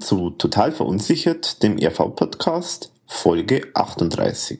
zu 0.00 0.30
Total 0.30 0.72
Verunsichert, 0.72 1.62
dem 1.62 1.78
RV-Podcast, 1.78 2.90
Folge 3.06 3.68
38. 3.74 4.58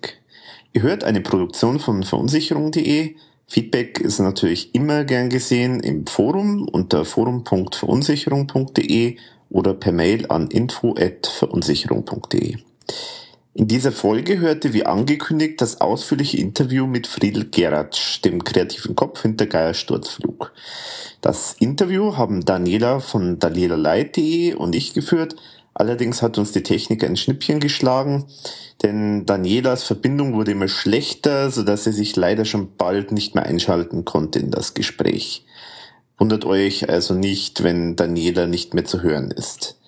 Ihr 0.73 0.82
hört 0.82 1.02
eine 1.05 1.20
Produktion 1.20 1.79
von 1.80 2.02
verunsicherung.de. 2.02 3.14
Feedback 3.46 4.01
ist 4.01 4.19
natürlich 4.19 4.75
immer 4.75 5.05
gern 5.05 5.30
gesehen 5.30 5.79
im 5.80 6.07
Forum 6.07 6.69
unter 6.69 7.05
forum.verunsicherung.de 7.05 9.16
oder 9.51 9.74
per 9.74 9.93
Mail 9.93 10.27
an 10.29 10.48
info.verunsicherung.de. 10.48 12.57
In 13.59 13.69
dieser 13.69 13.91
Folge 13.91 14.38
hörte 14.38 14.74
wie 14.74 14.84
angekündigt 14.84 15.62
das 15.62 15.80
ausführliche 15.80 16.37
Interview 16.37 16.87
mit 16.87 17.06
Friedel 17.06 17.48
Geratsch, 17.48 18.20
dem 18.20 18.45
kreativen 18.45 18.95
Kopf 18.95 19.23
hinter 19.23 19.46
Geier 19.46 19.73
Sturzflug. 19.73 20.52
Das 21.23 21.55
Interview 21.59 22.19
haben 22.19 22.45
Daniela 22.45 23.01
von 23.01 23.38
danielalight.de 23.38 24.52
und 24.52 24.74
ich 24.74 24.92
geführt. 24.92 25.37
Allerdings 25.73 26.20
hat 26.20 26.37
uns 26.37 26.52
die 26.52 26.62
Technik 26.62 27.02
ein 27.02 27.16
Schnippchen 27.16 27.59
geschlagen, 27.59 28.27
denn 28.82 29.24
Danielas 29.24 29.84
Verbindung 29.84 30.34
wurde 30.34 30.51
immer 30.51 30.68
schlechter, 30.68 31.51
sodass 31.51 31.84
sie 31.84 31.93
sich 31.93 32.15
leider 32.15 32.45
schon 32.45 32.77
bald 32.77 33.10
nicht 33.10 33.34
mehr 33.34 33.46
einschalten 33.46 34.04
konnte 34.04 34.38
in 34.38 34.51
das 34.51 34.74
Gespräch. 34.74 35.46
Wundert 36.18 36.45
euch 36.45 36.91
also 36.91 37.15
nicht, 37.15 37.62
wenn 37.62 37.96
Daniela 37.96 38.46
nicht 38.46 38.74
mehr 38.74 38.84
zu 38.84 39.02
hören 39.02 39.30
ist. 39.30 39.79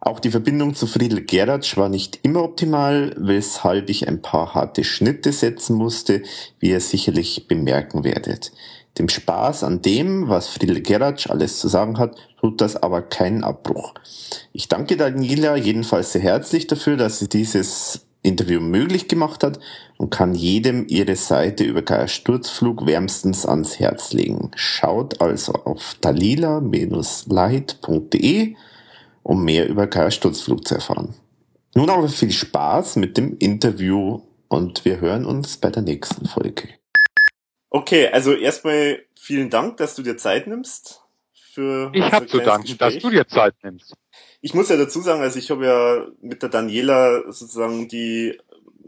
Auch 0.00 0.20
die 0.20 0.30
Verbindung 0.30 0.74
zu 0.74 0.86
Friedel 0.86 1.24
Geratsch 1.24 1.76
war 1.76 1.88
nicht 1.88 2.20
immer 2.22 2.44
optimal, 2.44 3.14
weshalb 3.18 3.90
ich 3.90 4.08
ein 4.08 4.22
paar 4.22 4.54
harte 4.54 4.84
Schnitte 4.84 5.32
setzen 5.32 5.76
musste, 5.76 6.22
wie 6.60 6.70
ihr 6.70 6.80
sicherlich 6.80 7.48
bemerken 7.48 8.04
werdet. 8.04 8.52
Dem 8.98 9.08
Spaß 9.08 9.64
an 9.64 9.82
dem, 9.82 10.28
was 10.28 10.48
Friedel 10.48 10.80
Geratsch 10.80 11.28
alles 11.28 11.58
zu 11.58 11.68
sagen 11.68 11.98
hat, 11.98 12.16
tut 12.40 12.60
das 12.60 12.76
aber 12.76 13.02
keinen 13.02 13.44
Abbruch. 13.44 13.92
Ich 14.52 14.68
danke 14.68 14.96
Daniela 14.96 15.56
jedenfalls 15.56 16.12
sehr 16.12 16.22
herzlich 16.22 16.66
dafür, 16.66 16.96
dass 16.96 17.18
sie 17.18 17.28
dieses 17.28 18.06
Interview 18.22 18.60
möglich 18.60 19.08
gemacht 19.08 19.44
hat 19.44 19.60
und 19.98 20.10
kann 20.10 20.34
jedem 20.34 20.86
ihre 20.88 21.16
Seite 21.16 21.64
über 21.64 21.82
Geier 21.82 22.08
Sturzflug 22.08 22.86
wärmstens 22.86 23.44
ans 23.46 23.78
Herz 23.78 24.12
legen. 24.12 24.50
Schaut 24.56 25.20
also 25.20 25.52
auf 25.52 25.96
dalila-light.de 26.00 28.54
um 29.26 29.44
mehr 29.44 29.68
über 29.68 29.88
Kaya 29.88 30.12
Sturzflug 30.12 30.66
zu 30.68 30.76
erfahren. 30.76 31.12
Nun 31.74 31.90
aber 31.90 32.08
viel 32.08 32.30
Spaß 32.30 32.94
mit 32.96 33.16
dem 33.16 33.36
Interview 33.38 34.22
und 34.46 34.84
wir 34.84 35.00
hören 35.00 35.24
uns 35.24 35.56
bei 35.56 35.68
der 35.68 35.82
nächsten 35.82 36.26
Folge. 36.26 36.68
Okay, 37.68 38.06
also 38.06 38.32
erstmal 38.32 39.00
vielen 39.18 39.50
Dank, 39.50 39.78
dass 39.78 39.96
du 39.96 40.02
dir 40.02 40.16
Zeit 40.16 40.46
nimmst. 40.46 41.02
Für 41.32 41.90
ich 41.92 42.12
habe 42.12 42.26
zu 42.26 42.38
danken, 42.38 42.68
Gespräch. 42.68 42.94
dass 42.94 43.02
du 43.02 43.10
dir 43.10 43.26
Zeit 43.26 43.54
nimmst. 43.64 43.94
Ich 44.42 44.54
muss 44.54 44.68
ja 44.68 44.76
dazu 44.76 45.00
sagen, 45.00 45.22
also 45.22 45.40
ich 45.40 45.50
habe 45.50 45.66
ja 45.66 46.06
mit 46.20 46.42
der 46.42 46.48
Daniela 46.48 47.24
sozusagen 47.32 47.88
die 47.88 48.38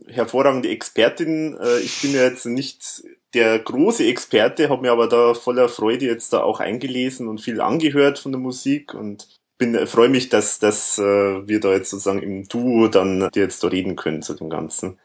hervorragende 0.06 0.68
Expertin. 0.68 1.58
Äh, 1.60 1.80
ich 1.80 2.00
bin 2.00 2.12
ja 2.12 2.22
jetzt 2.22 2.46
nicht 2.46 3.02
der 3.34 3.58
große 3.58 4.06
Experte, 4.06 4.68
habe 4.68 4.82
mir 4.82 4.92
aber 4.92 5.08
da 5.08 5.34
voller 5.34 5.68
Freude 5.68 6.06
jetzt 6.06 6.32
da 6.32 6.42
auch 6.42 6.60
eingelesen 6.60 7.26
und 7.26 7.40
viel 7.40 7.60
angehört 7.60 8.20
von 8.20 8.30
der 8.30 8.40
Musik 8.40 8.94
und 8.94 9.26
bin 9.58 9.74
äh, 9.74 9.86
freue 9.86 10.08
mich, 10.08 10.28
dass, 10.28 10.58
dass 10.58 10.98
äh, 10.98 11.02
wir 11.02 11.60
da 11.60 11.72
jetzt 11.72 11.90
sozusagen 11.90 12.22
im 12.22 12.48
Duo 12.48 12.88
dann 12.88 13.28
dir 13.30 13.42
jetzt 13.42 13.62
da 13.62 13.68
reden 13.68 13.96
können 13.96 14.22
zu 14.22 14.34
dem 14.34 14.48
Ganzen. 14.48 14.98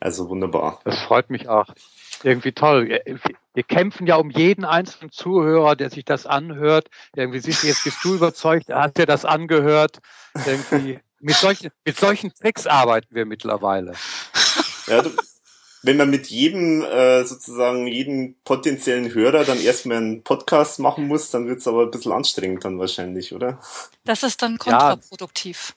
Also 0.00 0.28
wunderbar. 0.28 0.80
Das 0.84 1.00
freut 1.00 1.30
mich 1.30 1.48
auch. 1.48 1.66
Irgendwie 2.22 2.52
toll. 2.52 3.00
Wir 3.54 3.62
kämpfen 3.62 4.06
ja 4.06 4.16
um 4.16 4.30
jeden 4.30 4.64
einzelnen 4.64 5.10
Zuhörer, 5.10 5.76
der 5.76 5.90
sich 5.90 6.04
das 6.04 6.26
anhört. 6.26 6.88
Irgendwie 7.14 7.40
siehst 7.40 7.62
du, 7.62 7.68
jetzt 7.68 7.84
bist 7.84 8.04
du 8.04 8.14
überzeugt, 8.14 8.68
hat 8.68 8.98
dir 8.98 9.06
das 9.06 9.24
angehört. 9.24 9.98
Irgendwie 10.46 11.00
mit 11.20 11.36
solchen, 11.36 11.70
mit 11.84 11.96
solchen 11.96 12.32
Tricks 12.34 12.66
arbeiten 12.66 13.14
wir 13.14 13.24
mittlerweile. 13.24 13.94
Ja, 14.86 15.02
du, 15.02 15.10
wenn 15.82 15.96
man 15.96 16.10
mit 16.10 16.26
jedem 16.26 16.82
äh, 16.82 17.24
sozusagen 17.24 17.86
jeden 17.86 18.40
potenziellen 18.42 19.14
Hörer 19.14 19.44
dann 19.44 19.60
erstmal 19.60 19.98
einen 19.98 20.24
Podcast 20.24 20.80
machen 20.80 21.06
muss, 21.06 21.30
dann 21.30 21.46
wird 21.46 21.60
es 21.60 21.68
aber 21.68 21.82
ein 21.82 21.90
bisschen 21.90 22.12
anstrengend 22.12 22.64
dann 22.64 22.78
wahrscheinlich, 22.78 23.32
oder? 23.32 23.60
Das 24.04 24.22
ist 24.22 24.42
dann 24.42 24.58
kontraproduktiv. 24.58 25.76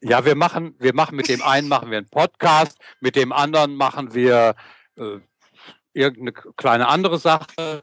Ja, 0.00 0.10
ja 0.10 0.24
wir 0.24 0.36
machen, 0.36 0.76
wir 0.78 0.94
machen 0.94 1.16
mit 1.16 1.28
dem 1.28 1.42
einen 1.42 1.68
machen 1.68 1.90
wir 1.90 1.98
einen 1.98 2.08
Podcast, 2.08 2.78
mit 3.00 3.16
dem 3.16 3.32
anderen 3.32 3.74
machen 3.74 4.14
wir 4.14 4.54
äh, 4.96 5.18
irgendeine 5.92 6.32
kleine 6.56 6.88
andere 6.88 7.18
Sache. 7.18 7.82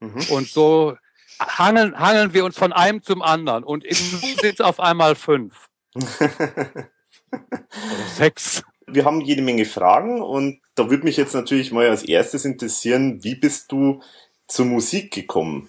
Mhm. 0.00 0.26
Und 0.30 0.48
so 0.48 0.96
hangeln, 1.40 1.98
hangeln 1.98 2.34
wir 2.34 2.44
uns 2.44 2.58
von 2.58 2.72
einem 2.72 3.02
zum 3.02 3.22
anderen. 3.22 3.64
Und 3.64 3.84
im 3.84 3.94
sind 3.94 4.54
es 4.54 4.60
auf 4.60 4.80
einmal 4.80 5.14
fünf. 5.14 5.68
Oder 6.00 6.88
sechs 8.14 8.62
wir 8.90 9.04
haben 9.04 9.20
jede 9.20 9.42
Menge 9.42 9.64
Fragen 9.64 10.20
und 10.20 10.60
da 10.74 10.90
würde 10.90 11.04
mich 11.04 11.16
jetzt 11.16 11.34
natürlich 11.34 11.72
mal 11.72 11.88
als 11.88 12.02
erstes 12.02 12.44
interessieren, 12.44 13.22
wie 13.22 13.34
bist 13.34 13.70
du 13.72 14.02
zur 14.46 14.66
Musik 14.66 15.12
gekommen? 15.12 15.68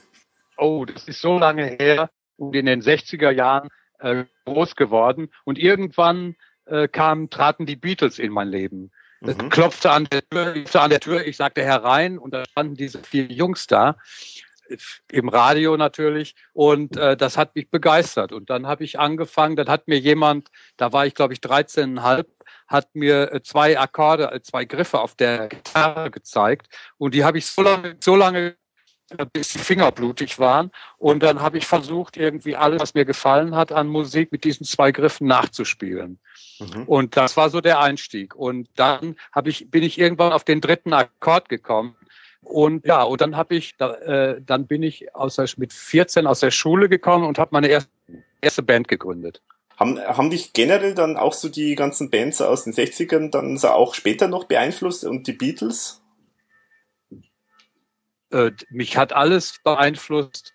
Oh, 0.57 0.85
das 0.85 1.07
ist 1.07 1.21
so 1.21 1.37
lange 1.37 1.65
her 1.79 2.09
und 2.37 2.55
in 2.55 2.65
den 2.65 2.81
60er 2.81 3.31
Jahren 3.31 3.69
äh, 3.99 4.25
groß 4.45 4.75
geworden 4.75 5.29
und 5.45 5.57
irgendwann 5.57 6.35
äh, 6.65 6.87
kamen, 6.87 7.29
traten 7.29 7.65
die 7.65 7.75
Beatles 7.75 8.19
in 8.19 8.31
mein 8.31 8.47
Leben. 8.47 8.91
Das 9.21 9.37
mhm. 9.37 9.49
klopfte 9.49 9.91
an 9.91 10.07
der 10.11 10.21
Tür, 10.29 10.53
klopfte 10.53 10.81
an 10.81 10.89
der 10.89 10.99
Tür, 10.99 11.25
ich 11.25 11.37
sagte 11.37 11.63
herein 11.63 12.17
und 12.17 12.33
da 12.33 12.45
standen 12.45 12.75
diese 12.75 12.99
vier 12.99 13.25
Jungs 13.25 13.67
da 13.67 13.97
im 15.11 15.29
Radio 15.29 15.77
natürlich 15.77 16.35
und 16.53 16.97
äh, 16.97 17.17
das 17.17 17.37
hat 17.37 17.55
mich 17.55 17.69
begeistert 17.69 18.31
und 18.31 18.49
dann 18.49 18.67
habe 18.67 18.83
ich 18.83 18.99
angefangen, 18.99 19.55
dann 19.55 19.69
hat 19.69 19.87
mir 19.87 19.99
jemand, 19.99 20.49
da 20.77 20.93
war 20.93 21.05
ich 21.05 21.15
glaube 21.15 21.33
ich 21.33 21.39
13,5 21.39 22.25
hat 22.67 22.93
mir 22.93 23.33
äh, 23.33 23.41
zwei 23.41 23.79
Akkorde, 23.79 24.31
äh, 24.31 24.41
zwei 24.41 24.65
Griffe 24.65 24.99
auf 24.99 25.15
der 25.15 25.47
Gitarre 25.47 26.11
gezeigt 26.11 26.67
und 26.97 27.13
die 27.13 27.23
habe 27.23 27.37
ich 27.37 27.45
so 27.45 27.61
lange, 27.61 27.97
so 27.99 28.15
lange 28.15 28.55
äh, 29.17 29.25
bis 29.25 29.49
die 29.53 29.59
Finger 29.59 29.91
blutig 29.91 30.37
waren. 30.37 30.71
Und 30.97 31.23
dann 31.23 31.41
habe 31.41 31.57
ich 31.57 31.65
versucht, 31.65 32.15
irgendwie 32.15 32.55
alles, 32.55 32.79
was 32.79 32.93
mir 32.93 33.05
gefallen 33.05 33.55
hat 33.55 33.71
an 33.71 33.87
Musik, 33.87 34.31
mit 34.31 34.43
diesen 34.43 34.65
zwei 34.65 34.91
Griffen 34.91 35.27
nachzuspielen. 35.27 36.19
Mhm. 36.59 36.83
Und 36.83 37.17
das 37.17 37.35
war 37.35 37.49
so 37.49 37.59
der 37.59 37.79
Einstieg. 37.79 38.35
Und 38.35 38.69
dann 38.75 39.15
habe 39.33 39.49
ich, 39.49 39.71
bin 39.71 39.83
ich 39.83 39.97
irgendwann 39.97 40.31
auf 40.31 40.43
den 40.43 40.61
dritten 40.61 40.93
Akkord 40.93 41.49
gekommen. 41.49 41.95
Und 42.41 42.85
ja, 42.85 43.03
und 43.03 43.21
dann 43.21 43.35
habe 43.35 43.55
ich, 43.55 43.75
äh, 43.79 44.41
dann 44.45 44.67
bin 44.67 44.83
ich 44.83 45.13
aus 45.15 45.35
der, 45.35 45.47
mit 45.57 45.73
14 45.73 46.25
aus 46.25 46.39
der 46.39 46.51
Schule 46.51 46.89
gekommen 46.89 47.25
und 47.25 47.37
habe 47.37 47.49
meine 47.51 47.67
erste, 47.67 47.91
erste 48.41 48.63
Band 48.63 48.87
gegründet. 48.87 49.41
Haben, 49.77 49.99
haben 49.99 50.29
dich 50.29 50.53
generell 50.53 50.93
dann 50.93 51.15
auch 51.15 51.33
so 51.33 51.47
die 51.47 51.75
ganzen 51.75 52.09
Bands 52.09 52.41
aus 52.41 52.65
den 52.65 52.73
60ern 52.73 53.31
dann 53.31 53.57
so 53.57 53.69
auch 53.69 53.93
später 53.93 54.27
noch 54.27 54.45
beeinflusst 54.45 55.05
und 55.05 55.27
die 55.27 55.33
Beatles? 55.33 56.01
Äh, 58.31 58.51
mich 58.69 58.97
hat 58.97 59.13
alles 59.13 59.59
beeinflusst, 59.63 60.53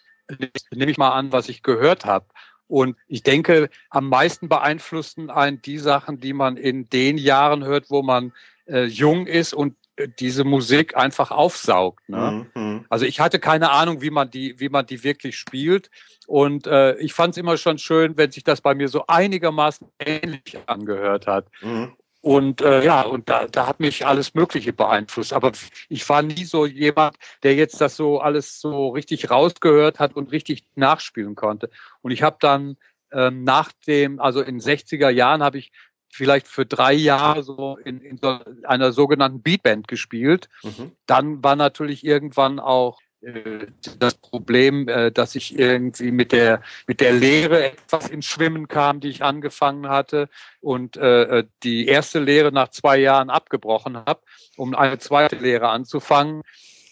nehme 0.70 0.90
ich 0.90 0.98
mal 0.98 1.10
an, 1.10 1.32
was 1.32 1.48
ich 1.48 1.62
gehört 1.62 2.04
habe. 2.04 2.26
Und 2.66 2.96
ich 3.08 3.22
denke, 3.22 3.68
am 3.90 4.08
meisten 4.08 4.48
beeinflussen 4.48 5.30
einen 5.30 5.60
die 5.60 5.78
Sachen, 5.78 6.20
die 6.20 6.32
man 6.32 6.56
in 6.56 6.88
den 6.88 7.18
Jahren 7.18 7.64
hört, 7.64 7.90
wo 7.90 8.02
man 8.02 8.32
äh, 8.66 8.84
jung 8.84 9.26
ist 9.26 9.52
und 9.54 9.76
diese 10.18 10.44
Musik 10.44 10.96
einfach 10.96 11.30
aufsaugt. 11.30 12.08
Ne? 12.08 12.46
Mhm. 12.54 12.84
Also 12.88 13.04
ich 13.06 13.20
hatte 13.20 13.38
keine 13.38 13.70
Ahnung, 13.70 14.00
wie 14.02 14.10
man 14.10 14.30
die, 14.30 14.58
wie 14.58 14.68
man 14.68 14.86
die 14.86 15.04
wirklich 15.04 15.38
spielt. 15.38 15.90
Und 16.26 16.66
äh, 16.66 16.96
ich 16.96 17.12
fand 17.12 17.34
es 17.34 17.38
immer 17.38 17.56
schon 17.56 17.78
schön, 17.78 18.16
wenn 18.16 18.30
sich 18.30 18.44
das 18.44 18.60
bei 18.60 18.74
mir 18.74 18.88
so 18.88 19.06
einigermaßen 19.06 19.88
ähnlich 19.98 20.58
angehört 20.66 21.26
hat. 21.26 21.46
Mhm. 21.60 21.92
Und 22.20 22.62
äh, 22.62 22.82
ja, 22.82 23.02
und 23.02 23.28
da, 23.28 23.46
da 23.46 23.66
hat 23.66 23.80
mich 23.80 24.06
alles 24.06 24.32
Mögliche 24.32 24.72
beeinflusst. 24.72 25.34
Aber 25.34 25.52
ich 25.90 26.08
war 26.08 26.22
nie 26.22 26.44
so 26.44 26.64
jemand, 26.64 27.16
der 27.42 27.54
jetzt 27.54 27.80
das 27.82 27.96
so 27.96 28.18
alles 28.18 28.60
so 28.60 28.88
richtig 28.88 29.30
rausgehört 29.30 29.98
hat 29.98 30.16
und 30.16 30.32
richtig 30.32 30.64
nachspielen 30.74 31.34
konnte. 31.34 31.68
Und 32.00 32.12
ich 32.12 32.22
habe 32.22 32.38
dann 32.40 32.78
ähm, 33.12 33.44
nach 33.44 33.72
dem, 33.86 34.20
also 34.20 34.40
in 34.40 34.58
60er 34.58 35.10
Jahren 35.10 35.42
habe 35.42 35.58
ich 35.58 35.70
vielleicht 36.14 36.46
für 36.46 36.64
drei 36.64 36.92
Jahre 36.92 37.42
so 37.42 37.76
in, 37.84 38.00
in 38.00 38.18
so 38.18 38.38
einer 38.62 38.92
sogenannten 38.92 39.42
Beatband 39.42 39.88
gespielt. 39.88 40.48
Mhm. 40.62 40.92
Dann 41.06 41.42
war 41.42 41.56
natürlich 41.56 42.04
irgendwann 42.04 42.60
auch 42.60 43.00
äh, 43.20 43.66
das 43.98 44.14
Problem, 44.14 44.88
äh, 44.88 45.10
dass 45.10 45.34
ich 45.34 45.58
irgendwie 45.58 46.12
mit 46.12 46.30
der 46.30 46.62
mit 46.86 47.00
der 47.00 47.12
Lehre 47.12 47.72
etwas 47.72 48.08
ins 48.08 48.26
Schwimmen 48.26 48.68
kam, 48.68 49.00
die 49.00 49.08
ich 49.08 49.24
angefangen 49.24 49.88
hatte 49.88 50.28
und 50.60 50.96
äh, 50.96 51.40
äh 51.40 51.44
die 51.64 51.86
erste 51.88 52.20
Lehre 52.20 52.52
nach 52.52 52.68
zwei 52.68 52.98
Jahren 52.98 53.28
abgebrochen 53.28 53.96
habe, 53.96 54.20
um 54.56 54.74
eine 54.74 54.98
zweite 54.98 55.36
Lehre 55.36 55.68
anzufangen, 55.68 56.42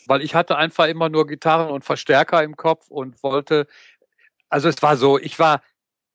weil 0.07 0.23
ich 0.23 0.35
hatte 0.35 0.57
einfach 0.57 0.87
immer 0.87 1.09
nur 1.09 1.29
Gitarren 1.29 1.71
und 1.71 1.85
Verstärker 1.85 2.43
im 2.43 2.57
Kopf 2.57 2.89
und 2.89 3.23
wollte, 3.23 3.69
also 4.49 4.69
es 4.69 4.83
war 4.83 4.97
so, 4.97 5.17
ich 5.19 5.39
war 5.39 5.63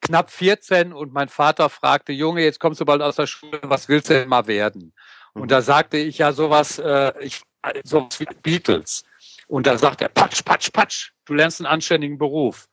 knapp 0.02 0.32
14 0.32 0.94
und 0.94 1.14
mein 1.14 1.30
Vater 1.30 1.70
fragte, 1.70 2.14
Junge, 2.14 2.44
jetzt 2.44 2.60
kommst 2.60 2.82
du 2.82 2.86
bald 2.86 3.02
aus 3.02 3.16
der 3.16 3.28
Schule, 3.28 3.60
was 3.64 3.90
willst 3.90 4.10
du 4.10 4.14
denn 4.14 4.30
mal 4.30 4.48
werden? 4.48 4.94
Und 5.34 5.44
mhm. 5.44 5.48
da 5.48 5.62
sagte 5.62 5.98
ich 5.98 6.18
ja 6.18 6.34
sowas, 6.34 6.80
äh, 6.80 7.14
ich, 7.22 7.42
sowas 7.84 8.20
wie 8.20 8.28
Beatles. 8.42 9.04
Und 9.48 9.68
da 9.68 9.78
sagt 9.78 10.02
er, 10.02 10.10
patsch, 10.10 10.44
patsch, 10.44 10.72
patsch, 10.72 11.12
du 11.26 11.34
lernst 11.34 11.60
einen 11.62 11.68
anständigen 11.68 12.18
Beruf. 12.18 12.68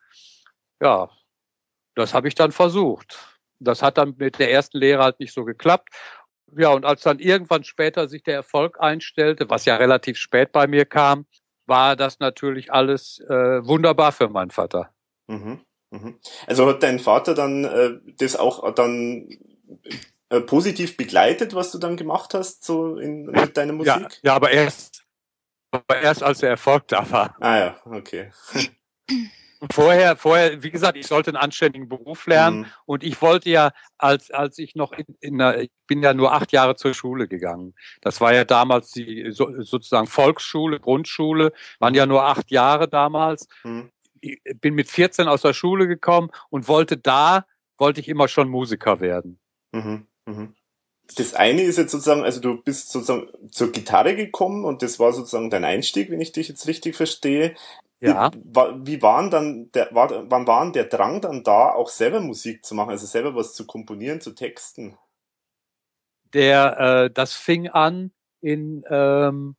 Ja, 0.81 1.09
das 1.95 2.15
habe 2.15 2.29
ich 2.29 2.35
dann 2.35 2.53
versucht. 2.53 3.17
Das 3.61 3.83
hat 3.83 3.99
dann 3.99 4.15
mit 4.19 4.39
der 4.39 4.51
ersten 4.51 4.79
Lehre 4.79 5.03
halt 5.03 5.21
nicht 5.21 5.33
so 5.33 5.45
geklappt. 5.45 5.91
Ja, 6.57 6.71
und 6.71 6.85
als 6.85 7.03
dann 7.03 7.19
irgendwann 7.19 7.65
später 7.65 8.09
sich 8.09 8.23
der 8.23 8.35
Erfolg 8.35 8.81
einstellte, 8.81 9.49
was 9.51 9.65
ja 9.65 9.77
relativ 9.77 10.19
spät 10.19 10.53
bei 10.53 10.67
mir 10.67 10.85
kam, 10.85 11.27
war 11.67 11.97
das 11.97 12.21
natürlich 12.21 12.73
alles 12.73 13.21
äh, 13.21 13.67
wunderbar 13.67 14.13
für 14.13 14.29
meinen 14.29 14.51
Vater. 14.51 14.91
Mhm, 15.27 15.37
mhm. 15.37 15.61
Also 16.47 16.67
hat 16.67 16.83
dein 16.83 16.99
Vater 16.99 17.35
dann 17.35 17.65
äh, 17.65 17.99
das 18.19 18.37
auch 18.37 18.75
dann 18.75 19.29
äh, 20.31 20.41
positiv 20.41 20.97
begleitet, 20.97 21.55
was 21.55 21.71
du 21.71 21.79
dann 21.79 21.97
gemacht 21.97 22.35
hast, 22.35 22.65
so 22.65 22.97
in, 22.97 23.27
mit 23.27 23.57
deiner 23.57 23.73
Musik? 23.73 23.95
Ja, 23.95 24.09
ja 24.23 24.35
aber 24.35 24.51
erst, 24.51 25.05
aber 25.71 26.01
erst 26.01 26.23
als 26.23 26.39
der 26.39 26.51
Erfolg 26.51 26.89
da 26.89 27.09
war. 27.11 27.37
Ah 27.41 27.59
ja, 27.59 27.77
okay. 27.85 28.31
vorher, 29.73 30.17
vorher, 30.17 30.63
wie 30.63 30.71
gesagt, 30.71 30.97
ich 30.97 31.07
sollte 31.07 31.31
einen 31.31 31.37
anständigen 31.37 31.89
Beruf 31.89 32.27
lernen 32.27 32.61
mhm. 32.61 32.67
und 32.87 33.05
ich 33.05 33.21
wollte 33.23 33.51
ja, 33.51 33.71
als, 33.99 34.31
als 34.31 34.59
ich 34.59 34.75
noch 34.75 34.93
in, 34.93 35.05
in 35.21 35.39
der, 35.39 35.63
ich 35.63 35.71
bin 35.87 36.03
ja 36.03 36.15
nur 36.15 36.33
acht 36.33 36.53
Jahre 36.53 36.77
zur 36.77 36.95
Schule 36.95 37.29
gegangen. 37.29 37.75
Das 38.01 38.21
war 38.21 38.35
ja 38.35 38.45
damals 38.45 38.91
die 38.91 39.31
so, 39.31 39.51
sozusagen 39.63 40.07
Volksschule, 40.07 40.81
Grundschule, 40.81 41.53
waren 41.79 41.95
ja 41.95 42.07
nur 42.07 42.25
acht 42.25 42.51
Jahre 42.51 42.89
damals. 42.89 43.47
Mhm. 43.63 43.91
Ich 44.25 44.61
bin 44.61 44.75
mit 44.75 44.89
14 44.89 45.29
aus 45.29 45.43
der 45.43 45.53
Schule 45.53 45.87
gekommen 45.87 46.31
und 46.51 46.69
wollte 46.69 46.97
da, 46.97 47.47
wollte 47.77 48.01
ich 48.01 48.09
immer 48.09 48.29
schon 48.29 48.49
Musiker 48.49 49.01
werden. 49.01 49.39
Mhm. 49.73 50.07
Mhm. 50.27 50.55
Das 51.17 51.35
eine 51.35 51.63
ist 51.63 51.77
jetzt 51.77 51.93
sozusagen, 51.93 52.25
also 52.25 52.41
du 52.41 52.63
bist 52.63 52.91
sozusagen 52.91 53.29
zur 53.51 53.73
Gitarre 53.73 54.17
gekommen 54.17 54.65
und 54.65 54.83
das 54.83 54.99
war 54.99 55.13
sozusagen 55.13 55.51
dein 55.51 55.65
Einstieg, 55.65 56.11
wenn 56.11 56.21
ich 56.21 56.33
dich 56.33 56.49
jetzt 56.49 56.67
richtig 56.67 56.97
verstehe. 56.97 57.55
Ja. 58.01 58.31
Wie, 58.33 58.87
wie 58.87 59.03
waren 59.03 59.31
dann 59.31 59.71
der, 59.73 59.95
war, 59.95 60.31
wann 60.31 60.47
war 60.47 60.73
der 60.73 60.85
Drang 60.85 61.21
dann 61.21 61.45
da, 61.45 61.71
auch 61.71 61.89
selber 61.89 62.21
Musik 62.21 62.65
zu 62.65 62.75
machen, 62.75 62.91
also 62.91 63.07
selber 63.07 63.35
was 63.35 63.53
zu 63.53 63.67
komponieren, 63.67 64.21
zu 64.21 64.33
texten? 64.35 64.97
Der, 66.33 66.79
äh, 66.79 67.11
das 67.11 67.35
fing 67.35 67.69
an 67.69 68.11
in, 68.41 68.85
ähm, 68.91 69.57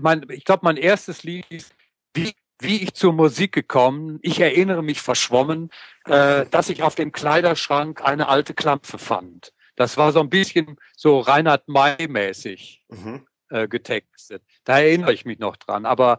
Mein, 0.01 0.27
ich 0.31 0.45
glaube, 0.45 0.61
mein 0.65 0.77
erstes 0.77 1.23
Lied 1.23 1.47
ist 1.51 1.75
wie, 2.15 2.35
wie 2.61 2.83
ich 2.83 2.95
zur 2.95 3.13
Musik 3.13 3.53
gekommen. 3.53 4.19
Ich 4.23 4.41
erinnere 4.41 4.83
mich 4.83 5.01
verschwommen, 5.01 5.71
äh, 6.07 6.47
dass 6.47 6.69
ich 6.69 6.83
auf 6.83 6.95
dem 6.95 7.13
Kleiderschrank 7.13 8.05
eine 8.05 8.29
alte 8.29 8.55
Klampfe 8.55 8.99
fand. 8.99 9.53
Das 9.77 9.97
war 9.97 10.13
so 10.13 10.21
ein 10.21 10.31
bisschen 10.31 10.77
so 10.97 11.19
Reinhard 11.19 11.69
May 11.69 12.09
mäßig. 12.09 12.85
Mhm 12.89 13.27
äh, 13.55 13.69
getextet. 13.69 14.43
Da 14.65 14.81
erinnere 14.81 15.13
ich 15.13 15.25
mich 15.25 15.39
noch 15.39 15.57
dran. 15.57 15.87
Aber 15.87 16.19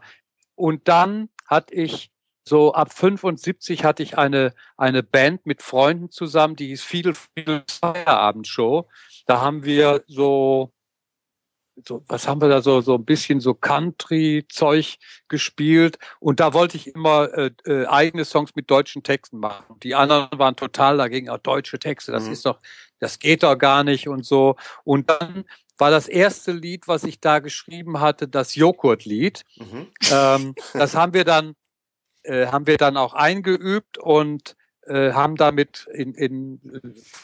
und 0.54 0.88
dann 0.88 1.28
hatte 1.46 1.74
ich 1.74 2.10
so 2.44 2.72
ab 2.74 2.92
75 2.92 3.84
hatte 3.84 4.02
ich 4.02 4.16
eine, 4.18 4.54
eine 4.76 5.02
Band 5.02 5.46
mit 5.46 5.62
Freunden 5.62 6.10
zusammen, 6.10 6.54
die 6.54 6.68
hieß 6.68 6.82
Fiedel 6.82 7.14
Fiedel 7.14 7.64
Feierabendshow. 7.68 8.88
Da 9.26 9.40
haben 9.40 9.64
wir 9.64 10.04
so, 10.06 10.72
so, 11.84 12.02
was 12.08 12.26
haben 12.26 12.40
wir 12.40 12.48
da 12.48 12.62
so, 12.62 12.80
so 12.80 12.94
ein 12.94 13.04
bisschen 13.04 13.40
so 13.40 13.54
Country-Zeug 13.54 14.98
gespielt. 15.28 15.98
Und 16.20 16.40
da 16.40 16.54
wollte 16.54 16.76
ich 16.76 16.94
immer 16.94 17.32
äh, 17.34 17.50
äh, 17.66 17.86
eigene 17.86 18.24
Songs 18.24 18.54
mit 18.54 18.70
deutschen 18.70 19.02
Texten 19.02 19.38
machen. 19.38 19.78
Die 19.82 19.94
anderen 19.94 20.38
waren 20.38 20.56
total 20.56 20.96
dagegen, 20.96 21.28
auch 21.28 21.38
deutsche 21.38 21.78
Texte, 21.78 22.12
das 22.12 22.24
mhm. 22.24 22.32
ist 22.32 22.46
doch, 22.46 22.60
das 22.98 23.18
geht 23.18 23.42
doch 23.42 23.56
gar 23.56 23.84
nicht 23.84 24.08
und 24.08 24.24
so. 24.24 24.56
Und 24.84 25.10
dann 25.10 25.44
war 25.78 25.90
das 25.90 26.08
erste 26.08 26.52
Lied, 26.52 26.88
was 26.88 27.04
ich 27.04 27.20
da 27.20 27.40
geschrieben 27.40 28.00
hatte, 28.00 28.28
das 28.28 28.54
Joghurtlied. 28.54 29.44
Mhm. 29.56 29.88
Ähm, 30.10 30.54
das 30.72 30.94
haben 30.94 31.12
wir 31.12 31.24
dann, 31.24 31.54
äh, 32.22 32.46
haben 32.46 32.66
wir 32.66 32.78
dann 32.78 32.96
auch 32.96 33.12
eingeübt 33.12 33.98
und 33.98 34.56
äh, 34.86 35.12
haben 35.12 35.36
damit 35.36 35.88
in, 35.92 36.14
in 36.14 36.60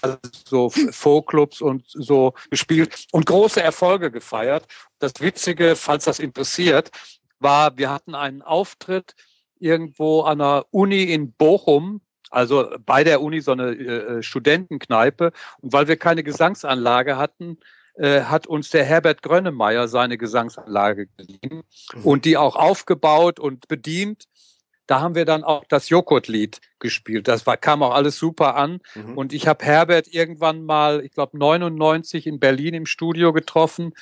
also 0.00 0.19
so 0.44 0.70
Folkclubs 0.70 1.61
und 1.61 1.85
so 1.87 2.35
gespielt 2.50 3.06
und 3.12 3.26
große 3.26 3.62
Erfolge 3.62 4.11
gefeiert. 4.11 4.67
Das 4.99 5.12
Witzige, 5.20 5.76
falls 5.76 6.05
das 6.05 6.19
interessiert, 6.19 6.91
war, 7.38 7.76
wir 7.76 7.91
hatten 7.91 8.14
einen 8.14 8.43
Auftritt 8.43 9.14
irgendwo 9.59 10.23
an 10.23 10.38
der 10.38 10.67
Uni 10.70 11.05
in 11.05 11.32
Bochum, 11.32 12.00
also 12.31 12.69
bei 12.85 13.05
der 13.05 13.20
Uni 13.20 13.41
so 13.41 13.53
eine 13.53 13.70
äh, 13.70 14.23
Studentenkneipe. 14.23 15.32
Und 15.61 15.73
weil 15.73 15.88
wir 15.88 15.97
keine 15.97 16.23
Gesangsanlage 16.23 17.17
hatten, 17.17 17.59
äh, 17.94 18.23
hat 18.23 18.47
uns 18.47 18.70
der 18.70 18.85
Herbert 18.85 19.23
Grönemeyer 19.23 19.87
seine 19.87 20.17
Gesangsanlage 20.17 21.09
geliehen 21.17 21.62
mhm. 21.94 22.05
und 22.05 22.25
die 22.25 22.37
auch 22.37 22.56
aufgebaut 22.56 23.38
und 23.38 23.69
bedient. 23.69 24.25
Da 24.92 25.00
haben 25.00 25.14
wir 25.14 25.24
dann 25.24 25.42
auch 25.42 25.64
das 25.70 25.88
Joghurtlied 25.88 26.60
gespielt. 26.78 27.26
Das 27.26 27.46
war, 27.46 27.56
kam 27.56 27.82
auch 27.82 27.94
alles 27.94 28.18
super 28.18 28.56
an. 28.56 28.82
Mhm. 28.94 29.16
Und 29.16 29.32
ich 29.32 29.46
habe 29.48 29.64
Herbert 29.64 30.06
irgendwann 30.06 30.66
mal, 30.66 31.02
ich 31.02 31.12
glaube 31.12 31.38
99 31.38 32.26
in 32.26 32.38
Berlin 32.38 32.74
im 32.74 32.84
Studio 32.84 33.32
getroffen, 33.32 33.94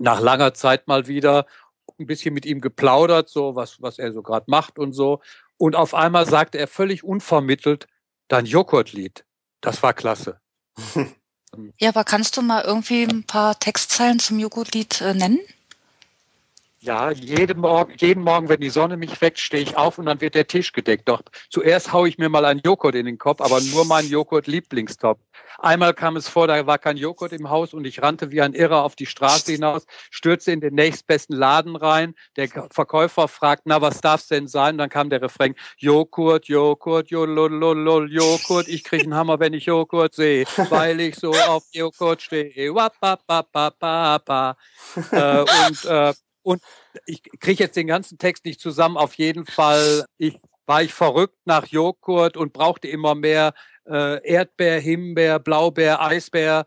nach 0.00 0.18
langer 0.18 0.52
Zeit 0.52 0.88
mal 0.88 1.06
wieder, 1.06 1.46
ein 1.96 2.06
bisschen 2.06 2.34
mit 2.34 2.44
ihm 2.44 2.60
geplaudert, 2.60 3.28
so 3.28 3.54
was, 3.54 3.80
was 3.82 4.00
er 4.00 4.10
so 4.10 4.24
gerade 4.24 4.46
macht 4.48 4.80
und 4.80 4.94
so. 4.94 5.20
Und 5.58 5.76
auf 5.76 5.94
einmal 5.94 6.26
sagte 6.26 6.58
er 6.58 6.66
völlig 6.66 7.04
unvermittelt, 7.04 7.86
dein 8.26 8.46
Joghurtlied. 8.46 9.24
Das 9.60 9.84
war 9.84 9.94
klasse. 9.94 10.40
Ja, 11.78 11.90
aber 11.90 12.02
kannst 12.02 12.36
du 12.36 12.42
mal 12.42 12.64
irgendwie 12.64 13.04
ein 13.04 13.22
paar 13.22 13.56
Textzeilen 13.60 14.18
zum 14.18 14.40
Joghurtlied 14.40 15.00
äh, 15.00 15.14
nennen? 15.14 15.38
Ja, 16.84 17.10
jeden 17.12 17.60
Morgen, 17.60 17.94
jeden 17.96 18.22
Morgen, 18.22 18.50
wenn 18.50 18.60
die 18.60 18.68
Sonne 18.68 18.98
mich 18.98 19.18
weckt, 19.22 19.38
stehe 19.38 19.62
ich 19.62 19.74
auf 19.74 19.96
und 19.96 20.04
dann 20.04 20.20
wird 20.20 20.34
der 20.34 20.46
Tisch 20.46 20.70
gedeckt. 20.70 21.08
Doch 21.08 21.22
zuerst 21.48 21.94
haue 21.94 22.10
ich 22.10 22.18
mir 22.18 22.28
mal 22.28 22.44
einen 22.44 22.60
Joghurt 22.62 22.94
in 22.94 23.06
den 23.06 23.16
Kopf, 23.16 23.40
aber 23.40 23.58
nur 23.62 23.86
meinen 23.86 24.10
Joghurt-Lieblingstop. 24.10 25.18
Einmal 25.58 25.94
kam 25.94 26.16
es 26.16 26.28
vor, 26.28 26.46
da 26.46 26.66
war 26.66 26.76
kein 26.76 26.98
Joghurt 26.98 27.32
im 27.32 27.48
Haus 27.48 27.72
und 27.72 27.86
ich 27.86 28.02
rannte 28.02 28.30
wie 28.32 28.42
ein 28.42 28.52
Irrer 28.52 28.82
auf 28.82 28.96
die 28.96 29.06
Straße 29.06 29.52
hinaus, 29.52 29.86
stürzte 30.10 30.52
in 30.52 30.60
den 30.60 30.74
nächstbesten 30.74 31.34
Laden 31.34 31.74
rein. 31.74 32.14
Der 32.36 32.48
Verkäufer 32.70 33.28
fragt, 33.28 33.62
na, 33.64 33.80
was 33.80 34.02
darf's 34.02 34.26
denn 34.26 34.46
sein? 34.46 34.74
Und 34.74 34.78
dann 34.78 34.90
kam 34.90 35.08
der 35.08 35.22
Refrain, 35.22 35.54
Joghurt, 35.78 36.48
Joghurt, 36.48 37.08
Jolololol, 37.08 38.12
Joghurt. 38.12 38.68
Ich 38.68 38.84
kriege 38.84 39.04
einen 39.04 39.14
Hammer, 39.14 39.40
wenn 39.40 39.54
ich 39.54 39.64
Joghurt 39.64 40.12
sehe, 40.14 40.44
weil 40.68 41.00
ich 41.00 41.14
so 41.14 41.32
auf 41.32 41.64
Joghurt 41.72 42.20
stehe. 42.20 42.74
Wapapapapapa. 42.74 44.58
Äh, 45.12 45.40
und 45.40 45.84
äh, 45.86 46.12
und 46.44 46.62
ich 47.06 47.22
kriege 47.40 47.64
jetzt 47.64 47.76
den 47.76 47.86
ganzen 47.86 48.18
Text 48.18 48.44
nicht 48.44 48.60
zusammen. 48.60 48.96
Auf 48.96 49.14
jeden 49.14 49.46
Fall 49.46 50.04
ich, 50.18 50.38
war 50.66 50.82
ich 50.82 50.92
verrückt 50.92 51.38
nach 51.44 51.66
Joghurt 51.66 52.36
und 52.36 52.52
brauchte 52.52 52.86
immer 52.86 53.14
mehr 53.14 53.54
äh, 53.86 54.22
Erdbeer, 54.26 54.78
Himbeer, 54.80 55.38
Blaubeer, 55.38 56.00
Eisbeer, 56.00 56.66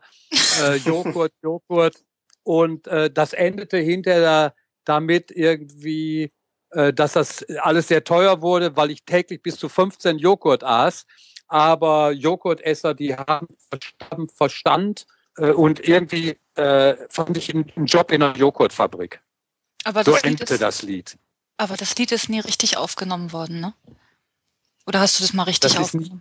äh, 0.62 0.76
Joghurt, 0.84 1.32
Joghurt. 1.42 2.04
Und 2.42 2.86
äh, 2.88 3.10
das 3.10 3.32
endete 3.32 3.78
hinterher 3.78 4.54
damit 4.84 5.30
irgendwie, 5.30 6.32
äh, 6.70 6.92
dass 6.92 7.12
das 7.12 7.44
alles 7.60 7.88
sehr 7.88 8.04
teuer 8.04 8.42
wurde, 8.42 8.76
weil 8.76 8.90
ich 8.90 9.04
täglich 9.04 9.42
bis 9.42 9.56
zu 9.56 9.68
15 9.68 10.18
Joghurt 10.18 10.64
aß. 10.64 11.06
Aber 11.46 12.12
Joghurtesser, 12.12 12.94
die 12.94 13.14
haben 13.14 13.48
Verstand 14.34 15.06
äh, 15.36 15.50
und 15.50 15.86
irgendwie 15.86 16.36
äh, 16.56 16.96
fand 17.08 17.36
ich 17.36 17.54
einen 17.54 17.86
Job 17.86 18.10
in 18.10 18.22
einer 18.22 18.36
Joghurtfabrik. 18.36 19.20
Aber 19.88 20.04
so 20.04 20.16
endete 20.16 20.52
ist, 20.52 20.60
das 20.60 20.82
Lied. 20.82 21.16
Aber 21.56 21.78
das 21.78 21.96
Lied 21.96 22.12
ist 22.12 22.28
nie 22.28 22.40
richtig 22.40 22.76
aufgenommen 22.76 23.32
worden, 23.32 23.60
ne? 23.60 23.72
Oder 24.84 25.00
hast 25.00 25.18
du 25.18 25.24
das 25.24 25.32
mal 25.32 25.44
richtig 25.44 25.72
das 25.72 25.80
aufgenommen? 25.80 26.20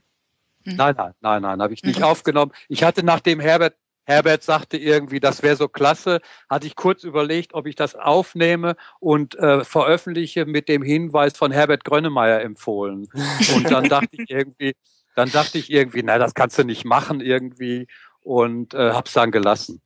Hm. 0.63 0.75
Nein, 0.77 0.95
nein, 0.97 1.13
nein, 1.19 1.41
nein, 1.41 1.61
habe 1.61 1.73
ich 1.73 1.83
nicht 1.83 1.99
mhm. 1.99 2.05
aufgenommen. 2.05 2.53
Ich 2.69 2.83
hatte 2.83 3.03
nachdem 3.03 3.41
Herbert 3.41 3.75
Herbert 4.05 4.41
sagte 4.41 4.77
irgendwie, 4.77 5.19
das 5.19 5.43
wäre 5.43 5.57
so 5.57 5.67
klasse, 5.67 6.21
hatte 6.49 6.65
ich 6.65 6.77
kurz 6.77 7.03
überlegt, 7.03 7.53
ob 7.53 7.67
ich 7.67 7.75
das 7.75 7.93
aufnehme 7.93 8.77
und 9.01 9.35
äh, 9.35 9.65
veröffentliche 9.65 10.45
mit 10.45 10.69
dem 10.69 10.81
Hinweis 10.81 11.35
von 11.35 11.51
Herbert 11.51 11.83
Grönemeyer 11.83 12.39
empfohlen. 12.39 13.09
Und 13.53 13.69
dann 13.69 13.83
dachte 13.89 14.07
ich 14.11 14.29
irgendwie, 14.29 14.77
dann 15.13 15.29
dachte 15.29 15.57
ich 15.57 15.69
irgendwie, 15.69 16.03
na, 16.03 16.19
das 16.19 16.33
kannst 16.35 16.57
du 16.57 16.63
nicht 16.63 16.85
machen 16.85 17.19
irgendwie 17.19 17.87
und 18.21 18.73
äh, 18.73 18.93
hab's 18.93 19.11
dann 19.11 19.31
gelassen. 19.31 19.81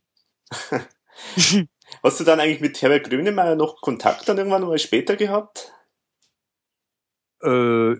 Hast 2.03 2.19
du 2.19 2.23
dann 2.23 2.39
eigentlich 2.39 2.61
mit 2.61 2.81
Herbert 2.81 3.09
Grönemeyer 3.09 3.55
noch 3.55 3.81
Kontakt 3.81 4.27
dann 4.27 4.37
irgendwann 4.37 4.63
mal 4.63 4.79
später 4.79 5.15
gehabt? 5.15 5.71
äh, 7.43 7.47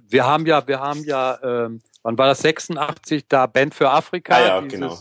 wir 0.08 0.26
haben 0.26 0.46
ja, 0.46 0.68
wir 0.68 0.80
haben 0.80 1.04
ja, 1.04 1.34
äh, 1.36 1.70
wann 2.04 2.18
war 2.18 2.28
das 2.28 2.40
86, 2.40 3.26
da 3.28 3.48
Band 3.48 3.74
für 3.74 3.90
Afrika, 3.90 4.36
ah, 4.36 4.46
ja, 4.46 4.60
genau. 4.62 4.98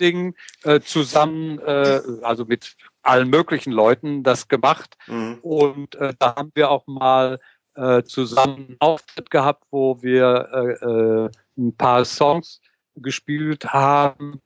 Ding 0.00 0.34
äh, 0.64 0.80
zusammen, 0.80 1.60
äh, 1.60 2.00
also 2.22 2.44
mit 2.44 2.76
allen 3.02 3.30
möglichen 3.30 3.72
Leuten 3.72 4.24
das 4.24 4.48
gemacht. 4.48 4.96
Mhm. 5.06 5.38
Und 5.42 5.94
äh, 5.94 6.14
da 6.18 6.34
haben 6.34 6.50
wir 6.54 6.68
auch 6.70 6.86
mal 6.88 7.38
äh, 7.74 8.02
zusammen 8.02 8.66
einen 8.70 8.76
Auftritt 8.80 9.30
gehabt, 9.30 9.64
wo 9.70 10.02
wir 10.02 10.48
äh, 10.52 10.84
äh, 10.84 11.30
ein 11.56 11.76
paar 11.76 12.04
Songs 12.04 12.60
gespielt 12.96 13.66
haben, 13.66 14.40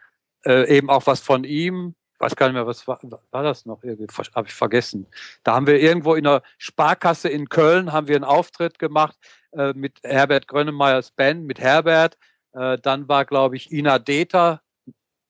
äh, 0.45 0.77
eben 0.77 0.91
auch 0.91 1.07
was 1.07 1.21
von 1.21 1.45
ihm. 1.45 1.95
Ich 2.23 2.27
weiß 2.27 2.37
gar 2.37 2.47
nicht 2.47 2.55
mehr, 2.55 2.69
was 2.69 2.87
war, 2.87 3.01
war 3.33 3.43
das 3.43 3.67
noch 3.67 3.83
irgendwie, 3.83 4.07
habe 4.37 4.47
ich 4.47 4.55
vergessen. 4.55 5.09
Da 5.43 5.57
haben 5.57 5.67
wir 5.67 5.81
irgendwo 5.81 6.15
in 6.15 6.25
einer 6.25 6.43
Sparkasse 6.57 7.29
in 7.29 7.49
Köln 7.49 7.93
haben 7.93 8.07
wir 8.07 8.15
einen 8.15 8.25
Auftritt 8.25 8.79
gemacht 8.79 9.17
äh, 9.51 9.73
mit 9.73 9.99
Herbert 10.05 10.47
Grönemeyers 10.47 11.11
Band, 11.11 11.47
mit 11.47 11.59
Herbert. 11.59 12.17
Äh, 12.53 12.79
dann 12.79 13.09
war, 13.09 13.25
glaube 13.25 13.57
ich, 13.57 13.73
Ina 13.73 13.99
Deta, 13.99 14.61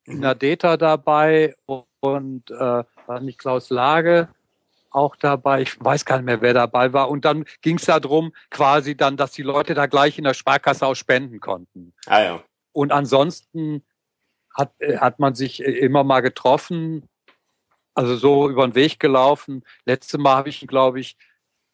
Ina 0.07 0.35
mhm. 0.35 0.39
Deta 0.39 0.77
dabei 0.77 1.55
und 2.01 2.51
äh, 2.51 2.85
war 3.07 3.21
nicht 3.21 3.39
Klaus 3.39 3.71
Lage 3.71 4.29
auch 4.91 5.17
dabei. 5.17 5.63
Ich 5.63 5.83
weiß 5.83 6.05
gar 6.05 6.17
nicht 6.17 6.27
mehr, 6.27 6.43
wer 6.43 6.53
dabei 6.53 6.93
war. 6.93 7.09
Und 7.09 7.25
dann 7.25 7.47
ging 7.63 7.79
es 7.79 7.87
darum, 7.87 8.35
quasi 8.51 8.99
dann, 8.99 9.17
dass 9.17 9.33
die 9.33 9.43
Leute 9.43 9.73
da 9.73 9.87
gleich 9.87 10.19
in 10.19 10.25
der 10.25 10.35
Sparkasse 10.35 10.87
auch 10.87 10.95
spenden 10.95 11.41
konnten. 11.41 11.95
Ah 12.05 12.21
ja. 12.21 12.43
Und 12.73 12.93
ansonsten 12.93 13.83
hat, 14.55 14.73
äh, 14.79 14.99
hat 14.99 15.19
man 15.19 15.35
sich 15.35 15.63
äh, 15.63 15.71
immer 15.71 16.05
mal 16.05 16.21
getroffen, 16.21 17.09
also 17.95 18.17
so 18.17 18.49
über 18.49 18.67
den 18.67 18.75
Weg 18.75 19.01
gelaufen. 19.01 19.65
Letztes 19.85 20.19
Mal 20.19 20.37
habe 20.37 20.49
ich 20.49 20.63
ihn, 20.63 20.69
glaube 20.69 21.01
ich, 21.01 21.17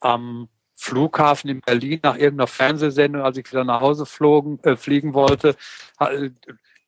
am 0.00 0.48
Flughafen 0.74 1.50
in 1.50 1.60
Berlin 1.60 2.00
nach 2.02 2.16
irgendeiner 2.16 2.46
Fernsehsendung, 2.46 3.22
als 3.22 3.36
ich 3.36 3.50
wieder 3.50 3.64
nach 3.64 3.80
Hause 3.80 4.06
flogen, 4.06 4.60
äh, 4.62 4.76
fliegen 4.76 5.12
wollte, 5.12 5.56
äh, 5.98 6.30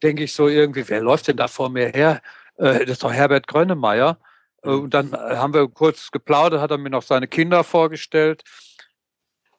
denke 0.02 0.24
ich 0.24 0.32
so 0.32 0.48
irgendwie, 0.48 0.88
wer 0.88 1.00
läuft 1.00 1.28
denn 1.28 1.36
da 1.36 1.48
vor 1.48 1.70
mir 1.70 1.88
her? 1.88 2.22
Äh, 2.56 2.80
das 2.80 2.90
ist 2.90 3.02
doch 3.02 3.12
Herbert 3.12 3.48
Grönemeyer. 3.48 4.18
Äh, 4.62 4.70
und 4.70 4.94
dann 4.94 5.12
haben 5.12 5.54
wir 5.54 5.68
kurz 5.68 6.10
geplaudert, 6.10 6.60
hat 6.60 6.70
er 6.70 6.78
mir 6.78 6.90
noch 6.90 7.02
seine 7.02 7.26
Kinder 7.26 7.64
vorgestellt. 7.64 8.44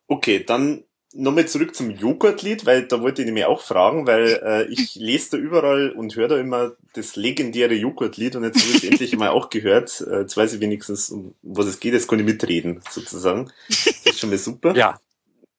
Okay, 0.08 0.44
dann 0.44 0.86
nochmal 1.14 1.48
zurück 1.48 1.76
zum 1.76 1.92
Joghurtlied, 1.92 2.66
weil 2.66 2.84
da 2.84 3.02
wollte 3.02 3.22
ich 3.22 3.26
nämlich 3.26 3.46
auch 3.46 3.62
fragen, 3.62 4.08
weil 4.08 4.40
äh, 4.44 4.64
ich 4.72 4.96
lese 4.96 5.32
da 5.32 5.38
überall 5.38 5.92
und 5.92 6.16
höre 6.16 6.28
da 6.28 6.38
immer 6.38 6.74
das 6.94 7.16
legendäre 7.16 7.74
Joghurtlied 7.74 8.36
und 8.36 8.44
jetzt 8.44 8.62
habe 8.62 8.70
ich 8.70 8.84
es 8.84 8.84
endlich 8.90 9.18
mal 9.18 9.30
auch 9.30 9.50
gehört. 9.50 10.02
Äh, 10.10 10.22
jetzt 10.22 10.38
weiß 10.38 10.54
ich 10.54 10.60
wenigstens, 10.60 11.10
um 11.10 11.36
was 11.42 11.66
es 11.66 11.80
geht, 11.80 11.94
jetzt 11.94 12.08
kann 12.08 12.20
ich 12.20 12.26
mitreden, 12.26 12.82
sozusagen. 12.90 13.52
Das 13.68 13.86
ist 14.06 14.20
schon 14.20 14.30
mal 14.30 14.38
super. 14.38 14.76
Ja. 14.82 15.00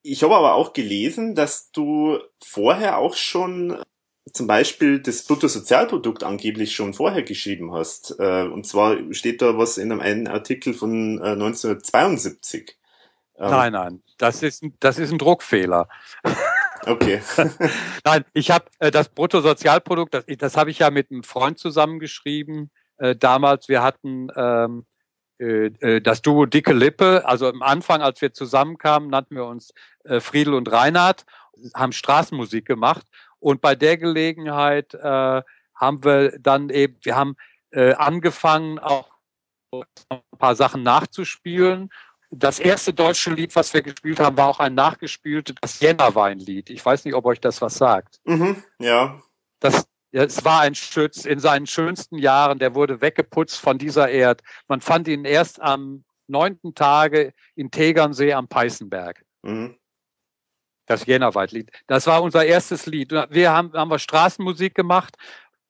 Ich 0.05 0.25
habe 0.25 0.35
aber 0.35 0.55
auch 0.55 0.73
gelesen, 0.73 1.37
dass 1.37 1.71
du 1.71 2.19
vorher 2.41 2.99
auch 2.99 3.15
schon 3.15 3.79
zum 4.33 4.49
Beispiel 4.49 4.99
das 5.01 5.23
Bruttosozialprodukt 5.23 6.25
angeblich 6.25 6.75
schon 6.75 6.93
vorher 6.93 7.23
geschrieben 7.23 7.73
hast. 7.73 8.17
Äh, 8.19 8.45
und 8.45 8.67
zwar 8.67 8.97
steht 9.13 9.43
da 9.43 9.59
was 9.59 9.79
in 9.79 9.93
einem 9.93 10.27
Artikel 10.27 10.75
von 10.75 11.23
1972. 11.23 12.71
Äh, 12.71 12.73
ähm, 12.73 12.77
nein, 13.51 13.73
nein, 13.73 14.03
das 14.19 14.43
ist, 14.43 14.65
das 14.81 14.99
ist 14.99 15.13
ein 15.13 15.19
Druckfehler. 15.19 15.89
Okay. 16.85 17.23
nein, 18.05 18.25
ich 18.35 18.51
habe 18.51 18.65
äh, 18.81 18.91
das 18.91 19.09
Bruttosozialprodukt, 19.09 20.15
das, 20.15 20.25
das 20.27 20.57
habe 20.57 20.73
ich 20.73 20.81
ja 20.81 20.91
mit 20.91 21.13
einem 21.13 21.23
Freund 21.23 21.57
zusammengeschrieben. 21.57 22.73
Äh, 22.99 23.15
damals, 23.15 23.69
wir 23.69 23.85
hatten 23.85 24.27
ähm, 24.35 24.85
äh, 25.39 25.67
äh, 25.81 26.01
das 26.01 26.23
Duo 26.23 26.47
Dicke 26.47 26.73
Lippe. 26.73 27.23
Also 27.25 27.49
am 27.49 27.63
Anfang, 27.63 28.03
als 28.03 28.21
wir 28.21 28.33
zusammenkamen, 28.33 29.11
nannten 29.11 29.37
wir 29.37 29.45
uns 29.45 29.73
äh, 30.05 30.21
Friedel 30.21 30.55
und 30.55 30.71
Reinhard, 30.71 31.25
haben 31.75 31.93
Straßenmusik 31.93 32.65
gemacht 32.67 33.07
und 33.39 33.61
bei 33.61 33.75
der 33.75 33.99
Gelegenheit 33.99 34.95
äh, 34.95 35.43
haben 35.75 36.05
wir 36.05 36.39
dann 36.39 36.71
eben, 36.71 36.97
wir 37.03 37.17
haben 37.17 37.37
äh, 37.71 37.95
angefangen, 37.95 38.79
auch 38.79 39.11
ein 39.73 40.21
paar 40.39 40.55
Sachen 40.55 40.83
nachzuspielen. 40.83 41.91
Das 42.35 42.59
erste 42.59 42.95
deutsche 42.95 43.31
Lied, 43.31 43.55
was 43.55 43.75
wir 43.75 43.83
gespielt 43.83 44.19
haben, 44.19 44.39
war 44.39 44.49
auch 44.49 44.59
ein 44.59 44.75
nachgespieltes, 44.75 45.55
das 45.61 45.81
Jännerweinlied. 45.81 46.71
Ich 46.71 46.85
weiß 46.85 47.05
nicht, 47.05 47.15
ob 47.15 47.27
euch 47.27 47.41
das 47.41 47.61
was 47.61 47.75
sagt. 47.75 48.21
Mhm, 48.25 48.63
ja. 48.79 49.21
Das, 49.61 49.87
es 50.13 50.43
war 50.43 50.61
ein 50.63 50.75
Schütz 50.75 51.27
in 51.27 51.41
seinen 51.41 51.67
schönsten 51.67 52.17
Jahren, 52.17 52.59
der 52.59 52.75
wurde 52.75 53.03
weggeputzt 53.03 53.61
von 53.61 53.77
dieser 53.77 54.09
Erd. 54.09 54.41
Man 54.67 54.81
fand 54.81 55.09
ihn 55.09 55.27
erst 55.27 55.61
am 55.61 56.05
neunten 56.27 56.75
Tage 56.75 57.35
in 57.55 57.71
Tegernsee 57.71 58.33
am 58.33 58.49
Peißenberg. 58.49 59.23
Mhm. 59.43 59.77
Das 60.87 61.05
Jännerwaldlied. 61.05 61.71
Das 61.87 62.07
war 62.07 62.23
unser 62.23 62.47
erstes 62.47 62.87
Lied. 62.87 63.13
Wir 63.13 63.53
haben, 63.53 63.75
haben 63.75 63.91
wir 63.91 63.99
Straßenmusik 63.99 64.75
gemacht 64.75 65.17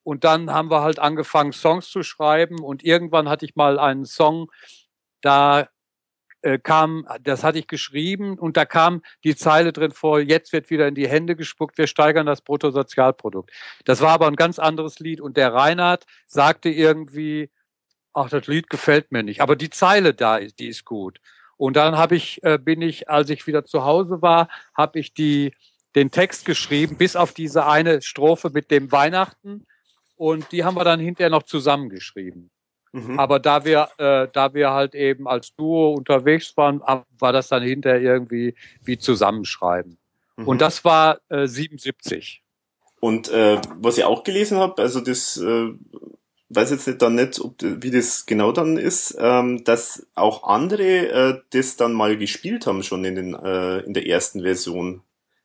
und 0.04 0.22
dann 0.22 0.52
haben 0.52 0.70
wir 0.70 0.82
halt 0.82 1.00
angefangen, 1.00 1.52
Songs 1.52 1.88
zu 1.88 2.04
schreiben 2.04 2.60
und 2.60 2.84
irgendwann 2.84 3.28
hatte 3.28 3.46
ich 3.46 3.56
mal 3.56 3.80
einen 3.80 4.04
Song, 4.04 4.50
da 5.22 5.68
äh, 6.42 6.58
kam, 6.58 7.06
das 7.22 7.44
hatte 7.44 7.58
ich 7.58 7.66
geschrieben 7.66 8.38
und 8.38 8.56
da 8.56 8.64
kam 8.64 9.02
die 9.24 9.34
Zeile 9.34 9.72
drin 9.72 9.92
vor, 9.92 10.20
jetzt 10.20 10.52
wird 10.52 10.70
wieder 10.70 10.86
in 10.88 10.94
die 10.94 11.08
Hände 11.08 11.36
gespuckt, 11.36 11.78
wir 11.78 11.86
steigern 11.86 12.26
das 12.26 12.42
Bruttosozialprodukt. 12.42 13.50
Das 13.84 14.00
war 14.00 14.10
aber 14.10 14.26
ein 14.26 14.36
ganz 14.36 14.58
anderes 14.58 14.98
Lied 14.98 15.20
und 15.20 15.36
der 15.36 15.52
Reinhard 15.52 16.04
sagte 16.26 16.68
irgendwie, 16.68 17.50
ach, 18.12 18.28
das 18.28 18.46
Lied 18.46 18.70
gefällt 18.70 19.12
mir 19.12 19.22
nicht, 19.22 19.40
aber 19.40 19.56
die 19.56 19.70
Zeile 19.70 20.14
da, 20.14 20.40
die 20.40 20.68
ist 20.68 20.84
gut. 20.84 21.18
Und 21.56 21.76
dann 21.76 21.96
habe 21.96 22.16
ich, 22.16 22.42
äh, 22.42 22.58
bin 22.58 22.82
ich, 22.82 23.08
als 23.08 23.30
ich 23.30 23.46
wieder 23.46 23.64
zu 23.64 23.84
Hause 23.84 24.20
war, 24.22 24.48
habe 24.76 24.98
ich 24.98 25.14
die, 25.14 25.54
den 25.94 26.10
Text 26.10 26.44
geschrieben, 26.44 26.96
bis 26.96 27.16
auf 27.16 27.32
diese 27.34 27.66
eine 27.66 28.02
Strophe 28.02 28.50
mit 28.50 28.70
dem 28.70 28.90
Weihnachten. 28.90 29.66
Und 30.16 30.52
die 30.52 30.64
haben 30.64 30.76
wir 30.76 30.84
dann 30.84 31.00
hinterher 31.00 31.30
noch 31.30 31.44
zusammengeschrieben. 31.44 32.50
Mhm. 32.92 33.18
Aber 33.18 33.40
da 33.40 33.64
wir, 33.64 33.88
äh, 33.98 34.28
da 34.32 34.54
wir 34.54 34.70
halt 34.70 34.94
eben 34.94 35.26
als 35.26 35.54
Duo 35.54 35.94
unterwegs 35.94 36.56
waren, 36.56 36.80
war 37.18 37.32
das 37.32 37.48
dann 37.48 37.62
hinterher 37.62 38.00
irgendwie 38.00 38.54
wie 38.84 38.98
Zusammenschreiben. 38.98 39.98
Mhm. 40.36 40.48
Und 40.48 40.60
das 40.60 40.84
war 40.84 41.20
äh, 41.30 41.46
77. 41.46 42.42
Und 43.00 43.30
äh, 43.30 43.60
was 43.76 43.98
ich 43.98 44.04
auch 44.04 44.22
gelesen 44.22 44.58
habe, 44.58 44.80
also 44.80 45.00
das 45.00 45.36
äh, 45.38 45.72
weiß 46.50 46.70
jetzt 46.70 46.86
nicht 46.86 47.02
dann 47.02 47.14
nicht, 47.14 47.40
ob, 47.40 47.54
wie 47.60 47.90
das 47.90 48.26
genau 48.26 48.52
dann 48.52 48.76
ist, 48.76 49.16
ähm, 49.18 49.64
dass 49.64 50.06
auch 50.14 50.44
andere 50.44 51.08
äh, 51.08 51.40
das 51.50 51.76
dann 51.76 51.94
mal 51.94 52.16
gespielt 52.16 52.66
haben 52.66 52.82
schon 52.82 53.04
in, 53.04 53.14
den, 53.16 53.34
äh, 53.34 53.78
in 53.80 53.94
der 53.94 54.06
ersten 54.06 54.42
Version. 54.42 55.02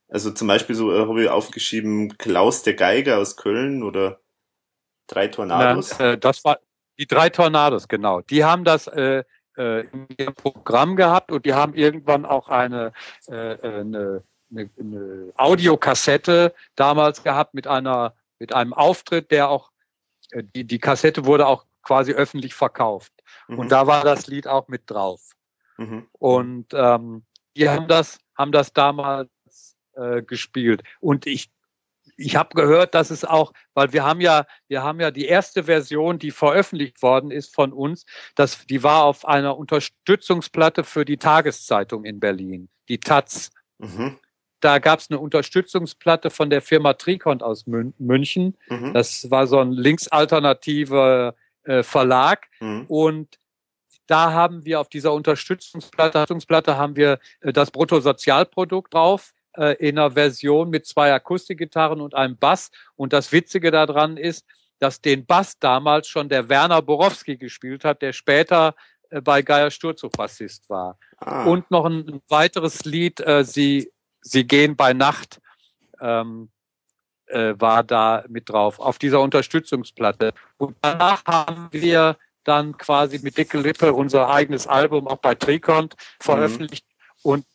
Also 0.10 0.32
zum 0.32 0.48
Beispiel 0.48 0.76
so 0.76 0.94
äh, 0.94 1.00
habe 1.00 1.24
ich 1.24 1.30
aufgeschrieben 1.30 2.18
Klaus 2.18 2.64
der 2.64 2.74
Geiger 2.74 3.18
aus 3.18 3.38
Köln 3.38 3.84
oder 3.84 4.20
Drei 5.08 5.30
Tornados. 5.30 5.96
Na, 5.98 6.14
äh, 6.14 6.18
das 6.18 6.44
war 6.44 6.60
die 7.00 7.08
drei 7.08 7.30
Tornados, 7.30 7.88
genau. 7.88 8.22
Die 8.22 8.44
haben 8.44 8.64
das 8.64 8.88
äh, 8.88 9.24
äh, 9.58 9.82
in 9.88 10.08
ihrem 10.18 10.34
Programm 10.34 10.96
gehabt 10.96 11.32
und 11.32 11.46
die 11.46 11.54
haben 11.54 11.74
irgendwann 11.74 12.26
auch 12.26 12.50
eine, 12.50 12.94
äh, 13.28 13.54
äh 13.54 13.80
eine, 13.80 14.24
eine, 14.52 14.70
eine 14.80 15.34
Audiokassette 15.36 16.54
damals 16.76 17.24
gehabt 17.24 17.54
mit 17.54 17.68
einer 17.68 18.14
mit 18.40 18.54
einem 18.54 18.74
Auftritt, 18.74 19.32
der 19.32 19.50
auch 19.50 19.72
äh, 20.32 20.44
die, 20.56 20.66
die 20.66 20.80
Kassette 20.80 21.26
wurde 21.26 21.48
auch 21.48 21.66
quasi 21.82 22.12
öffentlich 22.12 22.54
verkauft. 22.54 23.12
Mhm. 23.48 23.60
Und 23.60 23.72
da 23.72 23.88
war 23.88 24.04
das 24.04 24.28
Lied 24.28 24.48
auch 24.48 24.68
mit 24.68 24.84
drauf. 24.90 25.32
Mhm. 25.78 26.08
Und 26.14 26.68
ähm, 26.74 27.26
die 27.56 27.70
haben 27.70 27.88
das, 27.88 28.20
haben 28.36 28.52
das 28.52 28.74
damals 28.74 29.30
äh, 29.94 30.22
gespielt. 30.22 30.84
Und 31.00 31.26
ich, 31.26 31.50
ich 32.18 32.36
habe 32.36 32.50
gehört, 32.56 32.96
dass 32.96 33.12
es 33.12 33.24
auch, 33.24 33.54
weil 33.74 33.94
wir 33.94 34.04
haben 34.04 34.22
ja, 34.22 34.46
wir 34.68 34.84
haben 34.84 35.00
ja 35.00 35.12
die 35.12 35.26
erste 35.26 35.66
Version, 35.66 36.20
die 36.20 36.32
veröffentlicht 36.32 37.02
worden 37.02 37.32
ist 37.32 37.54
von 37.54 37.72
uns, 37.72 38.06
das, 38.36 38.66
die 38.66 38.84
war 38.84 39.04
auf 39.04 39.26
einer 39.26 39.58
Unterstützungsplatte 39.58 40.84
für 40.84 41.06
die 41.06 41.18
Tageszeitung 41.18 42.04
in 42.04 42.20
Berlin, 42.20 42.70
die 42.90 43.00
Taz. 43.00 43.52
Mhm 43.78 44.18
da 44.60 44.80
gab 44.80 45.00
es 45.00 45.10
eine 45.10 45.20
Unterstützungsplatte 45.20 46.30
von 46.30 46.50
der 46.50 46.62
Firma 46.62 46.94
Tricont 46.94 47.44
aus 47.44 47.66
München. 47.68 48.58
Mhm. 48.70 48.94
Das 48.94 49.30
war 49.30 49.48
so 49.48 49.60
ein 49.60 49.72
linksalternativer 49.72 51.36
äh, 51.64 51.84
Verlag. 51.84 52.48
Mhm. 52.60 52.86
Und 52.88 53.40
da 54.08 54.32
haben 54.34 54.66
wir 54.66 54.80
auf 54.80 54.90
dieser 54.90 55.14
Unterstützungsplatte 55.14 56.78
haben 56.78 56.96
wir 56.96 57.20
äh, 57.42 57.54
das 57.54 57.72
Bruttosozialprodukt 57.72 58.94
drauf 58.94 59.34
äh, 59.58 59.74
in 59.74 59.98
einer 59.98 60.12
Version 60.12 60.70
mit 60.70 60.86
zwei 60.86 61.14
Akustikgitarren 61.14 62.02
und 62.02 62.16
einem 62.16 62.38
Bass. 62.38 62.72
Und 62.96 63.14
das 63.14 63.32
Witzige 63.32 63.72
daran 63.72 64.18
ist, 64.18 64.46
dass 64.80 65.02
den 65.02 65.26
Bass 65.26 65.58
damals 65.60 66.08
schon 66.08 66.30
der 66.30 66.50
Werner 66.50 66.82
Borowski 66.82 67.38
gespielt 67.38 67.84
hat, 67.84 68.02
der 68.02 68.14
später 68.14 68.76
äh, 69.10 69.22
bei 69.22 69.42
Geier 69.42 69.72
Sturzog 69.72 70.12
Bassist 70.14 70.70
war. 70.70 70.98
Ah. 71.18 71.46
Und 71.46 71.70
noch 71.72 71.86
ein 71.86 72.22
weiteres 72.28 72.86
Lied, 72.86 73.20
äh, 73.20 73.44
sie 73.44 73.92
Sie 74.28 74.46
gehen 74.46 74.76
bei 74.76 74.94
Nacht 74.94 75.40
ähm, 76.02 76.50
äh, 77.28 77.54
war 77.58 77.84
da 77.84 78.24
mit 78.28 78.50
drauf, 78.50 78.80
auf 78.80 78.98
dieser 78.98 79.22
Unterstützungsplatte. 79.22 80.34
Und 80.58 80.76
danach 80.82 81.24
haben 81.26 81.70
wir 81.72 82.18
dann 82.44 82.78
quasi 82.78 83.20
mit 83.20 83.38
Dicke 83.38 83.58
Lippe 83.60 83.94
unser 83.94 84.30
eigenes 84.30 84.68
Album 84.68 85.08
auch 85.08 85.18
bei 85.18 85.36
Tricont 85.36 85.96
veröffentlicht. 86.20 86.86
Mhm. 87.24 87.32
Und 87.32 87.46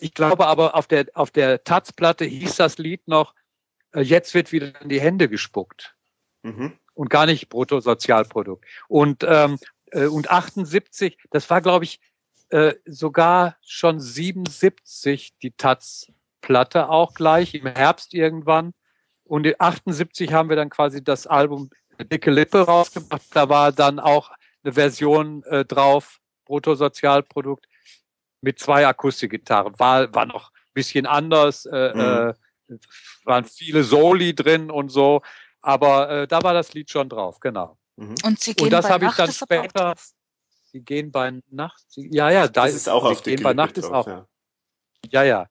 ich 0.00 0.14
glaube 0.14 0.46
aber, 0.46 0.74
auf 0.74 0.86
der, 0.86 1.06
auf 1.14 1.30
der 1.30 1.64
Taz-Platte 1.64 2.24
hieß 2.24 2.56
das 2.56 2.78
Lied 2.78 3.06
noch, 3.06 3.34
äh, 3.92 4.00
jetzt 4.00 4.34
wird 4.34 4.52
wieder 4.52 4.80
in 4.80 4.88
die 4.88 5.00
Hände 5.00 5.28
gespuckt. 5.28 5.94
Mhm. 6.42 6.78
Und 6.94 7.10
gar 7.10 7.26
nicht 7.26 7.48
Bruttosozialprodukt. 7.48 8.64
Und, 8.88 9.24
ähm, 9.26 9.58
äh, 9.92 10.06
und 10.06 10.30
78, 10.30 11.16
das 11.30 11.48
war, 11.48 11.60
glaube 11.60 11.84
ich, 11.84 12.00
äh, 12.50 12.74
sogar 12.86 13.56
schon 13.64 14.00
77 14.00 15.36
die 15.38 15.52
Taz-Platte 15.52 16.88
auch 16.88 17.14
gleich, 17.14 17.54
im 17.54 17.66
Herbst 17.66 18.14
irgendwann. 18.14 18.72
Und 19.24 19.46
in 19.46 19.54
78 19.58 20.32
haben 20.32 20.48
wir 20.48 20.56
dann 20.56 20.70
quasi 20.70 21.04
das 21.04 21.26
Album 21.26 21.70
Dicke 22.00 22.30
Lippe 22.30 22.60
rausgebracht. 22.60 23.22
Da 23.32 23.48
war 23.48 23.72
dann 23.72 24.00
auch 24.00 24.30
eine 24.62 24.72
Version 24.72 25.42
äh, 25.44 25.64
drauf, 25.64 26.20
Bruttosozialprodukt, 26.46 27.67
mit 28.40 28.58
zwei 28.58 28.86
Akustikgitarren. 28.86 29.78
War, 29.78 30.12
war 30.14 30.26
noch 30.26 30.50
ein 30.50 30.74
bisschen 30.74 31.06
anders, 31.06 31.66
äh, 31.66 31.94
mhm. 31.94 32.34
äh, 32.70 32.78
waren 33.24 33.44
viele 33.44 33.84
Soli 33.84 34.34
drin 34.34 34.70
und 34.70 34.90
so. 34.90 35.22
Aber 35.60 36.10
äh, 36.10 36.28
da 36.28 36.42
war 36.42 36.54
das 36.54 36.72
Lied 36.74 36.90
schon 36.90 37.08
drauf, 37.08 37.40
genau. 37.40 37.78
Mhm. 37.96 38.14
Und, 38.24 38.40
Sie 38.40 38.54
gehen 38.54 38.66
und 38.66 38.72
das 38.72 38.88
habe 38.88 39.06
ich 39.06 39.12
dann 39.12 39.32
später. 39.32 39.94
Sie 40.70 40.80
gehen 40.80 41.10
bei 41.10 41.40
Nacht. 41.50 41.82
Sie, 41.88 42.08
ja, 42.12 42.30
ja, 42.30 42.46
da 42.46 42.66
das 42.66 42.74
ist 42.74 42.88
auch 42.88 43.04
auf 43.04 43.22
gehen 43.22 43.42
bei 43.42 43.54
Nacht 43.54 43.76
drauf, 43.78 43.84
ist 43.84 43.90
auch. 43.90 44.06
Ja. 44.06 44.26
ja, 45.10 45.22
ja. 45.24 45.46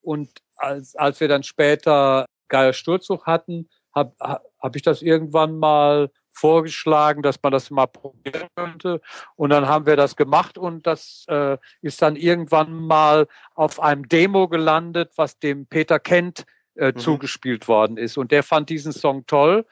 Und 0.00 0.30
als, 0.56 0.94
als 0.94 1.20
wir 1.20 1.28
dann 1.28 1.42
später 1.42 2.26
Geier 2.48 2.72
Sturzug 2.72 3.26
hatten, 3.26 3.68
habe 3.94 4.14
hab 4.18 4.76
ich 4.76 4.82
das 4.82 5.02
irgendwann 5.02 5.58
mal 5.58 6.10
vorgeschlagen, 6.32 7.22
dass 7.22 7.38
man 7.42 7.52
das 7.52 7.70
mal 7.70 7.86
probieren 7.86 8.48
könnte. 8.56 9.00
Und 9.36 9.50
dann 9.50 9.68
haben 9.68 9.86
wir 9.86 9.96
das 9.96 10.16
gemacht 10.16 10.58
und 10.58 10.86
das 10.86 11.24
äh, 11.28 11.58
ist 11.82 12.02
dann 12.02 12.16
irgendwann 12.16 12.72
mal 12.72 13.28
auf 13.54 13.80
einem 13.80 14.08
Demo 14.08 14.48
gelandet, 14.48 15.12
was 15.16 15.38
dem 15.38 15.66
Peter 15.66 15.98
Kent 15.98 16.44
äh, 16.74 16.92
mhm. 16.92 16.98
zugespielt 16.98 17.68
worden 17.68 17.96
ist. 17.96 18.16
Und 18.16 18.32
der 18.32 18.42
fand 18.42 18.70
diesen 18.70 18.92
Song 18.92 19.26
toll, 19.26 19.66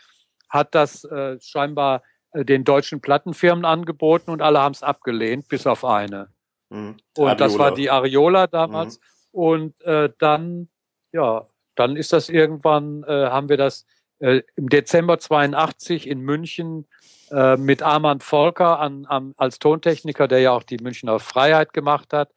hat 0.49 0.75
das 0.75 1.05
äh, 1.05 1.39
scheinbar 1.41 2.03
äh, 2.33 2.45
den 2.45 2.65
deutschen 2.65 3.01
Plattenfirmen 3.01 3.65
angeboten 3.65 4.31
und 4.31 4.43
alle 4.43 4.61
haben 4.61 4.73
es 4.73 4.83
abgelehnt, 4.83 5.49
bis 5.49 5.67
auf 5.67 5.85
eine. 5.85 6.29
Mhm. 6.69 6.97
Und 7.17 7.29
Ariola. 7.29 7.35
das 7.35 7.59
war 7.59 7.75
die 7.75 7.91
Ariola 7.91 8.47
damals. 8.47 8.99
Mhm. 8.99 9.05
Und 9.33 9.81
äh, 9.83 10.11
dann, 10.19 10.69
ja, 11.13 11.47
dann 11.75 11.97
ist 11.97 12.13
das 12.13 12.29
irgendwann, 12.29 13.05
äh, 13.05 13.31
haben 13.31 13.49
wir 13.49 13.57
das 13.57 13.87
äh, 14.21 14.43
im 14.57 14.69
Dezember 14.69 15.19
82 15.19 16.09
in 16.09 16.21
München 16.21 16.87
äh, 17.31 17.57
mit 17.57 17.83
Armand 17.83 18.23
Volker 18.23 18.79
an, 18.79 19.07
an, 19.07 19.35
als 19.37 19.59
Tontechniker, 19.59 20.29
der 20.29 20.41
ja 20.41 20.53
auch 20.53 20.63
die 20.63 20.79
Münchner 20.79 21.19
Freiheit 21.19 21.73
gemacht 21.73 22.13
hat. 22.13 22.33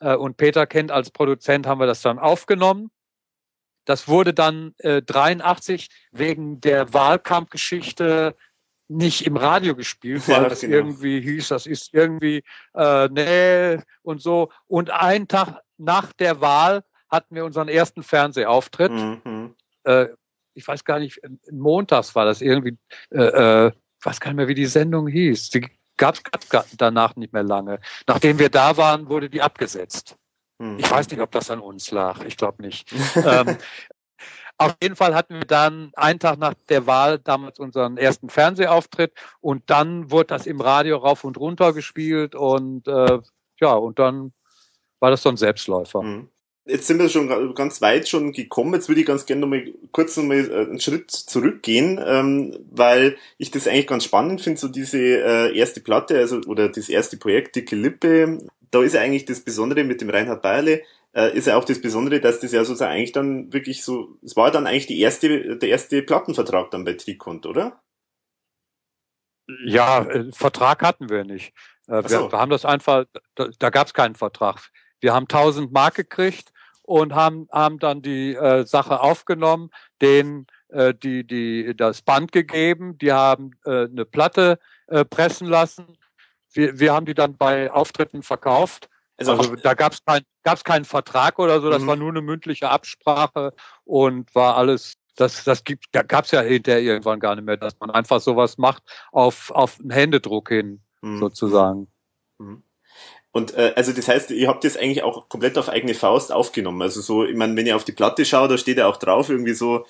Äh, 0.00 0.14
und 0.14 0.36
Peter 0.36 0.66
Kent 0.66 0.90
als 0.90 1.10
Produzent 1.10 1.66
haben 1.66 1.80
wir 1.80 1.86
das 1.86 2.02
dann 2.02 2.18
aufgenommen. 2.18 2.90
Das 3.84 4.08
wurde 4.08 4.32
dann 4.32 4.74
äh, 4.78 5.02
83 5.02 5.88
wegen 6.12 6.60
der 6.60 6.92
Wahlkampfgeschichte 6.94 8.36
nicht 8.88 9.26
im 9.26 9.36
Radio 9.36 9.74
gespielt, 9.74 10.28
weil 10.28 10.42
ja, 10.42 10.48
das 10.48 10.60
genau. 10.60 10.76
irgendwie 10.76 11.20
hieß, 11.20 11.48
das 11.48 11.66
ist 11.66 11.94
irgendwie 11.94 12.42
äh, 12.74 13.08
nee 13.08 13.82
und 14.02 14.20
so. 14.20 14.50
Und 14.66 14.90
einen 14.90 15.28
Tag 15.28 15.60
nach 15.78 16.12
der 16.12 16.40
Wahl 16.40 16.84
hatten 17.08 17.34
wir 17.34 17.44
unseren 17.44 17.68
ersten 17.68 18.02
Fernsehauftritt. 18.02 18.92
Mhm. 18.92 19.54
Äh, 19.84 20.08
ich 20.54 20.66
weiß 20.66 20.84
gar 20.84 20.98
nicht, 20.98 21.20
montags 21.50 22.14
war 22.14 22.24
das 22.24 22.40
irgendwie, 22.40 22.76
äh, 23.10 23.66
äh, 23.66 23.68
ich 23.68 24.06
weiß 24.06 24.20
gar 24.20 24.30
nicht 24.30 24.36
mehr, 24.36 24.48
wie 24.48 24.54
die 24.54 24.66
Sendung 24.66 25.06
hieß. 25.06 25.50
Die 25.50 25.68
gab 25.96 26.16
es 26.16 26.76
danach 26.76 27.16
nicht 27.16 27.32
mehr 27.32 27.42
lange. 27.42 27.80
Nachdem 28.06 28.38
wir 28.38 28.48
da 28.48 28.76
waren, 28.76 29.08
wurde 29.08 29.30
die 29.30 29.42
abgesetzt. 29.42 30.16
Hm. 30.60 30.78
Ich 30.78 30.90
weiß 30.90 31.08
nicht, 31.10 31.20
ob 31.20 31.30
das 31.30 31.50
an 31.50 31.60
uns 31.60 31.90
lag. 31.90 32.24
Ich 32.24 32.36
glaube 32.36 32.62
nicht. 32.62 32.92
ähm, 33.16 33.56
auf 34.58 34.76
jeden 34.82 34.96
Fall 34.96 35.14
hatten 35.14 35.34
wir 35.34 35.46
dann 35.46 35.92
einen 35.94 36.20
Tag 36.20 36.38
nach 36.38 36.54
der 36.68 36.86
Wahl 36.86 37.18
damals 37.18 37.58
unseren 37.58 37.96
ersten 37.96 38.28
Fernsehauftritt 38.28 39.12
und 39.40 39.68
dann 39.70 40.10
wurde 40.10 40.28
das 40.28 40.46
im 40.46 40.60
Radio 40.60 40.98
rauf 40.98 41.24
und 41.24 41.36
runter 41.36 41.72
gespielt 41.72 42.34
und 42.34 42.86
äh, 42.86 43.18
ja, 43.60 43.72
und 43.74 43.98
dann 43.98 44.32
war 45.00 45.10
das 45.10 45.22
so 45.22 45.30
ein 45.30 45.36
Selbstläufer. 45.36 46.02
Mhm. 46.02 46.28
Jetzt 46.64 46.86
sind 46.86 47.00
wir 47.00 47.08
schon 47.08 47.54
ganz 47.54 47.82
weit 47.82 48.08
schon 48.08 48.32
gekommen. 48.32 48.74
Jetzt 48.74 48.88
würde 48.88 49.00
ich 49.00 49.06
ganz 49.06 49.26
gerne 49.26 49.40
nochmal 49.40 49.64
kurz 49.90 50.16
nochmal 50.16 50.48
äh, 50.48 50.60
einen 50.60 50.80
Schritt 50.80 51.10
zurückgehen, 51.10 52.00
ähm, 52.04 52.56
weil 52.70 53.16
ich 53.36 53.50
das 53.50 53.66
eigentlich 53.66 53.88
ganz 53.88 54.04
spannend 54.04 54.40
finde, 54.40 54.60
so 54.60 54.68
diese 54.68 54.98
äh, 54.98 55.56
erste 55.56 55.80
Platte, 55.80 56.18
also 56.18 56.40
oder 56.46 56.68
das 56.68 56.88
erste 56.88 57.16
Projekt, 57.16 57.56
Dicke 57.56 57.74
Lippe. 57.74 58.38
Da 58.70 58.82
ist 58.82 58.94
ja 58.94 59.00
eigentlich 59.00 59.24
das 59.24 59.40
Besondere 59.40 59.82
mit 59.82 60.00
dem 60.00 60.10
Reinhard 60.10 60.40
Bayerle, 60.40 60.82
äh, 61.14 61.36
ist 61.36 61.46
ja 61.46 61.56
auch 61.56 61.64
das 61.64 61.80
Besondere, 61.80 62.20
dass 62.20 62.40
das 62.40 62.52
ja 62.52 62.64
sozusagen 62.64 62.92
eigentlich 62.92 63.12
dann 63.12 63.52
wirklich 63.52 63.84
so, 63.84 64.16
es 64.22 64.36
war 64.36 64.50
dann 64.50 64.66
eigentlich 64.66 64.86
die 64.86 65.00
erste, 65.00 65.56
der 65.56 65.68
erste 65.68 66.02
Plattenvertrag 66.02 66.70
dann 66.70 66.84
bei 66.84 66.94
Trikont, 66.94 67.44
oder? 67.44 67.82
Ja, 69.64 70.04
äh, 70.04 70.32
Vertrag 70.32 70.82
hatten 70.82 71.10
wir 71.10 71.24
nicht. 71.24 71.52
Äh, 71.88 72.02
so. 72.02 72.24
wir, 72.24 72.32
wir, 72.32 72.38
haben 72.38 72.50
das 72.50 72.64
einfach, 72.64 73.04
da, 73.34 73.48
da 73.58 73.70
gab 73.70 73.88
es 73.88 73.94
keinen 73.94 74.14
Vertrag. 74.14 74.70
Wir 75.02 75.12
haben 75.12 75.24
1000 75.24 75.72
Mark 75.72 75.96
gekriegt 75.96 76.52
und 76.82 77.14
haben, 77.14 77.48
haben 77.52 77.78
dann 77.78 78.02
die 78.02 78.34
äh, 78.34 78.64
Sache 78.64 79.00
aufgenommen, 79.00 79.70
denen 80.00 80.46
äh, 80.68 80.94
die, 80.94 81.26
die, 81.26 81.74
das 81.76 82.02
Band 82.02 82.32
gegeben, 82.32 82.96
die 82.98 83.12
haben 83.12 83.50
äh, 83.64 83.84
eine 83.84 84.04
Platte 84.04 84.58
äh, 84.86 85.04
pressen 85.04 85.48
lassen. 85.48 85.98
Wir, 86.52 86.78
wir 86.78 86.94
haben 86.94 87.06
die 87.06 87.14
dann 87.14 87.36
bei 87.36 87.70
Auftritten 87.70 88.22
verkauft. 88.22 88.88
Also, 89.18 89.32
also 89.32 89.56
da 89.56 89.74
gab 89.74 89.92
es 89.92 90.04
kein, 90.04 90.22
gab's 90.44 90.64
keinen 90.64 90.84
Vertrag 90.84 91.38
oder 91.38 91.60
so, 91.60 91.68
das 91.68 91.82
mhm. 91.82 91.86
war 91.88 91.96
nur 91.96 92.10
eine 92.10 92.22
mündliche 92.22 92.70
Absprache 92.70 93.52
und 93.84 94.34
war 94.34 94.56
alles 94.56 94.94
das, 95.16 95.44
das 95.44 95.64
gibt, 95.64 95.86
da 95.92 96.02
gab 96.02 96.24
es 96.24 96.30
ja 96.30 96.40
hinterher 96.40 96.80
irgendwann 96.80 97.20
gar 97.20 97.34
nicht 97.34 97.44
mehr, 97.44 97.58
dass 97.58 97.78
man 97.80 97.90
einfach 97.90 98.20
sowas 98.20 98.56
macht 98.56 98.82
auf, 99.10 99.50
auf 99.50 99.78
einen 99.78 99.90
Händedruck 99.90 100.48
hin, 100.48 100.82
mhm. 101.02 101.18
sozusagen. 101.18 101.88
Mhm. 102.38 102.62
Und 103.32 103.54
äh, 103.54 103.72
also 103.76 103.92
das 103.92 104.08
heißt, 104.08 104.30
ihr 104.30 104.48
habt 104.48 104.62
das 104.64 104.76
eigentlich 104.76 105.02
auch 105.02 105.28
komplett 105.28 105.56
auf 105.58 105.70
eigene 105.70 105.94
Faust 105.94 106.32
aufgenommen. 106.32 106.82
Also 106.82 107.00
so, 107.00 107.24
ich 107.24 107.34
meine, 107.34 107.56
wenn 107.56 107.66
ihr 107.66 107.76
auf 107.76 107.84
die 107.84 107.92
Platte 107.92 108.24
schaut, 108.24 108.50
da 108.50 108.58
steht 108.58 108.76
ja 108.76 108.86
auch 108.86 108.98
drauf, 108.98 109.30
irgendwie 109.30 109.54
so 109.54 109.86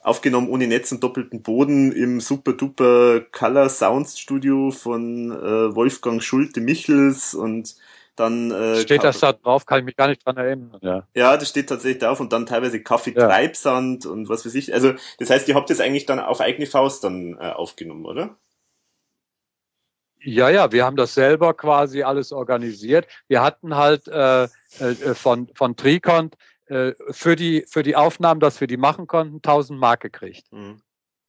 aufgenommen 0.00 0.48
ohne 0.48 0.66
Netz 0.66 0.92
und 0.92 1.02
doppelten 1.02 1.42
Boden 1.42 1.92
im 1.92 2.20
super 2.20 2.52
duper 2.52 3.20
Color 3.32 3.68
Sounds 3.68 4.18
Studio 4.18 4.70
von 4.70 5.32
äh, 5.32 5.74
Wolfgang 5.74 6.22
Schulte 6.22 6.60
Michels 6.60 7.34
und 7.34 7.74
dann 8.14 8.50
äh, 8.50 8.80
steht 8.80 9.04
das 9.04 9.20
da 9.20 9.32
drauf, 9.34 9.66
kann 9.66 9.80
ich 9.80 9.84
mich 9.84 9.96
gar 9.96 10.08
nicht 10.08 10.24
dran 10.24 10.38
erinnern. 10.38 10.78
Ja, 10.80 11.06
ja 11.14 11.36
das 11.36 11.50
steht 11.50 11.68
tatsächlich 11.68 12.02
drauf 12.02 12.18
und 12.18 12.32
dann 12.32 12.46
teilweise 12.46 12.82
Kaffee 12.82 13.12
ja. 13.14 13.26
Treibsand 13.26 14.06
und 14.06 14.28
was 14.30 14.46
weiß 14.46 14.54
ich. 14.54 14.72
Also 14.72 14.94
das 15.18 15.28
heißt, 15.28 15.48
ihr 15.48 15.54
habt 15.54 15.68
das 15.68 15.80
eigentlich 15.80 16.06
dann 16.06 16.20
auf 16.20 16.40
eigene 16.40 16.66
Faust 16.66 17.04
dann 17.04 17.36
äh, 17.38 17.50
aufgenommen, 17.50 18.06
oder? 18.06 18.36
Ja, 20.26 20.50
ja, 20.50 20.72
wir 20.72 20.84
haben 20.84 20.96
das 20.96 21.14
selber 21.14 21.54
quasi 21.54 22.02
alles 22.02 22.32
organisiert. 22.32 23.06
Wir 23.28 23.42
hatten 23.42 23.76
halt 23.76 24.08
äh, 24.08 24.44
äh, 24.44 25.14
von, 25.14 25.48
von 25.54 25.76
Tricont 25.76 26.36
äh, 26.66 26.94
für, 27.10 27.36
die, 27.36 27.64
für 27.68 27.84
die 27.84 27.94
Aufnahmen, 27.94 28.40
dass 28.40 28.60
wir 28.60 28.66
die 28.66 28.76
machen 28.76 29.06
konnten, 29.06 29.36
1000 29.36 29.78
Mark 29.78 30.00
gekriegt. 30.00 30.52
Mhm. 30.52 30.82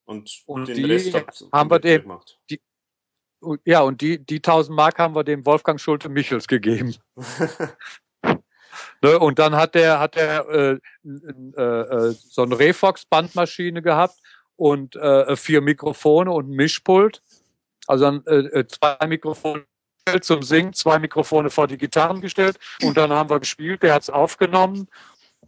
Und, 0.06 0.42
und 0.48 0.68
den 0.68 0.76
die 0.78 0.86
Rest 0.86 1.14
haben 1.52 1.70
wir 1.70 1.80
dem, 1.80 2.02
gemacht. 2.02 2.40
Die, 2.50 2.60
ja, 3.66 3.82
und 3.82 4.02
die, 4.02 4.18
die 4.18 4.38
1000 4.38 4.76
Mark 4.76 4.98
haben 4.98 5.16
wir 5.16 5.24
dem 5.24 5.46
Wolfgang 5.46 5.80
Schulte 5.80 6.10
Michels 6.10 6.48
gegeben. 6.48 6.96
ne, 9.02 9.20
und 9.20 9.38
dann 9.38 9.56
hat 9.56 9.76
der, 9.76 10.00
hat 10.00 10.16
der 10.16 10.48
äh, 10.50 10.80
äh, 11.06 11.62
äh, 11.62 12.12
so 12.14 12.42
eine 12.42 12.58
Refox-Bandmaschine 12.58 13.84
gehabt 13.84 14.18
und 14.56 14.96
äh, 14.96 15.36
vier 15.36 15.62
Mikrofone 15.62 16.32
und 16.32 16.50
ein 16.50 16.56
Mischpult. 16.56 17.22
Also 17.88 18.06
dann 18.06 18.26
äh, 18.26 18.60
äh, 18.60 18.68
zwei 18.68 19.08
Mikrofone 19.08 19.66
zum 20.22 20.44
Singen, 20.44 20.74
zwei 20.74 21.00
Mikrofone 21.00 21.50
vor 21.50 21.68
die 21.68 21.78
Gitarren 21.78 22.22
gestellt 22.22 22.58
und 22.82 22.96
dann 22.96 23.12
haben 23.12 23.30
wir 23.30 23.40
gespielt, 23.40 23.84
der 23.84 23.94
hat 23.94 24.04
es 24.04 24.10
aufgenommen. 24.10 24.88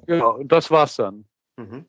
Ja, 0.07 0.25
und 0.25 0.51
das 0.51 0.71
war's 0.71 0.95
dann. 0.95 1.25
Mhm. 1.57 1.85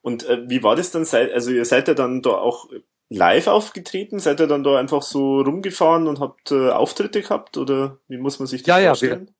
Und 0.00 0.24
äh, 0.24 0.48
wie 0.48 0.62
war 0.62 0.76
das 0.76 0.90
dann? 0.90 1.06
Also 1.12 1.50
ihr 1.50 1.64
seid 1.64 1.88
ja 1.88 1.94
dann 1.94 2.22
da 2.22 2.30
auch 2.30 2.68
live 3.10 3.46
aufgetreten? 3.46 4.18
Seid 4.18 4.40
ihr 4.40 4.46
dann 4.46 4.64
da 4.64 4.78
einfach 4.78 5.02
so 5.02 5.40
rumgefahren 5.40 6.06
und 6.06 6.20
habt 6.20 6.50
äh, 6.50 6.70
Auftritte 6.70 7.22
gehabt? 7.22 7.56
Oder 7.56 7.98
wie 8.08 8.18
muss 8.18 8.38
man 8.38 8.46
sich 8.46 8.62
das 8.62 8.80
ja, 8.80 8.86
vorstellen? 8.88 9.26
Ja, 9.26 9.34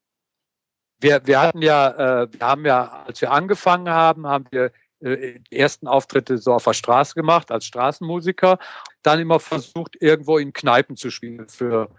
wir, 1.01 1.11
wir, 1.11 1.27
wir 1.27 1.41
hatten 1.41 1.63
ja, 1.63 2.23
äh, 2.23 2.33
wir 2.33 2.47
haben 2.47 2.67
ja, 2.67 3.05
als 3.07 3.21
wir 3.21 3.31
angefangen 3.31 3.89
haben, 3.89 4.27
haben 4.27 4.47
wir 4.51 4.73
äh, 5.01 5.41
ersten 5.51 5.87
Auftritte 5.87 6.39
so 6.39 6.55
auf 6.55 6.65
der 6.65 6.75
Straße 6.75 7.15
gemacht 7.15 7.51
als 7.51 7.65
Straßenmusiker, 7.67 8.59
dann 9.03 9.21
immer 9.21 9.41
versucht, 9.41 9.97
irgendwo 10.01 10.39
in 10.39 10.53
Kneipen 10.53 10.97
zu 10.97 11.11
spielen 11.11 11.49
für 11.49 11.91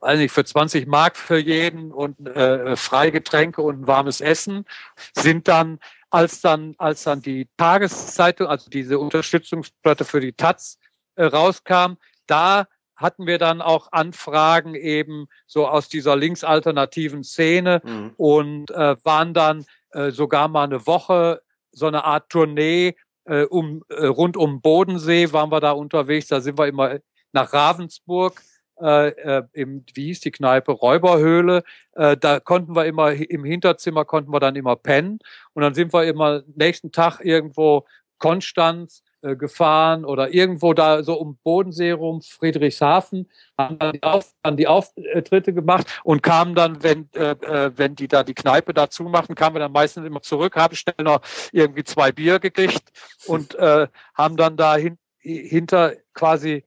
weiß 0.00 0.18
nicht, 0.18 0.32
für 0.32 0.44
20 0.44 0.86
Mark 0.86 1.16
für 1.16 1.38
jeden 1.38 1.92
und 1.92 2.26
äh, 2.26 2.76
Freigetränke 2.76 3.62
und 3.62 3.82
ein 3.82 3.86
warmes 3.86 4.20
Essen, 4.20 4.64
sind 5.12 5.48
dann, 5.48 5.80
als 6.10 6.40
dann, 6.40 6.74
als 6.78 7.02
dann 7.02 7.20
die 7.20 7.48
Tageszeitung, 7.56 8.46
also 8.46 8.70
diese 8.70 8.98
Unterstützungsplatte 8.98 10.04
für 10.04 10.20
die 10.20 10.32
Taz 10.32 10.78
äh, 11.16 11.24
rauskam, 11.24 11.94
da 12.26 12.68
hatten 12.96 13.26
wir 13.26 13.38
dann 13.38 13.62
auch 13.62 13.92
Anfragen 13.92 14.74
eben 14.74 15.28
so 15.46 15.68
aus 15.68 15.88
dieser 15.88 16.16
linksalternativen 16.16 17.22
Szene 17.22 17.80
mhm. 17.84 18.12
und 18.16 18.70
äh, 18.70 18.96
waren 19.04 19.34
dann 19.34 19.64
äh, 19.90 20.10
sogar 20.10 20.48
mal 20.48 20.64
eine 20.64 20.86
Woche 20.86 21.42
so 21.72 21.86
eine 21.86 22.04
Art 22.04 22.30
Tournee 22.30 22.94
äh, 23.24 23.44
um 23.44 23.82
äh, 23.88 24.06
rund 24.06 24.36
um 24.36 24.60
Bodensee 24.60 25.32
waren 25.32 25.50
wir 25.50 25.60
da 25.60 25.72
unterwegs. 25.72 26.28
Da 26.28 26.40
sind 26.40 26.58
wir 26.58 26.66
immer 26.66 26.98
nach 27.32 27.52
Ravensburg 27.52 28.40
äh, 28.80 29.08
äh, 29.08 29.42
im, 29.52 29.84
wie 29.94 30.06
hieß 30.06 30.20
die 30.20 30.30
Kneipe, 30.30 30.72
Räuberhöhle. 30.72 31.62
Äh, 31.92 32.16
da 32.16 32.40
konnten 32.40 32.74
wir 32.76 32.86
immer 32.86 33.12
im 33.12 33.44
Hinterzimmer 33.44 34.04
konnten 34.04 34.32
wir 34.32 34.40
dann 34.40 34.56
immer 34.56 34.76
pennen 34.76 35.18
und 35.52 35.62
dann 35.62 35.74
sind 35.74 35.92
wir 35.92 36.04
immer 36.04 36.42
nächsten 36.54 36.92
Tag 36.92 37.20
irgendwo 37.20 37.86
Konstanz 38.18 39.02
äh, 39.28 39.36
gefahren 39.36 40.04
oder 40.04 40.32
irgendwo 40.32 40.72
da 40.74 41.02
so 41.02 41.14
um 41.14 41.38
Bodensee 41.42 41.92
rum, 41.92 42.22
Friedrichshafen, 42.22 43.28
haben 43.56 43.78
dann 43.78 43.92
die, 43.92 44.02
Auf, 44.02 44.34
dann 44.42 44.56
die 44.56 44.66
Auftritte 44.66 45.52
gemacht 45.52 45.86
und 46.04 46.22
kamen 46.22 46.54
dann, 46.54 46.82
wenn, 46.82 47.08
äh, 47.14 47.30
äh, 47.30 47.72
wenn 47.76 47.94
die 47.94 48.08
da 48.08 48.24
die 48.24 48.34
Kneipe 48.34 48.74
dazu 48.74 49.04
machen, 49.04 49.34
kamen 49.34 49.56
wir 49.56 49.60
dann 49.60 49.72
meistens 49.72 50.06
immer 50.06 50.22
zurück, 50.22 50.56
haben 50.56 50.74
schnell 50.74 50.94
noch 51.02 51.20
irgendwie 51.52 51.84
zwei 51.84 52.12
Bier 52.12 52.38
gekriegt 52.38 52.90
und 53.26 53.54
äh, 53.56 53.88
haben 54.14 54.36
dann 54.36 54.56
da 54.56 54.76
hin, 54.76 54.98
hinter 55.20 55.94
quasi 56.14 56.64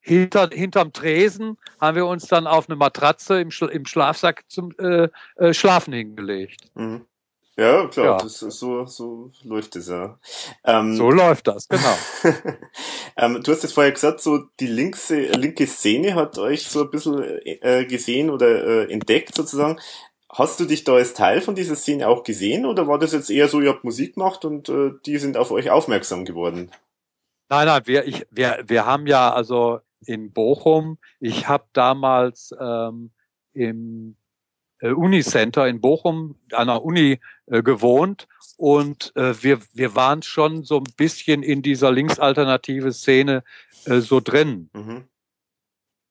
hinter, 0.00 0.48
hinterm 0.52 0.92
Tresen 0.92 1.56
haben 1.80 1.96
wir 1.96 2.06
uns 2.06 2.26
dann 2.26 2.46
auf 2.46 2.68
eine 2.68 2.76
Matratze 2.76 3.40
im, 3.40 3.50
Schla 3.50 3.68
im 3.68 3.84
Schlafsack 3.84 4.44
zum 4.48 4.72
äh, 4.78 5.08
äh, 5.36 5.54
Schlafen 5.54 5.92
hingelegt. 5.92 6.70
Mhm. 6.74 7.06
Ja, 7.60 7.86
klar, 7.88 8.06
ja. 8.06 8.16
Das, 8.16 8.38
so, 8.38 8.86
so 8.86 9.30
läuft 9.42 9.76
es 9.76 9.88
ja. 9.88 10.18
Ähm, 10.64 10.96
so 10.96 11.10
läuft 11.10 11.46
das, 11.46 11.68
genau. 11.68 11.94
ähm, 13.18 13.42
du 13.42 13.52
hast 13.52 13.64
es 13.64 13.74
vorher 13.74 13.92
gesagt, 13.92 14.22
so 14.22 14.38
die 14.58 14.66
linkse, 14.66 15.26
linke 15.32 15.66
Szene 15.66 16.14
hat 16.14 16.38
euch 16.38 16.66
so 16.66 16.84
ein 16.84 16.90
bisschen 16.90 17.22
äh, 17.44 17.84
gesehen 17.84 18.30
oder 18.30 18.64
äh, 18.64 18.90
entdeckt 18.90 19.34
sozusagen. 19.34 19.78
Hast 20.30 20.58
du 20.58 20.64
dich 20.64 20.84
da 20.84 20.94
als 20.94 21.12
Teil 21.12 21.42
von 21.42 21.54
dieser 21.54 21.76
Szene 21.76 22.08
auch 22.08 22.22
gesehen 22.22 22.64
oder 22.64 22.88
war 22.88 22.98
das 22.98 23.12
jetzt 23.12 23.28
eher 23.28 23.46
so, 23.46 23.60
ihr 23.60 23.68
habt 23.68 23.84
Musik 23.84 24.14
gemacht 24.14 24.46
und 24.46 24.70
äh, 24.70 24.92
die 25.04 25.18
sind 25.18 25.36
auf 25.36 25.50
euch 25.50 25.68
aufmerksam 25.68 26.24
geworden? 26.24 26.70
Nein, 27.50 27.66
nein, 27.66 27.82
wir, 27.84 28.06
ich, 28.06 28.26
wir, 28.30 28.64
wir 28.66 28.86
haben 28.86 29.06
ja 29.06 29.34
also 29.34 29.80
in 30.06 30.32
Bochum, 30.32 30.96
ich 31.18 31.46
habe 31.46 31.64
damals 31.74 32.54
ähm, 32.58 33.10
im 33.52 34.16
äh, 34.80 34.92
Unicenter 34.92 35.68
in 35.68 35.80
Bochum 35.80 36.36
an 36.52 36.68
der 36.68 36.82
Uni 36.82 37.20
äh, 37.50 37.62
gewohnt 37.62 38.28
und 38.56 39.12
äh, 39.16 39.42
wir, 39.42 39.60
wir 39.72 39.94
waren 39.94 40.22
schon 40.22 40.64
so 40.64 40.78
ein 40.78 40.92
bisschen 40.96 41.42
in 41.42 41.62
dieser 41.62 41.90
linksalternative 41.90 42.92
Szene 42.92 43.42
äh, 43.86 44.00
so 44.00 44.20
drin. 44.20 44.70
Mhm. 44.72 45.04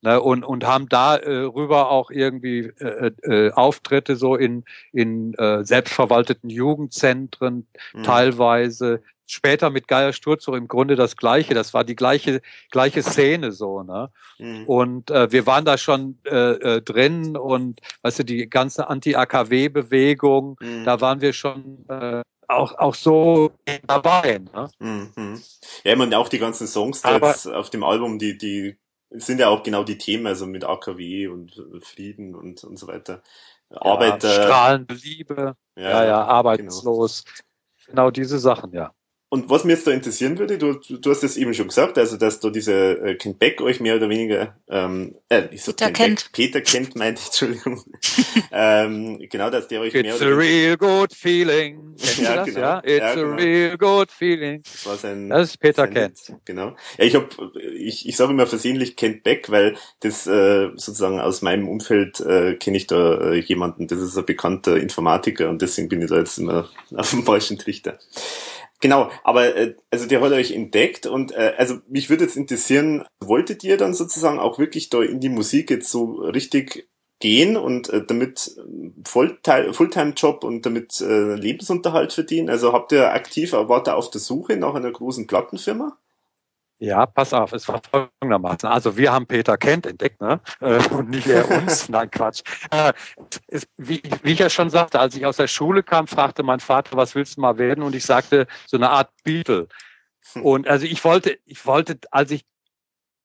Ne, 0.02 0.22
und, 0.22 0.46
und 0.46 0.66
haben 0.66 0.88
da 0.88 1.18
äh, 1.18 1.42
rüber 1.42 1.92
auch 1.92 2.10
irgendwie 2.10 2.72
äh, 2.80 3.12
äh, 3.22 3.52
Auftritte 3.52 4.16
so 4.16 4.38
in, 4.38 4.64
in 4.94 5.34
äh, 5.34 5.66
selbstverwalteten 5.66 6.50
Jugendzentren 6.50 7.68
mhm. 7.94 8.04
teilweise, 8.04 9.04
später 9.30 9.70
mit 9.70 9.88
Geier 9.88 10.14
Sturzog 10.14 10.56
im 10.56 10.68
Grunde 10.68 10.96
das 10.96 11.16
Gleiche. 11.16 11.54
Das 11.54 11.74
war 11.74 11.84
die 11.84 11.96
gleiche, 11.96 12.42
gleiche 12.72 13.04
Szene 13.04 13.52
so, 13.52 13.84
ne? 13.84 14.10
Mhm. 14.38 14.66
Und 14.66 15.12
äh, 15.12 15.32
wir 15.32 15.46
waren 15.46 15.66
da 15.66 15.78
schon 15.78 16.20
äh, 16.26 16.78
äh, 16.78 16.82
drin 16.82 17.38
und 17.38 17.80
weißt 18.02 18.20
du, 18.20 18.24
die 18.24 18.50
ganze 18.50 18.90
Anti-AKW-Bewegung, 18.90 20.58
mhm. 20.60 20.86
da 20.86 21.00
waren 21.02 21.22
wir 21.22 21.34
schon 21.34 21.86
äh, 21.88 22.22
auch, 22.48 22.74
auch 22.80 22.96
so 22.96 23.52
dabei. 23.86 24.40
Ne? 24.54 24.70
Mhm. 24.80 25.42
Ja, 25.84 25.92
ich 25.92 25.98
meine, 25.98 26.18
auch 26.18 26.30
die 26.30 26.40
ganzen 26.40 26.68
Songs 26.68 27.04
Aber, 27.04 27.36
auf 27.54 27.70
dem 27.70 27.84
Album, 27.84 28.18
die, 28.18 28.38
die 28.38 28.78
sind 29.12 29.40
ja 29.40 29.50
auch 29.50 29.64
genau 29.64 29.84
die 29.84 29.98
Themen, 29.98 30.26
also 30.28 30.48
mit 30.48 30.64
AKW 30.64 31.28
und 31.28 31.64
Frieden 31.82 32.36
und, 32.36 32.64
und 32.64 32.78
so 32.78 32.88
weiter. 32.88 33.22
Arbeit. 33.70 34.24
Ja, 34.24 34.30
strahlende 34.30 34.96
Liebe, 34.96 35.56
ja, 35.76 35.90
ja, 35.90 36.06
ja 36.06 36.26
arbeitslos. 36.26 37.24
Genau. 37.24 37.88
genau 37.88 38.12
diese 38.12 38.40
Sachen, 38.40 38.74
ja. 38.74 38.92
Und 39.32 39.48
was 39.48 39.64
mir 39.64 39.74
jetzt 39.74 39.86
da 39.86 39.92
interessieren 39.92 40.40
würde, 40.40 40.58
du, 40.58 40.74
du 40.74 41.12
hast 41.12 41.24
es 41.24 41.38
eben 41.38 41.54
schon 41.54 41.68
gesagt, 41.68 42.00
also 42.00 42.18
dass 42.18 42.40
du 42.40 42.50
diese 42.50 42.74
äh, 42.74 43.14
Kent 43.14 43.38
Beck 43.38 43.62
euch 43.62 43.80
mehr 43.80 43.96
oder 43.96 44.10
weniger 44.10 44.56
ähm, 44.68 45.16
äh, 45.30 45.44
ich 45.52 45.64
so 45.64 45.72
Peter 45.72 45.92
kennt. 45.92 46.24
Beck, 46.24 46.32
Peter 46.32 46.62
kennt, 46.62 46.96
meinte 46.96 47.22
ich, 47.22 47.28
Entschuldigung. 47.28 47.84
ähm, 48.52 49.20
genau, 49.30 49.52
dass 49.52 49.68
der 49.68 49.82
euch 49.82 49.94
It's 49.94 50.02
mehr 50.02 50.16
oder 50.16 50.38
weniger... 50.40 50.74
It's 50.74 50.82
a 50.82 50.88
real 50.88 51.00
good 51.00 51.14
feeling. 51.14 51.96
ja, 52.18 52.36
das, 52.38 52.46
genau. 52.48 52.60
Ja? 52.60 52.80
It's 52.84 53.00
ja, 53.00 53.14
genau. 53.14 53.34
a 53.34 53.36
real 53.36 53.78
good 53.78 54.12
feeling. 54.12 54.64
Das 54.64 54.86
war 54.88 54.98
sein... 54.98 55.30
Das 55.30 55.50
ist 55.50 55.58
Peter 55.60 55.88
Kent. 55.88 56.34
Genau. 56.46 56.76
Ja, 56.98 57.06
ich 57.06 57.14
hab, 57.14 57.30
ich, 57.76 58.10
ich 58.10 58.18
sage 58.18 58.32
immer 58.32 58.48
versehentlich 58.48 58.96
Kent 58.96 59.22
Beck, 59.22 59.52
weil 59.52 59.76
das 60.00 60.26
äh, 60.26 60.70
sozusagen 60.76 61.20
aus 61.20 61.44
meinem 61.44 61.68
Umfeld 61.68 62.20
äh, 62.22 62.56
kenne 62.56 62.78
ich 62.78 62.88
da 62.88 63.32
äh, 63.32 63.40
jemanden, 63.42 63.86
das 63.86 64.00
ist 64.00 64.18
ein 64.18 64.26
bekannter 64.26 64.78
Informatiker 64.78 65.50
und 65.50 65.62
deswegen 65.62 65.88
bin 65.88 66.02
ich 66.02 66.10
da 66.10 66.18
jetzt 66.18 66.40
immer 66.40 66.68
auf 66.96 67.12
dem 67.12 67.24
falschen 67.24 67.60
Trichter. 67.60 68.00
Genau, 68.82 69.12
aber 69.24 69.56
äh, 69.56 69.76
also 69.92 70.06
der 70.06 70.22
hat 70.22 70.32
euch 70.32 70.52
entdeckt 70.52 71.06
und 71.06 71.34
äh, 71.34 71.54
also 71.58 71.80
mich 71.90 72.10
würde 72.10 72.24
jetzt 72.24 72.38
interessieren, 72.38 73.04
wolltet 73.20 73.64
ihr 73.64 73.76
dann 73.76 73.94
sozusagen 73.94 74.40
auch 74.40 74.58
wirklich 74.58 74.90
da 74.90 75.02
in 75.02 75.20
die 75.20 75.30
Musik 75.30 75.70
jetzt 75.70 75.92
so 75.92 76.22
richtig 76.22 76.88
gehen 77.20 77.58
und 77.58 77.90
äh, 77.90 78.06
damit 78.06 78.56
Fulltime-Job 79.04 80.46
und 80.46 80.66
damit 80.66 81.02
äh, 81.02 81.36
Lebensunterhalt 81.36 82.14
verdienen? 82.14 82.50
Also 82.50 82.72
habt 82.72 82.94
ihr 82.94 83.12
aktiv, 83.12 83.52
wart 83.52 83.90
ihr 83.90 83.98
auf 83.98 84.10
der 84.12 84.22
Suche 84.22 84.56
nach 84.56 84.76
einer 84.76 84.92
großen 84.92 85.28
Plattenfirma? 85.28 85.98
Ja, 86.82 87.06
pass 87.06 87.34
auf, 87.34 87.52
es 87.52 87.68
war 87.68 87.82
folgendermaßen. 87.92 88.70
Also 88.70 88.96
wir 88.96 89.12
haben 89.12 89.28
Peter 89.28 89.58
Kent 89.58 89.86
entdeckt, 89.86 90.22
ne? 90.22 90.40
Äh, 90.62 90.80
und 90.92 91.10
nicht 91.10 91.28
er 91.28 91.50
uns. 91.62 91.90
Nein, 91.90 92.10
Quatsch. 92.10 92.42
Äh, 92.72 92.94
wie, 93.76 94.02
wie, 94.24 94.32
ich 94.32 94.40
ja 94.40 94.50
schon 94.50 94.70
sagte, 94.70 94.98
als 94.98 95.14
ich 95.16 95.26
aus 95.26 95.36
der 95.36 95.48
Schule 95.48 95.84
kam, 95.84 96.08
fragte 96.08 96.42
mein 96.42 96.62
Vater, 96.62 96.96
was 96.96 97.16
willst 97.16 97.36
du 97.36 97.42
mal 97.42 97.58
werden? 97.58 97.84
Und 97.84 97.96
ich 97.96 98.06
sagte, 98.06 98.48
so 98.66 98.78
eine 98.78 98.90
Art 98.90 99.12
Beatle. 99.26 99.68
Hm. 100.32 100.46
Und 100.46 100.68
also 100.70 100.86
ich 100.86 101.04
wollte, 101.04 101.38
ich 101.46 101.66
wollte, 101.66 102.00
als 102.12 102.32
ich 102.32 102.46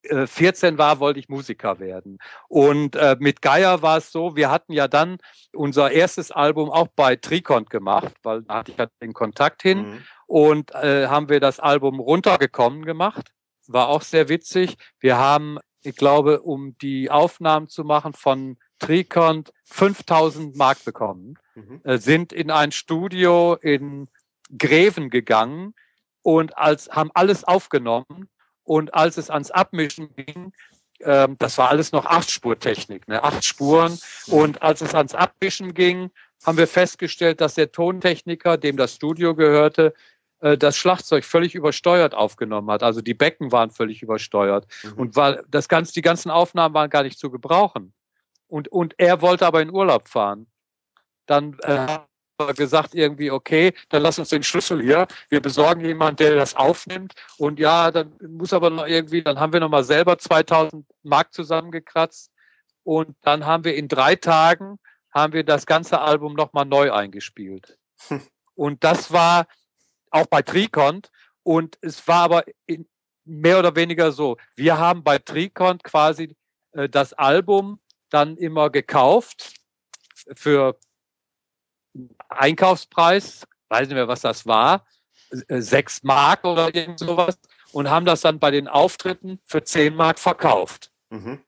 14 0.02 0.74
äh, 0.74 0.78
war, 0.78 0.98
wollte 0.98 1.20
ich 1.20 1.28
Musiker 1.28 1.78
werden. 1.78 2.18
Und 2.48 2.96
äh, 2.96 3.16
mit 3.20 3.40
Geier 3.40 3.82
war 3.82 3.98
es 3.98 4.10
so, 4.10 4.34
wir 4.34 4.50
hatten 4.50 4.72
ja 4.72 4.88
dann 4.88 5.18
unser 5.52 5.92
erstes 5.92 6.32
Album 6.32 6.70
auch 6.70 6.88
bei 6.88 7.14
Tricont 7.14 7.70
gemacht, 7.70 8.14
weil 8.24 8.42
da 8.42 8.54
hatte 8.56 8.72
ich 8.72 8.78
halt 8.78 8.90
den 9.00 9.12
Kontakt 9.12 9.62
hin. 9.62 9.78
Mhm. 9.78 10.04
Und 10.26 10.74
äh, 10.74 11.06
haben 11.06 11.28
wir 11.28 11.38
das 11.38 11.60
Album 11.60 12.00
runtergekommen 12.00 12.84
gemacht 12.84 13.33
war 13.66 13.88
auch 13.88 14.02
sehr 14.02 14.28
witzig. 14.28 14.76
Wir 15.00 15.18
haben, 15.18 15.58
ich 15.82 15.96
glaube, 15.96 16.42
um 16.42 16.76
die 16.78 17.10
Aufnahmen 17.10 17.68
zu 17.68 17.84
machen 17.84 18.12
von 18.14 18.58
Tricont 18.78 19.52
5000 19.64 20.56
Mark 20.56 20.84
bekommen, 20.84 21.38
mhm. 21.54 21.80
äh, 21.84 21.98
sind 21.98 22.32
in 22.32 22.50
ein 22.50 22.72
Studio 22.72 23.54
in 23.54 24.08
Greven 24.56 25.10
gegangen 25.10 25.74
und 26.22 26.56
als, 26.58 26.88
haben 26.90 27.10
alles 27.14 27.44
aufgenommen. 27.44 28.28
Und 28.62 28.94
als 28.94 29.18
es 29.18 29.28
ans 29.30 29.50
Abmischen 29.50 30.14
ging, 30.16 30.52
ähm, 31.00 31.36
das 31.38 31.58
war 31.58 31.68
alles 31.68 31.92
noch 31.92 32.06
Achtspurtechnik, 32.06 33.06
ne? 33.08 33.22
acht 33.22 33.44
Spuren. 33.44 33.98
Und 34.26 34.62
als 34.62 34.80
es 34.80 34.94
ans 34.94 35.14
Abmischen 35.14 35.74
ging, 35.74 36.10
haben 36.44 36.58
wir 36.58 36.66
festgestellt, 36.66 37.40
dass 37.40 37.54
der 37.54 37.72
Tontechniker, 37.72 38.56
dem 38.56 38.76
das 38.76 38.94
Studio 38.94 39.34
gehörte, 39.34 39.94
äh, 40.44 40.58
das 40.58 40.76
Schlagzeug 40.76 41.24
völlig 41.24 41.54
übersteuert 41.54 42.14
aufgenommen 42.14 42.70
hat. 42.70 42.82
Also 42.82 43.00
die 43.00 43.14
Becken 43.14 43.50
waren 43.50 43.70
völlig 43.70 44.02
übersteuert. 44.02 44.66
Mhm. 44.82 44.92
Und 44.92 45.16
weil 45.16 45.42
das 45.48 45.68
ganze, 45.68 45.94
die 45.94 46.02
ganzen 46.02 46.30
Aufnahmen 46.30 46.74
waren 46.74 46.90
gar 46.90 47.02
nicht 47.02 47.18
zu 47.18 47.30
gebrauchen. 47.30 47.94
Und, 48.46 48.68
und 48.68 48.94
er 48.98 49.22
wollte 49.22 49.46
aber 49.46 49.62
in 49.62 49.70
Urlaub 49.70 50.06
fahren. 50.06 50.46
Dann 51.24 51.56
äh, 51.62 51.78
hat 51.78 52.08
er 52.36 52.52
gesagt 52.52 52.94
irgendwie, 52.94 53.30
okay, 53.30 53.72
dann 53.88 54.02
lass 54.02 54.18
uns 54.18 54.28
den 54.28 54.42
Schlüssel 54.42 54.82
hier. 54.82 55.06
Wir 55.30 55.40
besorgen 55.40 55.82
jemanden, 55.82 56.16
der 56.16 56.34
das 56.34 56.54
aufnimmt. 56.54 57.14
Und 57.38 57.58
ja, 57.58 57.90
dann 57.90 58.12
muss 58.20 58.52
aber 58.52 58.68
noch 58.68 58.86
irgendwie, 58.86 59.22
dann 59.22 59.40
haben 59.40 59.54
wir 59.54 59.60
nochmal 59.60 59.84
selber 59.84 60.18
2000 60.18 60.84
Mark 61.04 61.32
zusammengekratzt. 61.32 62.30
Und 62.82 63.16
dann 63.22 63.46
haben 63.46 63.64
wir 63.64 63.76
in 63.76 63.88
drei 63.88 64.14
Tagen, 64.14 64.78
haben 65.10 65.32
wir 65.32 65.42
das 65.42 65.64
ganze 65.64 66.02
Album 66.02 66.34
nochmal 66.34 66.66
neu 66.66 66.92
eingespielt. 66.92 67.78
Und 68.54 68.84
das 68.84 69.10
war, 69.10 69.46
auch 70.14 70.26
bei 70.26 70.42
Tricont. 70.42 71.10
Und 71.42 71.76
es 71.82 72.06
war 72.08 72.22
aber 72.22 72.44
in, 72.66 72.88
mehr 73.24 73.58
oder 73.58 73.74
weniger 73.76 74.12
so. 74.12 74.36
Wir 74.56 74.78
haben 74.78 75.02
bei 75.02 75.18
Tricont 75.18 75.84
quasi 75.84 76.36
äh, 76.72 76.88
das 76.88 77.12
Album 77.12 77.80
dann 78.10 78.36
immer 78.36 78.70
gekauft 78.70 79.54
für 80.34 80.78
Einkaufspreis, 82.28 83.46
weiß 83.68 83.88
nicht 83.88 83.94
mehr, 83.94 84.08
was 84.08 84.20
das 84.20 84.46
war, 84.46 84.86
äh, 85.30 85.60
sechs 85.60 86.02
Mark 86.02 86.44
oder 86.44 86.74
irgend 86.74 86.98
sowas 86.98 87.38
und 87.72 87.90
haben 87.90 88.06
das 88.06 88.20
dann 88.20 88.38
bei 88.38 88.50
den 88.50 88.68
Auftritten 88.68 89.40
für 89.44 89.64
zehn 89.64 89.94
Mark 89.94 90.18
verkauft. 90.18 90.92
Mhm. 91.10 91.42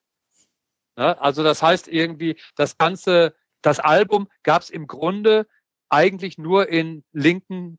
Ja, 0.98 1.12
also 1.18 1.42
das 1.44 1.62
heißt 1.62 1.88
irgendwie, 1.88 2.40
das 2.56 2.78
ganze, 2.78 3.34
das 3.62 3.78
Album 3.78 4.28
gab 4.42 4.62
es 4.62 4.70
im 4.70 4.86
Grunde 4.86 5.46
eigentlich 5.88 6.38
nur 6.38 6.68
in 6.68 7.04
linken 7.12 7.78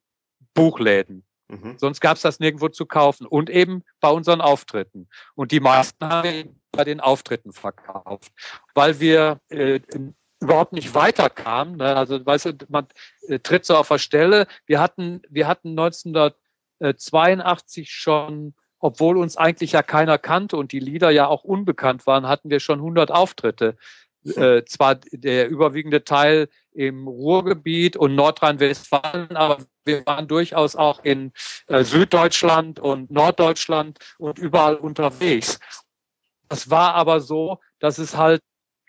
Buchläden. 0.57 1.23
Mhm. 1.47 1.77
Sonst 1.77 2.01
gab 2.01 2.17
es 2.17 2.23
das 2.23 2.39
nirgendwo 2.39 2.69
zu 2.69 2.87
kaufen 2.87 3.27
und 3.27 3.49
eben 3.49 3.83
bei 4.01 4.09
unseren 4.09 4.41
Auftritten. 4.41 5.07
Und 5.35 5.51
die 5.51 5.59
meisten 5.59 6.03
haben 6.05 6.59
bei 6.71 6.83
den 6.83 6.99
Auftritten 6.99 7.53
verkauft, 7.53 8.31
weil 8.73 8.99
wir 8.99 9.39
äh, 9.49 9.79
überhaupt 10.39 10.73
nicht 10.73 10.95
weiterkamen. 10.95 11.77
Ne? 11.77 11.95
Also 11.95 12.25
weißt 12.25 12.45
du, 12.45 12.53
man 12.69 12.87
äh, 13.27 13.37
tritt 13.39 13.65
so 13.65 13.77
auf 13.77 13.87
der 13.87 13.99
Stelle. 13.99 14.47
Wir 14.65 14.81
hatten, 14.81 15.21
wir 15.29 15.47
hatten 15.47 15.69
1982 15.69 17.91
schon, 17.91 18.55
obwohl 18.79 19.17
uns 19.17 19.37
eigentlich 19.37 19.73
ja 19.73 19.83
keiner 19.83 20.17
kannte 20.17 20.57
und 20.57 20.71
die 20.71 20.79
Lieder 20.79 21.11
ja 21.11 21.27
auch 21.27 21.43
unbekannt 21.43 22.07
waren, 22.07 22.27
hatten 22.27 22.49
wir 22.49 22.59
schon 22.59 22.79
100 22.79 23.11
Auftritte. 23.11 23.77
Äh, 24.35 24.65
zwar 24.65 24.95
der 25.11 25.49
überwiegende 25.49 26.03
Teil 26.03 26.49
im 26.73 27.07
Ruhrgebiet 27.07 27.95
und 27.95 28.15
Nordrhein-Westfalen, 28.15 29.35
aber 29.35 29.59
wir 29.85 30.05
waren 30.05 30.27
durchaus 30.27 30.75
auch 30.75 31.03
in 31.03 31.31
äh, 31.67 31.83
Süddeutschland 31.83 32.79
und 32.79 33.09
Norddeutschland 33.09 33.99
und 34.17 34.37
überall 34.37 34.75
unterwegs. 34.75 35.59
Das 36.49 36.69
war 36.69 36.93
aber 36.95 37.21
so, 37.21 37.59
dass 37.79 37.97
es 37.97 38.17
halt 38.17 38.41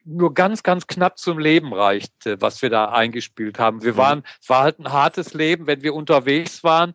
nur 0.05 0.33
ganz, 0.33 0.63
ganz 0.63 0.87
knapp 0.87 1.19
zum 1.19 1.39
Leben 1.39 1.73
reichte, 1.75 2.41
was 2.41 2.63
wir 2.63 2.71
da 2.71 2.87
eingespielt 2.87 3.59
haben. 3.59 3.83
Wir 3.83 3.93
mhm. 3.93 3.99
waren, 3.99 4.23
es 4.41 4.49
war 4.49 4.63
halt 4.63 4.79
ein 4.79 4.93
hartes 4.93 5.35
Leben, 5.35 5.67
wenn 5.67 5.83
wir 5.83 5.95
unterwegs 5.95 6.65
waren, 6.65 6.95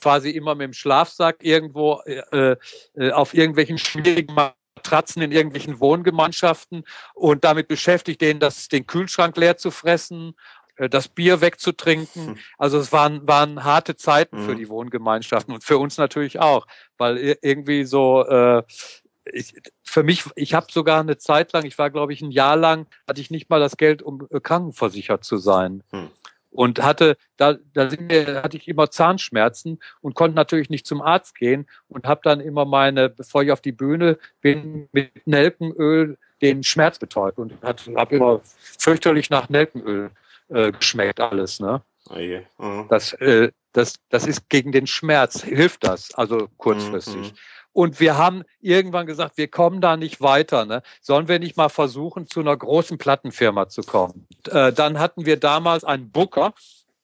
quasi 0.00 0.30
immer 0.30 0.54
mit 0.54 0.66
dem 0.66 0.72
Schlafsack 0.72 1.42
irgendwo 1.42 2.00
äh, 2.06 2.56
äh, 2.94 3.10
auf 3.10 3.34
irgendwelchen 3.34 3.78
schwierigen 3.78 4.34
Matratzen 4.78 5.22
in 5.22 5.32
irgendwelchen 5.32 5.80
Wohngemeinschaften 5.80 6.84
und 7.14 7.44
damit 7.44 7.66
beschäftigt, 7.66 8.20
denen 8.20 8.38
das, 8.38 8.68
den 8.68 8.86
Kühlschrank 8.86 9.36
leer 9.36 9.56
zu 9.56 9.70
fressen, 9.70 10.34
äh, 10.76 10.88
das 10.88 11.08
Bier 11.08 11.40
wegzutrinken. 11.40 12.28
Hm. 12.28 12.38
Also 12.56 12.78
es 12.78 12.92
waren, 12.92 13.26
waren 13.26 13.64
harte 13.64 13.96
Zeiten 13.96 14.38
für 14.38 14.52
mhm. 14.52 14.58
die 14.58 14.68
Wohngemeinschaften 14.68 15.52
und 15.52 15.64
für 15.64 15.78
uns 15.78 15.98
natürlich 15.98 16.38
auch, 16.38 16.66
weil 16.96 17.36
irgendwie 17.42 17.84
so 17.84 18.24
äh, 18.24 18.62
ich, 19.30 19.54
für 19.82 20.02
mich, 20.02 20.24
ich 20.36 20.54
habe 20.54 20.68
sogar 20.70 21.00
eine 21.00 21.18
Zeit 21.18 21.52
lang, 21.52 21.66
ich 21.66 21.76
war 21.76 21.90
glaube 21.90 22.12
ich 22.12 22.22
ein 22.22 22.30
Jahr 22.30 22.56
lang, 22.56 22.86
hatte 23.06 23.20
ich 23.20 23.30
nicht 23.30 23.50
mal 23.50 23.60
das 23.60 23.76
Geld, 23.76 24.00
um 24.00 24.26
äh, 24.30 24.40
krankenversichert 24.40 25.24
zu 25.24 25.38
sein. 25.38 25.82
Hm. 25.90 26.08
Und 26.50 26.82
hatte, 26.82 27.16
da, 27.36 27.56
da 27.74 27.90
mir, 28.00 28.42
hatte 28.42 28.56
ich 28.56 28.68
immer 28.68 28.90
Zahnschmerzen 28.90 29.78
und 30.00 30.14
konnte 30.14 30.34
natürlich 30.34 30.70
nicht 30.70 30.86
zum 30.86 31.02
Arzt 31.02 31.34
gehen 31.34 31.68
und 31.88 32.06
habe 32.06 32.20
dann 32.24 32.40
immer 32.40 32.64
meine, 32.64 33.10
bevor 33.10 33.42
ich 33.42 33.52
auf 33.52 33.60
die 33.60 33.72
Bühne 33.72 34.18
bin, 34.40 34.88
mit 34.92 35.26
Nelkenöl 35.26 36.16
den 36.40 36.62
Schmerz 36.62 36.98
betäubt 36.98 37.38
und 37.38 37.52
habe 37.62 38.16
immer 38.16 38.40
fürchterlich 38.78 39.28
nach 39.28 39.48
Nelkenöl 39.48 40.10
äh, 40.48 40.72
geschmeckt 40.72 41.20
alles. 41.20 41.60
Ne? 41.60 41.82
Oh 42.10 42.18
je. 42.18 42.42
Mhm. 42.58 42.86
Das, 42.88 43.12
äh, 43.14 43.50
das, 43.72 43.94
das 44.08 44.26
ist 44.26 44.48
gegen 44.48 44.72
den 44.72 44.86
Schmerz, 44.86 45.42
hilft 45.42 45.84
das, 45.84 46.14
also 46.14 46.48
kurzfristig. 46.56 47.32
Mhm. 47.32 47.36
Und 47.72 48.00
wir 48.00 48.16
haben 48.16 48.42
irgendwann 48.60 49.06
gesagt, 49.06 49.36
wir 49.36 49.48
kommen 49.48 49.80
da 49.80 49.96
nicht 49.96 50.20
weiter. 50.20 50.64
Ne? 50.64 50.82
Sollen 51.00 51.28
wir 51.28 51.38
nicht 51.38 51.56
mal 51.56 51.68
versuchen, 51.68 52.26
zu 52.26 52.40
einer 52.40 52.56
großen 52.56 52.98
Plattenfirma 52.98 53.68
zu 53.68 53.82
kommen? 53.82 54.26
Äh, 54.50 54.72
dann 54.72 54.98
hatten 54.98 55.26
wir 55.26 55.38
damals 55.38 55.84
einen 55.84 56.10
Booker, 56.10 56.54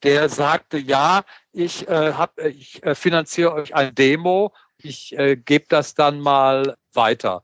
der 0.02 0.28
sagte, 0.28 0.78
ja, 0.78 1.22
ich, 1.52 1.88
äh, 1.88 2.12
hab, 2.12 2.38
ich 2.40 2.82
äh, 2.82 2.94
finanziere 2.94 3.52
euch 3.54 3.74
ein 3.74 3.94
Demo, 3.94 4.52
ich 4.78 5.16
äh, 5.16 5.36
gebe 5.36 5.66
das 5.68 5.94
dann 5.94 6.20
mal 6.20 6.76
weiter. 6.92 7.42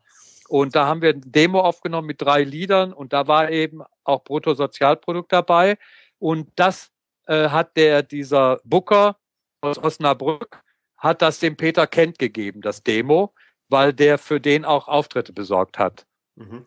Und 0.48 0.74
da 0.74 0.86
haben 0.86 1.00
wir 1.00 1.10
ein 1.10 1.22
Demo 1.24 1.60
aufgenommen 1.60 2.08
mit 2.08 2.20
drei 2.20 2.42
Liedern 2.42 2.92
und 2.92 3.12
da 3.12 3.28
war 3.28 3.50
eben 3.50 3.82
auch 4.02 4.24
Bruttosozialprodukt 4.24 5.32
dabei. 5.32 5.78
Und 6.18 6.50
das 6.56 6.90
äh, 7.28 7.48
hat 7.48 7.76
der, 7.76 8.02
dieser 8.02 8.58
Booker 8.64 9.16
aus 9.60 9.78
Osnabrück, 9.78 10.60
hat 11.00 11.22
das 11.22 11.40
dem 11.40 11.56
Peter 11.56 11.86
Kent 11.86 12.18
gegeben, 12.18 12.60
das 12.60 12.84
Demo, 12.84 13.34
weil 13.68 13.92
der 13.92 14.18
für 14.18 14.40
den 14.40 14.64
auch 14.64 14.86
Auftritte 14.86 15.32
besorgt 15.32 15.78
hat. 15.78 16.06
Mhm. 16.36 16.64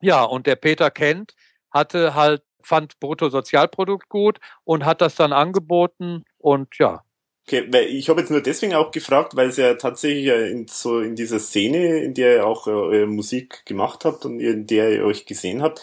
Ja, 0.00 0.24
und 0.24 0.46
der 0.46 0.56
Peter 0.56 0.90
Kent 0.90 1.34
hatte 1.70 2.14
halt, 2.14 2.42
fand 2.62 2.98
Bruttosozialprodukt 2.98 4.08
gut 4.08 4.38
und 4.64 4.84
hat 4.84 5.00
das 5.00 5.14
dann 5.14 5.32
angeboten 5.32 6.24
und 6.38 6.76
ja. 6.78 7.02
Okay, 7.46 7.64
weil 7.70 7.86
ich 7.86 8.08
habe 8.08 8.20
jetzt 8.20 8.30
nur 8.30 8.40
deswegen 8.40 8.74
auch 8.74 8.90
gefragt, 8.90 9.36
weil 9.36 9.50
es 9.50 9.56
ja 9.56 9.74
tatsächlich 9.74 10.26
in 10.26 10.66
so 10.66 10.98
in 10.98 11.14
dieser 11.14 11.38
Szene, 11.38 11.98
in 11.98 12.12
der 12.12 12.36
ihr 12.36 12.46
auch 12.46 12.66
äh, 12.66 13.06
Musik 13.06 13.64
gemacht 13.66 14.04
habt 14.04 14.24
und 14.24 14.40
in 14.40 14.66
der 14.66 14.90
ihr 14.90 15.04
euch 15.04 15.26
gesehen 15.26 15.62
habt, 15.62 15.80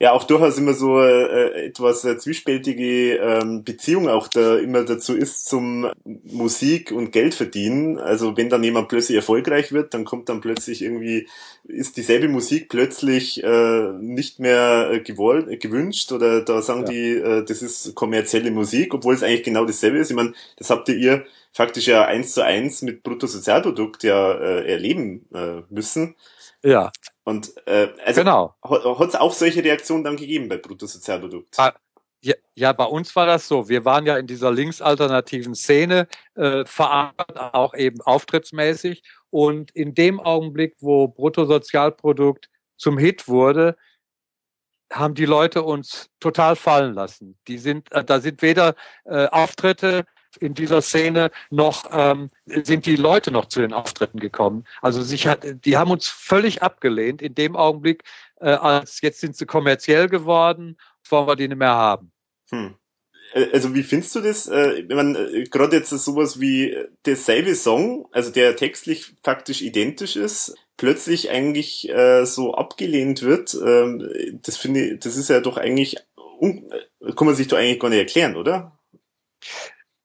ja 0.00 0.12
auch 0.12 0.24
durchaus 0.24 0.56
immer 0.56 0.72
so 0.72 0.98
äh, 0.98 1.66
etwas 1.66 2.04
äh, 2.06 2.16
zwiespältige 2.16 3.16
ähm, 3.16 3.64
Beziehung 3.64 4.08
auch 4.08 4.28
da 4.28 4.56
immer 4.56 4.82
dazu 4.82 5.14
ist 5.14 5.46
zum 5.46 5.90
Musik 6.24 6.90
und 6.90 7.12
Geld 7.12 7.34
verdienen. 7.34 7.98
Also 7.98 8.34
wenn 8.38 8.48
dann 8.48 8.64
jemand 8.64 8.88
plötzlich 8.88 9.16
erfolgreich 9.16 9.72
wird, 9.72 9.92
dann 9.92 10.06
kommt 10.06 10.30
dann 10.30 10.40
plötzlich 10.40 10.80
irgendwie, 10.80 11.28
ist 11.64 11.98
dieselbe 11.98 12.28
Musik 12.28 12.70
plötzlich 12.70 13.44
äh, 13.44 13.92
nicht 14.00 14.40
mehr 14.40 14.90
äh, 14.90 15.00
gewollt, 15.00 15.60
gewünscht 15.60 16.12
oder 16.12 16.40
da 16.40 16.62
sagen 16.62 16.86
ja. 16.86 16.92
die, 16.92 17.10
äh, 17.16 17.44
das 17.44 17.60
ist 17.60 17.94
kommerzielle 17.94 18.50
Musik, 18.50 18.94
obwohl 18.94 19.14
es 19.14 19.22
eigentlich 19.22 19.42
genau 19.42 19.66
dasselbe 19.66 19.98
ist. 19.98 20.08
Ich 20.08 20.16
meine, 20.16 20.32
das 20.56 20.70
habt 20.70 20.88
ihr 20.88 21.26
faktisch 21.52 21.88
ja 21.88 22.06
eins 22.06 22.32
zu 22.32 22.42
eins 22.42 22.80
mit 22.80 23.02
Bruttosozialprodukt 23.02 24.02
ja 24.04 24.32
äh, 24.32 24.72
erleben 24.72 25.26
äh, 25.34 25.60
müssen. 25.68 26.16
Ja. 26.62 26.90
Und 27.24 27.54
äh, 27.66 27.88
also 28.04 28.20
genau. 28.20 28.54
hat 28.62 29.08
es 29.08 29.14
auch 29.14 29.32
solche 29.32 29.62
Reaktionen 29.62 30.04
dann 30.04 30.16
gegeben 30.16 30.48
bei 30.48 30.56
Bruttosozialprodukt? 30.56 31.58
Ah, 31.58 31.74
ja, 32.22 32.34
ja, 32.54 32.72
bei 32.72 32.84
uns 32.84 33.14
war 33.16 33.26
das 33.26 33.48
so. 33.48 33.68
Wir 33.68 33.84
waren 33.84 34.04
ja 34.04 34.18
in 34.18 34.26
dieser 34.26 34.50
linksalternativen 34.50 35.54
Szene 35.54 36.06
äh, 36.34 36.64
verankert, 36.64 37.38
auch 37.54 37.74
eben 37.74 38.00
auftrittsmäßig. 38.02 39.02
Und 39.30 39.70
in 39.70 39.94
dem 39.94 40.20
Augenblick, 40.20 40.76
wo 40.80 41.08
Bruttosozialprodukt 41.08 42.50
zum 42.76 42.98
Hit 42.98 43.28
wurde, 43.28 43.76
haben 44.92 45.14
die 45.14 45.24
Leute 45.24 45.62
uns 45.62 46.10
total 46.18 46.56
fallen 46.56 46.94
lassen. 46.94 47.38
Die 47.46 47.58
sind, 47.58 47.90
äh, 47.92 48.04
da 48.04 48.20
sind 48.20 48.42
weder 48.42 48.74
äh, 49.04 49.26
Auftritte 49.26 50.04
in 50.38 50.54
dieser 50.54 50.82
Szene 50.82 51.30
noch 51.50 51.90
ähm, 51.92 52.30
sind 52.46 52.86
die 52.86 52.96
Leute 52.96 53.30
noch 53.30 53.46
zu 53.46 53.60
den 53.60 53.72
Auftritten 53.72 54.20
gekommen. 54.20 54.64
Also 54.80 55.02
sich 55.02 55.26
hat, 55.26 55.44
die 55.64 55.76
haben 55.76 55.90
uns 55.90 56.08
völlig 56.08 56.62
abgelehnt 56.62 57.22
in 57.22 57.34
dem 57.34 57.56
Augenblick, 57.56 58.04
äh, 58.40 58.50
als 58.50 59.00
jetzt 59.00 59.20
sind 59.20 59.36
sie 59.36 59.46
kommerziell 59.46 60.08
geworden, 60.08 60.76
wollen 61.08 61.26
wir 61.26 61.36
die 61.36 61.48
nicht 61.48 61.58
mehr 61.58 61.70
haben. 61.70 62.12
Hm. 62.50 62.74
Äh, 63.32 63.48
also 63.52 63.74
wie 63.74 63.82
findest 63.82 64.14
du 64.14 64.20
das? 64.20 64.48
Äh, 64.48 64.84
wenn 64.88 65.14
äh, 65.14 65.44
gerade 65.44 65.76
jetzt 65.76 65.90
sowas 65.90 66.40
wie 66.40 66.76
derselbe 67.06 67.54
Song, 67.54 68.08
also 68.12 68.30
der 68.30 68.56
textlich 68.56 69.12
faktisch 69.22 69.62
identisch 69.62 70.16
ist, 70.16 70.54
plötzlich 70.76 71.30
eigentlich 71.30 71.88
äh, 71.90 72.24
so 72.24 72.54
abgelehnt 72.54 73.22
wird, 73.22 73.54
ähm, 73.54 74.40
das 74.42 74.56
finde 74.56 74.80
ich, 74.80 75.00
das 75.00 75.16
ist 75.16 75.28
ja 75.28 75.40
doch 75.40 75.56
eigentlich, 75.56 75.96
kann 76.20 77.26
man 77.26 77.34
sich 77.34 77.48
doch 77.48 77.58
eigentlich 77.58 77.80
gar 77.80 77.90
nicht 77.90 77.98
erklären, 77.98 78.36
oder? 78.36 78.78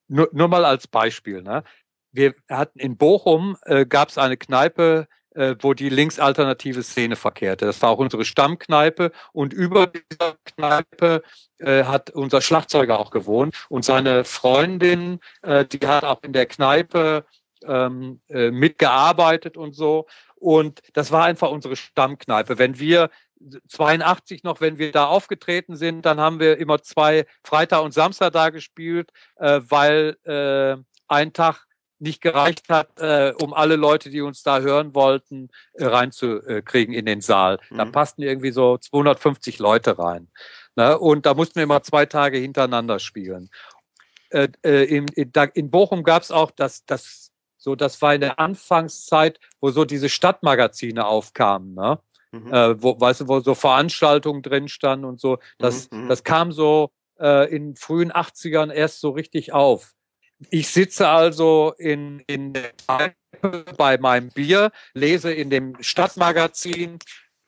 Nur, 0.08 0.30
nur 0.32 0.48
mal 0.48 0.65
als 0.65 0.88
Beispiel. 0.88 1.41
Ne? 1.41 1.63
Wir 2.12 2.34
hatten 2.50 2.80
in 2.80 2.98
Bochum 2.98 3.58
äh, 3.63 3.86
gab 3.86 4.10
es 4.10 4.18
eine 4.18 4.38
Kneipe, 4.38 5.08
äh, 5.36 5.56
wo 5.60 5.74
die 5.74 5.89
linksalternative 5.89 6.84
Szene 6.84 7.15
verkehrte. 7.15 7.65
Das 7.65 7.82
war 7.82 7.89
auch 7.89 7.98
unsere 7.98 8.26
Stammkneipe 8.26 9.12
und 9.34 9.54
über 9.54 9.88
dieser 9.88 10.38
Kneipe 10.46 11.24
äh, 11.60 11.84
hat 11.84 12.10
unser 12.12 12.41
Schlagzeuger 12.41 13.00
auch 13.00 13.12
gewohnt 13.12 13.65
und 13.70 13.84
seine 13.84 14.24
Freundin, 14.24 15.20
äh, 15.41 15.65
die 15.65 15.86
hat 15.86 16.04
auch 16.04 16.24
in 16.24 16.34
der 16.34 16.46
Kneipe 16.46 17.26
ähm, 17.65 18.22
äh, 18.30 18.52
mitgearbeitet 18.52 19.58
und 19.58 19.74
so. 19.74 20.08
Und 20.36 20.82
das 20.94 21.12
war 21.12 21.26
einfach 21.26 21.50
unsere 21.50 21.76
Stammkneipe. 21.76 22.58
Wenn 22.58 22.80
wir 22.80 23.10
82 23.67 24.43
noch, 24.43 24.62
wenn 24.62 24.78
wir 24.78 24.91
da 24.91 25.08
aufgetreten 25.08 25.76
sind, 25.76 26.06
dann 26.06 26.19
haben 26.19 26.39
wir 26.39 26.58
immer 26.58 26.82
zwei 26.82 27.26
Freitag 27.43 27.84
und 27.84 27.93
Samstag 27.93 28.34
da 28.34 28.50
gespielt, 28.50 29.12
äh, 29.38 29.62
weil 29.67 30.17
äh, 30.24 30.82
ein 31.08 31.34
Tag 31.34 31.65
nicht 32.00 32.21
gereicht 32.21 32.69
hat, 32.69 33.00
äh, 33.00 33.34
um 33.41 33.54
alle 33.54 33.76
Leute, 33.76 34.10
die 34.10 34.21
uns 34.21 34.43
da 34.43 34.60
hören 34.60 34.93
wollten, 34.93 35.50
äh, 35.74 35.86
reinzukriegen 35.86 36.93
in 36.93 37.06
den 37.06 37.21
Saal. 37.21 37.60
Mhm. 37.69 37.78
Da 37.78 37.86
passten 37.86 38.21
irgendwie 38.21 38.52
so 38.52 38.78
250 38.78 39.60
Leute 39.60 39.98
rein. 39.98 40.30
Ne? 40.76 40.98
Und 40.98 41.26
da 41.26 41.34
mussten 41.34 41.56
wir 41.56 41.63
immer 41.63 41.84
zwei 41.84 42.06
Tage 42.06 42.38
hintereinander 42.38 43.00
spielen. 43.00 43.50
Äh, 44.30 44.50
äh 44.63 44.84
in, 44.84 45.08
in, 45.10 45.32
in 45.54 45.71
Bochum 45.71 46.04
gab 46.04 46.24
es 46.24 46.32
auch 46.32 46.52
das, 46.52 46.86
das, 46.86 47.32
so, 47.58 47.76
das 47.76 48.02
war 48.02 48.13
in 48.13 48.21
der 48.21 48.39
Anfangszeit, 48.39 49.39
wo 49.62 49.71
so 49.71 49.86
diese 49.86 50.10
Stadtmagazine 50.10 51.06
aufkamen. 51.06 51.76
Ne? 51.76 52.00
Mhm. 52.43 52.54
Äh, 52.54 52.82
wo, 52.82 53.00
weißt 53.00 53.21
du, 53.21 53.28
wo 53.28 53.39
so 53.39 53.56
Veranstaltungen 53.56 54.41
drin 54.41 54.67
standen 54.67 55.06
und 55.06 55.19
so. 55.19 55.39
Das, 55.58 55.89
mhm. 55.91 56.10
das 56.10 56.24
kam 56.24 56.52
so 56.52 56.91
äh, 57.19 57.54
in 57.54 57.76
frühen 57.76 58.12
80ern 58.12 58.71
erst 58.71 59.00
so 59.00 59.12
richtig 59.12 59.54
auf. 59.54 59.93
Ich 60.50 60.67
sitze 60.67 61.08
also 61.08 61.74
in, 61.78 62.19
in 62.28 62.54
der 62.54 62.74
Kneipe 62.74 63.74
bei 63.78 63.98
meinem 63.98 64.30
Bier, 64.30 64.71
lese 64.93 65.32
in 65.32 65.50
dem 65.50 65.82
Stadtmagazin 65.82 67.00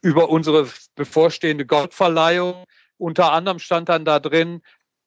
über 0.01 0.29
unsere 0.29 0.67
bevorstehende 0.95 1.65
Gottverleihung. 1.65 2.63
Unter 2.97 3.33
anderem 3.33 3.59
stand 3.59 3.89
dann 3.89 4.05
da 4.05 4.19
drin, 4.19 4.61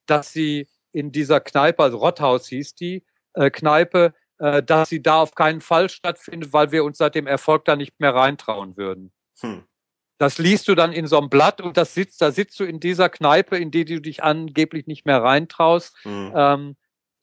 dass 0.06 0.32
sie 0.32 0.68
in 0.92 1.10
dieser 1.12 1.40
Kneipe, 1.40 1.82
also 1.82 1.98
Rotthaus 1.98 2.48
hieß 2.48 2.74
die 2.74 3.04
äh, 3.34 3.50
Kneipe, 3.50 4.12
äh, 4.38 4.62
dass 4.62 4.88
sie 4.88 5.02
da 5.02 5.22
auf 5.22 5.34
keinen 5.34 5.60
Fall 5.60 5.88
stattfindet, 5.88 6.52
weil 6.52 6.72
wir 6.72 6.84
uns 6.84 6.98
seit 6.98 7.14
dem 7.14 7.26
Erfolg 7.26 7.64
da 7.64 7.76
nicht 7.76 7.98
mehr 8.00 8.14
reintrauen 8.14 8.76
würden. 8.76 9.12
Hm. 9.40 9.64
Das 10.20 10.36
liest 10.36 10.68
du 10.68 10.74
dann 10.74 10.92
in 10.92 11.06
so 11.06 11.16
einem 11.16 11.30
Blatt 11.30 11.62
und 11.62 11.78
das 11.78 11.94
sitzt, 11.94 12.20
da 12.20 12.30
sitzt 12.30 12.60
du 12.60 12.64
in 12.64 12.78
dieser 12.78 13.08
Kneipe, 13.08 13.56
in 13.56 13.70
die 13.70 13.86
du 13.86 14.02
dich 14.02 14.22
angeblich 14.22 14.86
nicht 14.86 15.06
mehr 15.06 15.22
reintraust. 15.22 15.96
Hm. 16.02 16.32
Ähm, 16.36 16.76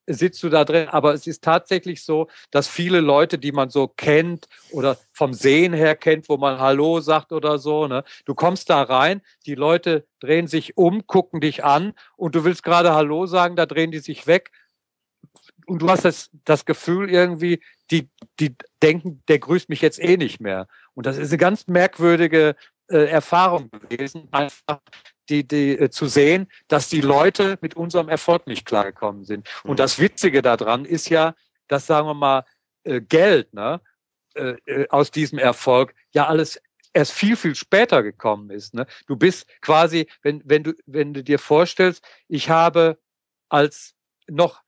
sitzt 0.08 0.42
du 0.42 0.50
da 0.50 0.66
drin. 0.66 0.88
Aber 0.90 1.14
es 1.14 1.28
ist 1.28 1.44
tatsächlich 1.44 2.04
so, 2.04 2.28
dass 2.50 2.68
viele 2.68 3.00
Leute, 3.00 3.38
die 3.38 3.52
man 3.52 3.70
so 3.70 3.88
kennt 3.88 4.48
oder 4.72 4.98
vom 5.12 5.36
Sehen 5.36 5.74
her 5.74 5.96
kennt, 5.96 6.28
wo 6.28 6.38
man 6.38 6.60
Hallo 6.60 7.00
sagt 7.00 7.34
oder 7.34 7.60
so, 7.60 7.88
ne, 7.88 8.04
du 8.26 8.34
kommst 8.34 8.72
da 8.72 8.82
rein, 8.82 9.22
die 9.46 9.54
Leute 9.54 10.08
drehen 10.20 10.48
sich 10.48 10.76
um, 10.76 11.06
gucken 11.06 11.40
dich 11.40 11.64
an 11.64 11.94
und 12.16 12.34
du 12.34 12.46
willst 12.46 12.64
gerade 12.64 12.96
Hallo 12.96 13.28
sagen, 13.28 13.56
da 13.56 13.68
drehen 13.68 13.92
die 13.92 14.00
sich 14.00 14.26
weg. 14.26 14.50
Und 15.68 15.84
du 15.84 15.90
hast 15.90 16.04
das, 16.04 16.32
das 16.46 16.66
Gefühl 16.66 17.12
irgendwie, 17.12 17.62
die, 17.92 18.10
die 18.40 18.56
denken, 18.82 19.22
der 19.28 19.38
grüßt 19.38 19.70
mich 19.70 19.82
jetzt 19.82 20.00
eh 20.00 20.18
nicht 20.18 20.40
mehr. 20.40 20.68
Und 20.96 21.06
das 21.06 21.18
ist 21.18 21.30
eine 21.30 21.38
ganz 21.38 21.68
merkwürdige 21.68 22.56
Erfahrung 22.95 23.69
gewesen, 23.69 24.28
einfach 24.32 24.80
die, 25.30 25.47
die 25.47 25.78
äh, 25.78 25.89
zu 25.89 26.08
sehen, 26.08 26.47
dass 26.67 26.89
die 26.89 27.02
Leute 27.02 27.58
mit 27.62 27.76
unserem 27.76 28.10
Erfolg 28.10 28.47
nicht 28.47 28.65
klargekommen 28.65 29.26
sind. 29.26 29.47
Und 29.63 29.71
mhm. 29.71 29.78
das 29.78 30.00
Witzige 30.00 30.41
daran 30.41 30.86
ist 30.86 31.10
ja, 31.10 31.36
dass 31.67 31.88
sagen 31.88 32.08
wir 32.08 32.13
mal 32.13 32.45
äh, 32.84 33.02
Geld 33.02 33.54
ne, 33.54 33.82
äh, 34.36 34.56
äh, 34.65 34.88
aus 34.89 35.12
diesem 35.12 35.39
Erfolg 35.39 35.93
ja 36.12 36.28
alles 36.28 36.62
erst 36.93 37.12
viel 37.12 37.36
viel 37.36 37.56
später 37.56 38.04
gekommen 38.04 38.50
ist. 38.50 38.73
Ne? 38.73 38.88
Du 39.08 39.15
bist 39.15 39.47
quasi, 39.62 40.08
wenn 40.21 40.41
wenn 40.45 40.63
du 40.63 40.73
wenn 40.86 41.13
du 41.13 41.23
dir 41.23 41.39
vorstellst, 41.39 42.04
ich 42.28 42.50
habe 42.50 42.97
als 43.50 43.93
noch 44.28 44.62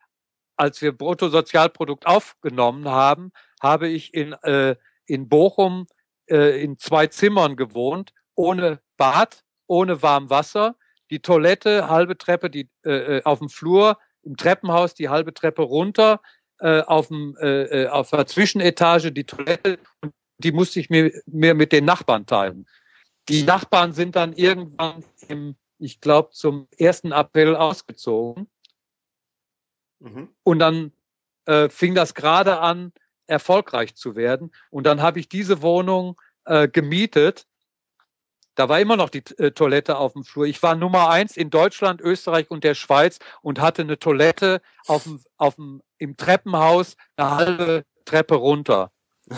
als 0.56 0.82
wir 0.82 0.92
Bruttosozialprodukt 0.92 2.06
aufgenommen 2.06 2.90
haben, 2.90 3.32
habe 3.62 3.88
ich 3.88 4.14
in 4.14 4.34
äh, 4.44 4.76
in 5.06 5.30
Bochum 5.30 5.88
äh, 6.30 6.62
in 6.62 6.78
zwei 6.78 7.08
Zimmern 7.08 7.56
gewohnt, 7.56 8.14
ohne 8.36 8.80
Bad, 8.98 9.44
ohne 9.68 10.02
warm 10.02 10.30
Wasser, 10.30 10.76
die 11.10 11.20
Toilette, 11.20 11.90
halbe 11.90 12.18
Treppe, 12.18 12.50
die 12.50 12.70
äh, 12.86 13.18
äh, 13.18 13.24
auf 13.24 13.40
dem 13.40 13.50
Flur, 13.50 13.98
im 14.24 14.38
Treppenhaus 14.38 14.94
die 14.94 15.10
halbe 15.10 15.34
Treppe 15.34 15.62
runter, 15.62 16.22
äh, 16.60 16.82
auf, 16.82 17.08
dem, 17.08 17.36
äh, 17.40 17.84
äh, 17.84 17.88
auf 17.88 18.10
der 18.10 18.28
Zwischenetage 18.28 19.12
die 19.12 19.24
Toilette 19.24 19.80
und 20.02 20.14
die 20.40 20.52
musste 20.52 20.80
ich 20.80 20.90
mir, 20.90 21.12
mir 21.26 21.54
mit 21.54 21.72
den 21.72 21.86
Nachbarn 21.86 22.26
teilen. 22.26 22.68
Die 23.28 23.44
Nachbarn 23.44 23.94
sind 23.94 24.16
dann 24.16 24.34
irgendwann 24.34 25.04
im, 25.28 25.56
ich 25.78 26.02
glaube, 26.02 26.32
zum 26.32 26.68
1. 26.80 27.12
April 27.12 27.56
ausgezogen. 27.56 28.48
Mhm. 30.00 30.30
Und 30.44 30.60
dann 30.60 30.94
äh, 31.46 31.70
fing 31.70 31.94
das 31.94 32.14
gerade 32.14 32.60
an, 32.60 32.94
erfolgreich 33.30 33.96
zu 33.96 34.16
werden. 34.16 34.52
Und 34.70 34.86
dann 34.86 35.02
habe 35.02 35.20
ich 35.20 35.30
diese 35.30 35.62
Wohnung 35.62 36.20
äh, 36.46 36.68
gemietet 36.68 37.46
da 38.60 38.68
war 38.68 38.82
immer 38.82 38.98
noch 38.98 39.10
die 39.10 39.24
äh, 39.38 39.52
Toilette 39.52 39.98
auf 39.98 40.12
dem 40.12 40.26
Flur. 40.26 40.46
Ich 40.46 40.62
war 40.62 40.76
Nummer 40.76 41.10
eins 41.10 41.38
in 41.38 41.50
Deutschland, 41.50 42.02
Österreich 42.02 42.52
und 42.52 42.66
der 42.66 42.76
Schweiz 42.76 43.20
und 43.42 43.62
hatte 43.62 43.84
eine 43.84 43.98
Toilette 43.98 44.62
auf 44.86 45.04
dem, 45.04 45.22
auf 45.38 45.56
dem, 45.56 45.82
im 45.98 46.18
Treppenhaus 46.18 46.98
eine 47.16 47.32
halbe 47.32 47.86
Treppe 48.04 48.36
runter. 48.36 48.92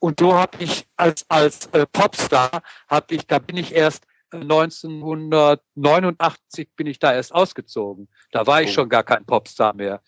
Und 0.00 0.18
so 0.18 0.34
habe 0.34 0.58
ich 0.58 0.88
als, 0.96 1.24
als 1.28 1.66
äh, 1.66 1.86
Popstar, 1.86 2.64
habe 2.88 3.14
ich, 3.14 3.28
da 3.28 3.38
bin 3.38 3.58
ich 3.58 3.72
erst 3.74 4.08
1989 4.32 6.70
bin 6.74 6.88
ich 6.88 6.98
da 6.98 7.14
erst 7.14 7.32
ausgezogen. 7.32 8.08
Da 8.32 8.48
war 8.48 8.62
ich 8.62 8.70
oh. 8.70 8.72
schon 8.72 8.88
gar 8.88 9.04
kein 9.04 9.24
Popstar 9.24 9.72
mehr. 9.74 10.02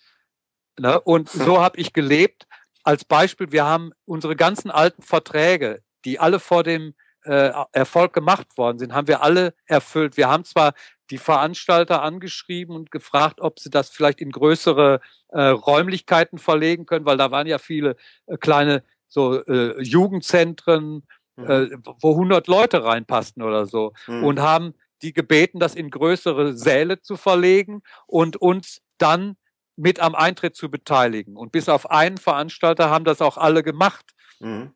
Ne? 0.76 1.00
Und 1.00 1.28
so 1.28 1.60
habe 1.60 1.78
ich 1.78 1.92
gelebt. 1.92 2.48
Als 2.86 3.04
Beispiel, 3.04 3.50
wir 3.50 3.64
haben 3.64 3.90
unsere 4.04 4.36
ganzen 4.36 4.70
alten 4.70 5.02
Verträge, 5.02 5.82
die 6.04 6.20
alle 6.20 6.38
vor 6.38 6.62
dem 6.62 6.94
äh, 7.24 7.50
Erfolg 7.72 8.12
gemacht 8.12 8.56
worden 8.56 8.78
sind, 8.78 8.94
haben 8.94 9.08
wir 9.08 9.22
alle 9.22 9.54
erfüllt. 9.64 10.16
Wir 10.16 10.28
haben 10.28 10.44
zwar 10.44 10.72
die 11.10 11.18
Veranstalter 11.18 12.02
angeschrieben 12.02 12.76
und 12.76 12.92
gefragt, 12.92 13.40
ob 13.40 13.58
sie 13.58 13.70
das 13.70 13.90
vielleicht 13.90 14.20
in 14.20 14.30
größere 14.30 15.00
äh, 15.30 15.40
Räumlichkeiten 15.40 16.38
verlegen 16.38 16.86
können, 16.86 17.06
weil 17.06 17.16
da 17.16 17.32
waren 17.32 17.48
ja 17.48 17.58
viele 17.58 17.96
äh, 18.26 18.36
kleine 18.36 18.84
so 19.08 19.42
äh, 19.46 19.82
Jugendzentren, 19.82 21.02
mhm. 21.34 21.50
äh, 21.50 21.70
wo 22.00 22.12
100 22.12 22.46
Leute 22.46 22.84
reinpassten 22.84 23.42
oder 23.42 23.66
so 23.66 23.94
mhm. 24.06 24.22
und 24.22 24.40
haben 24.40 24.74
die 25.02 25.12
gebeten, 25.12 25.58
das 25.58 25.74
in 25.74 25.90
größere 25.90 26.52
Säle 26.52 27.00
zu 27.00 27.16
verlegen 27.16 27.82
und 28.06 28.36
uns 28.36 28.80
dann 28.98 29.36
mit 29.76 30.00
am 30.00 30.14
Eintritt 30.14 30.56
zu 30.56 30.70
beteiligen. 30.70 31.36
Und 31.36 31.52
bis 31.52 31.68
auf 31.68 31.90
einen 31.90 32.18
Veranstalter 32.18 32.90
haben 32.90 33.04
das 33.04 33.20
auch 33.20 33.36
alle 33.36 33.62
gemacht. 33.62 34.06
Mhm 34.40 34.72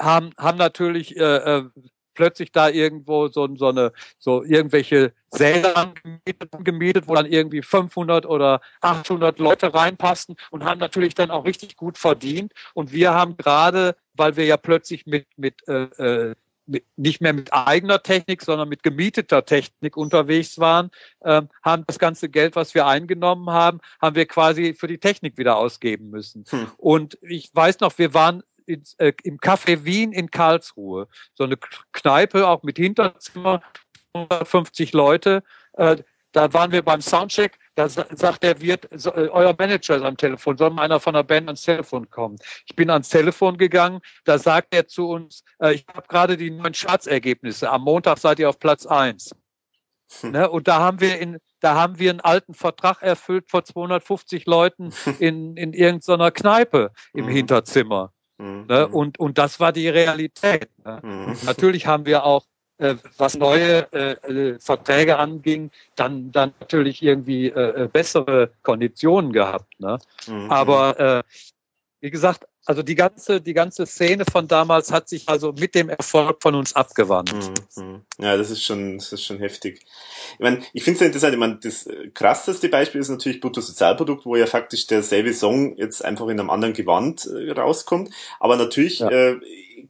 haben, 0.00 0.30
haben 0.38 0.58
natürlich 0.58 1.16
äh, 1.16 1.36
äh, 1.58 1.64
plötzlich 2.14 2.52
da 2.52 2.68
irgendwo 2.68 3.28
so, 3.28 3.48
so 3.56 3.68
eine 3.68 3.92
so 4.18 4.42
irgendwelche 4.42 5.12
Säle 5.30 5.74
gemietet, 6.60 7.08
wo 7.08 7.14
dann 7.14 7.26
irgendwie 7.26 7.62
500 7.62 8.26
oder 8.26 8.60
800 8.80 9.38
Leute 9.38 9.74
reinpassten 9.74 10.36
und 10.50 10.64
haben 10.64 10.80
natürlich 10.80 11.14
dann 11.14 11.30
auch 11.30 11.44
richtig 11.44 11.76
gut 11.76 11.98
verdient. 11.98 12.52
Und 12.74 12.92
wir 12.92 13.12
haben 13.12 13.36
gerade, 13.36 13.96
weil 14.14 14.36
wir 14.36 14.46
ja 14.46 14.56
plötzlich 14.56 15.06
mit 15.06 15.26
mit, 15.36 15.66
äh, 15.68 15.84
äh 15.98 16.28
mit 16.28 16.38
nicht 16.96 17.20
mehr 17.20 17.32
mit 17.32 17.52
eigener 17.52 18.02
Technik, 18.02 18.42
sondern 18.42 18.68
mit 18.68 18.82
gemieteter 18.82 19.44
Technik 19.44 19.96
unterwegs 19.96 20.58
waren, 20.58 20.90
äh, 21.20 21.42
haben 21.62 21.84
das 21.86 21.98
ganze 21.98 22.28
Geld, 22.28 22.56
was 22.56 22.74
wir 22.74 22.86
eingenommen 22.86 23.50
haben, 23.50 23.80
haben 24.00 24.16
wir 24.16 24.26
quasi 24.26 24.74
für 24.74 24.88
die 24.88 24.98
Technik 24.98 25.38
wieder 25.38 25.56
ausgeben 25.56 26.10
müssen. 26.10 26.44
Hm. 26.48 26.70
Und 26.76 27.18
ich 27.22 27.50
weiß 27.54 27.80
noch, 27.80 27.96
wir 27.98 28.14
waren 28.14 28.42
ins, 28.66 28.94
äh, 28.94 29.12
im 29.22 29.38
Café 29.38 29.84
Wien 29.84 30.12
in 30.12 30.30
Karlsruhe. 30.30 31.08
So 31.34 31.44
eine 31.44 31.56
Kneipe, 31.92 32.48
auch 32.48 32.62
mit 32.62 32.76
Hinterzimmer, 32.78 33.62
150 34.14 34.92
Leute. 34.92 35.42
Äh, 35.74 35.98
da 36.32 36.52
waren 36.52 36.72
wir 36.72 36.82
beim 36.82 37.00
Soundcheck, 37.00 37.58
da 37.76 37.88
sagt 37.88 38.42
der 38.42 38.60
Wirt, 38.60 38.88
so, 38.92 39.12
äh, 39.14 39.28
euer 39.28 39.54
Manager 39.56 39.96
ist 39.96 40.02
am 40.02 40.16
Telefon, 40.16 40.56
soll 40.56 40.70
mal 40.70 40.82
einer 40.82 40.98
von 40.98 41.14
der 41.14 41.22
Band 41.22 41.48
ans 41.48 41.62
Telefon 41.62 42.10
kommen. 42.10 42.36
Ich 42.66 42.74
bin 42.74 42.90
ans 42.90 43.10
Telefon 43.10 43.58
gegangen, 43.58 44.00
da 44.24 44.38
sagt 44.38 44.74
er 44.74 44.88
zu 44.88 45.08
uns, 45.10 45.44
äh, 45.60 45.74
ich 45.74 45.86
habe 45.92 46.08
gerade 46.08 46.36
die 46.36 46.50
neuen 46.50 46.72
Chartsergebnisse, 46.72 47.70
am 47.70 47.82
Montag 47.82 48.18
seid 48.18 48.38
ihr 48.38 48.48
auf 48.48 48.58
Platz 48.58 48.86
eins. 48.86 49.30
Hm. 50.20 50.30
Ne? 50.32 50.50
Und 50.50 50.68
da 50.68 50.78
haben 50.78 51.00
wir 51.00 51.18
in, 51.18 51.38
da 51.60 51.74
haben 51.74 51.98
wir 51.98 52.10
einen 52.10 52.20
alten 52.20 52.54
Vertrag 52.54 53.02
erfüllt 53.02 53.50
vor 53.50 53.64
250 53.64 54.46
Leuten 54.46 54.92
in, 55.18 55.56
in 55.56 55.72
irgendeiner 55.72 56.30
Kneipe 56.30 56.92
im 57.12 57.26
mhm. 57.26 57.30
Hinterzimmer. 57.30 58.12
Mhm. 58.38 58.66
Ne? 58.68 58.88
Und, 58.88 59.18
und 59.18 59.38
das 59.38 59.60
war 59.60 59.72
die 59.72 59.88
Realität. 59.88 60.70
Ne? 60.84 61.00
Mhm. 61.02 61.36
Natürlich 61.44 61.86
haben 61.86 62.06
wir 62.06 62.24
auch, 62.24 62.44
was 62.78 63.36
neue 63.36 63.90
äh, 63.92 64.12
äh, 64.12 64.58
Verträge 64.58 65.18
anging, 65.18 65.70
dann, 65.94 66.30
dann 66.32 66.52
natürlich 66.60 67.02
irgendwie 67.02 67.48
äh, 67.48 67.84
äh 67.84 67.88
bessere 67.88 68.50
Konditionen 68.62 69.32
gehabt. 69.32 69.80
Ne? 69.80 69.98
Mhm. 70.26 70.50
Aber 70.50 71.00
äh, 71.00 71.22
wie 72.00 72.10
gesagt, 72.10 72.46
also 72.66 72.82
die 72.82 72.96
ganze, 72.96 73.40
die 73.40 73.54
ganze 73.54 73.86
Szene 73.86 74.24
von 74.30 74.48
damals 74.48 74.90
hat 74.90 75.08
sich 75.08 75.28
also 75.28 75.52
mit 75.52 75.74
dem 75.76 75.88
Erfolg 75.88 76.42
von 76.42 76.56
uns 76.56 76.74
abgewandt. 76.74 77.32
Mhm, 77.32 77.82
mhm. 77.82 78.02
Ja, 78.18 78.36
das 78.36 78.50
ist 78.50 78.64
schon, 78.64 78.98
das 78.98 79.12
ist 79.12 79.24
schon 79.24 79.38
heftig. 79.38 79.86
Ich 80.34 80.40
meine, 80.40 80.60
ich 80.72 80.82
finde 80.82 80.96
es 80.96 81.00
ja 81.00 81.06
interessant, 81.06 81.32
ich 81.32 81.38
meine, 81.38 81.58
das 81.62 81.88
krasseste 82.12 82.68
Beispiel 82.68 83.00
ist 83.00 83.08
natürlich 83.08 83.40
Bruttosozialprodukt, 83.40 84.26
wo 84.26 84.34
ja 84.34 84.46
faktisch 84.46 84.88
derselbe 84.88 85.32
Song 85.32 85.76
jetzt 85.76 86.04
einfach 86.04 86.26
in 86.26 86.40
einem 86.40 86.50
anderen 86.50 86.74
Gewand 86.74 87.26
äh, 87.26 87.52
rauskommt. 87.52 88.10
Aber 88.40 88.56
natürlich, 88.56 88.98
ja. 88.98 89.10
äh, 89.10 89.40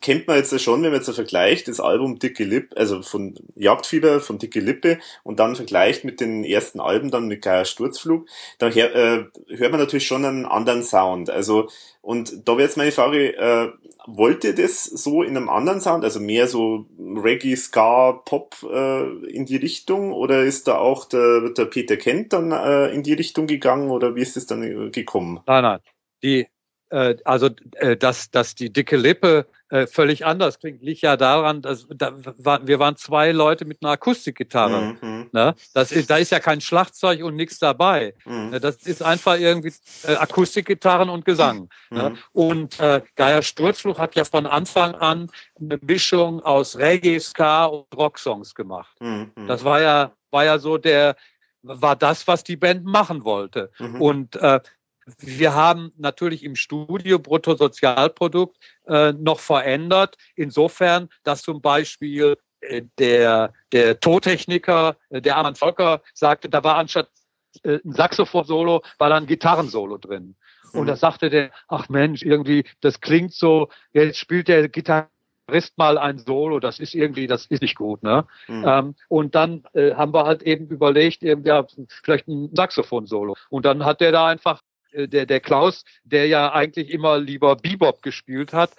kennt 0.00 0.26
man 0.26 0.36
jetzt 0.36 0.58
schon, 0.60 0.82
wenn 0.82 0.90
man 0.90 1.00
jetzt 1.00 1.14
vergleicht, 1.14 1.68
das 1.68 1.80
Album 1.80 2.18
Dicke 2.18 2.44
Lippe, 2.44 2.76
also 2.76 3.02
von 3.02 3.34
Jagdfieber, 3.54 4.20
von 4.20 4.38
Dicke 4.38 4.60
Lippe 4.60 4.98
und 5.22 5.38
dann 5.38 5.56
vergleicht 5.56 6.04
mit 6.04 6.20
den 6.20 6.44
ersten 6.44 6.80
Alben 6.80 7.10
dann 7.10 7.28
mit 7.28 7.42
Geier 7.42 7.64
Sturzflug, 7.64 8.26
da 8.58 8.68
äh, 8.68 9.24
hört 9.48 9.70
man 9.70 9.80
natürlich 9.80 10.06
schon 10.06 10.24
einen 10.24 10.46
anderen 10.46 10.82
Sound. 10.82 11.30
Also, 11.30 11.68
und 12.02 12.48
da 12.48 12.52
wäre 12.52 12.62
jetzt 12.62 12.76
meine 12.76 12.92
Frage, 12.92 13.36
äh, 13.36 13.72
wollt 14.06 14.44
ihr 14.44 14.54
das 14.54 14.84
so 14.84 15.22
in 15.22 15.36
einem 15.36 15.48
anderen 15.48 15.80
Sound, 15.80 16.04
also 16.04 16.20
mehr 16.20 16.46
so 16.46 16.86
Reggae, 16.98 17.56
Ska, 17.56 18.12
Pop 18.24 18.56
äh, 18.62 19.26
in 19.26 19.46
die 19.46 19.56
Richtung 19.56 20.12
oder 20.12 20.44
ist 20.44 20.68
da 20.68 20.78
auch 20.78 21.06
der, 21.06 21.50
der 21.50 21.64
Peter 21.66 21.96
Kent 21.96 22.32
dann 22.32 22.52
äh, 22.52 22.88
in 22.88 23.02
die 23.02 23.14
Richtung 23.14 23.46
gegangen 23.46 23.90
oder 23.90 24.14
wie 24.14 24.22
ist 24.22 24.36
es 24.36 24.46
dann 24.46 24.62
äh, 24.62 24.90
gekommen? 24.90 25.40
Nein, 25.46 25.62
nein. 25.62 25.80
Die, 26.22 26.46
äh, 26.90 27.16
also, 27.24 27.50
äh, 27.76 27.96
dass, 27.96 28.30
dass 28.30 28.54
die 28.54 28.72
dicke 28.72 28.96
Lippe 28.96 29.46
äh, 29.70 29.86
völlig 29.86 30.24
anders 30.24 30.60
klingt, 30.60 30.82
liegt 30.82 31.02
ja 31.02 31.16
daran, 31.16 31.60
dass 31.62 31.86
da, 31.88 32.12
war, 32.38 32.66
wir 32.66 32.78
waren 32.78 32.96
zwei 32.96 33.32
Leute 33.32 33.64
mit 33.64 33.82
einer 33.82 33.92
Akustikgitarre. 33.92 34.96
Mhm. 35.00 35.28
Ne? 35.32 35.54
Das 35.74 35.90
ist, 35.90 36.08
da 36.08 36.18
ist 36.18 36.30
ja 36.30 36.38
kein 36.38 36.60
Schlagzeug 36.60 37.24
und 37.24 37.34
nichts 37.34 37.58
dabei. 37.58 38.14
Mhm. 38.24 38.50
Ne? 38.50 38.60
Das 38.60 38.76
ist 38.86 39.02
einfach 39.02 39.38
irgendwie 39.38 39.72
äh, 40.04 40.14
Akustikgitarren 40.14 41.08
und 41.08 41.24
Gesang. 41.24 41.68
Ne? 41.90 41.96
Mhm. 41.96 41.96
Ne? 41.96 42.18
Und 42.32 42.80
äh, 42.80 43.02
Geier 43.16 43.42
Sturzfluch 43.42 43.98
hat 43.98 44.14
ja 44.14 44.24
von 44.24 44.46
Anfang 44.46 44.94
an 44.94 45.30
eine 45.60 45.78
Mischung 45.82 46.40
aus 46.42 46.78
Reggae, 46.78 47.18
Ska 47.18 47.64
und 47.64 47.86
Rocksongs 47.96 48.54
gemacht. 48.54 48.96
Mhm. 49.00 49.32
Das 49.48 49.64
war 49.64 49.80
ja 49.80 50.12
war 50.30 50.44
ja 50.44 50.58
so 50.58 50.78
der 50.78 51.16
war 51.62 51.96
das, 51.96 52.26
was 52.28 52.44
die 52.44 52.56
Band 52.56 52.84
machen 52.84 53.24
wollte. 53.24 53.70
Mhm. 53.78 54.00
Und 54.00 54.36
äh, 54.36 54.60
wir 55.18 55.54
haben 55.54 55.92
natürlich 55.96 56.42
im 56.42 56.56
Studio 56.56 57.18
Bruttosozialprodukt 57.18 58.56
äh, 58.86 59.12
noch 59.12 59.38
verändert, 59.38 60.16
insofern, 60.34 61.08
dass 61.22 61.42
zum 61.42 61.60
Beispiel 61.60 62.36
äh, 62.60 62.82
der, 62.98 63.52
der 63.72 64.00
Tontechniker, 64.00 64.96
äh, 65.10 65.20
der 65.22 65.36
Armand 65.36 65.58
Volker, 65.58 66.02
sagte, 66.14 66.48
da 66.48 66.64
war 66.64 66.76
anstatt 66.76 67.08
äh, 67.62 67.78
ein 67.84 67.92
Saxophon-Solo, 67.92 68.82
war 68.98 69.08
dann 69.08 69.24
ein 69.24 69.26
Gitarrensolo 69.26 69.98
drin. 69.98 70.34
Und 70.72 70.82
mhm. 70.82 70.86
da 70.86 70.96
sagte 70.96 71.30
der, 71.30 71.50
ach 71.68 71.88
Mensch, 71.88 72.22
irgendwie, 72.22 72.64
das 72.80 73.00
klingt 73.00 73.32
so, 73.32 73.68
jetzt 73.92 74.18
spielt 74.18 74.48
der 74.48 74.68
Gitarre 74.68 75.08
Gitarrist 75.46 75.78
mal 75.78 75.98
ein 75.98 76.18
Solo, 76.18 76.60
das 76.60 76.78
ist 76.78 76.94
irgendwie, 76.94 77.26
das 77.26 77.46
ist 77.46 77.62
nicht 77.62 77.76
gut, 77.76 78.02
ne? 78.02 78.26
Mhm. 78.48 78.64
Ähm, 78.66 78.94
und 79.08 79.34
dann 79.34 79.64
äh, 79.74 79.94
haben 79.94 80.12
wir 80.12 80.24
halt 80.24 80.42
eben 80.42 80.68
überlegt, 80.68 81.22
eben, 81.22 81.44
ja, 81.44 81.64
vielleicht 82.02 82.28
ein 82.28 82.50
Saxophon-Solo. 82.54 83.36
Und 83.48 83.64
dann 83.64 83.84
hat 83.84 84.00
der 84.00 84.12
da 84.12 84.26
einfach, 84.26 84.60
der, 84.96 85.26
der 85.26 85.40
Klaus, 85.40 85.84
der 86.04 86.26
ja 86.26 86.52
eigentlich 86.52 86.90
immer 86.90 87.18
lieber 87.18 87.56
Bebop 87.56 88.02
gespielt 88.02 88.52
hat, 88.52 88.70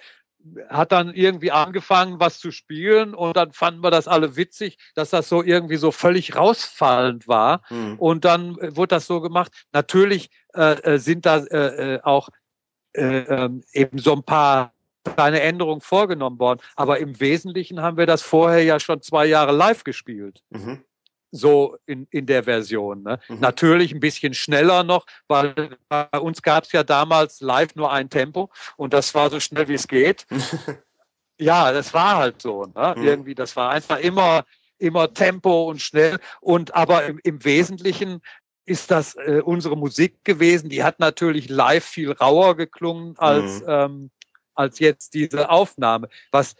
hat 0.68 0.92
dann 0.92 1.12
irgendwie 1.14 1.50
angefangen, 1.50 2.20
was 2.20 2.38
zu 2.38 2.50
spielen 2.50 3.14
und 3.14 3.36
dann 3.36 3.52
fanden 3.52 3.82
wir 3.82 3.90
das 3.90 4.08
alle 4.08 4.36
witzig, 4.36 4.78
dass 4.94 5.10
das 5.10 5.28
so 5.28 5.42
irgendwie 5.42 5.76
so 5.76 5.90
völlig 5.90 6.36
rausfallend 6.36 7.28
war. 7.28 7.62
Mhm. 7.70 7.96
Und 7.98 8.24
dann 8.24 8.56
äh, 8.58 8.76
wurde 8.76 8.88
das 8.88 9.06
so 9.06 9.20
gemacht. 9.20 9.52
Natürlich 9.72 10.30
äh, 10.54 10.80
äh 10.82 10.98
sind 10.98 11.26
da 11.26 11.38
äh, 11.38 11.94
äh, 11.94 12.02
auch 12.02 12.28
äh, 12.92 13.18
ähm, 13.18 13.64
eben 13.72 13.98
so 13.98 14.14
ein 14.14 14.22
paar 14.22 14.72
kleine 15.04 15.40
Änderungen 15.40 15.80
vorgenommen 15.80 16.38
worden. 16.38 16.60
Aber 16.76 16.98
im 16.98 17.18
Wesentlichen 17.20 17.80
haben 17.80 17.96
wir 17.96 18.06
das 18.06 18.22
vorher 18.22 18.62
ja 18.62 18.78
schon 18.78 19.02
zwei 19.02 19.26
Jahre 19.26 19.52
live 19.52 19.84
gespielt. 19.84 20.42
Mhm. 20.50 20.84
So 21.30 21.76
in, 21.86 22.06
in 22.10 22.26
der 22.26 22.44
Version. 22.44 23.02
Ne? 23.02 23.20
Mhm. 23.28 23.40
Natürlich 23.40 23.92
ein 23.92 24.00
bisschen 24.00 24.34
schneller 24.34 24.82
noch, 24.82 25.06
weil 25.26 25.76
bei 25.88 26.18
uns 26.18 26.42
gab 26.42 26.64
es 26.64 26.72
ja 26.72 26.82
damals 26.82 27.40
live 27.40 27.74
nur 27.74 27.92
ein 27.92 28.08
Tempo 28.08 28.50
und 28.76 28.92
das 28.94 29.14
war 29.14 29.28
so 29.30 29.38
schnell 29.40 29.68
wie 29.68 29.74
es 29.74 29.88
geht. 29.88 30.26
ja, 31.38 31.72
das 31.72 31.92
war 31.92 32.16
halt 32.16 32.40
so. 32.40 32.64
Ne? 32.74 32.94
Mhm. 32.96 33.04
Irgendwie, 33.04 33.34
das 33.34 33.56
war 33.56 33.70
einfach 33.70 33.98
immer, 33.98 34.44
immer 34.78 35.12
Tempo 35.12 35.68
und 35.68 35.82
schnell. 35.82 36.18
Und 36.40 36.74
aber 36.74 37.04
im, 37.06 37.20
im 37.22 37.44
Wesentlichen 37.44 38.22
ist 38.68 38.90
das 38.90 39.16
äh, 39.16 39.40
unsere 39.44 39.76
Musik 39.76 40.24
gewesen. 40.24 40.68
Die 40.68 40.84
hat 40.84 41.00
natürlich 41.00 41.48
live 41.48 41.84
viel 41.84 42.12
rauer 42.12 42.56
geklungen 42.56 43.18
als, 43.18 43.60
mhm. 43.60 43.66
ähm, 43.68 44.10
als 44.54 44.78
jetzt 44.78 45.14
diese 45.14 45.50
Aufnahme. 45.50 46.08
Was, 46.30 46.54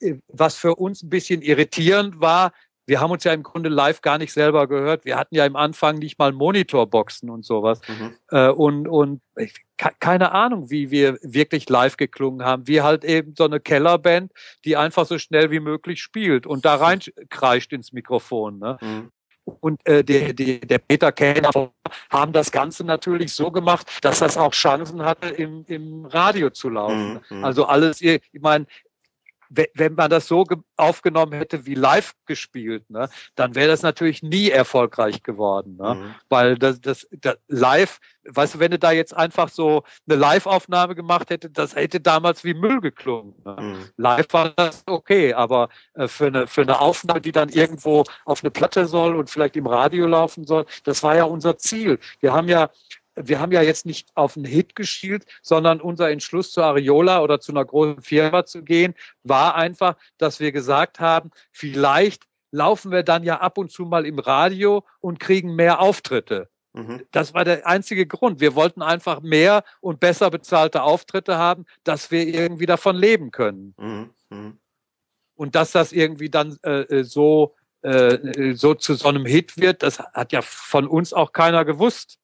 äh, 0.00 0.16
was 0.28 0.56
für 0.56 0.74
uns 0.74 1.02
ein 1.02 1.08
bisschen 1.08 1.42
irritierend 1.42 2.20
war, 2.20 2.52
wir 2.86 3.00
haben 3.00 3.10
uns 3.10 3.24
ja 3.24 3.32
im 3.32 3.42
Grunde 3.42 3.68
live 3.68 4.00
gar 4.02 4.18
nicht 4.18 4.32
selber 4.32 4.66
gehört. 4.66 5.04
Wir 5.04 5.16
hatten 5.16 5.34
ja 5.34 5.46
im 5.46 5.56
Anfang 5.56 5.98
nicht 5.98 6.18
mal 6.18 6.32
Monitorboxen 6.32 7.30
und 7.30 7.44
sowas. 7.44 7.80
Mhm. 7.88 8.16
Äh, 8.30 8.48
und 8.48 8.88
und 8.88 9.20
ich, 9.36 9.54
keine 9.76 10.32
Ahnung, 10.32 10.70
wie 10.70 10.90
wir 10.90 11.18
wirklich 11.22 11.68
live 11.68 11.96
geklungen 11.96 12.46
haben. 12.46 12.68
Wie 12.68 12.82
halt 12.82 13.04
eben 13.04 13.34
so 13.36 13.44
eine 13.44 13.60
Kellerband, 13.60 14.32
die 14.64 14.76
einfach 14.76 15.06
so 15.06 15.18
schnell 15.18 15.50
wie 15.50 15.60
möglich 15.60 16.02
spielt 16.02 16.46
und 16.46 16.64
da 16.64 16.76
rein 16.76 17.00
kreischt 17.30 17.72
ins 17.72 17.92
Mikrofon. 17.92 18.58
Ne? 18.58 18.78
Mhm 18.80 19.10
und 19.60 19.86
äh, 19.86 20.02
der, 20.02 20.32
der, 20.32 20.58
der 20.58 20.78
Peter 20.78 21.12
Kellner 21.12 21.50
haben 22.10 22.32
das 22.32 22.50
Ganze 22.50 22.84
natürlich 22.84 23.32
so 23.32 23.50
gemacht, 23.50 23.86
dass 24.02 24.20
das 24.20 24.36
auch 24.36 24.52
Chancen 24.52 25.02
hatte, 25.02 25.28
im, 25.28 25.64
im 25.68 26.06
Radio 26.06 26.50
zu 26.50 26.70
laufen. 26.70 27.20
Mhm. 27.28 27.38
mhm. 27.38 27.44
Also 27.44 27.66
alles, 27.66 28.00
ich 28.00 28.20
meine, 28.40 28.66
wenn 29.48 29.94
man 29.94 30.10
das 30.10 30.26
so 30.26 30.44
aufgenommen 30.76 31.32
hätte 31.32 31.66
wie 31.66 31.74
live 31.74 32.14
gespielt, 32.26 32.88
ne, 32.90 33.08
dann 33.34 33.54
wäre 33.54 33.68
das 33.68 33.82
natürlich 33.82 34.22
nie 34.22 34.50
erfolgreich 34.50 35.22
geworden. 35.22 35.76
Ne? 35.76 35.94
Mhm. 35.94 36.14
Weil 36.28 36.58
das, 36.58 36.80
das, 36.80 37.06
das 37.10 37.36
live, 37.48 38.00
weißt 38.24 38.54
du, 38.54 38.58
wenn 38.58 38.70
du 38.70 38.78
da 38.78 38.92
jetzt 38.92 39.16
einfach 39.16 39.48
so 39.48 39.84
eine 40.08 40.18
Live-Aufnahme 40.18 40.94
gemacht 40.94 41.30
hätte, 41.30 41.50
das 41.50 41.74
hätte 41.74 42.00
damals 42.00 42.44
wie 42.44 42.54
Müll 42.54 42.80
geklungen. 42.80 43.34
Ne? 43.44 43.56
Mhm. 43.58 43.88
Live 43.96 44.26
war 44.32 44.50
das 44.50 44.82
okay, 44.86 45.34
aber 45.34 45.68
äh, 45.94 46.08
für, 46.08 46.26
eine, 46.26 46.46
für 46.46 46.62
eine 46.62 46.80
Aufnahme, 46.80 47.20
die 47.20 47.32
dann 47.32 47.48
irgendwo 47.48 48.04
auf 48.24 48.42
eine 48.42 48.50
Platte 48.50 48.86
soll 48.86 49.16
und 49.16 49.30
vielleicht 49.30 49.56
im 49.56 49.66
Radio 49.66 50.06
laufen 50.06 50.46
soll, 50.46 50.66
das 50.84 51.02
war 51.02 51.16
ja 51.16 51.24
unser 51.24 51.58
Ziel. 51.58 51.98
Wir 52.20 52.32
haben 52.32 52.48
ja 52.48 52.70
wir 53.16 53.40
haben 53.40 53.52
ja 53.52 53.62
jetzt 53.62 53.86
nicht 53.86 54.08
auf 54.14 54.36
einen 54.36 54.44
Hit 54.44 54.74
geschielt, 54.74 55.26
sondern 55.42 55.80
unser 55.80 56.10
Entschluss 56.10 56.52
zu 56.52 56.62
Ariola 56.62 57.22
oder 57.22 57.40
zu 57.40 57.52
einer 57.52 57.64
großen 57.64 58.02
Firma 58.02 58.44
zu 58.44 58.62
gehen, 58.62 58.94
war 59.22 59.54
einfach, 59.54 59.96
dass 60.18 60.40
wir 60.40 60.52
gesagt 60.52 61.00
haben, 61.00 61.30
vielleicht 61.52 62.24
laufen 62.50 62.90
wir 62.92 63.02
dann 63.02 63.24
ja 63.24 63.40
ab 63.40 63.58
und 63.58 63.70
zu 63.70 63.84
mal 63.84 64.06
im 64.06 64.18
Radio 64.18 64.84
und 65.00 65.20
kriegen 65.20 65.54
mehr 65.56 65.80
Auftritte. 65.80 66.48
Mhm. 66.72 67.02
Das 67.12 67.34
war 67.34 67.44
der 67.44 67.66
einzige 67.66 68.06
Grund. 68.06 68.40
Wir 68.40 68.54
wollten 68.54 68.82
einfach 68.82 69.20
mehr 69.20 69.64
und 69.80 70.00
besser 70.00 70.30
bezahlte 70.30 70.82
Auftritte 70.82 71.36
haben, 71.36 71.66
dass 71.84 72.10
wir 72.10 72.26
irgendwie 72.26 72.66
davon 72.66 72.96
leben 72.96 73.30
können. 73.30 73.74
Mhm. 73.78 74.10
Mhm. 74.30 74.58
Und 75.36 75.54
dass 75.54 75.72
das 75.72 75.92
irgendwie 75.92 76.30
dann 76.30 76.56
äh, 76.62 76.82
äh 76.82 77.04
so, 77.04 77.54
äh, 77.82 78.54
so 78.54 78.74
zu 78.74 78.94
so 78.94 79.08
einem 79.08 79.26
Hit 79.26 79.56
wird, 79.56 79.82
das 79.82 79.98
hat 79.98 80.32
ja 80.32 80.42
von 80.42 80.86
uns 80.86 81.12
auch 81.12 81.32
keiner 81.32 81.64
gewusst. 81.64 82.18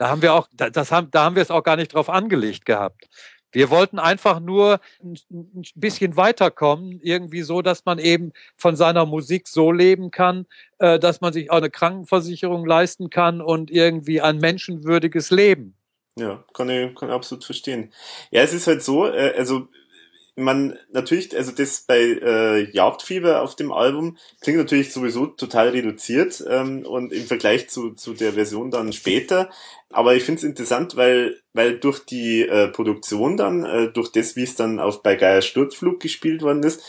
Da 0.00 0.08
haben 0.08 0.22
wir 0.22 0.32
auch, 0.32 0.48
das 0.54 0.92
haben, 0.92 1.10
da 1.10 1.24
haben 1.24 1.36
wir 1.36 1.42
es 1.42 1.50
auch 1.50 1.62
gar 1.62 1.76
nicht 1.76 1.92
drauf 1.92 2.08
angelegt 2.08 2.64
gehabt. 2.64 3.06
Wir 3.52 3.68
wollten 3.68 3.98
einfach 3.98 4.40
nur 4.40 4.80
ein 5.02 5.64
bisschen 5.74 6.16
weiterkommen, 6.16 7.00
irgendwie 7.02 7.42
so, 7.42 7.60
dass 7.60 7.84
man 7.84 7.98
eben 7.98 8.32
von 8.56 8.76
seiner 8.76 9.04
Musik 9.04 9.46
so 9.46 9.70
leben 9.70 10.10
kann, 10.10 10.46
äh, 10.78 10.98
dass 10.98 11.20
man 11.20 11.34
sich 11.34 11.50
auch 11.50 11.58
eine 11.58 11.68
Krankenversicherung 11.68 12.64
leisten 12.64 13.10
kann 13.10 13.42
und 13.42 13.70
irgendwie 13.70 14.22
ein 14.22 14.38
menschenwürdiges 14.38 15.30
Leben. 15.30 15.74
Ja, 16.16 16.42
kann 16.54 16.70
ich, 16.70 16.94
kann 16.94 17.10
ich 17.10 17.14
absolut 17.14 17.44
verstehen. 17.44 17.92
Ja, 18.30 18.40
es 18.40 18.54
ist 18.54 18.68
halt 18.68 18.82
so, 18.82 19.06
äh, 19.06 19.34
also 19.36 19.68
man 20.44 20.78
natürlich, 20.92 21.36
also 21.36 21.52
das 21.52 21.82
bei 21.86 21.98
äh, 21.98 22.70
Jagdfieber 22.70 23.42
auf 23.42 23.56
dem 23.56 23.72
Album 23.72 24.16
klingt 24.40 24.58
natürlich 24.58 24.92
sowieso 24.92 25.26
total 25.26 25.70
reduziert 25.70 26.44
ähm, 26.48 26.84
und 26.86 27.12
im 27.12 27.24
Vergleich 27.24 27.68
zu, 27.68 27.94
zu 27.94 28.14
der 28.14 28.32
Version 28.32 28.70
dann 28.70 28.92
später. 28.92 29.50
Aber 29.90 30.14
ich 30.14 30.22
finde 30.24 30.38
es 30.38 30.44
interessant, 30.44 30.96
weil, 30.96 31.40
weil 31.52 31.78
durch 31.78 32.00
die 32.00 32.42
äh, 32.42 32.68
Produktion 32.68 33.36
dann, 33.36 33.64
äh, 33.64 33.92
durch 33.92 34.12
das, 34.12 34.36
wie 34.36 34.44
es 34.44 34.54
dann 34.54 34.78
auf 34.78 35.02
bei 35.02 35.16
Geier 35.16 35.42
Sturzflug 35.42 36.00
gespielt 36.00 36.42
worden 36.42 36.62
ist, 36.62 36.82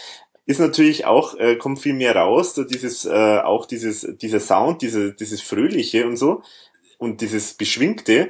ist 0.46 0.60
natürlich 0.60 1.06
auch, 1.06 1.36
äh, 1.38 1.56
kommt 1.56 1.80
viel 1.80 1.94
mehr 1.94 2.16
raus, 2.16 2.56
so 2.56 2.64
dieses, 2.64 3.06
äh, 3.06 3.40
auch 3.40 3.66
dieses, 3.66 4.08
dieser 4.22 4.40
Sound, 4.40 4.82
diese, 4.82 5.14
dieses 5.14 5.42
Fröhliche 5.42 6.06
und 6.06 6.18
so 6.18 6.44
und 6.98 7.22
dieses 7.22 7.54
Beschwingte 7.54 8.30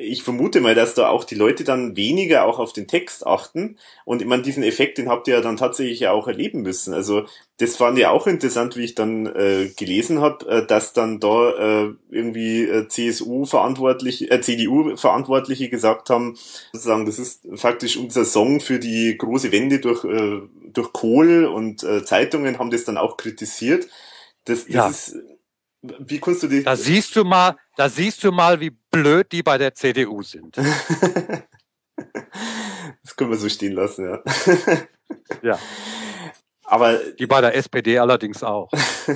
ich 0.00 0.22
vermute 0.22 0.60
mal, 0.60 0.74
dass 0.74 0.94
da 0.94 1.08
auch 1.08 1.24
die 1.24 1.34
Leute 1.34 1.62
dann 1.62 1.96
weniger 1.96 2.46
auch 2.46 2.58
auf 2.58 2.72
den 2.72 2.88
Text 2.88 3.26
achten. 3.26 3.76
Und 4.04 4.22
ich 4.22 4.28
meine, 4.28 4.42
diesen 4.42 4.62
Effekt, 4.62 4.98
den 4.98 5.08
habt 5.08 5.28
ihr 5.28 5.34
ja 5.34 5.40
dann 5.40 5.56
tatsächlich 5.56 6.00
ja 6.00 6.12
auch 6.12 6.26
erleben 6.26 6.62
müssen. 6.62 6.94
Also 6.94 7.26
das 7.58 7.76
fand 7.76 7.98
ich 7.98 8.06
auch 8.06 8.26
interessant, 8.26 8.76
wie 8.76 8.84
ich 8.84 8.94
dann 8.94 9.26
äh, 9.26 9.70
gelesen 9.76 10.20
habe, 10.20 10.48
äh, 10.48 10.66
dass 10.66 10.94
dann 10.94 11.20
da 11.20 11.50
äh, 11.84 11.94
irgendwie 12.10 12.62
äh, 12.62 12.88
CSU-Verantwortliche, 12.88 14.30
äh, 14.30 14.40
CDU-Verantwortliche 14.40 15.68
gesagt 15.68 16.08
haben, 16.08 16.36
sozusagen, 16.72 17.04
das 17.04 17.18
ist 17.18 17.46
faktisch 17.54 17.96
unser 17.96 18.24
Song 18.24 18.60
für 18.60 18.78
die 18.78 19.16
große 19.18 19.52
Wende 19.52 19.80
durch, 19.80 20.04
äh, 20.04 20.40
durch 20.72 20.92
Kohl 20.92 21.44
und 21.44 21.82
äh, 21.82 22.04
Zeitungen 22.04 22.58
haben 22.58 22.70
das 22.70 22.84
dann 22.84 22.96
auch 22.96 23.16
kritisiert. 23.18 23.86
Das, 24.46 24.64
das 24.64 24.74
ja. 24.74 24.88
ist 24.88 25.16
wie 25.82 26.20
kannst 26.20 26.42
du 26.42 26.48
die? 26.48 26.62
Da 26.62 26.76
siehst 26.76 27.16
du 27.16 27.24
mal, 27.24 27.56
da 27.76 27.88
siehst 27.88 28.22
du 28.22 28.30
mal, 28.32 28.60
wie 28.60 28.70
blöd 28.90 29.32
die 29.32 29.42
bei 29.42 29.58
der 29.58 29.74
CDU 29.74 30.22
sind. 30.22 30.56
das 30.56 31.42
können 33.16 33.30
wir 33.30 33.38
so 33.38 33.48
stehen 33.48 33.72
lassen, 33.72 34.08
ja. 34.08 34.22
ja. 35.42 35.58
Aber 36.64 36.98
die 36.98 37.26
bei 37.26 37.40
der 37.40 37.56
SPD 37.56 37.98
allerdings 37.98 38.44
auch. 38.44 38.70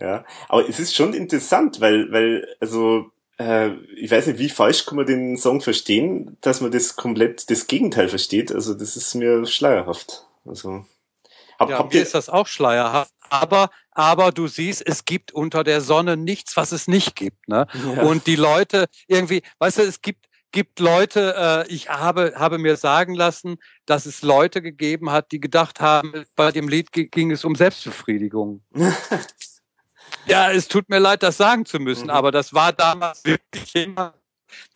ja, 0.00 0.24
aber 0.48 0.68
es 0.68 0.78
ist 0.78 0.94
schon 0.94 1.14
interessant, 1.14 1.80
weil, 1.80 2.12
weil, 2.12 2.46
also 2.60 3.10
äh, 3.38 3.70
ich 3.96 4.10
weiß 4.10 4.26
nicht, 4.26 4.38
wie 4.38 4.50
falsch 4.50 4.84
kann 4.84 4.96
man 4.96 5.06
den 5.06 5.38
Song 5.38 5.60
verstehen, 5.60 6.36
dass 6.42 6.60
man 6.60 6.70
das 6.70 6.96
komplett 6.96 7.50
das 7.50 7.66
Gegenteil 7.66 8.08
versteht. 8.08 8.52
Also 8.52 8.74
das 8.74 8.96
ist 8.96 9.14
mir 9.14 9.46
schleierhaft. 9.46 10.26
Also 10.44 10.84
hab, 11.58 11.70
ja, 11.70 11.82
mir 11.82 12.02
ist 12.02 12.14
das 12.14 12.28
auch 12.28 12.46
schleierhaft. 12.46 13.12
Aber, 13.30 13.70
aber 13.98 14.30
du 14.30 14.46
siehst, 14.46 14.86
es 14.86 15.04
gibt 15.04 15.32
unter 15.32 15.64
der 15.64 15.80
Sonne 15.80 16.16
nichts, 16.16 16.56
was 16.56 16.70
es 16.70 16.86
nicht 16.86 17.16
gibt. 17.16 17.48
Ne? 17.48 17.66
Ja. 17.96 18.02
Und 18.02 18.28
die 18.28 18.36
Leute 18.36 18.86
irgendwie, 19.08 19.42
weißt 19.58 19.78
du, 19.78 19.82
es 19.82 20.00
gibt 20.00 20.26
gibt 20.52 20.78
Leute, 20.78 21.66
äh, 21.68 21.70
ich 21.70 21.90
habe, 21.90 22.32
habe 22.36 22.56
mir 22.56 22.76
sagen 22.76 23.14
lassen, 23.14 23.58
dass 23.84 24.06
es 24.06 24.22
Leute 24.22 24.62
gegeben 24.62 25.10
hat, 25.10 25.30
die 25.30 25.40
gedacht 25.40 25.80
haben, 25.80 26.24
bei 26.36 26.52
dem 26.52 26.68
Lied 26.68 26.90
ging 26.92 27.30
es 27.32 27.44
um 27.44 27.54
Selbstbefriedigung. 27.54 28.62
ja, 30.26 30.50
es 30.50 30.68
tut 30.68 30.88
mir 30.88 31.00
leid, 31.00 31.22
das 31.22 31.36
sagen 31.36 31.66
zu 31.66 31.78
müssen, 31.78 32.04
mhm. 32.04 32.10
aber 32.10 32.30
das 32.32 32.54
war 32.54 32.72
damals 32.72 33.24
wirklich 33.24 33.74
jemand, 33.74 34.14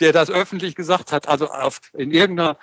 der 0.01 0.12
das 0.12 0.31
öffentlich 0.31 0.75
gesagt 0.75 1.11
hat, 1.11 1.27
also 1.27 1.47
auf, 1.47 1.81
in 1.95 2.11
irgendeiner, 2.11 2.59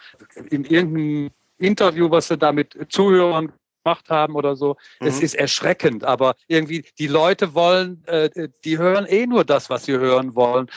in 0.52 0.66
irgendeinem 0.66 1.32
Interview, 1.58 2.12
was 2.12 2.30
er 2.30 2.38
damit 2.38 2.78
Zuhörern 2.90 3.54
gemacht 3.90 4.10
haben 4.10 4.36
oder 4.36 4.56
so. 4.56 4.78
Mhm. 5.00 5.08
Es 5.08 5.22
ist 5.22 5.36
erschreckend, 5.36 6.04
aber 6.04 6.36
irgendwie 6.48 6.86
die 7.00 7.08
Leute 7.08 7.54
wollen, 7.54 8.04
äh, 8.08 8.50
die 8.64 8.78
hören 8.78 9.06
eh 9.06 9.26
nur 9.26 9.44
das, 9.44 9.70
was 9.70 9.86
sie 9.86 9.94
hören 9.94 10.36
wollen. 10.36 10.70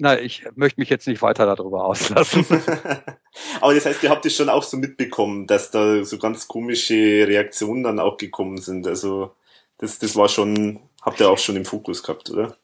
na, 0.00 0.18
ich 0.18 0.44
möchte 0.54 0.80
mich 0.80 0.90
jetzt 0.90 1.08
nicht 1.08 1.22
weiter 1.22 1.44
darüber 1.46 1.84
auslassen. 1.84 2.46
Aber 3.60 3.74
das 3.74 3.84
heißt, 3.84 4.02
ihr 4.04 4.10
habt 4.10 4.24
es 4.26 4.36
schon 4.36 4.48
auch 4.48 4.62
so 4.62 4.76
mitbekommen, 4.76 5.46
dass 5.48 5.72
da 5.72 6.04
so 6.04 6.18
ganz 6.18 6.46
komische 6.46 6.94
Reaktionen 7.26 7.82
dann 7.82 7.98
auch 7.98 8.16
gekommen 8.16 8.58
sind. 8.58 8.86
Also 8.86 9.34
das, 9.78 9.98
das 9.98 10.14
war 10.14 10.28
schon, 10.28 10.80
habt 11.02 11.18
ihr 11.18 11.28
auch 11.28 11.38
schon 11.38 11.56
im 11.56 11.64
Fokus 11.64 12.02
gehabt, 12.02 12.30
oder? 12.30 12.56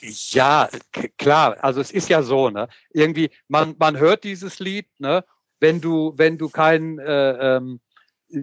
Ja, 0.00 0.68
klar. 1.16 1.56
Also 1.62 1.80
es 1.80 1.90
ist 1.90 2.10
ja 2.10 2.22
so, 2.22 2.50
ne? 2.50 2.68
Irgendwie, 2.90 3.30
man, 3.48 3.74
man 3.78 3.96
hört 3.96 4.24
dieses 4.24 4.58
Lied, 4.58 4.86
ne? 4.98 5.24
Wenn 5.60 5.80
du, 5.80 6.12
wenn 6.16 6.36
du 6.36 6.50
kein, 6.50 6.98
äh, 6.98 7.56
ähm, 7.56 7.80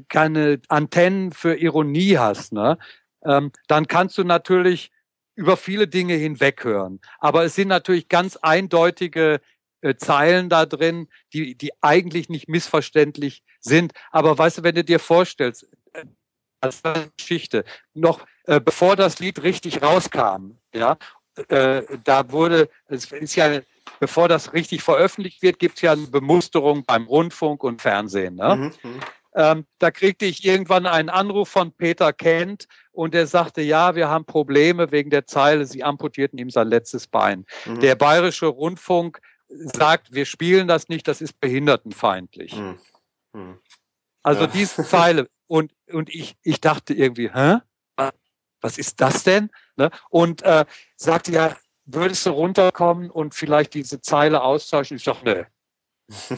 keine 0.10 0.62
Antennen 0.68 1.32
für 1.32 1.56
Ironie 1.56 2.18
hast, 2.18 2.54
ne? 2.54 2.78
Ähm, 3.24 3.52
dann 3.68 3.88
kannst 3.88 4.18
du 4.18 4.24
natürlich 4.24 4.92
über 5.36 5.58
viele 5.58 5.88
Dinge 5.88 6.16
hinweghören. 6.16 7.00
Aber 7.20 7.44
es 7.44 7.56
sind 7.56 7.68
natürlich 7.68 8.10
ganz 8.10 8.38
eindeutige 8.38 9.42
äh, 9.82 9.96
Zeilen 9.96 10.50
da 10.50 10.66
drin, 10.66 11.08
die, 11.34 11.56
die 11.56 11.72
eigentlich 11.82 12.30
nicht 12.30 12.48
missverständlich 12.48 13.44
sind. 13.60 13.94
Aber 14.12 14.38
weißt 14.38 14.60
du, 14.60 14.64
wenn 14.64 14.76
du 14.76 14.84
dir 14.84 15.00
vorstellst, 15.00 15.68
äh, 15.94 16.06
als 16.62 16.82
Geschichte, 17.18 17.64
noch 17.94 18.26
äh, 18.46 18.60
bevor 18.60 18.96
das 18.96 19.20
Lied 19.20 19.42
richtig 19.44 19.82
rauskam, 19.82 20.58
ja, 20.74 20.98
äh, 21.48 21.84
da 22.04 22.32
wurde, 22.32 22.70
es 22.88 23.12
ist 23.12 23.36
ja, 23.36 23.62
bevor 24.00 24.28
das 24.28 24.54
richtig 24.54 24.84
veröffentlicht 24.84 25.42
wird, 25.42 25.60
gibt 25.60 25.76
es 25.76 25.82
ja 25.82 25.94
eine 25.94 26.08
Bemusterung 26.08 26.84
beim 26.86 27.06
Rundfunk 27.06 27.64
und 27.64 27.82
Fernsehen. 27.82 28.36
Ne? 28.36 28.74
Mhm. 28.84 29.00
Ähm, 29.34 29.66
da 29.80 29.92
kriegte 29.92 30.26
ich 30.26 30.46
irgendwann 30.46 30.86
einen 30.86 31.10
Anruf 31.10 31.50
von 31.50 31.72
Peter 31.72 32.12
Kent 32.12 32.68
und 32.92 33.16
er 33.16 33.28
sagte, 33.28 33.62
ja, 33.62 33.96
wir 33.96 34.10
haben 34.10 34.26
Probleme 34.26 34.92
wegen 34.92 35.10
der 35.10 35.26
Zeile, 35.26 35.66
sie 35.66 35.84
amputierten 35.84 36.38
ihm 36.38 36.50
sein 36.50 36.68
letztes 36.68 37.08
Bein. 37.08 37.46
Mhm. 37.66 37.80
Der 37.80 37.96
bayerische 37.96 38.48
Rundfunk 38.48 39.22
sagt, 39.48 40.14
wir 40.14 40.26
spielen 40.26 40.68
das 40.68 40.90
nicht, 40.90 41.08
das 41.08 41.22
ist 41.22 41.40
behindertenfeindlich. 41.40 42.56
Mhm. 42.56 42.78
mhm. 43.34 43.60
Also 44.24 44.42
ja. 44.42 44.48
diese 44.48 44.84
Zeile. 44.88 45.28
Und, 45.48 45.74
und 45.92 46.10
ich, 46.10 46.38
ich 46.44 46.62
dachte 46.62 46.94
irgendwie, 46.94 47.32
hä? 47.32 47.58
Was 48.62 48.78
ist 48.78 49.02
das 49.02 49.24
denn? 49.24 49.50
Ne? 49.76 49.90
Und 50.10 50.44
äh, 50.44 50.66
sagte 50.96 51.32
ja, 51.32 51.58
würdest 51.86 52.26
du 52.26 52.30
runterkommen 52.30 53.10
und 53.10 53.34
vielleicht 53.34 53.74
diese 53.74 54.02
Zeile 54.02 54.44
austauschen? 54.44 54.98
Ich 54.98 55.04
dachte, 55.04 55.26
ne. 55.26 55.48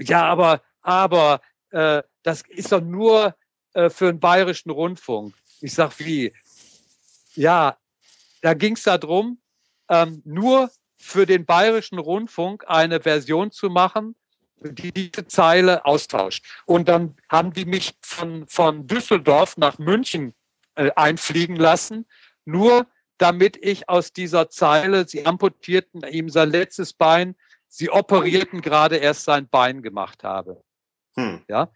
ja, 0.00 0.24
aber, 0.24 0.62
aber 0.82 1.40
äh, 1.70 2.02
das 2.22 2.42
ist 2.48 2.72
doch 2.72 2.80
nur 2.80 3.34
äh, 3.74 3.90
für 3.90 4.06
den 4.06 4.20
bayerischen 4.20 4.70
Rundfunk. 4.70 5.34
Ich 5.60 5.74
sag 5.74 5.98
wie? 5.98 6.32
Ja, 7.34 7.76
da 8.42 8.54
ging 8.54 8.74
es 8.74 8.82
darum, 8.82 9.38
ähm, 9.88 10.22
nur 10.24 10.70
für 10.98 11.26
den 11.26 11.46
bayerischen 11.46 11.98
Rundfunk 11.98 12.64
eine 12.66 13.00
Version 13.00 13.50
zu 13.50 13.70
machen, 13.70 14.16
die 14.60 14.92
diese 14.92 15.26
Zeile 15.26 15.84
austauscht. 15.84 16.44
Und 16.66 16.88
dann 16.88 17.16
haben 17.28 17.52
die 17.52 17.64
mich 17.64 17.94
von, 18.02 18.46
von 18.48 18.86
Düsseldorf 18.86 19.56
nach 19.56 19.78
München 19.78 20.34
äh, 20.74 20.90
einfliegen 20.96 21.56
lassen, 21.56 22.06
nur 22.44 22.86
damit 23.18 23.56
ich 23.60 23.88
aus 23.88 24.12
dieser 24.12 24.48
Zeile, 24.48 25.06
sie 25.06 25.26
amputierten 25.26 26.02
ihm 26.08 26.30
sein 26.30 26.50
letztes 26.50 26.92
Bein, 26.92 27.36
sie 27.68 27.90
operierten 27.90 28.60
gerade 28.60 28.96
erst 28.96 29.24
sein 29.24 29.48
Bein 29.48 29.82
gemacht 29.82 30.24
habe. 30.24 30.62
Hm. 31.18 31.44
Ja. 31.48 31.70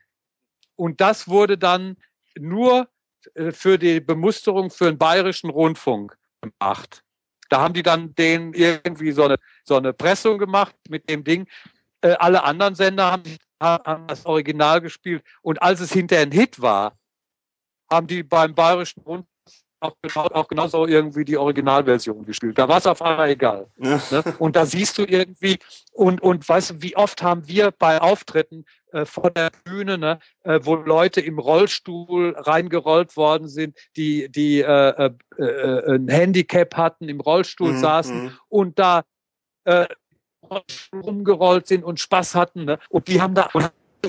Und 0.77 1.01
das 1.01 1.29
wurde 1.29 1.59
dann 1.59 1.97
nur 2.39 2.89
äh, 3.35 3.51
für 3.51 3.79
die 3.79 4.01
Bemusterung 4.01 4.71
für 4.71 4.87
den 4.87 4.99
bayerischen 4.99 5.51
Rundfunk 5.51 6.17
gemacht. 6.41 7.03
Da 7.49 7.61
haben 7.61 7.75
die 7.75 7.83
dann 7.83 8.15
den 8.15 8.55
irgendwie 8.55 9.13
so 9.13 9.25
eine, 9.25 9.37
so 9.65 9.77
eine 9.77 9.93
Pressung 9.93 10.39
gemacht 10.39 10.75
mit 10.89 11.11
dem 11.11 11.25
Ding. 11.25 11.49
Äh, 12.01 12.13
alle 12.13 12.45
anderen 12.45 12.75
Sender 12.75 13.13
haben, 13.13 13.37
haben 13.61 14.07
das 14.07 14.25
Original 14.27 14.81
gespielt. 14.81 15.25
Und 15.43 15.61
als 15.61 15.81
es 15.81 15.93
hinterher 15.93 16.25
ein 16.25 16.33
Hit 16.33 16.63
war, 16.63 16.97
haben 17.91 18.07
die 18.07 18.23
beim 18.23 18.55
bayerischen 18.55 19.03
Rundfunk 19.03 19.29
auch, 19.83 19.97
genau, 20.01 20.27
auch 20.27 20.49
genauso 20.49 20.87
irgendwie 20.87 21.25
die 21.25 21.37
Originalversion 21.37 22.25
gespielt. 22.25 22.57
Da 22.59 22.69
war 22.69 22.79
es 22.79 22.87
auf 22.87 23.03
einmal 23.03 23.31
egal. 23.31 23.67
Ja. 23.79 24.01
Ne? 24.11 24.23
Und 24.39 24.57
da 24.57 24.65
siehst 24.65 24.99
du 24.99 25.05
irgendwie, 25.05 25.59
und, 25.93 26.23
und 26.23 26.49
weißt 26.49 26.71
du, 26.71 26.75
wie 26.83 26.97
oft 26.97 27.23
haben 27.23 27.47
wir 27.49 27.71
bei 27.73 28.01
Auftritten 28.01 28.65
äh, 28.93 29.05
vor 29.05 29.31
der 29.31 29.51
Bühne, 29.65 29.99
ne, 29.99 30.19
äh, 30.45 30.61
wo 30.63 30.77
Leute 30.77 31.21
im 31.21 31.39
Rollstuhl 31.39 32.35
reingerollt 32.37 33.17
worden 33.17 33.49
sind, 33.49 33.77
die, 33.97 34.31
die 34.31 34.61
äh, 34.61 35.11
äh, 35.39 35.43
äh 35.43 35.95
ein 35.95 36.09
Handicap 36.09 36.77
hatten, 36.77 37.09
im 37.09 37.21
Rollstuhl 37.21 37.73
mhm. 37.73 37.79
saßen 37.79 38.23
mhm. 38.25 38.33
und 38.49 38.79
da 38.79 39.03
äh, 39.65 39.87
rumgerollt 40.93 41.67
sind 41.67 41.85
und 41.85 42.01
Spaß 42.01 42.35
hatten. 42.35 42.65
Ne? 42.65 42.79
Und 42.89 43.09
die 43.09 43.21
haben 43.21 43.35
da 43.35 43.49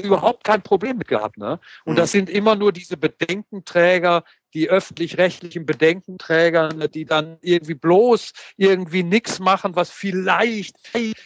überhaupt 0.01 0.43
kein 0.43 0.61
Problem 0.61 0.97
mit 0.97 1.07
gehabt. 1.07 1.37
Ne? 1.37 1.59
Und 1.85 1.93
mhm. 1.93 1.97
das 1.97 2.11
sind 2.11 2.29
immer 2.29 2.55
nur 2.55 2.71
diese 2.71 2.97
Bedenkenträger, 2.97 4.23
die 4.53 4.69
öffentlich-rechtlichen 4.69 5.65
Bedenkenträger, 5.65 6.73
ne, 6.73 6.87
die 6.87 7.05
dann 7.05 7.37
irgendwie 7.41 7.73
bloß 7.73 8.33
irgendwie 8.57 9.03
nichts 9.03 9.39
machen, 9.39 9.75
was 9.75 9.89
vielleicht 9.89 10.77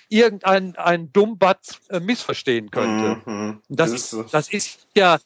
irgendein 0.08 0.76
ein 0.78 1.12
Dummbatz 1.12 1.82
äh, 1.90 2.00
missverstehen 2.00 2.72
könnte. 2.72 3.22
Mhm. 3.26 3.62
Das, 3.68 3.92
das, 3.92 4.14
ist, 4.14 4.34
das 4.34 4.50
ist 4.50 4.88
ja 4.96 5.18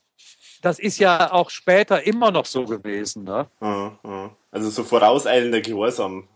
das 0.61 0.77
ist 0.77 0.99
ja 0.99 1.31
auch 1.31 1.49
später 1.49 2.03
immer 2.05 2.31
noch 2.31 2.45
so 2.45 2.65
gewesen. 2.65 3.23
Ne? 3.23 3.47
Mhm. 3.59 4.29
Also 4.51 4.69
so 4.69 4.83
vorauseilender 4.83 5.61
Gehorsam 5.61 6.27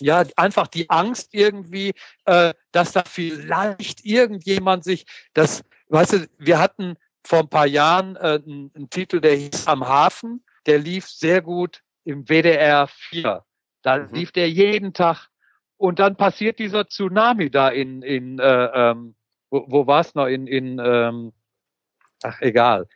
ja, 0.00 0.24
einfach 0.36 0.66
die 0.66 0.88
Angst 0.90 1.30
irgendwie, 1.32 1.94
äh, 2.24 2.54
dass 2.72 2.92
da 2.92 3.02
vielleicht 3.04 4.04
irgendjemand 4.04 4.84
sich 4.84 5.06
das, 5.34 5.64
weißt 5.88 6.12
du, 6.14 6.28
wir 6.38 6.58
hatten 6.58 6.96
vor 7.24 7.40
ein 7.40 7.48
paar 7.48 7.66
Jahren 7.66 8.16
äh, 8.16 8.40
einen, 8.44 8.70
einen 8.74 8.90
Titel, 8.90 9.20
der 9.20 9.36
hieß 9.36 9.66
Am 9.66 9.86
Hafen, 9.86 10.44
der 10.66 10.78
lief 10.78 11.06
sehr 11.06 11.42
gut 11.42 11.82
im 12.04 12.24
WDR 12.26 12.88
4. 12.88 13.44
Da 13.82 13.98
mhm. 13.98 14.14
lief 14.14 14.32
der 14.32 14.50
jeden 14.50 14.92
Tag. 14.92 15.28
Und 15.76 15.98
dann 15.98 16.16
passiert 16.16 16.58
dieser 16.58 16.88
Tsunami 16.88 17.50
da 17.50 17.68
in, 17.68 18.02
in 18.02 18.38
äh, 18.38 18.64
ähm, 18.74 19.14
wo, 19.50 19.64
wo 19.68 19.86
war 19.86 20.00
es 20.00 20.14
noch? 20.14 20.26
In, 20.26 20.46
in 20.46 20.80
ähm, 20.82 21.32
ach 22.22 22.40
egal. 22.40 22.88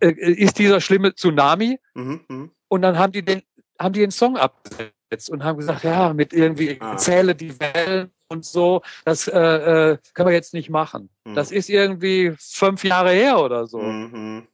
Äh, 0.00 0.12
ist 0.12 0.58
dieser 0.58 0.80
schlimme 0.80 1.14
Tsunami? 1.14 1.80
Mhm, 1.94 2.24
mh. 2.28 2.48
Und 2.68 2.82
dann 2.82 2.98
haben 2.98 3.12
die 3.12 3.24
den, 3.24 3.42
haben 3.78 3.92
die 3.92 4.00
den 4.00 4.12
Song 4.12 4.36
abgesetzt 4.36 4.99
und 5.30 5.44
haben 5.44 5.58
gesagt, 5.58 5.84
ja, 5.84 6.12
mit 6.12 6.32
irgendwie 6.32 6.76
ah. 6.80 6.96
zähle 6.96 7.34
die 7.34 7.58
Wellen 7.58 8.10
und 8.28 8.44
so, 8.44 8.82
das 9.04 9.26
äh, 9.26 9.38
äh, 9.38 9.98
können 10.14 10.28
wir 10.28 10.34
jetzt 10.34 10.54
nicht 10.54 10.70
machen. 10.70 11.10
Mhm. 11.24 11.34
Das 11.34 11.50
ist 11.50 11.68
irgendwie 11.68 12.34
fünf 12.38 12.84
Jahre 12.84 13.10
her 13.10 13.40
oder 13.40 13.66
so. 13.66 13.78
Mhm. 13.78 14.46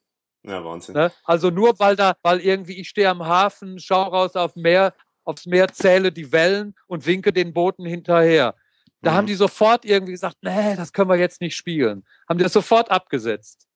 Ja, 0.43 0.65
Wahnsinn. 0.65 0.95
Ne? 0.95 1.13
Also 1.25 1.51
nur 1.51 1.79
weil 1.79 1.97
da, 1.97 2.15
weil 2.23 2.41
irgendwie 2.41 2.81
ich 2.81 2.89
stehe 2.89 3.09
am 3.09 3.27
Hafen, 3.27 3.79
schau 3.79 4.03
raus 4.05 4.37
auf 4.37 4.57
Meer, 4.57 4.95
aufs 5.25 5.47
Meer, 5.47 5.69
zähle 5.69 6.13
die 6.13 6.33
Wellen 6.33 6.75
und 6.87 7.05
winke 7.05 7.33
den 7.33 7.53
Booten 7.53 7.85
hinterher. 7.85 8.55
Da 9.03 9.11
mhm. 9.11 9.17
haben 9.17 9.27
die 9.27 9.35
sofort 9.35 9.85
irgendwie 9.85 10.13
gesagt, 10.13 10.37
nee, 10.41 10.75
das 10.77 10.93
können 10.93 11.11
wir 11.11 11.17
jetzt 11.17 11.41
nicht 11.41 11.57
spielen. 11.57 12.05
Haben 12.29 12.39
die 12.39 12.45
das 12.45 12.53
sofort 12.53 12.91
abgesetzt. 12.91 13.67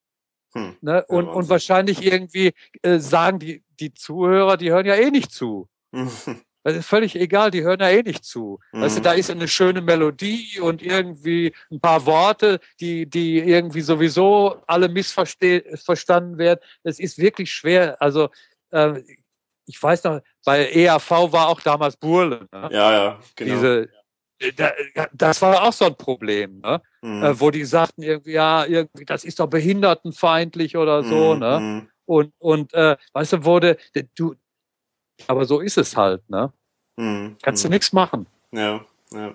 Hm. 0.53 0.77
Ne? 0.81 1.05
Und, 1.07 1.27
ja, 1.27 1.33
und 1.33 1.49
wahrscheinlich 1.49 2.05
irgendwie 2.05 2.53
äh, 2.83 2.99
sagen 2.99 3.39
die, 3.39 3.63
die 3.79 3.95
Zuhörer, 3.95 4.57
die 4.57 4.71
hören 4.71 4.87
ja 4.87 4.95
eh 4.95 5.11
nicht 5.11 5.31
zu. 5.31 5.69
Das 6.63 6.77
ist 6.77 6.87
völlig 6.87 7.17
egal, 7.17 7.51
die 7.51 7.63
hören 7.63 7.81
ja 7.81 7.89
eh 7.89 8.03
nicht 8.03 8.25
zu. 8.25 8.61
Mhm. 8.73 8.83
Also 8.83 9.01
da 9.01 9.13
ist 9.13 9.31
eine 9.31 9.49
schöne 9.49 9.81
Melodie 9.81 10.61
und 10.61 10.83
irgendwie 10.83 11.55
ein 11.71 11.81
paar 11.81 12.05
Worte, 12.07 12.61
die, 12.81 13.07
die 13.07 13.39
irgendwie 13.39 13.81
sowieso 13.81 14.63
alle 14.67 14.89
missverstanden 14.89 16.39
werden. 16.39 16.61
Es 16.83 16.99
ist 16.99 17.19
wirklich 17.19 17.53
schwer. 17.53 18.01
Also 18.01 18.29
äh, 18.71 19.03
ich 19.67 19.83
weiß 19.83 20.05
noch, 20.05 20.21
bei 20.45 20.71
EAV 20.71 21.11
war 21.33 21.49
auch 21.49 21.61
damals 21.61 21.97
Burle. 21.97 22.47
Ne? 22.53 22.69
Ja, 22.73 22.93
ja, 22.93 23.21
genau. 23.37 23.55
Diese, 23.55 23.89
das 25.13 25.43
war 25.43 25.63
auch 25.63 25.73
so 25.73 25.85
ein 25.87 25.97
Problem, 25.97 26.61
ne? 26.61 26.81
Mhm. 27.03 27.23
Äh, 27.23 27.41
wo 27.41 27.51
die 27.51 27.65
sagten 27.65 28.03
irgendwie, 28.03 28.33
ja, 28.33 28.65
irgendwie, 28.65 29.05
das 29.05 29.25
ist 29.25 29.39
doch 29.39 29.49
behindertenfeindlich 29.49 30.77
oder 30.77 31.05
so, 31.05 31.35
mhm. 31.35 31.41
ne? 31.41 31.61
Mhm. 31.61 31.91
Und, 32.07 32.33
und 32.39 32.75
äh, 32.75 32.97
weißt 33.13 33.35
du, 33.35 33.45
wurde, 33.45 33.77
du, 34.17 34.35
aber 35.27 35.45
so 35.45 35.61
ist 35.61 35.79
es 35.79 35.97
halt, 35.97 36.29
ne? 36.29 36.53
Mhm. 36.97 37.37
Kannst 37.43 37.65
du 37.65 37.69
mhm. 37.69 37.75
nichts 37.75 37.93
machen. 37.93 38.27
Ja, 38.53 38.85
ja. 39.13 39.35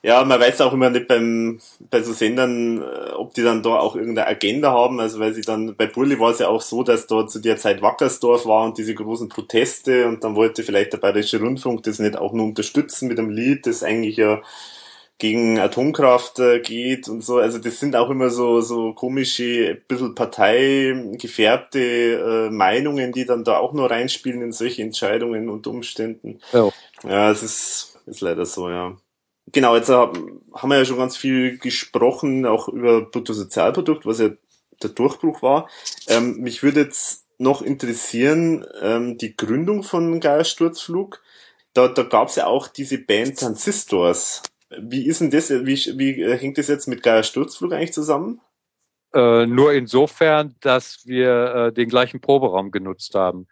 Ja, 0.00 0.24
man 0.24 0.38
weiß 0.38 0.60
auch 0.60 0.72
immer 0.72 0.90
nicht 0.90 1.08
beim, 1.08 1.60
bei 1.90 2.02
so 2.02 2.12
Sendern, 2.12 2.80
äh, 2.80 3.10
ob 3.16 3.34
die 3.34 3.42
dann 3.42 3.64
da 3.64 3.70
auch 3.80 3.96
irgendeine 3.96 4.28
Agenda 4.28 4.70
haben. 4.70 5.00
Also 5.00 5.18
weil 5.18 5.34
sie 5.34 5.40
dann, 5.40 5.74
bei 5.74 5.86
Burli 5.86 6.20
war 6.20 6.30
es 6.30 6.38
ja 6.38 6.48
auch 6.48 6.62
so, 6.62 6.84
dass 6.84 7.08
da 7.08 7.26
zu 7.26 7.40
der 7.40 7.56
Zeit 7.56 7.82
Wackersdorf 7.82 8.46
war 8.46 8.64
und 8.64 8.78
diese 8.78 8.94
großen 8.94 9.28
Proteste 9.28 10.06
und 10.06 10.22
dann 10.22 10.36
wollte 10.36 10.62
vielleicht 10.62 10.92
der 10.92 10.98
Bayerische 10.98 11.40
Rundfunk 11.40 11.82
das 11.82 11.98
nicht 11.98 12.16
auch 12.16 12.32
nur 12.32 12.46
unterstützen 12.46 13.08
mit 13.08 13.18
einem 13.18 13.30
Lied, 13.30 13.66
das 13.66 13.82
eigentlich 13.82 14.16
ja 14.16 14.40
gegen 15.18 15.58
Atomkraft 15.58 16.38
äh, 16.38 16.60
geht 16.60 17.08
und 17.08 17.24
so. 17.24 17.38
Also 17.38 17.58
das 17.58 17.80
sind 17.80 17.96
auch 17.96 18.08
immer 18.08 18.30
so, 18.30 18.60
so 18.60 18.92
komische, 18.94 19.70
ein 19.70 19.82
bisschen 19.88 20.14
parteigefärbte 20.14 21.80
äh, 21.80 22.50
Meinungen, 22.50 23.12
die 23.12 23.24
dann 23.24 23.42
da 23.42 23.58
auch 23.58 23.72
nur 23.72 23.90
reinspielen 23.90 24.42
in 24.42 24.52
solche 24.52 24.82
Entscheidungen 24.82 25.48
und 25.48 25.66
Umständen. 25.66 26.40
Ja, 26.52 26.70
ja 27.02 27.30
es 27.32 27.42
ist, 27.42 27.98
ist 28.06 28.20
leider 28.20 28.46
so, 28.46 28.70
ja. 28.70 28.96
Genau, 29.50 29.74
jetzt 29.74 29.88
haben 29.88 30.42
wir 30.70 30.76
ja 30.76 30.84
schon 30.84 30.98
ganz 30.98 31.16
viel 31.16 31.58
gesprochen, 31.58 32.46
auch 32.46 32.68
über 32.68 33.00
Bruttosozialprodukt, 33.00 34.06
was 34.06 34.20
ja 34.20 34.30
der 34.82 34.90
Durchbruch 34.90 35.42
war. 35.42 35.68
Ähm, 36.06 36.36
mich 36.38 36.62
würde 36.62 36.80
jetzt 36.80 37.24
noch 37.38 37.62
interessieren, 37.62 38.66
ähm, 38.82 39.16
die 39.18 39.36
Gründung 39.36 39.82
von 39.82 40.20
Geiersturzflug. 40.20 41.22
Da, 41.72 41.88
da 41.88 42.02
gab 42.02 42.28
es 42.28 42.36
ja 42.36 42.46
auch 42.46 42.68
diese 42.68 42.98
Band 42.98 43.38
Transistors. 43.38 44.42
Wie 44.70 45.06
ist 45.06 45.20
denn 45.20 45.30
das, 45.30 45.50
wie, 45.50 45.98
wie 45.98 46.22
äh, 46.22 46.36
hängt 46.36 46.58
das 46.58 46.68
jetzt 46.68 46.88
mit 46.88 47.02
Geier 47.02 47.22
Sturzflug 47.22 47.72
eigentlich 47.72 47.92
zusammen? 47.92 48.40
Äh, 49.14 49.46
nur 49.46 49.72
insofern, 49.72 50.54
dass 50.60 51.06
wir 51.06 51.54
äh, 51.54 51.72
den 51.72 51.88
gleichen 51.88 52.20
Proberaum 52.20 52.70
genutzt 52.70 53.14
haben. 53.14 53.48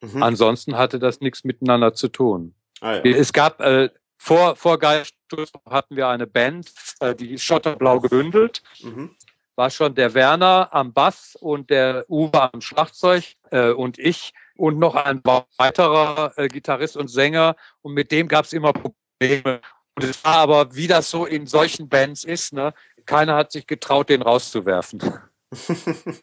Mhm. 0.00 0.22
Ansonsten 0.22 0.76
hatte 0.76 0.98
das 0.98 1.20
nichts 1.20 1.44
miteinander 1.44 1.94
zu 1.94 2.08
tun. 2.08 2.54
Ah, 2.80 2.96
ja. 2.96 3.02
Es 3.04 3.32
gab 3.32 3.60
äh, 3.60 3.90
vor, 4.16 4.56
vor 4.56 4.78
Geier 4.78 5.04
Sturzflug 5.04 5.62
hatten 5.70 5.96
wir 5.96 6.08
eine 6.08 6.26
Band, 6.26 6.72
äh, 7.00 7.14
die 7.14 7.38
Schotterblau 7.38 8.00
gebündelt. 8.00 8.62
Mhm. 8.82 9.14
War 9.54 9.70
schon 9.70 9.94
der 9.94 10.14
Werner 10.14 10.68
am 10.72 10.92
Bass 10.92 11.36
und 11.40 11.70
der 11.70 12.04
Uwe 12.08 12.52
am 12.52 12.60
Schlagzeug 12.60 13.34
äh, 13.50 13.70
und 13.70 13.98
ich 13.98 14.32
und 14.56 14.78
noch 14.78 14.94
ein 14.94 15.22
weiterer 15.56 16.32
äh, 16.36 16.48
Gitarrist 16.48 16.96
und 16.96 17.08
Sänger. 17.08 17.56
Und 17.82 17.94
mit 17.94 18.10
dem 18.10 18.28
gab 18.28 18.44
es 18.44 18.52
immer 18.52 18.72
Probleme. 18.72 19.60
Und 19.98 20.04
es 20.04 20.22
war 20.22 20.36
aber, 20.36 20.76
wie 20.76 20.86
das 20.86 21.10
so 21.10 21.26
in 21.26 21.48
solchen 21.48 21.88
Bands 21.88 22.22
ist, 22.22 22.52
ne, 22.52 22.72
keiner 23.04 23.34
hat 23.34 23.50
sich 23.50 23.66
getraut, 23.66 24.10
den 24.10 24.22
rauszuwerfen. 24.22 25.02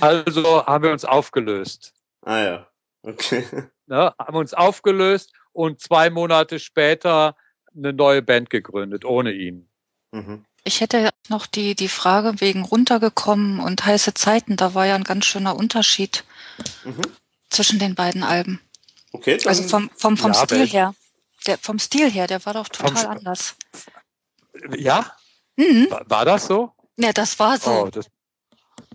also 0.00 0.64
haben 0.64 0.84
wir 0.84 0.92
uns 0.92 1.04
aufgelöst. 1.04 1.94
Ah 2.22 2.38
ja, 2.38 2.68
okay. 3.02 3.44
Ne, 3.86 4.14
haben 4.16 4.36
uns 4.36 4.54
aufgelöst 4.54 5.32
und 5.52 5.80
zwei 5.80 6.10
Monate 6.10 6.60
später 6.60 7.34
eine 7.76 7.92
neue 7.92 8.22
Band 8.22 8.50
gegründet, 8.50 9.04
ohne 9.04 9.32
ihn. 9.32 9.68
Mhm. 10.12 10.44
Ich 10.62 10.80
hätte 10.80 11.10
noch 11.28 11.46
die, 11.46 11.74
die 11.74 11.88
Frage 11.88 12.40
wegen 12.40 12.62
runtergekommen 12.62 13.58
und 13.58 13.84
heiße 13.84 14.14
Zeiten. 14.14 14.56
Da 14.56 14.74
war 14.74 14.86
ja 14.86 14.94
ein 14.94 15.02
ganz 15.02 15.24
schöner 15.26 15.56
Unterschied 15.56 16.22
mhm. 16.84 17.02
zwischen 17.50 17.80
den 17.80 17.96
beiden 17.96 18.22
Alben. 18.22 18.60
Okay. 19.10 19.40
also 19.44 19.64
vom, 19.64 19.90
vom, 19.96 20.16
vom 20.16 20.32
ja, 20.32 20.44
Stil 20.44 20.68
her. 20.68 20.94
Der, 21.46 21.58
vom 21.58 21.78
Stil 21.78 22.10
her, 22.10 22.26
der 22.26 22.44
war 22.44 22.54
doch 22.54 22.68
total 22.68 22.96
vom, 22.96 23.10
anders. 23.10 23.54
Ja? 24.76 25.12
Mhm. 25.56 25.86
War, 25.90 26.04
war, 26.08 26.24
das 26.24 26.46
so? 26.46 26.72
Ja, 26.96 27.12
das 27.12 27.38
war 27.38 27.58
so. 27.58 27.70
Oh, 27.70 27.90
das, 27.90 28.06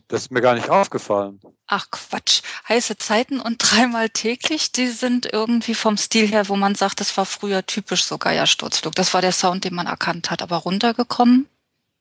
das 0.07 0.23
ist 0.23 0.31
mir 0.31 0.41
gar 0.41 0.55
nicht 0.55 0.69
aufgefallen. 0.69 1.39
Ach 1.67 1.89
Quatsch. 1.89 2.41
Heiße 2.67 2.97
Zeiten 2.97 3.39
und 3.39 3.57
dreimal 3.59 4.09
täglich, 4.09 4.71
die 4.71 4.87
sind 4.87 5.31
irgendwie 5.31 5.75
vom 5.75 5.97
Stil 5.97 6.27
her, 6.27 6.49
wo 6.49 6.55
man 6.55 6.75
sagt, 6.75 6.99
das 6.99 7.15
war 7.17 7.25
früher 7.25 7.65
typisch 7.65 8.03
so 8.03 8.17
Geiersturzflug. 8.17 8.93
Das 8.95 9.13
war 9.13 9.21
der 9.21 9.31
Sound, 9.31 9.63
den 9.63 9.75
man 9.75 9.87
erkannt 9.87 10.29
hat. 10.29 10.41
Aber 10.41 10.57
runtergekommen? 10.57 11.47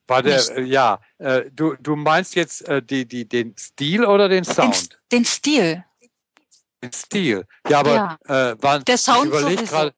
War 0.08 0.22
der, 0.22 0.58
äh, 0.58 0.62
ja. 0.62 1.00
Äh, 1.18 1.50
du, 1.52 1.74
du 1.80 1.96
meinst 1.96 2.34
jetzt 2.34 2.68
äh, 2.68 2.82
die, 2.82 3.06
die, 3.06 3.28
den 3.28 3.54
Stil 3.56 4.04
oder 4.04 4.28
den 4.28 4.44
Sound? 4.44 4.90
Den, 4.92 5.18
den 5.18 5.24
Stil. 5.24 5.84
Den 6.82 6.92
Stil. 6.92 7.46
Ja, 7.68 7.80
aber 7.80 7.94
ja. 7.94 8.50
Äh, 8.50 8.62
waren, 8.62 8.84
der 8.84 8.98
Sound 8.98 9.32
sowieso. 9.32 9.64
Grad, 9.64 9.94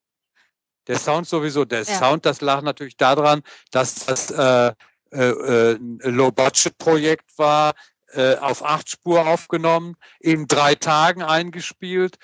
der 0.86 0.98
Sound 0.98 1.26
sowieso. 1.26 1.64
Der 1.64 1.82
ja. 1.82 1.98
Sound, 1.98 2.26
das 2.26 2.40
lag 2.40 2.62
natürlich 2.62 2.96
daran, 2.96 3.42
dass 3.70 4.06
das 4.06 4.30
äh, 4.30 4.72
äh, 5.12 5.72
äh 5.72 5.78
Low-Budget-Projekt 6.02 7.38
war, 7.38 7.74
äh, 8.12 8.36
auf 8.36 8.64
acht 8.64 8.88
Spur 8.88 9.26
aufgenommen, 9.26 9.96
in 10.20 10.46
drei 10.46 10.74
Tagen 10.74 11.22
eingespielt 11.22 12.16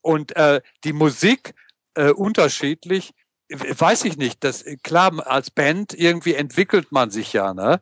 und 0.00 0.34
äh, 0.36 0.60
die 0.84 0.92
Musik 0.92 1.54
äh, 1.94 2.10
unterschiedlich. 2.10 3.12
Weiß 3.48 4.04
ich 4.04 4.16
nicht, 4.16 4.42
das 4.42 4.64
klar 4.82 5.24
als 5.24 5.50
Band 5.50 5.94
irgendwie 5.94 6.34
entwickelt 6.34 6.90
man 6.90 7.10
sich 7.10 7.32
ja, 7.32 7.54
ne? 7.54 7.80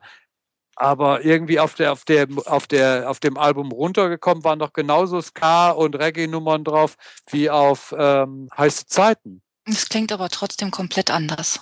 aber 0.75 1.23
irgendwie 1.23 1.59
auf 1.59 1.73
der 1.73 1.93
auf 1.93 2.03
der 2.03 2.27
auf 2.45 2.67
der 2.67 3.09
auf 3.09 3.19
dem 3.19 3.37
Album 3.37 3.71
runtergekommen 3.71 4.43
waren 4.43 4.59
doch 4.59 4.73
genauso 4.73 5.21
Ska 5.21 5.71
und 5.71 5.95
Reggae 5.95 6.27
Nummern 6.27 6.63
drauf 6.63 6.97
wie 7.29 7.49
auf 7.49 7.95
ähm, 7.97 8.49
heiße 8.55 8.85
Zeiten. 8.85 9.41
Es 9.65 9.89
klingt 9.89 10.11
aber 10.11 10.29
trotzdem 10.29 10.71
komplett 10.71 11.09
anders. 11.09 11.61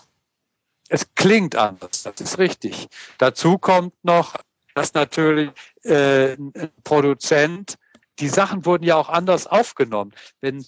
Es 0.89 1.07
klingt 1.15 1.55
anders, 1.55 2.03
das 2.03 2.19
ist 2.19 2.37
richtig. 2.37 2.87
Dazu 3.17 3.57
kommt 3.57 3.93
noch, 4.03 4.35
dass 4.75 4.93
natürlich 4.93 5.51
äh, 5.83 6.33
ein 6.33 6.71
Produzent, 6.83 7.77
die 8.19 8.29
Sachen 8.29 8.65
wurden 8.65 8.83
ja 8.83 8.95
auch 8.95 9.09
anders 9.09 9.47
aufgenommen. 9.47 10.13
Wenn 10.41 10.65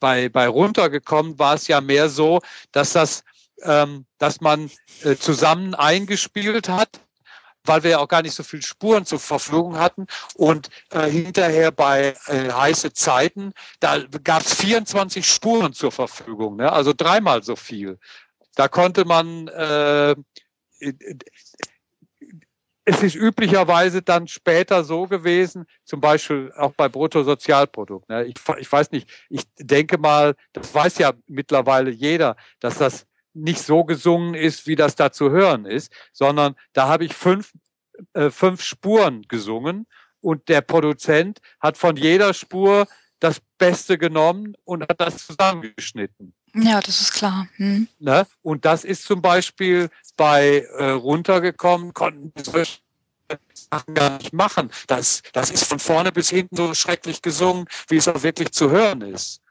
bei, 0.00 0.28
bei 0.28 0.48
runtergekommen 0.48 1.38
war 1.38 1.54
es 1.54 1.68
ja 1.68 1.80
mehr 1.80 2.08
so, 2.08 2.40
dass 2.72 2.92
das, 2.92 3.24
ähm, 3.62 4.06
dass 4.18 4.40
man 4.40 4.70
äh, 5.02 5.16
zusammen 5.16 5.74
eingespielt 5.74 6.68
hat 6.68 7.00
weil 7.68 7.82
wir 7.82 7.90
ja 7.92 7.98
auch 7.98 8.08
gar 8.08 8.22
nicht 8.22 8.34
so 8.34 8.42
viele 8.42 8.62
Spuren 8.62 9.04
zur 9.04 9.20
Verfügung 9.20 9.78
hatten. 9.78 10.06
Und 10.34 10.70
äh, 10.90 11.08
hinterher 11.08 11.70
bei 11.70 12.14
äh, 12.26 12.50
heiße 12.50 12.92
Zeiten, 12.92 13.52
da 13.80 13.98
gab 14.24 14.42
es 14.42 14.54
24 14.54 15.26
Spuren 15.26 15.72
zur 15.72 15.92
Verfügung, 15.92 16.56
ne? 16.56 16.72
also 16.72 16.92
dreimal 16.96 17.42
so 17.42 17.56
viel. 17.56 17.98
Da 18.54 18.68
konnte 18.68 19.04
man 19.04 19.48
äh, 19.48 20.16
es 22.88 23.02
ist 23.02 23.16
üblicherweise 23.16 24.00
dann 24.00 24.26
später 24.28 24.82
so 24.82 25.06
gewesen, 25.06 25.66
zum 25.84 26.00
Beispiel 26.00 26.50
auch 26.56 26.72
bei 26.72 26.88
Bruttosozialprodukt. 26.88 28.08
Ne? 28.08 28.24
Ich, 28.24 28.36
ich 28.58 28.72
weiß 28.72 28.92
nicht, 28.92 29.10
ich 29.28 29.42
denke 29.58 29.98
mal, 29.98 30.34
das 30.54 30.74
weiß 30.74 30.96
ja 30.98 31.12
mittlerweile 31.26 31.90
jeder, 31.90 32.36
dass 32.60 32.78
das 32.78 33.06
nicht 33.42 33.62
so 33.62 33.84
gesungen 33.84 34.34
ist, 34.34 34.66
wie 34.66 34.76
das 34.76 34.96
da 34.96 35.12
zu 35.12 35.30
hören 35.30 35.64
ist, 35.64 35.92
sondern 36.12 36.54
da 36.72 36.88
habe 36.88 37.04
ich 37.04 37.14
fünf, 37.14 37.52
äh, 38.14 38.30
fünf 38.30 38.62
Spuren 38.62 39.22
gesungen 39.28 39.86
und 40.20 40.48
der 40.48 40.60
Produzent 40.60 41.38
hat 41.60 41.78
von 41.78 41.96
jeder 41.96 42.34
Spur 42.34 42.86
das 43.20 43.40
Beste 43.58 43.98
genommen 43.98 44.54
und 44.64 44.82
hat 44.82 45.00
das 45.00 45.26
zusammengeschnitten. 45.26 46.34
Ja, 46.54 46.80
das 46.80 47.00
ist 47.00 47.12
klar. 47.12 47.48
Hm. 47.56 47.88
Ne? 47.98 48.26
Und 48.42 48.64
das 48.64 48.84
ist 48.84 49.04
zum 49.04 49.22
Beispiel 49.22 49.90
bei 50.16 50.66
äh, 50.76 50.90
runtergekommen, 50.90 51.92
konnten 51.94 52.32
solche 52.42 52.78
Sachen 53.52 53.94
gar 53.94 54.18
nicht 54.18 54.32
machen. 54.32 54.70
Das, 54.86 55.22
das 55.32 55.50
ist 55.50 55.64
von 55.64 55.78
vorne 55.78 56.12
bis 56.12 56.30
hinten 56.30 56.56
so 56.56 56.74
schrecklich 56.74 57.20
gesungen, 57.20 57.66
wie 57.88 57.96
es 57.96 58.08
auch 58.08 58.22
wirklich 58.22 58.52
zu 58.52 58.70
hören 58.70 59.02
ist 59.02 59.42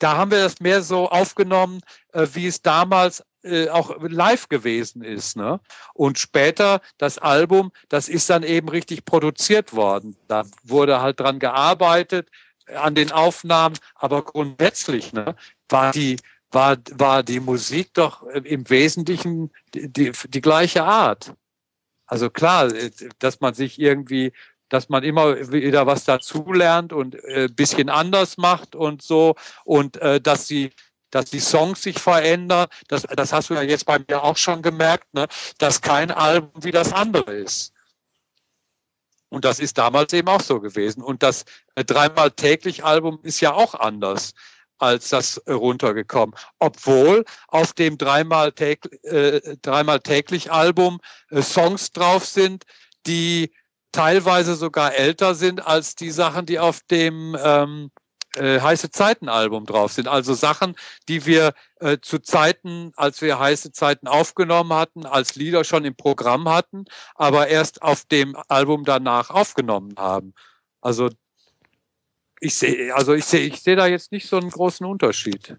da 0.00 0.16
haben 0.16 0.32
wir 0.32 0.40
das 0.40 0.60
mehr 0.60 0.82
so 0.82 1.08
aufgenommen, 1.08 1.80
äh, 2.12 2.26
wie 2.32 2.46
es 2.46 2.62
damals 2.62 3.22
äh, 3.42 3.68
auch 3.68 3.96
live 4.00 4.48
gewesen 4.48 5.02
ist. 5.02 5.36
Ne? 5.36 5.60
Und 5.94 6.18
später 6.18 6.80
das 6.98 7.18
Album, 7.18 7.70
das 7.88 8.08
ist 8.08 8.28
dann 8.28 8.42
eben 8.42 8.68
richtig 8.68 9.04
produziert 9.04 9.72
worden. 9.72 10.16
Da 10.28 10.44
wurde 10.64 11.00
halt 11.00 11.20
dran 11.20 11.38
gearbeitet 11.38 12.28
äh, 12.66 12.74
an 12.74 12.94
den 12.94 13.12
Aufnahmen, 13.12 13.78
aber 13.94 14.24
grundsätzlich 14.24 15.12
ne, 15.12 15.36
war 15.68 15.92
die 15.92 16.16
war 16.50 16.76
war 16.92 17.22
die 17.22 17.40
Musik 17.40 17.94
doch 17.94 18.26
äh, 18.26 18.40
im 18.40 18.68
Wesentlichen 18.68 19.52
die, 19.74 19.88
die, 19.92 20.12
die 20.28 20.40
gleiche 20.40 20.84
Art. 20.84 21.34
Also 22.06 22.28
klar, 22.28 22.74
äh, 22.74 22.90
dass 23.20 23.40
man 23.40 23.54
sich 23.54 23.78
irgendwie 23.78 24.32
dass 24.70 24.88
man 24.88 25.02
immer 25.04 25.52
wieder 25.52 25.86
was 25.86 26.04
dazulernt 26.04 26.94
und 26.94 27.22
äh, 27.24 27.48
bisschen 27.54 27.90
anders 27.90 28.38
macht 28.38 28.74
und 28.74 29.02
so 29.02 29.34
und 29.64 29.98
äh, 29.98 30.20
dass 30.20 30.46
die 30.46 30.70
dass 31.10 31.26
die 31.26 31.40
Songs 31.40 31.82
sich 31.82 31.98
verändern, 31.98 32.68
das, 32.86 33.02
das 33.02 33.32
hast 33.32 33.50
du 33.50 33.54
ja 33.54 33.62
jetzt 33.62 33.84
bei 33.84 33.98
mir 33.98 34.22
auch 34.22 34.36
schon 34.36 34.62
gemerkt, 34.62 35.12
ne, 35.12 35.26
dass 35.58 35.80
kein 35.80 36.12
Album 36.12 36.52
wie 36.62 36.70
das 36.70 36.92
andere 36.92 37.32
ist. 37.32 37.72
Und 39.28 39.44
das 39.44 39.60
ist 39.60 39.78
damals 39.78 40.12
eben 40.12 40.28
auch 40.28 40.40
so 40.40 40.60
gewesen. 40.60 41.02
Und 41.02 41.22
das 41.22 41.44
äh, 41.74 41.84
dreimal 41.84 42.30
täglich 42.30 42.84
Album 42.84 43.20
ist 43.22 43.40
ja 43.40 43.54
auch 43.54 43.74
anders 43.74 44.34
als 44.78 45.10
das 45.10 45.40
runtergekommen. 45.46 46.34
Obwohl 46.58 47.24
auf 47.48 47.72
dem 47.74 47.98
dreimal, 47.98 48.52
täg, 48.52 48.80
äh, 49.04 49.56
dreimal 49.62 50.00
täglich 50.00 50.50
Album 50.50 51.00
äh, 51.30 51.42
Songs 51.42 51.92
drauf 51.92 52.24
sind, 52.24 52.64
die 53.06 53.52
teilweise 53.92 54.54
sogar 54.54 54.94
älter 54.94 55.34
sind 55.34 55.66
als 55.66 55.94
die 55.94 56.10
Sachen, 56.10 56.46
die 56.46 56.58
auf 56.58 56.80
dem 56.90 57.36
ähm, 57.42 57.90
äh, 58.36 58.60
heiße 58.60 58.90
Zeiten 58.90 59.28
Album 59.28 59.66
drauf 59.66 59.92
sind. 59.92 60.06
Also 60.06 60.34
Sachen, 60.34 60.76
die 61.08 61.26
wir 61.26 61.52
äh, 61.80 61.98
zu 62.00 62.20
Zeiten, 62.20 62.92
als 62.96 63.22
wir 63.22 63.38
heiße 63.38 63.72
Zeiten 63.72 64.06
aufgenommen 64.06 64.72
hatten, 64.72 65.04
als 65.06 65.34
Lieder 65.34 65.64
schon 65.64 65.84
im 65.84 65.96
Programm 65.96 66.48
hatten, 66.48 66.84
aber 67.14 67.48
erst 67.48 67.82
auf 67.82 68.04
dem 68.04 68.36
Album 68.48 68.84
danach 68.84 69.30
aufgenommen 69.30 69.94
haben. 69.98 70.34
Also 70.80 71.10
ich 72.40 72.54
sehe, 72.54 72.94
also 72.94 73.14
ich 73.14 73.24
sehe, 73.24 73.40
ich 73.40 73.60
sehe 73.60 73.76
da 73.76 73.86
jetzt 73.86 74.12
nicht 74.12 74.28
so 74.28 74.36
einen 74.36 74.50
großen 74.50 74.86
Unterschied. 74.86 75.56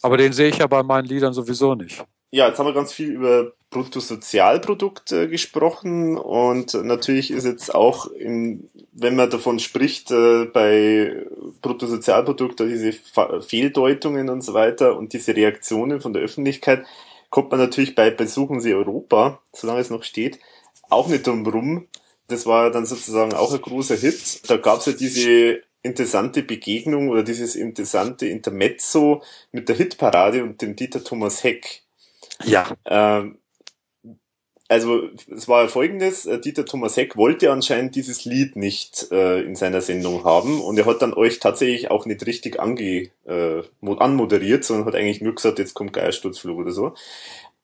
Aber 0.00 0.16
den 0.16 0.32
sehe 0.32 0.48
ich 0.48 0.58
ja 0.58 0.66
bei 0.66 0.82
meinen 0.82 1.06
Liedern 1.06 1.32
sowieso 1.32 1.74
nicht. 1.74 2.04
Ja, 2.30 2.48
jetzt 2.48 2.58
haben 2.58 2.66
wir 2.66 2.74
ganz 2.74 2.92
viel 2.92 3.10
über 3.10 3.52
Bruttosozialprodukt 3.70 5.12
äh, 5.12 5.28
gesprochen 5.28 6.16
und 6.16 6.72
natürlich 6.74 7.30
ist 7.30 7.44
jetzt 7.44 7.74
auch, 7.74 8.06
in, 8.06 8.70
wenn 8.92 9.14
man 9.14 9.28
davon 9.28 9.58
spricht, 9.58 10.10
äh, 10.10 10.46
bei 10.46 11.26
Bruttosozialprodukt 11.60 12.60
diese 12.60 12.92
Fehldeutungen 12.92 14.30
und 14.30 14.42
so 14.42 14.54
weiter 14.54 14.96
und 14.96 15.12
diese 15.12 15.36
Reaktionen 15.36 16.00
von 16.00 16.14
der 16.14 16.22
Öffentlichkeit, 16.22 16.84
kommt 17.30 17.50
man 17.50 17.60
natürlich 17.60 17.94
bei 17.94 18.10
Besuchen 18.10 18.60
Sie 18.60 18.72
Europa, 18.72 19.40
solange 19.52 19.80
es 19.80 19.90
noch 19.90 20.02
steht, 20.02 20.38
auch 20.88 21.08
nicht 21.08 21.26
drum 21.26 21.46
rum. 21.46 21.86
Das 22.28 22.46
war 22.46 22.70
dann 22.70 22.86
sozusagen 22.86 23.34
auch 23.34 23.52
ein 23.52 23.60
großer 23.60 23.96
Hit. 23.96 24.48
Da 24.48 24.56
gab 24.56 24.80
es 24.80 24.86
ja 24.86 24.92
diese 24.92 25.60
interessante 25.82 26.42
Begegnung 26.42 27.08
oder 27.08 27.22
dieses 27.22 27.54
interessante 27.54 28.26
Intermezzo 28.26 29.22
mit 29.52 29.68
der 29.68 29.76
Hitparade 29.76 30.42
und 30.42 30.60
dem 30.60 30.76
Dieter 30.76 31.04
Thomas 31.04 31.44
Heck. 31.44 31.82
Ja. 32.44 32.76
Ähm, 32.84 33.38
also 34.68 35.08
es 35.34 35.48
war 35.48 35.68
folgendes, 35.68 36.26
äh, 36.26 36.38
Dieter 36.38 36.66
Thomas 36.66 36.96
Heck 36.96 37.16
wollte 37.16 37.50
anscheinend 37.50 37.96
dieses 37.96 38.26
Lied 38.26 38.54
nicht 38.54 39.10
äh, 39.10 39.40
in 39.40 39.56
seiner 39.56 39.80
Sendung 39.80 40.24
haben 40.24 40.60
und 40.60 40.78
er 40.78 40.84
hat 40.84 41.00
dann 41.00 41.14
euch 41.14 41.38
tatsächlich 41.38 41.90
auch 41.90 42.04
nicht 42.04 42.24
richtig 42.26 42.60
ange, 42.60 43.10
äh, 43.24 43.62
anmoderiert, 43.82 44.64
sondern 44.64 44.86
hat 44.86 44.94
eigentlich 44.94 45.22
nur 45.22 45.34
gesagt, 45.34 45.58
jetzt 45.58 45.74
kommt 45.74 45.94
Geiersturzflug 45.94 46.58
oder 46.58 46.72
so. 46.72 46.94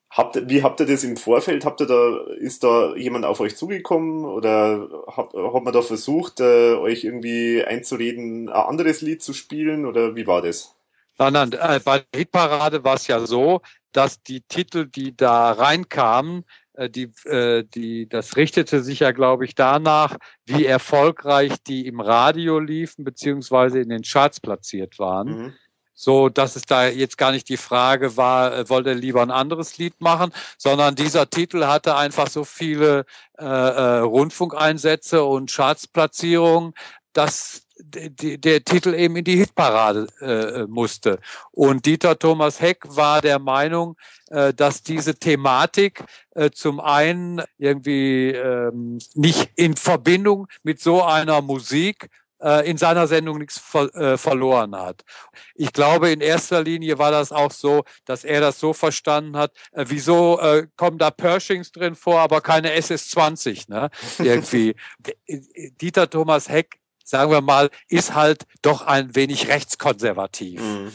Habt, 0.09 0.49
wie 0.49 0.63
habt 0.63 0.81
ihr 0.81 0.87
das 0.87 1.03
im 1.05 1.17
Vorfeld? 1.17 1.65
Habt 1.65 1.81
ihr 1.81 1.87
da, 1.87 2.25
ist 2.39 2.63
da 2.63 2.95
jemand 2.95 3.25
auf 3.25 3.41
euch 3.41 3.57
zugekommen 3.57 4.25
oder 4.25 4.89
habt, 5.09 5.35
hat 5.35 5.65
man 5.65 5.73
da 5.75 5.83
versucht, 5.83 6.41
äh, 6.41 6.75
euch 6.75 7.05
irgendwie 7.05 7.65
einzureden, 7.65 8.49
ein 8.49 8.55
anderes 8.55 9.03
Lied 9.03 9.23
zu 9.23 9.35
spielen 9.35 9.85
oder 9.85 10.17
wie 10.17 10.27
war 10.27 10.41
das? 10.41 10.75
Nein, 11.19 11.33
nein, 11.35 11.53
äh, 11.53 11.81
bei 11.85 11.99
der 11.99 12.19
Hitparade 12.21 12.83
war 12.83 12.95
es 12.95 13.07
ja 13.09 13.27
so, 13.27 13.61
dass 13.93 14.23
die 14.23 14.41
Titel, 14.41 14.87
die 14.87 15.17
da 15.17 15.53
reinkamen, 15.53 16.45
die, 16.89 17.11
äh, 17.25 17.65
die, 17.65 18.09
das 18.09 18.37
richtete 18.37 18.83
sich 18.83 19.01
ja, 19.01 19.13
glaube 19.13 19.45
ich, 19.45 19.55
danach, 19.55 20.17
wie 20.45 20.65
erfolgreich 20.65 21.53
die 21.67 21.87
im 21.87 22.01
Radio 22.01 22.59
liefen, 22.59 23.05
beziehungsweise 23.05 23.81
in 23.81 23.89
den 23.89 24.03
Charts 24.03 24.41
platziert 24.41 24.99
waren. 24.99 25.29
Mhm 25.29 25.55
so 25.95 26.29
dass 26.29 26.57
es 26.57 26.63
da 26.63 26.89
jetzt 26.89 27.17
gar 27.17 27.33
nicht 27.33 27.49
die 27.49 27.57
Frage 27.57 28.17
war, 28.17 28.53
äh, 28.53 28.69
wollte 28.69 28.91
er 28.91 28.95
lieber 28.97 29.23
ein 29.23 29.31
anderes 29.31 29.79
Lied 29.79 30.01
machen, 30.01 30.33
sondern 30.59 30.97
dieser 30.97 31.31
Titel 31.31 31.67
hatte 31.67 31.97
einfach 31.97 32.29
so 32.29 32.45
viele 32.45 33.07
äh, 33.39 33.45
äh, 33.45 33.99
Rundfunkeinsätze 34.01 35.25
und 35.25 35.53
Chartsplatzierungen, 35.53 36.75
dass 37.13 37.64
die, 37.79 38.41
der 38.41 38.65
Titel 38.65 38.95
eben 38.95 39.17
in 39.17 39.25
die 39.25 39.37
Hitparade 39.37 40.07
äh, 40.21 40.67
musste. 40.67 41.19
Und 41.51 41.87
Dieter 41.87 42.19
Thomas 42.19 42.61
Heck 42.61 42.83
war 42.85 43.21
der 43.21 43.39
Meinung, 43.39 43.97
äh, 44.31 44.55
dass 44.55 44.83
diese 44.83 45.15
Thematik 45.17 46.05
äh, 46.35 46.51
zum 46.51 46.81
einen 46.81 47.43
irgendwie 47.59 48.31
ähm, 48.31 48.99
nicht 49.15 49.51
in 49.57 49.77
Verbindung 49.77 50.47
mit 50.63 50.81
so 50.81 51.03
einer 51.03 51.43
Musik 51.43 52.11
äh, 52.41 52.69
in 52.69 52.77
seiner 52.77 53.07
Sendung 53.07 53.39
nichts 53.39 53.59
ver 53.59 53.95
äh, 53.95 54.19
verloren 54.19 54.77
hat. 54.77 55.03
Ich 55.55 55.73
glaube, 55.73 56.11
in 56.11 56.21
erster 56.21 56.63
Linie 56.63 56.99
war 56.99 57.11
das 57.11 57.33
auch 57.33 57.51
so, 57.51 57.85
dass 58.05 58.25
er 58.25 58.41
das 58.41 58.61
so 58.61 58.73
verstanden 58.73 59.37
hat, 59.37 59.53
äh, 59.73 59.85
wieso 59.89 60.39
äh, 60.41 60.67
kommen 60.77 60.99
da 60.99 61.11
Pershings 61.11 61.73
drin 61.73 61.95
vor, 61.95 62.21
aber 62.21 62.41
keine 62.41 62.73
SS-20, 62.75 63.71
ne? 63.71 63.91
Irgendwie. 64.19 64.77
Dieter 65.81 66.09
Thomas 66.09 66.49
Heck, 66.49 66.79
sagen 67.05 67.31
wir 67.31 67.41
mal, 67.41 67.71
ist 67.89 68.15
halt 68.15 68.45
doch 68.63 68.83
ein 68.83 69.15
wenig 69.15 69.49
rechtskonservativ. 69.49 70.61
Mhm 70.61 70.93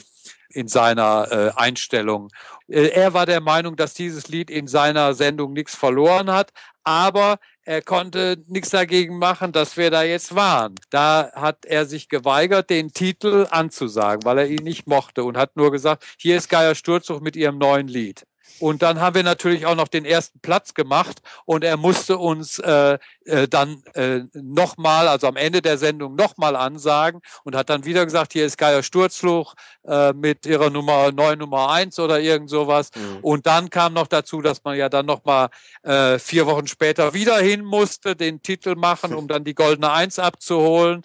in 0.52 0.68
seiner 0.68 1.28
äh, 1.32 1.52
Einstellung. 1.56 2.30
Äh, 2.68 2.88
er 2.88 3.14
war 3.14 3.26
der 3.26 3.42
Meinung, 3.42 3.76
dass 3.76 3.94
dieses 3.94 4.28
Lied 4.28 4.50
in 4.50 4.68
seiner 4.68 5.14
Sendung 5.14 5.54
nichts 5.54 5.76
verloren 5.76 6.32
hat, 6.32 6.52
aber 6.84 7.38
er 7.64 7.84
konnte 7.84 8.44
nichts 8.48 8.70
dagegen 8.70 9.20
machen, 9.20 9.52
dass 9.52 9.78
wir 9.78 9.92
da 9.92 10.02
jetzt 10.02 10.34
waren. 10.34 10.74
Da 10.90 11.32
hat 11.36 11.66
er 11.66 11.86
sich 11.86 12.10
geweigert, 12.10 12.72
den 12.72 12.94
Titel 12.94 13.46
anzusagen, 13.52 14.26
weil 14.26 14.40
er 14.40 14.48
ihn 14.48 14.64
nicht 14.64 14.88
mochte 14.88 15.24
und 15.24 15.38
hat 15.38 15.56
nur 15.56 15.72
gesagt, 15.72 16.04
hier 16.18 16.38
ist 16.38 16.50
Geier 16.50 16.74
Sturzhoch 16.74 17.20
mit 17.20 17.36
ihrem 17.36 17.60
neuen 17.60 17.88
Lied. 17.88 18.26
Und 18.60 18.82
dann 18.82 19.00
haben 19.00 19.16
wir 19.16 19.24
natürlich 19.24 19.66
auch 19.66 19.76
noch 19.76 19.88
den 19.88 20.06
ersten 20.06 20.40
Platz 20.40 20.74
gemacht 20.74 21.22
und 21.46 21.64
er 21.64 21.78
musste 21.78 22.18
uns 22.18 22.60
äh, 22.60 22.98
äh, 23.26 23.48
dann 23.48 23.84
äh, 23.94 24.22
nochmal, 24.34 25.08
also 25.08 25.28
am 25.28 25.36
Ende 25.36 25.62
der 25.62 25.78
Sendung 25.78 26.16
nochmal 26.16 26.56
ansagen 26.56 27.22
und 27.44 27.56
hat 27.56 27.70
dann 27.70 27.86
wieder 27.86 28.06
gesagt, 28.06 28.34
hier 28.34 28.46
ist 28.46 28.58
Geier 28.58 28.84
Sturzfluch 28.84 29.56
äh, 29.88 30.14
mit 30.14 30.46
ihrer 30.46 30.70
Nummer 30.70 31.12
9 31.12 31.40
Nummer 31.40 31.70
1 31.70 32.00
oder 32.00 32.20
irgend 32.20 32.50
sowas. 32.50 32.90
Mhm. 32.96 33.20
Und 33.22 33.48
dann 33.48 33.70
kam 33.70 33.94
noch 33.94 34.08
dazu, 34.08 34.42
dass 34.42 34.64
man 34.64 34.78
ja 34.78 34.90
dann 34.90 35.06
nochmal 35.06 35.50
äh, 35.84 36.20
vier 36.20 36.46
Wochen 36.46 36.68
später 36.68 37.14
wieder 37.14 37.38
hin 37.38 37.64
musste, 37.64 38.16
den 38.16 38.42
Titel 38.42 38.76
machen, 38.76 39.14
um 39.14 39.28
dann 39.28 39.44
die 39.44 39.56
goldene 39.56 39.92
Eins 39.92 40.20
abzuholen. 40.20 41.04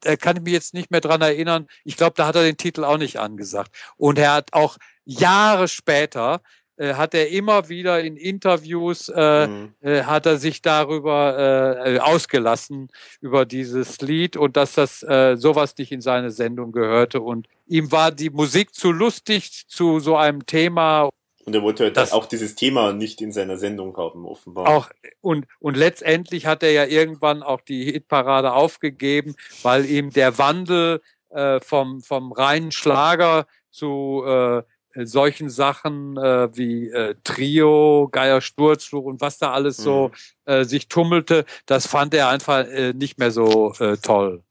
Da 0.00 0.16
kann 0.16 0.36
ich 0.36 0.42
mich 0.42 0.52
jetzt 0.52 0.74
nicht 0.74 0.90
mehr 0.90 1.00
dran 1.00 1.22
erinnern. 1.22 1.68
Ich 1.84 1.96
glaube, 1.96 2.14
da 2.16 2.26
hat 2.26 2.36
er 2.36 2.42
den 2.42 2.56
Titel 2.56 2.84
auch 2.84 2.98
nicht 2.98 3.18
angesagt. 3.18 3.70
Und 3.96 4.18
er 4.18 4.32
hat 4.32 4.52
auch 4.52 4.76
Jahre 5.04 5.68
später 5.68 6.40
hat 6.78 7.14
er 7.14 7.30
immer 7.30 7.68
wieder 7.68 8.00
in 8.00 8.16
Interviews 8.16 9.08
äh, 9.08 9.46
mhm. 9.46 9.74
äh, 9.80 10.02
hat 10.02 10.26
er 10.26 10.36
sich 10.36 10.62
darüber 10.62 11.84
äh, 11.86 11.98
ausgelassen 11.98 12.88
über 13.20 13.46
dieses 13.46 14.00
Lied 14.00 14.36
und 14.36 14.56
dass 14.56 14.74
das 14.74 15.02
äh, 15.02 15.36
sowas 15.36 15.74
nicht 15.78 15.92
in 15.92 16.00
seine 16.00 16.30
Sendung 16.30 16.72
gehörte 16.72 17.20
und 17.20 17.48
ihm 17.66 17.90
war 17.92 18.12
die 18.12 18.30
Musik 18.30 18.74
zu 18.74 18.92
lustig 18.92 19.64
zu 19.68 20.00
so 20.00 20.16
einem 20.16 20.44
Thema 20.46 21.08
und 21.46 21.54
er 21.54 21.62
wollte 21.62 21.84
halt 21.84 21.96
das, 21.96 22.10
auch 22.10 22.26
dieses 22.26 22.56
Thema 22.56 22.92
nicht 22.92 23.20
in 23.20 23.30
seiner 23.30 23.56
Sendung 23.56 23.96
haben, 23.96 24.26
offenbar. 24.26 24.66
Auch, 24.66 24.90
und, 25.20 25.46
und 25.60 25.76
letztendlich 25.76 26.44
hat 26.44 26.64
er 26.64 26.72
ja 26.72 26.84
irgendwann 26.86 27.44
auch 27.44 27.60
die 27.60 27.84
Hitparade 27.84 28.52
aufgegeben, 28.52 29.36
weil 29.62 29.86
ihm 29.86 30.10
der 30.10 30.38
Wandel 30.38 31.00
äh, 31.28 31.60
vom, 31.60 32.00
vom 32.00 32.32
reinen 32.32 32.72
Schlager 32.72 33.46
zu 33.70 34.24
äh, 34.26 34.58
äh, 34.58 34.62
solchen 35.04 35.50
Sachen 35.50 36.16
äh, 36.16 36.48
wie 36.56 36.88
äh, 36.88 37.14
Trio, 37.24 38.08
Geier 38.10 38.40
Sturzfluch 38.40 39.04
und 39.04 39.20
was 39.20 39.38
da 39.38 39.52
alles 39.52 39.76
so 39.76 40.08
mhm. 40.46 40.52
äh, 40.52 40.64
sich 40.64 40.88
tummelte, 40.88 41.44
das 41.66 41.86
fand 41.86 42.14
er 42.14 42.28
einfach 42.28 42.66
äh, 42.66 42.92
nicht 42.92 43.18
mehr 43.18 43.30
so 43.30 43.72
äh, 43.78 43.96
toll. 43.96 44.42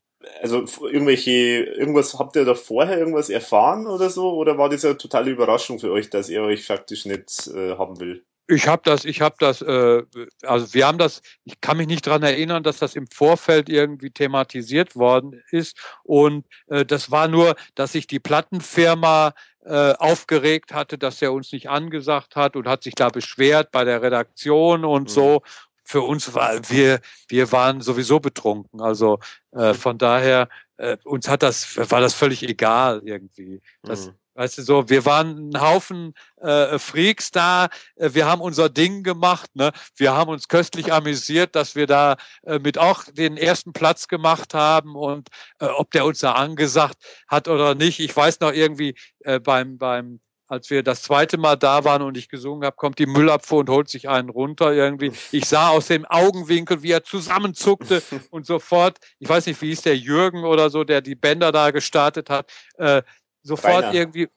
Also 0.41 0.65
irgendwelche, 0.87 1.31
irgendwas, 1.31 2.17
habt 2.17 2.35
ihr 2.35 2.45
da 2.45 2.55
vorher 2.55 2.97
irgendwas 2.97 3.29
erfahren 3.29 3.87
oder 3.87 4.09
so? 4.09 4.33
Oder 4.33 4.57
war 4.57 4.69
das 4.69 4.85
eine 4.85 4.97
totale 4.97 5.31
Überraschung 5.31 5.79
für 5.79 5.91
euch, 5.91 6.09
dass 6.09 6.29
er 6.29 6.43
euch 6.43 6.65
faktisch 6.65 7.05
nicht 7.05 7.47
äh, 7.47 7.75
haben 7.77 7.99
will? 7.99 8.23
Ich 8.47 8.67
habe 8.67 8.83
das, 8.85 9.05
ich 9.05 9.21
habe 9.21 9.35
das, 9.39 9.61
äh, 9.63 10.03
also 10.43 10.73
wir 10.73 10.85
haben 10.85 10.99
das, 10.99 11.21
ich 11.45 11.59
kann 11.61 11.77
mich 11.77 11.87
nicht 11.87 12.05
dran 12.05 12.21
erinnern, 12.21 12.61
dass 12.61 12.77
das 12.77 12.95
im 12.95 13.07
Vorfeld 13.07 13.69
irgendwie 13.69 14.11
thematisiert 14.11 14.95
worden 14.95 15.41
ist. 15.49 15.75
Und 16.03 16.45
äh, 16.67 16.85
das 16.85 17.09
war 17.09 17.27
nur, 17.27 17.55
dass 17.73 17.93
sich 17.93 18.05
die 18.05 18.19
Plattenfirma 18.19 19.29
äh, 19.29 19.33
aufgeregt 19.67 20.73
hatte, 20.73 20.97
dass 20.97 21.21
er 21.21 21.33
uns 21.33 21.51
nicht 21.51 21.69
angesagt 21.69 22.35
hat 22.35 22.55
und 22.55 22.67
hat 22.67 22.83
sich 22.83 22.95
da 22.95 23.09
beschwert 23.09 23.71
bei 23.71 23.83
der 23.83 24.01
Redaktion 24.01 24.85
und 24.85 25.03
mhm. 25.03 25.07
so. 25.07 25.41
Für 25.87 26.01
uns 26.01 26.33
war, 26.33 26.67
wir, 26.69 26.99
wir 27.27 27.51
waren 27.51 27.79
sowieso 27.81 28.19
betrunken. 28.19 28.81
Also 28.81 29.19
äh, 29.51 29.75
von 29.75 29.99
daher, 29.99 30.49
äh, 30.77 30.97
uns 31.03 31.27
hat 31.27 31.43
das, 31.43 31.77
war 31.91 32.01
das 32.01 32.15
völlig 32.15 32.41
egal 32.41 33.01
irgendwie. 33.05 33.61
Das, 33.83 34.07
mhm. 34.07 34.13
Weißt 34.35 34.57
du, 34.57 34.63
so, 34.63 34.89
wir 34.89 35.05
waren 35.05 35.49
ein 35.49 35.61
Haufen 35.61 36.13
äh, 36.41 36.77
Freaks 36.77 37.31
da, 37.31 37.69
äh, 37.95 38.09
wir 38.13 38.25
haben 38.25 38.41
unser 38.41 38.69
Ding 38.69 39.01
gemacht, 39.01 39.49
ne? 39.55 39.71
Wir 39.95 40.13
haben 40.13 40.29
uns 40.29 40.49
köstlich 40.49 40.91
amüsiert, 40.91 41.55
dass 41.55 41.75
wir 41.75 41.87
da 41.87 42.17
äh, 42.43 42.59
mit 42.59 42.77
auch 42.77 43.05
den 43.05 43.37
ersten 43.37 43.71
Platz 43.71 44.09
gemacht 44.09 44.53
haben 44.53 44.95
und 44.95 45.29
äh, 45.59 45.65
ob 45.65 45.89
der 45.91 46.05
uns 46.05 46.19
da 46.19 46.33
angesagt 46.33 46.97
hat 47.29 47.47
oder 47.47 47.75
nicht. 47.75 48.01
Ich 48.01 48.15
weiß 48.15 48.41
noch 48.41 48.51
irgendwie 48.51 48.95
äh, 49.21 49.39
beim, 49.39 49.77
beim 49.77 50.19
als 50.47 50.69
wir 50.69 50.83
das 50.83 51.01
zweite 51.01 51.37
Mal 51.37 51.55
da 51.55 51.83
waren 51.85 52.01
und 52.01 52.17
ich 52.17 52.29
gesungen 52.29 52.65
habe, 52.65 52.75
kommt 52.75 52.99
die 52.99 53.05
Müllabfuhr 53.05 53.59
und 53.59 53.69
holt 53.69 53.89
sich 53.89 54.09
einen 54.09 54.29
runter 54.29 54.73
irgendwie. 54.73 55.11
Ich 55.31 55.45
sah 55.45 55.69
aus 55.69 55.87
dem 55.87 56.05
Augenwinkel, 56.05 56.83
wie 56.83 56.91
er 56.91 57.03
zusammenzuckte 57.03 58.01
und 58.29 58.45
sofort, 58.45 58.99
ich 59.19 59.27
weiß 59.27 59.47
nicht, 59.47 59.61
wie 59.61 59.69
hieß 59.69 59.81
der 59.83 59.97
Jürgen 59.97 60.43
oder 60.43 60.69
so, 60.69 60.83
der 60.83 61.01
die 61.01 61.15
Bänder 61.15 61.51
da 61.51 61.71
gestartet 61.71 62.29
hat, 62.29 62.51
äh, 62.77 63.01
sofort 63.45 63.83
Rainer. 63.83 63.93
irgendwie 63.93 64.27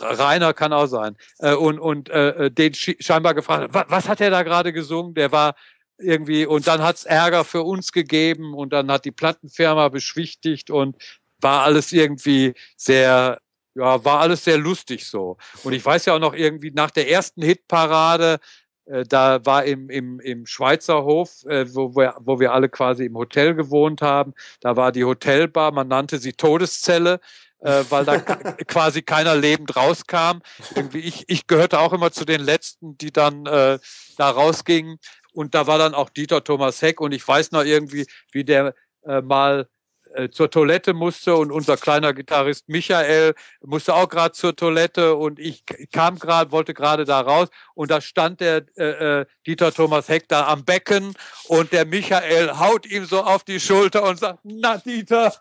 Rainer 0.00 0.52
kann 0.52 0.72
auch 0.72 0.86
sein. 0.86 1.16
Äh, 1.38 1.54
und 1.54 1.78
und 1.78 2.10
äh, 2.10 2.46
äh 2.46 2.50
den 2.50 2.74
scheinbar 2.74 3.34
gefragt 3.34 3.72
was, 3.72 3.84
was 3.88 4.08
hat 4.08 4.20
er 4.20 4.30
da 4.30 4.42
gerade 4.42 4.72
gesungen? 4.72 5.14
Der 5.14 5.32
war 5.32 5.54
irgendwie 5.98 6.46
und 6.46 6.66
dann 6.66 6.82
hat's 6.82 7.04
Ärger 7.04 7.44
für 7.44 7.62
uns 7.62 7.92
gegeben 7.92 8.54
und 8.54 8.72
dann 8.72 8.90
hat 8.90 9.04
die 9.04 9.10
Plattenfirma 9.10 9.88
beschwichtigt 9.88 10.70
und 10.70 10.96
war 11.40 11.62
alles 11.62 11.92
irgendwie 11.92 12.54
sehr 12.76 13.38
ja 13.74 14.04
war 14.04 14.20
alles 14.20 14.44
sehr 14.44 14.58
lustig 14.58 15.06
so. 15.06 15.36
Und 15.64 15.72
ich 15.72 15.84
weiß 15.84 16.06
ja 16.06 16.14
auch 16.14 16.20
noch 16.20 16.34
irgendwie 16.34 16.70
nach 16.70 16.90
der 16.90 17.10
ersten 17.10 17.42
Hitparade 17.42 18.38
äh, 18.88 19.04
da 19.04 19.44
war 19.44 19.64
im, 19.64 19.90
im, 19.90 20.20
im 20.20 20.46
Schweizer 20.46 21.04
Hof, 21.04 21.44
äh, 21.46 21.66
wo, 21.74 21.94
wir, 21.94 22.16
wo 22.20 22.40
wir 22.40 22.52
alle 22.52 22.68
quasi 22.68 23.04
im 23.04 23.16
Hotel 23.16 23.54
gewohnt 23.54 24.02
haben, 24.02 24.34
da 24.60 24.76
war 24.76 24.92
die 24.92 25.04
Hotelbar, 25.04 25.72
man 25.72 25.88
nannte 25.88 26.18
sie 26.18 26.32
Todeszelle, 26.32 27.20
äh, 27.60 27.84
weil 27.88 28.04
da 28.04 28.18
quasi 28.66 29.02
keiner 29.02 29.36
lebend 29.36 29.74
rauskam. 29.76 30.40
Irgendwie 30.74 31.00
ich, 31.00 31.24
ich 31.28 31.46
gehörte 31.46 31.80
auch 31.80 31.92
immer 31.92 32.12
zu 32.12 32.24
den 32.24 32.40
Letzten, 32.40 32.96
die 32.98 33.12
dann 33.12 33.46
äh, 33.46 33.78
da 34.16 34.30
rausgingen. 34.30 34.98
Und 35.32 35.54
da 35.54 35.66
war 35.66 35.78
dann 35.78 35.94
auch 35.94 36.10
Dieter 36.10 36.42
Thomas 36.42 36.82
Heck. 36.82 37.00
Und 37.00 37.12
ich 37.12 37.26
weiß 37.26 37.52
noch 37.52 37.64
irgendwie, 37.64 38.06
wie 38.32 38.44
der 38.44 38.74
äh, 39.04 39.20
mal 39.20 39.68
äh, 40.14 40.30
zur 40.30 40.50
Toilette 40.50 40.94
musste. 40.94 41.36
Und 41.36 41.52
unser 41.52 41.76
kleiner 41.76 42.12
Gitarrist 42.12 42.68
Michael 42.68 43.34
musste 43.60 43.94
auch 43.94 44.08
gerade 44.08 44.32
zur 44.32 44.56
Toilette. 44.56 45.14
Und 45.16 45.38
ich 45.38 45.64
kam 45.92 46.18
gerade, 46.18 46.50
wollte 46.50 46.74
gerade 46.74 47.04
da 47.04 47.20
raus. 47.20 47.48
Und 47.74 47.90
da 47.90 48.00
stand 48.00 48.40
der 48.40 48.64
äh, 48.76 49.20
äh, 49.20 49.26
Dieter 49.46 49.72
Thomas 49.72 50.08
Heck 50.08 50.28
da 50.28 50.46
am 50.46 50.64
Becken. 50.64 51.14
Und 51.46 51.72
der 51.72 51.84
Michael 51.86 52.58
haut 52.58 52.86
ihm 52.86 53.04
so 53.04 53.22
auf 53.22 53.44
die 53.44 53.60
Schulter 53.60 54.04
und 54.04 54.18
sagt, 54.18 54.40
na 54.44 54.78
Dieter, 54.78 55.34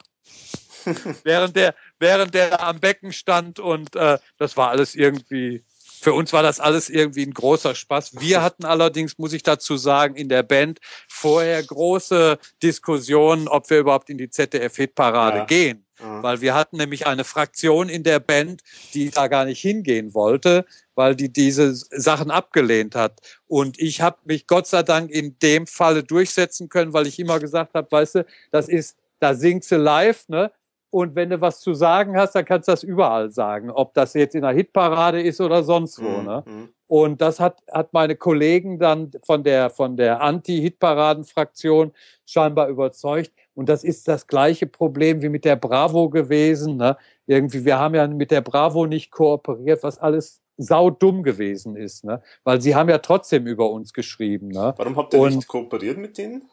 während 1.23 1.55
der 1.55 1.75
während 1.99 2.33
der 2.33 2.63
am 2.63 2.79
Becken 2.79 3.13
stand 3.13 3.59
und 3.59 3.95
äh, 3.95 4.17
das 4.37 4.57
war 4.57 4.69
alles 4.69 4.95
irgendwie 4.95 5.63
für 5.99 6.13
uns 6.13 6.31
war 6.31 6.43
das 6.43 6.59
alles 6.59 6.89
irgendwie 6.89 7.25
ein 7.25 7.33
großer 7.33 7.75
Spaß. 7.75 8.19
Wir 8.19 8.41
hatten 8.43 8.65
allerdings, 8.65 9.17
muss 9.17 9.33
ich 9.33 9.43
dazu 9.43 9.77
sagen, 9.77 10.15
in 10.15 10.29
der 10.29 10.43
Band 10.43 10.79
vorher 11.07 11.61
große 11.63 12.37
Diskussionen, 12.61 13.47
ob 13.47 13.69
wir 13.69 13.79
überhaupt 13.79 14.09
in 14.09 14.17
die 14.17 14.29
ZDF-Hitparade 14.29 15.39
ja. 15.39 15.45
gehen. 15.45 15.83
Ja. 15.99 16.21
Weil 16.21 16.41
wir 16.41 16.53
hatten 16.53 16.77
nämlich 16.77 17.07
eine 17.07 17.23
Fraktion 17.23 17.89
in 17.89 18.03
der 18.03 18.19
Band, 18.19 18.61
die 18.93 19.09
da 19.09 19.27
gar 19.27 19.45
nicht 19.45 19.59
hingehen 19.59 20.13
wollte, 20.13 20.65
weil 20.93 21.15
die 21.15 21.33
diese 21.33 21.73
Sachen 21.73 22.29
abgelehnt 22.29 22.93
hat. 22.93 23.19
Und 23.47 23.79
ich 23.79 24.01
habe 24.01 24.17
mich 24.25 24.45
Gott 24.45 24.67
sei 24.67 24.83
Dank 24.83 25.09
in 25.09 25.39
dem 25.39 25.65
Falle 25.65 26.03
durchsetzen 26.03 26.69
können, 26.69 26.93
weil 26.93 27.07
ich 27.07 27.17
immer 27.17 27.39
gesagt 27.39 27.73
habe, 27.73 27.91
weißt 27.91 28.15
du, 28.15 28.25
das 28.51 28.69
ist, 28.69 28.95
da 29.19 29.33
singt 29.33 29.63
sie 29.63 29.77
live, 29.77 30.29
ne? 30.29 30.51
Und 30.89 31.15
wenn 31.15 31.29
du 31.29 31.41
was 31.41 31.59
zu 31.59 31.73
sagen 31.73 32.17
hast, 32.17 32.33
dann 32.33 32.45
kannst 32.45 32.67
du 32.67 32.71
das 32.71 32.83
überall 32.83 33.29
sagen, 33.29 33.69
ob 33.69 33.93
das 33.93 34.13
jetzt 34.13 34.35
in 34.35 34.41
der 34.41 34.51
Hitparade 34.51 35.21
ist 35.21 35.41
oder 35.41 35.63
sonst 35.63 36.01
wo. 36.01 36.19
Mhm. 36.19 36.25
Ne? 36.25 36.43
Mhm. 36.45 36.69
Und 36.87 37.21
das 37.21 37.41
hat, 37.41 37.61
hat 37.69 37.91
meine 37.91 38.15
Kollegen 38.15 38.79
dann 38.79 39.11
von 39.23 39.43
der, 39.43 39.69
von 39.69 39.97
der 39.97 40.21
Anti-Hitparaden-Fraktion 40.21 41.91
scheinbar 42.25 42.69
überzeugt. 42.69 43.31
Und 43.53 43.67
das 43.67 43.83
ist 43.83 44.07
das 44.07 44.27
gleiche 44.27 44.67
Problem 44.67 45.21
wie 45.21 45.29
mit 45.29 45.43
der 45.43 45.57
Bravo 45.57 46.09
gewesen. 46.09 46.77
Ne? 46.77 46.95
Irgendwie, 47.25 47.65
wir 47.65 47.77
haben 47.77 47.93
ja 47.93 48.07
mit 48.07 48.31
der 48.31 48.41
Bravo 48.41 48.85
nicht 48.85 49.11
kooperiert, 49.11 49.83
was 49.83 49.97
alles 49.97 50.41
saudumm 50.55 51.23
gewesen 51.23 51.75
ist. 51.75 52.05
Ne? 52.05 52.21
Weil 52.45 52.61
sie 52.61 52.73
haben 52.73 52.89
ja 52.89 52.99
trotzdem 52.99 53.45
über 53.47 53.69
uns 53.69 53.91
geschrieben. 53.91 54.47
Ne? 54.47 54.73
Warum 54.77 54.95
habt 54.95 55.13
ihr 55.13 55.19
Und, 55.19 55.35
nicht 55.35 55.47
kooperiert 55.47 55.97
mit 55.97 56.17
denen? 56.17 56.43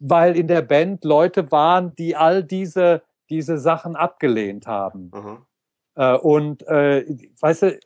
Weil 0.00 0.36
in 0.36 0.48
der 0.48 0.62
Band 0.62 1.04
Leute 1.04 1.50
waren, 1.52 1.94
die 1.96 2.16
all 2.16 2.42
diese 2.42 3.02
diese 3.30 3.58
Sachen 3.58 3.96
abgelehnt 3.96 4.66
haben. 4.66 5.10
Mhm. 5.14 5.38
Äh, 5.96 6.16
und 6.16 6.66
äh, 6.66 7.04
weißt 7.40 7.62
du, 7.62 7.80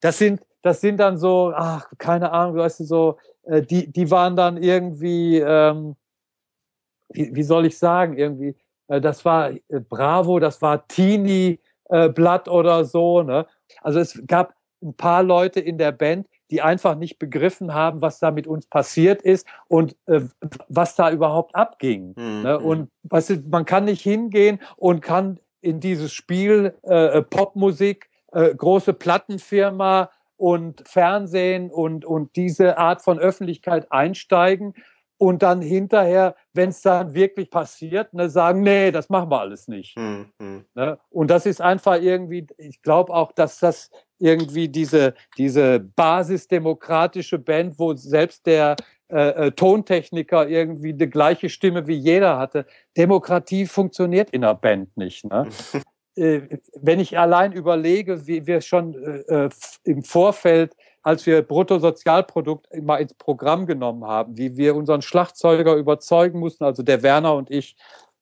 das 0.00 0.18
sind, 0.18 0.40
das 0.62 0.80
sind 0.80 0.98
dann 0.98 1.16
so, 1.16 1.52
ach, 1.54 1.90
keine 1.98 2.32
Ahnung, 2.32 2.56
weißt 2.56 2.80
du, 2.80 2.84
so, 2.84 3.18
äh, 3.44 3.62
die, 3.62 3.90
die 3.90 4.10
waren 4.10 4.36
dann 4.36 4.56
irgendwie, 4.56 5.38
ähm, 5.38 5.96
wie, 7.08 7.34
wie 7.34 7.42
soll 7.42 7.66
ich 7.66 7.78
sagen, 7.78 8.16
irgendwie, 8.16 8.56
äh, 8.88 9.00
das 9.00 9.24
war 9.24 9.50
äh, 9.50 9.60
Bravo, 9.88 10.38
das 10.38 10.60
war 10.62 10.86
Teenie 10.86 11.58
äh, 11.86 12.08
Blatt 12.08 12.48
oder 12.48 12.84
so, 12.84 13.22
ne? 13.22 13.46
Also 13.80 14.00
es 14.00 14.22
gab 14.26 14.54
ein 14.82 14.94
paar 14.94 15.22
Leute 15.22 15.60
in 15.60 15.78
der 15.78 15.92
Band, 15.92 16.26
die 16.52 16.60
einfach 16.60 16.96
nicht 16.96 17.18
begriffen 17.18 17.72
haben, 17.72 18.02
was 18.02 18.18
da 18.18 18.30
mit 18.30 18.46
uns 18.46 18.66
passiert 18.66 19.22
ist 19.22 19.46
und 19.68 19.96
äh, 20.04 20.20
was 20.68 20.94
da 20.94 21.10
überhaupt 21.10 21.56
abging. 21.56 22.14
Mhm. 22.14 22.42
Ne? 22.42 22.58
Und 22.60 22.90
weißt 23.08 23.30
du, 23.30 23.36
man 23.48 23.64
kann 23.64 23.86
nicht 23.86 24.02
hingehen 24.02 24.60
und 24.76 25.00
kann 25.00 25.40
in 25.62 25.80
dieses 25.80 26.12
Spiel 26.12 26.74
äh, 26.82 27.18
äh, 27.18 27.22
Popmusik, 27.22 28.10
äh, 28.32 28.54
große 28.54 28.92
Plattenfirma 28.92 30.10
und 30.36 30.86
Fernsehen 30.86 31.70
und, 31.70 32.04
und 32.04 32.36
diese 32.36 32.76
Art 32.76 33.00
von 33.00 33.18
Öffentlichkeit 33.18 33.90
einsteigen 33.90 34.74
und 35.16 35.42
dann 35.42 35.62
hinterher, 35.62 36.34
wenn 36.52 36.68
es 36.68 36.82
dann 36.82 37.14
wirklich 37.14 37.48
passiert, 37.48 38.12
ne, 38.12 38.28
sagen, 38.28 38.62
nee, 38.62 38.90
das 38.90 39.08
machen 39.08 39.30
wir 39.30 39.40
alles 39.40 39.68
nicht. 39.68 39.96
Mhm. 39.96 40.66
Ne? 40.74 40.98
Und 41.08 41.30
das 41.30 41.46
ist 41.46 41.62
einfach 41.62 41.98
irgendwie, 41.98 42.46
ich 42.58 42.82
glaube 42.82 43.14
auch, 43.14 43.32
dass 43.32 43.58
das 43.58 43.90
irgendwie 44.22 44.68
diese, 44.68 45.14
diese 45.36 45.80
basisdemokratische 45.80 47.38
Band, 47.38 47.78
wo 47.78 47.94
selbst 47.94 48.46
der 48.46 48.76
äh, 49.08 49.48
äh, 49.48 49.50
Tontechniker 49.50 50.48
irgendwie 50.48 50.94
die 50.94 51.10
gleiche 51.10 51.50
Stimme 51.50 51.86
wie 51.86 51.96
jeder 51.96 52.38
hatte. 52.38 52.64
Demokratie 52.96 53.66
funktioniert 53.66 54.30
in 54.30 54.44
einer 54.44 54.54
Band 54.54 54.96
nicht. 54.96 55.24
Ne? 55.24 55.48
äh, 56.16 56.40
wenn 56.80 57.00
ich 57.00 57.18
allein 57.18 57.52
überlege, 57.52 58.26
wie 58.26 58.46
wir 58.46 58.60
schon 58.60 58.94
äh, 58.94 59.44
äh, 59.44 59.50
im 59.84 60.02
Vorfeld, 60.02 60.74
als 61.02 61.26
wir 61.26 61.42
Bruttosozialprodukt 61.42 62.68
mal 62.80 62.98
ins 62.98 63.14
Programm 63.14 63.66
genommen 63.66 64.04
haben, 64.04 64.38
wie 64.38 64.56
wir 64.56 64.76
unseren 64.76 65.02
Schlagzeuger 65.02 65.74
überzeugen 65.74 66.38
mussten, 66.38 66.64
also 66.64 66.82
der 66.82 67.02
Werner 67.02 67.34
und 67.34 67.50
ich, 67.50 67.76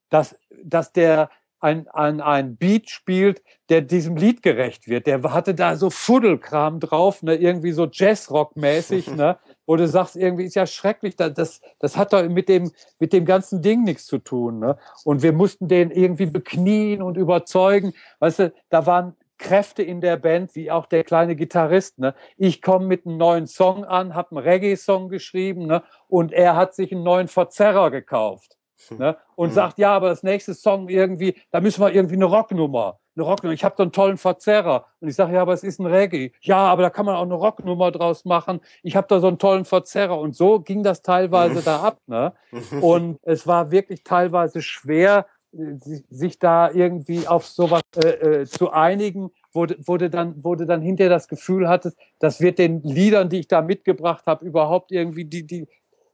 dass, 0.08 0.36
dass 0.64 0.92
der 0.92 1.30
ein, 1.60 1.86
ein, 1.88 2.20
ein 2.20 2.56
Beat 2.56 2.90
spielt, 2.90 3.42
der 3.68 3.82
diesem 3.82 4.16
Lied 4.16 4.42
gerecht 4.42 4.88
wird. 4.88 5.06
Der 5.06 5.22
hatte 5.22 5.54
da 5.54 5.76
so 5.76 5.90
Fuddelkram 5.90 6.80
drauf, 6.80 7.22
ne, 7.22 7.36
irgendwie 7.36 7.72
so 7.72 7.84
Jazzrock-mäßig, 7.84 9.10
ne, 9.16 9.38
wo 9.66 9.76
du 9.76 9.86
sagst, 9.86 10.16
irgendwie 10.16 10.44
ist 10.44 10.56
ja 10.56 10.66
schrecklich, 10.66 11.16
das, 11.16 11.60
das 11.78 11.96
hat 11.96 12.12
doch 12.12 12.28
mit 12.28 12.48
dem, 12.48 12.72
mit 12.98 13.12
dem 13.12 13.24
ganzen 13.24 13.62
Ding 13.62 13.84
nichts 13.84 14.06
zu 14.06 14.18
tun, 14.18 14.58
ne. 14.58 14.78
Und 15.04 15.22
wir 15.22 15.32
mussten 15.32 15.68
den 15.68 15.90
irgendwie 15.90 16.26
beknien 16.26 17.02
und 17.02 17.16
überzeugen. 17.16 17.92
Weißt 18.18 18.38
du, 18.40 18.52
da 18.70 18.86
waren 18.86 19.16
Kräfte 19.38 19.82
in 19.82 20.00
der 20.00 20.16
Band, 20.16 20.54
wie 20.54 20.70
auch 20.70 20.86
der 20.86 21.02
kleine 21.02 21.34
Gitarrist. 21.34 21.98
Ne? 21.98 22.14
Ich 22.36 22.60
komme 22.60 22.86
mit 22.86 23.06
einem 23.06 23.16
neuen 23.16 23.46
Song 23.46 23.84
an, 23.84 24.14
habe 24.14 24.36
einen 24.36 24.46
Reggae-Song 24.46 25.08
geschrieben 25.08 25.66
ne? 25.66 25.82
und 26.08 26.32
er 26.32 26.56
hat 26.56 26.74
sich 26.74 26.92
einen 26.92 27.04
neuen 27.04 27.26
Verzerrer 27.26 27.90
gekauft 27.90 28.59
ne? 28.90 29.16
und 29.36 29.50
mhm. 29.50 29.54
sagt, 29.54 29.78
ja, 29.78 29.92
aber 29.92 30.08
das 30.08 30.22
nächste 30.22 30.54
Song 30.54 30.88
irgendwie, 30.88 31.34
da 31.50 31.60
müssen 31.60 31.82
wir 31.82 31.92
irgendwie 31.92 32.16
eine 32.16 32.24
Rocknummer. 32.24 32.98
Eine 33.16 33.24
Rocknummer. 33.24 33.54
Ich 33.54 33.64
habe 33.64 33.74
da 33.76 33.82
einen 33.82 33.92
tollen 33.92 34.16
Verzerrer. 34.16 34.86
Und 35.00 35.08
ich 35.08 35.16
sage, 35.16 35.34
ja, 35.34 35.42
aber 35.42 35.52
es 35.52 35.64
ist 35.64 35.80
ein 35.80 35.86
Reggae. 35.86 36.32
Ja, 36.40 36.58
aber 36.58 36.82
da 36.82 36.90
kann 36.90 37.06
man 37.06 37.16
auch 37.16 37.22
eine 37.22 37.34
Rocknummer 37.34 37.90
draus 37.90 38.24
machen. 38.24 38.60
Ich 38.82 38.96
habe 38.96 39.08
da 39.08 39.20
so 39.20 39.26
einen 39.26 39.38
tollen 39.38 39.64
Verzerrer. 39.64 40.18
Und 40.18 40.36
so 40.36 40.60
ging 40.60 40.82
das 40.82 41.02
teilweise 41.02 41.62
da 41.62 41.82
ab. 41.82 41.98
Ne? 42.06 42.32
Und 42.80 43.18
es 43.22 43.46
war 43.46 43.70
wirklich 43.70 44.04
teilweise 44.04 44.62
schwer, 44.62 45.26
sich 45.52 46.38
da 46.38 46.70
irgendwie 46.70 47.26
auf 47.26 47.46
sowas 47.46 47.82
äh, 47.96 48.08
äh, 48.08 48.46
zu 48.46 48.70
einigen, 48.70 49.30
wo, 49.52 49.66
wo, 49.84 49.96
du 49.96 50.08
dann, 50.08 50.34
wo 50.44 50.54
du 50.54 50.64
dann 50.64 50.80
hinterher 50.80 51.10
das 51.10 51.26
Gefühl 51.26 51.68
hattest, 51.68 51.98
das 52.20 52.40
wird 52.40 52.58
den 52.58 52.82
Liedern, 52.82 53.28
die 53.28 53.40
ich 53.40 53.48
da 53.48 53.60
mitgebracht 53.60 54.26
habe, 54.26 54.44
überhaupt 54.44 54.92
irgendwie 54.92 55.24
die, 55.24 55.44
die, 55.44 55.66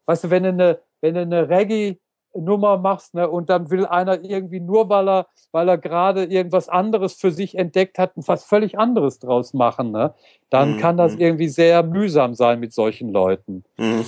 weißt 0.06 0.24
du, 0.24 0.30
wenn 0.30 0.44
du 0.44 0.48
eine, 0.48 0.80
wenn 1.02 1.14
du 1.14 1.20
eine 1.20 1.48
Reggae 1.48 1.98
Nummer 2.40 2.78
machst, 2.78 3.14
ne, 3.14 3.28
und 3.28 3.50
dann 3.50 3.70
will 3.70 3.86
einer 3.86 4.22
irgendwie 4.24 4.60
nur, 4.60 4.88
weil 4.88 5.08
er, 5.08 5.26
weil 5.52 5.68
er 5.68 5.78
gerade 5.78 6.24
irgendwas 6.24 6.68
anderes 6.68 7.14
für 7.14 7.30
sich 7.30 7.56
entdeckt 7.56 7.98
hat, 7.98 8.12
was 8.16 8.44
völlig 8.44 8.78
anderes 8.78 9.18
draus 9.18 9.54
machen, 9.54 9.92
ne, 9.92 10.14
dann 10.50 10.74
mhm. 10.74 10.78
kann 10.78 10.96
das 10.96 11.14
mhm. 11.14 11.20
irgendwie 11.20 11.48
sehr 11.48 11.82
mühsam 11.82 12.34
sein 12.34 12.60
mit 12.60 12.72
solchen 12.72 13.10
Leuten. 13.10 13.64
Mhm. 13.76 14.04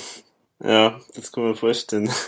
Ja, 0.63 0.99
das 1.15 1.31
kann 1.33 1.45
man 1.45 1.55
vorstellen. 1.55 2.11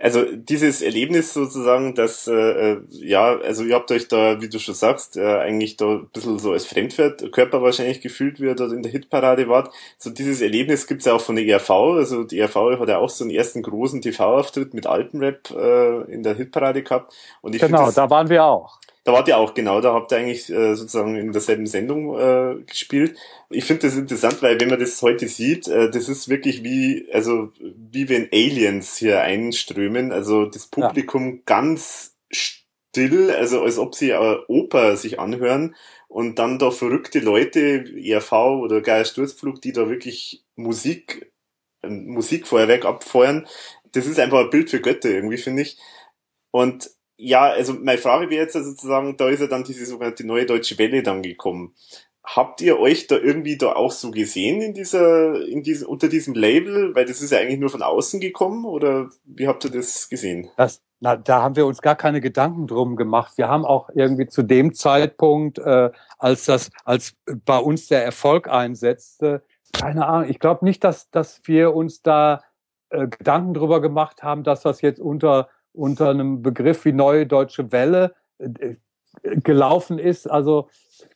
Also 0.00 0.24
dieses 0.24 0.80
Erlebnis 0.80 1.34
sozusagen, 1.34 1.96
dass, 1.96 2.28
äh, 2.28 2.32
äh, 2.32 2.80
ja, 2.90 3.36
also 3.36 3.64
ihr 3.64 3.74
habt 3.74 3.90
euch 3.90 4.06
da, 4.06 4.40
wie 4.40 4.48
du 4.48 4.60
schon 4.60 4.76
sagst, 4.76 5.16
äh, 5.16 5.38
eigentlich 5.38 5.76
da 5.76 5.86
ein 5.86 6.08
bisschen 6.12 6.38
so 6.38 6.52
als 6.52 6.66
Fremdkörper 6.66 7.62
wahrscheinlich 7.62 8.00
gefühlt, 8.00 8.40
wie 8.40 8.44
ihr 8.44 8.54
dort 8.54 8.72
in 8.72 8.82
der 8.82 8.92
Hitparade 8.92 9.48
wart. 9.48 9.74
So 9.96 10.10
dieses 10.10 10.40
Erlebnis 10.40 10.86
gibt's 10.86 11.06
ja 11.06 11.14
auch 11.14 11.20
von 11.20 11.34
der 11.34 11.44
ERV, 11.46 11.70
also 11.70 12.22
die 12.22 12.38
ERV 12.38 12.78
hat 12.78 12.88
ja 12.88 12.98
auch 12.98 13.10
so 13.10 13.24
einen 13.24 13.32
ersten 13.32 13.62
großen 13.62 14.00
TV-Auftritt 14.00 14.72
mit 14.72 14.86
Alpenrap 14.86 15.50
äh, 15.50 16.12
in 16.12 16.22
der 16.22 16.36
Hitparade 16.36 16.84
gehabt. 16.84 17.12
Und 17.40 17.56
ich 17.56 17.60
genau, 17.60 17.86
das, 17.86 17.96
da 17.96 18.08
waren 18.08 18.28
wir 18.28 18.44
auch. 18.44 18.78
Da 19.08 19.14
wart 19.14 19.26
ihr 19.26 19.38
auch, 19.38 19.54
genau, 19.54 19.80
da 19.80 19.94
habt 19.94 20.12
ihr 20.12 20.18
eigentlich 20.18 20.50
äh, 20.50 20.74
sozusagen 20.74 21.16
in 21.16 21.32
derselben 21.32 21.66
Sendung 21.66 22.18
äh, 22.18 22.62
gespielt. 22.66 23.18
Ich 23.48 23.64
finde 23.64 23.86
das 23.86 23.96
interessant, 23.96 24.42
weil 24.42 24.60
wenn 24.60 24.68
man 24.68 24.78
das 24.78 25.00
heute 25.00 25.28
sieht, 25.28 25.66
äh, 25.66 25.90
das 25.90 26.10
ist 26.10 26.28
wirklich 26.28 26.62
wie, 26.62 27.08
also 27.10 27.50
wie 27.58 28.10
wenn 28.10 28.28
Aliens 28.30 28.98
hier 28.98 29.22
einströmen, 29.22 30.12
also 30.12 30.44
das 30.44 30.66
Publikum 30.66 31.36
ja. 31.36 31.42
ganz 31.46 32.18
still, 32.30 33.30
also 33.30 33.62
als 33.62 33.78
ob 33.78 33.94
sie 33.94 34.10
äh, 34.10 34.36
Oper 34.46 34.98
sich 34.98 35.18
anhören 35.18 35.74
und 36.08 36.38
dann 36.38 36.58
da 36.58 36.70
verrückte 36.70 37.20
Leute, 37.20 37.86
ERV 37.96 38.32
oder 38.32 38.82
Geier 38.82 39.06
Sturzflug, 39.06 39.62
die 39.62 39.72
da 39.72 39.88
wirklich 39.88 40.44
Musik, 40.54 41.32
Musikfeuerwerk 41.82 42.84
abfeuern. 42.84 43.46
Das 43.92 44.04
ist 44.04 44.20
einfach 44.20 44.40
ein 44.40 44.50
Bild 44.50 44.68
für 44.68 44.82
Götter 44.82 45.08
irgendwie, 45.08 45.38
finde 45.38 45.62
ich. 45.62 45.78
Und 46.50 46.90
ja, 47.18 47.42
also 47.50 47.74
meine 47.74 47.98
Frage 47.98 48.30
wäre 48.30 48.44
jetzt 48.44 48.56
also 48.56 48.70
sozusagen, 48.70 49.16
da 49.16 49.28
ist 49.28 49.40
ja 49.40 49.48
dann 49.48 49.64
diese 49.64 49.84
sogenannte 49.84 50.24
neue 50.24 50.46
deutsche 50.46 50.78
Welle 50.78 51.02
dann 51.02 51.22
gekommen. 51.22 51.74
Habt 52.22 52.60
ihr 52.60 52.78
euch 52.78 53.06
da 53.06 53.16
irgendwie 53.16 53.58
da 53.58 53.72
auch 53.72 53.90
so 53.90 54.10
gesehen 54.10 54.60
in 54.60 54.74
dieser, 54.74 55.46
in 55.46 55.62
diesem, 55.62 55.88
unter 55.88 56.08
diesem 56.08 56.34
Label? 56.34 56.94
Weil 56.94 57.06
das 57.06 57.20
ist 57.20 57.32
ja 57.32 57.38
eigentlich 57.38 57.58
nur 57.58 57.70
von 57.70 57.82
außen 57.82 58.20
gekommen 58.20 58.64
oder 58.64 59.10
wie 59.24 59.48
habt 59.48 59.64
ihr 59.64 59.70
das 59.70 60.08
gesehen? 60.08 60.48
Das, 60.56 60.80
Na, 61.00 61.16
da 61.16 61.42
haben 61.42 61.56
wir 61.56 61.66
uns 61.66 61.82
gar 61.82 61.96
keine 61.96 62.20
Gedanken 62.20 62.66
drum 62.66 62.96
gemacht. 62.96 63.32
Wir 63.36 63.48
haben 63.48 63.64
auch 63.64 63.88
irgendwie 63.94 64.26
zu 64.26 64.42
dem 64.42 64.74
Zeitpunkt, 64.74 65.58
äh, 65.58 65.90
als 66.18 66.44
das, 66.44 66.70
als 66.84 67.14
bei 67.44 67.58
uns 67.58 67.88
der 67.88 68.04
Erfolg 68.04 68.48
einsetzte, 68.48 69.42
keine 69.72 70.06
Ahnung. 70.06 70.30
Ich 70.30 70.38
glaube 70.38 70.64
nicht, 70.64 70.84
dass, 70.84 71.10
dass 71.10 71.40
wir 71.44 71.74
uns 71.74 72.02
da 72.02 72.42
äh, 72.90 73.08
Gedanken 73.08 73.54
drüber 73.54 73.80
gemacht 73.80 74.22
haben, 74.22 74.44
dass 74.44 74.62
das 74.62 74.82
jetzt 74.82 75.00
unter 75.00 75.48
unter 75.78 76.10
einem 76.10 76.42
Begriff 76.42 76.84
wie 76.84 76.92
Neue 76.92 77.26
Deutsche 77.26 77.72
Welle 77.72 78.14
äh, 78.38 78.74
gelaufen 79.22 79.98
ist. 79.98 80.30
Also 80.30 80.68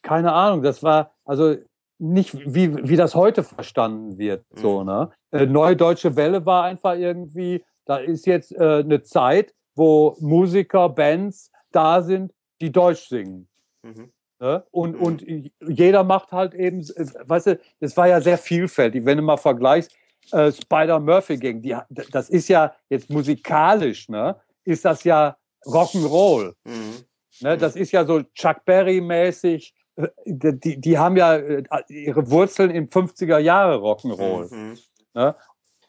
keine 0.02 0.32
Ahnung. 0.32 0.62
Das 0.62 0.82
war 0.82 1.12
also 1.24 1.56
nicht 1.98 2.34
wie 2.34 2.88
wie 2.88 2.96
das 2.96 3.14
heute 3.14 3.42
verstanden 3.42 4.18
wird. 4.18 4.44
So 4.54 4.80
mhm. 4.80 4.86
ne. 4.86 5.10
Äh, 5.30 5.46
Neue 5.46 5.76
Deutsche 5.76 6.16
Welle 6.16 6.44
war 6.46 6.64
einfach 6.64 6.94
irgendwie. 6.94 7.64
Da 7.84 7.96
ist 7.96 8.26
jetzt 8.26 8.52
äh, 8.52 8.80
eine 8.84 9.02
Zeit 9.02 9.54
wo 9.74 10.16
Musiker, 10.20 10.88
Bands 10.88 11.50
da 11.70 12.02
sind, 12.02 12.32
die 12.60 12.70
Deutsch 12.70 13.08
singen. 13.08 13.48
Mhm. 13.82 14.12
Ne? 14.40 14.64
Und, 14.70 14.96
mhm. 14.96 15.02
und 15.02 15.24
jeder 15.60 16.04
macht 16.04 16.32
halt 16.32 16.54
eben, 16.54 16.80
weißt 16.80 17.46
du, 17.46 17.60
das 17.80 17.96
war 17.96 18.08
ja 18.08 18.20
sehr 18.20 18.38
vielfältig. 18.38 19.04
Wenn 19.04 19.18
du 19.18 19.24
mal 19.24 19.36
vergleichst, 19.36 19.96
äh, 20.30 20.52
Spider 20.52 21.00
Murphy 21.00 21.36
Gang, 21.36 21.62
die, 21.62 21.76
das 21.90 22.30
ist 22.30 22.48
ja 22.48 22.74
jetzt 22.88 23.10
musikalisch, 23.10 24.08
ne, 24.08 24.36
ist 24.64 24.84
das 24.84 25.04
ja 25.04 25.36
Rock'n'Roll. 25.66 26.54
Mhm. 26.64 27.04
Ne, 27.40 27.56
das 27.56 27.76
ist 27.76 27.92
ja 27.92 28.04
so 28.04 28.22
Chuck 28.34 28.64
Berry 28.64 29.00
mäßig. 29.00 29.74
Äh, 29.96 30.08
die, 30.26 30.80
die 30.80 30.98
haben 30.98 31.16
ja 31.16 31.36
äh, 31.36 31.62
ihre 31.88 32.30
Wurzeln 32.30 32.70
im 32.70 32.88
50er 32.88 33.38
Jahre 33.38 33.76
Rock'n'Roll. 33.76 34.54
Mhm. 34.54 34.78
Ne? 35.14 35.34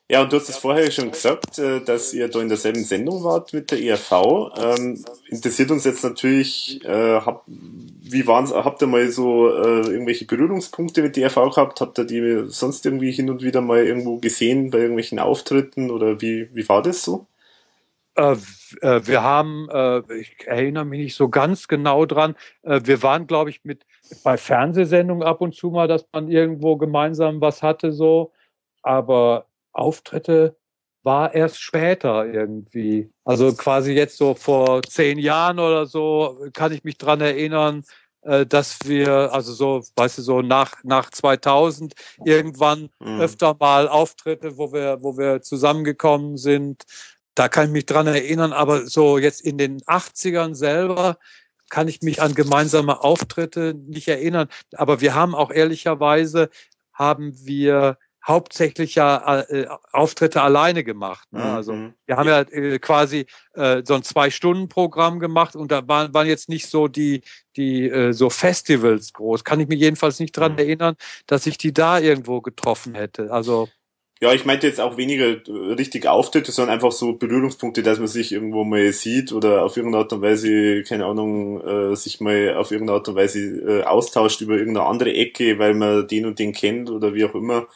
Ja, 0.09 0.21
und 0.21 0.31
du 0.31 0.37
hast 0.37 0.49
es 0.49 0.57
vorher 0.57 0.91
schon 0.91 1.11
gesagt, 1.11 1.57
äh, 1.59 1.79
dass 1.81 2.13
ihr 2.13 2.27
da 2.27 2.41
in 2.41 2.49
derselben 2.49 2.83
Sendung 2.83 3.23
wart 3.23 3.53
mit 3.53 3.71
der 3.71 3.81
ERV. 3.81 4.51
Ähm, 4.57 5.03
interessiert 5.29 5.71
uns 5.71 5.85
jetzt 5.85 6.03
natürlich, 6.03 6.83
äh, 6.83 7.21
hab, 7.21 7.43
wie 7.47 8.27
waren's, 8.27 8.53
habt 8.53 8.81
ihr 8.81 8.87
mal 8.87 9.09
so 9.09 9.49
äh, 9.49 9.87
irgendwelche 9.87 10.25
Berührungspunkte 10.25 11.01
mit 11.01 11.15
der 11.15 11.23
ERV 11.23 11.55
gehabt? 11.55 11.81
Habt 11.81 11.97
ihr 11.97 12.05
die 12.05 12.43
sonst 12.47 12.85
irgendwie 12.85 13.11
hin 13.11 13.29
und 13.29 13.43
wieder 13.43 13.61
mal 13.61 13.85
irgendwo 13.85 14.17
gesehen 14.17 14.71
bei 14.71 14.79
irgendwelchen 14.79 15.19
Auftritten 15.19 15.89
oder 15.89 16.21
wie, 16.21 16.49
wie 16.53 16.67
war 16.67 16.81
das 16.81 17.01
so? 17.01 17.25
Äh, 18.15 18.35
äh, 18.81 19.01
wir 19.05 19.23
haben, 19.23 19.67
äh, 19.69 20.01
ich 20.15 20.35
erinnere 20.45 20.85
mich 20.85 20.99
nicht 20.99 21.15
so 21.15 21.29
ganz 21.29 21.67
genau 21.67 22.05
dran, 22.05 22.35
äh, 22.61 22.81
wir 22.83 23.01
waren, 23.01 23.27
glaube 23.27 23.49
ich, 23.49 23.63
mit 23.63 23.85
bei 24.23 24.37
Fernsehsendungen 24.37 25.23
ab 25.23 25.41
und 25.41 25.55
zu 25.55 25.69
mal, 25.71 25.87
dass 25.87 26.05
man 26.11 26.29
irgendwo 26.29 26.77
gemeinsam 26.77 27.41
was 27.41 27.63
hatte, 27.63 27.91
so. 27.91 28.31
Aber 28.81 29.47
Auftritte 29.71 30.57
war 31.03 31.33
erst 31.33 31.61
später 31.61 32.25
irgendwie. 32.25 33.09
Also 33.25 33.53
quasi 33.53 33.93
jetzt 33.93 34.17
so 34.17 34.35
vor 34.35 34.81
zehn 34.83 35.19
Jahren 35.19 35.59
oder 35.59 35.85
so 35.85 36.47
kann 36.53 36.71
ich 36.71 36.83
mich 36.83 36.97
dran 36.97 37.21
erinnern, 37.21 37.83
äh, 38.23 38.45
dass 38.45 38.79
wir, 38.85 39.33
also 39.33 39.53
so, 39.53 39.83
weißt 39.95 40.19
du, 40.19 40.21
so 40.21 40.41
nach, 40.41 40.75
nach 40.83 41.09
2000 41.09 41.93
irgendwann 42.23 42.89
mhm. 42.99 43.19
öfter 43.19 43.55
mal 43.59 43.89
Auftritte, 43.89 44.57
wo 44.57 44.71
wir, 44.71 44.99
wo 45.01 45.17
wir 45.17 45.41
zusammengekommen 45.41 46.37
sind. 46.37 46.83
Da 47.35 47.47
kann 47.49 47.67
ich 47.67 47.71
mich 47.71 47.85
dran 47.85 48.07
erinnern, 48.07 48.53
aber 48.53 48.87
so 48.87 49.17
jetzt 49.17 49.41
in 49.41 49.57
den 49.57 49.81
80ern 49.81 50.55
selber 50.55 51.17
kann 51.69 51.87
ich 51.87 52.01
mich 52.01 52.21
an 52.21 52.35
gemeinsame 52.35 53.03
Auftritte 53.03 53.73
nicht 53.73 54.07
erinnern. 54.07 54.47
Aber 54.73 55.01
wir 55.01 55.15
haben 55.15 55.33
auch 55.33 55.51
ehrlicherweise, 55.51 56.49
haben 56.93 57.33
wir 57.45 57.97
hauptsächlich 58.25 58.95
ja 58.95 59.41
äh, 59.41 59.67
Auftritte 59.91 60.41
alleine 60.41 60.83
gemacht. 60.83 61.27
Ne? 61.31 61.43
Also 61.43 61.73
mhm. 61.73 61.93
wir 62.05 62.15
haben 62.15 62.29
ja 62.29 62.41
äh, 62.41 62.79
quasi 62.79 63.25
äh, 63.53 63.81
so 63.83 63.95
ein 63.95 64.03
Zwei-Stunden-Programm 64.03 65.19
gemacht 65.19 65.55
und 65.55 65.71
da 65.71 65.85
waren, 65.87 66.13
waren 66.13 66.27
jetzt 66.27 66.47
nicht 66.47 66.69
so 66.69 66.87
die, 66.87 67.21
die 67.57 67.89
äh, 67.89 68.13
so 68.13 68.29
Festivals 68.29 69.11
groß. 69.11 69.43
Kann 69.43 69.59
ich 69.59 69.67
mir 69.67 69.75
jedenfalls 69.75 70.19
nicht 70.19 70.31
dran 70.31 70.53
mhm. 70.53 70.59
erinnern, 70.59 70.95
dass 71.27 71.45
ich 71.47 71.57
die 71.57 71.73
da 71.73 71.99
irgendwo 71.99 72.39
getroffen 72.39 72.95
hätte. 72.95 73.31
Also 73.31 73.67
ja, 74.23 74.31
ich 74.31 74.45
meinte 74.45 74.67
jetzt 74.67 74.79
auch 74.79 74.95
weniger 74.95 75.35
richtig 75.77 76.07
Auftritte, 76.07 76.53
sondern 76.53 76.75
einfach 76.75 76.93
so 76.93 77.11
Berührungspunkte, 77.11 77.83
dass 77.83 77.99
man 77.99 78.07
sich 78.07 78.31
irgendwo 78.31 78.63
mal 78.63 78.89
sieht 78.93 79.33
oder 79.33 79.65
auf 79.65 79.75
irgendeine 79.75 80.03
Art 80.03 80.13
und 80.13 80.21
Weise, 80.21 80.81
keine 80.83 81.07
Ahnung, 81.07 81.59
äh, 81.61 81.93
sich 81.97 82.21
mal 82.21 82.55
auf 82.55 82.71
irgendeine 82.71 82.99
Art 82.99 83.09
und 83.09 83.15
Weise 83.15 83.39
äh, 83.41 83.83
austauscht 83.83 84.39
über 84.39 84.53
irgendeine 84.53 84.87
andere 84.87 85.13
Ecke, 85.13 85.59
weil 85.59 85.73
man 85.73 86.07
den 86.07 86.25
und 86.25 86.39
den 86.39 86.53
kennt 86.53 86.89
oder 86.89 87.13
wie 87.13 87.25
auch 87.25 87.35
immer. 87.35 87.67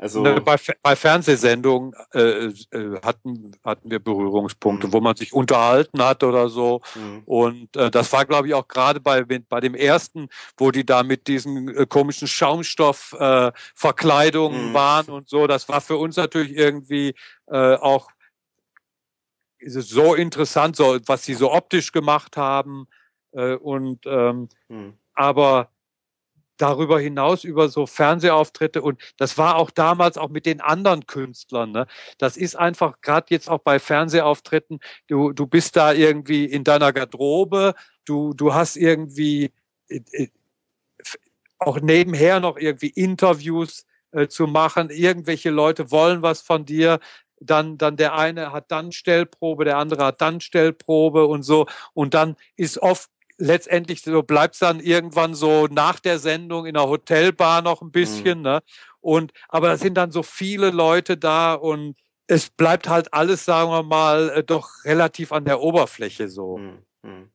Also 0.00 0.22
bei, 0.22 0.56
bei 0.80 0.94
Fernsehsendungen 0.94 1.92
äh, 2.14 2.52
äh, 2.70 3.00
hatten, 3.02 3.56
hatten 3.64 3.90
wir 3.90 3.98
Berührungspunkte, 3.98 4.86
mhm. 4.86 4.92
wo 4.92 5.00
man 5.00 5.16
sich 5.16 5.32
unterhalten 5.32 6.00
hat 6.00 6.22
oder 6.22 6.48
so. 6.48 6.82
Mhm. 6.94 7.22
Und 7.24 7.76
äh, 7.76 7.90
das 7.90 8.12
war, 8.12 8.24
glaube 8.24 8.46
ich, 8.46 8.54
auch 8.54 8.68
gerade 8.68 9.00
bei, 9.00 9.24
bei 9.24 9.58
dem 9.58 9.74
ersten, 9.74 10.28
wo 10.56 10.70
die 10.70 10.86
da 10.86 11.02
mit 11.02 11.26
diesen 11.26 11.76
äh, 11.76 11.84
komischen 11.84 12.28
Schaumstoffverkleidungen 12.28 14.60
äh, 14.60 14.68
mhm. 14.68 14.74
waren 14.74 15.08
und 15.08 15.28
so. 15.28 15.48
Das 15.48 15.68
war 15.68 15.80
für 15.80 15.96
uns 15.96 16.16
natürlich 16.16 16.56
irgendwie 16.56 17.16
äh, 17.48 17.74
auch 17.74 18.08
so 19.66 20.14
interessant, 20.14 20.76
so, 20.76 20.96
was 21.06 21.24
sie 21.24 21.34
so 21.34 21.52
optisch 21.52 21.90
gemacht 21.90 22.36
haben. 22.36 22.86
Äh, 23.32 23.56
und 23.56 24.06
ähm, 24.06 24.48
mhm. 24.68 24.94
aber 25.14 25.72
darüber 26.58 27.00
hinaus 27.00 27.44
über 27.44 27.68
so 27.68 27.86
Fernsehauftritte 27.86 28.82
und 28.82 29.00
das 29.16 29.38
war 29.38 29.56
auch 29.56 29.70
damals 29.70 30.18
auch 30.18 30.28
mit 30.28 30.46
den 30.46 30.60
anderen 30.60 31.06
Künstlern. 31.06 31.72
Ne? 31.72 31.86
Das 32.18 32.36
ist 32.36 32.56
einfach 32.56 33.00
gerade 33.00 33.26
jetzt 33.30 33.48
auch 33.48 33.60
bei 33.60 33.78
Fernsehauftritten. 33.78 34.80
Du 35.06 35.32
du 35.32 35.46
bist 35.46 35.76
da 35.76 35.92
irgendwie 35.92 36.44
in 36.44 36.64
deiner 36.64 36.92
Garderobe. 36.92 37.74
Du 38.04 38.34
du 38.34 38.54
hast 38.54 38.76
irgendwie 38.76 39.52
äh, 39.88 40.00
äh 40.12 40.28
auch 41.58 41.80
nebenher 41.80 42.40
noch 42.40 42.56
irgendwie 42.56 42.88
Interviews 42.90 43.84
äh, 44.12 44.28
zu 44.28 44.46
machen. 44.46 44.90
Irgendwelche 44.90 45.50
Leute 45.50 45.90
wollen 45.90 46.22
was 46.22 46.40
von 46.40 46.64
dir. 46.64 47.00
Dann, 47.40 47.78
dann 47.78 47.96
der 47.96 48.14
eine 48.14 48.52
hat 48.52 48.70
dann 48.72 48.90
Stellprobe, 48.90 49.64
der 49.64 49.78
andere 49.78 50.04
hat 50.04 50.20
dann 50.20 50.40
Stellprobe 50.40 51.26
und 51.26 51.42
so. 51.42 51.66
Und 51.94 52.14
dann 52.14 52.36
ist 52.56 52.78
oft 52.78 53.10
letztendlich 53.38 54.02
so 54.02 54.22
bleibt's 54.22 54.58
dann 54.58 54.80
irgendwann 54.80 55.34
so 55.34 55.66
nach 55.68 56.00
der 56.00 56.18
Sendung 56.18 56.66
in 56.66 56.74
der 56.74 56.88
Hotelbar 56.88 57.62
noch 57.62 57.80
ein 57.80 57.90
bisschen, 57.90 58.38
mhm. 58.38 58.44
ne? 58.44 58.62
Und 59.00 59.32
aber 59.48 59.68
da 59.68 59.76
sind 59.76 59.94
dann 59.94 60.10
so 60.10 60.22
viele 60.22 60.70
Leute 60.70 61.16
da 61.16 61.54
und 61.54 61.96
es 62.26 62.50
bleibt 62.50 62.88
halt 62.88 63.14
alles, 63.14 63.44
sagen 63.44 63.70
wir 63.70 63.82
mal, 63.82 64.30
äh, 64.30 64.44
doch 64.44 64.84
relativ 64.84 65.32
an 65.32 65.44
der 65.44 65.60
Oberfläche 65.60 66.28
so. 66.28 66.58
Mhm. 66.58 66.82
mhm. 67.02 67.30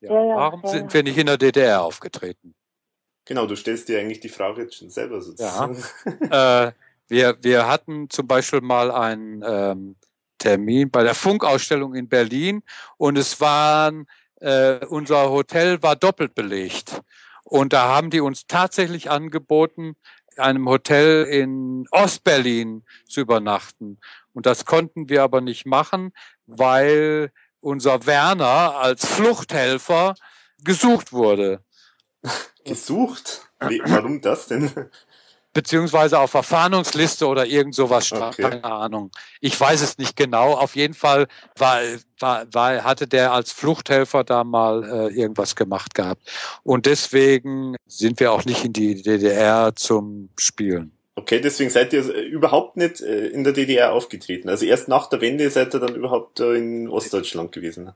Ja, 0.00 0.12
ja, 0.12 0.24
ja, 0.26 0.36
warum 0.36 0.66
sind 0.66 0.92
wir 0.92 1.02
nicht 1.02 1.16
in 1.16 1.26
der 1.26 1.38
DDR 1.38 1.80
aufgetreten? 1.82 2.54
Genau, 3.24 3.46
du 3.46 3.56
stellst 3.56 3.88
dir 3.88 4.00
eigentlich 4.00 4.20
die 4.20 4.28
Frage 4.28 4.62
jetzt 4.62 4.76
schon 4.76 4.90
selber 4.90 5.22
sozusagen. 5.22 5.82
Ja. 6.30 6.66
äh, 6.66 6.72
wir, 7.08 7.38
wir 7.40 7.66
hatten 7.66 8.10
zum 8.10 8.26
Beispiel 8.26 8.60
mal 8.60 8.90
einen 8.90 9.42
ähm, 9.46 9.96
Termin 10.38 10.90
bei 10.90 11.04
der 11.04 11.14
Funkausstellung 11.14 11.94
in 11.94 12.08
Berlin 12.08 12.62
und 12.98 13.16
es 13.16 13.40
waren 13.40 14.06
äh, 14.44 14.84
unser 14.86 15.30
Hotel 15.30 15.82
war 15.82 15.96
doppelt 15.96 16.34
belegt. 16.34 17.00
Und 17.44 17.72
da 17.72 17.88
haben 17.88 18.10
die 18.10 18.20
uns 18.20 18.46
tatsächlich 18.46 19.10
angeboten, 19.10 19.96
einem 20.36 20.68
Hotel 20.68 21.24
in 21.24 21.86
Ostberlin 21.90 22.84
zu 23.08 23.20
übernachten. 23.20 23.98
Und 24.32 24.46
das 24.46 24.64
konnten 24.64 25.08
wir 25.08 25.22
aber 25.22 25.40
nicht 25.40 25.64
machen, 25.64 26.12
weil 26.46 27.30
unser 27.60 28.06
Werner 28.06 28.76
als 28.76 29.06
Fluchthelfer 29.06 30.14
gesucht 30.62 31.12
wurde. 31.12 31.64
Gesucht? 32.64 33.48
Warum 33.60 34.20
das 34.20 34.46
denn? 34.46 34.70
Beziehungsweise 35.54 36.18
auf 36.18 36.32
Verfahndungsliste 36.32 37.26
oder 37.26 37.46
irgend 37.46 37.74
sowas 37.74 38.06
stand, 38.08 38.34
okay. 38.34 38.42
keine 38.42 38.64
Ahnung. 38.64 39.10
Ich 39.40 39.58
weiß 39.58 39.80
es 39.80 39.96
nicht 39.96 40.16
genau. 40.16 40.54
Auf 40.54 40.76
jeden 40.76 40.94
Fall 40.94 41.28
war, 41.56 41.80
war, 42.18 42.46
war, 42.52 42.84
hatte 42.84 43.06
der 43.06 43.32
als 43.32 43.52
Fluchthelfer 43.52 44.24
da 44.24 44.44
mal 44.44 44.84
äh, 44.84 45.14
irgendwas 45.14 45.56
gemacht 45.56 45.94
gehabt. 45.94 46.22
Und 46.62 46.86
deswegen 46.86 47.76
sind 47.86 48.20
wir 48.20 48.32
auch 48.32 48.44
nicht 48.44 48.64
in 48.64 48.72
die 48.72 49.00
DDR 49.00 49.74
zum 49.74 50.28
Spielen. 50.38 50.92
Okay, 51.16 51.40
deswegen 51.40 51.70
seid 51.70 51.92
ihr 51.92 52.02
überhaupt 52.12 52.76
nicht 52.76 53.00
äh, 53.00 53.28
in 53.28 53.44
der 53.44 53.52
DDR 53.52 53.92
aufgetreten. 53.92 54.48
Also 54.48 54.66
erst 54.66 54.88
nach 54.88 55.08
der 55.08 55.20
Wende 55.20 55.48
seid 55.48 55.72
ihr 55.72 55.80
dann 55.80 55.94
überhaupt 55.94 56.40
äh, 56.40 56.54
in 56.54 56.88
Ostdeutschland 56.88 57.52
gewesen. 57.52 57.92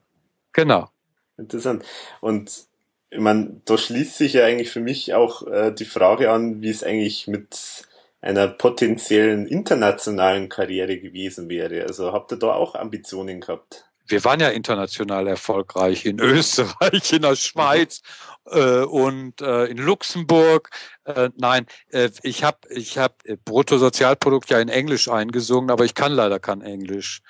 Genau. 0.53 0.89
Interessant. 1.37 1.85
Und 2.21 2.68
ich 3.11 3.21
meine, 3.21 3.61
da 3.65 3.79
schließt 3.79 4.17
sich 4.19 4.35
ja 4.35 4.45
eigentlich 4.45 4.71
für 4.71 4.81
mich 4.81 5.15
auch 5.15 5.47
äh, 5.47 5.73
die 5.73 5.85
Frage 5.85 6.31
an, 6.31 6.61
wie 6.63 6.71
es 6.71 6.85
eigentlich 6.85 7.27
mit 7.27 7.87
einer 8.21 8.49
potenziellen 8.49 9.47
internationalen 9.47 10.49
Karriere 10.49 10.99
gewesen 10.99 11.49
wäre. 11.49 11.85
Also 11.85 12.13
habt 12.13 12.33
ihr 12.33 12.39
da 12.39 12.53
auch 12.53 12.75
Ambitionen 12.75 13.41
gehabt? 13.41 13.85
Wir 14.07 14.25
waren 14.25 14.41
ja 14.41 14.49
international 14.49 15.27
erfolgreich 15.27 16.05
in 16.07 16.19
Österreich, 16.21 17.13
in 17.13 17.23
der 17.23 17.37
Schweiz 17.37 18.03
äh, 18.47 18.81
und 18.81 19.41
äh, 19.41 19.67
in 19.67 19.79
Luxemburg. 19.79 20.71
Äh, 21.05 21.31
nein, 21.37 21.67
äh, 21.91 22.11
ich 22.23 22.43
habe 22.43 22.59
ich 22.71 22.99
hab 22.99 23.23
Bruttosozialprodukt 23.45 24.51
ja 24.51 24.61
in 24.61 24.69
Englisch 24.69 25.09
eingesungen, 25.09 25.71
aber 25.71 25.85
ich 25.85 25.95
kann 25.95 26.13
leider 26.13 26.41
kein 26.41 26.63
Englisch. 26.63 27.21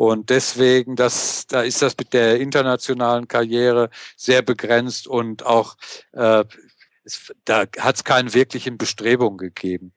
Und 0.00 0.30
deswegen, 0.30 0.96
das, 0.96 1.46
da 1.46 1.60
ist 1.60 1.82
das 1.82 1.94
mit 1.98 2.14
der 2.14 2.40
internationalen 2.40 3.28
Karriere 3.28 3.90
sehr 4.16 4.40
begrenzt 4.40 5.06
und 5.06 5.44
auch 5.44 5.76
äh, 6.12 6.42
es, 7.04 7.30
da 7.44 7.66
hat 7.78 7.96
es 7.96 8.04
keine 8.04 8.32
wirklichen 8.32 8.78
Bestrebungen 8.78 9.36
gegeben. 9.36 9.92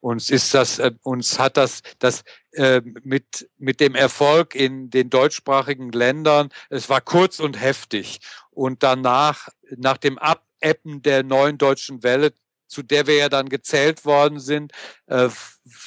Uns 0.00 0.28
ist 0.28 0.52
das, 0.52 0.78
äh, 0.78 0.92
uns 1.04 1.38
hat 1.38 1.56
das, 1.56 1.80
das 1.98 2.22
äh, 2.52 2.82
mit 3.02 3.48
mit 3.56 3.80
dem 3.80 3.94
Erfolg 3.94 4.54
in 4.54 4.90
den 4.90 5.08
deutschsprachigen 5.08 5.90
Ländern. 5.90 6.50
Es 6.68 6.90
war 6.90 7.00
kurz 7.00 7.40
und 7.40 7.58
heftig 7.58 8.20
und 8.50 8.82
danach 8.82 9.48
nach 9.74 9.96
dem 9.96 10.18
Abebben 10.18 11.00
der 11.00 11.22
neuen 11.22 11.56
deutschen 11.56 12.02
Welle, 12.02 12.34
zu 12.70 12.82
der 12.82 13.06
wir 13.06 13.16
ja 13.16 13.28
dann 13.28 13.48
gezählt 13.48 14.04
worden 14.04 14.40
sind, 14.40 14.72
äh, 15.06 15.28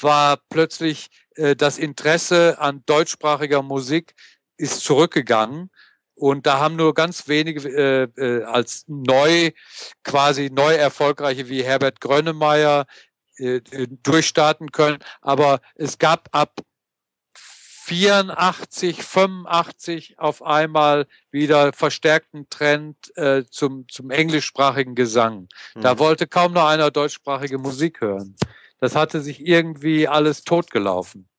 war 0.01 0.37
plötzlich 0.49 1.09
äh, 1.35 1.55
das 1.55 1.77
Interesse 1.77 2.59
an 2.59 2.83
deutschsprachiger 2.85 3.61
Musik 3.61 4.13
ist 4.57 4.81
zurückgegangen. 4.81 5.69
Und 6.15 6.45
da 6.45 6.59
haben 6.59 6.75
nur 6.75 6.93
ganz 6.93 7.27
wenige 7.27 7.67
äh, 7.67 8.03
äh, 8.21 8.43
als 8.43 8.83
neu, 8.87 9.51
quasi 10.03 10.51
neu 10.51 10.75
erfolgreiche 10.75 11.49
wie 11.49 11.63
Herbert 11.63 12.01
Grönemeyer 12.01 12.85
äh, 13.37 13.55
äh 13.71 13.87
durchstarten 14.03 14.71
können. 14.71 14.99
Aber 15.21 15.59
es 15.75 15.97
gab 15.97 16.29
ab 16.31 16.61
84, 17.93 19.03
85 19.03 20.19
auf 20.19 20.41
einmal 20.41 21.05
wieder 21.29 21.73
verstärkten 21.73 22.49
Trend 22.49 23.15
äh, 23.17 23.43
zum, 23.49 23.87
zum 23.87 24.09
englischsprachigen 24.09 24.95
Gesang. 24.95 25.47
Mhm. 25.75 25.81
Da 25.81 25.99
wollte 25.99 26.25
kaum 26.25 26.53
noch 26.53 26.65
einer 26.65 26.89
deutschsprachige 26.89 27.59
Musik 27.59 28.01
hören. 28.01 28.35
Das 28.79 28.95
hatte 28.95 29.21
sich 29.21 29.45
irgendwie 29.45 30.07
alles 30.07 30.43
totgelaufen. 30.43 31.29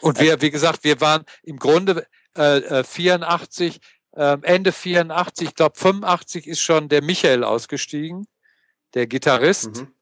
Und 0.00 0.18
wir, 0.18 0.40
wie 0.40 0.50
gesagt, 0.50 0.84
wir 0.84 1.00
waren 1.02 1.24
im 1.42 1.58
Grunde 1.58 2.06
äh, 2.34 2.82
84 2.82 3.80
ähm, 4.16 4.42
Ende 4.42 4.72
84, 4.72 5.48
ich 5.48 5.54
glaube 5.54 5.78
85 5.78 6.46
ist 6.46 6.60
schon 6.60 6.88
der 6.88 7.02
Michael 7.02 7.44
ausgestiegen, 7.44 8.26
der 8.94 9.06
Gitarrist. 9.06 9.76
Mhm. 9.76 9.94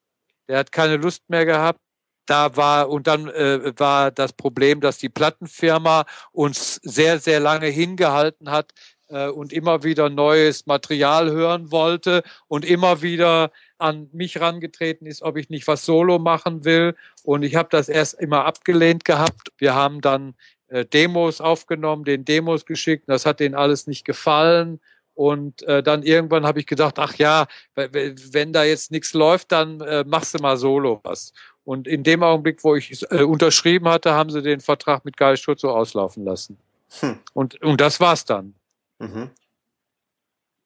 Der 0.48 0.58
hat 0.58 0.72
keine 0.72 0.96
Lust 0.96 1.28
mehr 1.28 1.44
gehabt. 1.44 1.80
Da 2.28 2.56
war, 2.56 2.90
und 2.90 3.06
dann 3.06 3.28
äh, 3.28 3.72
war 3.78 4.10
das 4.10 4.34
Problem, 4.34 4.82
dass 4.82 4.98
die 4.98 5.08
Plattenfirma 5.08 6.04
uns 6.30 6.74
sehr, 6.82 7.20
sehr 7.20 7.40
lange 7.40 7.68
hingehalten 7.68 8.50
hat 8.50 8.74
äh, 9.08 9.28
und 9.28 9.50
immer 9.50 9.82
wieder 9.82 10.10
neues 10.10 10.66
Material 10.66 11.30
hören 11.30 11.72
wollte 11.72 12.22
und 12.46 12.66
immer 12.66 13.00
wieder 13.00 13.50
an 13.78 14.10
mich 14.12 14.40
rangetreten 14.40 15.06
ist, 15.06 15.22
ob 15.22 15.38
ich 15.38 15.48
nicht 15.48 15.66
was 15.68 15.86
solo 15.86 16.18
machen 16.18 16.66
will. 16.66 16.94
Und 17.22 17.44
ich 17.44 17.56
habe 17.56 17.70
das 17.70 17.88
erst 17.88 18.20
immer 18.20 18.44
abgelehnt 18.44 19.06
gehabt. 19.06 19.50
Wir 19.56 19.74
haben 19.74 20.02
dann 20.02 20.34
äh, 20.68 20.84
Demos 20.84 21.40
aufgenommen, 21.40 22.04
den 22.04 22.26
Demos 22.26 22.66
geschickt. 22.66 23.04
Das 23.06 23.24
hat 23.24 23.40
denen 23.40 23.54
alles 23.54 23.86
nicht 23.86 24.04
gefallen. 24.04 24.80
Und 25.14 25.62
äh, 25.62 25.82
dann 25.82 26.04
irgendwann 26.04 26.46
habe 26.46 26.60
ich 26.60 26.66
gedacht, 26.66 27.00
ach 27.00 27.16
ja, 27.16 27.48
wenn 27.74 28.52
da 28.52 28.62
jetzt 28.62 28.92
nichts 28.92 29.14
läuft, 29.14 29.50
dann 29.50 29.80
äh, 29.80 30.04
machst 30.06 30.34
du 30.34 30.38
mal 30.40 30.56
solo 30.56 31.00
was. 31.02 31.32
Und 31.68 31.86
in 31.86 32.02
dem 32.02 32.22
Augenblick, 32.22 32.64
wo 32.64 32.76
ich 32.76 33.02
äh, 33.10 33.24
unterschrieben 33.24 33.88
hatte, 33.88 34.14
haben 34.14 34.30
sie 34.30 34.40
den 34.40 34.60
Vertrag 34.60 35.04
mit 35.04 35.18
Geil 35.18 35.36
so 35.36 35.68
auslaufen 35.68 36.24
lassen. 36.24 36.56
Hm. 37.00 37.18
Und, 37.34 37.60
und 37.60 37.78
das 37.78 38.00
war's 38.00 38.24
dann. 38.24 38.54
Mhm. 38.98 39.28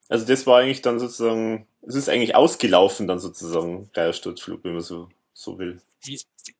Also 0.07 0.25
das 0.25 0.47
war 0.47 0.61
eigentlich 0.61 0.81
dann 0.81 1.01
sozusagen, 1.01 1.67
es 1.81 1.95
ist 1.95 2.07
eigentlich 2.07 2.35
ausgelaufen 2.35 3.05
dann 3.05 3.19
sozusagen, 3.19 3.89
Geil 3.91 4.13
Sturzflug, 4.13 4.63
wenn 4.63 4.75
man 4.75 4.81
so, 4.81 5.09
so 5.33 5.59
will. 5.59 5.81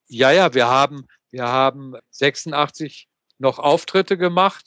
Ja, 0.10 0.32
ja, 0.32 0.54
wir 0.54 0.68
haben, 0.68 1.08
wir 1.32 1.48
haben 1.48 1.96
86 2.10 3.08
noch 3.38 3.60
Auftritte 3.60 4.18
gemacht, 4.18 4.66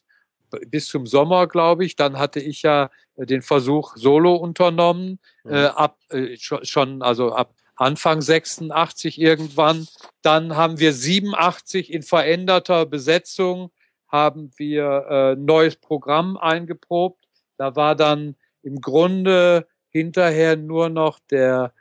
bis 0.69 0.87
zum 0.87 1.07
Sommer, 1.07 1.49
glaube 1.49 1.85
ich. 1.85 1.97
Dann 1.97 2.19
hatte 2.19 2.41
ich 2.41 2.63
ja 2.63 2.89
äh, 3.17 3.27
den 3.27 3.43
Versuch 3.43 3.95
solo 3.99 4.37
unternommen, 4.37 5.19
mhm. 5.45 5.53
äh, 5.53 5.67
ab 5.67 5.99
äh, 6.09 6.39
schon, 6.39 7.03
also 7.03 7.35
ab 7.35 7.53
Anfang 7.77 8.21
86 8.21 9.21
irgendwann. 9.21 9.87
Dann 10.23 10.57
haben 10.57 10.79
wir 10.79 10.93
87 10.93 11.93
in 11.93 12.03
veränderter 12.03 12.87
Besetzung 12.87 13.71
haben 14.09 14.51
wir 14.57 15.07
äh, 15.11 15.37
neues 15.37 15.77
Programm 15.77 16.37
eingeprobt. 16.37 17.27
Da 17.59 17.77
war 17.77 17.95
dann 17.95 18.37
im 18.63 18.81
Grunde 18.81 19.67
hinterher 19.91 20.57
nur 20.57 20.89
noch 20.89 21.19
der 21.31 21.75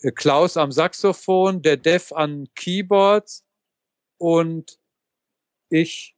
äh, 0.00 0.12
Klaus 0.12 0.56
am 0.56 0.72
Saxophon, 0.72 1.62
der 1.62 1.76
Dev 1.76 2.14
an 2.14 2.48
Keyboards 2.54 3.44
und 4.18 4.78
ich 5.68 6.16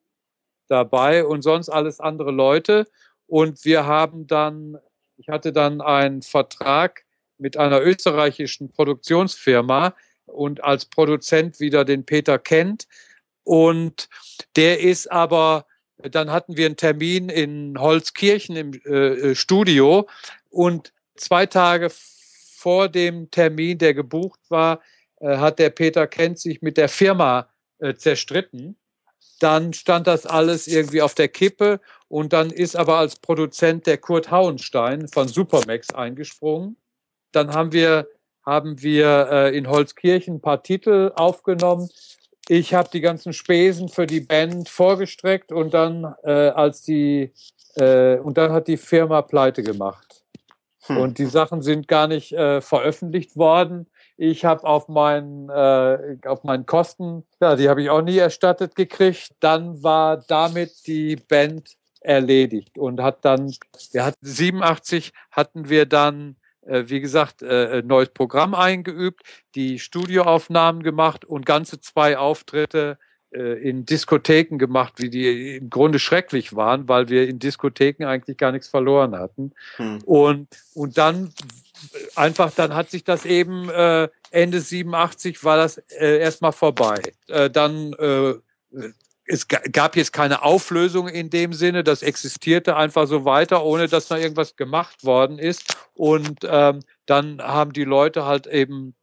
dabei 0.68 1.24
und 1.24 1.43
sonst 1.43 1.68
alles 1.68 2.01
andere 2.01 2.33
Leute. 2.33 2.87
Und 3.27 3.64
wir 3.64 3.87
haben 3.87 4.27
dann, 4.27 4.79
ich 5.16 5.29
hatte 5.29 5.53
dann 5.53 5.81
einen 5.81 6.22
Vertrag 6.22 7.05
mit 7.39 7.57
einer 7.57 7.82
österreichischen 7.82 8.70
Produktionsfirma 8.70 9.95
und 10.26 10.64
als 10.64 10.87
Produzent 10.87 11.61
wieder 11.61 11.84
den 11.84 12.05
Peter 12.05 12.39
Kent. 12.39 12.87
Und 13.45 14.09
der 14.57 14.80
ist 14.80 15.11
aber, 15.11 15.66
dann 15.99 16.30
hatten 16.30 16.57
wir 16.57 16.66
einen 16.66 16.76
Termin 16.76 17.28
in 17.28 17.78
Holzkirchen 17.78 18.57
im 18.57 18.72
äh, 18.84 19.34
Studio 19.34 20.09
und 20.51 20.93
zwei 21.16 21.47
Tage 21.47 21.91
vor 21.91 22.89
dem 22.89 23.30
Termin, 23.30 23.78
der 23.78 23.95
gebucht 23.95 24.41
war, 24.49 24.80
äh, 25.20 25.37
hat 25.37 25.59
der 25.59 25.70
Peter 25.70 26.07
Kent 26.07 26.39
sich 26.39 26.62
mit 26.62 26.76
der 26.76 26.89
Firma 26.89 27.49
äh, 27.78 27.95
zerstritten 27.95 28.76
dann 29.39 29.72
stand 29.72 30.07
das 30.07 30.26
alles 30.26 30.66
irgendwie 30.66 31.03
auf 31.03 31.14
der 31.14 31.28
Kippe 31.28 31.80
und 32.09 32.32
dann 32.32 32.51
ist 32.51 32.76
aber 32.76 32.99
als 32.99 33.16
Produzent 33.16 33.87
der 33.87 33.99
Kurt 33.99 34.30
Hauenstein 34.30 35.09
von 35.09 35.28
Supermax 35.28 35.93
eingesprungen. 35.93 36.76
Dann 37.33 37.53
haben 37.53 37.72
wir, 37.72 38.09
haben 38.45 38.83
wir 38.83 39.29
äh, 39.31 39.57
in 39.57 39.68
Holzkirchen 39.68 40.37
ein 40.37 40.41
paar 40.41 40.62
Titel 40.62 41.12
aufgenommen. 41.16 41.89
Ich 42.49 42.74
habe 42.74 42.89
die 42.93 43.01
ganzen 43.01 43.33
Spesen 43.33 43.89
für 43.89 44.07
die 44.07 44.20
Band 44.20 44.68
vorgestreckt 44.68 45.51
und 45.51 45.74
dann 45.74 46.14
äh, 46.22 46.31
als 46.31 46.83
die 46.83 47.33
äh, 47.77 48.18
und 48.18 48.39
dann 48.39 48.53
hat 48.53 48.68
die 48.68 48.77
Firma 48.77 49.22
pleite 49.22 49.62
gemacht. 49.62 50.22
Hm. 50.87 50.99
Und 50.99 51.18
die 51.18 51.27
Sachen 51.27 51.62
sind 51.62 51.89
gar 51.89 52.07
nicht 52.07 52.33
äh, 52.33 52.61
veröffentlicht 52.61 53.37
worden. 53.37 53.87
Ich 54.16 54.45
habe 54.45 54.64
auf 54.64 54.89
meinen 54.89 55.49
äh, 55.51 56.16
auf 56.24 56.45
meinen 56.45 56.66
Kosten, 56.66 57.24
ja, 57.41 57.57
die 57.57 57.68
habe 57.68 57.83
ich 57.83 57.91
auch 57.91 58.03
nie 58.03 58.18
erstattet 58.18 58.74
gekriegt. 58.77 59.33
Dann 59.41 59.83
war 59.83 60.18
damit 60.18 60.87
die 60.87 61.16
Band 61.16 61.77
erledigt 62.01 62.79
und 62.79 63.03
hat 63.03 63.24
dann, 63.24 63.53
wir 63.93 64.05
hatten 64.05 64.24
87 64.24 65.12
hatten 65.31 65.69
wir 65.69 65.86
dann 65.86 66.36
wie 66.66 67.01
gesagt, 67.01 67.43
äh, 67.43 67.82
neues 67.82 68.10
Programm 68.10 68.55
eingeübt, 68.55 69.22
die 69.55 69.78
Studioaufnahmen 69.78 70.82
gemacht 70.82 71.24
und 71.24 71.47
ganze 71.47 71.80
zwei 71.80 72.18
Auftritte 72.18 72.98
äh, 73.30 73.60
in 73.68 73.84
Diskotheken 73.84 74.59
gemacht, 74.59 74.94
wie 74.97 75.10
die 75.10 75.56
im 75.56 75.68
Grunde 75.68 75.98
schrecklich 75.98 76.55
waren, 76.55 76.88
weil 76.88 77.09
wir 77.09 77.28
in 77.28 77.38
Diskotheken 77.38 78.06
eigentlich 78.06 78.36
gar 78.36 78.52
nichts 78.52 78.68
verloren 78.68 79.16
hatten. 79.16 79.52
Hm. 79.76 79.98
Und, 80.05 80.48
und 80.74 80.97
dann 80.97 81.32
einfach, 82.14 82.52
dann 82.52 82.74
hat 82.74 82.90
sich 82.90 83.05
das 83.05 83.24
eben 83.24 83.68
äh, 83.68 84.09
Ende 84.30 84.60
87 84.60 85.44
war 85.44 85.56
das 85.56 85.78
äh, 85.98 86.18
erstmal 86.18 86.52
vorbei. 86.52 87.01
Äh, 87.28 87.51
dann 87.51 87.93
äh, 87.94 88.34
es 89.27 89.48
gab 89.48 89.97
jetzt 89.97 90.12
keine 90.12 90.43
Auflösung 90.43 91.09
in 91.09 91.31
dem 91.31 91.53
Sinne, 91.53 91.82
das 91.82 92.03
existierte 92.03 92.77
einfach 92.77 93.07
so 93.07 93.24
weiter, 93.24 93.65
ohne 93.65 93.89
dass 93.89 94.09
da 94.09 94.16
irgendwas 94.16 94.57
gemacht 94.57 95.05
worden 95.05 95.39
ist. 95.39 95.77
Und 95.94 96.40
ähm, 96.44 96.81
dann 97.07 97.43
haben 97.43 97.73
die 97.73 97.85
Leute 97.85 98.24
halt 98.24 98.47
eben 98.47 98.94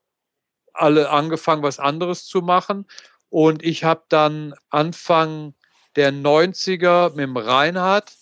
alle 0.73 1.09
angefangen, 1.09 1.63
was 1.63 1.79
anderes 1.79 2.25
zu 2.25 2.41
machen. 2.41 2.85
Und 3.29 3.63
ich 3.63 3.83
habe 3.83 4.03
dann 4.09 4.53
Anfang 4.69 5.55
der 5.95 6.11
90er 6.11 7.09
mit 7.09 7.19
dem 7.19 7.37
Reinhard 7.37 8.13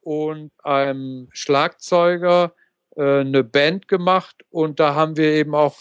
und 0.00 0.52
einem 0.64 1.28
Schlagzeuger 1.32 2.52
äh, 2.96 3.20
eine 3.20 3.44
Band 3.44 3.88
gemacht 3.88 4.36
und 4.50 4.80
da 4.80 4.94
haben 4.94 5.16
wir 5.16 5.32
eben 5.32 5.54
auch, 5.54 5.76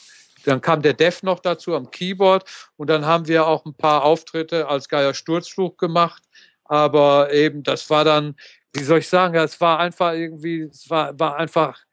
dann 0.48 0.62
kam 0.62 0.82
der 0.82 0.94
Dev 0.94 1.20
noch 1.24 1.40
dazu 1.40 1.76
am 1.76 1.92
Keyboard 1.92 2.46
und 2.78 2.90
dann 2.90 3.06
haben 3.06 3.28
wir 3.28 3.46
auch 3.48 3.66
ein 3.66 3.74
paar 3.74 4.04
Auftritte 4.04 4.68
als 4.68 4.88
Geier 4.88 5.14
Sturzflug 5.14 5.78
gemacht, 5.78 6.24
aber 6.64 7.34
eben 7.34 7.64
das 7.64 7.90
war 7.90 8.06
dann, 8.06 8.36
wie 8.74 8.84
soll 8.84 9.00
ich 9.00 9.10
sagen, 9.10 9.36
es 9.36 9.60
war 9.60 9.80
einfach 9.80 10.14
irgendwie, 10.14 10.62
es 10.62 10.90
war, 10.90 11.20
war 11.20 11.36
einfach 11.36 11.84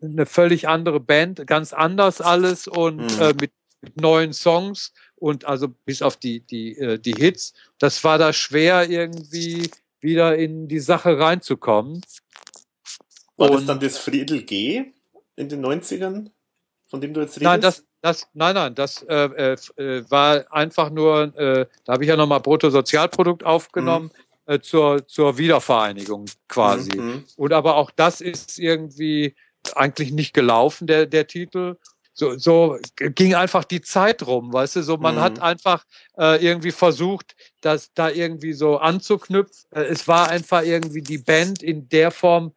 eine 0.00 0.26
völlig 0.26 0.68
andere 0.68 1.00
Band, 1.00 1.46
ganz 1.46 1.72
anders 1.72 2.20
alles 2.20 2.68
und 2.68 3.16
mhm. 3.16 3.20
äh, 3.20 3.34
mit, 3.40 3.52
mit 3.80 4.00
neuen 4.00 4.32
Songs 4.32 4.92
und 5.16 5.44
also 5.44 5.68
bis 5.68 6.02
auf 6.02 6.16
die, 6.16 6.40
die, 6.40 6.78
äh, 6.78 6.98
die 6.98 7.14
Hits. 7.14 7.52
Das 7.78 8.02
war 8.04 8.18
da 8.18 8.32
schwer 8.32 8.88
irgendwie 8.88 9.70
wieder 10.00 10.36
in 10.36 10.68
die 10.68 10.78
Sache 10.78 11.18
reinzukommen. 11.18 12.00
War 13.36 13.50
und, 13.50 13.56
das 13.56 13.66
dann 13.66 13.80
das 13.80 13.98
Friedel 13.98 14.42
G 14.42 14.84
in 15.36 15.48
den 15.48 15.64
90ern, 15.64 16.30
von 16.90 17.00
dem 17.00 17.14
du 17.14 17.20
jetzt 17.20 17.36
redest? 17.36 17.44
Nein, 17.44 17.60
das, 17.60 17.84
das, 18.02 18.28
nein, 18.34 18.54
nein, 18.54 18.74
das 18.74 19.02
äh, 19.02 19.54
äh, 19.54 20.10
war 20.10 20.44
einfach 20.52 20.90
nur, 20.90 21.34
äh, 21.36 21.66
da 21.84 21.92
habe 21.92 22.04
ich 22.04 22.08
ja 22.08 22.16
nochmal 22.16 22.40
Bruttosozialprodukt 22.40 23.44
aufgenommen. 23.44 24.10
Mhm. 24.46 24.54
äh, 24.54 24.60
zur, 24.60 25.06
zur 25.06 25.38
Wiedervereinigung 25.38 26.26
quasi. 26.48 26.96
Mhm. 26.96 27.24
Und 27.36 27.52
aber 27.52 27.76
auch 27.76 27.90
das 27.90 28.20
ist 28.20 28.58
irgendwie 28.58 29.34
eigentlich 29.74 30.10
nicht 30.10 30.34
gelaufen, 30.34 30.86
der, 30.86 31.06
der 31.06 31.26
Titel. 31.26 31.76
So, 32.12 32.36
so 32.36 32.78
ging 32.96 33.34
einfach 33.34 33.64
die 33.64 33.80
Zeit 33.80 34.26
rum, 34.26 34.52
weißt 34.52 34.76
du, 34.76 34.82
so 34.82 34.96
man 34.96 35.14
mhm. 35.14 35.20
hat 35.20 35.40
einfach 35.40 35.84
äh, 36.18 36.44
irgendwie 36.44 36.72
versucht, 36.72 37.36
das 37.60 37.94
da 37.94 38.10
irgendwie 38.10 38.52
so 38.52 38.78
anzuknüpfen. 38.78 39.70
Äh, 39.70 39.84
es 39.84 40.08
war 40.08 40.28
einfach 40.28 40.62
irgendwie 40.62 41.02
die 41.02 41.18
Band 41.18 41.62
in 41.62 41.88
der 41.88 42.10
Form 42.10 42.52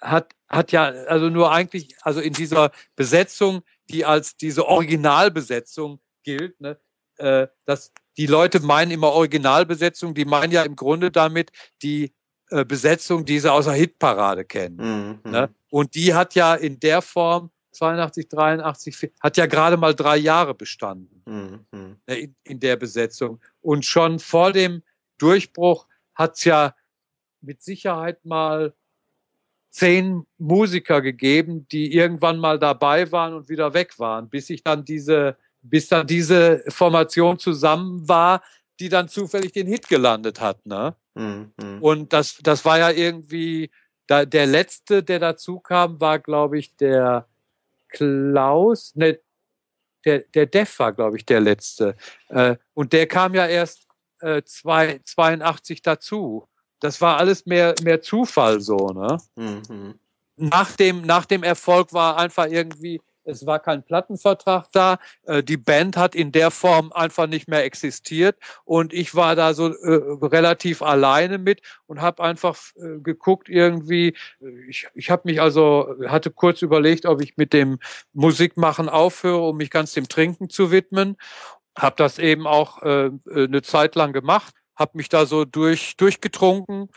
hat, 0.00 0.32
hat 0.48 0.72
ja, 0.72 0.84
also 0.84 1.28
nur 1.28 1.50
eigentlich, 1.52 1.96
also 2.02 2.20
in 2.20 2.32
dieser 2.32 2.70
Besetzung, 2.94 3.62
die 3.90 4.04
als 4.04 4.36
diese 4.36 4.66
Originalbesetzung 4.66 6.00
gilt, 6.22 6.60
ne, 6.60 6.78
äh, 7.18 7.48
dass 7.64 7.92
die 8.16 8.26
Leute 8.26 8.60
meinen 8.60 8.90
immer 8.90 9.12
Originalbesetzung, 9.12 10.14
die 10.14 10.24
meinen 10.24 10.52
ja 10.52 10.62
im 10.62 10.76
Grunde 10.76 11.10
damit 11.10 11.50
die 11.82 12.14
äh, 12.50 12.64
Besetzung, 12.64 13.24
die 13.24 13.38
sie 13.38 13.52
aus 13.52 13.66
der 13.66 13.74
Hitparade 13.74 14.44
kennen. 14.44 15.20
Mhm. 15.24 15.30
Ne? 15.30 15.54
Und 15.70 15.94
die 15.94 16.14
hat 16.14 16.34
ja 16.34 16.54
in 16.54 16.78
der 16.80 17.02
Form 17.02 17.50
82, 17.72 18.28
83, 18.28 19.12
hat 19.20 19.36
ja 19.36 19.46
gerade 19.46 19.76
mal 19.76 19.94
drei 19.94 20.16
Jahre 20.16 20.54
bestanden 20.54 21.22
mhm. 21.26 21.96
Ne, 22.06 22.16
in, 22.16 22.36
in, 22.44 22.60
der 22.60 22.76
Besetzung. 22.76 23.40
Und 23.60 23.84
schon 23.84 24.18
vor 24.18 24.52
dem 24.52 24.82
Durchbruch 25.18 25.86
hat 26.14 26.36
es 26.36 26.44
ja 26.44 26.74
mit 27.40 27.62
Sicherheit 27.62 28.24
mal 28.24 28.74
zehn 29.76 30.26
Musiker 30.38 31.02
gegeben, 31.02 31.66
die 31.68 31.94
irgendwann 31.94 32.38
mal 32.38 32.58
dabei 32.58 33.12
waren 33.12 33.34
und 33.34 33.48
wieder 33.48 33.74
weg 33.74 33.98
waren, 33.98 34.28
bis 34.30 34.48
ich 34.50 34.62
dann 34.62 34.84
diese 34.84 35.36
bis 35.70 35.88
dann 35.88 36.06
diese 36.06 36.64
Formation 36.68 37.38
zusammen 37.38 38.08
war, 38.08 38.42
die 38.80 38.88
dann 38.88 39.08
zufällig 39.08 39.52
den 39.52 39.66
Hit 39.66 39.88
gelandet 39.88 40.40
hat. 40.40 40.64
Ne? 40.66 40.94
Mhm. 41.14 41.52
Und 41.80 42.12
das, 42.12 42.38
das 42.42 42.64
war 42.64 42.78
ja 42.78 42.90
irgendwie, 42.90 43.70
da, 44.06 44.24
der 44.24 44.46
letzte, 44.46 45.02
der 45.02 45.18
dazu 45.18 45.60
kam, 45.60 46.00
war, 46.00 46.18
glaube 46.18 46.58
ich, 46.58 46.76
der 46.76 47.26
Klaus, 47.88 48.94
ne, 48.94 49.18
der, 50.04 50.20
der 50.20 50.46
Def 50.46 50.78
war, 50.78 50.92
glaube 50.92 51.16
ich, 51.16 51.26
der 51.26 51.40
letzte. 51.40 51.96
Äh, 52.28 52.56
und 52.74 52.92
der 52.92 53.06
kam 53.06 53.34
ja 53.34 53.46
erst 53.46 53.86
äh, 54.20 54.42
zwei, 54.44 55.00
82 55.04 55.82
dazu. 55.82 56.48
Das 56.80 57.00
war 57.00 57.16
alles 57.18 57.46
mehr, 57.46 57.74
mehr 57.82 58.00
Zufall 58.00 58.60
so, 58.60 58.88
ne? 58.88 59.18
Mhm. 59.36 59.94
Nach 60.36 60.72
dem, 60.72 61.02
nach 61.02 61.24
dem 61.24 61.42
Erfolg 61.42 61.94
war 61.94 62.18
einfach 62.18 62.46
irgendwie, 62.46 63.00
es 63.26 63.46
war 63.46 63.58
kein 63.58 63.82
Plattenvertrag 63.82 64.66
da, 64.72 64.98
äh, 65.24 65.42
die 65.42 65.56
Band 65.56 65.96
hat 65.96 66.14
in 66.14 66.32
der 66.32 66.50
Form 66.50 66.92
einfach 66.92 67.26
nicht 67.26 67.48
mehr 67.48 67.64
existiert. 67.64 68.36
Und 68.64 68.92
ich 68.92 69.14
war 69.14 69.34
da 69.34 69.54
so 69.54 69.68
äh, 69.68 70.26
relativ 70.26 70.82
alleine 70.82 71.38
mit 71.38 71.60
und 71.86 72.00
habe 72.00 72.22
einfach 72.22 72.56
äh, 72.76 73.00
geguckt 73.00 73.48
irgendwie, 73.48 74.14
ich, 74.68 74.86
ich 74.94 75.10
habe 75.10 75.22
mich 75.24 75.40
also, 75.40 75.94
hatte 76.06 76.30
kurz 76.30 76.62
überlegt, 76.62 77.06
ob 77.06 77.22
ich 77.22 77.36
mit 77.36 77.52
dem 77.52 77.78
Musikmachen 78.12 78.88
aufhöre, 78.88 79.48
um 79.48 79.56
mich 79.56 79.70
ganz 79.70 79.92
dem 79.92 80.08
Trinken 80.08 80.48
zu 80.48 80.70
widmen, 80.70 81.16
habe 81.76 81.96
das 81.96 82.18
eben 82.18 82.46
auch 82.46 82.82
äh, 82.82 83.10
eine 83.34 83.62
Zeit 83.62 83.94
lang 83.96 84.12
gemacht, 84.12 84.54
habe 84.76 84.92
mich 84.94 85.08
da 85.08 85.26
so 85.26 85.44
durch, 85.44 85.96
durchgetrunken 85.96 86.88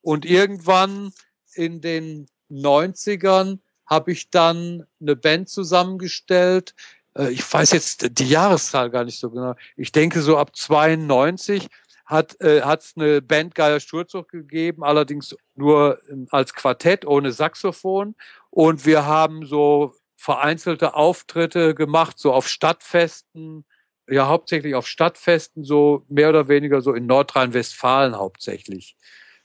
und 0.00 0.24
irgendwann 0.24 1.12
in 1.54 1.80
den 1.80 2.26
90ern 2.50 3.58
habe 3.86 4.12
ich 4.12 4.30
dann 4.30 4.84
eine 5.00 5.16
Band 5.16 5.48
zusammengestellt. 5.48 6.74
Äh, 7.16 7.30
ich 7.30 7.52
weiß 7.52 7.72
jetzt 7.72 8.18
die 8.18 8.28
Jahreszahl 8.28 8.90
gar 8.90 9.04
nicht 9.04 9.18
so 9.18 9.30
genau. 9.30 9.54
Ich 9.76 9.92
denke 9.92 10.22
so 10.22 10.36
ab 10.36 10.56
92 10.56 11.68
hat 12.04 12.40
äh, 12.40 12.60
es 12.60 12.94
eine 12.96 13.20
Band 13.20 13.54
Geier 13.54 13.80
Sturzog 13.80 14.28
gegeben, 14.28 14.84
allerdings 14.84 15.36
nur 15.56 16.00
ähm, 16.08 16.28
als 16.30 16.54
Quartett 16.54 17.04
ohne 17.04 17.32
Saxophon. 17.32 18.14
Und 18.50 18.86
wir 18.86 19.06
haben 19.06 19.44
so 19.44 19.94
vereinzelte 20.16 20.94
Auftritte 20.94 21.74
gemacht, 21.74 22.18
so 22.18 22.32
auf 22.32 22.48
Stadtfesten, 22.48 23.64
ja 24.08 24.26
hauptsächlich 24.26 24.74
auf 24.74 24.86
Stadtfesten, 24.86 25.64
so 25.64 26.04
mehr 26.08 26.28
oder 26.28 26.48
weniger 26.48 26.80
so 26.80 26.94
in 26.94 27.06
Nordrhein-Westfalen 27.06 28.16
hauptsächlich. 28.16 28.96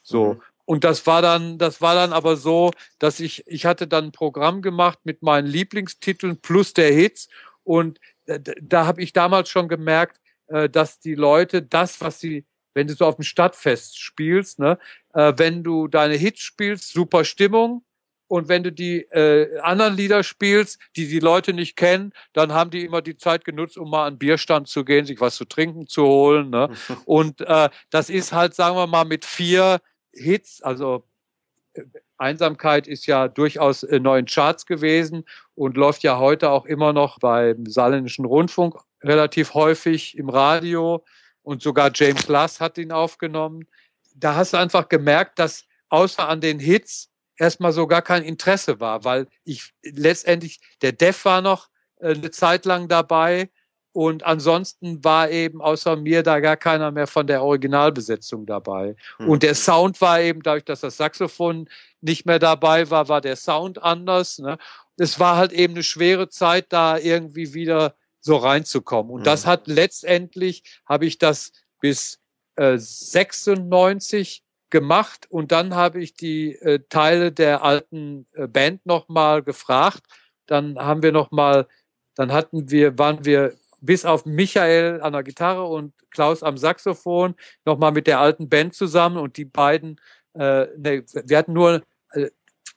So. 0.03 0.33
Mhm. 0.33 0.41
Und 0.65 0.83
das 0.83 1.05
war 1.07 1.21
dann, 1.21 1.57
das 1.57 1.81
war 1.81 1.95
dann 1.95 2.13
aber 2.13 2.38
so, 2.38 2.71
dass 2.99 3.19
ich, 3.19 3.45
ich 3.47 3.65
hatte 3.65 3.88
dann 3.88 4.05
ein 4.05 4.11
Programm 4.11 4.61
gemacht 4.61 4.99
mit 5.03 5.21
meinen 5.21 5.47
Lieblingstiteln 5.47 6.39
plus 6.39 6.73
der 6.73 6.91
Hits. 6.93 7.27
Und 7.63 7.99
da, 8.25 8.38
da 8.38 8.85
habe 8.85 9.01
ich 9.01 9.13
damals 9.13 9.49
schon 9.49 9.67
gemerkt, 9.67 10.21
äh, 10.47 10.69
dass 10.69 10.99
die 10.99 11.15
Leute 11.15 11.61
das, 11.61 11.99
was 12.01 12.19
sie, 12.19 12.45
wenn 12.73 12.88
du 12.88 12.93
so 12.93 13.05
auf 13.05 13.15
dem 13.15 13.23
Stadtfest 13.23 13.99
spielst, 13.99 14.59
ne, 14.59 14.77
äh, 15.13 15.33
wenn 15.35 15.63
du 15.63 15.88
deine 15.88 16.15
Hits 16.15 16.41
spielst, 16.41 16.93
super 16.93 17.25
Stimmung. 17.25 17.83
Und 18.31 18.47
wenn 18.47 18.63
du 18.63 18.71
die 18.71 19.01
äh, 19.11 19.59
anderen 19.59 19.97
Lieder 19.97 20.23
spielst, 20.23 20.79
die 20.95 21.09
die 21.09 21.19
Leute 21.19 21.51
nicht 21.51 21.75
kennen, 21.75 22.13
dann 22.31 22.53
haben 22.53 22.69
die 22.71 22.85
immer 22.85 23.01
die 23.01 23.17
Zeit 23.17 23.43
genutzt, 23.43 23.77
um 23.77 23.89
mal 23.89 24.07
an 24.07 24.17
Bierstand 24.17 24.69
zu 24.69 24.85
gehen, 24.85 25.05
sich 25.05 25.19
was 25.19 25.35
zu 25.35 25.43
trinken 25.43 25.85
zu 25.85 26.05
holen. 26.05 26.49
Ne? 26.49 26.69
Und 27.05 27.41
äh, 27.41 27.69
das 27.89 28.09
ist 28.09 28.31
halt, 28.31 28.55
sagen 28.55 28.77
wir 28.77 28.87
mal, 28.87 29.03
mit 29.03 29.25
vier 29.25 29.81
Hits, 30.13 30.61
also 30.61 31.03
äh, 31.73 31.81
Einsamkeit 32.17 32.87
ist 32.87 33.05
ja 33.05 33.27
durchaus 33.27 33.83
in 33.83 34.03
neuen 34.03 34.27
Charts 34.27 34.65
gewesen 34.65 35.25
und 35.53 35.75
läuft 35.75 36.01
ja 36.03 36.17
heute 36.17 36.51
auch 36.51 36.65
immer 36.65 36.93
noch 36.93 37.19
beim 37.19 37.65
Saarländischen 37.65 38.23
Rundfunk 38.23 38.75
relativ 39.03 39.55
häufig 39.55 40.17
im 40.17 40.29
Radio 40.29 41.03
und 41.41 41.61
sogar 41.61 41.91
James 41.93 42.29
Lass 42.29 42.61
hat 42.61 42.77
ihn 42.77 42.93
aufgenommen. 42.93 43.67
Da 44.15 44.35
hast 44.35 44.53
du 44.53 44.57
einfach 44.57 44.87
gemerkt, 44.87 45.37
dass 45.37 45.65
außer 45.89 46.29
an 46.29 46.39
den 46.39 46.59
Hits 46.59 47.10
erstmal 47.37 47.71
so 47.71 47.87
gar 47.87 48.01
kein 48.01 48.23
Interesse 48.23 48.79
war, 48.79 49.03
weil 49.03 49.27
ich 49.43 49.73
letztendlich, 49.83 50.59
der 50.81 50.91
Def 50.91 51.25
war 51.25 51.41
noch 51.41 51.69
äh, 51.99 52.13
eine 52.13 52.31
Zeit 52.31 52.65
lang 52.65 52.87
dabei, 52.87 53.49
und 53.93 54.23
ansonsten 54.23 55.03
war 55.03 55.29
eben 55.29 55.61
außer 55.61 55.97
mir 55.97 56.23
da 56.23 56.39
gar 56.39 56.55
keiner 56.55 56.91
mehr 56.91 57.07
von 57.07 57.27
der 57.27 57.43
Originalbesetzung 57.43 58.45
dabei. 58.45 58.95
Mhm. 59.19 59.29
Und 59.29 59.43
der 59.43 59.55
Sound 59.55 59.99
war 59.99 60.21
eben, 60.21 60.41
dadurch, 60.41 60.63
dass 60.63 60.81
das 60.81 60.97
Saxophon 60.97 61.69
nicht 61.99 62.25
mehr 62.25 62.39
dabei 62.39 62.89
war, 62.89 63.09
war 63.09 63.19
der 63.19 63.35
Sound 63.35 63.81
anders. 63.83 64.39
Ne? 64.39 64.57
Es 64.97 65.19
war 65.19 65.35
halt 65.35 65.51
eben 65.51 65.73
eine 65.73 65.83
schwere 65.83 66.29
Zeit, 66.29 66.67
da 66.69 66.97
irgendwie 66.97 67.53
wieder 67.53 67.95
so 68.21 68.37
reinzukommen. 68.37 69.11
Und 69.11 69.21
mhm. 69.21 69.25
das 69.25 69.45
hat 69.45 69.67
letztendlich, 69.67 70.63
habe 70.85 71.05
ich 71.05 71.17
das 71.17 71.51
bis 71.81 72.19
äh, 72.55 72.77
96 72.77 74.41
gemacht 74.72 75.27
und 75.30 75.52
dann 75.52 75.76
habe 75.76 76.02
ich 76.02 76.14
die 76.14 76.56
äh, 76.56 76.80
Teile 76.89 77.31
der 77.31 77.64
alten 77.64 78.26
äh, 78.34 78.48
Band 78.48 78.85
nochmal 78.85 79.43
gefragt. 79.43 80.03
Dann 80.48 80.77
haben 80.80 81.03
wir 81.03 81.11
nochmal, 81.11 81.68
dann 82.15 82.31
hatten 82.31 82.72
wir, 82.72 82.98
waren 82.98 83.23
wir 83.26 83.53
bis 83.81 84.06
auf 84.06 84.26
Michael 84.26 85.02
an 85.02 85.14
der 85.14 85.23
Gitarre 85.23 85.65
und 85.65 85.93
Klaus 86.10 86.43
am 86.43 86.57
Saxophon 86.57 87.35
nochmal 87.65 87.91
mit 87.91 88.07
der 88.07 88.19
alten 88.19 88.49
Band 88.49 88.73
zusammen 88.73 89.18
und 89.18 89.38
die 89.38 89.45
beiden, 89.45 89.99
äh, 90.34 90.68
ne, 90.77 91.03
wir 91.26 91.38
hatten 91.38 91.53
nur, 91.53 91.84
äh, 92.14 92.30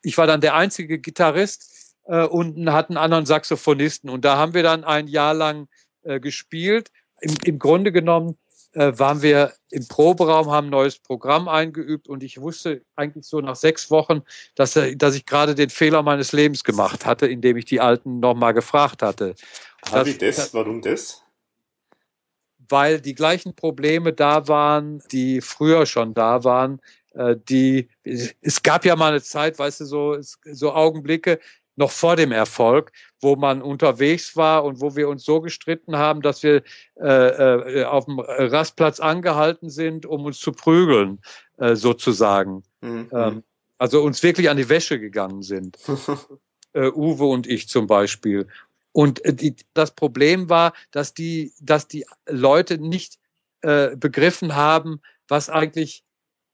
ich 0.02 0.18
war 0.18 0.26
dann 0.26 0.40
der 0.40 0.54
einzige 0.54 0.98
Gitarrist 0.98 1.96
äh, 2.04 2.24
und 2.24 2.70
hatten 2.72 2.96
anderen 2.96 3.26
Saxophonisten 3.26 4.10
und 4.10 4.24
da 4.24 4.36
haben 4.36 4.54
wir 4.54 4.62
dann 4.62 4.84
ein 4.84 5.08
Jahr 5.08 5.34
lang 5.34 5.68
äh, 6.02 6.20
gespielt. 6.20 6.90
Im, 7.20 7.34
Im 7.44 7.58
Grunde 7.58 7.92
genommen 7.92 8.36
waren 8.74 9.22
wir 9.22 9.52
im 9.70 9.86
Proberaum, 9.86 10.50
haben 10.50 10.68
ein 10.68 10.70
neues 10.70 10.98
Programm 10.98 11.48
eingeübt 11.48 12.08
und 12.08 12.22
ich 12.22 12.40
wusste 12.40 12.82
eigentlich 12.96 13.26
so 13.26 13.40
nach 13.40 13.56
sechs 13.56 13.90
Wochen, 13.90 14.22
dass, 14.54 14.76
äh, 14.76 14.96
dass 14.96 15.14
ich 15.14 15.26
gerade 15.26 15.54
den 15.54 15.70
Fehler 15.70 16.02
meines 16.02 16.32
Lebens 16.32 16.64
gemacht 16.64 17.06
hatte, 17.06 17.26
indem 17.26 17.56
ich 17.56 17.64
die 17.64 17.80
Alten 17.80 18.20
nochmal 18.20 18.54
gefragt 18.54 19.02
hatte. 19.02 19.34
Habe 19.90 20.10
ich 20.10 20.18
das? 20.18 20.52
Warum 20.54 20.80
das? 20.82 21.22
Weil 22.68 23.00
die 23.00 23.14
gleichen 23.14 23.54
Probleme 23.54 24.12
da 24.12 24.48
waren, 24.48 25.02
die 25.12 25.40
früher 25.40 25.86
schon 25.86 26.14
da 26.14 26.44
waren. 26.44 26.80
Äh, 27.14 27.36
die, 27.48 27.88
es 28.02 28.62
gab 28.62 28.84
ja 28.84 28.96
mal 28.96 29.10
eine 29.10 29.22
Zeit, 29.22 29.58
weißt 29.58 29.80
du, 29.80 29.84
so, 29.84 30.16
so 30.20 30.72
Augenblicke, 30.72 31.38
noch 31.76 31.90
vor 31.90 32.16
dem 32.16 32.32
Erfolg, 32.32 32.92
wo 33.20 33.36
man 33.36 33.62
unterwegs 33.62 34.36
war 34.36 34.64
und 34.64 34.80
wo 34.80 34.96
wir 34.96 35.08
uns 35.08 35.24
so 35.24 35.40
gestritten 35.40 35.96
haben, 35.96 36.22
dass 36.22 36.42
wir 36.42 36.62
äh, 37.00 37.80
äh, 37.80 37.84
auf 37.84 38.04
dem 38.04 38.20
Rastplatz 38.20 39.00
angehalten 39.00 39.70
sind, 39.70 40.06
um 40.06 40.24
uns 40.24 40.38
zu 40.38 40.52
prügeln, 40.52 41.20
äh, 41.58 41.74
sozusagen. 41.74 42.62
Mhm. 42.80 43.08
Ähm, 43.12 43.42
also 43.78 44.02
uns 44.02 44.22
wirklich 44.22 44.48
an 44.50 44.56
die 44.56 44.68
Wäsche 44.68 45.00
gegangen 45.00 45.42
sind. 45.42 45.76
äh, 46.74 46.90
Uwe 46.90 47.24
und 47.24 47.46
ich 47.46 47.68
zum 47.68 47.86
Beispiel. 47.86 48.46
Und 48.92 49.24
äh, 49.24 49.34
die, 49.34 49.56
das 49.74 49.90
Problem 49.92 50.48
war, 50.48 50.72
dass 50.90 51.14
die, 51.14 51.52
dass 51.60 51.88
die 51.88 52.06
Leute 52.28 52.78
nicht 52.78 53.18
äh, 53.62 53.96
begriffen 53.96 54.54
haben, 54.54 55.00
was 55.28 55.48
eigentlich 55.48 56.04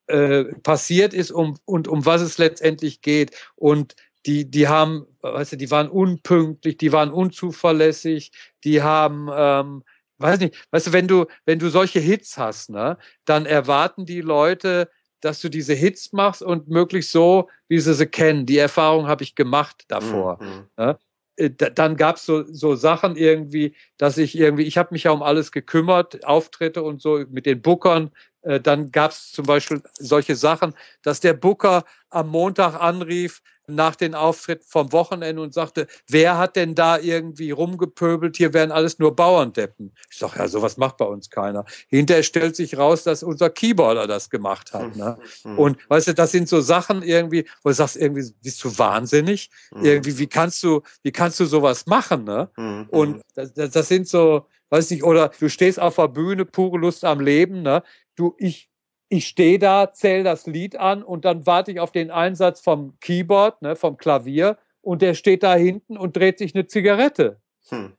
äh, 0.06 0.44
passiert 0.62 1.14
ist 1.14 1.30
um, 1.30 1.58
und 1.64 1.86
um 1.86 2.06
was 2.06 2.22
es 2.22 2.38
letztendlich 2.38 3.00
geht. 3.02 3.36
Und 3.56 3.94
die, 4.26 4.50
die 4.50 4.68
haben, 4.68 5.06
weißt 5.22 5.52
du, 5.52 5.56
die 5.56 5.70
waren 5.70 5.88
unpünktlich, 5.88 6.76
die 6.76 6.92
waren 6.92 7.10
unzuverlässig, 7.10 8.32
die 8.64 8.82
haben, 8.82 9.28
ähm, 9.32 9.82
weiß 10.18 10.40
nicht, 10.40 10.54
weißt 10.70 10.88
du, 10.88 10.92
wenn 10.92 11.08
du, 11.08 11.26
wenn 11.46 11.58
du 11.58 11.70
solche 11.70 12.00
Hits 12.00 12.36
hast, 12.36 12.70
ne, 12.70 12.98
dann 13.24 13.46
erwarten 13.46 14.04
die 14.04 14.20
Leute, 14.20 14.90
dass 15.20 15.40
du 15.40 15.48
diese 15.48 15.74
Hits 15.74 16.12
machst 16.12 16.42
und 16.42 16.68
möglichst 16.68 17.12
so, 17.12 17.48
wie 17.68 17.78
sie 17.78 17.94
sie 17.94 18.06
kennen. 18.06 18.46
Die 18.46 18.58
Erfahrung 18.58 19.06
habe 19.06 19.22
ich 19.22 19.34
gemacht 19.34 19.84
davor. 19.88 20.38
Mhm. 20.42 20.66
Ja? 20.78 20.98
Äh, 21.36 21.50
dann 21.50 21.96
gab 21.96 22.16
es 22.16 22.26
so, 22.26 22.44
so 22.44 22.74
Sachen 22.74 23.16
irgendwie, 23.16 23.74
dass 23.96 24.18
ich 24.18 24.36
irgendwie, 24.36 24.64
ich 24.64 24.78
habe 24.78 24.90
mich 24.92 25.04
ja 25.04 25.10
um 25.10 25.22
alles 25.22 25.52
gekümmert, 25.52 26.24
Auftritte 26.24 26.82
und 26.82 27.00
so 27.00 27.24
mit 27.30 27.46
den 27.46 27.62
Bookern. 27.62 28.10
Äh, 28.42 28.60
dann 28.60 28.90
gab 28.90 29.12
es 29.12 29.32
zum 29.32 29.46
Beispiel 29.46 29.82
solche 29.98 30.36
Sachen, 30.36 30.74
dass 31.02 31.20
der 31.20 31.34
Booker 31.34 31.84
am 32.10 32.28
Montag 32.28 32.74
anrief, 32.74 33.42
nach 33.74 33.96
den 33.96 34.14
Auftritt 34.14 34.64
vom 34.64 34.92
Wochenende 34.92 35.42
und 35.42 35.54
sagte, 35.54 35.86
wer 36.08 36.38
hat 36.38 36.56
denn 36.56 36.74
da 36.74 36.98
irgendwie 36.98 37.50
rumgepöbelt? 37.50 38.36
Hier 38.36 38.52
wären 38.52 38.72
alles 38.72 38.98
nur 38.98 39.14
Bauerndeppen. 39.14 39.94
Ich 40.10 40.18
sag, 40.18 40.36
ja, 40.36 40.48
sowas 40.48 40.76
macht 40.76 40.96
bei 40.96 41.04
uns 41.04 41.30
keiner. 41.30 41.64
Hinterher 41.88 42.22
stellt 42.22 42.56
sich 42.56 42.76
raus, 42.76 43.04
dass 43.04 43.22
unser 43.22 43.50
Keyboarder 43.50 44.06
das 44.06 44.30
gemacht 44.30 44.72
hat. 44.72 44.96
Ne? 44.96 45.18
Mhm. 45.44 45.58
Und 45.58 45.78
weißt 45.88 46.08
du, 46.08 46.14
das 46.14 46.32
sind 46.32 46.48
so 46.48 46.60
Sachen 46.60 47.02
irgendwie, 47.02 47.46
wo 47.62 47.70
du 47.70 47.74
sagst, 47.74 47.96
irgendwie 47.96 48.30
bist 48.42 48.62
du 48.62 48.78
wahnsinnig. 48.78 49.50
Mhm. 49.72 49.84
Irgendwie, 49.84 50.18
wie 50.18 50.26
kannst 50.26 50.62
du, 50.62 50.82
wie 51.02 51.12
kannst 51.12 51.40
du 51.40 51.46
sowas 51.46 51.86
machen? 51.86 52.24
Ne? 52.24 52.50
Mhm. 52.56 52.86
Und 52.90 53.22
das, 53.34 53.52
das 53.54 53.88
sind 53.88 54.08
so, 54.08 54.46
weiß 54.70 54.90
nicht, 54.90 55.04
oder 55.04 55.30
du 55.38 55.48
stehst 55.48 55.80
auf 55.80 55.96
der 55.96 56.08
Bühne, 56.08 56.44
pure 56.44 56.78
Lust 56.78 57.04
am 57.04 57.20
Leben, 57.20 57.62
ne? 57.62 57.82
Du, 58.16 58.34
ich 58.38 58.69
ich 59.10 59.26
stehe 59.26 59.58
da, 59.58 59.92
zähle 59.92 60.22
das 60.22 60.46
Lied 60.46 60.76
an 60.76 61.02
und 61.02 61.24
dann 61.24 61.44
warte 61.44 61.72
ich 61.72 61.80
auf 61.80 61.90
den 61.90 62.10
Einsatz 62.10 62.60
vom 62.60 62.96
Keyboard, 63.00 63.60
ne, 63.60 63.76
vom 63.76 63.96
Klavier 63.96 64.56
und 64.80 65.02
der 65.02 65.14
steht 65.14 65.42
da 65.42 65.54
hinten 65.54 65.98
und 65.98 66.16
dreht 66.16 66.38
sich 66.38 66.54
eine 66.54 66.66
Zigarette. 66.66 67.40
Hm. 67.68 67.92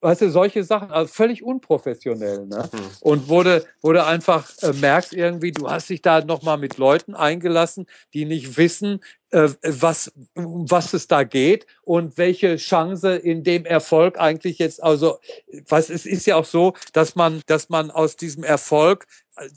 Weißt 0.00 0.20
du, 0.20 0.30
solche 0.30 0.62
Sachen, 0.62 0.92
also 0.92 1.12
völlig 1.12 1.42
unprofessionell, 1.42 2.46
ne? 2.46 2.68
Hm. 2.70 2.80
Und 3.00 3.28
wurde, 3.28 3.64
wurde 3.82 4.04
einfach, 4.06 4.48
äh, 4.62 4.72
merkst 4.72 5.12
irgendwie, 5.12 5.50
du 5.50 5.68
hast 5.68 5.90
dich 5.90 6.02
da 6.02 6.24
nochmal 6.24 6.56
mit 6.56 6.76
Leuten 6.76 7.16
eingelassen, 7.16 7.86
die 8.14 8.24
nicht 8.24 8.56
wissen, 8.56 9.00
äh, 9.30 9.48
was, 9.62 10.12
um 10.34 10.70
was 10.70 10.94
es 10.94 11.08
da 11.08 11.24
geht 11.24 11.66
und 11.82 12.16
welche 12.16 12.56
Chance 12.56 13.16
in 13.16 13.42
dem 13.42 13.64
Erfolg 13.64 14.20
eigentlich 14.20 14.58
jetzt, 14.58 14.82
also, 14.82 15.18
was, 15.66 15.90
es 15.90 16.06
ist 16.06 16.26
ja 16.26 16.36
auch 16.36 16.44
so, 16.44 16.74
dass 16.92 17.16
man, 17.16 17.42
dass 17.46 17.68
man 17.68 17.90
aus 17.90 18.16
diesem 18.16 18.44
Erfolg, 18.44 19.06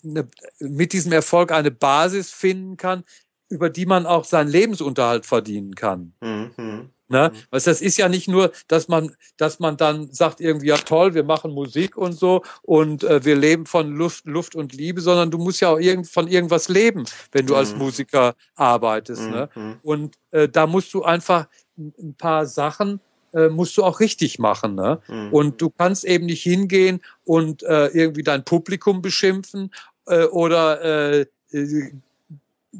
eine, 0.04 0.28
mit 0.60 0.92
diesem 0.94 1.12
Erfolg 1.12 1.52
eine 1.52 1.72
Basis 1.72 2.32
finden 2.32 2.78
kann, 2.78 3.04
über 3.48 3.70
die 3.70 3.86
man 3.86 4.06
auch 4.06 4.24
seinen 4.24 4.50
Lebensunterhalt 4.50 5.26
verdienen 5.26 5.76
kann. 5.76 6.14
Mhm. 6.22 6.90
Ne? 7.12 7.32
Mhm. 7.34 7.38
Was 7.52 7.66
das 7.66 7.82
ist 7.82 7.98
ja 7.98 8.10
nicht 8.10 8.28
nur, 8.28 8.52
dass 8.68 8.88
man, 8.88 9.16
dass 9.38 9.60
man 9.60 9.78
dann 9.78 10.12
sagt 10.12 10.42
irgendwie 10.42 10.68
ja 10.68 10.78
toll, 10.78 11.14
wir 11.14 11.24
machen 11.24 11.52
Musik 11.52 11.98
und 11.98 12.14
so 12.14 12.44
und 12.64 13.04
äh, 13.04 13.24
wir 13.24 13.36
leben 13.36 13.66
von 13.66 13.92
Luft, 13.92 14.26
Luft 14.26 14.56
und 14.56 14.74
Liebe, 14.74 15.02
sondern 15.02 15.30
du 15.30 15.38
musst 15.38 15.62
ja 15.62 15.70
auch 15.70 15.80
irgend, 15.80 16.08
von 16.08 16.28
irgendwas 16.28 16.70
leben, 16.70 17.06
wenn 17.32 17.46
du 17.46 17.54
mhm. 17.54 17.60
als 17.60 17.76
Musiker 17.76 18.36
arbeitest. 18.56 19.24
Ne? 19.24 19.50
Mhm. 19.54 19.62
Ne? 19.62 19.80
Und 19.84 20.16
äh, 20.32 20.48
da 20.48 20.66
musst 20.66 20.94
du 20.94 21.04
einfach 21.04 21.48
ein 21.78 22.16
paar 22.18 22.46
Sachen 22.46 23.00
äh, 23.34 23.50
musst 23.50 23.78
du 23.78 23.84
auch 23.84 24.00
richtig 24.00 24.40
machen. 24.40 24.76
Ne? 24.76 25.00
Mhm. 25.08 25.34
Und 25.34 25.62
du 25.62 25.70
kannst 25.70 26.04
eben 26.04 26.26
nicht 26.26 26.44
hingehen 26.44 27.02
und 27.24 27.64
äh, 27.64 27.88
irgendwie 27.88 28.24
dein 28.24 28.44
Publikum 28.44 29.02
beschimpfen 29.02 29.72
äh, 30.08 30.26
oder 30.26 30.82
äh, 31.14 31.26
äh 31.52 31.92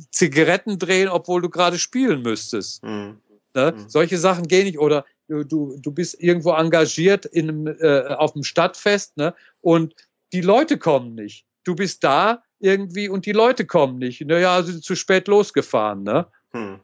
Zigaretten 0.10 0.80
drehen, 0.80 1.10
obwohl 1.10 1.42
du 1.42 1.50
gerade 1.50 1.78
spielen 1.78 2.22
müsstest. 2.22 2.82
Mhm. 2.84 3.18
Ne? 3.56 3.74
Mhm. 3.76 3.90
Solche 3.90 4.18
Sachen 4.18 4.48
gehen 4.48 4.66
nicht. 4.66 4.80
Oder 4.80 5.06
du, 5.28 5.44
du, 5.44 5.78
du 5.80 5.92
bist 5.92 6.22
irgendwo 6.22 6.52
engagiert 6.54 7.26
in 7.26 7.50
einem, 7.50 7.68
äh, 7.68 8.14
auf 8.16 8.34
dem 8.34 8.44
Stadtfest 8.44 9.18
ne? 9.18 9.34
und 9.62 9.96
die 10.34 10.42
Leute 10.42 10.78
kommen 10.78 11.16
nicht. 11.16 11.46
Du 11.64 11.76
bist 11.76 12.04
da 12.04 12.44
irgendwie 12.60 13.10
und 13.10 13.26
die 13.26 13.32
Leute 13.32 13.66
kommen 13.66 13.98
nicht. 13.98 14.22
Naja, 14.22 14.62
sind 14.64 14.84
zu 14.84 14.96
spät 14.96 15.28
losgefahren. 15.28 16.04
Ne? 16.04 16.28
Mhm. 16.54 16.80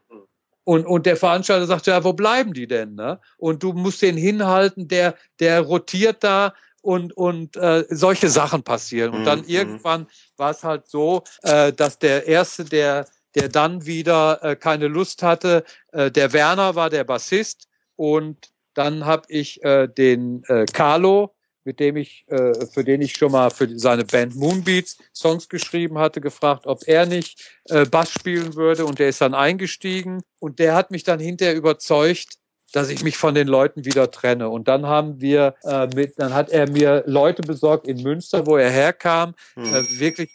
Und, 0.64 0.84
und 0.84 1.06
der 1.06 1.16
Veranstalter 1.16 1.66
sagt, 1.66 1.86
ja, 1.86 2.04
wo 2.04 2.12
bleiben 2.12 2.52
die 2.52 2.66
denn? 2.66 2.94
Ne? 2.94 3.18
Und 3.38 3.62
du 3.62 3.72
musst 3.72 4.02
den 4.02 4.16
hinhalten, 4.16 4.86
der, 4.86 5.14
der 5.40 5.62
rotiert 5.62 6.22
da 6.22 6.52
und, 6.82 7.16
und 7.16 7.56
äh, 7.56 7.84
solche 7.88 8.28
Sachen 8.28 8.62
passieren. 8.62 9.14
Und 9.14 9.24
dann 9.24 9.40
mhm. 9.40 9.48
irgendwann 9.48 10.06
war 10.36 10.50
es 10.50 10.62
halt 10.62 10.86
so, 10.86 11.22
äh, 11.42 11.72
dass 11.72 11.98
der 11.98 12.26
Erste, 12.26 12.64
der 12.64 13.06
der 13.38 13.48
dann 13.48 13.86
wieder 13.86 14.42
äh, 14.42 14.56
keine 14.56 14.88
Lust 14.88 15.22
hatte. 15.22 15.64
Äh, 15.92 16.10
der 16.10 16.32
Werner 16.32 16.74
war 16.74 16.90
der 16.90 17.04
Bassist 17.04 17.68
und 17.96 18.50
dann 18.74 19.04
habe 19.04 19.24
ich 19.28 19.62
äh, 19.64 19.88
den 19.88 20.44
äh, 20.44 20.66
Carlo, 20.66 21.34
mit 21.64 21.80
dem 21.80 21.96
ich, 21.96 22.24
äh, 22.28 22.66
für 22.66 22.84
den 22.84 23.02
ich 23.02 23.14
schon 23.16 23.32
mal 23.32 23.50
für 23.50 23.68
seine 23.78 24.04
Band 24.04 24.34
Moonbeats 24.34 24.98
Songs 25.14 25.48
geschrieben 25.48 25.98
hatte, 25.98 26.20
gefragt, 26.20 26.66
ob 26.66 26.86
er 26.86 27.06
nicht 27.06 27.60
äh, 27.64 27.84
Bass 27.84 28.10
spielen 28.10 28.54
würde 28.54 28.84
und 28.84 28.98
der 28.98 29.10
ist 29.10 29.20
dann 29.20 29.34
eingestiegen 29.34 30.22
und 30.40 30.58
der 30.58 30.74
hat 30.74 30.90
mich 30.90 31.04
dann 31.04 31.20
hinterher 31.20 31.54
überzeugt, 31.54 32.38
dass 32.72 32.90
ich 32.90 33.02
mich 33.02 33.16
von 33.16 33.34
den 33.34 33.48
Leuten 33.48 33.84
wieder 33.84 34.10
trenne. 34.10 34.48
Und 34.48 34.68
dann 34.68 34.86
haben 34.86 35.20
wir 35.20 35.54
äh, 35.62 35.86
mit, 35.94 36.18
dann 36.18 36.34
hat 36.34 36.50
er 36.50 36.68
mir 36.68 37.04
Leute 37.06 37.42
besorgt 37.42 37.86
in 37.86 38.02
Münster, 38.02 38.46
wo 38.46 38.56
er 38.56 38.70
herkam, 38.70 39.34
hm. 39.54 39.64
äh, 39.64 40.00
wirklich. 40.00 40.30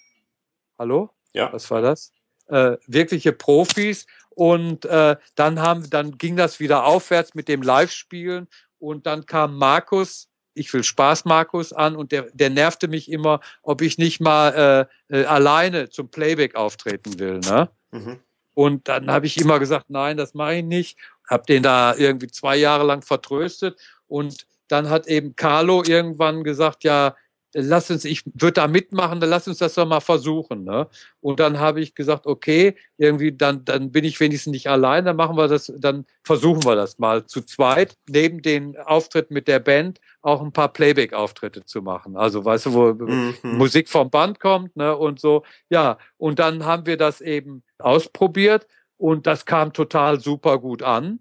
Hallo? 0.80 1.10
Ja. 1.34 1.52
Was 1.52 1.70
war 1.70 1.82
das? 1.82 2.13
Äh, 2.48 2.78
wirkliche 2.88 3.34
Profis. 3.34 4.06
Und 4.30 4.86
äh, 4.86 5.16
dann 5.36 5.62
haben, 5.62 5.90
dann 5.90 6.18
ging 6.18 6.36
das 6.36 6.60
wieder 6.60 6.86
aufwärts 6.86 7.36
mit 7.36 7.48
dem 7.48 7.62
Live-Spielen 7.62 8.48
und 8.80 9.06
dann 9.06 9.26
kam 9.26 9.58
Markus, 9.58 10.28
ich 10.56 10.74
will 10.74 10.84
Spaß 10.84 11.26
Markus 11.26 11.72
an 11.72 11.96
und 11.96 12.12
der, 12.12 12.24
der 12.34 12.50
nervte 12.50 12.88
mich 12.88 13.12
immer, 13.12 13.40
ob 13.62 13.82
ich 13.82 13.98
nicht 13.98 14.20
mal 14.20 14.88
äh, 15.10 15.22
äh, 15.22 15.26
alleine 15.26 15.90
zum 15.90 16.10
Playback 16.10 16.56
auftreten 16.56 17.20
will. 17.20 17.40
Ne? 17.40 17.70
Mhm. 17.92 18.20
Und 18.56 18.88
dann 18.88 19.10
habe 19.10 19.26
ich 19.26 19.38
immer 19.38 19.60
gesagt, 19.60 19.90
nein, 19.90 20.18
das 20.18 20.34
mache 20.34 20.56
ich 20.56 20.64
nicht. 20.64 20.98
Hab 21.28 21.48
den 21.48 21.64
da 21.64 21.96
irgendwie 21.96 22.28
zwei 22.28 22.56
Jahre 22.56 22.84
lang 22.84 23.02
vertröstet 23.04 23.80
und 24.08 24.46
dann 24.68 24.90
hat 24.90 25.08
eben 25.08 25.36
Carlo 25.36 25.84
irgendwann 25.84 26.44
gesagt, 26.44 26.84
ja, 26.84 27.16
lass 27.54 27.92
uns, 27.92 28.06
ich 28.06 28.26
würde 28.26 28.54
da 28.54 28.68
mitmachen, 28.68 29.20
dann 29.20 29.30
lass 29.30 29.48
uns 29.48 29.60
das 29.60 29.76
doch 29.76 29.88
mal 29.88 30.00
versuchen. 30.00 30.64
Ne? 30.64 30.88
Und 31.22 31.40
dann 31.40 31.60
habe 31.60 31.82
ich 31.82 31.96
gesagt, 31.96 32.26
okay, 32.26 32.76
irgendwie, 32.98 33.32
dann, 33.32 33.64
dann 33.66 33.92
bin 33.92 34.04
ich 34.04 34.20
wenigstens 34.20 34.52
nicht 34.52 34.68
allein, 34.68 35.06
dann 35.06 35.16
machen 35.16 35.38
wir 35.38 35.48
das, 35.48 35.72
dann 35.78 36.06
versuchen 36.24 36.64
wir 36.64 36.76
das 36.76 37.00
mal 37.00 37.26
zu 37.26 37.42
zweit, 37.42 37.96
neben 38.08 38.42
den 38.42 38.78
Auftritten 38.78 39.34
mit 39.34 39.48
der 39.48 39.60
Band 39.60 40.00
auch 40.22 40.42
ein 40.42 40.52
paar 40.52 40.72
Playback-Auftritte 40.72 41.66
zu 41.66 41.82
machen. 41.82 42.18
Also 42.18 42.44
weißt 42.44 42.68
du, 42.68 42.74
wo 42.74 42.94
mhm. 42.94 43.36
Musik 43.44 43.90
vom 43.90 44.10
Band 44.10 44.40
kommt, 44.40 44.76
ne? 44.76 44.96
Und 44.96 45.20
so, 45.20 45.44
ja. 45.70 45.98
Und 46.18 46.40
dann 46.40 46.66
haben 46.66 46.86
wir 46.86 46.98
das 46.98 47.22
eben 47.22 47.64
ausprobiert 47.78 48.68
und 48.98 49.28
das 49.28 49.46
kam 49.46 49.74
total 49.74 50.20
super 50.20 50.60
gut 50.60 50.82
an. 50.82 51.20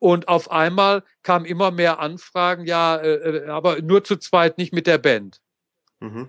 Und 0.00 0.28
auf 0.28 0.50
einmal 0.50 1.04
kamen 1.22 1.44
immer 1.44 1.70
mehr 1.70 2.00
Anfragen, 2.00 2.64
ja, 2.64 2.96
äh, 2.96 3.14
äh 3.14 3.48
aber 3.48 3.82
nur 3.82 4.02
zu 4.02 4.16
zweit, 4.16 4.58
nicht 4.58 4.72
mit 4.72 4.86
der 4.86 4.98
Band. 4.98 5.40
Mhm. 6.00 6.28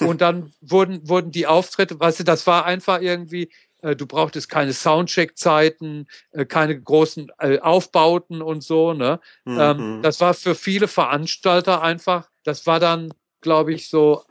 und 0.00 0.20
dann 0.20 0.52
wurden, 0.60 1.08
wurden 1.08 1.30
die 1.30 1.46
Auftritte, 1.46 1.98
weißt 1.98 2.20
du, 2.20 2.24
das 2.24 2.46
war 2.46 2.64
einfach 2.64 3.00
irgendwie, 3.00 3.50
äh, 3.82 3.96
du 3.96 4.06
brauchtest 4.06 4.48
keine 4.48 4.72
Soundcheck-Zeiten, 4.72 6.06
äh, 6.32 6.44
keine 6.44 6.80
großen 6.80 7.30
äh, 7.38 7.58
Aufbauten 7.60 8.42
und 8.42 8.62
so, 8.62 8.92
ne? 8.94 9.20
Mhm. 9.44 9.58
Ähm, 9.58 10.00
das 10.02 10.20
war 10.20 10.34
für 10.34 10.54
viele 10.54 10.88
Veranstalter 10.88 11.82
einfach, 11.82 12.30
das 12.44 12.66
war 12.66 12.80
dann, 12.80 13.12
glaube 13.40 13.72
ich, 13.72 13.88
so 13.88 14.24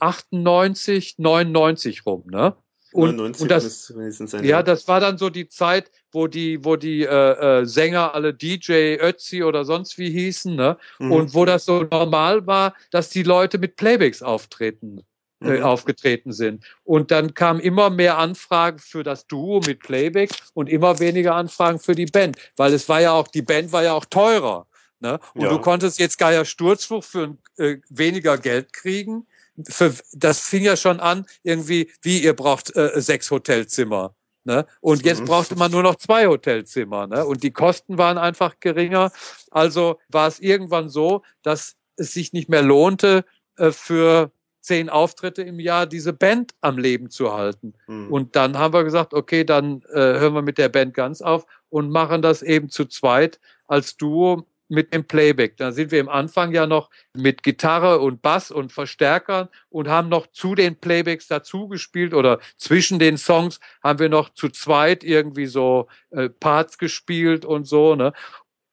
98, 0.00 1.18
99 1.18 2.06
rum, 2.06 2.24
ne? 2.26 2.56
Und, 2.94 3.18
und 3.18 3.50
das, 3.50 3.92
ja, 4.40 4.62
das 4.62 4.86
war 4.86 5.00
dann 5.00 5.18
so 5.18 5.28
die 5.28 5.48
Zeit, 5.48 5.90
wo 6.12 6.28
die, 6.28 6.64
wo 6.64 6.76
die 6.76 7.02
äh, 7.02 7.62
äh, 7.62 7.66
Sänger 7.66 8.14
alle 8.14 8.32
DJ 8.32 8.98
Ötzi 9.00 9.42
oder 9.42 9.64
sonst 9.64 9.98
wie 9.98 10.10
hießen, 10.10 10.54
ne? 10.54 10.78
Mhm. 11.00 11.10
Und 11.10 11.34
wo 11.34 11.44
das 11.44 11.64
so 11.64 11.82
normal 11.82 12.46
war, 12.46 12.72
dass 12.92 13.10
die 13.10 13.24
Leute 13.24 13.58
mit 13.58 13.74
Playbacks 13.74 14.22
auftreten, 14.22 15.00
äh, 15.42 15.58
mhm. 15.58 15.64
aufgetreten 15.64 16.32
sind. 16.32 16.64
Und 16.84 17.10
dann 17.10 17.34
kamen 17.34 17.58
immer 17.58 17.90
mehr 17.90 18.16
Anfragen 18.16 18.78
für 18.78 19.02
das 19.02 19.26
Duo 19.26 19.60
mit 19.66 19.80
Playback 19.80 20.30
und 20.54 20.68
immer 20.68 21.00
weniger 21.00 21.34
Anfragen 21.34 21.80
für 21.80 21.96
die 21.96 22.06
Band, 22.06 22.36
weil 22.56 22.72
es 22.72 22.88
war 22.88 23.00
ja 23.00 23.10
auch, 23.10 23.26
die 23.26 23.42
Band 23.42 23.72
war 23.72 23.82
ja 23.82 23.94
auch 23.94 24.04
teurer. 24.04 24.68
Ne? 25.00 25.18
Und 25.34 25.42
ja. 25.42 25.48
du 25.48 25.58
konntest 25.58 25.98
jetzt 25.98 26.16
Geier 26.16 26.44
Sturzfluch 26.44 27.02
für 27.02 27.36
äh, 27.56 27.78
weniger 27.90 28.38
Geld 28.38 28.72
kriegen 28.72 29.26
für, 29.68 29.94
das 30.12 30.40
fing 30.40 30.64
ja 30.64 30.76
schon 30.76 31.00
an, 31.00 31.26
irgendwie, 31.42 31.90
wie 32.02 32.22
ihr 32.22 32.34
braucht 32.34 32.74
äh, 32.76 32.92
sechs 33.00 33.30
Hotelzimmer. 33.30 34.14
Ne? 34.44 34.66
Und 34.80 35.04
jetzt 35.04 35.22
mhm. 35.22 35.26
brauchte 35.26 35.56
man 35.56 35.70
nur 35.70 35.82
noch 35.82 35.96
zwei 35.96 36.26
Hotelzimmer. 36.26 37.06
Ne? 37.06 37.24
Und 37.24 37.42
die 37.42 37.52
Kosten 37.52 37.96
waren 37.96 38.18
einfach 38.18 38.60
geringer. 38.60 39.10
Also 39.50 39.98
war 40.08 40.28
es 40.28 40.38
irgendwann 40.40 40.90
so, 40.90 41.22
dass 41.42 41.76
es 41.96 42.12
sich 42.12 42.32
nicht 42.32 42.48
mehr 42.48 42.62
lohnte, 42.62 43.24
äh, 43.56 43.70
für 43.70 44.30
zehn 44.60 44.88
Auftritte 44.88 45.42
im 45.42 45.60
Jahr 45.60 45.86
diese 45.86 46.12
Band 46.12 46.54
am 46.62 46.78
Leben 46.78 47.10
zu 47.10 47.34
halten. 47.34 47.74
Mhm. 47.86 48.08
Und 48.10 48.36
dann 48.36 48.58
haben 48.58 48.72
wir 48.72 48.84
gesagt, 48.84 49.12
okay, 49.12 49.44
dann 49.44 49.82
äh, 49.92 50.18
hören 50.18 50.34
wir 50.34 50.42
mit 50.42 50.58
der 50.58 50.70
Band 50.70 50.94
ganz 50.94 51.20
auf 51.20 51.46
und 51.68 51.90
machen 51.90 52.22
das 52.22 52.42
eben 52.42 52.70
zu 52.70 52.86
zweit 52.86 53.40
als 53.66 53.96
Duo 53.96 54.46
mit 54.68 54.94
dem 54.94 55.04
Playback. 55.04 55.56
Da 55.56 55.72
sind 55.72 55.90
wir 55.90 56.00
im 56.00 56.08
Anfang 56.08 56.52
ja 56.52 56.66
noch 56.66 56.90
mit 57.14 57.42
Gitarre 57.42 58.00
und 58.00 58.22
Bass 58.22 58.50
und 58.50 58.72
Verstärkern 58.72 59.48
und 59.68 59.88
haben 59.88 60.08
noch 60.08 60.26
zu 60.28 60.54
den 60.54 60.76
Playbacks 60.76 61.26
dazu 61.26 61.68
gespielt 61.68 62.14
oder 62.14 62.40
zwischen 62.56 62.98
den 62.98 63.18
Songs 63.18 63.60
haben 63.82 63.98
wir 63.98 64.08
noch 64.08 64.30
zu 64.30 64.48
zweit 64.48 65.04
irgendwie 65.04 65.46
so 65.46 65.88
äh, 66.10 66.28
Parts 66.28 66.78
gespielt 66.78 67.44
und 67.44 67.66
so, 67.66 67.94
ne? 67.94 68.12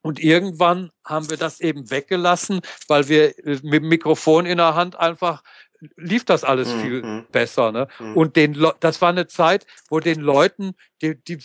Und 0.04 0.20
irgendwann 0.20 0.90
haben 1.06 1.30
wir 1.30 1.38
das 1.38 1.60
eben 1.60 1.92
weggelassen, 1.92 2.62
weil 2.88 3.08
wir 3.08 3.38
äh, 3.46 3.60
mit 3.62 3.84
dem 3.84 3.90
Mikrofon 3.90 4.48
in 4.48 4.58
der 4.58 4.74
Hand 4.74 4.98
einfach 4.98 5.44
lief 5.96 6.26
das 6.26 6.44
alles 6.44 6.72
viel 6.72 7.02
mhm. 7.04 7.26
besser. 7.32 7.72
Ne? 7.72 7.88
Mhm. 8.00 8.18
Und 8.18 8.36
den, 8.36 8.68
das 8.80 9.02
war 9.02 9.10
eine 9.10 9.28
Zeit, 9.28 9.66
wo 9.90 10.00
den 10.00 10.20
Leuten, 10.20 10.74
die, 11.02 11.16
die 11.24 11.40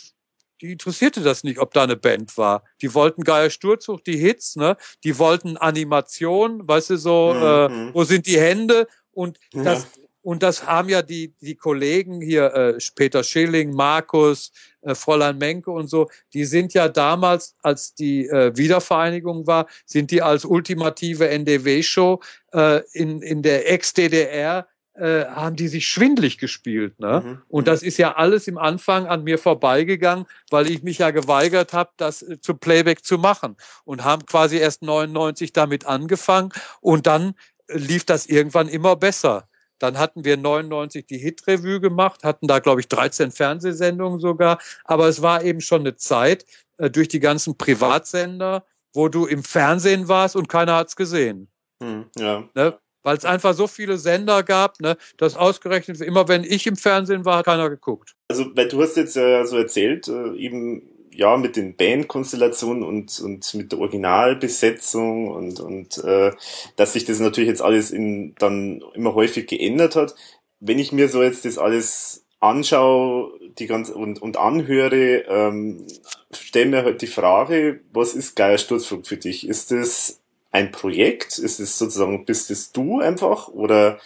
die 0.61 0.73
interessierte 0.73 1.21
das 1.23 1.45
nicht, 1.45 1.59
ob 1.59 1.73
da 1.75 1.83
eine 1.83 1.97
Band 1.97 2.37
war. 2.37 2.65
Die 2.83 2.95
wollten 2.95 3.23
Geier 3.23 3.51
Sturzug, 3.51 4.05
die 4.05 4.17
Hits, 4.17 4.57
ne? 4.57 4.77
Die 5.05 5.19
wollten 5.19 5.57
Animation, 5.57 6.67
weißt 6.67 6.91
du, 6.91 6.97
so, 6.97 7.33
äh, 7.33 7.69
mhm. 7.69 7.89
äh, 7.89 7.95
wo 7.95 8.05
sind 8.05 8.27
die 8.27 8.39
Hände? 8.39 8.87
Und 9.13 9.39
ja. 9.53 9.63
das, 9.65 9.87
und 10.23 10.43
das 10.43 10.67
haben 10.67 10.89
ja 10.89 11.03
die, 11.03 11.35
die 11.41 11.55
Kollegen 11.55 12.21
hier, 12.21 12.53
äh, 12.53 12.79
Peter 12.97 13.23
Schilling, 13.23 13.73
Markus, 13.73 14.51
äh, 14.81 14.95
Fräulein 14.95 15.39
Menke 15.39 15.71
und 15.71 15.89
so, 15.89 16.09
die 16.35 16.45
sind 16.45 16.75
ja 16.75 16.89
damals, 16.89 17.55
als 17.63 17.95
die 17.95 18.27
äh, 18.27 18.57
Wiedervereinigung 18.57 19.47
war, 19.47 19.69
sind 19.85 20.11
die 20.11 20.23
als 20.23 20.45
ultimative 20.45 21.29
NDW-Show 21.29 22.21
äh, 22.53 22.81
in, 22.93 23.23
in 23.23 23.43
der 23.43 23.71
Ex-DDR 23.71 24.67
äh, 24.97 25.27
haben 25.27 25.57
die 25.57 25.69
sich 25.69 25.87
schwindlig 25.89 26.39
gespielt. 26.39 26.99
Ne? 26.99 27.23
Mhm. 27.25 27.43
Und 27.49 27.63
mhm. 27.63 27.67
das 27.67 27.83
ist 27.83 27.99
ja 27.99 28.17
alles 28.17 28.49
im 28.49 28.59
Anfang 28.59 29.07
an 29.07 29.25
mir 29.25 29.39
vorbeigegangen, 29.39 30.27
weil 30.51 30.71
ich 30.71 30.83
mich 30.83 30.99
ja 30.99 31.11
geweigert 31.11 31.73
habe, 31.73 31.91
das 31.97 32.23
äh, 32.23 32.41
zu 32.41 32.55
Playback 32.55 33.05
zu 33.05 33.19
machen. 33.19 33.57
Und 33.85 34.05
haben 34.05 34.25
quasi 34.27 34.57
erst 34.57 34.83
99 34.83 35.53
damit 35.53 35.87
angefangen 35.87 36.51
und 36.81 37.07
dann 37.07 37.35
äh, 37.69 37.79
lief 37.79 38.05
das 38.05 38.27
irgendwann 38.27 38.69
immer 38.69 38.97
besser. 38.97 39.49
Dann 39.79 39.99
hatten 39.99 40.25
wir 40.25 40.37
99 40.37 41.07
die 41.07 41.19
Hit-Revue 41.19 41.81
gemacht, 41.81 42.25
hatten 42.25 42.47
da, 42.47 42.61
glaube 42.61 42.81
ich, 42.81 42.89
13 42.89 43.31
Fernsehsendungen 43.31 44.21
sogar. 44.21 44.59
Aber 44.85 45.09
es 45.09 45.21
war 45.21 45.43
eben 45.43 45.61
schon 45.61 45.81
eine 45.81 45.97
Zeit 45.97 46.47
äh, 46.79 46.91
durch 46.91 47.09
die 47.09 47.21
ganzen 47.21 47.59
Privatsender, 47.59 48.65
wo 48.95 49.09
du 49.09 49.27
im 49.27 49.45
Fernsehen 49.45 50.09
warst 50.09 50.37
und 50.37 50.49
keiner 50.49 50.77
hat's 50.77 50.97
gesehen. 50.97 51.49
Hm, 51.83 52.07
ja. 52.17 52.49
Ne? 52.55 52.79
Weil 53.07 53.17
es 53.17 53.25
einfach 53.25 53.55
so 53.55 53.69
viele 53.69 53.99
Sender 53.99 54.43
gab, 54.43 54.81
ne, 54.81 54.97
dass 55.17 55.37
ausgerechnet 55.37 56.01
immer, 56.01 56.27
wenn 56.27 56.43
ich 56.43 56.67
im 56.67 56.75
Fernsehen 56.75 57.25
war, 57.25 57.39
hat 57.39 57.47
keiner 57.47 57.71
geguckt. 57.71 58.17
Also, 58.27 58.47
weil 58.57 58.67
du 58.67 58.83
hast 58.83 58.97
jetzt 58.97 59.17
äh, 59.17 59.45
so 59.45 59.57
erzählt, 59.57 60.09
äh, 60.09 60.35
eben 60.35 60.83
ja 61.13 61.37
mit 61.37 61.55
den 61.55 61.77
Bandkonstellationen 61.77 62.83
und 62.83 63.21
und 63.21 63.55
mit 63.55 63.71
der 63.71 63.79
Originalbesetzung 63.79 65.29
und 65.29 65.61
und 65.61 65.99
äh, 65.99 66.33
dass 66.75 66.95
sich 66.95 67.05
das 67.05 67.21
natürlich 67.21 67.49
jetzt 67.49 67.63
alles 67.63 67.93
in 67.93 68.35
dann 68.41 68.83
immer 68.95 69.15
häufig 69.15 69.47
geändert 69.47 69.95
hat. 69.95 70.17
Wenn 70.59 70.81
ich 70.81 70.91
mir 70.91 71.09
so 71.09 71.23
jetzt 71.23 71.45
das 71.45 71.59
alles 71.59 72.27
anschaue 72.41 73.39
die 73.57 73.69
ganz 73.69 73.89
und 73.89 74.21
und 74.21 74.37
anhöre, 74.37 75.25
ähm, 75.29 75.87
stelle 76.33 76.67
mir 76.67 76.83
halt 76.83 77.03
die 77.03 77.07
Frage, 77.07 77.81
was 77.93 78.15
ist 78.15 78.35
Geiersturzflug 78.35 79.07
für 79.07 79.17
dich? 79.17 79.47
Ist 79.49 79.71
das 79.71 80.21
ein 80.51 80.73
Projekt? 80.73 81.39
Ist 81.39 81.61
es 81.61 81.79
sozusagen, 81.79 82.25
bist 82.25 82.51
es 82.51 82.73
du 82.73 83.01
einfach? 83.01 83.49
Oder 83.49 83.99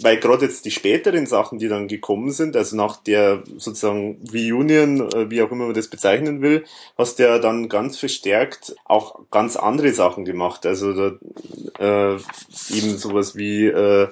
weil 0.00 0.18
gerade 0.18 0.46
jetzt 0.46 0.64
die 0.64 0.70
späteren 0.70 1.26
Sachen, 1.26 1.58
die 1.58 1.68
dann 1.68 1.86
gekommen 1.86 2.32
sind, 2.32 2.56
also 2.56 2.76
nach 2.76 2.96
der 2.96 3.44
sozusagen 3.56 4.24
Reunion, 4.32 5.12
äh, 5.12 5.30
wie 5.30 5.40
auch 5.42 5.50
immer 5.52 5.66
man 5.66 5.74
das 5.74 5.88
bezeichnen 5.88 6.42
will, 6.42 6.64
hast 6.98 7.18
du 7.18 7.22
ja 7.24 7.38
dann 7.38 7.68
ganz 7.68 7.96
verstärkt 7.96 8.74
auch 8.84 9.30
ganz 9.30 9.56
andere 9.56 9.92
Sachen 9.92 10.24
gemacht. 10.24 10.66
Also 10.66 10.92
da, 10.92 11.18
äh, 11.78 12.18
eben 12.70 12.98
sowas 12.98 13.36
wie, 13.36 13.66
äh, 13.66 14.08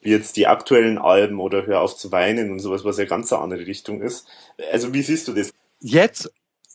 wie 0.00 0.10
jetzt 0.10 0.36
die 0.36 0.46
aktuellen 0.46 0.96
Alben 0.96 1.38
oder 1.38 1.66
Hör 1.66 1.82
auf 1.82 1.96
zu 1.96 2.12
weinen 2.12 2.50
und 2.50 2.60
sowas, 2.60 2.84
was 2.84 2.96
ja 2.96 3.04
ganz 3.04 3.32
eine 3.32 3.42
andere 3.42 3.66
Richtung 3.66 4.00
ist. 4.00 4.26
Also 4.72 4.94
wie 4.94 5.02
siehst 5.02 5.28
du 5.28 5.34
das? 5.34 5.52
Jetzt, 5.80 6.32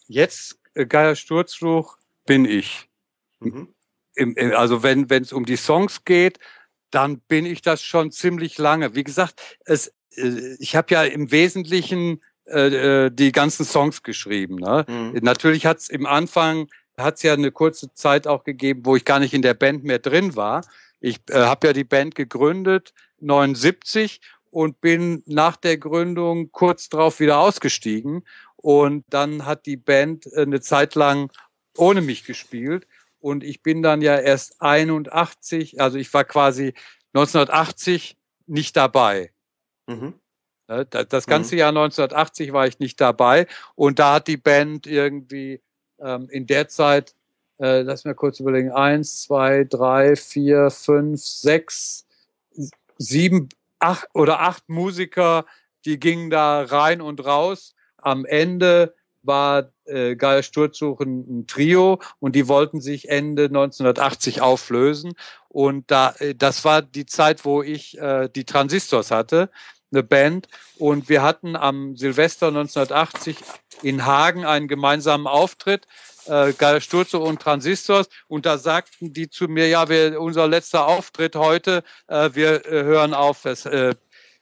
jetzt, 0.08 0.60
äh, 0.76 0.86
Geier 0.86 1.16
Sturzfluch 1.16 1.98
bin 2.28 2.46
ich. 2.46 2.88
Mhm 3.40 3.70
im, 4.16 4.36
also 4.56 4.84
wenn 4.84 5.08
es 5.10 5.34
um 5.34 5.46
die 5.46 5.58
Songs 5.58 6.06
geht, 6.06 6.40
dann 6.92 7.20
bin 7.20 7.46
ich 7.46 7.62
das 7.62 7.82
schon 7.82 8.12
ziemlich 8.12 8.58
lange. 8.58 8.96
Wie 8.96 9.04
gesagt, 9.04 9.42
es, 9.66 9.94
äh, 10.16 10.56
ich 10.60 10.76
habe 10.76 10.94
ja 10.94 11.04
im 11.04 11.32
Wesentlichen 11.32 12.22
äh, 12.46 13.06
äh, 13.06 13.12
die 13.12 13.32
ganzen 13.32 13.66
Songs 13.66 14.04
geschrieben. 14.04 14.56
Ne? 14.56 14.86
Mhm. 14.88 15.20
Natürlich 15.22 15.66
hat 15.66 15.78
es 15.78 15.90
im 15.90 16.06
Anfang 16.06 16.68
hat 16.98 17.16
es 17.16 17.24
ja 17.24 17.34
eine 17.34 17.52
kurze 17.52 17.94
Zeit 17.94 18.28
auch 18.28 18.44
gegeben, 18.44 18.82
wo 18.86 18.96
ich 18.96 19.06
gar 19.06 19.20
nicht 19.20 19.34
in 19.34 19.42
der 19.42 19.54
Band 19.54 19.84
mehr 19.84 20.00
drin 20.00 20.36
war. 20.36 20.62
Ich 21.00 21.20
äh, 21.30 21.36
habe 21.36 21.68
ja 21.68 21.74
die 21.74 21.84
Band 21.84 22.16
gegründet 22.16 22.94
79 23.20 24.22
und 24.50 24.82
bin 24.82 25.24
nach 25.26 25.56
der 25.56 25.78
Gründung 25.78 26.52
kurz 26.52 26.90
drauf 26.90 27.20
wieder 27.20 27.40
ausgestiegen 27.40 28.24
und 28.58 29.06
dann 29.10 29.46
hat 29.46 29.66
die 29.66 29.78
Band 29.78 30.28
äh, 30.34 30.42
eine 30.42 30.62
Zeit 30.62 30.96
lang 30.96 31.32
ohne 31.78 32.02
mich 32.02 32.26
gespielt 32.26 32.86
und 33.22 33.44
ich 33.44 33.62
bin 33.62 33.82
dann 33.82 34.02
ja 34.02 34.18
erst 34.18 34.62
81, 34.62 35.80
also 35.80 35.98
ich 35.98 36.14
war 36.14 36.24
quasi 36.24 36.74
1980 37.14 38.18
nicht 38.48 38.76
dabei. 38.76 39.32
Mhm. 39.88 40.14
Das 40.68 41.28
ganze 41.28 41.56
mhm. 41.56 41.60
Jahr 41.60 41.70
1980 41.70 42.54
war 42.54 42.66
ich 42.66 42.80
nicht 42.80 43.00
dabei 43.02 43.48
und 43.76 44.00
da 44.00 44.16
hat 44.16 44.28
die 44.28 44.38
Band 44.38 44.88
irgendwie 44.88 45.62
ähm, 46.00 46.30
in 46.30 46.48
der 46.48 46.68
Zeit, 46.68 47.14
äh, 47.60 47.82
lass 47.82 48.06
mir 48.06 48.16
kurz 48.16 48.40
überlegen, 48.40 48.72
eins, 48.72 49.24
zwei, 49.24 49.66
drei, 49.66 50.16
vier, 50.16 50.70
fünf, 50.70 51.22
sechs, 51.22 52.08
sieben, 52.98 53.50
acht 53.80 54.08
oder 54.14 54.42
acht 54.42 54.70
Musiker, 54.70 55.46
die 55.86 56.00
gingen 56.00 56.30
da 56.30 56.62
rein 56.64 57.02
und 57.02 57.26
raus. 57.26 57.76
Am 57.98 58.26
Ende 58.26 58.96
war 59.24 59.72
äh, 59.86 60.16
Geier 60.16 60.44
Sturzsuchen 60.44 61.42
ein 61.42 61.48
Trio 61.48 62.02
und 62.20 62.36
die 62.36 62.48
wollten 62.48 62.82
sich 62.82 63.10
Ende 63.10 63.46
1980 63.46 64.42
auflösen. 64.42 65.14
Und 65.48 65.92
da, 65.92 66.14
äh, 66.20 66.36
das 66.36 66.66
war 66.66 66.82
die 66.82 67.06
Zeit, 67.06 67.46
wo 67.46 67.62
ich 67.62 67.98
äh, 67.98 68.30
die 68.30 68.46
Transistors 68.46 69.12
hatte, 69.12 69.50
eine 69.92 70.04
Band. 70.04 70.48
Und 70.78 71.10
wir 71.10 71.22
hatten 71.22 71.56
am 71.56 71.96
Silvester 71.96 72.48
1980 72.48 73.38
in 73.84 74.06
Hagen 74.06 74.46
einen 74.46 74.68
gemeinsamen 74.68 75.28
Auftritt. 75.28 75.86
Äh, 76.28 76.54
Geier 76.54 76.82
Sturze 76.82 77.18
und 77.18 77.42
Transistors 77.42 78.08
und 78.28 78.46
da 78.46 78.60
sagten 78.60 79.12
die 79.12 79.30
zu 79.30 79.46
mir, 79.46 79.68
ja, 79.68 79.90
wir, 79.90 80.22
unser 80.22 80.48
letzter 80.48 80.86
Auftritt 80.86 81.36
heute, 81.36 81.84
äh, 82.08 82.30
wir 82.34 82.64
äh, 82.68 82.84
hören 82.84 83.16
auf, 83.16 83.46
es 83.46 83.66
äh, 83.66 83.96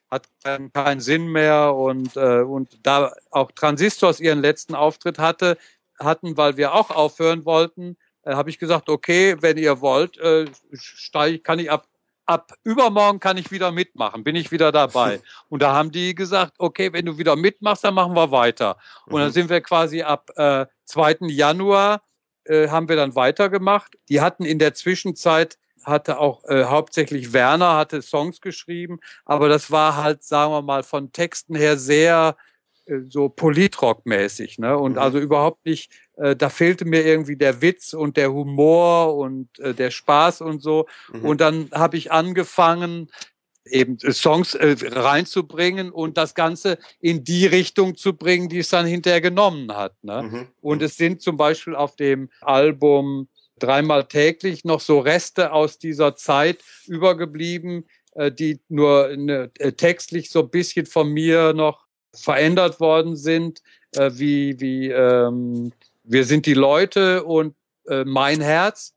hat 0.10 0.28
keinen, 0.44 0.72
keinen 0.74 1.02
Sinn 1.02 1.28
mehr 1.28 1.76
und, 1.76 2.16
äh, 2.16 2.42
und 2.42 2.80
da 2.84 3.14
auch 3.32 3.52
Transistors 3.52 4.20
ihren 4.20 4.42
letzten 4.42 4.76
Auftritt 4.76 5.20
hatte, 5.20 5.58
hatten, 6.00 6.38
weil 6.38 6.58
wir 6.58 6.74
auch 6.74 6.90
aufhören 6.90 7.46
wollten, 7.46 7.98
äh, 8.24 8.34
habe 8.34 8.50
ich 8.50 8.60
gesagt, 8.60 8.90
okay, 8.90 9.36
wenn 9.42 9.58
ihr 9.58 9.82
wollt, 9.82 10.18
äh, 10.18 10.46
steig, 10.74 11.44
kann 11.44 11.60
ich 11.60 11.72
ab 11.72 11.88
ab 12.30 12.54
übermorgen 12.64 13.20
kann 13.20 13.38
ich 13.38 13.50
wieder 13.50 13.72
mitmachen, 13.72 14.24
bin 14.24 14.36
ich 14.36 14.52
wieder 14.52 14.72
dabei. 14.72 15.20
Und 15.50 15.64
da 15.64 15.74
haben 15.74 15.92
die 15.92 16.14
gesagt, 16.14 16.54
okay, 16.60 16.94
wenn 16.94 17.06
du 17.06 17.18
wieder 17.18 17.36
mitmachst, 17.36 17.84
dann 17.84 17.96
machen 17.96 18.16
wir 18.16 18.30
weiter. 18.30 18.78
Und 19.08 19.20
dann 19.20 19.30
mhm. 19.30 19.34
sind 19.34 19.50
wir 19.50 19.62
quasi 19.62 20.04
ab 20.04 20.30
äh, 20.36 20.68
2. 20.86 21.18
Januar 21.22 22.04
äh, 22.44 22.68
haben 22.68 22.88
wir 22.88 22.96
dann 22.96 23.16
weitergemacht. 23.16 23.98
Die 24.10 24.22
hatten 24.22 24.46
in 24.46 24.60
der 24.60 24.76
Zwischenzeit 24.76 25.58
hatte 25.84 26.20
auch 26.20 26.44
äh, 26.46 26.66
hauptsächlich 26.66 27.34
Werner 27.34 27.76
hatte 27.76 28.02
Songs 28.02 28.42
geschrieben, 28.42 29.00
aber 29.26 29.50
das 29.50 29.72
war 29.72 29.98
halt, 29.98 30.24
sagen 30.24 30.52
wir 30.52 30.62
mal, 30.62 30.84
von 30.84 31.12
Texten 31.12 31.56
her 31.56 31.78
sehr 31.78 32.36
äh, 32.86 33.00
so 33.08 33.30
Politrock-mäßig, 33.30 34.60
ne? 34.60 34.78
Und 34.78 34.94
mhm. 34.94 35.00
also 35.00 35.20
überhaupt 35.20 35.66
nicht, 35.66 35.92
äh, 36.18 36.36
da 36.36 36.50
fehlte 36.50 36.86
mir 36.86 37.06
irgendwie 37.06 37.38
der 37.38 37.62
Witz 37.62 37.94
und 37.94 38.18
der 38.18 38.32
Humor 38.32 39.16
und 39.16 39.60
äh, 39.60 39.74
der 39.74 39.92
Spaß 39.92 40.42
und 40.42 40.62
so. 40.62 40.88
Mhm. 41.14 41.26
Und 41.26 41.42
dann 41.42 41.70
habe 41.74 41.98
ich 41.98 42.12
angefangen, 42.12 43.10
eben 43.72 43.98
äh, 44.02 44.12
Songs 44.12 44.54
äh, 44.56 44.76
reinzubringen 44.82 45.92
und 45.92 46.18
das 46.18 46.36
Ganze 46.36 46.78
in 47.00 47.24
die 47.24 47.46
Richtung 47.46 47.96
zu 47.96 48.14
bringen, 48.14 48.50
die 48.50 48.60
es 48.60 48.70
dann 48.70 48.86
hinterher 48.86 49.22
genommen 49.22 49.76
hat. 49.76 49.94
Ne? 50.04 50.24
Mhm. 50.24 50.48
Und 50.62 50.82
es 50.82 50.98
sind 50.98 51.22
zum 51.22 51.38
Beispiel 51.38 51.76
auf 51.76 51.96
dem 51.96 52.30
Album 52.42 53.28
dreimal 53.60 54.06
täglich 54.06 54.64
noch 54.66 54.80
so 54.80 55.00
Reste 55.00 55.52
aus 55.52 55.78
dieser 55.78 56.16
Zeit 56.16 56.64
übergeblieben, 56.88 57.86
äh, 58.14 58.32
die 58.32 58.60
nur 58.70 59.16
ne, 59.16 59.52
textlich 59.78 60.30
so 60.30 60.42
ein 60.42 60.50
bisschen 60.50 60.86
von 60.86 61.12
mir 61.12 61.54
noch 61.54 61.86
verändert 62.14 62.80
worden 62.80 63.16
sind, 63.16 63.62
äh, 63.96 64.12
wie, 64.14 64.60
wie 64.60 64.90
ähm, 64.90 65.72
wir 66.04 66.26
sind 66.26 66.46
die 66.46 66.54
Leute 66.54 67.24
und 67.24 67.56
äh, 67.88 68.04
mein 68.04 68.42
Herz. 68.42 68.96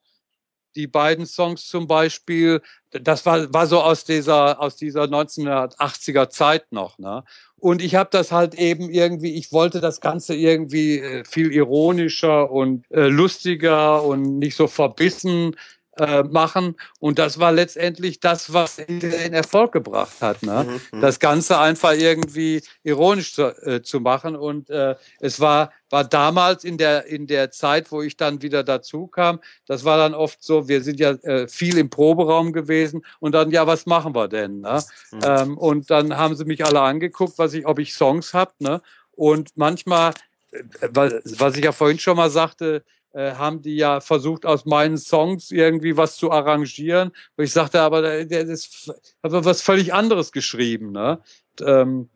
Die 0.76 0.86
beiden 0.86 1.26
Songs 1.26 1.66
zum 1.66 1.86
Beispiel, 1.86 2.60
das 2.90 3.24
war, 3.26 3.52
war 3.52 3.66
so 3.66 3.80
aus 3.80 4.04
dieser, 4.04 4.60
aus 4.60 4.76
dieser 4.76 5.04
1980er 5.04 6.28
Zeit 6.28 6.72
noch. 6.72 6.98
Ne? 6.98 7.24
Und 7.56 7.80
ich 7.80 7.94
habe 7.94 8.10
das 8.10 8.32
halt 8.32 8.54
eben 8.54 8.90
irgendwie, 8.90 9.34
ich 9.36 9.52
wollte 9.52 9.80
das 9.80 10.00
Ganze 10.00 10.34
irgendwie 10.34 10.98
äh, 10.98 11.24
viel 11.24 11.52
ironischer 11.52 12.50
und 12.50 12.84
äh, 12.90 13.08
lustiger 13.08 14.02
und 14.02 14.38
nicht 14.38 14.56
so 14.56 14.66
verbissen 14.66 15.54
äh, 15.98 16.22
machen. 16.22 16.76
Und 17.00 17.18
das 17.18 17.38
war 17.38 17.52
letztendlich 17.52 18.20
das, 18.20 18.52
was 18.52 18.76
den 18.76 19.32
Erfolg 19.32 19.72
gebracht 19.72 20.20
hat. 20.20 20.42
Ne? 20.42 20.64
Mhm, 20.66 20.98
mhm, 20.98 21.02
das 21.02 21.18
Ganze 21.20 21.58
einfach 21.58 21.92
irgendwie 21.92 22.62
ironisch 22.82 23.34
zu, 23.34 23.48
äh, 23.66 23.82
zu 23.82 24.00
machen. 24.00 24.34
Und 24.34 24.70
äh, 24.70 24.94
es 25.20 25.38
war, 25.38 25.70
war 25.90 26.04
damals 26.04 26.64
in 26.64 26.78
der, 26.78 27.06
in 27.06 27.26
der 27.26 27.50
Zeit, 27.50 27.92
wo 27.92 28.00
ich 28.00 28.16
dann 28.16 28.40
wieder 28.40 28.64
dazu 28.64 29.06
kam, 29.06 29.40
das 29.66 29.84
war 29.84 29.98
dann 29.98 30.14
oft 30.14 30.42
so, 30.42 30.66
wir 30.66 30.82
sind 30.82 30.98
ja 30.98 31.10
äh, 31.10 31.46
viel 31.46 31.76
im 31.76 31.90
Proberaum 31.90 32.52
gewesen 32.52 33.04
und 33.20 33.32
dann, 33.32 33.50
ja, 33.50 33.66
was 33.66 33.84
machen 33.84 34.14
wir 34.14 34.28
denn? 34.28 34.60
Ne? 34.60 34.82
Mhm. 35.10 35.20
Ähm, 35.24 35.58
und 35.58 35.90
dann 35.90 36.16
haben 36.16 36.34
sie 36.36 36.46
mich 36.46 36.64
alle 36.64 36.80
angeguckt, 36.80 37.34
was 37.36 37.52
ich, 37.52 37.66
ob 37.66 37.78
ich 37.78 37.92
Songs 37.92 38.32
hab. 38.32 38.58
Ne? 38.60 38.80
Und 39.12 39.50
manchmal, 39.56 40.14
äh, 40.52 40.62
was 40.90 41.56
ich 41.56 41.64
ja 41.64 41.72
vorhin 41.72 41.98
schon 41.98 42.16
mal 42.16 42.30
sagte, 42.30 42.82
haben 43.14 43.62
die 43.62 43.76
ja 43.76 44.00
versucht, 44.00 44.46
aus 44.46 44.64
meinen 44.64 44.98
Songs 44.98 45.50
irgendwie 45.50 45.96
was 45.96 46.16
zu 46.16 46.30
arrangieren. 46.30 47.12
Und 47.36 47.44
ich 47.44 47.52
sagte, 47.52 47.80
aber 47.80 48.02
der, 48.02 48.24
der 48.24 48.42
ist 48.42 48.92
aber 49.22 49.44
was 49.44 49.62
völlig 49.62 49.92
anderes 49.92 50.32
geschrieben. 50.32 50.92
Ne? 50.92 51.20
Und, 51.60 51.68
ähm, 51.68 52.08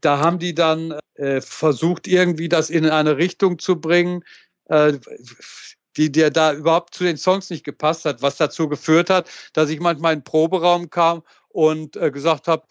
da 0.00 0.18
haben 0.18 0.38
die 0.38 0.54
dann 0.54 0.98
äh, 1.14 1.40
versucht, 1.40 2.06
irgendwie 2.06 2.48
das 2.48 2.70
in 2.70 2.88
eine 2.88 3.16
Richtung 3.16 3.58
zu 3.58 3.80
bringen, 3.80 4.22
äh, 4.66 4.94
die 5.96 6.12
der 6.12 6.30
da 6.30 6.52
überhaupt 6.52 6.94
zu 6.94 7.04
den 7.04 7.16
Songs 7.16 7.50
nicht 7.50 7.64
gepasst 7.64 8.04
hat, 8.04 8.20
was 8.20 8.36
dazu 8.36 8.68
geführt 8.68 9.10
hat, 9.10 9.30
dass 9.52 9.70
ich 9.70 9.80
manchmal 9.80 10.12
in 10.12 10.18
den 10.20 10.24
Proberaum 10.24 10.90
kam 10.90 11.22
und 11.48 11.96
äh, 11.96 12.10
gesagt 12.10 12.48
habe, 12.48 12.66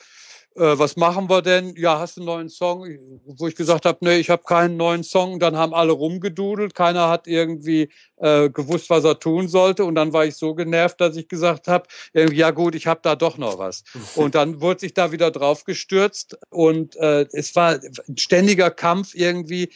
äh, 0.55 0.77
was 0.77 0.95
machen 0.95 1.30
wir 1.30 1.41
denn? 1.41 1.75
Ja, 1.75 1.99
hast 1.99 2.17
du 2.17 2.21
einen 2.21 2.25
neuen 2.27 2.49
Song? 2.49 2.85
Wo 3.25 3.47
ich 3.47 3.55
gesagt 3.55 3.85
habe, 3.85 3.97
nee, 4.01 4.17
ich 4.17 4.30
habe 4.30 4.43
keinen 4.43 4.77
neuen 4.77 5.03
Song. 5.03 5.39
Dann 5.39 5.57
haben 5.57 5.73
alle 5.73 5.93
rumgedudelt, 5.93 6.75
keiner 6.75 7.09
hat 7.09 7.27
irgendwie 7.27 7.89
äh, 8.17 8.49
gewusst, 8.49 8.89
was 8.89 9.03
er 9.03 9.19
tun 9.19 9.47
sollte. 9.47 9.85
Und 9.85 9.95
dann 9.95 10.13
war 10.13 10.25
ich 10.25 10.35
so 10.35 10.53
genervt, 10.53 11.01
dass 11.01 11.15
ich 11.15 11.27
gesagt 11.27 11.67
habe, 11.67 11.88
ja 12.13 12.51
gut, 12.51 12.75
ich 12.75 12.88
habe 12.88 12.99
da 13.03 13.15
doch 13.15 13.38
noch 13.38 13.57
was. 13.57 13.84
Und 14.15 14.35
dann 14.35 14.61
wurde 14.61 14.81
sich 14.81 14.93
da 14.93 15.11
wieder 15.11 15.31
drauf 15.31 15.63
gestürzt 15.63 16.38
und 16.49 16.95
äh, 16.97 17.25
es 17.31 17.55
war 17.55 17.80
ein 17.80 18.17
ständiger 18.17 18.69
Kampf 18.71 19.15
irgendwie, 19.15 19.69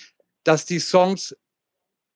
dass 0.43 0.65
die 0.65 0.79
Songs 0.79 1.35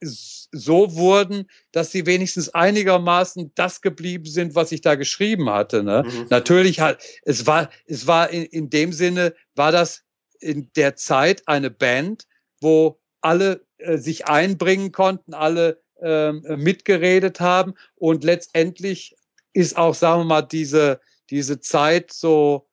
so 0.02 0.96
wurden, 0.96 1.48
dass 1.72 1.92
sie 1.92 2.06
wenigstens 2.06 2.50
einigermaßen 2.50 3.52
das 3.56 3.82
geblieben 3.82 4.26
sind, 4.26 4.56
was 4.56 4.72
ich 4.72 4.82
da 4.82 4.96
geschrieben 4.96 5.50
hatte. 5.50 5.84
Ne? 5.84 6.04
Mhm. 6.06 6.28
Natürlich 6.30 6.80
hat 6.80 7.02
es 7.24 7.46
war 7.46 7.70
es 7.86 8.08
war 8.08 8.30
in, 8.30 8.44
in 8.46 8.70
dem 8.70 8.94
Sinne 8.94 9.34
war 9.56 9.72
das 9.72 10.04
in 10.40 10.72
der 10.76 10.96
Zeit 10.96 11.48
eine 11.48 11.70
Band, 11.70 12.26
wo 12.60 13.00
alle 13.22 13.66
äh, 13.78 13.98
sich 13.98 14.28
einbringen 14.28 14.92
konnten, 14.92 15.34
alle 15.34 15.82
äh, 16.02 16.32
mitgeredet 16.32 17.40
haben 17.40 17.76
und 17.96 18.24
letztendlich 18.24 19.16
ist 19.54 19.78
auch 19.78 19.94
sagen 19.94 20.22
wir 20.22 20.26
mal 20.26 20.42
diese 20.42 21.00
diese 21.30 21.60
Zeit 21.60 22.12
so 22.12 22.68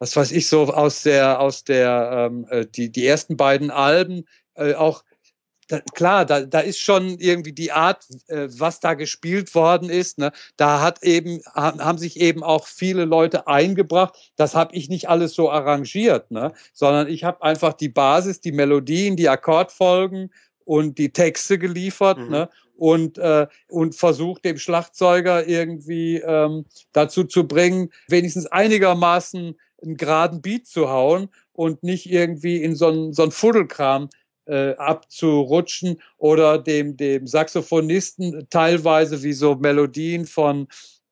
was 0.00 0.16
weiß 0.16 0.32
ich 0.32 0.48
so 0.48 0.64
aus 0.64 1.02
der 1.04 1.38
aus 1.38 1.62
der 1.62 2.28
ähm, 2.30 2.46
äh, 2.50 2.66
die 2.66 2.90
die 2.90 3.06
ersten 3.06 3.36
beiden 3.36 3.70
Alben 3.70 4.24
äh, 4.54 4.74
auch 4.74 5.04
da, 5.72 5.80
klar, 5.94 6.26
da, 6.26 6.42
da 6.42 6.60
ist 6.60 6.78
schon 6.78 7.18
irgendwie 7.18 7.52
die 7.52 7.72
Art, 7.72 8.04
äh, 8.28 8.48
was 8.50 8.80
da 8.80 8.92
gespielt 8.92 9.54
worden 9.54 9.88
ist. 9.88 10.18
Ne? 10.18 10.30
Da 10.58 10.82
hat 10.82 11.02
eben, 11.02 11.40
haben 11.54 11.96
sich 11.96 12.20
eben 12.20 12.42
auch 12.42 12.66
viele 12.66 13.06
Leute 13.06 13.46
eingebracht. 13.46 14.32
Das 14.36 14.54
habe 14.54 14.76
ich 14.76 14.90
nicht 14.90 15.08
alles 15.08 15.34
so 15.34 15.50
arrangiert, 15.50 16.30
ne? 16.30 16.52
sondern 16.74 17.08
ich 17.08 17.24
habe 17.24 17.42
einfach 17.42 17.72
die 17.72 17.88
Basis, 17.88 18.40
die 18.40 18.52
Melodien, 18.52 19.16
die 19.16 19.30
Akkordfolgen 19.30 20.30
und 20.64 20.98
die 20.98 21.12
Texte 21.12 21.58
geliefert. 21.58 22.18
Mhm. 22.18 22.28
Ne? 22.28 22.48
und, 22.76 23.16
äh, 23.18 23.46
und 23.68 23.94
versucht 23.94 24.44
dem 24.44 24.58
Schlagzeuger 24.58 25.46
irgendwie 25.46 26.16
ähm, 26.16 26.64
dazu 26.92 27.22
zu 27.22 27.46
bringen, 27.46 27.90
wenigstens 28.08 28.46
einigermaßen 28.46 29.54
einen 29.82 29.96
geraden 29.96 30.42
Beat 30.42 30.66
zu 30.66 30.90
hauen 30.90 31.28
und 31.52 31.82
nicht 31.84 32.10
irgendwie 32.10 32.62
in 32.62 32.74
so 32.74 32.88
ein, 32.88 33.12
so 33.12 33.22
ein 33.22 33.30
Fuddelkram 33.30 34.08
äh, 34.46 34.74
abzurutschen 34.74 36.00
oder 36.18 36.58
dem, 36.58 36.96
dem 36.96 37.26
Saxophonisten 37.26 38.46
teilweise 38.50 39.22
wie 39.22 39.32
so 39.32 39.54
Melodien 39.54 40.26
von, 40.26 40.68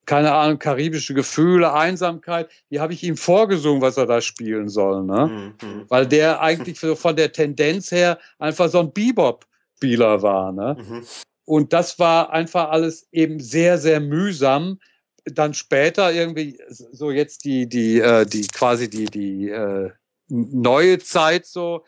keine 0.07 0.32
Ahnung, 0.32 0.59
karibische 0.59 1.15
Gefühle, 1.15 1.73
Einsamkeit, 1.73 2.51
die 2.70 2.81
habe 2.81 2.93
ich 2.93 3.05
ihm 3.05 3.16
vorgesungen, 3.16 3.81
was 3.81 3.97
er 3.97 4.07
da 4.07 4.20
spielen 4.20 4.69
soll. 4.69 5.05
Ne? 5.05 5.55
Mhm. 5.62 5.85
Weil 5.89 6.07
der 6.07 6.40
eigentlich 6.40 6.81
so 6.81 6.97
von 6.97 7.15
der 7.15 7.32
Tendenz 7.32 7.93
her 7.93 8.19
einfach 8.39 8.69
so 8.69 8.81
ein 8.81 8.93
Bebop-Spieler 8.93 10.23
war. 10.23 10.52
Ne? 10.52 10.77
Mhm. 10.78 11.05
Und 11.44 11.73
das 11.73 11.98
war 11.98 12.31
einfach 12.31 12.70
alles 12.70 13.09
eben 13.12 13.40
sehr, 13.40 13.78
sehr 13.78 14.01
mühsam. 14.01 14.81
Dann 15.24 15.55
später 15.55 16.12
irgendwie 16.12 16.59
so 16.69 17.11
jetzt 17.11 17.44
die, 17.44 17.69
die, 17.69 18.01
äh, 18.01 18.24
die 18.24 18.47
quasi 18.48 18.89
die, 18.89 19.05
die 19.05 19.48
äh, 19.48 19.90
neue 20.28 20.98
Zeit 20.98 21.47
so, 21.47 21.85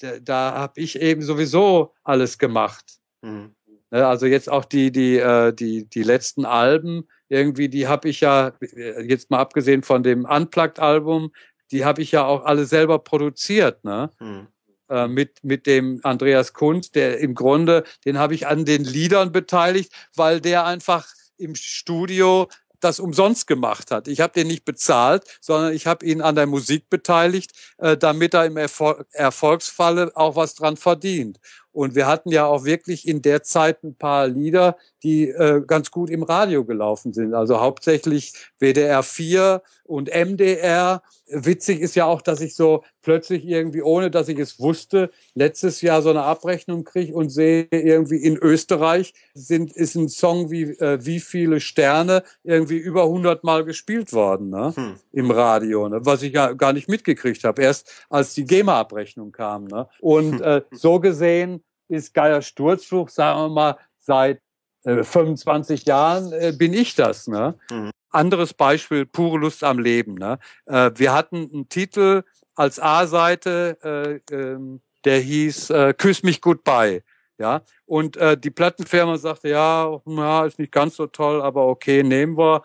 da, 0.00 0.18
da 0.20 0.52
habe 0.54 0.80
ich 0.80 1.00
eben 1.00 1.22
sowieso 1.22 1.94
alles 2.04 2.38
gemacht. 2.38 2.98
Mhm. 3.22 3.54
Ne, 3.90 4.06
also 4.06 4.26
jetzt 4.26 4.50
auch 4.50 4.64
die, 4.64 4.92
die, 4.92 5.16
äh, 5.16 5.52
die, 5.52 5.88
die 5.88 6.02
letzten 6.02 6.44
Alben, 6.44 7.08
irgendwie, 7.28 7.68
die 7.68 7.88
habe 7.88 8.08
ich 8.08 8.20
ja, 8.20 8.52
äh, 8.60 9.02
jetzt 9.02 9.30
mal 9.30 9.38
abgesehen 9.38 9.82
von 9.82 10.02
dem 10.02 10.24
Unplugged-Album, 10.24 11.32
die 11.70 11.84
habe 11.84 12.02
ich 12.02 12.12
ja 12.12 12.24
auch 12.24 12.44
alle 12.44 12.66
selber 12.66 12.98
produziert, 12.98 13.84
ne? 13.84 14.10
Mhm. 14.20 14.48
Äh, 14.90 15.08
mit, 15.08 15.42
mit 15.42 15.66
dem 15.66 16.00
Andreas 16.02 16.54
Kunz, 16.54 16.90
der 16.90 17.18
im 17.18 17.34
Grunde, 17.34 17.84
den 18.06 18.18
habe 18.18 18.34
ich 18.34 18.46
an 18.46 18.64
den 18.64 18.84
Liedern 18.84 19.32
beteiligt, 19.32 19.92
weil 20.16 20.40
der 20.40 20.64
einfach 20.64 21.06
im 21.36 21.54
Studio 21.54 22.48
das 22.80 23.00
umsonst 23.00 23.46
gemacht 23.46 23.90
hat. 23.90 24.08
Ich 24.08 24.20
habe 24.20 24.32
den 24.32 24.46
nicht 24.46 24.64
bezahlt, 24.64 25.24
sondern 25.40 25.72
ich 25.72 25.86
habe 25.86 26.04
ihn 26.06 26.20
an 26.20 26.34
der 26.34 26.46
Musik 26.46 26.88
beteiligt, 26.90 27.52
äh, 27.78 27.96
damit 27.96 28.34
er 28.34 28.46
im 28.46 28.56
Erfol 28.56 29.04
Erfolgsfalle 29.12 30.12
auch 30.14 30.36
was 30.36 30.54
dran 30.54 30.76
verdient. 30.76 31.38
Und 31.72 31.94
wir 31.94 32.06
hatten 32.06 32.30
ja 32.30 32.46
auch 32.46 32.64
wirklich 32.64 33.06
in 33.06 33.22
der 33.22 33.42
Zeit 33.42 33.84
ein 33.84 33.94
paar 33.94 34.26
Lieder, 34.26 34.76
die 35.02 35.28
äh, 35.28 35.62
ganz 35.66 35.90
gut 35.90 36.10
im 36.10 36.22
Radio 36.22 36.64
gelaufen 36.64 37.12
sind. 37.12 37.34
Also 37.34 37.60
hauptsächlich 37.60 38.32
WDR 38.58 39.02
4 39.02 39.62
und 39.84 40.10
MDR. 40.12 41.02
Witzig 41.28 41.80
ist 41.80 41.94
ja 41.94 42.06
auch, 42.06 42.20
dass 42.22 42.40
ich 42.40 42.54
so 42.54 42.84
plötzlich 43.02 43.44
irgendwie, 43.46 43.82
ohne 43.82 44.10
dass 44.10 44.28
ich 44.28 44.38
es 44.38 44.58
wusste, 44.58 45.10
letztes 45.34 45.80
Jahr 45.82 46.02
so 46.02 46.10
eine 46.10 46.22
Abrechnung 46.22 46.84
kriege 46.84 47.14
und 47.14 47.30
sehe 47.30 47.68
irgendwie 47.70 48.16
in 48.16 48.36
Österreich 48.36 49.14
sind, 49.34 49.72
ist 49.72 49.94
ein 49.94 50.08
Song 50.08 50.50
wie 50.50 50.62
äh, 50.62 50.98
Wie 51.04 51.20
viele 51.20 51.60
Sterne 51.60 52.22
irgendwie 52.44 52.78
über 52.78 53.04
100 53.04 53.44
Mal 53.44 53.64
gespielt 53.64 54.12
worden 54.12 54.50
ne? 54.50 54.72
Hm. 54.74 54.96
im 55.12 55.30
Radio, 55.30 55.88
ne? 55.88 56.00
was 56.02 56.22
ich 56.22 56.32
ja 56.32 56.52
gar 56.52 56.72
nicht 56.72 56.88
mitgekriegt 56.88 57.44
habe, 57.44 57.62
erst 57.62 57.90
als 58.10 58.34
die 58.34 58.44
GEMA-Abrechnung 58.44 59.32
kam. 59.32 59.66
Ne? 59.66 59.88
Und 60.00 60.40
äh, 60.40 60.62
so 60.72 60.98
gesehen 61.00 61.62
ist 61.88 62.14
Geier 62.14 62.42
Sturzflug, 62.42 63.10
sagen 63.10 63.40
wir 63.40 63.48
mal, 63.48 63.78
seit 63.98 64.40
äh, 64.84 65.02
25 65.02 65.84
Jahren 65.86 66.32
äh, 66.32 66.52
bin 66.56 66.72
ich 66.72 66.94
das. 66.94 67.26
Ne? 67.26 67.54
Mhm. 67.70 67.90
Anderes 68.10 68.54
Beispiel, 68.54 69.06
pure 69.06 69.38
Lust 69.38 69.64
am 69.64 69.78
Leben. 69.78 70.14
Ne? 70.14 70.38
Äh, 70.66 70.92
wir 70.94 71.12
hatten 71.12 71.50
einen 71.52 71.68
Titel 71.68 72.22
als 72.54 72.80
A-Seite, 72.80 74.22
äh, 74.30 74.34
ähm, 74.34 74.80
der 75.04 75.20
hieß 75.20 75.70
äh, 75.70 75.94
Küss 75.96 76.22
mich 76.22 76.40
goodbye. 76.40 77.02
Ja, 77.40 77.62
und 77.86 78.16
äh, 78.16 78.36
die 78.36 78.50
Plattenfirma 78.50 79.16
sagte, 79.16 79.50
ja, 79.50 80.00
ja, 80.04 80.44
ist 80.44 80.58
nicht 80.58 80.72
ganz 80.72 80.96
so 80.96 81.06
toll, 81.06 81.40
aber 81.40 81.66
okay, 81.66 82.02
nehmen 82.02 82.36
wir, 82.36 82.64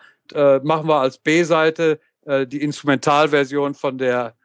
machen 0.64 0.88
wir 0.88 0.96
als 0.96 1.20
B-Seite 1.20 2.00
die 2.26 2.64
Instrumentalversion 2.64 3.76
von 3.76 4.00
der 4.00 4.36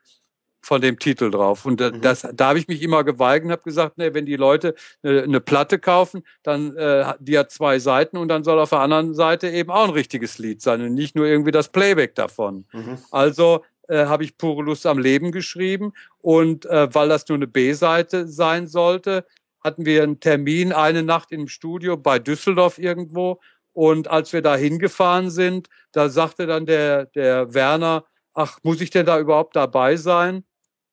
von 0.60 0.80
dem 0.80 0.98
Titel 0.98 1.30
drauf. 1.30 1.64
Und 1.64 1.80
mhm. 1.80 2.00
das, 2.00 2.26
da 2.34 2.48
habe 2.48 2.58
ich 2.58 2.68
mich 2.68 2.82
immer 2.82 3.04
geweigert 3.04 3.46
und 3.46 3.52
habe 3.52 3.62
gesagt, 3.62 3.98
nee, 3.98 4.12
wenn 4.12 4.26
die 4.26 4.36
Leute 4.36 4.74
eine, 5.02 5.22
eine 5.22 5.40
Platte 5.40 5.78
kaufen, 5.78 6.22
dann 6.42 6.76
äh, 6.76 7.14
die 7.20 7.38
hat 7.38 7.50
zwei 7.50 7.78
Seiten 7.78 8.16
und 8.16 8.28
dann 8.28 8.44
soll 8.44 8.58
auf 8.58 8.70
der 8.70 8.80
anderen 8.80 9.14
Seite 9.14 9.48
eben 9.48 9.70
auch 9.70 9.84
ein 9.84 9.90
richtiges 9.90 10.38
Lied 10.38 10.60
sein 10.60 10.82
und 10.82 10.94
nicht 10.94 11.14
nur 11.14 11.26
irgendwie 11.26 11.52
das 11.52 11.68
Playback 11.70 12.14
davon. 12.14 12.66
Mhm. 12.72 12.98
Also 13.10 13.64
äh, 13.88 14.06
habe 14.06 14.24
ich 14.24 14.36
pure 14.36 14.62
Lust 14.62 14.86
am 14.86 14.98
Leben 14.98 15.32
geschrieben 15.32 15.92
und 16.18 16.66
äh, 16.66 16.92
weil 16.94 17.08
das 17.08 17.28
nur 17.28 17.36
eine 17.36 17.46
B-Seite 17.46 18.28
sein 18.28 18.66
sollte, 18.66 19.24
hatten 19.62 19.86
wir 19.86 20.02
einen 20.02 20.20
Termin 20.20 20.72
eine 20.72 21.02
Nacht 21.02 21.32
im 21.32 21.48
Studio 21.48 21.96
bei 21.96 22.18
Düsseldorf 22.18 22.78
irgendwo 22.78 23.40
und 23.72 24.08
als 24.08 24.32
wir 24.32 24.42
da 24.42 24.56
hingefahren 24.56 25.30
sind, 25.30 25.68
da 25.92 26.08
sagte 26.08 26.46
dann 26.46 26.66
der 26.66 27.06
der 27.06 27.54
Werner, 27.54 28.04
ach, 28.34 28.58
muss 28.62 28.80
ich 28.80 28.90
denn 28.90 29.06
da 29.06 29.18
überhaupt 29.18 29.56
dabei 29.56 29.96
sein? 29.96 30.44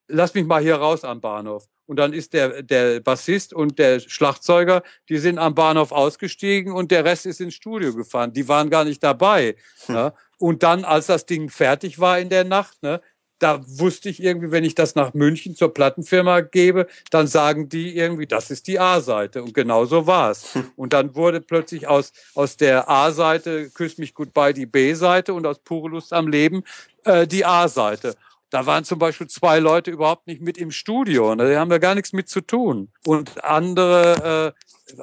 Lass 0.07 0.33
mich 0.33 0.45
mal 0.45 0.61
hier 0.61 0.75
raus 0.75 1.03
am 1.03 1.21
Bahnhof. 1.21 1.67
Und 1.87 1.97
dann 1.97 2.13
ist 2.13 2.33
der, 2.33 2.63
der 2.63 2.99
Bassist 2.99 3.53
und 3.53 3.77
der 3.77 3.99
Schlagzeuger, 3.99 4.81
die 5.07 5.17
sind 5.17 5.37
am 5.37 5.53
Bahnhof 5.53 5.91
ausgestiegen 5.91 6.73
und 6.73 6.89
der 6.91 7.05
Rest 7.05 7.25
ist 7.25 7.41
ins 7.41 7.53
Studio 7.53 7.93
gefahren. 7.93 8.33
Die 8.33 8.47
waren 8.47 8.69
gar 8.69 8.85
nicht 8.85 9.03
dabei. 9.03 9.55
Hm. 9.85 9.95
Ne? 9.95 10.13
Und 10.37 10.63
dann, 10.63 10.83
als 10.83 11.05
das 11.07 11.25
Ding 11.25 11.49
fertig 11.49 11.99
war 11.99 12.19
in 12.19 12.29
der 12.29 12.43
Nacht, 12.43 12.81
ne, 12.81 13.01
da 13.39 13.61
wusste 13.67 14.09
ich 14.09 14.23
irgendwie, 14.23 14.51
wenn 14.51 14.63
ich 14.63 14.75
das 14.75 14.95
nach 14.95 15.13
München 15.13 15.55
zur 15.55 15.73
Plattenfirma 15.73 16.39
gebe, 16.39 16.87
dann 17.11 17.27
sagen 17.27 17.69
die 17.69 17.95
irgendwie, 17.95 18.27
das 18.27 18.49
ist 18.49 18.67
die 18.67 18.79
A-Seite. 18.79 19.43
Und 19.43 19.53
genau 19.53 19.85
so 19.85 20.07
war 20.07 20.31
es. 20.31 20.55
Hm. 20.55 20.71
Und 20.75 20.93
dann 20.93 21.15
wurde 21.15 21.41
plötzlich 21.41 21.87
aus, 21.87 22.13
aus 22.33 22.57
der 22.57 22.89
A-Seite, 22.89 23.69
Küss 23.69 23.97
mich 23.97 24.13
gut 24.13 24.33
bei, 24.33 24.53
die 24.53 24.65
B-Seite 24.65 25.33
und 25.33 25.45
aus 25.45 25.59
pure 25.59 25.89
Lust 25.89 26.13
am 26.13 26.27
Leben 26.27 26.63
äh, 27.03 27.27
die 27.27 27.45
A-Seite. 27.45 28.15
Da 28.55 28.65
waren 28.65 28.85
zum 28.85 28.99
Beispiel 28.99 29.27
zwei 29.27 29.59
Leute 29.59 29.91
überhaupt 29.91 30.27
nicht 30.27 30.39
mit 30.39 30.57
im 30.57 30.71
Studio. 30.71 31.35
Ne? 31.35 31.49
Die 31.49 31.57
haben 31.57 31.69
da 31.69 31.77
gar 31.77 31.93
nichts 31.93 32.13
mit 32.13 32.29
zu 32.29 32.39
tun. 32.39 32.87
Und 33.05 33.43
andere, 33.43 34.55
äh, 34.55 34.95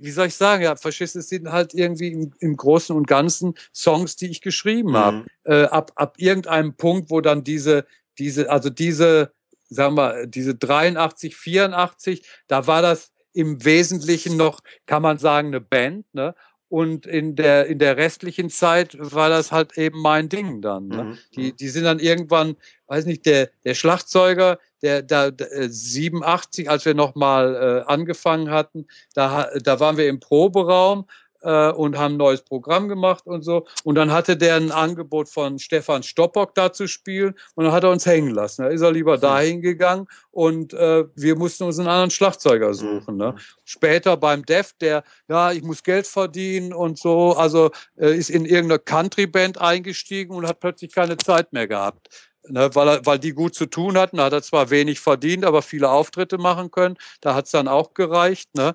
wie 0.00 0.10
soll 0.10 0.26
ich 0.26 0.34
sagen, 0.34 0.64
ja, 0.64 0.74
Faschisten 0.74 1.22
sind 1.22 1.52
halt 1.52 1.74
irgendwie 1.74 2.08
im, 2.08 2.32
im 2.40 2.56
Großen 2.56 2.96
und 2.96 3.06
Ganzen 3.06 3.54
Songs, 3.72 4.16
die 4.16 4.26
ich 4.26 4.40
geschrieben 4.40 4.90
mhm. 4.90 4.96
habe. 4.96 5.26
Äh, 5.44 5.62
ab, 5.66 5.92
ab 5.94 6.14
irgendeinem 6.16 6.74
Punkt, 6.74 7.08
wo 7.08 7.20
dann 7.20 7.44
diese, 7.44 7.86
diese, 8.18 8.50
also 8.50 8.68
diese, 8.68 9.32
sagen 9.70 9.94
wir, 9.94 10.26
diese 10.26 10.56
83, 10.56 11.36
84, 11.36 12.26
da 12.48 12.66
war 12.66 12.82
das 12.82 13.12
im 13.32 13.64
Wesentlichen 13.64 14.36
noch, 14.36 14.58
kann 14.86 15.02
man 15.02 15.18
sagen, 15.18 15.48
eine 15.48 15.60
Band, 15.60 16.12
ne? 16.14 16.34
Und 16.72 17.04
in 17.04 17.36
der, 17.36 17.66
in 17.66 17.78
der 17.78 17.98
restlichen 17.98 18.48
Zeit 18.48 18.96
war 18.98 19.28
das 19.28 19.52
halt 19.52 19.76
eben 19.76 20.00
mein 20.00 20.30
Ding 20.30 20.62
dann. 20.62 20.88
Ne? 20.88 21.04
Mhm. 21.04 21.18
Die, 21.36 21.52
mhm. 21.52 21.56
die 21.58 21.68
sind 21.68 21.84
dann 21.84 21.98
irgendwann, 21.98 22.56
weiß 22.86 23.04
nicht, 23.04 23.26
der, 23.26 23.50
der 23.66 23.74
Schlagzeuger, 23.74 24.58
der, 24.80 25.02
da, 25.02 25.26
äh, 25.26 25.68
87, 25.68 26.70
als 26.70 26.86
wir 26.86 26.94
nochmal 26.94 27.84
äh, 27.86 27.92
angefangen 27.92 28.48
hatten, 28.48 28.86
da, 29.12 29.50
da 29.62 29.80
waren 29.80 29.98
wir 29.98 30.08
im 30.08 30.18
Proberaum 30.18 31.04
äh, 31.42 31.70
und 31.70 31.98
haben 31.98 32.14
ein 32.14 32.18
neues 32.18 32.42
Programm 32.42 32.88
gemacht 32.88 33.26
und 33.26 33.42
so. 33.42 33.66
Und 33.84 33.96
dann 33.96 34.12
hatte 34.12 34.36
der 34.36 34.56
ein 34.56 34.70
Angebot 34.70 35.28
von 35.28 35.58
Stefan 35.58 36.02
Stoppock 36.02 36.54
da 36.54 36.72
zu 36.72 36.86
spielen 36.86 37.34
und 37.54 37.64
dann 37.64 37.72
hat 37.72 37.84
er 37.84 37.90
uns 37.90 38.06
hängen 38.06 38.30
lassen. 38.30 38.62
Da 38.62 38.68
ist 38.68 38.80
er 38.80 38.92
lieber 38.92 39.18
dahin 39.18 39.60
gegangen 39.60 40.06
und 40.30 40.72
äh, 40.74 41.04
wir 41.14 41.36
mussten 41.36 41.64
uns 41.64 41.78
einen 41.78 41.88
anderen 41.88 42.10
Schlagzeuger 42.10 42.74
suchen. 42.74 43.16
Ne? 43.16 43.34
Später 43.64 44.16
beim 44.16 44.44
Def, 44.44 44.72
der, 44.80 45.04
ja, 45.28 45.52
ich 45.52 45.62
muss 45.62 45.82
Geld 45.82 46.06
verdienen 46.06 46.72
und 46.72 46.98
so, 46.98 47.32
also 47.32 47.70
äh, 47.96 48.16
ist 48.16 48.30
in 48.30 48.44
irgendeine 48.44 48.78
Country-Band 48.78 49.60
eingestiegen 49.60 50.34
und 50.34 50.46
hat 50.46 50.60
plötzlich 50.60 50.92
keine 50.92 51.16
Zeit 51.16 51.52
mehr 51.52 51.68
gehabt. 51.68 52.08
Ne, 52.48 52.74
weil, 52.74 52.88
er, 52.88 53.06
weil 53.06 53.20
die 53.20 53.34
gut 53.34 53.54
zu 53.54 53.66
tun 53.66 53.96
hatten. 53.96 54.16
Da 54.16 54.24
hat 54.24 54.32
er 54.32 54.42
zwar 54.42 54.70
wenig 54.70 54.98
verdient, 54.98 55.44
aber 55.44 55.62
viele 55.62 55.90
Auftritte 55.90 56.38
machen 56.38 56.72
können. 56.72 56.96
Da 57.20 57.34
hat 57.34 57.44
es 57.44 57.52
dann 57.52 57.68
auch 57.68 57.94
gereicht. 57.94 58.52
Ne? 58.56 58.74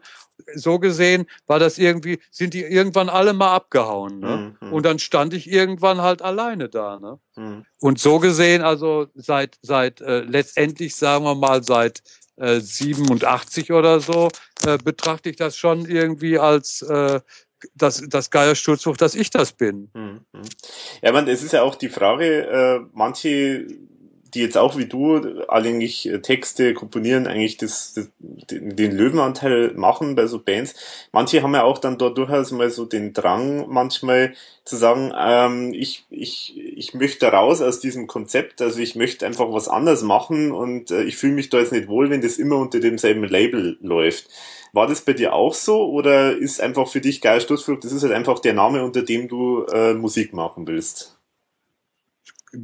So 0.56 0.80
gesehen 0.80 1.26
war 1.48 1.60
das 1.60 1.78
irgendwie, 1.78 2.20
sind 2.32 2.54
die 2.54 2.64
irgendwann 2.64 3.10
alle 3.10 3.34
mal 3.34 3.54
abgehauen. 3.54 4.20
Ne? 4.20 4.56
Mhm. 4.62 4.74
Und 4.74 4.86
dann 4.86 5.00
stand 5.00 5.34
ich 5.34 5.52
irgendwann 5.52 6.02
halt 6.02 6.22
alleine 6.22 6.70
da. 6.70 6.98
Ne? 7.00 7.20
Mhm. 7.36 7.66
Und 7.82 8.00
so 8.00 8.20
gesehen, 8.20 8.62
also 8.62 9.08
seit, 9.16 9.58
seit 9.62 10.00
äh, 10.00 10.22
letztendlich, 10.22 10.96
sagen 10.96 11.26
wir 11.26 11.36
mal, 11.36 11.62
seit 11.62 12.02
äh, 12.38 12.62
87 12.62 13.74
oder 13.74 14.00
so, 14.00 14.30
äh, 14.66 14.78
betrachte 14.78 15.30
ich 15.30 15.36
das 15.36 15.58
schon 15.58 15.86
irgendwie 15.86 16.40
als 16.40 16.84
äh, 16.84 17.20
das, 17.76 18.04
das 18.08 18.30
Geiersturzbuch, 18.30 18.98
dass 18.98 19.16
ich 19.16 19.30
das 19.30 19.52
bin. 19.52 19.90
Mhm. 19.94 20.22
Ja, 21.02 21.12
man, 21.12 21.28
es 21.28 21.44
ist 21.44 21.54
ja 21.54 21.64
auch 21.64 21.76
die 21.76 21.90
Frage, 21.90 22.48
äh, 22.48 22.80
manche, 22.94 23.68
die 24.34 24.42
jetzt 24.42 24.58
auch 24.58 24.78
wie 24.78 24.86
du 24.86 25.48
eigentlich 25.48 26.10
Texte 26.22 26.74
komponieren, 26.74 27.28
eigentlich 27.28 27.58
das, 27.58 27.94
das, 27.94 28.10
den 28.20 28.92
Löwenanteil 28.96 29.74
machen 29.76 30.16
bei 30.16 30.28
so 30.28 30.40
Bands. 30.40 30.76
Manche 31.12 31.44
haben 31.44 31.54
ja 31.54 31.64
auch 31.64 31.78
dann 31.78 31.98
dort 31.98 32.18
durchaus 32.18 32.52
mal 32.52 32.70
so 32.70 32.86
den 32.86 33.14
Drang, 33.14 33.66
manchmal 33.68 34.34
zu 34.66 34.76
sagen, 34.76 35.14
ähm, 35.18 35.74
ich, 35.74 36.06
ich, 36.10 36.58
ich 36.58 36.94
möchte 36.94 37.28
raus 37.28 37.62
aus 37.62 37.80
diesem 37.80 38.08
Konzept, 38.08 38.62
also 38.62 38.80
ich 38.80 38.96
möchte 38.96 39.26
einfach 39.26 39.52
was 39.52 39.68
anderes 39.68 40.02
machen 40.02 40.52
und 40.52 40.92
äh, 40.92 41.04
ich 41.04 41.18
fühle 41.18 41.34
mich 41.34 41.50
da 41.50 41.60
jetzt 41.60 41.72
nicht 41.72 41.88
wohl, 41.88 42.10
wenn 42.10 42.22
das 42.22 42.38
immer 42.38 42.58
unter 42.58 42.80
demselben 42.80 43.24
Label 43.24 43.78
läuft. 43.82 44.30
War 44.74 44.88
das 44.88 45.02
bei 45.02 45.14
dir 45.14 45.34
auch 45.34 45.54
so 45.54 45.90
oder 45.90 46.36
ist 46.36 46.62
einfach 46.62 46.88
für 46.88 47.02
dich 47.02 47.22
Geil 47.22 47.42
Sturzflug, 47.42 47.82
das 47.82 47.94
ist 47.94 48.04
halt 48.04 48.14
einfach 48.14 48.40
der 48.40 48.54
Name, 48.54 48.84
unter 48.84 49.02
dem 49.02 49.28
du 49.28 49.64
äh, 49.72 49.94
Musik 49.94 50.34
machen 50.34 50.68
willst? 50.68 51.17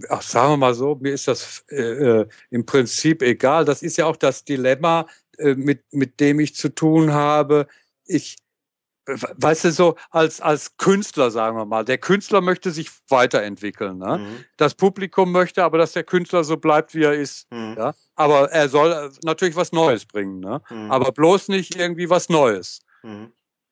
Ach, 0.09 0.21
sagen 0.21 0.53
wir 0.53 0.57
mal 0.57 0.73
so, 0.73 0.95
mir 0.95 1.13
ist 1.13 1.27
das 1.27 1.63
äh, 1.69 1.81
äh, 1.81 2.27
im 2.49 2.65
Prinzip 2.65 3.21
egal. 3.21 3.65
Das 3.65 3.83
ist 3.83 3.97
ja 3.97 4.05
auch 4.05 4.15
das 4.15 4.43
Dilemma, 4.43 5.07
äh, 5.37 5.55
mit, 5.55 5.83
mit 5.91 6.19
dem 6.19 6.39
ich 6.39 6.55
zu 6.55 6.69
tun 6.69 7.13
habe. 7.13 7.67
Ich, 8.05 8.37
weißt 9.05 9.65
du, 9.65 9.71
so 9.71 9.95
als, 10.09 10.41
als 10.41 10.77
Künstler, 10.77 11.31
sagen 11.31 11.57
wir 11.57 11.65
mal, 11.65 11.83
der 11.83 11.97
Künstler 11.97 12.41
möchte 12.41 12.71
sich 12.71 12.89
weiterentwickeln. 13.09 13.97
Ne? 13.97 14.17
Mhm. 14.19 14.45
Das 14.57 14.75
Publikum 14.75 15.31
möchte 15.31 15.63
aber, 15.63 15.77
dass 15.77 15.93
der 15.93 16.03
Künstler 16.03 16.43
so 16.43 16.57
bleibt, 16.57 16.95
wie 16.95 17.03
er 17.03 17.13
ist. 17.13 17.51
Mhm. 17.51 17.75
Ja? 17.77 17.93
Aber 18.15 18.51
er 18.51 18.69
soll 18.69 18.91
äh, 18.91 19.09
natürlich 19.23 19.55
was 19.55 19.71
Neues 19.71 20.05
bringen. 20.05 20.39
Ne? 20.39 20.61
Mhm. 20.69 20.91
Aber 20.91 21.11
bloß 21.11 21.49
nicht 21.49 21.75
irgendwie 21.75 22.09
was 22.09 22.29
Neues. 22.29 22.79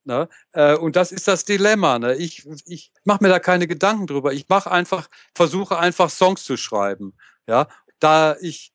Ne? 0.03 0.27
Äh, 0.53 0.75
und 0.75 0.95
das 0.95 1.11
ist 1.11 1.27
das 1.27 1.45
Dilemma. 1.45 1.99
Ne? 1.99 2.15
Ich, 2.15 2.47
ich 2.65 2.91
mache 3.03 3.23
mir 3.23 3.29
da 3.29 3.39
keine 3.39 3.67
Gedanken 3.67 4.07
drüber. 4.07 4.33
Ich 4.33 4.47
mache 4.49 4.71
einfach, 4.71 5.07
versuche 5.35 5.77
einfach 5.77 6.09
Songs 6.09 6.43
zu 6.43 6.57
schreiben. 6.57 7.13
Ja, 7.47 7.67
da 7.99 8.35
ich 8.41 8.73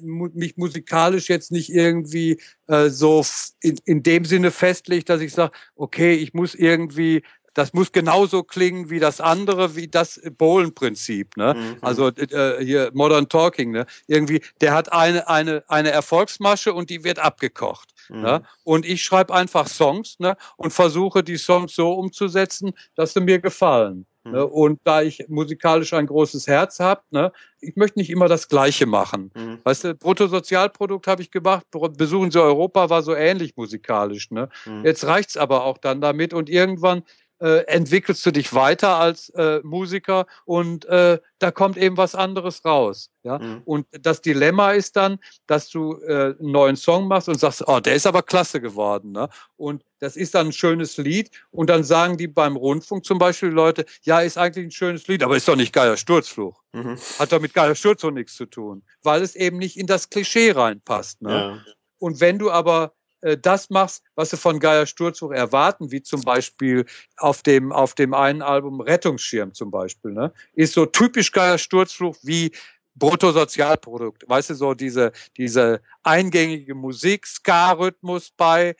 mich 0.00 0.56
musikalisch 0.56 1.28
jetzt 1.28 1.52
nicht 1.52 1.70
irgendwie 1.70 2.40
äh, 2.66 2.88
so 2.88 3.24
in, 3.60 3.78
in 3.84 4.02
dem 4.02 4.24
Sinne 4.24 4.50
festlegt, 4.50 5.08
dass 5.08 5.20
ich 5.20 5.32
sage, 5.32 5.52
okay, 5.76 6.14
ich 6.14 6.34
muss 6.34 6.56
irgendwie 6.56 7.22
das 7.58 7.72
muss 7.72 7.90
genauso 7.90 8.44
klingen 8.44 8.88
wie 8.88 9.00
das 9.00 9.20
andere, 9.20 9.74
wie 9.74 9.88
das 9.88 10.20
Bohlen-Prinzip. 10.38 11.36
Ne? 11.36 11.54
Mhm. 11.54 11.76
Also 11.80 12.06
äh, 12.08 12.64
hier 12.64 12.92
Modern 12.94 13.28
Talking. 13.28 13.72
Ne? 13.72 13.84
Irgendwie, 14.06 14.42
der 14.60 14.74
hat 14.74 14.92
eine, 14.92 15.28
eine, 15.28 15.64
eine 15.66 15.90
Erfolgsmasche 15.90 16.72
und 16.72 16.88
die 16.88 17.02
wird 17.02 17.18
abgekocht. 17.18 17.94
Mhm. 18.08 18.20
Ne? 18.22 18.42
Und 18.64 18.86
ich 18.86 19.02
schreibe 19.02 19.34
einfach 19.34 19.68
Songs 19.68 20.16
ne? 20.18 20.36
und 20.56 20.72
versuche 20.72 21.22
die 21.22 21.36
Songs 21.36 21.74
so 21.74 21.92
umzusetzen, 21.92 22.72
dass 22.94 23.14
sie 23.14 23.20
mir 23.20 23.38
gefallen. 23.38 24.06
Ne? 24.24 24.30
Mhm. 24.30 24.32
Ne? 24.32 24.46
Und 24.46 24.80
da 24.84 25.02
ich 25.02 25.24
musikalisch 25.28 25.92
ein 25.92 26.06
großes 26.06 26.46
Herz 26.46 26.80
habe, 26.80 27.02
ne? 27.10 27.32
ich 27.60 27.76
möchte 27.76 27.98
nicht 27.98 28.10
immer 28.10 28.28
das 28.28 28.48
Gleiche 28.48 28.86
machen. 28.86 29.30
Mhm. 29.34 29.58
Weißt 29.64 29.84
du, 29.84 29.94
Bruttosozialprodukt 29.94 31.06
habe 31.06 31.22
ich 31.22 31.30
gemacht, 31.30 31.66
Besuchen 31.96 32.30
Sie 32.30 32.40
Europa 32.40 32.90
war 32.90 33.02
so 33.02 33.14
ähnlich 33.14 33.56
musikalisch. 33.56 34.30
Ne? 34.30 34.48
Mhm. 34.66 34.84
Jetzt 34.84 35.04
reicht's 35.04 35.36
aber 35.36 35.64
auch 35.64 35.78
dann 35.78 36.00
damit 36.00 36.32
und 36.34 36.48
irgendwann 36.48 37.02
äh, 37.40 37.64
entwickelst 37.66 38.24
du 38.26 38.30
dich 38.30 38.54
weiter 38.54 38.96
als 38.96 39.28
äh, 39.30 39.60
Musiker 39.62 40.26
und 40.44 40.84
äh, 40.86 41.18
da 41.38 41.50
kommt 41.50 41.76
eben 41.76 41.96
was 41.96 42.14
anderes 42.14 42.64
raus. 42.64 43.10
Ja? 43.22 43.38
Mhm. 43.38 43.62
Und 43.64 43.86
das 43.92 44.20
Dilemma 44.20 44.72
ist 44.72 44.96
dann, 44.96 45.18
dass 45.46 45.68
du 45.68 45.94
äh, 46.02 46.34
einen 46.38 46.50
neuen 46.52 46.76
Song 46.76 47.08
machst 47.08 47.28
und 47.28 47.38
sagst, 47.38 47.64
oh, 47.66 47.80
der 47.80 47.94
ist 47.94 48.06
aber 48.06 48.22
klasse 48.22 48.60
geworden. 48.60 49.12
Ne? 49.12 49.28
Und 49.56 49.84
das 50.00 50.16
ist 50.16 50.34
dann 50.34 50.48
ein 50.48 50.52
schönes 50.52 50.96
Lied. 50.96 51.30
Und 51.50 51.70
dann 51.70 51.84
sagen 51.84 52.16
die 52.16 52.28
beim 52.28 52.56
Rundfunk 52.56 53.04
zum 53.04 53.18
Beispiel 53.18 53.50
Leute, 53.50 53.84
ja, 54.02 54.20
ist 54.20 54.38
eigentlich 54.38 54.66
ein 54.66 54.70
schönes 54.70 55.06
Lied, 55.06 55.22
aber 55.22 55.36
ist 55.36 55.48
doch 55.48 55.56
nicht 55.56 55.72
geiler 55.72 55.96
Sturzfluch. 55.96 56.62
Mhm. 56.72 56.98
Hat 57.18 57.32
doch 57.32 57.40
mit 57.40 57.54
geiler 57.54 57.74
Sturzfluch 57.74 58.12
nichts 58.12 58.34
zu 58.34 58.46
tun, 58.46 58.82
weil 59.02 59.22
es 59.22 59.36
eben 59.36 59.58
nicht 59.58 59.76
in 59.76 59.86
das 59.86 60.10
Klischee 60.10 60.52
reinpasst. 60.52 61.22
Ne? 61.22 61.30
Ja. 61.30 61.72
Und 61.98 62.20
wenn 62.20 62.38
du 62.38 62.50
aber 62.50 62.92
das 63.20 63.70
machst, 63.70 64.04
was 64.14 64.30
sie 64.30 64.36
von 64.36 64.60
Geier 64.60 64.86
Sturzhoch 64.86 65.32
erwarten, 65.32 65.90
wie 65.90 66.02
zum 66.02 66.22
Beispiel 66.22 66.84
auf 67.16 67.42
dem, 67.42 67.72
auf 67.72 67.94
dem 67.94 68.14
einen 68.14 68.42
Album 68.42 68.80
Rettungsschirm 68.80 69.54
zum 69.54 69.70
Beispiel, 69.70 70.12
ne? 70.12 70.32
ist 70.52 70.74
so 70.74 70.86
typisch 70.86 71.32
Geier 71.32 71.58
Sturzfluch 71.58 72.16
wie 72.22 72.52
Bruttosozialprodukt. 72.94 74.28
Weißt 74.28 74.50
du, 74.50 74.54
so 74.54 74.74
diese, 74.74 75.12
diese 75.36 75.80
eingängige 76.02 76.74
Musik, 76.74 77.26
Ska-Rhythmus 77.26 78.30
bei, 78.36 78.74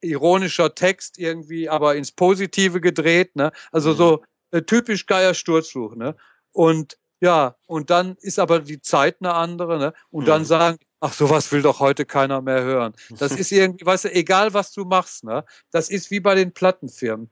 ironischer 0.00 0.74
Text 0.74 1.18
irgendwie, 1.18 1.68
aber 1.68 1.96
ins 1.96 2.12
Positive 2.12 2.80
gedreht, 2.80 3.36
ne? 3.36 3.52
Also 3.72 3.90
mhm. 3.92 3.96
so 3.96 4.24
äh, 4.50 4.62
typisch 4.62 5.06
Geier 5.06 5.34
Sturzfluch, 5.34 5.94
ne? 5.94 6.16
Und 6.52 6.98
ja, 7.20 7.56
und 7.66 7.90
dann 7.90 8.16
ist 8.20 8.38
aber 8.38 8.60
die 8.60 8.80
Zeit 8.80 9.16
eine 9.20 9.34
andere, 9.34 9.78
ne? 9.78 9.92
Und 10.10 10.24
mhm. 10.24 10.26
dann 10.26 10.44
sagen, 10.44 10.78
ach, 11.00 11.12
sowas 11.12 11.50
will 11.52 11.62
doch 11.62 11.80
heute 11.80 12.04
keiner 12.04 12.40
mehr 12.42 12.62
hören. 12.62 12.94
Das 13.10 13.32
ist 13.36 13.52
irgendwie, 13.52 13.84
weißt 13.84 14.06
du, 14.06 14.14
egal 14.14 14.54
was 14.54 14.72
du 14.72 14.84
machst, 14.84 15.24
ne? 15.24 15.44
Das 15.70 15.90
ist 15.90 16.10
wie 16.10 16.20
bei 16.20 16.34
den 16.34 16.52
Plattenfirmen. 16.52 17.30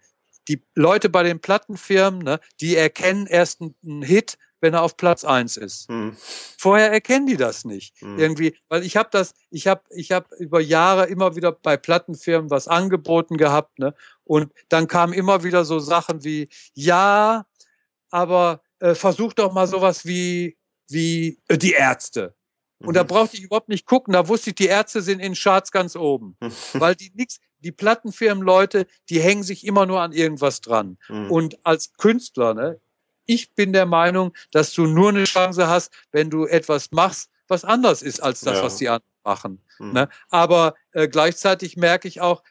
Die 0.49 0.63
Leute 0.75 1.09
bei 1.09 1.25
den 1.25 1.41
Plattenfirmen, 1.41 2.21
ne, 2.21 2.41
die 2.61 2.77
erkennen 2.77 3.27
erst 3.27 3.61
einen 3.61 4.03
Hit, 4.03 4.39
wenn 4.61 4.75
er 4.75 4.83
auf 4.83 4.97
Platz 4.97 5.25
eins 5.25 5.57
ist. 5.57 5.89
Hm. 5.89 6.17
Vorher 6.59 6.91
erkennen 6.93 7.27
die 7.27 7.37
das 7.37 7.65
nicht. 7.65 8.01
Hm. 8.01 8.19
Irgendwie, 8.19 8.57
weil 8.69 8.85
ich 8.85 8.97
habe 8.97 9.09
das, 9.11 9.35
ich 9.51 9.67
habe 9.67 9.83
ich 9.91 10.13
hab 10.13 10.33
über 10.33 10.61
Jahre 10.61 11.07
immer 11.07 11.37
wieder 11.37 11.53
bei 11.53 11.77
Plattenfirmen 11.77 12.51
was 12.51 12.69
angeboten 12.69 13.37
gehabt, 13.37 13.79
ne? 13.79 13.95
Und 14.25 14.53
dann 14.69 14.89
kamen 14.89 15.13
immer 15.13 15.45
wieder 15.45 15.65
so 15.65 15.79
Sachen 15.79 16.25
wie, 16.25 16.49
ja, 16.75 17.47
aber 18.11 18.63
äh, 18.79 18.95
versuch 18.95 19.33
doch 19.33 19.53
mal 19.53 19.67
sowas 19.67 20.07
wie, 20.07 20.57
wie 20.89 21.41
äh, 21.49 21.59
die 21.59 21.73
Ärzte. 21.73 22.35
Und 22.78 22.94
da 22.94 23.05
mhm. 23.05 23.09
brauchte 23.09 23.36
ich 23.36 23.43
überhaupt 23.43 23.69
nicht 23.69 23.86
gucken. 23.86 24.12
Da 24.12 24.28
wusste 24.28 24.51
ich, 24.51 24.57
die 24.57 24.66
Ärzte 24.66 25.03
sind 25.03 25.20
in 25.20 25.35
Charts 25.35 25.73
ganz 25.73 25.97
oben. 25.97 26.36
Weil 26.74 26.94
die 26.94 27.11
nix, 27.15 27.39
die 27.61 27.73
Plattenfirmenleute, 27.73 28.86
die 29.09 29.20
hängen 29.20 29.43
sich 29.43 29.66
immer 29.66 29.86
nur 29.86 30.01
an 30.01 30.12
irgendwas 30.12 30.61
dran. 30.61 30.98
Mhm. 31.09 31.31
Und 31.31 31.66
als 31.66 31.94
Künstler, 31.94 32.55
ne, 32.55 32.81
ich 33.24 33.55
bin 33.55 33.73
der 33.73 33.86
Meinung, 33.86 34.32
dass 34.53 34.73
du 34.73 34.86
nur 34.86 35.09
eine 35.09 35.24
Chance 35.24 35.66
hast, 35.69 35.93
wenn 36.12 36.31
du 36.31 36.47
etwas 36.47 36.93
machst, 36.93 37.31
was 37.48 37.65
anders 37.65 38.03
ist 38.03 38.20
als 38.20 38.40
das, 38.40 38.59
ja. 38.59 38.65
was 38.65 38.77
die 38.77 38.89
anderen 38.89 39.12
machen. 39.24 39.65
Mhm. 39.78 39.93
Ne? 39.93 40.09
Aber 40.31 40.74
äh, 40.93 41.09
gleichzeitig 41.09 41.77
merke 41.77 42.09
ich 42.09 42.20
auch, 42.20 42.43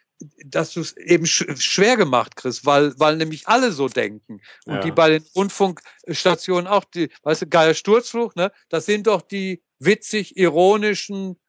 dass 0.45 0.72
du 0.72 0.81
es 0.81 0.95
eben 0.95 1.26
sch 1.26 1.45
schwer 1.57 1.97
gemacht 1.97 2.35
kriegst, 2.35 2.65
weil, 2.65 2.97
weil 2.97 3.18
nämlich 3.18 3.47
alle 3.47 3.72
so 3.72 3.89
denken. 3.89 4.41
Und 4.65 4.76
ja. 4.76 4.81
die 4.81 4.91
bei 4.91 5.10
den 5.10 5.26
Rundfunkstationen 5.35 6.68
auch, 6.68 6.85
die, 6.85 7.10
weißt 7.23 7.43
du, 7.43 7.47
geiler 7.47 7.73
Sturzfluch, 7.73 8.35
ne? 8.35 8.52
Das 8.69 8.85
sind 8.85 9.07
doch 9.07 9.22
die 9.22 9.61
witzig, 9.80 10.38
ironischen 10.38 11.39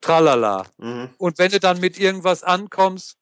Tralala. 0.00 0.66
Mhm. 0.78 1.10
Und 1.18 1.38
wenn 1.38 1.50
du 1.50 1.60
dann 1.60 1.80
mit 1.80 1.98
irgendwas 1.98 2.42
ankommst, 2.42 3.16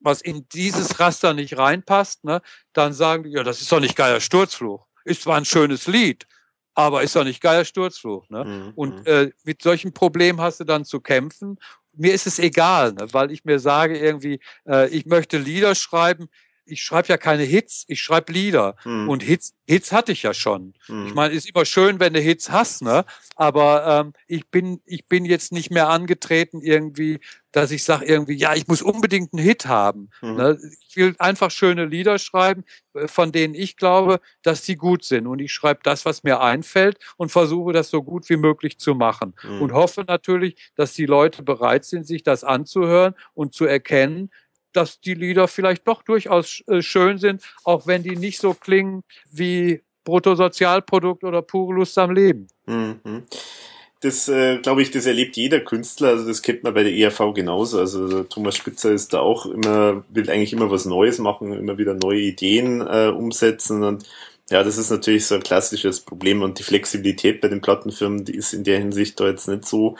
was 0.00 0.20
in 0.20 0.46
dieses 0.50 1.00
Raster 1.00 1.32
nicht 1.32 1.56
reinpasst, 1.56 2.24
ne, 2.24 2.42
dann 2.72 2.92
sagen 2.92 3.24
die, 3.24 3.30
ja, 3.30 3.42
das 3.42 3.60
ist 3.60 3.72
doch 3.72 3.80
nicht 3.80 3.96
geiler 3.96 4.20
Sturzfluch. 4.20 4.86
Ist 5.04 5.22
zwar 5.22 5.36
ein 5.36 5.44
schönes 5.44 5.86
Lied, 5.86 6.26
aber 6.74 7.02
ist 7.02 7.16
doch 7.16 7.24
nicht 7.24 7.40
geiler 7.40 7.64
Sturzfluch. 7.64 8.28
Ne? 8.28 8.44
Mhm. 8.44 8.72
Und 8.74 9.00
mhm. 9.00 9.06
äh, 9.06 9.30
mit 9.44 9.62
solchen 9.62 9.94
Problemen 9.94 10.40
hast 10.40 10.60
du 10.60 10.64
dann 10.64 10.84
zu 10.84 11.00
kämpfen 11.00 11.58
mir 11.96 12.14
ist 12.14 12.26
es 12.26 12.38
egal, 12.38 12.92
ne, 12.92 13.06
weil 13.12 13.30
ich 13.30 13.44
mir 13.44 13.58
sage 13.58 13.98
irgendwie, 13.98 14.40
äh, 14.66 14.88
ich 14.88 15.06
möchte 15.06 15.38
Lieder 15.38 15.74
schreiben. 15.74 16.28
Ich 16.66 16.82
schreibe 16.82 17.08
ja 17.08 17.16
keine 17.16 17.42
Hits, 17.42 17.84
ich 17.88 18.00
schreibe 18.00 18.32
Lieder. 18.32 18.76
Hm. 18.82 19.08
Und 19.08 19.22
Hits, 19.22 19.54
Hits 19.66 19.92
hatte 19.92 20.12
ich 20.12 20.22
ja 20.22 20.34
schon. 20.34 20.74
Hm. 20.86 21.06
Ich 21.06 21.14
meine, 21.14 21.34
ist 21.34 21.48
immer 21.48 21.64
schön, 21.64 22.00
wenn 22.00 22.14
du 22.14 22.20
Hits 22.20 22.50
hast, 22.50 22.82
ne? 22.82 23.04
Aber 23.36 23.86
ähm, 23.86 24.12
ich 24.26 24.46
bin, 24.48 24.80
ich 24.84 25.06
bin 25.06 25.24
jetzt 25.24 25.52
nicht 25.52 25.70
mehr 25.70 25.88
angetreten 25.88 26.60
irgendwie 26.60 27.20
dass 27.54 27.70
ich 27.70 27.84
sage 27.84 28.04
irgendwie, 28.04 28.34
ja, 28.34 28.54
ich 28.54 28.66
muss 28.66 28.82
unbedingt 28.82 29.32
einen 29.32 29.42
Hit 29.42 29.66
haben. 29.66 30.10
Mhm. 30.20 30.34
Ne? 30.34 30.58
Ich 30.88 30.96
will 30.96 31.14
einfach 31.18 31.52
schöne 31.52 31.84
Lieder 31.84 32.18
schreiben, 32.18 32.64
äh, 32.94 33.06
von 33.06 33.30
denen 33.30 33.54
ich 33.54 33.76
glaube, 33.76 34.20
dass 34.42 34.62
die 34.62 34.74
gut 34.74 35.04
sind. 35.04 35.28
Und 35.28 35.38
ich 35.38 35.52
schreibe 35.52 35.80
das, 35.84 36.04
was 36.04 36.24
mir 36.24 36.40
einfällt 36.40 36.98
und 37.16 37.30
versuche 37.30 37.72
das 37.72 37.90
so 37.90 38.02
gut 38.02 38.28
wie 38.28 38.36
möglich 38.36 38.78
zu 38.78 38.96
machen. 38.96 39.34
Mhm. 39.44 39.62
Und 39.62 39.72
hoffe 39.72 40.04
natürlich, 40.06 40.56
dass 40.74 40.94
die 40.94 41.06
Leute 41.06 41.44
bereit 41.44 41.84
sind, 41.84 42.06
sich 42.06 42.24
das 42.24 42.42
anzuhören 42.42 43.14
und 43.34 43.54
zu 43.54 43.66
erkennen, 43.66 44.30
dass 44.76 45.00
die 45.00 45.14
Lieder 45.14 45.48
vielleicht 45.48 45.86
doch 45.88 46.02
durchaus 46.02 46.62
äh, 46.66 46.82
schön 46.82 47.18
sind, 47.18 47.42
auch 47.64 47.86
wenn 47.86 48.02
die 48.02 48.16
nicht 48.16 48.40
so 48.40 48.54
klingen 48.54 49.02
wie 49.32 49.82
Bruttosozialprodukt 50.04 51.24
oder 51.24 51.42
pure 51.42 51.74
Lust 51.74 51.96
am 51.98 52.10
Leben. 52.10 52.48
Mhm 52.66 53.22
das 54.04 54.28
äh, 54.28 54.58
glaube 54.58 54.82
ich, 54.82 54.90
das 54.90 55.06
erlebt 55.06 55.36
jeder 55.36 55.60
Künstler. 55.60 56.08
Also 56.08 56.26
das 56.26 56.42
kennt 56.42 56.62
man 56.62 56.74
bei 56.74 56.82
der 56.82 56.94
ERV 56.94 57.32
genauso. 57.34 57.78
Also 57.78 58.22
Thomas 58.24 58.56
Spitzer 58.56 58.92
ist 58.92 59.14
da 59.14 59.20
auch 59.20 59.46
immer, 59.46 60.04
will 60.10 60.28
eigentlich 60.30 60.52
immer 60.52 60.70
was 60.70 60.84
Neues 60.84 61.18
machen, 61.18 61.52
immer 61.54 61.78
wieder 61.78 61.94
neue 61.94 62.20
Ideen 62.20 62.82
äh, 62.82 63.08
umsetzen 63.08 63.82
und 63.82 64.04
ja, 64.50 64.62
das 64.62 64.76
ist 64.76 64.90
natürlich 64.90 65.24
so 65.24 65.36
ein 65.36 65.42
klassisches 65.42 66.00
Problem 66.00 66.42
und 66.42 66.58
die 66.58 66.64
Flexibilität 66.64 67.40
bei 67.40 67.48
den 67.48 67.62
Plattenfirmen, 67.62 68.26
die 68.26 68.34
ist 68.36 68.52
in 68.52 68.62
der 68.62 68.78
Hinsicht 68.78 69.18
da 69.18 69.26
jetzt 69.26 69.48
nicht 69.48 69.64
so 69.64 69.96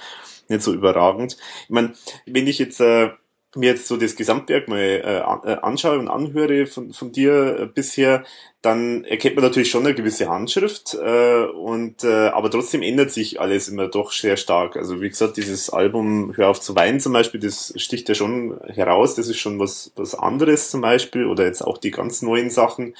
nicht 0.50 0.62
so 0.62 0.74
überragend. 0.74 1.38
Ich 1.64 1.70
meine, 1.70 1.94
wenn 2.26 2.46
ich 2.46 2.58
jetzt 2.58 2.78
äh, 2.80 3.08
mir 3.56 3.70
jetzt 3.70 3.86
so 3.86 3.96
das 3.96 4.16
Gesamtwerk 4.16 4.68
mal 4.68 4.78
äh, 4.78 5.18
äh, 5.18 5.56
anschaue 5.62 5.98
und 5.98 6.08
anhöre 6.08 6.66
von, 6.66 6.92
von 6.92 7.12
dir 7.12 7.60
äh, 7.60 7.66
bisher, 7.66 8.24
dann 8.62 9.04
erkennt 9.04 9.36
man 9.36 9.44
natürlich 9.44 9.70
schon 9.70 9.84
eine 9.84 9.94
gewisse 9.94 10.28
Handschrift 10.28 10.94
äh, 10.94 11.44
und 11.44 12.02
äh, 12.02 12.28
aber 12.28 12.50
trotzdem 12.50 12.82
ändert 12.82 13.10
sich 13.10 13.40
alles 13.40 13.68
immer 13.68 13.88
doch 13.88 14.10
sehr 14.10 14.36
stark. 14.36 14.76
Also 14.76 15.02
wie 15.02 15.08
gesagt, 15.08 15.36
dieses 15.36 15.68
Album 15.70 16.32
Hör 16.36 16.48
auf 16.48 16.60
zu 16.60 16.74
weinen 16.74 16.98
zum 16.98 17.12
Beispiel, 17.12 17.40
das 17.40 17.74
sticht 17.76 18.08
ja 18.08 18.14
schon 18.14 18.58
heraus, 18.66 19.14
das 19.14 19.28
ist 19.28 19.38
schon 19.38 19.58
was, 19.58 19.92
was 19.96 20.14
anderes 20.14 20.70
zum 20.70 20.80
Beispiel 20.80 21.26
oder 21.26 21.44
jetzt 21.44 21.62
auch 21.62 21.76
die 21.76 21.90
ganz 21.90 22.22
neuen 22.22 22.48
Sachen. 22.48 22.94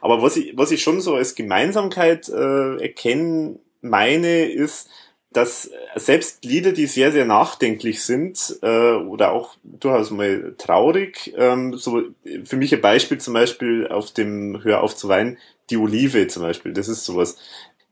Aber 0.00 0.22
was 0.22 0.36
ich, 0.36 0.56
was 0.56 0.72
ich 0.72 0.82
schon 0.82 1.00
so 1.00 1.14
als 1.14 1.34
Gemeinsamkeit 1.34 2.28
äh, 2.28 2.82
erkennen 2.82 3.60
meine, 3.82 4.50
ist, 4.50 4.88
dass 5.32 5.70
selbst 5.94 6.44
Lieder, 6.44 6.72
die 6.72 6.86
sehr, 6.86 7.12
sehr 7.12 7.24
nachdenklich 7.24 8.02
sind 8.02 8.58
äh, 8.62 8.94
oder 8.94 9.30
auch 9.32 9.56
durchaus 9.62 10.10
mal 10.10 10.54
traurig, 10.58 11.32
ähm, 11.36 11.76
so 11.76 12.02
für 12.44 12.56
mich 12.56 12.74
ein 12.74 12.80
Beispiel 12.80 13.18
zum 13.18 13.34
Beispiel 13.34 13.86
auf 13.86 14.12
dem 14.12 14.64
Hör 14.64 14.82
auf 14.82 14.96
zu 14.96 15.08
weinen, 15.08 15.38
die 15.70 15.76
Olive 15.76 16.26
zum 16.26 16.42
Beispiel, 16.42 16.72
das 16.72 16.88
ist 16.88 17.04
sowas. 17.04 17.36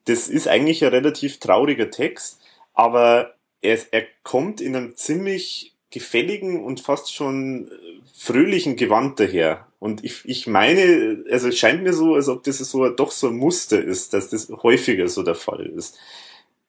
Das 0.07 0.27
ist 0.27 0.49
eigentlich 0.49 0.85
ein 0.85 0.91
relativ 0.91 1.39
trauriger 1.39 1.91
Text, 1.91 2.41
aber 2.75 3.35
er, 3.61 3.79
er 3.93 4.05
kommt 4.25 4.61
in 4.61 4.75
einem 4.75 4.97
ziemlich 4.97 5.77
gefälligen 5.91 6.65
und 6.65 6.81
fast 6.81 7.15
schon 7.15 7.71
fröhlichen 8.17 8.75
Gewand 8.75 9.21
daher. 9.21 9.69
Und 9.79 10.05
ich, 10.05 10.23
ich 10.25 10.49
meine, 10.49 11.25
also 11.31 11.49
es 11.49 11.59
scheint 11.59 11.85
mir 11.85 11.93
so, 11.93 12.15
als 12.15 12.29
ob 12.29 12.43
das 12.43 12.59
so 12.59 12.89
doch 12.89 13.13
so 13.13 13.29
ein 13.29 13.37
Muster 13.37 13.81
ist, 13.81 14.13
dass 14.13 14.29
das 14.29 14.49
häufiger 14.49 15.07
so 15.09 15.23
der 15.23 15.37
Fall 15.37 15.67
ist 15.67 15.99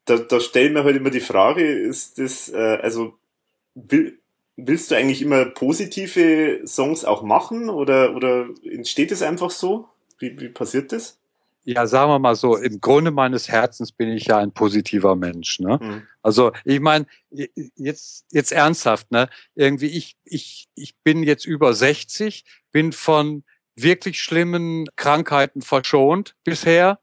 da, 0.09 0.17
da 0.17 0.39
stellen 0.39 0.73
wir 0.73 0.83
halt 0.83 0.97
immer 0.97 1.11
die 1.11 1.19
Frage, 1.19 1.63
ist 1.63 2.17
das, 2.19 2.49
äh, 2.49 2.79
also 2.81 3.13
will, 3.75 4.19
willst 4.55 4.91
du 4.91 4.95
eigentlich 4.95 5.21
immer 5.21 5.45
positive 5.45 6.61
Songs 6.65 7.05
auch 7.05 7.21
machen 7.21 7.69
oder, 7.69 8.15
oder 8.15 8.47
entsteht 8.63 9.11
es 9.11 9.21
einfach 9.21 9.51
so? 9.51 9.87
Wie, 10.17 10.39
wie 10.39 10.49
passiert 10.49 10.91
das? 10.91 11.17
Ja, 11.63 11.85
sagen 11.85 12.09
wir 12.09 12.19
mal 12.19 12.35
so, 12.35 12.55
im 12.55 12.81
Grunde 12.81 13.11
meines 13.11 13.49
Herzens 13.49 13.91
bin 13.91 14.09
ich 14.09 14.25
ja 14.25 14.37
ein 14.37 14.51
positiver 14.51 15.15
Mensch. 15.15 15.59
Ne? 15.59 15.77
Mhm. 15.81 16.07
Also 16.21 16.51
ich 16.65 16.79
meine, 16.79 17.05
jetzt, 17.29 18.25
jetzt 18.31 18.51
ernsthaft, 18.51 19.11
ne? 19.11 19.29
Irgendwie, 19.55 19.87
ich, 19.87 20.17
ich, 20.23 20.67
ich 20.73 20.97
bin 21.03 21.21
jetzt 21.21 21.45
über 21.45 21.73
60, 21.73 22.43
bin 22.71 22.91
von 22.91 23.43
wirklich 23.75 24.21
schlimmen 24.21 24.87
Krankheiten 24.95 25.61
verschont 25.61 26.35
bisher. 26.43 26.99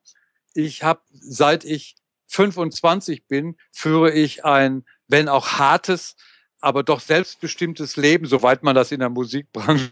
Ich 0.53 0.83
habe, 0.83 1.01
seit 1.13 1.65
ich 1.65 1.95
25 2.27 3.27
bin, 3.27 3.57
führe 3.73 4.13
ich 4.13 4.45
ein, 4.45 4.85
wenn 5.09 5.29
auch 5.29 5.59
hartes, 5.59 6.17
aber 6.61 6.83
doch 6.83 7.01
selbstbestimmtes 7.01 7.97
Leben, 7.97 8.27
soweit 8.27 8.63
man 8.63 8.75
das 8.75 8.93
in 8.93 9.01
der 9.01 9.11
Musikbranche 9.11 9.91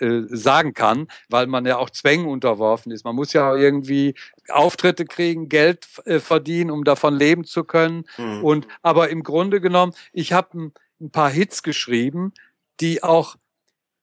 äh, 0.00 0.22
sagen 0.28 0.74
kann, 0.74 1.08
weil 1.28 1.46
man 1.46 1.66
ja 1.66 1.76
auch 1.76 1.90
Zwängen 1.90 2.26
unterworfen 2.26 2.92
ist. 2.92 3.04
Man 3.04 3.16
muss 3.16 3.32
ja 3.32 3.54
irgendwie 3.56 4.14
Auftritte 4.48 5.04
kriegen, 5.04 5.48
Geld 5.48 5.86
äh, 6.04 6.20
verdienen, 6.20 6.70
um 6.70 6.84
davon 6.84 7.14
leben 7.16 7.44
zu 7.44 7.64
können. 7.64 8.04
Mhm. 8.16 8.44
Und 8.44 8.68
aber 8.82 9.10
im 9.10 9.22
Grunde 9.22 9.60
genommen, 9.60 9.94
ich 10.12 10.32
habe 10.32 10.56
ein, 10.56 10.72
ein 11.00 11.10
paar 11.10 11.30
Hits 11.30 11.62
geschrieben, 11.62 12.32
die 12.80 13.02
auch 13.02 13.36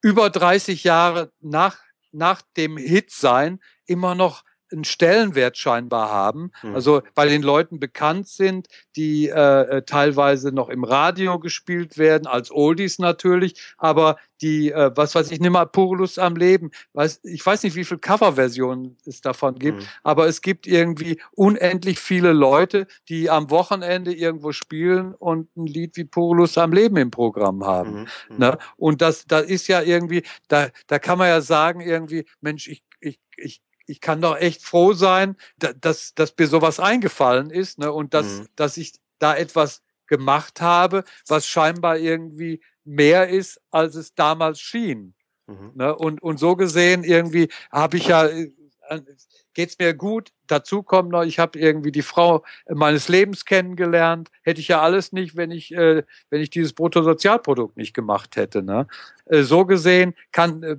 über 0.02 0.30
30 0.30 0.84
Jahre 0.84 1.32
nach 1.40 1.78
nach 2.12 2.42
dem 2.56 2.76
Hit 2.76 3.10
sein 3.10 3.60
immer 3.86 4.14
noch 4.14 4.42
einen 4.72 4.84
Stellenwert 4.84 5.56
scheinbar 5.56 6.10
haben. 6.10 6.50
Mhm. 6.62 6.74
Also 6.74 7.02
weil 7.14 7.28
den 7.28 7.42
Leuten 7.42 7.78
bekannt 7.78 8.28
sind, 8.28 8.68
die 8.96 9.28
äh, 9.28 9.32
äh, 9.62 9.82
teilweise 9.82 10.52
noch 10.52 10.68
im 10.68 10.84
Radio 10.84 11.38
gespielt 11.38 11.98
werden, 11.98 12.26
als 12.26 12.50
Oldies 12.50 12.98
natürlich, 12.98 13.54
aber 13.78 14.16
die, 14.42 14.70
äh, 14.70 14.90
was 14.94 15.14
weiß 15.14 15.30
ich, 15.30 15.40
nimm 15.40 15.54
mal 15.54 15.66
pure 15.66 15.96
Lust 15.96 16.18
am 16.18 16.36
Leben. 16.36 16.70
Weiß, 16.92 17.20
ich 17.24 17.44
weiß 17.44 17.62
nicht, 17.62 17.74
wie 17.74 17.84
viele 17.84 18.00
Coverversionen 18.00 18.96
es 19.06 19.20
davon 19.20 19.58
gibt, 19.58 19.80
mhm. 19.80 19.86
aber 20.02 20.26
es 20.26 20.42
gibt 20.42 20.66
irgendwie 20.66 21.20
unendlich 21.32 21.98
viele 21.98 22.32
Leute, 22.32 22.86
die 23.08 23.30
am 23.30 23.50
Wochenende 23.50 24.12
irgendwo 24.12 24.52
spielen 24.52 25.14
und 25.14 25.54
ein 25.56 25.66
Lied 25.66 25.96
wie 25.96 26.04
pure 26.04 26.36
Lust 26.36 26.58
am 26.58 26.72
Leben 26.72 26.96
im 26.96 27.10
Programm 27.10 27.64
haben. 27.64 28.00
Mhm. 28.00 28.06
mhm. 28.30 28.38
Ne? 28.38 28.58
Und 28.76 29.00
das, 29.00 29.26
da 29.26 29.38
ist 29.38 29.68
ja 29.68 29.82
irgendwie, 29.82 30.22
da, 30.48 30.68
da 30.86 30.98
kann 30.98 31.18
man 31.18 31.28
ja 31.28 31.40
sagen, 31.40 31.80
irgendwie, 31.80 32.26
Mensch, 32.40 32.68
ich, 32.68 32.82
ich, 33.00 33.18
ich 33.36 33.62
ich 33.86 34.00
kann 34.00 34.20
doch 34.20 34.36
echt 34.36 34.62
froh 34.62 34.92
sein, 34.92 35.36
dass, 35.58 36.14
dass 36.14 36.34
mir 36.38 36.46
sowas 36.46 36.80
eingefallen 36.80 37.50
ist 37.50 37.78
ne, 37.78 37.92
und 37.92 38.14
dass, 38.14 38.40
mhm. 38.40 38.46
dass 38.56 38.76
ich 38.76 38.94
da 39.18 39.34
etwas 39.34 39.82
gemacht 40.06 40.60
habe, 40.60 41.04
was 41.26 41.46
scheinbar 41.46 41.98
irgendwie 41.98 42.60
mehr 42.84 43.28
ist, 43.28 43.60
als 43.70 43.94
es 43.94 44.14
damals 44.14 44.60
schien. 44.60 45.14
Mhm. 45.46 45.72
Ne, 45.74 45.94
und, 45.94 46.22
und 46.22 46.38
so 46.38 46.56
gesehen 46.56 47.04
irgendwie 47.04 47.48
habe 47.70 47.96
ich 47.96 48.08
ja, 48.08 48.26
äh, 48.26 48.50
geht's 49.54 49.78
mir 49.78 49.94
gut. 49.94 50.32
Dazu 50.46 50.82
kommt 50.82 51.10
noch, 51.10 51.24
ich 51.24 51.38
habe 51.38 51.58
irgendwie 51.58 51.90
die 51.90 52.02
Frau 52.02 52.44
meines 52.68 53.08
Lebens 53.08 53.44
kennengelernt. 53.44 54.30
Hätte 54.42 54.60
ich 54.60 54.68
ja 54.68 54.80
alles 54.80 55.12
nicht, 55.12 55.36
wenn 55.36 55.50
ich, 55.50 55.72
äh, 55.72 56.04
wenn 56.30 56.40
ich 56.40 56.50
dieses 56.50 56.72
Bruttosozialprodukt 56.72 57.76
nicht 57.76 57.94
gemacht 57.94 58.36
hätte. 58.36 58.62
Ne? 58.62 58.86
Äh, 59.26 59.42
so 59.42 59.64
gesehen 59.64 60.14
kann 60.30 60.62
äh, 60.62 60.76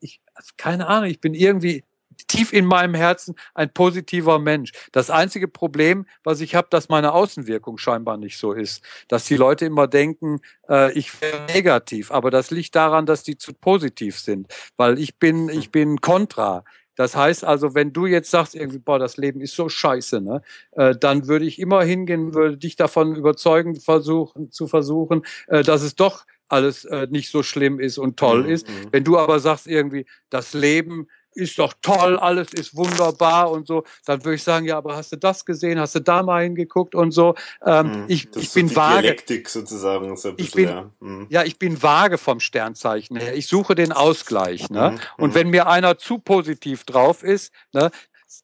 ich, 0.00 0.20
keine 0.56 0.86
Ahnung, 0.86 1.10
ich 1.10 1.20
bin 1.20 1.34
irgendwie 1.34 1.84
tief 2.26 2.52
in 2.52 2.66
meinem 2.66 2.94
Herzen 2.94 3.34
ein 3.54 3.72
positiver 3.72 4.38
Mensch. 4.38 4.72
Das 4.92 5.10
einzige 5.10 5.48
Problem, 5.48 6.06
was 6.24 6.40
ich 6.40 6.54
habe, 6.54 6.68
dass 6.70 6.88
meine 6.88 7.12
Außenwirkung 7.12 7.78
scheinbar 7.78 8.16
nicht 8.16 8.38
so 8.38 8.52
ist. 8.52 8.82
Dass 9.08 9.24
die 9.24 9.36
Leute 9.36 9.66
immer 9.66 9.86
denken, 9.86 10.40
äh, 10.68 10.92
ich 10.92 11.20
wäre 11.20 11.46
negativ. 11.52 12.10
Aber 12.10 12.30
das 12.30 12.50
liegt 12.50 12.74
daran, 12.74 13.06
dass 13.06 13.22
die 13.22 13.38
zu 13.38 13.52
positiv 13.52 14.18
sind. 14.18 14.48
Weil 14.76 14.98
ich 14.98 15.18
bin, 15.18 15.48
ich 15.48 15.70
bin 15.70 16.00
kontra. 16.00 16.64
Das 16.98 17.14
heißt 17.14 17.44
also, 17.44 17.76
wenn 17.76 17.92
du 17.92 18.06
jetzt 18.06 18.28
sagst, 18.28 18.56
irgendwie, 18.56 18.80
boah, 18.80 18.98
das 18.98 19.16
Leben 19.18 19.40
ist 19.40 19.54
so 19.54 19.68
scheiße, 19.68 20.20
ne, 20.20 20.42
äh, 20.72 20.96
dann 20.98 21.28
würde 21.28 21.44
ich 21.44 21.60
immer 21.60 21.84
hingehen, 21.84 22.34
würde 22.34 22.56
dich 22.56 22.74
davon 22.74 23.14
überzeugen, 23.14 23.76
versuchen, 23.76 24.50
zu 24.50 24.66
versuchen, 24.66 25.22
äh, 25.46 25.62
dass 25.62 25.82
es 25.82 25.94
doch 25.94 26.24
alles 26.48 26.84
äh, 26.86 27.06
nicht 27.08 27.30
so 27.30 27.44
schlimm 27.44 27.78
ist 27.78 27.98
und 27.98 28.16
toll 28.16 28.42
mhm. 28.42 28.50
ist. 28.50 28.68
Mhm. 28.68 28.88
Wenn 28.90 29.04
du 29.04 29.16
aber 29.16 29.38
sagst 29.38 29.68
irgendwie, 29.68 30.06
das 30.28 30.54
Leben 30.54 31.06
ist 31.38 31.58
doch 31.58 31.72
toll, 31.80 32.18
alles 32.18 32.52
ist 32.52 32.76
wunderbar 32.76 33.50
und 33.50 33.66
so, 33.66 33.84
dann 34.04 34.24
würde 34.24 34.34
ich 34.34 34.42
sagen, 34.42 34.66
ja, 34.66 34.76
aber 34.76 34.96
hast 34.96 35.12
du 35.12 35.16
das 35.16 35.44
gesehen, 35.44 35.78
hast 35.78 35.94
du 35.94 36.00
da 36.00 36.22
mal 36.22 36.42
hingeguckt 36.42 36.94
und 36.94 37.12
so. 37.12 37.34
Ähm, 37.64 38.02
mhm. 38.02 38.04
ich, 38.08 38.28
ich 38.36 38.52
bin 38.52 38.68
so 38.68 38.76
vage. 38.76 39.02
Dialektik 39.02 39.48
sozusagen. 39.48 40.16
So 40.16 40.32
bisschen, 40.32 40.46
ich 40.46 40.54
bin, 40.54 40.68
ja. 40.68 40.90
Mhm. 41.00 41.26
ja. 41.30 41.44
ich 41.44 41.58
bin 41.58 41.82
vage 41.82 42.18
vom 42.18 42.40
Sternzeichen 42.40 43.16
her. 43.16 43.34
Ich 43.36 43.46
suche 43.46 43.74
den 43.74 43.92
Ausgleich. 43.92 44.68
Ne? 44.70 44.90
Mhm. 44.90 45.22
Und 45.22 45.30
mhm. 45.30 45.34
wenn 45.34 45.50
mir 45.50 45.68
einer 45.68 45.98
zu 45.98 46.18
positiv 46.18 46.84
drauf 46.84 47.22
ist, 47.22 47.52
ne, 47.72 47.90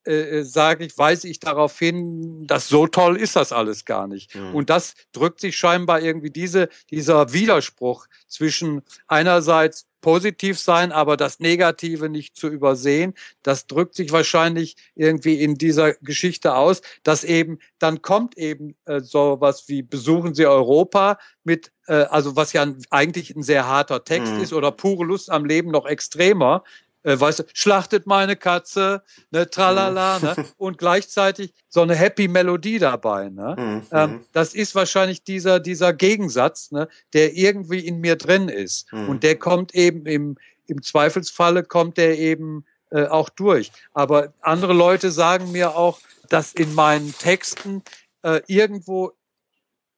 äh, 0.07 0.39
äh, 0.39 0.43
sage 0.45 0.87
ich, 0.87 0.97
weise 0.97 1.29
ich 1.29 1.41
darauf 1.41 1.79
hin, 1.79 2.47
dass 2.47 2.69
so 2.69 2.87
toll 2.87 3.19
ist 3.19 3.37
das 3.37 3.53
alles 3.53 3.85
gar 3.85 4.07
nicht. 4.07 4.35
Mhm. 4.35 4.55
Und 4.55 4.71
das 4.71 4.95
drückt 5.13 5.41
sich 5.41 5.57
scheinbar 5.57 6.01
irgendwie 6.01 6.31
diese, 6.31 6.71
dieser 6.91 7.35
Widerspruch 7.35 8.07
zwischen 8.27 8.83
einerseits 9.09 9.87
positiv 10.05 10.59
sein, 10.59 10.93
aber 10.93 11.17
das 11.17 11.41
Negative 11.41 12.11
nicht 12.11 12.37
zu 12.37 12.49
übersehen. 12.49 13.15
Das 13.43 13.67
drückt 13.67 13.95
sich 13.95 14.13
wahrscheinlich 14.13 14.77
irgendwie 14.95 15.41
in 15.41 15.55
dieser 15.55 15.95
Geschichte 15.95 16.57
aus, 16.57 16.83
dass 17.05 17.25
eben 17.25 17.59
dann 17.79 18.03
kommt 18.03 18.37
eben 18.37 18.77
äh, 18.85 19.01
so 19.01 19.39
was 19.41 19.67
wie 19.67 19.81
besuchen 19.81 20.35
Sie 20.35 20.45
Europa 20.45 21.19
mit 21.43 21.73
äh, 21.87 21.95
also 21.95 22.37
was 22.37 22.53
ja 22.53 22.67
eigentlich 22.91 23.35
ein 23.35 23.43
sehr 23.43 23.67
harter 23.67 24.05
Text 24.05 24.35
mhm. 24.35 24.43
ist 24.43 24.53
oder 24.53 24.73
pure 24.73 25.07
Lust 25.07 25.31
am 25.31 25.47
Leben 25.47 25.71
noch 25.71 25.87
extremer, 25.87 26.65
äh, 27.05 27.19
weißt 27.19 27.41
du, 27.41 27.45
schlachtet 27.53 28.07
meine 28.07 28.35
Katze, 28.35 29.03
ne, 29.31 29.49
tralala, 29.49 30.19
ne, 30.19 30.35
und 30.57 30.79
gleichzeitig 30.79 31.55
so 31.69 31.83
eine 31.83 31.95
happy 31.95 32.29
Melodie 32.29 32.79
dabei, 32.79 33.29
ne. 33.29 33.55
Mhm. 33.59 33.83
Ähm, 33.93 34.21
das 34.33 34.55
ist 34.55 34.75
wahrscheinlich 34.75 35.23
dieser, 35.23 35.61
dieser 35.61 35.93
Gegensatz, 35.93 36.73
ne, 36.73 36.89
der 37.13 37.35
irgendwie 37.35 37.81
in 37.81 38.01
mir 38.01 38.17
drin 38.17 38.49
ist. 38.49 38.93
Mhm. 38.93 39.09
Und 39.09 39.23
der 39.23 39.39
kommt 39.39 39.75
eben 39.75 40.07
im, 40.07 40.37
im 40.67 40.83
Zweifelsfalle 40.83 41.63
kommt 41.63 41.99
der 41.99 42.19
eben 42.19 42.65
äh, 42.91 43.07
auch 43.07 43.29
durch. 43.29 43.71
Aber 43.93 44.33
andere 44.41 44.73
Leute 44.73 45.11
sagen 45.11 45.53
mir 45.53 45.77
auch, 45.77 46.01
dass 46.29 46.53
in 46.55 46.75
meinen 46.75 47.15
Texten 47.19 47.83
äh, 48.23 48.41
irgendwo 48.47 49.13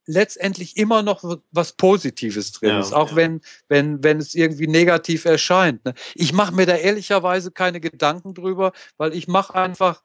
letztendlich 0.06 0.76
immer 0.76 1.02
noch 1.02 1.22
was 1.50 1.72
Positives 1.72 2.52
drin 2.52 2.70
ja, 2.70 2.80
ist, 2.80 2.92
auch 2.92 3.10
ja. 3.10 3.16
wenn, 3.16 3.40
wenn, 3.68 4.02
wenn 4.02 4.18
es 4.18 4.34
irgendwie 4.34 4.68
negativ 4.68 5.24
erscheint. 5.24 5.84
Ne? 5.84 5.94
Ich 6.14 6.32
mache 6.32 6.54
mir 6.54 6.66
da 6.66 6.76
ehrlicherweise 6.76 7.50
keine 7.50 7.80
Gedanken 7.80 8.34
drüber, 8.34 8.72
weil 8.96 9.14
ich 9.14 9.28
mache 9.28 9.54
einfach 9.54 10.02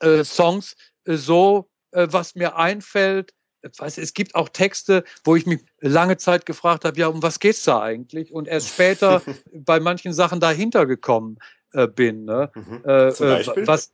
äh, 0.00 0.24
Songs 0.24 0.74
äh, 1.04 1.16
so, 1.16 1.70
äh, 1.92 2.08
was 2.10 2.34
mir 2.34 2.56
einfällt. 2.56 3.32
Weiß, 3.78 3.96
es 3.96 4.12
gibt 4.12 4.34
auch 4.34 4.50
Texte, 4.50 5.04
wo 5.22 5.36
ich 5.36 5.46
mich 5.46 5.64
lange 5.80 6.18
Zeit 6.18 6.44
gefragt 6.44 6.84
habe, 6.84 6.98
ja, 6.98 7.06
um 7.06 7.22
was 7.22 7.40
geht's 7.40 7.64
da 7.64 7.80
eigentlich? 7.80 8.30
Und 8.32 8.46
erst 8.46 8.68
später 8.68 9.22
bei 9.52 9.80
manchen 9.80 10.12
Sachen 10.12 10.38
dahinter 10.38 10.84
gekommen 10.84 11.38
äh, 11.72 11.88
bin. 11.88 12.24
Ne? 12.24 12.50
Mhm. 12.54 12.82
Äh, 12.84 13.12
zum 13.12 13.26
äh, 13.26 13.30
Beispiel? 13.30 13.66
Was, 13.66 13.92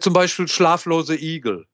zum 0.00 0.12
Beispiel 0.12 0.48
Schlaflose 0.48 1.14
Igel. 1.14 1.66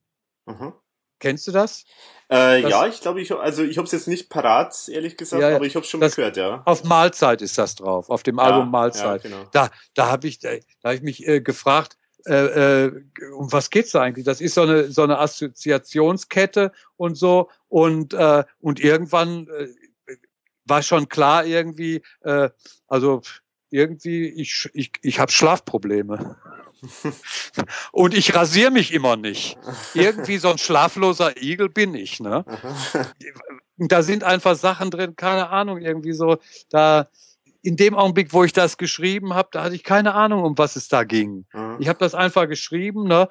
Mhm. 0.45 0.73
Kennst 1.21 1.47
du 1.47 1.51
das? 1.51 1.85
Äh, 2.29 2.67
ja, 2.67 2.87
ich 2.87 2.99
glaube, 2.99 3.21
ich 3.21 3.31
also 3.31 3.63
ich 3.63 3.77
habe 3.77 3.85
es 3.85 3.91
jetzt 3.91 4.07
nicht 4.07 4.29
parat, 4.29 4.89
ehrlich 4.89 5.17
gesagt, 5.17 5.41
ja, 5.41 5.55
aber 5.55 5.65
ich 5.65 5.75
habe 5.75 5.85
schon 5.85 6.01
das, 6.01 6.15
gehört, 6.15 6.35
ja. 6.35 6.61
Auf 6.65 6.83
Mahlzeit 6.83 7.41
ist 7.41 7.57
das 7.57 7.75
drauf, 7.75 8.09
auf 8.09 8.23
dem 8.23 8.37
ja, 8.37 8.43
Album 8.43 8.71
Mahlzeit. 8.71 9.23
Ja, 9.23 9.29
genau. 9.29 9.49
Da, 9.51 9.69
da 9.93 10.07
habe 10.07 10.27
ich, 10.27 10.39
da, 10.39 10.49
da 10.81 10.89
habe 10.89 10.95
ich 10.95 11.01
mich 11.01 11.27
äh, 11.27 11.41
gefragt, 11.41 11.97
äh, 12.25 12.85
äh, 12.85 13.03
um 13.37 13.51
was 13.51 13.69
geht's 13.69 13.91
da 13.91 14.01
eigentlich? 14.01 14.25
Das 14.25 14.41
ist 14.41 14.55
so 14.55 14.61
eine 14.61 14.91
so 14.91 15.03
eine 15.03 15.19
Assoziationskette 15.19 16.71
und 16.97 17.15
so 17.15 17.49
und 17.67 18.13
äh, 18.13 18.43
und 18.59 18.79
irgendwann 18.79 19.47
äh, 19.47 19.67
war 20.65 20.83
schon 20.83 21.09
klar 21.09 21.45
irgendwie, 21.45 22.01
äh, 22.21 22.49
also 22.87 23.21
irgendwie 23.69 24.27
ich 24.29 24.69
ich 24.73 24.91
ich 25.01 25.19
habe 25.19 25.31
Schlafprobleme. 25.31 26.37
Und 27.91 28.13
ich 28.13 28.33
rasiere 28.35 28.71
mich 28.71 28.93
immer 28.93 29.15
nicht. 29.15 29.57
Irgendwie 29.93 30.37
so 30.37 30.49
ein 30.49 30.57
schlafloser 30.57 31.41
Igel 31.41 31.69
bin 31.69 31.93
ich, 31.93 32.19
ne? 32.19 32.45
Da 33.77 34.03
sind 34.03 34.23
einfach 34.23 34.55
Sachen 34.55 34.91
drin, 34.91 35.15
keine 35.15 35.49
Ahnung, 35.49 35.79
irgendwie 35.79 36.13
so, 36.13 36.37
da, 36.69 37.07
in 37.61 37.75
dem 37.77 37.95
Augenblick, 37.95 38.33
wo 38.33 38.43
ich 38.43 38.53
das 38.53 38.77
geschrieben 38.77 39.33
habe, 39.33 39.49
da 39.51 39.63
hatte 39.63 39.75
ich 39.75 39.83
keine 39.83 40.13
Ahnung, 40.13 40.43
um 40.43 40.57
was 40.57 40.75
es 40.75 40.87
da 40.87 41.03
ging. 41.03 41.45
Ich 41.79 41.87
habe 41.87 41.99
das 41.99 42.15
einfach 42.15 42.47
geschrieben, 42.47 43.07
ne? 43.07 43.27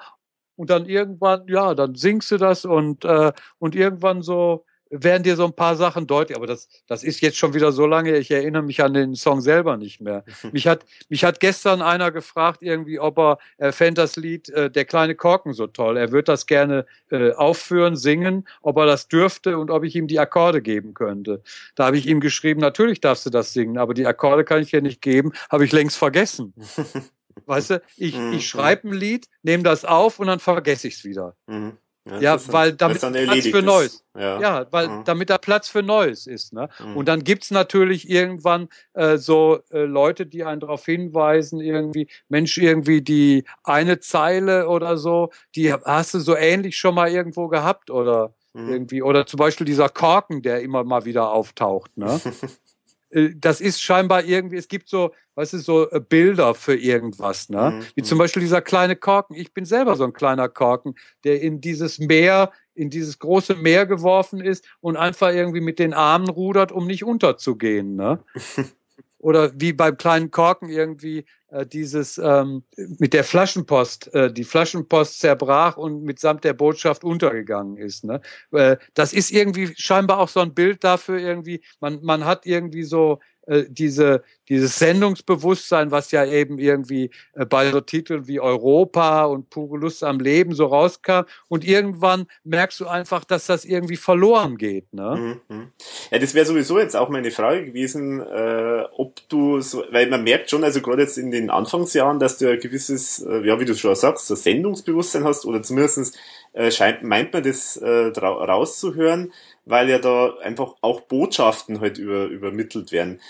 Und 0.57 0.71
dann 0.71 0.87
irgendwann, 0.87 1.47
ja, 1.49 1.75
dann 1.75 1.95
singst 1.95 2.31
du 2.31 2.37
das 2.37 2.65
und, 2.65 3.05
äh, 3.05 3.33
und 3.59 3.75
irgendwann 3.75 4.23
so, 4.23 4.67
werden 4.91 5.23
dir 5.23 5.37
so 5.37 5.45
ein 5.45 5.53
paar 5.53 5.77
Sachen 5.77 6.07
deutlich, 6.07 6.37
aber 6.37 6.47
das, 6.47 6.69
das 6.87 7.05
ist 7.05 7.21
jetzt 7.21 7.39
schon 7.39 7.55
wieder 7.55 7.73
so 7.73 7.87
lange, 7.87 8.17
ich 8.19 8.31
erinnere 8.31 8.63
mich 8.63 8.83
an 8.83 8.93
den 8.93 9.15
Song 9.15 9.41
selber 9.41 9.77
nicht 9.77 10.01
mehr. 10.01 10.25
Mich 10.53 10.67
hat, 10.67 10.85
mich 11.09 11.25
hat 11.25 11.39
gestern 11.39 11.81
einer 11.81 12.11
gefragt, 12.11 12.63
irgendwie, 12.63 12.99
ob 12.99 13.19
er, 13.19 13.39
er 13.57 13.73
fände 13.73 14.01
das 14.01 14.17
Lied 14.17 14.49
äh, 14.51 14.71
Der 14.71 14.85
kleine 14.85 15.15
Korken 15.15 15.53
so 15.53 15.67
toll. 15.67 15.97
Er 15.97 16.11
würde 16.11 16.25
das 16.25 16.47
gerne 16.47 16.87
äh, 17.11 17.33
aufführen, 17.33 17.97
singen, 17.97 18.49
ob 18.63 18.79
er 18.79 18.87
das 18.87 19.09
dürfte 19.09 19.59
und 19.59 19.71
ob 19.71 19.85
ich 19.85 19.95
ihm 19.95 20.09
die 20.09 20.19
Akkorde 20.19 20.61
geben 20.61 20.95
könnte. 20.95 21.43
Da 21.77 21.87
habe 21.87 21.99
ich 21.99 22.07
ihm 22.07 22.21
geschrieben, 22.21 22.61
natürlich 22.61 23.01
darfst 23.01 23.27
du 23.27 23.31
das 23.31 23.53
singen, 23.53 23.79
aber 23.79 23.95
die 23.95 24.07
Akkorde 24.07 24.45
kann 24.45 24.63
ich 24.63 24.71
dir 24.71 24.83
nicht 24.83 25.03
geben, 25.03 25.33
habe 25.51 25.65
ich 25.65 25.73
längst 25.73 25.97
vergessen. 25.97 26.55
weißt 27.47 27.71
du, 27.71 27.83
ich, 27.97 28.15
ich 28.15 28.17
mhm. 28.17 28.41
schreibe 28.41 28.89
ein 28.89 28.95
Lied, 28.95 29.29
nehme 29.43 29.63
das 29.63 29.85
auf 29.85 30.19
und 30.19 30.27
dann 30.27 30.41
vergesse 30.41 30.89
ich 30.89 30.95
es 30.95 31.05
wieder. 31.05 31.37
Ja, 32.05 32.19
ja 32.19 32.49
weil 32.49 32.73
damit 32.73 33.01
Platz 33.01 33.47
für 33.47 33.63
Neues. 33.63 34.05
Ja, 34.19 34.41
ja 34.41 34.67
weil 34.71 34.89
mhm. 34.89 35.05
damit 35.05 35.31
da 35.31 35.39
Platz 35.39 35.69
für 35.69 35.83
Neues 35.83 36.27
ist. 36.27 36.53
Ne? 36.53 36.69
Mhm. 36.79 36.97
Und 36.97 37.07
dann 37.07 37.25
gibt's 37.25 37.51
natürlich 37.51 38.09
irgendwann 38.09 38.69
äh, 38.95 39.19
so 39.19 39.61
äh, 39.71 39.85
Leute, 39.85 40.27
die 40.27 40.45
einen 40.45 40.61
darauf 40.61 40.85
hinweisen, 40.85 41.61
irgendwie, 41.61 42.09
Mensch, 42.29 42.57
irgendwie 42.59 43.03
die 43.03 43.45
eine 43.65 44.01
Zeile 44.01 44.69
oder 44.69 44.97
so, 44.97 45.31
die 45.55 45.73
hast 45.73 46.15
du 46.15 46.21
so 46.21 46.37
ähnlich 46.37 46.77
schon 46.77 46.95
mal 46.95 47.11
irgendwo 47.11 47.49
gehabt 47.49 47.91
oder 47.91 48.35
mhm. 48.55 48.69
irgendwie, 48.71 49.03
oder 49.03 49.27
zum 49.27 49.39
Beispiel 49.39 49.67
dieser 49.67 49.89
Korken, 49.89 50.43
der 50.43 50.63
immer 50.63 50.85
mal 50.85 51.05
wieder 51.05 51.31
auftaucht. 51.31 51.97
Ne? 51.97 52.21
Äh, 53.11 53.31
das 53.37 53.61
ist 53.61 53.83
scheinbar 53.83 54.25
irgendwie, 54.25 54.57
es 54.57 54.69
gibt 54.69 54.89
so, 54.89 55.13
weißt 55.35 55.55
du, 55.55 55.59
so 55.59 55.91
äh, 55.91 56.01
Bilder 56.01 56.55
für 56.55 56.77
irgendwas, 56.77 57.49
ne? 57.49 57.73
Mhm. 57.73 57.87
Wie 57.95 58.03
zum 58.03 58.17
mhm. 58.17 58.21
Beispiel 58.21 58.43
dieser 58.43 58.63
kleine 58.63 58.97
Korken. 58.97 59.37
Ich 59.37 59.53
bin 59.53 59.65
selber 59.65 59.97
so 59.97 60.05
ein 60.05 60.13
kleiner 60.13 60.49
Korken, 60.49 60.95
der 61.25 61.41
in 61.41 61.61
dieses 61.61 61.99
Meer, 61.99 62.53
in 62.75 62.91
dieses 62.91 63.19
große 63.19 63.57
Meer 63.57 63.87
geworfen 63.87 64.41
ist 64.41 64.65
und 64.81 64.97
einfach 64.97 65.33
irgendwie 65.33 65.61
mit 65.61 65.79
den 65.79 65.93
Armen 65.93 66.29
rudert, 66.29 66.73
um 66.73 66.87
nicht 66.87 67.05
unterzugehen, 67.05 67.97
ne? 67.97 68.21
Oder 69.21 69.53
wie 69.55 69.73
beim 69.73 69.97
kleinen 69.97 70.31
Korken 70.31 70.71
irgendwie 70.71 71.27
äh, 71.51 71.67
dieses 71.67 72.17
ähm, 72.17 72.63
mit 72.99 73.13
der 73.13 73.23
Flaschenpost, 73.23 74.15
äh, 74.15 74.33
die 74.33 74.45
Flaschenpost 74.45 75.21
zerbrach 75.21 75.77
und 75.77 76.03
mitsamt 76.05 76.43
der 76.45 76.55
Botschaft 76.55 77.05
untergegangen 77.05 77.77
ist. 77.77 78.05
Ne? 78.05 78.21
Äh, 78.53 78.77
das 78.95 79.13
ist 79.13 79.31
irgendwie 79.31 79.75
scheinbar 79.77 80.19
auch 80.19 80.29
so 80.29 80.41
ein 80.41 80.55
Bild 80.55 80.85
dafür 80.85 81.19
irgendwie, 81.19 81.61
man, 81.81 82.03
man 82.03 82.25
hat 82.25 82.47
irgendwie 82.47 82.85
so 82.85 83.21
äh, 83.47 83.65
diese, 83.69 84.23
dieses 84.49 84.79
Sendungsbewusstsein, 84.79 85.91
was 85.91 86.11
ja 86.11 86.25
eben 86.25 86.59
irgendwie 86.59 87.11
äh, 87.35 87.47
bei 87.47 87.71
so 87.71 87.81
Titeln 87.81 88.27
wie 88.27 88.41
Europa 88.41 89.25
und 89.25 89.51
pure 89.51 89.79
Lust 89.79 90.05
am 90.05 90.21
Leben 90.21 90.55
so 90.55 90.67
rauskam. 90.67 91.23
Und 91.49 91.65
irgendwann 91.65 92.27
merkst 92.45 92.81
du 92.81 92.87
einfach, 92.87 93.25
dass 93.25 93.47
das 93.47 93.65
irgendwie 93.65 93.97
verloren 93.97 94.57
geht. 94.57 94.93
Ne? 94.93 95.39
Mhm. 95.49 95.69
Ja, 96.11 96.19
das 96.19 96.35
wäre 96.35 96.47
sowieso 96.47 96.79
jetzt 96.79 96.97
auch 96.97 97.09
meine 97.09 97.31
Frage 97.31 97.65
gewesen, 97.67 98.21
äh, 98.21 98.85
ob 98.97 99.21
du 99.29 99.61
so, 99.61 99.85
weil 99.91 100.09
man 100.09 100.25
merkt 100.25 100.51
schon, 100.51 100.65
also 100.65 100.81
gerade 100.81 101.03
jetzt 101.03 101.17
in 101.17 101.31
den 101.31 101.51
Anfangsjahren, 101.51 102.19
dass 102.19 102.39
du 102.39 102.51
ein 102.51 102.61
gewisses, 102.61 103.21
äh, 103.21 103.47
ja, 103.47 103.59
wie 103.61 103.65
du 103.65 103.75
schon 103.75 103.95
sagst, 103.95 104.27
so 104.27 104.35
Sendungsbewusstsein 104.35 105.25
hast 105.25 105.47
oder 105.47 105.63
zumindestens 105.63 106.13
äh, 106.53 106.71
scheint, 106.71 107.03
meint 107.03 107.33
man 107.33 107.43
das 107.43 107.77
äh, 107.77 108.13
rauszuhören 108.19 109.33
weil 109.65 109.89
ja 109.89 109.99
da 109.99 110.37
einfach 110.39 110.75
auch 110.81 111.03
Botschaften 111.03 111.81
halt 111.81 111.99
über, 111.99 112.27
übermittelt 112.27 112.93
werden. 112.93 113.21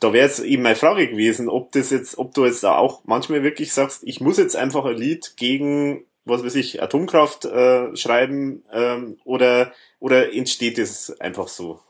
Da 0.00 0.12
wäre 0.12 0.26
jetzt 0.26 0.40
eben 0.40 0.62
meine 0.62 0.76
Frage 0.76 1.08
gewesen, 1.08 1.48
ob 1.48 1.72
das 1.72 1.90
jetzt, 1.90 2.18
ob 2.18 2.34
du 2.34 2.44
jetzt 2.44 2.62
da 2.62 2.76
auch 2.76 3.02
manchmal 3.04 3.42
wirklich 3.42 3.72
sagst, 3.72 4.02
ich 4.04 4.20
muss 4.20 4.38
jetzt 4.38 4.56
einfach 4.56 4.84
ein 4.84 4.96
Lied 4.96 5.34
gegen, 5.36 6.04
was 6.24 6.44
weiß 6.44 6.54
ich, 6.54 6.82
Atomkraft 6.82 7.44
äh, 7.46 7.96
schreiben 7.96 8.62
ähm, 8.72 9.16
oder, 9.24 9.72
oder 9.98 10.32
entsteht 10.32 10.78
das 10.78 11.20
einfach 11.20 11.48
so? 11.48 11.80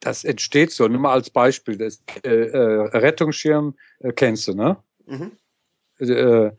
Das 0.00 0.24
entsteht 0.24 0.70
so. 0.70 0.88
Nur 0.88 1.00
mal 1.00 1.12
als 1.12 1.30
Beispiel. 1.30 1.76
Das, 1.76 2.02
äh, 2.22 2.28
äh, 2.28 2.96
Rettungsschirm 2.96 3.76
äh, 4.00 4.12
kennst 4.12 4.48
du, 4.48 4.54
ne? 4.54 4.76
Mhm. 5.06 5.32
Äh, 5.98 6.52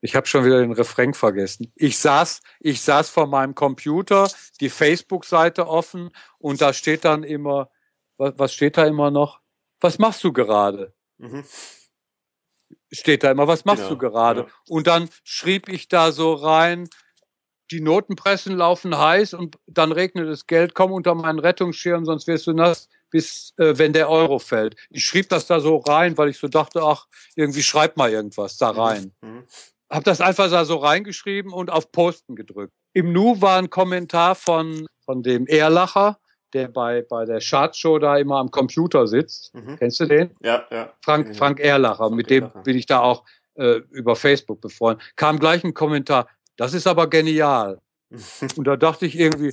ich 0.00 0.14
habe 0.14 0.26
schon 0.26 0.44
wieder 0.44 0.60
den 0.60 0.72
Refrain 0.72 1.14
vergessen. 1.14 1.72
Ich 1.74 1.98
saß, 1.98 2.40
ich 2.60 2.80
saß 2.80 3.10
vor 3.10 3.26
meinem 3.26 3.54
Computer, 3.54 4.30
die 4.60 4.70
Facebook-Seite 4.70 5.66
offen 5.66 6.10
und 6.38 6.60
da 6.60 6.72
steht 6.72 7.04
dann 7.04 7.24
immer, 7.24 7.70
was, 8.16 8.34
was 8.36 8.54
steht 8.54 8.76
da 8.76 8.84
immer 8.84 9.10
noch? 9.10 9.40
Was 9.80 9.98
machst 9.98 10.22
du 10.24 10.32
gerade? 10.32 10.94
Mhm. 11.18 11.44
steht 12.92 13.24
da 13.24 13.32
immer, 13.32 13.48
was 13.48 13.64
machst 13.64 13.82
genau, 13.82 13.94
du 13.94 13.98
gerade? 13.98 14.40
Ja. 14.42 14.46
Und 14.68 14.86
dann 14.86 15.08
schrieb 15.24 15.68
ich 15.68 15.88
da 15.88 16.12
so 16.12 16.32
rein, 16.32 16.88
die 17.70 17.80
Notenpressen 17.80 18.56
laufen 18.56 18.96
heiß 18.96 19.34
und 19.34 19.58
dann 19.66 19.92
regnet 19.92 20.28
es 20.28 20.46
Geld, 20.46 20.74
komm 20.74 20.92
unter 20.92 21.14
meinen 21.14 21.38
Rettungsschirm, 21.38 22.04
sonst 22.04 22.26
wirst 22.26 22.46
du 22.46 22.52
nass, 22.52 22.88
bis 23.10 23.52
äh, 23.58 23.76
wenn 23.76 23.92
der 23.92 24.08
Euro 24.08 24.38
fällt. 24.38 24.76
Ich 24.90 25.04
schrieb 25.04 25.28
das 25.28 25.46
da 25.46 25.60
so 25.60 25.76
rein, 25.76 26.16
weil 26.16 26.28
ich 26.28 26.38
so 26.38 26.48
dachte, 26.48 26.82
ach, 26.82 27.06
irgendwie 27.34 27.62
schreib 27.62 27.96
mal 27.96 28.10
irgendwas 28.10 28.56
da 28.56 28.72
mhm. 28.72 28.78
rein. 28.78 29.12
Mhm. 29.20 29.44
Hab 29.90 30.04
das 30.04 30.20
einfach 30.20 30.50
da 30.50 30.64
so 30.64 30.76
reingeschrieben 30.76 31.52
und 31.52 31.70
auf 31.70 31.90
Posten 31.92 32.36
gedrückt. 32.36 32.72
Im 32.92 33.12
Nu 33.12 33.40
war 33.40 33.58
ein 33.58 33.70
Kommentar 33.70 34.34
von, 34.34 34.86
von 35.04 35.22
dem 35.22 35.46
Erlacher, 35.46 36.18
der 36.52 36.68
bei, 36.68 37.02
bei 37.02 37.24
der 37.24 37.40
Chartshow 37.40 37.98
da 37.98 38.16
immer 38.16 38.38
am 38.38 38.50
Computer 38.50 39.06
sitzt. 39.06 39.54
Mhm. 39.54 39.76
Kennst 39.78 40.00
du 40.00 40.06
den? 40.06 40.34
Ja, 40.40 40.66
ja. 40.70 40.92
Frank, 41.02 41.36
Frank 41.36 41.60
Erlacher, 41.60 41.96
Frank 41.96 42.14
mit 42.14 42.30
dem 42.30 42.44
Erlacher. 42.44 42.62
bin 42.62 42.76
ich 42.76 42.86
da 42.86 43.00
auch 43.00 43.24
äh, 43.54 43.80
über 43.90 44.16
Facebook 44.16 44.60
befreundet. 44.60 45.04
Kam 45.16 45.38
gleich 45.38 45.64
ein 45.64 45.74
Kommentar, 45.74 46.28
das 46.56 46.74
ist 46.74 46.86
aber 46.86 47.08
genial. 47.08 47.80
Und 48.56 48.66
da 48.66 48.76
dachte 48.76 49.06
ich 49.06 49.18
irgendwie, 49.18 49.52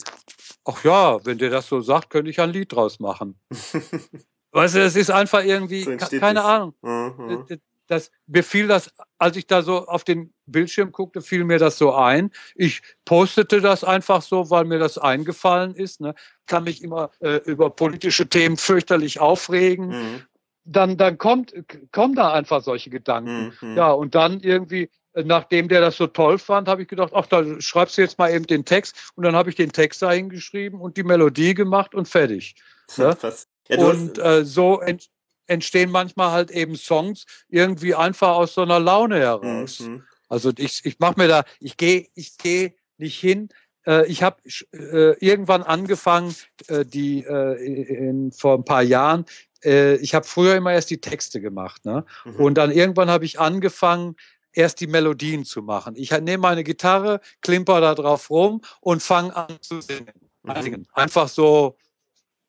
ach 0.65 0.83
ja, 0.83 1.23
wenn 1.25 1.37
der 1.37 1.49
das 1.49 1.67
so 1.67 1.81
sagt, 1.81 2.09
könnte 2.09 2.29
ich 2.29 2.39
ein 2.39 2.51
Lied 2.51 2.73
draus 2.73 2.99
machen. 2.99 3.39
weißt 4.51 4.75
du, 4.75 4.79
es 4.79 4.95
ist 4.95 5.11
einfach 5.11 5.43
irgendwie, 5.43 5.83
keine 5.97 6.35
das. 6.35 6.45
Ahnung. 6.45 6.73
Mhm. 6.81 7.45
Das, 7.87 8.11
mir 8.27 8.43
fiel 8.43 8.67
das, 8.67 8.91
als 9.17 9.37
ich 9.37 9.47
da 9.47 9.61
so 9.61 9.87
auf 9.87 10.03
den 10.03 10.33
Bildschirm 10.45 10.91
guckte, 10.91 11.21
fiel 11.21 11.43
mir 11.43 11.59
das 11.59 11.77
so 11.77 11.93
ein. 11.93 12.31
Ich 12.55 12.81
postete 13.05 13.61
das 13.61 13.83
einfach 13.83 14.21
so, 14.21 14.49
weil 14.49 14.65
mir 14.65 14.79
das 14.79 14.97
eingefallen 14.97 15.75
ist. 15.75 16.01
Ne? 16.01 16.15
Kann 16.47 16.63
mich 16.63 16.83
immer 16.83 17.11
äh, 17.19 17.37
über 17.45 17.69
politische 17.69 18.27
Themen 18.27 18.57
fürchterlich 18.57 19.19
aufregen. 19.19 19.87
Mhm. 19.87 20.21
Dann, 20.63 20.97
dann 20.97 21.17
kommt, 21.17 21.53
kommen 21.91 22.15
da 22.15 22.33
einfach 22.33 22.63
solche 22.63 22.89
Gedanken. 22.89 23.53
Mhm. 23.61 23.77
Ja, 23.77 23.91
und 23.91 24.15
dann 24.15 24.39
irgendwie 24.39 24.89
nachdem 25.23 25.67
der 25.69 25.81
das 25.81 25.97
so 25.97 26.07
toll 26.07 26.37
fand, 26.37 26.67
habe 26.67 26.81
ich 26.81 26.87
gedacht, 26.87 27.13
ach, 27.15 27.25
da 27.27 27.43
schreibst 27.61 27.97
du 27.97 28.01
jetzt 28.01 28.17
mal 28.17 28.31
eben 28.31 28.45
den 28.47 28.65
Text. 28.65 29.13
Und 29.15 29.23
dann 29.23 29.35
habe 29.35 29.49
ich 29.49 29.55
den 29.55 29.71
Text 29.71 30.01
da 30.01 30.11
hingeschrieben 30.11 30.81
und 30.81 30.97
die 30.97 31.03
Melodie 31.03 31.53
gemacht 31.53 31.95
und 31.95 32.07
fertig. 32.07 32.55
Ne? 32.97 33.15
Ja, 33.67 33.83
und 33.83 34.19
äh, 34.19 34.45
so 34.45 34.79
ent 34.79 35.07
entstehen 35.47 35.91
manchmal 35.91 36.31
halt 36.31 36.51
eben 36.51 36.76
Songs 36.76 37.26
irgendwie 37.49 37.95
einfach 37.95 38.35
aus 38.35 38.53
so 38.53 38.61
einer 38.61 38.80
Laune 38.80 39.19
heraus. 39.19 39.81
Mhm. 39.81 40.03
Also 40.27 40.51
ich, 40.57 40.81
ich 40.85 40.99
mache 40.99 41.19
mir 41.19 41.27
da, 41.27 41.43
ich 41.59 41.77
gehe 41.77 42.07
ich 42.15 42.38
geh 42.38 42.73
nicht 42.97 43.19
hin. 43.19 43.49
Äh, 43.85 44.07
ich 44.07 44.23
habe 44.23 44.38
äh, 44.73 45.13
irgendwann 45.19 45.63
angefangen, 45.63 46.35
äh, 46.67 46.85
die 46.85 47.23
äh, 47.23 47.63
in, 47.63 48.31
vor 48.31 48.57
ein 48.57 48.65
paar 48.65 48.81
Jahren, 48.81 49.26
äh, 49.63 49.95
ich 49.97 50.15
habe 50.15 50.26
früher 50.26 50.55
immer 50.55 50.73
erst 50.73 50.89
die 50.89 51.01
Texte 51.01 51.41
gemacht. 51.41 51.85
Ne? 51.85 52.05
Mhm. 52.26 52.35
Und 52.35 52.55
dann 52.55 52.72
irgendwann 52.72 53.09
habe 53.09 53.26
ich 53.26 53.39
angefangen, 53.39 54.15
erst 54.53 54.80
die 54.80 54.88
Melodien 54.88 55.43
zu 55.43 55.61
machen. 55.61 55.95
Ich 55.97 56.11
nehme 56.11 56.38
meine 56.38 56.63
Gitarre, 56.63 57.19
klimper 57.41 57.81
da 57.81 57.93
drauf 57.93 58.30
rum 58.30 58.61
und 58.80 59.03
fange 59.03 59.35
an 59.35 59.57
zu 59.61 59.81
singen. 59.81 60.13
Mhm. 60.43 60.85
Einfach 60.93 61.27
so 61.27 61.77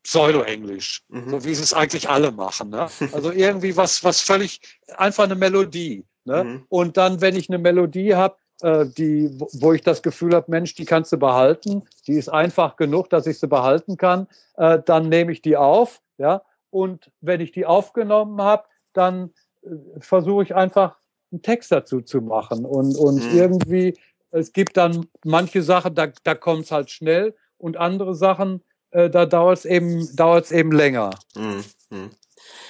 Pseudo-Englisch, 0.07 1.03
mhm. 1.09 1.31
so 1.31 1.45
wie 1.45 1.55
sie 1.55 1.65
es 1.65 1.75
eigentlich 1.75 2.09
alle 2.09 2.31
machen. 2.31 2.71
Ne? 2.71 2.87
Also 3.13 3.33
irgendwie 3.33 3.77
was, 3.77 4.05
was 4.05 4.21
völlig, 4.21 4.61
einfach 4.97 5.25
eine 5.25 5.35
Melodie. 5.35 6.05
Ne? 6.25 6.45
Mhm. 6.45 6.67
Und 6.69 6.97
dann, 6.97 7.21
wenn 7.21 7.35
ich 7.35 7.49
eine 7.51 7.59
Melodie 7.59 8.15
habe, 8.15 8.37
äh, 8.63 8.87
die, 8.87 9.37
wo 9.55 9.73
ich 9.73 9.83
das 9.83 10.03
Gefühl 10.03 10.35
habe, 10.35 10.49
Mensch, 10.49 10.75
die 10.75 10.85
kannst 10.85 11.13
du 11.13 11.17
behalten, 11.17 11.83
die 12.07 12.15
ist 12.15 12.29
einfach 12.29 12.77
genug, 12.77 13.11
dass 13.11 13.27
ich 13.27 13.41
sie 13.41 13.49
behalten 13.49 13.97
kann, 13.97 14.29
äh, 14.57 14.79
dann 14.85 15.09
nehme 15.09 15.33
ich 15.33 15.43
die 15.43 15.57
auf, 15.57 16.01
ja. 16.19 16.43
Und 16.71 17.11
wenn 17.21 17.41
ich 17.41 17.51
die 17.53 17.67
aufgenommen 17.67 18.41
habe, 18.41 18.65
dann 18.93 19.31
äh, 19.63 19.71
versuche 19.99 20.45
ich 20.45 20.55
einfach 20.55 20.97
einen 21.33 21.43
Text 21.43 21.73
dazu 21.73 22.01
zu 22.01 22.21
machen. 22.21 22.65
Und, 22.65 22.97
und 22.97 23.25
mhm. 23.25 23.37
irgendwie, 23.37 23.99
es 24.31 24.53
gibt 24.53 24.77
dann 24.77 25.07
manche 25.25 25.63
Sachen, 25.63 25.97
da, 25.97 26.09
da 26.23 26.37
kommt 26.37 26.67
es 26.67 26.71
halt 26.71 26.91
schnell 26.91 27.35
und 27.59 27.77
andere 27.77 28.15
Sachen, 28.15 28.63
äh, 28.91 29.11
da 29.11 29.27
dauert 29.27 29.59
es 29.59 29.65
eben, 29.65 30.15
dauert's 30.17 30.53
eben 30.53 30.73
länger. 30.73 31.11
Mhm. 31.35 31.65
Mhm. 31.91 32.11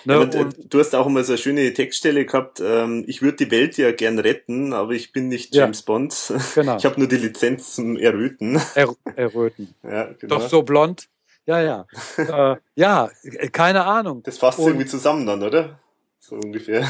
Ne, 0.05 0.31
ja, 0.33 0.49
du 0.69 0.79
hast 0.79 0.95
auch 0.95 1.07
immer 1.07 1.25
so 1.25 1.33
eine 1.33 1.39
schöne 1.39 1.75
Textstelle 1.75 2.25
gehabt, 2.25 2.61
ähm, 2.65 3.05
ich 3.09 3.23
würde 3.23 3.45
die 3.45 3.51
Welt 3.51 3.77
ja 3.77 3.91
gern 3.91 4.19
retten, 4.21 4.73
aber 4.73 4.93
ich 4.93 5.13
bin 5.13 5.29
nicht 5.29 5.55
James 5.55 5.81
ja, 5.81 5.85
Bond. 5.85 6.33
Genau. 6.55 6.77
Ich 6.79 6.85
habe 6.85 6.99
nur 7.01 7.09
die 7.09 7.17
Lizenz 7.17 7.75
zum 7.75 7.97
Erröten. 7.97 8.61
Er, 8.75 8.95
erröten. 9.17 9.75
ja, 9.83 10.13
genau. 10.13 10.37
Doch 10.37 10.49
so 10.49 10.63
blond. 10.63 11.09
Ja, 11.45 11.61
ja. 11.61 11.87
äh, 12.53 12.57
ja, 12.77 13.11
keine 13.53 13.85
Ahnung. 13.85 14.23
Das 14.23 14.39
fasst 14.39 14.61
Und, 14.61 14.69
irgendwie 14.69 14.87
zusammen 14.87 15.27
dann, 15.27 15.43
oder? 15.43 15.81
So 16.21 16.37
ungefähr 16.37 16.89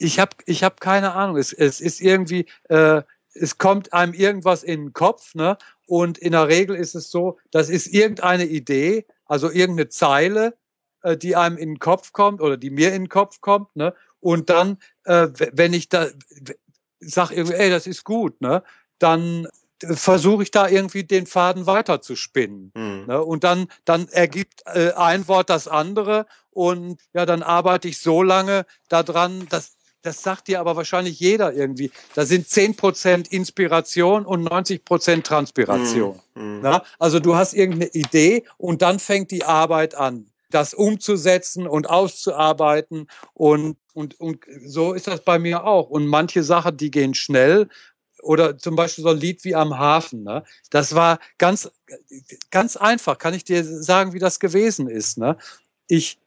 ich 0.00 0.18
habe 0.18 0.34
ich 0.46 0.64
hab 0.64 0.80
keine 0.80 1.12
Ahnung. 1.12 1.36
Es, 1.36 1.52
es 1.52 1.80
ist 1.80 2.00
irgendwie, 2.00 2.46
äh, 2.68 3.02
es 3.34 3.58
kommt 3.58 3.92
einem 3.92 4.14
irgendwas 4.14 4.64
in 4.64 4.86
den 4.86 4.92
Kopf, 4.92 5.34
ne? 5.34 5.56
Und 5.90 6.18
in 6.18 6.30
der 6.30 6.46
Regel 6.46 6.76
ist 6.76 6.94
es 6.94 7.10
so, 7.10 7.40
das 7.50 7.68
ist 7.68 7.88
irgendeine 7.88 8.44
Idee, 8.44 9.06
also 9.26 9.50
irgendeine 9.50 9.88
Zeile, 9.88 10.56
äh, 11.02 11.16
die 11.16 11.34
einem 11.34 11.56
in 11.56 11.70
den 11.70 11.78
Kopf 11.80 12.12
kommt 12.12 12.40
oder 12.40 12.56
die 12.56 12.70
mir 12.70 12.94
in 12.94 13.02
den 13.02 13.08
Kopf 13.08 13.40
kommt, 13.40 13.74
ne? 13.74 13.92
Und 14.20 14.50
dann, 14.50 14.78
äh, 15.02 15.26
wenn 15.52 15.72
ich 15.72 15.88
da 15.88 16.06
sag 17.00 17.32
irgendwie, 17.32 17.56
ey, 17.56 17.70
das 17.70 17.88
ist 17.88 18.04
gut, 18.04 18.40
ne? 18.40 18.62
Dann 19.00 19.48
versuche 19.82 20.44
ich 20.44 20.52
da 20.52 20.68
irgendwie 20.68 21.02
den 21.02 21.26
Faden 21.26 21.66
weiter 21.66 22.00
zu 22.00 22.14
spinnen. 22.14 22.70
Mhm. 22.76 23.06
Ne? 23.08 23.20
Und 23.20 23.42
dann, 23.42 23.66
dann 23.84 24.06
ergibt 24.10 24.62
äh, 24.66 24.92
ein 24.92 25.26
Wort 25.26 25.50
das 25.50 25.66
andere 25.66 26.26
und 26.50 27.00
ja, 27.14 27.26
dann 27.26 27.42
arbeite 27.42 27.88
ich 27.88 27.98
so 27.98 28.22
lange 28.22 28.64
daran, 28.88 29.48
dass 29.48 29.78
das 30.02 30.22
sagt 30.22 30.48
dir 30.48 30.60
aber 30.60 30.76
wahrscheinlich 30.76 31.20
jeder 31.20 31.52
irgendwie. 31.52 31.90
Da 32.14 32.24
sind 32.24 32.48
zehn 32.48 32.74
Prozent 32.74 33.28
Inspiration 33.28 34.24
und 34.24 34.42
90 34.44 34.84
Prozent 34.84 35.26
Transpiration. 35.26 36.18
Mhm. 36.34 36.64
Ja? 36.64 36.82
Also 36.98 37.20
du 37.20 37.34
hast 37.34 37.54
irgendeine 37.54 37.90
Idee 37.92 38.44
und 38.56 38.82
dann 38.82 38.98
fängt 38.98 39.30
die 39.30 39.44
Arbeit 39.44 39.94
an, 39.94 40.30
das 40.50 40.74
umzusetzen 40.74 41.66
und 41.66 41.88
auszuarbeiten. 41.88 43.08
Und, 43.34 43.76
und, 43.92 44.18
und 44.20 44.44
so 44.64 44.92
ist 44.92 45.06
das 45.06 45.22
bei 45.22 45.38
mir 45.38 45.64
auch. 45.64 45.90
Und 45.90 46.06
manche 46.06 46.42
Sachen, 46.42 46.76
die 46.76 46.90
gehen 46.90 47.14
schnell. 47.14 47.68
Oder 48.22 48.58
zum 48.58 48.76
Beispiel 48.76 49.02
so 49.02 49.10
ein 49.10 49.16
Lied 49.18 49.44
wie 49.44 49.54
am 49.54 49.78
Hafen. 49.78 50.24
Ne? 50.24 50.44
Das 50.70 50.94
war 50.94 51.20
ganz, 51.38 51.70
ganz 52.50 52.76
einfach. 52.76 53.18
Kann 53.18 53.32
ich 53.32 53.44
dir 53.44 53.64
sagen, 53.64 54.12
wie 54.12 54.18
das 54.18 54.40
gewesen 54.40 54.88
ist. 54.88 55.16
Ne? 55.16 55.38
Ich, 55.88 56.18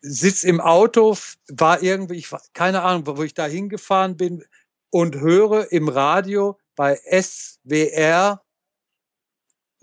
sitz 0.00 0.44
im 0.44 0.60
Auto, 0.60 1.16
war 1.48 1.82
irgendwie, 1.82 2.16
ich 2.16 2.30
keine 2.52 2.82
Ahnung, 2.82 3.06
wo 3.06 3.22
ich 3.22 3.34
da 3.34 3.46
hingefahren 3.46 4.16
bin 4.16 4.44
und 4.90 5.16
höre 5.16 5.70
im 5.72 5.88
Radio 5.88 6.58
bei 6.74 6.96
SWR 6.96 8.42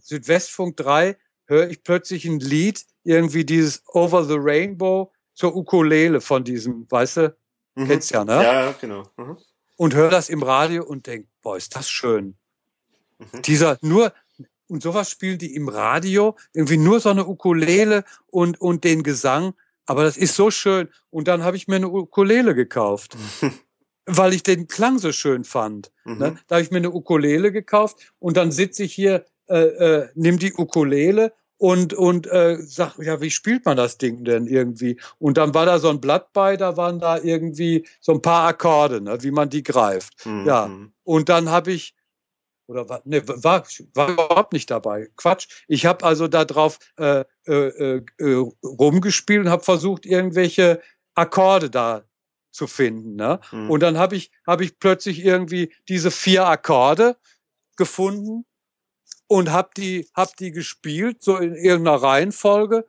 Südwestfunk 0.01 0.77
3 0.77 1.17
höre 1.45 1.69
ich 1.69 1.83
plötzlich 1.83 2.25
ein 2.25 2.39
Lied, 2.39 2.85
irgendwie 3.03 3.45
dieses 3.45 3.83
Over 3.87 4.25
the 4.25 4.37
Rainbow 4.37 5.11
zur 5.33 5.55
Ukulele 5.55 6.21
von 6.21 6.43
diesem, 6.43 6.89
weißt 6.89 7.17
du, 7.17 7.37
mhm. 7.75 7.87
kennst 7.87 8.11
ja, 8.11 8.23
ne? 8.23 8.43
Ja, 8.43 8.71
genau. 8.71 9.03
Mhm. 9.17 9.37
Und 9.75 9.93
höre 9.93 10.09
das 10.09 10.29
im 10.29 10.43
Radio 10.43 10.83
und 10.83 11.07
denk, 11.07 11.27
boah, 11.41 11.57
ist 11.57 11.75
das 11.75 11.89
schön. 11.89 12.37
Mhm. 13.19 13.41
Dieser 13.43 13.77
nur, 13.81 14.13
und 14.67 14.81
sowas 14.81 15.11
spielen 15.11 15.37
die 15.37 15.55
im 15.55 15.69
Radio, 15.69 16.35
irgendwie 16.53 16.77
nur 16.77 16.99
so 16.99 17.09
eine 17.09 17.27
Ukulele 17.27 18.03
und, 18.27 18.59
und 18.59 18.83
den 18.83 19.03
Gesang. 19.03 19.53
Aber 19.87 20.03
das 20.03 20.17
ist 20.17 20.35
so 20.35 20.51
schön. 20.51 20.89
Und 21.09 21.27
dann 21.27 21.43
habe 21.43 21.57
ich 21.57 21.67
mir 21.67 21.77
eine 21.77 21.89
Ukulele 21.89 22.53
gekauft, 22.53 23.17
weil 24.05 24.33
ich 24.33 24.43
den 24.43 24.67
Klang 24.67 24.99
so 24.99 25.11
schön 25.11 25.43
fand. 25.43 25.91
Mhm. 26.05 26.17
Ne? 26.17 26.35
Da 26.47 26.55
habe 26.55 26.63
ich 26.63 26.71
mir 26.71 26.77
eine 26.77 26.91
Ukulele 26.91 27.51
gekauft 27.51 28.13
und 28.19 28.37
dann 28.37 28.51
sitze 28.51 28.83
ich 28.83 28.93
hier, 28.93 29.25
äh, 29.47 29.57
äh, 29.57 30.09
nimm 30.13 30.37
die 30.37 30.53
Ukulele 30.53 31.33
und 31.57 31.93
und 31.93 32.27
äh, 32.27 32.57
sag 32.59 32.99
ja 32.99 33.19
wie 33.19 33.31
spielt 33.31 33.65
man 33.65 33.77
das 33.77 33.97
Ding 33.97 34.23
denn 34.23 34.45
irgendwie 34.45 34.99
und 35.17 35.37
dann 35.37 35.53
war 35.55 35.65
da 35.65 35.79
so 35.79 35.89
ein 35.89 35.99
Blatt 35.99 36.31
bei 36.31 36.55
da 36.55 36.77
waren 36.77 36.99
da 36.99 37.17
irgendwie 37.17 37.87
so 37.99 38.11
ein 38.11 38.21
paar 38.21 38.47
Akkorde 38.47 39.01
ne, 39.01 39.17
wie 39.23 39.31
man 39.31 39.49
die 39.49 39.63
greift 39.63 40.23
mhm. 40.25 40.45
ja 40.45 40.69
und 41.03 41.29
dann 41.29 41.49
habe 41.49 41.71
ich 41.71 41.95
oder 42.67 42.87
war, 42.89 43.01
ne, 43.05 43.27
war, 43.27 43.65
war 43.93 44.09
überhaupt 44.09 44.53
nicht 44.53 44.69
dabei. 44.69 45.09
Quatsch. 45.15 45.47
Ich 45.67 45.85
habe 45.85 46.05
also 46.05 46.27
da 46.27 46.45
drauf 46.45 46.79
äh, 46.97 47.23
äh, 47.47 48.01
äh, 48.17 48.51
rumgespielt 48.63 49.45
und 49.45 49.49
habe 49.49 49.63
versucht, 49.63 50.05
irgendwelche 50.05 50.81
Akkorde 51.15 51.69
da 51.69 52.03
zu 52.51 52.67
finden. 52.67 53.15
Ne? 53.15 53.39
Mhm. 53.51 53.69
Und 53.69 53.81
dann 53.81 53.97
habe 53.97 54.15
ich, 54.15 54.31
hab 54.45 54.61
ich 54.61 54.79
plötzlich 54.79 55.23
irgendwie 55.23 55.73
diese 55.87 56.11
vier 56.11 56.45
Akkorde 56.47 57.17
gefunden 57.77 58.45
und 59.27 59.51
habe 59.51 59.69
die, 59.77 60.09
hab 60.13 60.35
die 60.35 60.51
gespielt, 60.51 61.23
so 61.23 61.37
in 61.37 61.55
irgendeiner 61.55 62.01
Reihenfolge 62.01 62.85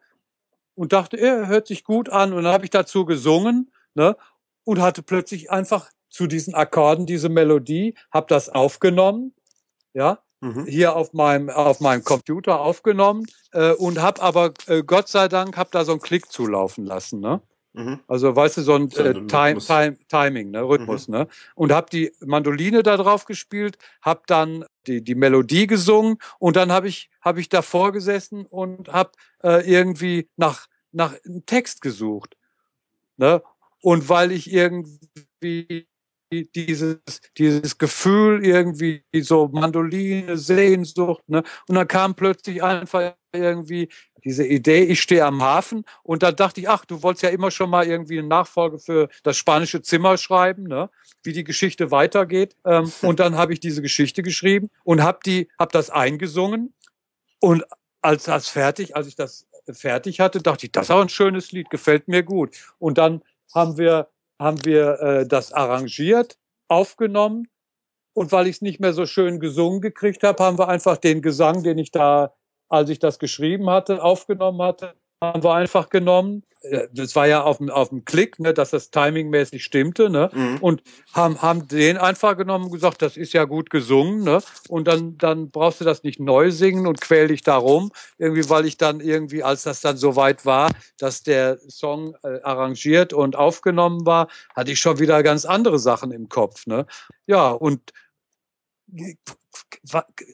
und 0.75 0.93
dachte, 0.93 1.19
er 1.19 1.47
hört 1.47 1.69
sich 1.69 1.85
gut 1.85 2.09
an. 2.09 2.33
Und 2.33 2.45
dann 2.45 2.53
habe 2.53 2.65
ich 2.65 2.71
dazu 2.71 3.05
gesungen 3.05 3.71
ne? 3.95 4.17
und 4.65 4.81
hatte 4.81 5.03
plötzlich 5.03 5.51
einfach 5.51 5.91
zu 6.09 6.27
diesen 6.27 6.55
Akkorden 6.55 7.07
diese 7.07 7.29
Melodie, 7.29 7.95
habe 8.11 8.27
das 8.29 8.49
aufgenommen 8.49 9.35
ja, 9.99 10.19
mhm. 10.41 10.65
hier 10.67 10.95
auf 10.95 11.13
meinem 11.13 11.51
auf 11.51 11.81
meinem 11.81 12.05
Computer 12.05 12.61
aufgenommen 12.61 13.27
äh, 13.53 13.73
und 13.73 14.01
habe 14.01 14.23
aber 14.23 14.55
äh, 14.69 14.83
Gott 14.85 15.09
sei 15.09 15.29
Dank 15.29 15.57
habe 15.57 15.71
da 15.73 15.85
so 15.85 15.93
einen 15.93 16.01
Klick 16.01 16.31
zulaufen 16.31 16.87
lassen, 16.87 17.21
ne? 17.21 17.43
Mhm. 17.75 18.01
Also 18.07 18.35
weißt 18.35 18.59
du, 18.59 18.63
so 18.63 18.75
ein, 18.77 18.91
äh, 18.93 19.27
Time, 19.27 19.59
Time, 19.59 19.99
Timing, 20.09 20.53
ne, 20.53 20.63
Rhythmus, 20.63 21.09
mhm. 21.09 21.15
ne? 21.15 21.29
Und 21.57 21.73
hab 21.73 21.91
die 21.91 22.13
Mandoline 22.21 22.85
da 22.85 22.97
drauf 22.97 23.25
gespielt, 23.25 23.77
hab 24.01 24.29
dann 24.29 24.65
die, 24.87 25.03
die 25.03 25.17
Melodie 25.17 25.67
gesungen 25.67 26.19
und 26.39 26.55
dann 26.55 26.71
habe 26.71 26.87
ich, 26.87 27.11
hab 27.21 27.37
ich 27.37 27.49
davor 27.49 27.93
gesessen 27.93 28.47
und 28.47 28.89
hab 28.89 29.17
äh, 29.43 29.69
irgendwie 29.69 30.29
nach, 30.37 30.67
nach 30.93 31.15
einem 31.25 31.45
Text 31.45 31.81
gesucht. 31.81 32.37
Ne? 33.17 33.43
Und 33.83 34.09
weil 34.09 34.31
ich 34.31 34.53
irgendwie 34.53 35.88
dieses, 36.31 36.99
dieses 37.37 37.79
Gefühl 37.79 38.45
irgendwie, 38.45 39.03
so 39.21 39.49
Mandoline, 39.49 40.37
Sehnsucht, 40.37 41.23
ne? 41.29 41.43
Und 41.69 41.75
dann 41.75 41.89
kam 41.89 42.15
plötzlich 42.15 42.63
einfach 42.63 43.15
irgendwie 43.33 43.89
diese 44.25 44.47
Idee, 44.47 44.83
ich 44.85 45.01
stehe 45.01 45.25
am 45.25 45.43
Hafen 45.43 45.85
und 46.03 46.23
da 46.23 46.33
dachte 46.33 46.61
ich, 46.61 46.69
ach, 46.69 46.85
du 46.85 47.03
wolltest 47.03 47.23
ja 47.23 47.31
immer 47.31 47.51
schon 47.51 47.71
mal 47.71 47.87
irgendwie 47.87 48.19
eine 48.19 48.29
Nachfolge 48.29 48.79
für 48.79 49.09
das 49.23 49.37
spanische 49.37 49.81
Zimmer 49.81 50.17
schreiben, 50.17 50.65
ne? 50.65 50.91
wie 51.23 51.33
die 51.33 51.45
Geschichte 51.45 51.91
weitergeht. 51.91 52.57
Ähm, 52.65 52.91
und 53.03 53.21
dann 53.21 53.37
habe 53.37 53.53
ich 53.53 53.61
diese 53.61 53.81
Geschichte 53.81 54.23
geschrieben 54.23 54.71
und 54.85 55.03
habe 55.03 55.21
die, 55.25 55.49
habe 55.59 55.73
das 55.73 55.91
eingesungen 55.91 56.75
und 57.41 57.65
als 58.03 58.25
das 58.25 58.49
fertig, 58.49 58.97
als 58.97 59.07
ich 59.07 59.17
das 59.17 59.47
fertig 59.71 60.21
hatte, 60.21 60.41
dachte 60.41 60.67
ich, 60.67 60.73
das 60.73 60.87
ist 60.87 60.91
auch 60.91 61.01
ein 61.01 61.09
schönes 61.09 61.53
Lied, 61.53 61.71
gefällt 61.71 62.09
mir 62.09 62.23
gut. 62.23 62.57
Und 62.79 62.99
dann 62.99 63.23
haben 63.55 63.77
wir, 63.77 64.09
haben 64.39 64.65
wir 64.65 65.01
äh, 65.01 65.27
das 65.27 65.53
arrangiert, 65.53 66.39
aufgenommen. 66.69 67.49
Und 68.15 68.33
weil 68.33 68.49
ich 68.49 68.57
es 68.57 68.63
nicht 68.63 68.81
mehr 68.81 68.93
so 68.93 69.07
schön 69.07 69.41
gesungen 69.41 69.81
gekriegt 69.81 70.23
habe, 70.25 70.43
haben 70.43 70.59
wir 70.59 70.69
einfach 70.69 70.97
den 70.97 71.23
Gesang, 71.23 71.63
den 71.63 71.79
ich 71.79 71.91
da 71.93 72.35
als 72.69 72.91
ich 72.91 72.99
das 72.99 73.19
geschrieben 73.19 73.71
hatte, 73.71 74.03
aufgenommen 74.03 74.63
hatte, 74.63 74.95
haben 75.21 75.43
wir 75.43 75.55
einfach 75.55 75.89
genommen. 75.89 76.43
Das 76.93 77.15
war 77.15 77.29
ja 77.29 77.45
auf 77.45 77.59
dem, 77.59 77.71
auf 77.71 77.91
dem 77.91 78.05
Klick, 78.05 78.41
ne, 78.41 78.53
dass 78.53 78.71
das 78.71 78.91
timingmäßig 78.91 79.63
stimmte, 79.63 80.11
ne? 80.11 80.29
Mhm. 80.33 80.59
Und 80.61 80.83
haben, 81.13 81.41
haben 81.41 81.69
den 81.69 81.97
einfach 81.97 82.37
genommen 82.37 82.65
und 82.65 82.73
gesagt, 82.73 83.01
das 83.01 83.17
ist 83.17 83.33
ja 83.33 83.45
gut 83.45 83.71
gesungen, 83.71 84.25
ne? 84.25 84.41
Und 84.69 84.89
dann, 84.89 85.17
dann 85.19 85.51
brauchst 85.51 85.81
du 85.81 85.85
das 85.85 86.03
nicht 86.03 86.19
neu 86.19 86.51
singen 86.51 86.89
und 86.89 87.01
quäl 87.01 87.29
dich 87.29 87.43
darum. 87.43 87.93
Irgendwie, 88.19 88.49
weil 88.51 88.67
ich 88.67 88.77
dann 88.77 88.99
irgendwie, 88.99 89.45
als 89.45 89.63
das 89.63 89.81
dann 89.81 89.97
so 89.97 90.17
weit 90.17 90.45
war, 90.47 90.71
dass 90.99 91.23
der 91.23 91.59
Song 91.69 92.17
äh, 92.25 92.41
arrangiert 92.43 93.13
und 93.13 93.37
aufgenommen 93.37 94.05
war, 94.05 94.27
hatte 94.57 94.73
ich 94.73 94.81
schon 94.81 94.99
wieder 94.99 95.23
ganz 95.23 95.45
andere 95.45 95.79
Sachen 95.79 96.11
im 96.11 96.29
Kopf, 96.29 96.67
ne? 96.67 96.87
Ja, 97.27 97.51
und 97.51 97.93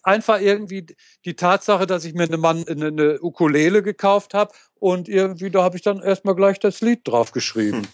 einfach 0.02 0.40
irgendwie 0.40 0.86
die 1.24 1.34
Tatsache, 1.34 1.86
dass 1.86 2.04
ich 2.04 2.14
mir 2.14 2.24
eine, 2.24 2.36
Mann, 2.36 2.64
eine, 2.68 2.86
eine 2.86 3.20
Ukulele 3.20 3.82
gekauft 3.82 4.34
habe 4.34 4.54
und 4.84 5.08
irgendwie 5.08 5.48
da 5.48 5.62
habe 5.62 5.76
ich 5.76 5.82
dann 5.82 6.02
erstmal 6.02 6.34
gleich 6.34 6.60
das 6.60 6.82
Lied 6.82 7.08
drauf 7.08 7.32
geschrieben. 7.32 7.84
Hm. 7.84 7.88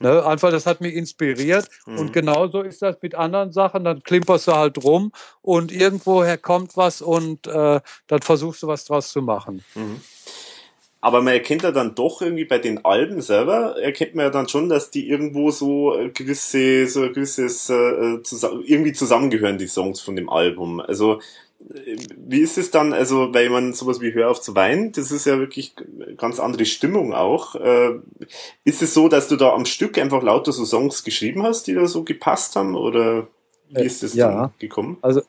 Ne, 0.00 0.26
einfach, 0.26 0.50
das 0.50 0.66
hat 0.66 0.80
mich 0.80 0.96
inspiriert. 0.96 1.68
Mhm. 1.86 1.98
Und 1.98 2.12
genauso 2.12 2.62
ist 2.62 2.82
das 2.82 2.96
mit 3.00 3.14
anderen 3.14 3.52
Sachen. 3.52 3.84
Dann 3.84 4.02
klimperst 4.02 4.48
du 4.48 4.52
halt 4.52 4.82
rum 4.82 5.12
und 5.42 5.70
irgendwoher 5.70 6.36
kommt 6.38 6.76
was 6.76 7.00
und 7.00 7.46
äh, 7.46 7.80
dann 8.08 8.22
versuchst 8.22 8.64
du 8.64 8.66
was 8.66 8.84
draus 8.84 9.12
zu 9.12 9.22
machen. 9.22 9.62
Mhm. 9.76 10.00
Aber 11.00 11.22
man 11.22 11.34
erkennt 11.34 11.62
ja 11.62 11.70
dann 11.70 11.94
doch 11.94 12.20
irgendwie 12.22 12.46
bei 12.46 12.58
den 12.58 12.84
Alben 12.84 13.20
selber, 13.20 13.80
erkennt 13.80 14.16
man 14.16 14.24
ja 14.24 14.30
dann 14.30 14.48
schon, 14.48 14.68
dass 14.68 14.90
die 14.90 15.08
irgendwo 15.08 15.52
so 15.52 15.96
gewisse, 16.12 16.88
so 16.88 17.02
gewisses, 17.02 17.70
äh, 17.70 18.20
zusammen, 18.24 18.64
irgendwie 18.66 18.92
zusammengehören, 18.92 19.58
die 19.58 19.68
Songs 19.68 20.00
von 20.00 20.16
dem 20.16 20.28
Album. 20.28 20.80
Also, 20.80 21.14
äh, 21.14 21.18
wie 22.16 22.40
ist 22.40 22.58
es 22.58 22.70
dann, 22.70 22.92
also, 22.92 23.32
weil 23.32 23.50
man 23.50 23.72
sowas 23.72 24.00
wie 24.00 24.12
Hör 24.14 24.30
auf 24.30 24.40
zu 24.40 24.54
weinen, 24.54 24.92
das 24.92 25.10
ist 25.10 25.26
ja 25.26 25.38
wirklich 25.38 25.74
ganz 26.16 26.40
andere 26.40 26.64
Stimmung 26.64 27.14
auch. 27.14 27.54
Äh, 27.54 28.00
ist 28.64 28.82
es 28.82 28.94
so, 28.94 29.08
dass 29.08 29.28
du 29.28 29.36
da 29.36 29.52
am 29.52 29.64
Stück 29.64 29.98
einfach 29.98 30.22
lauter 30.22 30.52
so 30.52 30.64
Songs 30.64 31.04
geschrieben 31.04 31.42
hast, 31.42 31.66
die 31.66 31.74
da 31.74 31.86
so 31.86 32.04
gepasst 32.04 32.56
haben, 32.56 32.74
oder 32.74 33.28
wie 33.68 33.80
äh, 33.80 33.86
ist 33.86 34.02
es 34.02 34.14
ja. 34.14 34.30
dann 34.30 34.50
gekommen? 34.58 34.98
Also, 35.02 35.22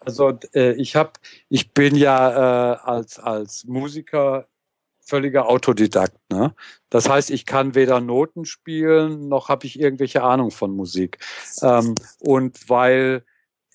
also 0.00 0.38
äh, 0.54 0.72
ich 0.74 0.96
habe, 0.96 1.12
ich 1.48 1.72
bin 1.72 1.96
ja 1.96 2.74
äh, 2.74 2.76
als 2.84 3.18
als 3.18 3.64
Musiker 3.64 4.46
völliger 5.08 5.48
Autodidakt. 5.48 6.18
Ne? 6.30 6.54
Das 6.90 7.08
heißt, 7.08 7.30
ich 7.30 7.46
kann 7.46 7.74
weder 7.74 8.00
Noten 8.00 8.44
spielen, 8.44 9.28
noch 9.28 9.48
habe 9.48 9.66
ich 9.66 9.80
irgendwelche 9.80 10.22
Ahnung 10.22 10.50
von 10.50 10.70
Musik. 10.70 11.18
Ähm, 11.62 11.94
und 12.20 12.68
weil 12.68 13.24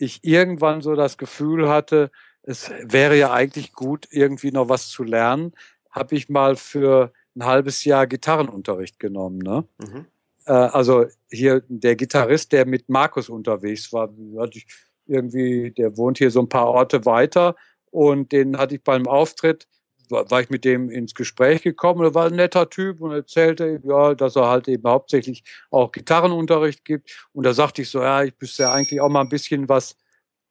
ich 0.03 0.23
irgendwann 0.23 0.81
so 0.81 0.95
das 0.95 1.17
Gefühl 1.17 1.69
hatte, 1.69 2.11
es 2.43 2.71
wäre 2.83 3.17
ja 3.17 3.31
eigentlich 3.31 3.73
gut, 3.73 4.07
irgendwie 4.11 4.51
noch 4.51 4.69
was 4.69 4.89
zu 4.89 5.03
lernen, 5.03 5.53
habe 5.89 6.15
ich 6.15 6.29
mal 6.29 6.55
für 6.55 7.13
ein 7.35 7.45
halbes 7.45 7.85
Jahr 7.85 8.05
Gitarrenunterricht 8.07 8.99
genommen. 8.99 9.39
Ne? 9.39 9.65
Mhm. 9.79 10.05
Äh, 10.45 10.51
also 10.51 11.05
hier 11.31 11.63
der 11.67 11.95
Gitarrist, 11.95 12.51
der 12.51 12.65
mit 12.65 12.89
Markus 12.89 13.29
unterwegs 13.29 13.93
war, 13.93 14.09
hatte 14.37 14.57
ich 14.57 14.67
irgendwie, 15.05 15.71
der 15.71 15.97
wohnt 15.97 16.17
hier 16.17 16.31
so 16.31 16.41
ein 16.41 16.49
paar 16.49 16.67
Orte 16.67 17.05
weiter 17.05 17.55
und 17.91 18.31
den 18.31 18.57
hatte 18.57 18.75
ich 18.75 18.83
beim 18.83 19.07
Auftritt 19.07 19.67
war 20.13 20.41
ich 20.41 20.49
mit 20.49 20.65
dem 20.65 20.89
ins 20.89 21.15
Gespräch 21.15 21.61
gekommen. 21.61 22.03
Er 22.03 22.13
war 22.13 22.27
ein 22.27 22.35
netter 22.35 22.69
Typ 22.69 23.01
und 23.01 23.11
erzählte, 23.11 23.81
ja, 23.83 24.13
dass 24.15 24.35
er 24.35 24.47
halt 24.47 24.67
eben 24.67 24.87
hauptsächlich 24.87 25.43
auch 25.71 25.91
Gitarrenunterricht 25.91 26.85
gibt. 26.85 27.27
Und 27.33 27.45
da 27.45 27.53
sagte 27.53 27.81
ich 27.81 27.89
so, 27.89 28.01
ja, 28.01 28.23
ich 28.23 28.33
müsste 28.39 28.63
ja 28.63 28.73
eigentlich 28.73 29.01
auch 29.01 29.09
mal 29.09 29.21
ein 29.21 29.29
bisschen 29.29 29.69
was 29.69 29.97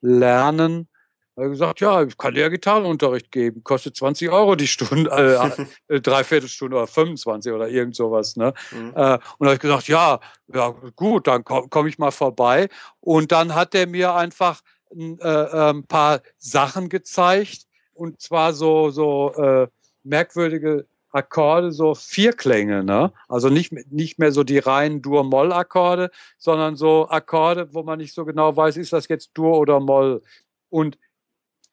lernen. 0.01 0.89
Er 1.35 1.45
hat 1.45 1.53
gesagt, 1.53 1.81
ja, 1.81 2.03
ich 2.03 2.19
kann 2.19 2.35
dir 2.35 2.41
ja 2.41 2.49
Gitarrenunterricht 2.49 3.33
geben, 3.33 3.65
kostet 3.65 3.97
20 3.97 4.29
Euro 4.29 4.55
die 4.55 4.67
Stunde, 4.67 5.11
äh, 5.11 5.65
äh 5.95 6.01
Dreiviertelstunde 6.01 6.77
oder 6.77 6.87
25 6.87 7.53
oder 7.53 7.69
irgend 7.69 7.97
sowas. 7.97 8.37
Ne? 8.37 8.53
Mhm. 8.71 8.93
Äh, 8.95 9.15
und 9.15 9.23
da 9.41 9.47
habe 9.47 9.55
ich 9.55 9.61
gesagt, 9.61 9.89
ja, 9.89 10.21
ja 10.53 10.75
gut, 10.95 11.27
dann 11.27 11.43
komme 11.45 11.69
komm 11.71 11.87
ich 11.87 11.99
mal 11.99 12.11
vorbei. 12.11 12.69
Und 13.01 13.33
dann 13.33 13.55
hat 13.55 13.75
er 13.75 13.87
mir 13.87 14.15
einfach 14.15 14.61
ein 14.95 15.19
äh, 15.21 15.71
ein 15.71 15.87
paar 15.87 16.21
Sachen 16.37 16.91
gezeigt, 16.91 17.67
und 17.95 18.21
zwar 18.21 18.53
so, 18.53 18.91
so 18.91 19.33
äh, 19.35 19.69
merkwürdige 20.03 20.87
Akkorde, 21.11 21.73
so 21.73 21.95
Vierklänge, 21.95 22.83
ne? 22.83 23.13
Also 23.29 23.51
nicht, 23.51 23.73
nicht 23.93 24.19
mehr 24.19 24.33
so 24.33 24.45
die 24.45 24.59
reinen 24.59 25.03
Dur-Moll-Akkorde, 25.03 26.11
sondern 26.39 26.77
so 26.77 27.09
Akkorde, 27.09 27.73
wo 27.75 27.83
man 27.83 27.99
nicht 27.99 28.15
so 28.15 28.25
genau 28.25 28.57
weiß, 28.57 28.79
ist 28.79 28.93
das 28.95 29.09
jetzt 29.09 29.33
Dur 29.35 29.59
oder 29.59 29.79
Moll. 29.79 30.23
Und 30.71 30.99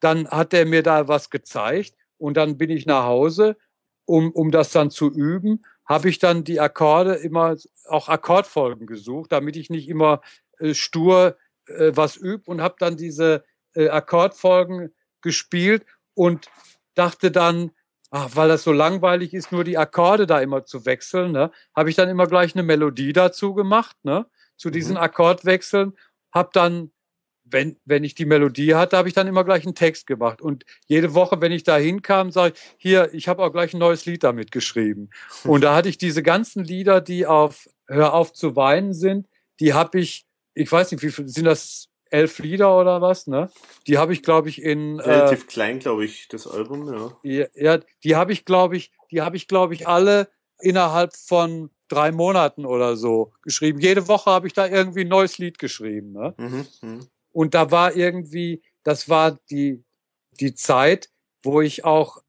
dann 0.00 0.28
hat 0.28 0.52
er 0.52 0.66
mir 0.66 0.82
da 0.82 1.08
was 1.08 1.30
gezeigt 1.30 1.94
und 2.18 2.36
dann 2.36 2.58
bin 2.58 2.70
ich 2.70 2.84
nach 2.84 3.04
Hause, 3.04 3.56
um, 4.04 4.30
um 4.32 4.50
das 4.50 4.72
dann 4.72 4.90
zu 4.90 5.10
üben, 5.10 5.64
habe 5.86 6.08
ich 6.08 6.18
dann 6.18 6.44
die 6.44 6.60
Akkorde 6.60 7.14
immer 7.14 7.56
auch 7.88 8.08
Akkordfolgen 8.08 8.86
gesucht, 8.86 9.32
damit 9.32 9.56
ich 9.56 9.70
nicht 9.70 9.88
immer 9.88 10.20
äh, 10.58 10.74
stur 10.74 11.36
äh, 11.66 11.92
was 11.94 12.16
übe 12.16 12.50
und 12.50 12.60
habe 12.60 12.76
dann 12.78 12.96
diese 12.96 13.44
äh, 13.74 13.88
Akkordfolgen 13.88 14.94
gespielt 15.22 15.84
und 16.20 16.50
dachte 16.94 17.30
dann, 17.30 17.70
ach, 18.10 18.28
weil 18.34 18.48
das 18.48 18.62
so 18.62 18.72
langweilig 18.72 19.32
ist, 19.32 19.52
nur 19.52 19.64
die 19.64 19.78
Akkorde 19.78 20.26
da 20.26 20.38
immer 20.40 20.66
zu 20.66 20.84
wechseln, 20.84 21.32
ne, 21.32 21.50
habe 21.74 21.88
ich 21.88 21.96
dann 21.96 22.10
immer 22.10 22.26
gleich 22.26 22.54
eine 22.54 22.62
Melodie 22.62 23.14
dazu 23.14 23.54
gemacht, 23.54 23.96
ne, 24.02 24.26
zu 24.58 24.68
mhm. 24.68 24.72
diesen 24.72 24.92
mhm. 24.96 25.02
Akkordwechseln, 25.02 25.96
habe 26.30 26.50
dann 26.52 26.92
wenn, 27.52 27.78
wenn 27.84 28.04
ich 28.04 28.14
die 28.14 28.26
Melodie 28.26 28.74
hatte, 28.74 28.96
habe 28.96 29.08
ich 29.08 29.14
dann 29.14 29.26
immer 29.26 29.42
gleich 29.42 29.64
einen 29.64 29.74
Text 29.74 30.06
gemacht. 30.06 30.40
Und 30.40 30.64
jede 30.86 31.14
Woche, 31.14 31.40
wenn 31.40 31.50
ich 31.50 31.64
da 31.64 31.78
hinkam, 31.78 32.30
sage 32.30 32.54
ich, 32.54 32.60
hier, 32.76 33.12
ich 33.12 33.26
habe 33.26 33.42
auch 33.42 33.50
gleich 33.50 33.74
ein 33.74 33.80
neues 33.80 34.04
Lied 34.06 34.22
damit 34.22 34.52
geschrieben. 34.52 35.10
Und 35.44 35.62
da 35.62 35.74
hatte 35.74 35.88
ich 35.88 35.98
diese 35.98 36.22
ganzen 36.22 36.62
Lieder, 36.62 37.00
die 37.00 37.26
auf 37.26 37.68
Hör 37.88 38.14
auf 38.14 38.32
zu 38.32 38.54
weinen 38.54 38.94
sind, 38.94 39.26
die 39.58 39.74
habe 39.74 39.98
ich, 39.98 40.26
ich 40.54 40.70
weiß 40.70 40.92
nicht, 40.92 41.02
wie 41.02 41.10
viel, 41.10 41.26
sind 41.26 41.46
das 41.46 41.89
elf 42.10 42.38
Lieder 42.38 42.78
oder 42.78 43.00
was, 43.00 43.26
ne? 43.26 43.50
Die 43.86 43.98
habe 43.98 44.12
ich, 44.12 44.22
glaube 44.22 44.48
ich, 44.48 44.62
in 44.62 44.98
äh, 44.98 45.02
relativ 45.02 45.44
äh, 45.44 45.46
klein, 45.46 45.78
glaube 45.78 46.04
ich, 46.04 46.28
das 46.28 46.46
Album, 46.46 46.92
ja. 47.22 47.48
Ja, 47.54 47.78
die 48.04 48.16
habe 48.16 48.32
ich, 48.32 48.44
glaube 48.44 48.76
ich, 48.76 48.92
die 49.10 49.22
habe 49.22 49.36
ich, 49.36 49.48
glaube 49.48 49.74
ich, 49.74 49.88
alle 49.88 50.28
innerhalb 50.60 51.16
von 51.16 51.70
drei 51.88 52.12
Monaten 52.12 52.66
oder 52.66 52.96
so 52.96 53.32
geschrieben. 53.42 53.80
Jede 53.80 54.08
Woche 54.08 54.30
habe 54.30 54.46
ich 54.46 54.52
da 54.52 54.66
irgendwie 54.66 55.02
ein 55.02 55.08
neues 55.08 55.38
Lied 55.38 55.58
geschrieben, 55.58 56.12
ne? 56.12 56.34
Mhm, 56.36 56.66
mh. 56.82 57.00
Und 57.32 57.54
da 57.54 57.70
war 57.70 57.94
irgendwie, 57.94 58.62
das 58.82 59.08
war 59.08 59.38
die 59.50 59.84
die 60.40 60.54
Zeit, 60.54 61.10
wo 61.42 61.60
ich 61.60 61.84
auch 61.84 62.22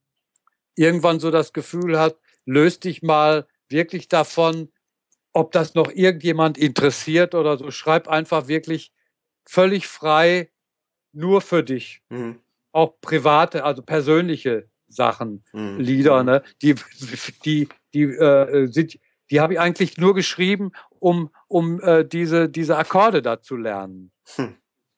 irgendwann 0.76 1.20
so 1.20 1.32
das 1.32 1.54
Gefühl 1.54 2.00
hat, 2.00 2.18
löst 2.46 2.84
dich 2.84 3.02
mal 3.02 3.48
wirklich 3.70 4.08
davon, 4.08 4.72
ob 5.34 5.52
das 5.52 5.76
noch 5.76 5.92
irgendjemand 5.92 6.58
interessiert 6.58 7.36
oder 7.36 7.58
so. 7.58 7.72
Schreib 7.72 8.08
einfach 8.08 8.48
wirklich 8.48 8.92
völlig 9.46 9.88
frei 9.88 10.50
nur 11.14 11.42
für 11.42 11.64
dich. 11.64 12.02
Mhm. 12.10 12.40
Auch 12.72 13.00
private, 13.02 13.64
also 13.64 13.82
persönliche 13.82 14.70
Sachen, 14.88 15.44
mhm. 15.54 15.80
Lieder, 15.80 16.20
mhm. 16.20 16.30
ne? 16.30 16.44
Die, 16.62 16.76
die, 17.46 17.70
die 17.94 18.04
äh, 18.04 18.68
sind, 18.68 18.98
die 19.30 19.40
habe 19.40 19.54
ich 19.54 19.60
eigentlich 19.60 19.98
nur 19.98 20.14
geschrieben, 20.14 20.72
um, 21.00 21.32
um 21.48 21.80
äh, 21.82 22.06
diese, 22.06 22.50
diese 22.50 22.78
Akkorde 22.78 23.22
da 23.22 23.42
zu 23.42 23.56
lernen. 23.56 24.12
Hm. 24.36 24.56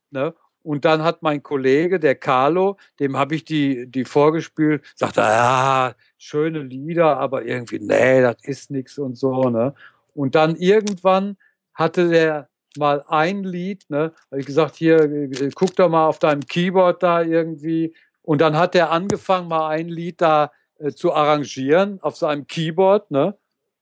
Ne? 0.10 0.34
Und 0.64 0.86
dann 0.86 1.04
hat 1.04 1.22
mein 1.22 1.44
Kollege, 1.44 2.00
der 2.00 2.16
Carlo, 2.16 2.78
dem 3.00 3.18
habe 3.18 3.36
ich 3.36 3.46
die, 3.46 3.86
die 3.88 4.06
vorgespielt, 4.06 4.84
sagte, 4.96 5.22
ja, 5.22 5.94
schöne 6.18 6.60
Lieder, 6.60 7.18
aber 7.18 7.46
irgendwie, 7.46 7.80
nee, 7.80 8.22
das 8.22 8.38
ist 8.44 8.72
nix 8.72 8.98
und 8.98 9.16
so, 9.16 9.50
ne? 9.50 9.76
Und 10.14 10.36
dann 10.36 10.56
irgendwann 10.56 11.38
hatte 11.74 12.10
der 12.10 12.50
mal 12.78 13.04
ein 13.08 13.44
Lied, 13.44 13.90
ne, 13.90 14.14
habe 14.32 14.40
ich 14.40 14.46
gesagt, 14.46 14.76
hier, 14.76 15.30
guck 15.56 15.76
doch 15.76 15.90
mal 15.90 16.08
auf 16.08 16.20
deinem 16.20 16.46
Keyboard 16.46 17.04
da 17.04 17.22
irgendwie. 17.22 17.96
Und 18.22 18.42
dann 18.42 18.58
hat 18.58 18.76
er 18.76 18.92
angefangen, 18.92 19.48
mal 19.48 19.68
ein 19.70 19.90
Lied 19.90 20.22
da 20.22 20.52
äh, 20.80 20.92
zu 20.92 21.14
arrangieren 21.14 22.00
auf 22.02 22.16
seinem 22.16 22.48
Keyboard, 22.48 23.12
ne? 23.12 23.38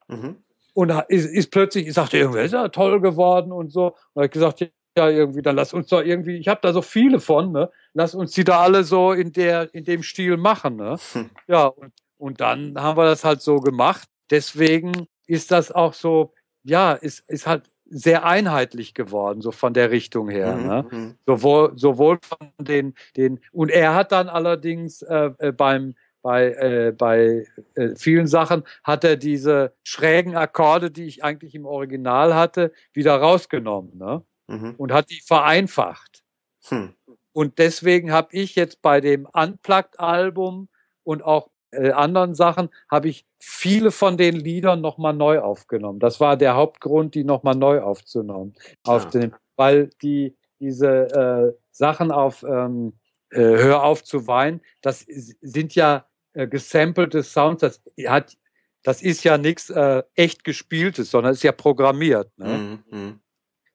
Mhm. 0.07 0.38
Und 0.73 0.89
ist, 1.09 1.26
ist 1.26 1.51
plötzlich, 1.51 1.88
ich 1.88 1.93
sagte, 1.93 2.18
irgendwie 2.18 2.41
ist 2.41 2.53
er 2.53 2.72
toll 2.72 3.01
geworden 3.01 3.51
und 3.51 3.72
so. 3.72 3.95
Und 4.13 4.23
ich 4.23 4.31
gesagt, 4.31 4.61
ja, 4.97 5.09
irgendwie, 5.09 5.41
dann 5.41 5.55
lass 5.55 5.73
uns 5.73 5.88
doch 5.88 6.01
irgendwie, 6.01 6.38
ich 6.38 6.47
habe 6.47 6.59
da 6.61 6.73
so 6.73 6.81
viele 6.81 7.19
von, 7.19 7.51
ne? 7.51 7.69
Lass 7.93 8.15
uns 8.15 8.31
die 8.31 8.43
da 8.43 8.61
alle 8.61 8.84
so 8.84 9.13
in 9.13 9.31
der, 9.31 9.73
in 9.73 9.84
dem 9.84 10.03
Stil 10.03 10.38
machen, 10.38 10.76
ne? 10.77 10.97
Hm. 11.13 11.30
Ja, 11.47 11.68
und, 11.68 11.93
und 12.18 12.41
dann 12.41 12.80
haben 12.80 12.97
wir 12.97 13.05
das 13.05 13.23
halt 13.23 13.41
so 13.41 13.57
gemacht. 13.57 14.07
Deswegen 14.30 15.07
ist 15.27 15.51
das 15.51 15.72
auch 15.72 15.93
so, 15.93 16.34
ja, 16.63 16.93
ist, 16.93 17.27
ist 17.30 17.47
halt 17.47 17.69
sehr 17.91 18.26
einheitlich 18.26 18.93
geworden, 18.93 19.41
so 19.41 19.51
von 19.51 19.73
der 19.73 19.91
Richtung 19.91 20.30
her. 20.30 20.55
Mhm, 20.55 20.68
ne? 20.68 20.85
Mhm. 20.89 21.15
Sowohl, 21.26 21.73
sowohl 21.76 22.19
von 22.22 22.51
den, 22.57 22.95
den, 23.18 23.39
und 23.51 23.69
er 23.69 23.93
hat 23.93 24.11
dann 24.11 24.30
allerdings 24.30 25.01
äh, 25.01 25.31
äh, 25.38 25.51
beim, 25.51 25.95
bei, 26.22 26.53
äh, 26.53 26.93
bei 26.97 27.45
äh, 27.76 27.95
vielen 27.95 28.27
Sachen 28.27 28.63
hat 28.84 29.03
er 29.03 29.18
diese 29.18 29.73
schrägen 29.84 30.35
Akkorde, 30.35 30.89
die 30.89 31.05
ich 31.05 31.23
eigentlich 31.23 31.53
im 31.53 31.65
Original 31.65 32.34
hatte, 32.34 32.72
wieder 32.93 33.15
rausgenommen 33.18 33.97
ne? 33.97 34.23
Mhm. 34.47 34.76
und 34.77 34.93
hat 34.93 35.09
die 35.09 35.22
vereinfacht. 35.22 36.23
Hm. 36.68 36.93
Und 37.34 37.59
deswegen 37.59 38.11
habe 38.11 38.30
ich 38.31 38.55
jetzt 38.55 38.81
bei 38.81 39.01
dem 39.01 39.26
Unplugged-Album 39.26 40.69
und 41.03 41.23
auch 41.23 41.49
äh, 41.72 41.91
anderen 41.91 42.35
Sachen 42.35 42.69
habe 42.89 43.10
ich 43.10 43.26
viele 43.39 43.91
von 43.91 44.18
den 44.18 44.35
Liedern 44.35 44.81
nochmal 44.81 45.14
neu 45.14 45.39
aufgenommen. 45.39 45.99
Das 45.99 46.19
war 46.19 46.38
der 46.38 46.56
Hauptgrund, 46.56 47.15
die 47.15 47.23
nochmal 47.23 47.56
neu 47.56 47.81
aufzunehmen. 47.81 48.53
Ah. 48.85 48.95
Auf 48.95 49.10
den, 49.10 49.34
weil 49.56 49.89
die, 50.02 50.35
diese 50.60 51.53
äh, 51.53 51.57
Sachen 51.72 52.11
auf 52.11 52.43
ähm, 52.43 52.93
äh, 53.31 53.39
Hör 53.39 53.84
auf 53.84 54.03
zu 54.03 54.27
weinen, 54.27 54.61
das 54.81 55.06
sind 55.41 55.76
ja 55.76 56.06
äh, 56.34 56.48
gesampelte 56.48 57.23
Sounds, 57.23 57.61
das 57.61 57.81
hat 58.07 58.38
das 58.84 59.02
ist 59.02 59.23
ja 59.23 59.38
nichts 59.38 59.69
äh, 59.69 60.03
echt 60.15 60.43
gespieltes, 60.43 61.11
sondern 61.11 61.34
ist 61.34 61.43
ja 61.43 61.52
programmiert. 61.52 62.31
Ne? 62.38 62.57
Mhm. 62.89 62.99
mhm. 62.99 63.19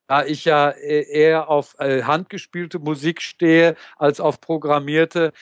Da 0.09 0.25
ich 0.25 0.45
ja 0.45 0.71
äh, 0.71 1.03
eher 1.03 1.49
auf 1.49 1.75
äh, 1.81 2.05
handgespielte 2.05 2.79
Musik 2.79 3.21
stehe 3.21 3.75
als 3.97 4.21
auf 4.21 4.41
programmierte, 4.41 5.33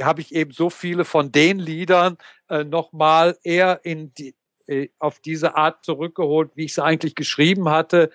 habe 0.00 0.20
ich 0.20 0.34
eben 0.34 0.52
so 0.52 0.70
viele 0.70 1.04
von 1.04 1.32
den 1.32 1.58
Liedern 1.58 2.16
äh, 2.48 2.64
nochmal 2.64 3.38
eher 3.42 3.80
in 3.84 4.12
die, 4.14 4.34
äh, 4.66 4.88
auf 4.98 5.20
diese 5.20 5.56
Art 5.56 5.84
zurückgeholt, 5.84 6.52
wie 6.54 6.64
ich 6.64 6.74
sie 6.74 6.84
eigentlich 6.84 7.14
geschrieben 7.14 7.68
hatte, 7.68 8.10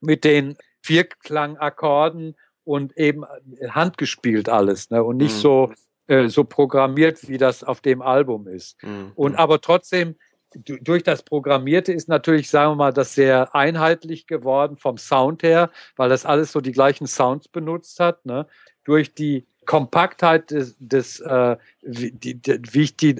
mit 0.00 0.24
den 0.24 0.56
Vierklangakkorden 0.80 2.36
und 2.64 2.96
eben 2.96 3.24
äh, 3.24 3.68
handgespielt 3.68 4.48
alles, 4.48 4.90
ne? 4.90 5.02
Und 5.02 5.16
nicht 5.16 5.36
mhm. 5.36 5.40
so 5.40 5.72
äh, 6.08 6.28
so 6.28 6.44
programmiert, 6.44 7.28
wie 7.28 7.38
das 7.38 7.62
auf 7.62 7.80
dem 7.80 8.02
Album 8.02 8.48
ist. 8.48 8.82
Mhm. 8.82 9.12
Und 9.14 9.36
aber 9.36 9.60
trotzdem 9.60 10.16
durch 10.54 11.02
das 11.02 11.22
Programmierte 11.22 11.92
ist 11.92 12.08
natürlich, 12.08 12.50
sagen 12.50 12.72
wir 12.72 12.76
mal, 12.76 12.92
das 12.92 13.14
sehr 13.14 13.54
einheitlich 13.54 14.26
geworden 14.26 14.76
vom 14.76 14.98
Sound 14.98 15.42
her, 15.42 15.70
weil 15.96 16.10
das 16.10 16.26
alles 16.26 16.52
so 16.52 16.60
die 16.60 16.72
gleichen 16.72 17.06
Sounds 17.06 17.48
benutzt 17.48 18.00
hat. 18.00 18.26
Ne? 18.26 18.46
Durch 18.84 19.14
die 19.14 19.46
Kompaktheit 19.66 20.50
des, 20.50 20.76
des 20.78 21.20
äh, 21.20 21.56
wie, 21.82 22.10
die, 22.12 22.40
wie 22.72 22.82
ich 22.82 22.96
die, 22.96 23.16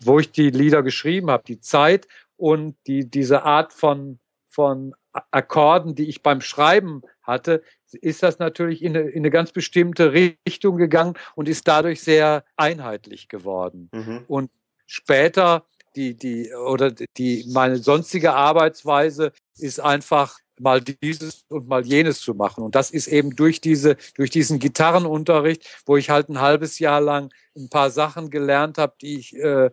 wo 0.00 0.18
ich 0.18 0.32
die 0.32 0.50
Lieder 0.50 0.82
geschrieben 0.82 1.30
habe, 1.30 1.44
die 1.46 1.60
Zeit 1.60 2.08
und 2.36 2.76
die, 2.86 3.08
diese 3.08 3.42
Art 3.42 3.72
von, 3.72 4.18
von 4.46 4.94
Akkorden, 5.30 5.94
die 5.94 6.08
ich 6.08 6.22
beim 6.22 6.40
Schreiben 6.40 7.02
hatte, 7.22 7.62
ist 7.92 8.22
das 8.22 8.38
natürlich 8.38 8.82
in 8.82 8.96
eine, 8.96 9.08
in 9.08 9.20
eine 9.20 9.30
ganz 9.30 9.52
bestimmte 9.52 10.12
Richtung 10.12 10.76
gegangen 10.76 11.14
und 11.36 11.48
ist 11.48 11.68
dadurch 11.68 12.02
sehr 12.02 12.44
einheitlich 12.56 13.28
geworden. 13.28 13.88
Mhm. 13.92 14.24
Und 14.26 14.50
später 14.86 15.66
die, 15.96 16.14
die, 16.14 16.52
oder 16.52 16.90
die, 16.90 17.44
meine 17.52 17.76
sonstige 17.76 18.34
Arbeitsweise 18.34 19.32
ist 19.58 19.80
einfach 19.80 20.38
mal 20.60 20.80
dieses 20.80 21.44
und 21.48 21.68
mal 21.68 21.84
jenes 21.84 22.20
zu 22.20 22.34
machen. 22.34 22.62
Und 22.62 22.74
das 22.74 22.90
ist 22.90 23.06
eben 23.06 23.34
durch 23.36 23.60
diese, 23.60 23.96
durch 24.16 24.30
diesen 24.30 24.58
Gitarrenunterricht, 24.58 25.82
wo 25.86 25.96
ich 25.96 26.10
halt 26.10 26.28
ein 26.28 26.40
halbes 26.40 26.78
Jahr 26.78 27.00
lang 27.00 27.32
ein 27.56 27.68
paar 27.68 27.90
Sachen 27.90 28.30
gelernt 28.30 28.78
habe, 28.78 28.94
die 29.00 29.18
ich, 29.18 29.36
äh, 29.36 29.70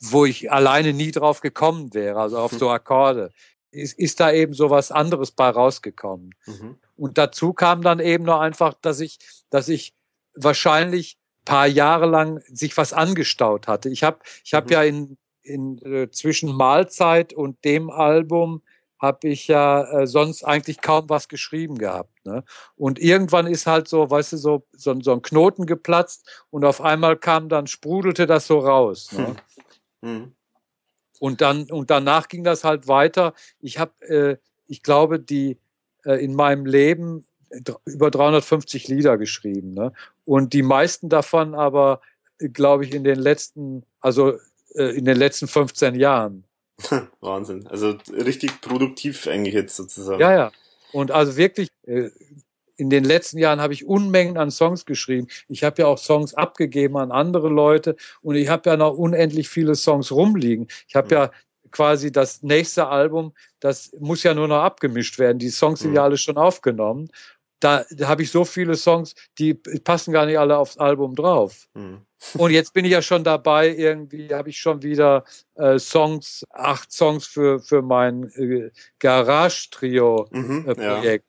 wo 0.00 0.24
ich 0.24 0.50
alleine 0.50 0.92
nie 0.92 1.10
drauf 1.10 1.40
gekommen 1.40 1.94
wäre, 1.94 2.20
also 2.20 2.38
auf 2.38 2.52
so 2.52 2.70
Akkorde, 2.70 3.30
ist, 3.70 3.98
ist 3.98 4.20
da 4.20 4.32
eben 4.32 4.54
so 4.54 4.70
was 4.70 4.92
anderes 4.92 5.30
bei 5.30 5.48
rausgekommen. 5.48 6.34
Mhm. 6.46 6.76
Und 6.96 7.18
dazu 7.18 7.52
kam 7.52 7.82
dann 7.82 8.00
eben 8.00 8.24
nur 8.24 8.40
einfach, 8.40 8.74
dass 8.74 9.00
ich, 9.00 9.18
dass 9.50 9.68
ich 9.68 9.94
wahrscheinlich 10.34 11.18
paar 11.44 11.66
Jahre 11.66 12.06
lang 12.06 12.40
sich 12.48 12.76
was 12.76 12.92
angestaut 12.92 13.68
hatte. 13.68 13.88
Ich 13.90 14.02
habe 14.02 14.18
ich 14.44 14.54
hab 14.54 14.66
mhm. 14.66 14.72
ja 14.72 14.82
in, 14.82 15.16
in 15.42 15.78
äh, 15.82 16.10
zwischen 16.10 16.54
Mahlzeit 16.54 17.32
und 17.32 17.64
dem 17.64 17.90
Album 17.90 18.62
habe 19.04 19.28
ich 19.28 19.48
ja 19.48 19.82
äh, 19.84 20.06
sonst 20.06 20.44
eigentlich 20.44 20.80
kaum 20.80 21.08
was 21.08 21.28
geschrieben 21.28 21.78
gehabt. 21.78 22.10
Ne? 22.24 22.42
Und 22.76 22.98
irgendwann 22.98 23.46
ist 23.46 23.66
halt 23.66 23.86
so, 23.86 24.10
weißt 24.10 24.32
du, 24.32 24.36
so, 24.38 24.66
so, 24.72 24.98
so 25.00 25.12
ein 25.12 25.22
Knoten 25.22 25.66
geplatzt 25.66 26.44
und 26.50 26.64
auf 26.64 26.80
einmal 26.80 27.16
kam 27.16 27.48
dann, 27.48 27.66
sprudelte 27.66 28.26
das 28.26 28.46
so 28.46 28.58
raus. 28.58 29.12
Ne? 29.12 29.36
Hm. 30.02 30.34
Und 31.20 31.40
dann, 31.40 31.70
und 31.70 31.90
danach 31.90 32.28
ging 32.28 32.44
das 32.44 32.64
halt 32.64 32.88
weiter. 32.88 33.34
Ich 33.60 33.78
habe, 33.78 33.92
äh, 34.08 34.36
ich 34.66 34.82
glaube, 34.82 35.20
die 35.20 35.58
äh, 36.04 36.22
in 36.24 36.34
meinem 36.34 36.66
Leben 36.66 37.26
über 37.84 38.10
350 38.10 38.88
Lieder 38.88 39.16
geschrieben. 39.18 39.74
Ne? 39.74 39.92
Und 40.24 40.52
die 40.52 40.62
meisten 40.62 41.08
davon 41.08 41.54
aber, 41.54 42.00
glaube 42.38 42.84
ich, 42.84 42.94
in 42.94 43.04
den 43.04 43.18
letzten, 43.18 43.84
also 44.00 44.38
äh, 44.74 44.96
in 44.96 45.04
den 45.04 45.16
letzten 45.16 45.46
15 45.46 45.94
Jahren. 45.94 46.44
Wahnsinn. 47.20 47.66
Also 47.68 47.96
richtig 48.12 48.60
produktiv 48.60 49.26
eigentlich 49.26 49.54
jetzt 49.54 49.76
sozusagen. 49.76 50.20
Ja, 50.20 50.32
ja. 50.32 50.52
Und 50.92 51.10
also 51.10 51.36
wirklich, 51.36 51.68
äh, 51.86 52.10
in 52.76 52.90
den 52.90 53.04
letzten 53.04 53.38
Jahren 53.38 53.60
habe 53.60 53.72
ich 53.72 53.86
Unmengen 53.86 54.36
an 54.36 54.50
Songs 54.50 54.84
geschrieben. 54.84 55.28
Ich 55.48 55.62
habe 55.62 55.82
ja 55.82 55.88
auch 55.88 55.98
Songs 55.98 56.34
abgegeben 56.34 56.96
an 56.96 57.12
andere 57.12 57.48
Leute 57.48 57.96
und 58.20 58.34
ich 58.34 58.48
habe 58.48 58.68
ja 58.68 58.76
noch 58.76 58.94
unendlich 58.94 59.48
viele 59.48 59.74
Songs 59.76 60.10
rumliegen. 60.10 60.68
Ich 60.88 60.96
habe 60.96 61.06
mhm. 61.06 61.12
ja 61.12 61.30
quasi 61.70 62.12
das 62.12 62.42
nächste 62.42 62.86
Album, 62.86 63.32
das 63.60 63.92
muss 63.98 64.22
ja 64.22 64.34
nur 64.34 64.48
noch 64.48 64.62
abgemischt 64.62 65.18
werden. 65.18 65.38
Die 65.38 65.50
Songs 65.50 65.80
sind 65.80 65.90
mhm. 65.90 65.96
ja 65.96 66.04
alle 66.04 66.18
schon 66.18 66.36
aufgenommen. 66.36 67.10
Da, 67.60 67.84
da 67.90 68.08
habe 68.08 68.22
ich 68.22 68.30
so 68.30 68.44
viele 68.44 68.76
Songs, 68.76 69.14
die 69.38 69.54
passen 69.54 70.12
gar 70.12 70.26
nicht 70.26 70.38
alle 70.38 70.58
aufs 70.58 70.76
Album 70.76 71.14
drauf. 71.14 71.68
Mhm. 71.74 72.02
Und 72.32 72.50
jetzt 72.50 72.72
bin 72.72 72.84
ich 72.84 72.92
ja 72.92 73.02
schon 73.02 73.22
dabei, 73.24 73.68
irgendwie 73.68 74.34
habe 74.34 74.48
ich 74.50 74.58
schon 74.58 74.82
wieder 74.82 75.24
äh, 75.54 75.78
Songs, 75.78 76.44
acht 76.50 76.90
Songs 76.92 77.26
für, 77.26 77.60
für 77.60 77.82
mein 77.82 78.30
äh, 78.32 78.70
Garage-Trio-Projekt. 78.98 80.32
Mhm, 80.72 80.72
ja. 80.80 81.20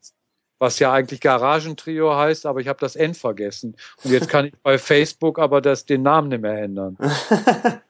Was 0.58 0.80
ja 0.80 0.94
eigentlich 0.94 1.20
Garagentrio 1.20 2.16
heißt, 2.16 2.46
aber 2.46 2.62
ich 2.62 2.70
habe 2.70 2.80
das 2.80 2.96
N 2.96 3.14
vergessen. 3.14 3.76
Und 4.04 4.12
jetzt 4.12 4.30
kann 4.30 4.46
ich 4.46 4.54
bei 4.64 4.78
Facebook 4.78 5.38
aber 5.38 5.60
das, 5.60 5.86
den 5.86 6.02
Namen 6.04 6.30
nicht 6.30 6.42
mehr 6.42 6.64
ändern. 6.64 6.98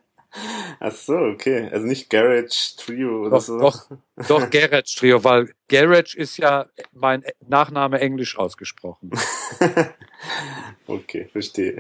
Ach 0.80 0.92
so, 0.92 1.16
okay. 1.16 1.70
Also 1.72 1.86
nicht 1.86 2.10
Garage 2.10 2.76
Trio 2.78 3.22
oder 3.22 3.30
doch, 3.32 3.42
so. 3.42 3.60
Doch, 3.60 3.88
doch 4.28 4.50
Garage 4.50 4.96
Trio, 4.98 5.24
weil 5.24 5.54
Garage 5.68 6.18
ist 6.18 6.38
ja 6.38 6.66
mein 6.92 7.24
Nachname 7.48 8.00
englisch 8.00 8.38
ausgesprochen. 8.38 9.12
okay, 10.88 11.30
verstehe 11.32 11.80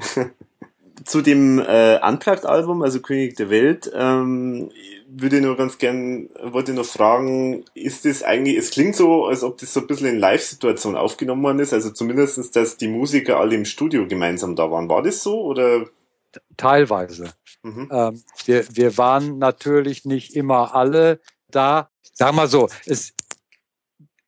zu 1.04 1.22
dem 1.22 1.60
äh, 1.60 2.00
Unplugged-Album, 2.02 2.82
also 2.82 3.02
König 3.02 3.36
der 3.36 3.50
Welt, 3.50 3.92
ähm, 3.94 4.72
würde 5.08 5.38
ich 5.38 5.44
nur 5.44 5.56
ganz 5.56 5.78
gern, 5.78 6.30
wollte 6.42 6.74
nur 6.74 6.84
fragen, 6.84 7.64
ist 7.74 8.06
das 8.06 8.24
eigentlich, 8.24 8.58
es 8.58 8.72
klingt 8.72 8.96
so, 8.96 9.26
als 9.26 9.44
ob 9.44 9.58
das 9.58 9.74
so 9.74 9.82
ein 9.82 9.88
bisschen 9.88 10.08
in 10.08 10.20
Live-Situation 10.20 10.96
aufgenommen 10.96 11.44
worden 11.44 11.60
ist, 11.60 11.74
also 11.74 11.92
zumindestens, 11.92 12.52
dass 12.52 12.78
die 12.78 12.88
Musiker 12.88 13.40
alle 13.40 13.56
im 13.56 13.66
Studio 13.66 14.08
gemeinsam 14.08 14.56
da 14.56 14.72
waren. 14.72 14.90
War 14.90 15.04
das 15.04 15.22
so 15.24 15.42
oder? 15.42 15.86
Teilweise. 16.58 17.34
Mhm. 17.64 17.90
Ähm, 17.92 18.24
wir, 18.46 18.66
wir 18.72 18.98
waren 18.98 19.38
natürlich 19.38 20.06
nicht 20.06 20.36
immer 20.36 20.76
alle 20.76 21.20
da. 21.50 21.90
Sag 22.14 22.34
mal 22.34 22.48
so, 22.48 22.70
es, 22.86 23.14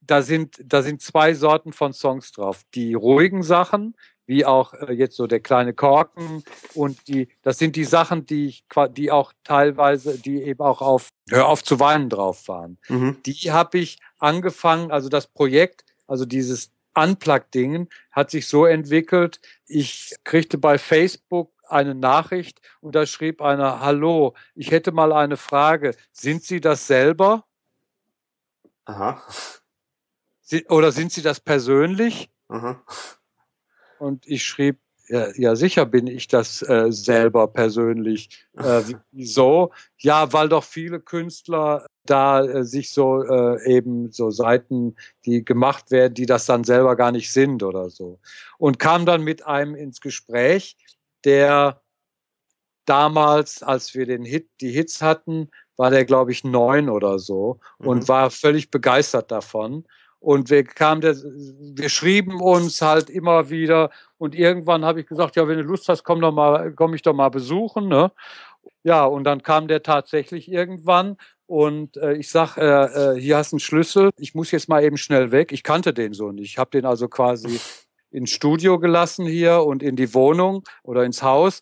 da 0.02 0.22
sind, 0.22 0.62
da 0.64 0.82
sind 0.82 1.02
zwei 1.02 1.34
Sorten 1.34 1.74
von 1.74 1.94
Songs 1.94 2.32
drauf. 2.32 2.64
Die 2.74 2.94
ruhigen 2.94 3.44
Sachen, 3.44 3.96
wie 4.28 4.46
auch 4.46 4.74
äh, 4.74 4.94
jetzt 4.94 5.16
so 5.16 5.26
der 5.26 5.40
kleine 5.40 5.74
Korken 5.74 6.44
und 6.76 7.08
die, 7.08 7.30
das 7.42 7.58
sind 7.58 7.76
die 7.76 7.86
Sachen, 7.86 8.26
die 8.26 8.48
ich, 8.48 8.66
die 8.92 9.10
auch 9.10 9.34
teilweise, 9.44 10.20
die 10.20 10.44
eben 10.44 10.62
auch 10.62 10.82
auf 10.82 11.10
Hör 11.30 11.48
auf 11.48 11.64
zu 11.64 11.80
weinen 11.80 12.10
drauf 12.10 12.48
waren. 12.48 12.78
Mhm. 12.88 13.18
Die 13.26 13.52
habe 13.52 13.80
ich 13.80 14.00
angefangen, 14.20 14.92
also 14.92 15.10
das 15.10 15.28
Projekt, 15.28 15.84
also 16.06 16.26
dieses 16.26 16.72
Unplugged-Dingen 16.94 17.90
hat 18.12 18.32
sich 18.32 18.48
so 18.48 18.66
entwickelt, 18.66 19.40
ich 19.66 20.16
kriegte 20.24 20.58
bei 20.58 20.78
Facebook 20.78 21.52
eine 21.70 21.96
Nachricht 21.96 22.62
und 22.82 22.96
da 22.96 23.06
schrieb 23.06 23.42
einer, 23.42 23.82
hallo, 23.82 24.34
ich 24.56 24.72
hätte 24.72 24.92
mal 24.92 25.12
eine 25.12 25.38
Frage. 25.38 25.96
Sind 26.12 26.44
Sie 26.44 26.62
das 26.62 26.88
selber? 26.88 27.46
Aha. 28.86 29.22
Sie, 30.42 30.66
oder 30.68 30.92
sind 30.92 31.12
Sie 31.12 31.22
das 31.22 31.40
persönlich? 31.40 32.30
Aha. 32.48 32.82
Und 34.00 34.28
ich 34.28 34.44
schrieb, 34.44 34.80
ja, 35.10 35.28
ja 35.36 35.56
sicher 35.56 35.86
bin 35.86 36.08
ich 36.08 36.28
das 36.28 36.62
äh, 36.62 36.92
selber 36.92 37.48
persönlich. 37.48 38.46
Äh, 38.58 38.82
wieso? 39.12 39.72
Ja, 39.98 40.32
weil 40.34 40.50
doch 40.50 40.64
viele 40.64 41.00
Künstler 41.00 41.86
da 42.06 42.44
äh, 42.44 42.64
sich 42.64 42.92
so 42.92 43.24
äh, 43.24 43.64
eben 43.66 44.12
so 44.12 44.32
Seiten, 44.32 44.96
die 45.26 45.44
gemacht 45.44 45.92
werden, 45.92 46.14
die 46.14 46.26
das 46.26 46.46
dann 46.46 46.64
selber 46.64 46.96
gar 46.96 47.12
nicht 47.12 47.32
sind 47.32 47.64
oder 47.64 47.90
so. 47.90 48.20
Und 48.58 48.80
kam 48.80 49.06
dann 49.06 49.24
mit 49.24 49.46
einem 49.46 49.76
ins 49.76 50.02
Gespräch, 50.02 50.78
der 51.24 51.82
damals, 52.86 53.64
als 53.64 53.94
wir 53.94 54.06
den 54.06 54.24
Hit, 54.24 54.50
die 54.62 54.72
Hits 54.72 55.02
hatten, 55.02 55.50
war 55.76 55.92
der, 55.92 56.06
glaube 56.06 56.32
ich, 56.32 56.44
neun 56.44 56.90
oder 56.90 57.20
so 57.20 57.60
und 57.78 58.04
mhm. 58.04 58.08
war 58.08 58.32
völlig 58.32 58.72
begeistert 58.72 59.32
davon. 59.32 59.86
Und 60.20 60.50
wir 60.50 60.64
kamen, 60.64 61.02
der, 61.02 61.16
wir 61.16 61.90
schrieben 61.90 62.42
uns 62.42 62.82
halt 62.82 63.10
immer 63.10 63.50
wieder 63.50 63.92
und 64.18 64.34
irgendwann 64.34 64.84
habe 64.84 65.02
ich 65.02 65.08
gesagt, 65.08 65.36
ja, 65.36 65.48
wenn 65.48 65.58
du 65.58 65.64
Lust 65.64 65.88
hast, 65.90 66.04
komm 66.04 66.22
doch 66.22 66.32
mal, 66.32 66.74
komm 66.74 66.94
ich 66.96 67.04
doch 67.04 67.14
mal 67.14 67.30
besuchen, 67.30 67.88
ne? 67.88 68.12
Ja, 68.84 69.06
und 69.06 69.24
dann 69.26 69.44
kam 69.44 69.68
der 69.68 69.84
tatsächlich 69.84 70.52
irgendwann 70.52 71.18
und 71.46 71.98
äh, 71.98 72.14
ich 72.14 72.30
sag, 72.30 72.58
äh, 72.58 73.16
äh, 73.16 73.20
hier 73.20 73.38
hast 73.38 73.54
einen 73.54 73.60
Schlüssel, 73.60 74.10
ich 74.18 74.36
muss 74.36 74.52
jetzt 74.52 74.70
mal 74.70 74.84
eben 74.84 74.98
schnell 74.98 75.32
weg. 75.32 75.52
Ich 75.52 75.64
kannte 75.64 75.94
den 75.94 76.14
so 76.14 76.32
nicht. 76.32 76.52
Ich 76.52 76.58
habe 76.58 76.72
den 76.72 76.86
also 76.86 77.08
quasi 77.08 77.60
ins 78.12 78.32
Studio 78.32 78.80
gelassen 78.80 79.26
hier 79.26 79.64
und 79.64 79.84
in 79.84 79.96
die 79.96 80.14
Wohnung 80.14 80.64
oder 80.84 81.04
ins 81.04 81.24
Haus 81.24 81.62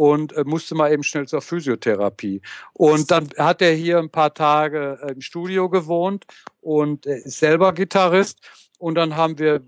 und 0.00 0.32
äh, 0.32 0.44
musste 0.46 0.74
mal 0.74 0.90
eben 0.90 1.02
schnell 1.02 1.28
zur 1.28 1.42
Physiotherapie. 1.42 2.40
Und 2.72 3.10
dann 3.10 3.28
hat 3.36 3.60
er 3.60 3.74
hier 3.74 3.98
ein 3.98 4.08
paar 4.08 4.32
Tage 4.32 4.98
äh, 5.02 5.12
im 5.12 5.20
Studio 5.20 5.68
gewohnt 5.68 6.24
und 6.62 7.04
er 7.04 7.18
ist 7.18 7.38
selber 7.38 7.74
Gitarrist. 7.74 8.38
Und 8.78 8.94
dann 8.94 9.14
haben 9.14 9.38
wir 9.38 9.60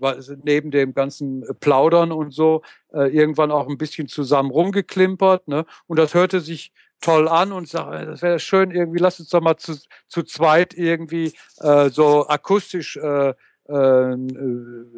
neben 0.43 0.71
dem 0.71 0.95
ganzen 0.95 1.45
Plaudern 1.59 2.11
und 2.11 2.31
so 2.31 2.63
äh, 2.93 3.15
irgendwann 3.15 3.51
auch 3.51 3.69
ein 3.69 3.77
bisschen 3.77 4.07
zusammen 4.07 4.49
rumgeklimpert. 4.49 5.47
Ne? 5.47 5.65
Und 5.85 5.99
das 5.99 6.15
hörte 6.15 6.39
sich 6.39 6.71
toll 6.99 7.27
an 7.27 7.51
und 7.51 7.69
sage, 7.69 8.03
das 8.07 8.23
wäre 8.23 8.39
schön, 8.39 8.71
irgendwie, 8.71 8.97
lass 8.97 9.19
uns 9.19 9.29
doch 9.29 9.41
mal 9.41 9.57
zu, 9.57 9.77
zu 10.07 10.23
zweit 10.23 10.73
irgendwie 10.73 11.33
äh, 11.59 11.91
so 11.91 12.27
akustisch 12.27 12.97
äh, 12.97 13.35
äh, 13.69 14.17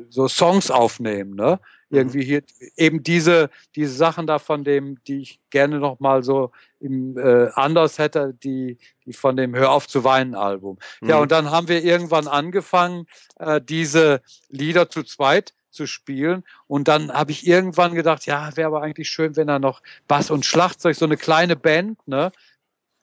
so 0.09 0.27
Songs 0.29 0.71
aufnehmen, 0.71 1.35
ne? 1.35 1.59
Mhm. 1.95 2.01
Irgendwie 2.01 2.23
hier 2.23 2.43
eben 2.77 3.03
diese 3.03 3.49
diese 3.75 3.93
Sachen 3.93 4.27
da 4.27 4.39
von 4.39 4.63
dem, 4.63 5.03
die 5.05 5.21
ich 5.21 5.39
gerne 5.49 5.79
noch 5.79 5.99
mal 5.99 6.23
so 6.23 6.51
im 6.79 7.17
äh, 7.17 7.49
anders 7.53 7.97
hätte, 7.97 8.33
die 8.43 8.77
die 9.05 9.13
von 9.13 9.37
dem 9.37 9.55
Hör 9.55 9.71
auf 9.71 9.87
zu 9.87 10.03
weinen 10.03 10.35
Album. 10.35 10.77
Mhm. 11.01 11.09
Ja 11.09 11.17
und 11.17 11.31
dann 11.31 11.51
haben 11.51 11.67
wir 11.67 11.83
irgendwann 11.83 12.27
angefangen, 12.27 13.07
äh, 13.39 13.61
diese 13.61 14.21
Lieder 14.49 14.89
zu 14.89 15.03
zweit 15.03 15.53
zu 15.75 15.85
spielen. 15.85 16.43
Und 16.67 16.87
dann 16.87 17.11
habe 17.11 17.31
ich 17.31 17.45
irgendwann 17.45 17.93
gedacht, 17.93 18.25
ja, 18.25 18.55
wäre 18.55 18.67
aber 18.67 18.81
eigentlich 18.81 19.09
schön, 19.09 19.35
wenn 19.35 19.49
er 19.49 19.59
noch 19.59 19.81
Bass 20.07 20.31
und 20.31 20.45
Schlagzeug, 20.45 20.95
so 20.95 21.05
eine 21.05 21.17
kleine 21.17 21.55
Band, 21.55 21.99
ne? 22.07 22.31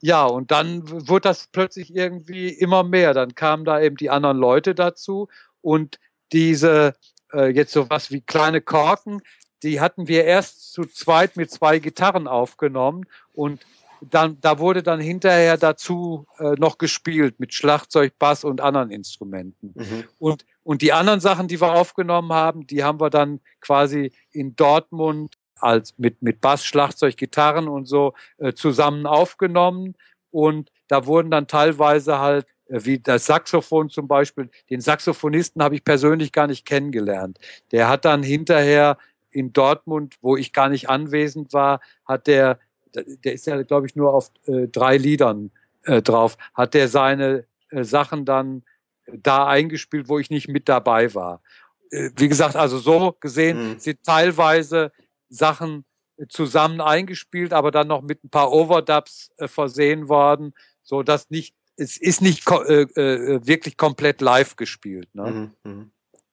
Ja, 0.01 0.24
und 0.24 0.51
dann 0.51 0.82
wurde 1.09 1.28
das 1.28 1.47
plötzlich 1.52 1.94
irgendwie 1.94 2.48
immer 2.48 2.82
mehr. 2.82 3.14
Dann 3.14 3.36
kamen 3.36 3.64
da 3.64 3.81
eben 3.81 3.97
die 3.97 4.10
anderen 4.10 4.39
Leute 4.39 4.74
dazu 4.74 5.28
und 5.60 6.01
diese, 6.32 6.94
äh, 7.33 7.49
jetzt 7.49 7.73
sowas 7.73 8.11
wie 8.11 8.21
kleine 8.21 8.61
Korken, 8.61 9.21
die 9.63 9.81
hatten 9.81 10.09
wir 10.09 10.25
erst 10.25 10.73
zu 10.73 10.85
zweit 10.85 11.37
mit 11.37 11.51
zwei 11.51 11.79
Gitarren 11.79 12.27
aufgenommen 12.27 13.05
und 13.33 13.65
dann, 14.11 14.41
da 14.41 14.59
wurde 14.59 14.83
dann 14.83 15.01
hinterher 15.01 15.57
dazu 15.57 16.27
äh, 16.39 16.55
noch 16.59 16.79
gespielt 16.79 17.39
mit 17.39 17.55
Schlagzeug, 17.55 18.19
Bass 18.19 18.43
und 18.45 18.61
anderen 18.61 18.91
Instrumenten. 18.91 19.75
Mhm. 19.75 20.05
Und, 20.19 20.45
und 20.65 20.83
die 20.83 20.93
anderen 20.93 21.21
Sachen, 21.21 21.49
die 21.49 21.61
wir 21.61 21.73
aufgenommen 21.73 22.33
haben, 22.33 22.67
die 22.67 22.83
haben 22.83 23.01
wir 23.01 23.11
dann 23.11 23.41
quasi 23.61 24.13
in 24.33 24.57
Dortmund 24.57 25.37
als 25.57 25.97
mit, 25.99 26.23
mit 26.23 26.41
Bass, 26.41 26.65
Schlagzeug, 26.65 27.17
Gitarren 27.17 27.69
und 27.69 27.87
so 27.87 28.15
äh, 28.39 28.53
zusammen 28.53 29.07
aufgenommen. 29.07 29.95
Und 30.31 30.71
da 30.89 31.07
wurden 31.07 31.31
dann 31.31 31.47
teilweise 31.47 32.19
halt 32.19 32.47
wie 32.69 32.99
das 32.99 33.27
Saxophon 33.27 33.91
zum 33.91 34.09
Beispiel. 34.09 34.51
Den 34.71 34.81
Saxophonisten 34.81 35.63
habe 35.63 35.75
ich 35.75 35.85
persönlich 35.85 36.33
gar 36.33 36.47
nicht 36.47 36.65
kennengelernt. 36.65 37.39
Der 37.71 37.89
hat 37.89 38.05
dann 38.05 38.23
hinterher 38.23 38.99
in 39.31 39.53
Dortmund, 39.53 40.17
wo 40.21 40.37
ich 40.37 40.53
gar 40.53 40.69
nicht 40.69 40.89
anwesend 40.89 41.53
war, 41.53 41.81
hat 42.07 42.27
der, 42.27 42.59
der 42.95 43.33
ist 43.33 43.47
ja, 43.47 43.61
glaube 43.63 43.87
ich, 43.87 43.97
nur 43.97 44.15
auf 44.15 44.31
äh, 44.47 44.69
drei 44.69 44.97
Liedern 44.97 45.51
äh, 45.85 46.03
drauf, 46.03 46.37
hat 46.55 46.75
der 46.75 46.89
seine 46.89 47.47
äh, 47.71 47.85
Sachen 47.85 48.25
dann 48.25 48.63
da 49.07 49.47
eingespielt, 49.47 50.09
wo 50.09 50.19
ich 50.19 50.31
nicht 50.31 50.49
mit 50.49 50.69
dabei 50.69 51.15
war. 51.15 51.43
Äh, 51.91 52.11
wie 52.17 52.29
gesagt, 52.29 52.57
also 52.57 52.79
so 52.79 53.17
gesehen 53.21 53.73
mhm. 53.73 53.79
sind 53.79 54.03
teilweise 54.05 54.93
Sachen 55.29 55.85
zusammen 56.29 56.81
eingespielt, 56.81 57.53
aber 57.53 57.71
dann 57.71 57.89
noch 57.89 58.03
mit 58.03 58.23
ein 58.25 58.31
paar 58.31 58.53
Overdubs 58.53 59.33
äh, 59.39 59.49
versehen 59.49 60.09
worden, 60.09 60.55
so 60.83 61.03
dass 61.03 61.31
nicht 61.31 61.55
es 61.77 61.97
ist 61.97 62.23
nicht 62.23 62.49
äh, 62.51 62.82
äh, 62.82 63.47
wirklich 63.47 63.77
komplett 63.77 64.20
live 64.20 64.57
gespielt. 64.57 65.09
Ne? 65.15 65.53
Mhm, 65.65 65.70
mh. 65.70 65.86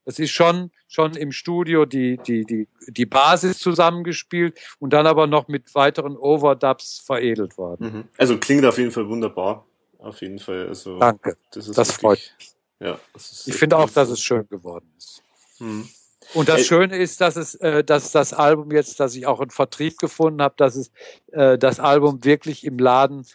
Es 0.05 0.17
ist 0.17 0.31
schon, 0.31 0.71
schon 0.87 1.15
im 1.15 1.31
Studio 1.31 1.85
die, 1.85 2.17
die, 2.17 2.43
die, 2.43 2.67
die 2.87 3.05
Basis 3.05 3.59
zusammengespielt 3.59 4.59
und 4.79 4.91
dann 4.91 5.05
aber 5.05 5.27
noch 5.27 5.47
mit 5.47 5.75
weiteren 5.75 6.17
Overdubs 6.17 6.99
veredelt 7.05 7.59
worden. 7.59 7.93
Mhm. 7.93 8.03
Also 8.17 8.39
klingt 8.39 8.65
auf 8.65 8.79
jeden 8.79 8.89
Fall 8.89 9.07
wunderbar. 9.07 9.67
Auf 9.99 10.21
jeden 10.21 10.39
Fall. 10.39 10.67
Also, 10.67 10.97
Danke. 10.97 11.37
Das, 11.51 11.67
das 11.67 11.89
wirklich, 11.89 11.97
freut 11.97 12.35
mich. 12.37 12.55
Ja, 12.79 12.99
ich 13.45 13.53
finde 13.53 13.77
auch, 13.77 13.89
dass 13.89 14.09
es 14.09 14.21
schön 14.21 14.47
geworden 14.49 14.91
ist. 14.97 15.21
Mhm. 15.59 15.87
Und 16.33 16.47
das 16.49 16.65
Schöne 16.65 16.97
ist, 16.97 17.21
dass 17.21 17.35
es, 17.35 17.55
äh, 17.55 17.83
dass 17.83 18.11
das 18.11 18.33
Album 18.33 18.71
jetzt, 18.71 18.99
dass 18.99 19.15
ich 19.15 19.27
auch 19.27 19.39
einen 19.39 19.49
Vertrieb 19.49 19.97
gefunden 19.97 20.41
habe, 20.41 20.55
dass 20.57 20.75
es 20.75 20.91
äh, 21.31 21.57
das 21.57 21.79
Album 21.79 22.23
wirklich 22.23 22.63
im 22.63 22.77
Laden 22.77 23.25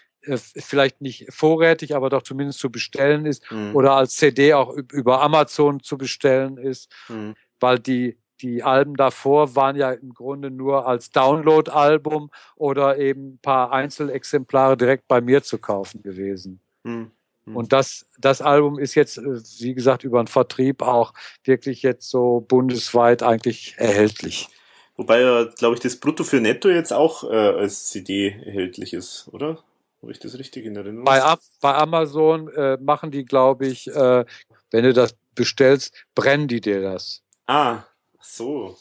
vielleicht 0.57 1.01
nicht 1.01 1.27
vorrätig, 1.31 1.95
aber 1.95 2.11
doch 2.11 2.23
zumindest 2.23 2.59
zu 2.59 2.71
bestellen 2.71 3.27
ist 3.27 3.51
mhm. 3.51 3.75
oder 3.75 3.95
als 3.95 4.17
CD 4.17 4.55
auch 4.55 4.75
über 4.93 5.23
Amazon 5.23 5.81
zu 5.81 5.99
bestellen 5.99 6.57
ist, 6.57 6.91
mhm. 7.09 7.35
weil 7.61 7.79
die 7.79 8.19
die 8.45 8.63
Alben 8.63 8.95
davor 8.97 9.55
waren 9.57 9.77
ja 9.77 9.93
im 9.93 10.13
Grunde 10.13 10.51
nur 10.51 10.87
als 10.87 11.11
Download-Album 11.11 12.31
oder 12.57 12.99
eben 12.99 13.35
ein 13.35 13.39
paar 13.39 13.73
Einzelexemplare 13.73 14.77
direkt 14.77 15.09
bei 15.09 15.21
mir 15.21 15.43
zu 15.43 15.59
kaufen 15.59 16.03
gewesen. 16.03 16.61
Mhm. 16.83 17.11
mhm. 17.47 17.57
Und 17.57 17.73
das, 17.73 18.07
das 18.19 18.43
Album 18.43 18.79
ist 18.79 18.95
jetzt, 18.95 19.19
äh, 19.19 19.41
wie 19.61 19.75
gesagt, 19.75 20.05
über 20.05 20.19
einen 20.19 20.29
Vertrieb 20.29 20.83
auch 20.83 21.15
wirklich 21.45 21.83
jetzt 21.83 22.11
so 22.11 22.45
bundesweit 22.47 23.23
eigentlich 23.23 23.75
erhältlich. 23.79 24.49
Wobei 24.97 25.49
glaube 25.57 25.75
ich, 25.75 25.81
das 25.81 25.97
Brutto 25.97 26.23
für 26.23 26.41
Netto 26.41 26.69
jetzt 26.69 26.93
auch 26.93 27.25
äh, 27.25 27.35
als 27.35 27.87
CD 27.87 28.37
erhältlich 28.45 28.95
ist, 28.95 29.29
oder? 29.33 29.59
Habe 30.05 30.13
ich 30.13 30.19
das 30.19 30.39
richtig 30.39 30.67
in 30.67 30.77
Erinnerung? 30.77 31.05
Bei, 31.05 31.35
bei 31.63 31.75
Amazon 31.75 32.49
äh, 32.49 32.77
machen 32.77 33.11
die, 33.11 33.25
glaube 33.25 33.67
ich, 33.67 33.87
äh, 33.87 34.27
wenn 34.71 34.85
du 34.85 34.93
das 34.93 35.17
bestellst, 35.35 35.95
brennen 36.15 36.47
die 36.47 36.61
dir 36.61 36.83
das. 36.83 37.23
Ah, 37.47 37.85
so. 38.21 38.77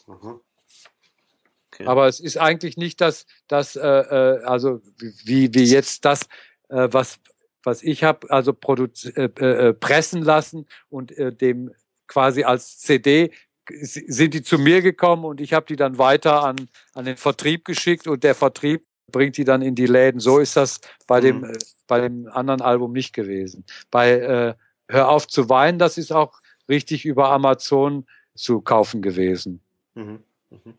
Okay. 1.72 1.86
Aber 1.86 2.08
es 2.08 2.20
ist 2.20 2.36
eigentlich 2.36 2.76
nicht 2.76 3.00
das, 3.00 3.24
das 3.48 3.74
äh, 3.74 3.80
äh 3.80 4.44
also 4.44 4.82
wie, 4.98 5.54
wie 5.54 5.64
jetzt 5.64 6.04
das, 6.04 6.24
äh, 6.68 6.88
was, 6.90 7.20
was 7.62 7.82
ich 7.82 8.04
habe, 8.04 8.30
also 8.30 8.54
äh, 9.16 9.22
äh, 9.22 9.72
pressen 9.72 10.20
lassen 10.20 10.66
und 10.90 11.10
äh, 11.12 11.32
dem 11.34 11.74
quasi 12.06 12.44
als 12.44 12.80
CD 12.80 13.32
sind 13.66 14.34
die 14.34 14.42
zu 14.42 14.58
mir 14.58 14.82
gekommen 14.82 15.24
und 15.24 15.40
ich 15.40 15.54
habe 15.54 15.64
die 15.64 15.76
dann 15.76 15.96
weiter 15.96 16.44
an, 16.44 16.68
an 16.92 17.06
den 17.06 17.16
Vertrieb 17.16 17.64
geschickt 17.64 18.06
und 18.06 18.24
der 18.24 18.34
Vertrieb 18.34 18.84
bringt 19.10 19.36
die 19.36 19.44
dann 19.44 19.62
in 19.62 19.74
die 19.74 19.86
Läden. 19.86 20.20
So 20.20 20.38
ist 20.38 20.56
das 20.56 20.80
bei 21.06 21.20
dem, 21.20 21.38
mhm. 21.38 21.44
äh, 21.44 21.58
bei 21.86 22.00
dem 22.00 22.28
anderen 22.28 22.60
Album 22.60 22.92
nicht 22.92 23.12
gewesen. 23.12 23.64
Bei 23.90 24.10
äh, 24.12 24.54
Hör 24.88 25.08
auf 25.08 25.26
zu 25.26 25.48
weinen, 25.48 25.78
das 25.78 25.96
ist 25.96 26.12
auch 26.12 26.40
richtig 26.68 27.04
über 27.04 27.30
Amazon 27.30 28.06
zu 28.34 28.60
kaufen 28.60 29.00
gewesen. 29.00 29.60
Mhm. 29.94 30.22
Mhm. 30.50 30.74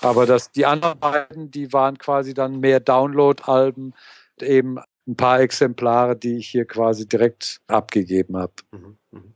Aber 0.00 0.26
das, 0.26 0.50
die 0.50 0.66
anderen 0.66 0.98
beiden, 0.98 1.50
die 1.50 1.72
waren 1.72 1.98
quasi 1.98 2.34
dann 2.34 2.60
mehr 2.60 2.80
Download-Alben, 2.80 3.94
eben 4.40 4.78
ein 5.06 5.16
paar 5.16 5.40
Exemplare, 5.40 6.16
die 6.16 6.36
ich 6.36 6.48
hier 6.48 6.64
quasi 6.64 7.06
direkt 7.06 7.60
abgegeben 7.66 8.36
habe. 8.36 8.54
Mhm. 8.72 8.96
mhm. 9.10 9.34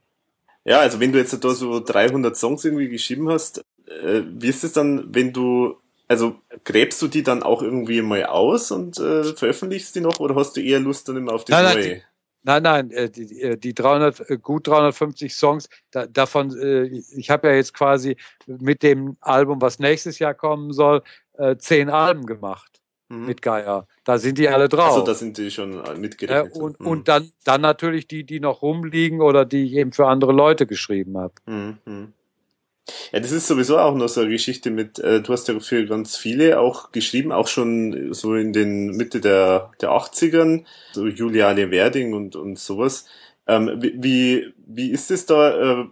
Ja, 0.65 0.81
also 0.81 0.99
wenn 0.99 1.13
du 1.13 1.19
jetzt 1.19 1.45
da 1.45 1.51
so 1.51 1.79
300 1.79 2.37
Songs 2.37 2.65
irgendwie 2.65 2.89
geschrieben 2.89 3.29
hast, 3.29 3.65
äh, 3.87 4.23
wie 4.27 4.49
ist 4.49 4.65
es 4.65 4.73
dann, 4.73 5.15
wenn 5.15 5.33
du 5.33 5.77
also 6.09 6.41
gräbst 6.65 7.01
du 7.03 7.09
die 7.09 7.23
dann 7.23 7.43
auch 7.43 7.63
irgendwie 7.63 8.03
mal 8.03 8.25
aus 8.27 8.71
und 8.71 8.99
äh, 8.99 9.25
veröffentlichst 9.25 9.95
die 9.97 10.01
noch 10.01 10.21
oder 10.21 10.35
hast 10.35 10.57
du 10.57 10.61
eher 10.61 10.81
Lust 10.81 11.09
dann 11.09 11.17
immer 11.17 11.33
auf 11.33 11.45
das 11.45 11.57
nein, 11.57 11.65
nein, 11.65 11.75
Neue? 11.75 11.95
Die, 11.97 12.03
Nein, 12.47 12.63
nein, 12.63 12.91
äh, 12.93 13.11
die, 13.11 13.43
äh, 13.43 13.57
die 13.57 13.75
300, 13.75 14.31
äh, 14.31 14.39
gut 14.39 14.69
350 14.69 15.35
Songs, 15.35 15.69
da, 15.91 16.07
davon, 16.07 16.57
ich 17.17 17.29
habe 17.29 17.49
ja 17.49 17.55
jetzt 17.55 17.75
quasi 17.75 18.17
mit 18.47 18.85
dem 18.85 19.17
Album, 19.21 19.61
was 19.61 19.81
nächstes 19.81 20.21
Jahr 20.21 20.33
kommen 20.33 20.73
soll, 20.73 21.03
zehn 21.59 21.91
Alben 21.91 22.25
gemacht 22.25 22.81
mhm. 23.09 23.27
mit 23.27 23.43
Geier. 23.43 23.89
Da 24.05 24.19
sind 24.19 24.39
die 24.39 24.49
alle 24.49 24.69
drauf. 24.69 24.93
Also 24.93 25.05
da 25.05 25.15
sind 25.15 25.37
die 25.39 25.51
schon 25.51 25.83
mitgerechnet. 26.01 26.55
Ja, 26.55 26.63
und, 26.63 26.79
mhm. 26.79 26.87
und 26.87 27.09
dann, 27.09 27.33
dann 27.45 27.63
natürlich 27.63 28.07
die, 28.07 28.23
die 28.25 28.39
noch 28.39 28.63
rumliegen 28.63 29.21
oder 29.21 29.45
die 29.45 29.65
ich 29.65 29.73
eben 29.73 29.93
für 29.93 30.07
andere 30.07 30.33
Leute 30.33 30.67
geschrieben 30.67 31.19
habe. 31.19 31.35
Mhm. 31.47 32.13
Ja, 33.13 33.21
das 33.21 33.33
ist 33.33 33.47
sowieso 33.49 33.79
auch 33.79 33.95
noch 33.95 34.09
so 34.09 34.21
eine 34.21 34.31
Geschichte 34.31 34.71
mit, 34.71 34.99
äh, 34.99 35.21
du 35.21 35.33
hast 35.33 35.49
ja 35.49 35.59
für 35.59 35.87
ganz 35.87 36.17
viele 36.17 36.61
auch 36.61 36.93
geschrieben, 36.93 37.33
auch 37.33 37.49
schon 37.49 38.13
so 38.15 38.35
in 38.35 38.53
den 38.53 38.89
Mitte 38.97 39.21
der, 39.21 39.73
der 39.81 39.91
80ern, 39.91 40.65
so 40.93 41.07
Juliane 41.07 41.71
Werding 41.71 42.15
und, 42.15 42.37
und 42.37 42.59
sowas. 42.59 43.07
Ähm, 43.47 43.71
wie, 43.81 44.53
wie 44.67 44.91
ist 44.91 45.11
es 45.11 45.27
da? 45.27 45.81
Äh, 45.83 45.87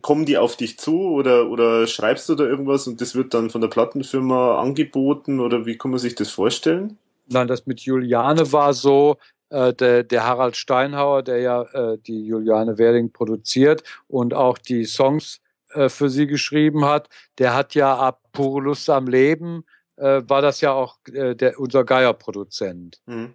kommen 0.00 0.24
die 0.24 0.38
auf 0.38 0.56
dich 0.56 0.78
zu 0.78 1.00
oder, 1.10 1.50
oder 1.50 1.86
schreibst 1.86 2.28
du 2.28 2.34
da 2.34 2.44
irgendwas 2.44 2.86
und 2.86 3.00
das 3.00 3.14
wird 3.14 3.34
dann 3.34 3.50
von 3.50 3.60
der 3.60 3.68
Plattenfirma 3.68 4.60
angeboten 4.60 5.40
oder 5.40 5.66
wie 5.66 5.76
kann 5.76 5.90
man 5.90 6.00
sich 6.00 6.14
das 6.14 6.30
vorstellen? 6.30 6.98
Nein, 7.28 7.48
das 7.48 7.66
mit 7.66 7.80
Juliane 7.80 8.50
war 8.52 8.72
so, 8.72 9.18
äh, 9.50 9.72
der, 9.72 10.02
der 10.02 10.24
Harald 10.24 10.56
Steinhauer, 10.56 11.22
der 11.22 11.38
ja 11.38 11.62
äh, 11.62 11.98
die 11.98 12.26
Juliane 12.26 12.78
Werding 12.78 13.12
produziert 13.12 13.82
und 14.08 14.34
auch 14.34 14.58
die 14.58 14.84
Songs 14.84 15.40
äh, 15.74 15.88
für 15.88 16.08
sie 16.08 16.26
geschrieben 16.26 16.84
hat, 16.84 17.08
der 17.38 17.54
hat 17.54 17.74
ja 17.74 17.96
ab 17.96 18.20
Pure 18.32 18.62
Lust 18.62 18.88
am 18.90 19.06
Leben, 19.06 19.64
äh, 19.96 20.22
war 20.26 20.42
das 20.42 20.60
ja 20.60 20.72
auch 20.72 20.98
äh, 21.12 21.34
der, 21.34 21.58
unser 21.58 21.84
Geierproduzent. 21.84 23.00
Mhm. 23.06 23.34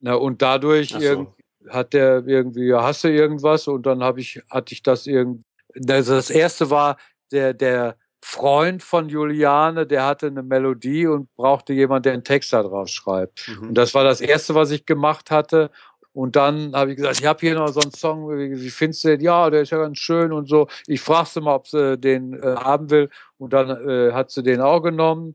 Na, 0.00 0.14
und 0.14 0.42
dadurch 0.42 0.90
so. 0.90 1.34
hat 1.68 1.92
der 1.92 2.26
irgendwie, 2.26 2.68
ja, 2.68 2.82
hast 2.82 3.04
du 3.04 3.08
irgendwas? 3.08 3.66
Und 3.66 3.86
dann 3.86 4.02
habe 4.02 4.20
ich, 4.20 4.42
hatte 4.50 4.72
ich 4.72 4.82
das 4.82 5.06
irgendwie, 5.06 5.44
also 5.88 6.14
das 6.14 6.30
erste 6.30 6.70
war 6.70 6.96
der, 7.32 7.54
der 7.54 7.96
Freund 8.22 8.82
von 8.82 9.08
Juliane, 9.08 9.86
der 9.86 10.04
hatte 10.04 10.26
eine 10.26 10.42
Melodie 10.42 11.06
und 11.06 11.32
brauchte 11.36 11.72
jemand, 11.72 12.06
der 12.06 12.14
einen 12.14 12.24
Text 12.24 12.52
da 12.52 12.62
drauf 12.62 12.88
schreibt. 12.88 13.48
Mhm. 13.48 13.68
Und 13.68 13.74
das 13.74 13.94
war 13.94 14.04
das 14.04 14.20
erste, 14.20 14.54
was 14.54 14.70
ich 14.70 14.84
gemacht 14.84 15.30
hatte. 15.30 15.70
Und 16.16 16.34
dann 16.34 16.74
habe 16.74 16.92
ich 16.92 16.96
gesagt, 16.96 17.20
ich 17.20 17.26
habe 17.26 17.40
hier 17.40 17.54
noch 17.56 17.68
so 17.68 17.80
einen 17.80 17.92
Song, 17.92 18.30
wie, 18.30 18.70
findest 18.70 19.04
du 19.04 19.08
den? 19.08 19.20
Ja, 19.20 19.50
der 19.50 19.60
ist 19.60 19.70
ja 19.70 19.76
ganz 19.76 19.98
schön 19.98 20.32
und 20.32 20.48
so. 20.48 20.66
Ich 20.86 21.02
frage 21.02 21.28
sie 21.28 21.42
mal, 21.42 21.56
ob 21.56 21.68
sie 21.68 21.98
den 21.98 22.32
äh, 22.32 22.56
haben 22.56 22.88
will. 22.88 23.10
Und 23.36 23.52
dann 23.52 23.68
äh, 23.86 24.12
hat 24.14 24.30
sie 24.30 24.42
den 24.42 24.62
auch 24.62 24.80
genommen. 24.80 25.34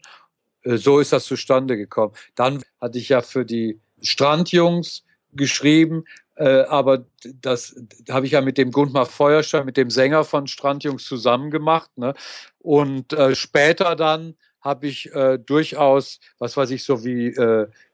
Äh, 0.63 0.77
so 0.77 0.99
ist 0.99 1.13
das 1.13 1.25
zustande 1.25 1.77
gekommen. 1.77 2.13
Dann 2.33 2.63
hatte 2.81 2.97
ich 2.97 3.09
ja 3.09 3.21
für 3.21 3.45
die 3.45 3.79
Strandjungs 4.01 5.03
geschrieben, 5.33 6.05
äh, 6.33 6.61
aber 6.61 7.05
das 7.35 7.75
habe 8.09 8.25
ich 8.25 8.31
ja 8.31 8.41
mit 8.41 8.57
dem 8.57 8.71
Gundmar 8.71 9.05
Feuerstein, 9.05 9.67
mit 9.67 9.77
dem 9.77 9.91
Sänger 9.91 10.23
von 10.23 10.47
Strandjungs 10.47 11.05
zusammen 11.05 11.51
gemacht. 11.51 11.91
Ne? 11.95 12.15
Und 12.57 13.13
äh, 13.13 13.35
später 13.35 13.95
dann 13.95 14.33
habe 14.61 14.87
ich 14.87 15.13
äh, 15.13 15.37
durchaus, 15.37 16.19
was 16.39 16.57
weiß 16.57 16.71
ich, 16.71 16.83
so 16.83 17.03
wie 17.03 17.35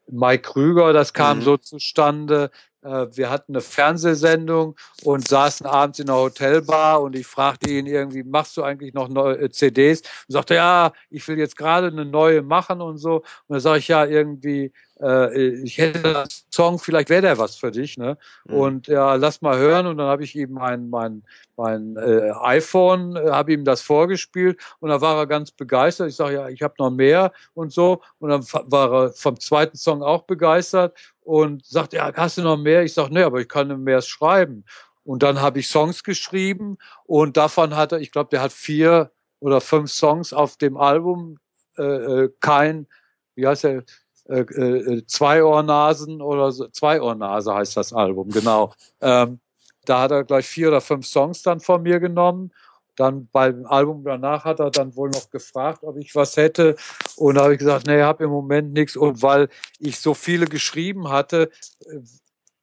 Mike 0.09 0.43
Krüger, 0.43 0.93
das 0.93 1.13
kam 1.13 1.39
mhm. 1.39 1.41
so 1.43 1.57
zustande. 1.57 2.49
Äh, 2.87 3.17
wir 3.17 3.29
hatten 3.29 3.53
eine 3.53 3.61
Fernsehsendung 3.61 4.75
und 5.03 5.27
saßen 5.27 5.65
abends 5.65 5.99
in 5.99 6.07
der 6.07 6.15
Hotelbar 6.15 7.01
und 7.01 7.15
ich 7.15 7.27
fragte 7.27 7.69
ihn 7.69 7.85
irgendwie, 7.85 8.23
machst 8.23 8.55
du 8.57 8.63
eigentlich 8.63 8.93
noch 8.93 9.09
neue 9.09 9.37
äh, 9.37 9.49
CDs? 9.49 10.01
Und 10.01 10.33
sagte, 10.33 10.55
ja, 10.55 10.93
ich 11.09 11.27
will 11.27 11.37
jetzt 11.37 11.57
gerade 11.57 11.87
eine 11.87 12.05
neue 12.05 12.41
machen 12.41 12.81
und 12.81 12.97
so. 12.97 13.17
Und 13.17 13.25
dann 13.49 13.59
sage 13.59 13.79
ich, 13.79 13.89
ja, 13.89 14.05
irgendwie, 14.05 14.71
äh, 15.01 15.61
ich 15.63 15.77
hätte 15.77 16.19
einen 16.21 16.29
Song, 16.53 16.79
vielleicht 16.79 17.09
wäre 17.09 17.21
der 17.21 17.37
was 17.37 17.55
für 17.55 17.71
dich, 17.71 17.97
ne? 17.97 18.17
Mhm. 18.45 18.53
Und 18.53 18.87
ja, 18.87 19.15
lass 19.15 19.41
mal 19.41 19.57
hören. 19.57 19.87
Und 19.87 19.97
dann 19.97 20.07
habe 20.07 20.23
ich 20.23 20.35
ihm 20.35 20.53
mein, 20.53 20.89
mein, 20.89 21.23
mein 21.55 21.95
äh, 21.97 22.31
iPhone, 22.41 23.15
äh, 23.15 23.29
habe 23.29 23.53
ihm 23.53 23.63
das 23.63 23.81
vorgespielt 23.81 24.59
und 24.79 24.89
da 24.89 25.01
war 25.01 25.17
er 25.17 25.27
ganz 25.27 25.51
begeistert. 25.51 26.09
Ich 26.09 26.15
sage, 26.15 26.35
ja, 26.35 26.49
ich 26.49 26.61
habe 26.61 26.73
noch 26.79 26.89
mehr 26.89 27.31
und 27.53 27.71
so. 27.71 28.01
Und 28.19 28.29
dann 28.29 28.43
war 28.71 28.93
er 28.93 29.09
vom 29.11 29.39
zweiten 29.39 29.77
Song 29.77 30.01
auch 30.01 30.23
begeistert 30.23 30.97
und 31.21 31.65
sagt, 31.65 31.93
ja, 31.93 32.11
hast 32.15 32.37
du 32.37 32.41
noch 32.41 32.57
mehr? 32.57 32.83
Ich 32.83 32.93
sage, 32.93 33.13
nee, 33.13 33.23
aber 33.23 33.39
ich 33.39 33.47
kann 33.47 33.83
mehr 33.83 34.01
schreiben. 34.01 34.65
Und 35.03 35.23
dann 35.23 35.39
habe 35.41 35.59
ich 35.59 35.69
Songs 35.69 36.03
geschrieben 36.03 36.77
und 37.05 37.37
davon 37.37 37.75
hat 37.75 37.93
er, 37.93 37.99
ich 37.99 38.11
glaube, 38.11 38.29
der 38.29 38.41
hat 38.41 38.51
vier 38.51 39.11
oder 39.39 39.61
fünf 39.61 39.91
Songs 39.91 40.33
auf 40.33 40.57
dem 40.57 40.75
Album, 40.75 41.37
äh, 41.77 41.83
äh 41.83 42.29
kein, 42.41 42.87
wie 43.35 43.47
heißt 43.47 43.63
er, 43.63 43.83
äh, 44.29 44.41
äh, 44.41 45.05
zwei 45.07 45.43
Ohrnasen 45.43 46.21
oder 46.21 46.51
so, 46.51 46.67
zwei 46.69 47.01
Ohrnase 47.01 47.53
heißt 47.53 47.77
das 47.77 47.93
Album, 47.93 48.29
genau. 48.29 48.73
Ähm, 49.01 49.39
da 49.85 50.01
hat 50.01 50.11
er 50.11 50.23
gleich 50.23 50.45
vier 50.47 50.67
oder 50.67 50.81
fünf 50.81 51.07
Songs 51.07 51.43
dann 51.43 51.59
von 51.59 51.81
mir 51.81 51.99
genommen. 51.99 52.51
Dann 52.97 53.29
beim 53.31 53.65
Album 53.67 54.03
danach 54.03 54.43
hat 54.43 54.59
er 54.59 54.71
dann 54.71 54.95
wohl 54.95 55.09
noch 55.09 55.29
gefragt, 55.29 55.83
ob 55.83 55.97
ich 55.97 56.15
was 56.15 56.35
hätte. 56.35 56.75
Und 57.15 57.35
da 57.35 57.43
habe 57.43 57.53
ich 57.53 57.59
gesagt, 57.59 57.87
nee, 57.87 57.97
ich 57.97 58.03
habe 58.03 58.23
im 58.25 58.31
Moment 58.31 58.73
nichts. 58.73 58.97
Und 58.97 59.21
weil 59.21 59.49
ich 59.79 59.99
so 59.99 60.13
viele 60.13 60.45
geschrieben 60.47 61.09
hatte, 61.09 61.51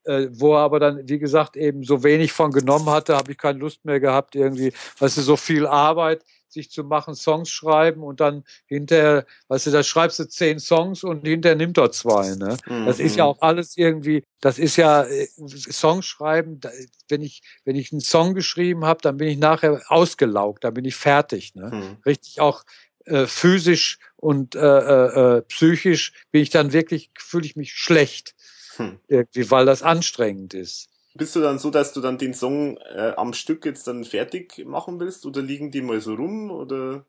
äh, 0.05 0.29
wo 0.33 0.55
er 0.55 0.61
aber 0.61 0.81
dann, 0.81 1.09
wie 1.09 1.19
gesagt, 1.19 1.57
eben 1.57 1.83
so 1.85 2.03
wenig 2.03 2.33
von 2.33 2.51
genommen 2.51 2.91
hatte, 2.91 3.17
habe 3.17 3.33
ich 3.33 3.39
keine 3.39 3.59
Lust 3.59 3.85
mehr 3.85 4.01
gehabt, 4.01 4.35
irgendwie, 4.35 4.73
weißt 4.99 5.17
du, 5.17 5.23
so 5.23 5.37
viel 5.37 5.67
Arbeit 5.67 6.25
sich 6.55 6.71
zu 6.71 6.85
machen, 6.85 7.15
Songs 7.15 7.51
schreiben 7.51 8.03
und 8.03 8.21
dann 8.21 8.45
hinterher, 8.67 9.27
weißt 9.49 9.67
du, 9.67 9.71
da 9.71 9.83
schreibst 9.83 10.19
du 10.19 10.27
zehn 10.27 10.59
Songs 10.59 11.05
und 11.05 11.27
hinterher 11.27 11.57
nimmt 11.57 11.77
er 11.77 11.93
zwei. 11.93 12.35
Ne? 12.35 12.57
Mhm. 12.67 12.87
Das 12.87 12.99
ist 12.99 13.17
ja 13.17 13.25
mhm. 13.25 13.31
auch 13.31 13.43
alles 13.43 13.77
irgendwie, 13.77 14.25
das 14.41 14.59
ist 14.59 14.77
ja 14.77 15.05
äh, 15.05 15.29
Songs 15.37 16.07
schreiben, 16.07 16.61
wenn 17.09 17.21
ich, 17.21 17.43
wenn 17.65 17.77
ich 17.77 17.93
einen 17.93 18.01
Song 18.01 18.35
geschrieben 18.35 18.85
habe, 18.85 19.01
dann 19.03 19.19
bin 19.19 19.29
ich 19.29 19.39
nachher 19.39 19.83
ausgelaugt, 19.89 20.65
dann 20.65 20.75
bin 20.75 20.85
ich 20.85 20.97
fertig. 20.97 21.55
Ne? 21.55 21.71
Mhm. 21.71 21.97
Richtig 22.07 22.41
auch 22.41 22.65
äh, 23.05 23.27
physisch 23.27 23.99
und 24.17 24.55
äh, 24.55 24.61
äh, 24.61 25.37
äh 25.37 25.43
psychisch 25.43 26.13
bin 26.31 26.43
ich 26.43 26.51
dann 26.51 26.73
wirklich, 26.73 27.11
fühle 27.19 27.45
ich 27.45 27.57
mich 27.57 27.75
schlecht. 27.75 28.35
Hm. 28.77 28.99
Irgendwie, 29.07 29.51
weil 29.51 29.67
das 29.67 29.83
anstrengend 29.83 30.55
ist. 30.55 30.89
Bist 31.15 31.37
du 31.37 31.41
dann 31.41 31.59
so, 31.59 31.71
dass 31.71 31.93
du 31.93 32.01
dann 32.01 32.19
den 32.19 32.35
Song 32.35 32.77
äh, 32.79 33.13
am 33.17 33.33
Stück 33.33 33.65
jetzt 33.65 33.87
dann 33.87 34.05
fertig 34.05 34.65
machen 34.67 34.99
willst 34.99 35.25
oder 35.27 35.43
liegen 35.43 35.71
die 35.71 35.81
mal 35.81 36.01
so 36.01 36.15
rum 36.15 36.51
oder? 36.51 37.07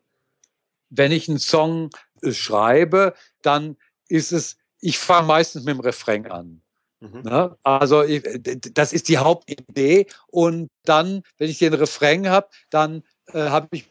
Wenn 0.90 1.10
ich 1.10 1.28
einen 1.28 1.40
Song 1.40 1.90
äh, 2.22 2.32
schreibe, 2.32 3.14
dann 3.42 3.76
ist 4.08 4.32
es, 4.32 4.56
ich 4.80 4.98
fange 4.98 5.26
meistens 5.26 5.64
mit 5.64 5.74
dem 5.74 5.80
Refrain 5.80 6.30
an. 6.30 6.62
Mhm. 7.00 7.22
Ne? 7.22 7.56
Also 7.64 8.04
ich, 8.04 8.22
das 8.72 8.92
ist 8.92 9.08
die 9.08 9.18
Hauptidee 9.18 10.06
und 10.28 10.70
dann, 10.84 11.22
wenn 11.38 11.50
ich 11.50 11.58
den 11.58 11.74
Refrain 11.74 12.28
habe, 12.28 12.48
dann 12.70 13.02
äh, 13.32 13.48
habe 13.48 13.68
ich 13.72 13.90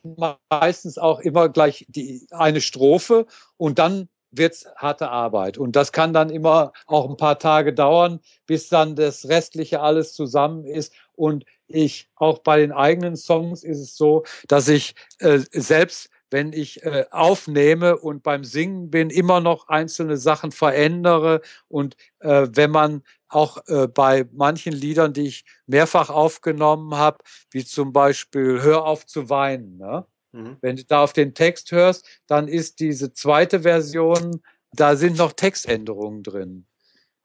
meistens 0.50 0.98
auch 0.98 1.20
immer 1.20 1.50
gleich 1.50 1.86
die 1.90 2.26
eine 2.32 2.62
Strophe 2.62 3.28
und 3.58 3.80
dann 3.80 4.08
wird's 4.38 4.66
harte 4.76 5.10
Arbeit. 5.10 5.57
Und 5.57 5.76
das 5.76 5.91
kann 5.91 6.14
dann 6.14 6.30
immer 6.30 6.74
auch 6.88 7.10
ein 7.10 7.18
paar 7.18 7.40
Tage 7.40 7.74
dauern, 7.74 8.20
bis 8.45 8.70
dann 8.70 8.95
das 8.95 9.28
Restliche 9.28 9.82
alles 9.82 10.14
zusammen 10.14 10.66
ist. 10.66 10.94
Und 11.14 11.45
ich, 11.68 12.10
auch 12.16 12.40
bei 12.40 12.60
den 12.60 12.72
eigenen 12.72 13.16
Songs 13.16 13.64
ist 13.64 13.80
es 13.80 13.98
so, 13.98 14.24
dass 14.48 14.68
ich 14.68 14.95
äh, 15.20 15.40
selbst 15.52 16.10
wenn 16.32 16.53
ich 16.53 16.84
äh, 16.84 17.06
aufnehme 17.12 17.98
und 17.98 18.24
beim 18.24 18.44
Singen 18.44 18.90
bin, 18.90 19.10
immer 19.10 19.40
noch 19.40 19.68
einzelne 19.70 20.18
Sachen 20.18 20.52
verändere. 20.52 21.41
Und 21.68 21.95
äh, 22.20 22.48
wenn 22.52 22.72
man 22.72 23.03
auch 23.30 23.57
äh, 23.68 23.88
bei 23.88 24.26
manchen 24.34 24.74
Liedern, 24.74 25.14
die 25.14 25.28
ich 25.28 25.45
mehrfach 25.68 26.10
aufgenommen 26.10 26.95
habe, 26.95 27.20
wie 27.52 27.64
zum 27.64 27.94
Beispiel 27.94 28.62
Hör 28.62 28.86
auf 28.86 29.06
zu 29.06 29.30
weinen, 29.30 29.78
ne? 29.78 30.06
Mhm. 30.36 30.57
Wenn 30.62 30.76
du 30.76 30.84
da 30.84 31.02
auf 31.02 31.14
den 31.14 31.34
Text 31.34 31.72
hörst, 31.72 32.06
dann 32.28 32.48
ist 32.48 32.80
diese 32.80 33.14
zweite 33.14 33.62
Version, 33.62 34.41
da 34.74 34.95
sind 34.95 35.18
noch 35.18 35.32
Textänderungen 35.32 36.24
drin. 36.24 36.66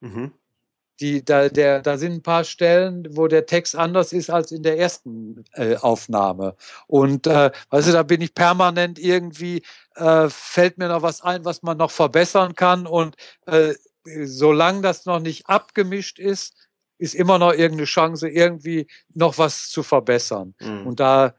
Mhm. 0.01 0.33
Die, 1.01 1.25
da, 1.25 1.49
der, 1.49 1.81
da 1.81 1.97
sind 1.97 2.13
ein 2.13 2.23
paar 2.23 2.45
Stellen, 2.45 3.09
wo 3.17 3.27
der 3.27 3.47
Text 3.47 3.75
anders 3.75 4.13
ist 4.13 4.29
als 4.29 4.53
in 4.53 4.63
der 4.63 4.79
ersten 4.79 5.45
äh, 5.55 5.77
Aufnahme. 5.77 6.57
Und 6.87 7.27
äh, 7.27 7.51
weißt 7.71 7.89
du, 7.89 7.93
da 7.93 8.03
bin 8.03 8.21
ich 8.21 8.35
permanent 8.35 8.99
irgendwie, 8.99 9.63
äh, 9.97 10.29
fällt 10.29 10.77
mir 10.77 10.89
noch 10.89 11.03
was 11.03 11.23
ein, 11.23 11.45
was 11.45 11.63
man 11.63 11.79
noch 11.79 11.91
verbessern 11.91 12.55
kann. 12.55 12.87
Und 12.87 13.17
äh, 13.47 13.75
solange 14.05 14.83
das 14.83 15.07
noch 15.07 15.21
nicht 15.21 15.49
abgemischt 15.49 16.19
ist, 16.19 16.55
ist 16.99 17.15
immer 17.15 17.39
noch 17.39 17.53
irgendeine 17.53 17.87
Chance, 17.87 18.29
irgendwie 18.29 18.87
noch 19.15 19.39
was 19.39 19.71
zu 19.71 19.83
verbessern. 19.83 20.55
Mhm. 20.61 20.87
Und 20.87 21.01
da 21.01 21.35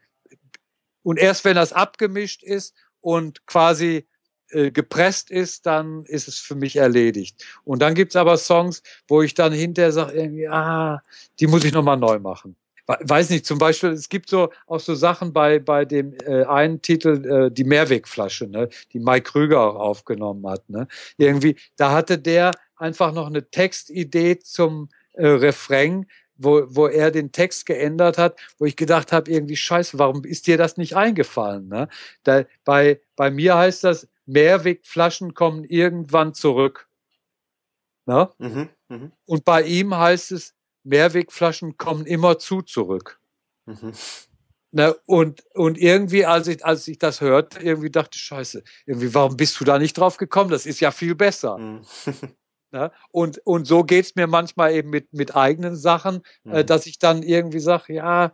und 1.03 1.17
erst 1.17 1.45
wenn 1.45 1.55
das 1.55 1.73
abgemischt 1.73 2.43
ist 2.43 2.75
und 3.01 3.45
quasi 3.45 4.05
äh, 4.51 4.71
gepresst 4.71 5.31
ist, 5.31 5.65
dann 5.65 6.03
ist 6.05 6.27
es 6.27 6.37
für 6.37 6.55
mich 6.55 6.75
erledigt. 6.75 7.43
Und 7.63 7.81
dann 7.81 7.95
gibt's 7.95 8.15
aber 8.15 8.37
Songs, 8.37 8.83
wo 9.07 9.21
ich 9.21 9.33
dann 9.33 9.53
hinterher 9.53 9.91
sage, 9.91 10.13
irgendwie, 10.13 10.47
ah, 10.47 11.01
die 11.39 11.47
muss 11.47 11.63
ich 11.63 11.71
nochmal 11.71 11.97
neu 11.97 12.19
machen. 12.19 12.55
Weiß 12.85 13.29
nicht, 13.29 13.45
zum 13.45 13.57
Beispiel, 13.57 13.91
es 13.91 14.09
gibt 14.09 14.29
so 14.29 14.51
auch 14.67 14.81
so 14.81 14.95
Sachen 14.95 15.31
bei, 15.31 15.59
bei 15.59 15.85
dem 15.85 16.13
äh, 16.25 16.43
einen 16.43 16.81
Titel, 16.81 17.25
äh, 17.25 17.51
die 17.51 17.63
Mehrwegflasche, 17.63 18.47
ne, 18.47 18.67
die 18.91 18.99
Mike 18.99 19.31
Krüger 19.31 19.61
auch 19.61 19.75
aufgenommen 19.75 20.45
hat. 20.49 20.69
Ne. 20.69 20.87
Irgendwie, 21.17 21.55
da 21.77 21.91
hatte 21.93 22.17
der 22.17 22.51
einfach 22.75 23.13
noch 23.13 23.27
eine 23.27 23.49
Textidee 23.49 24.39
zum 24.39 24.89
äh, 25.13 25.27
Refrain, 25.27 26.07
wo, 26.43 26.63
wo 26.67 26.87
er 26.87 27.11
den 27.11 27.31
Text 27.31 27.65
geändert 27.65 28.17
hat, 28.17 28.39
wo 28.57 28.65
ich 28.65 28.75
gedacht 28.75 29.11
habe, 29.11 29.31
irgendwie 29.31 29.55
scheiße, 29.55 29.99
warum 29.99 30.23
ist 30.23 30.47
dir 30.47 30.57
das 30.57 30.77
nicht 30.77 30.95
eingefallen? 30.95 31.67
Ne? 31.67 31.87
Da, 32.23 32.43
bei, 32.65 32.99
bei 33.15 33.31
mir 33.31 33.57
heißt 33.57 33.83
das, 33.83 34.07
Mehrwegflaschen 34.25 35.33
kommen 35.33 35.63
irgendwann 35.63 36.33
zurück. 36.33 36.87
Ne? 38.05 38.29
Mhm, 38.37 38.69
mh. 38.87 39.11
Und 39.25 39.45
bei 39.45 39.63
ihm 39.63 39.95
heißt 39.95 40.31
es, 40.31 40.53
Mehrwegflaschen 40.83 41.77
kommen 41.77 42.05
immer 42.05 42.39
zu 42.39 42.61
zurück. 42.61 43.19
Mhm. 43.65 43.93
Ne, 44.73 44.95
und, 45.05 45.43
und 45.53 45.77
irgendwie, 45.77 46.25
als 46.25 46.47
ich, 46.47 46.65
als 46.65 46.87
ich 46.87 46.97
das 46.97 47.19
hörte, 47.19 47.59
irgendwie 47.59 47.89
dachte 47.89 48.11
ich, 48.13 48.21
scheiße, 48.21 48.63
irgendwie, 48.85 49.13
warum 49.13 49.35
bist 49.35 49.59
du 49.59 49.65
da 49.65 49.77
nicht 49.77 49.97
drauf 49.97 50.15
gekommen? 50.15 50.49
Das 50.49 50.65
ist 50.65 50.79
ja 50.79 50.91
viel 50.91 51.13
besser. 51.13 51.57
Mhm. 51.57 51.81
ne? 52.71 52.91
und, 53.11 53.39
und 53.45 53.65
so 53.65 53.83
geht's 53.83 54.15
mir 54.15 54.27
manchmal 54.27 54.73
eben 54.73 54.89
mit, 54.89 55.13
mit 55.13 55.35
eigenen 55.35 55.75
Sachen, 55.75 56.21
äh, 56.45 56.49
mhm. 56.49 56.55
äh, 56.55 56.65
dass 56.65 56.85
ich 56.85 56.99
dann 56.99 57.23
irgendwie 57.23 57.59
sage, 57.59 57.93
ja, 57.93 58.31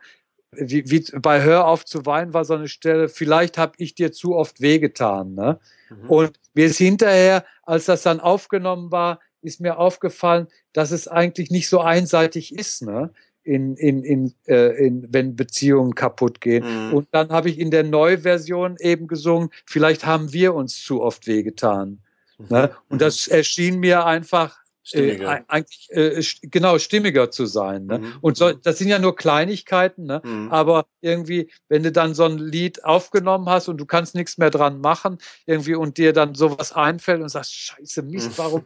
wie, 0.52 0.90
wie 0.90 1.06
bei 1.20 1.44
Hör 1.44 1.68
auf 1.68 1.86
zu 1.86 2.06
weinen 2.06 2.34
war 2.34 2.46
so 2.46 2.56
eine 2.56 2.68
Stelle, 2.68 3.10
vielleicht 3.10 3.58
habe 3.58 3.74
ich 3.78 3.96
dir 3.96 4.12
zu 4.12 4.36
oft 4.36 4.62
wehgetan. 4.62 5.34
Ne? 5.34 5.60
Mhm. 5.90 6.10
Und 6.10 6.40
mir 6.54 6.68
ist 6.68 6.78
hinterher, 6.78 7.46
als 7.64 7.86
das 7.86 8.04
dann 8.04 8.20
aufgenommen 8.20 8.92
war, 8.92 9.20
ist 9.42 9.60
mir 9.60 9.78
aufgefallen, 9.78 10.48
dass 10.74 10.92
es 10.92 11.08
eigentlich 11.08 11.52
nicht 11.52 11.70
so 11.70 11.82
einseitig 11.82 12.56
ist. 12.56 12.82
Ne? 12.82 13.12
in, 13.48 13.78
in, 13.78 14.04
in, 14.04 14.34
äh, 14.46 14.86
in, 14.86 15.08
wenn 15.10 15.36
Beziehungen 15.36 15.96
kaputt 15.96 16.42
gehen. 16.42 16.90
Mhm. 16.90 16.94
Und 16.94 17.08
dann 17.12 17.30
habe 17.30 17.50
ich 17.50 17.58
in 17.58 17.72
der 17.72 17.84
Neuversion 17.84 18.76
eben 18.80 19.08
gesungen, 19.08 19.50
vielleicht 19.66 20.06
haben 20.06 20.34
wir 20.34 20.54
uns 20.54 20.84
zu 20.84 21.02
oft 21.02 21.28
wehgetan. 21.28 22.00
Mhm. 22.38 22.48
Ne? 22.50 22.72
Und 22.90 23.02
das 23.02 23.28
erschien 23.28 23.80
mir 23.80 24.06
einfach 24.06 24.58
äh, 24.94 25.42
eigentlich 25.48 25.90
äh, 25.92 26.22
genau 26.44 26.78
stimmiger 26.78 27.30
zu 27.32 27.46
sein. 27.46 27.86
Ne? 27.86 28.00
Mhm. 28.00 28.14
Und 28.22 28.38
so, 28.38 28.54
das 28.54 28.78
sind 28.78 28.88
ja 28.88 29.00
nur 29.00 29.16
Kleinigkeiten, 29.16 30.06
ne? 30.06 30.22
Mhm. 30.24 30.50
aber 30.52 30.86
irgendwie, 31.02 31.50
wenn 31.68 31.84
du 31.84 31.92
dann 31.92 32.14
so 32.14 32.24
ein 32.24 32.38
Lied 32.38 32.86
aufgenommen 32.86 33.50
hast 33.50 33.68
und 33.68 33.78
du 33.78 33.86
kannst 33.86 34.16
nichts 34.16 34.38
mehr 34.38 34.50
dran 34.50 34.80
machen, 34.80 35.18
irgendwie 35.46 35.76
und 35.76 35.98
dir 35.98 36.14
dann 36.14 36.36
sowas 36.36 36.72
einfällt 36.72 37.22
und 37.22 37.30
sagst, 37.30 37.54
Scheiße, 37.54 38.02
Mist, 38.04 38.30
mhm. 38.30 38.38
warum 38.38 38.64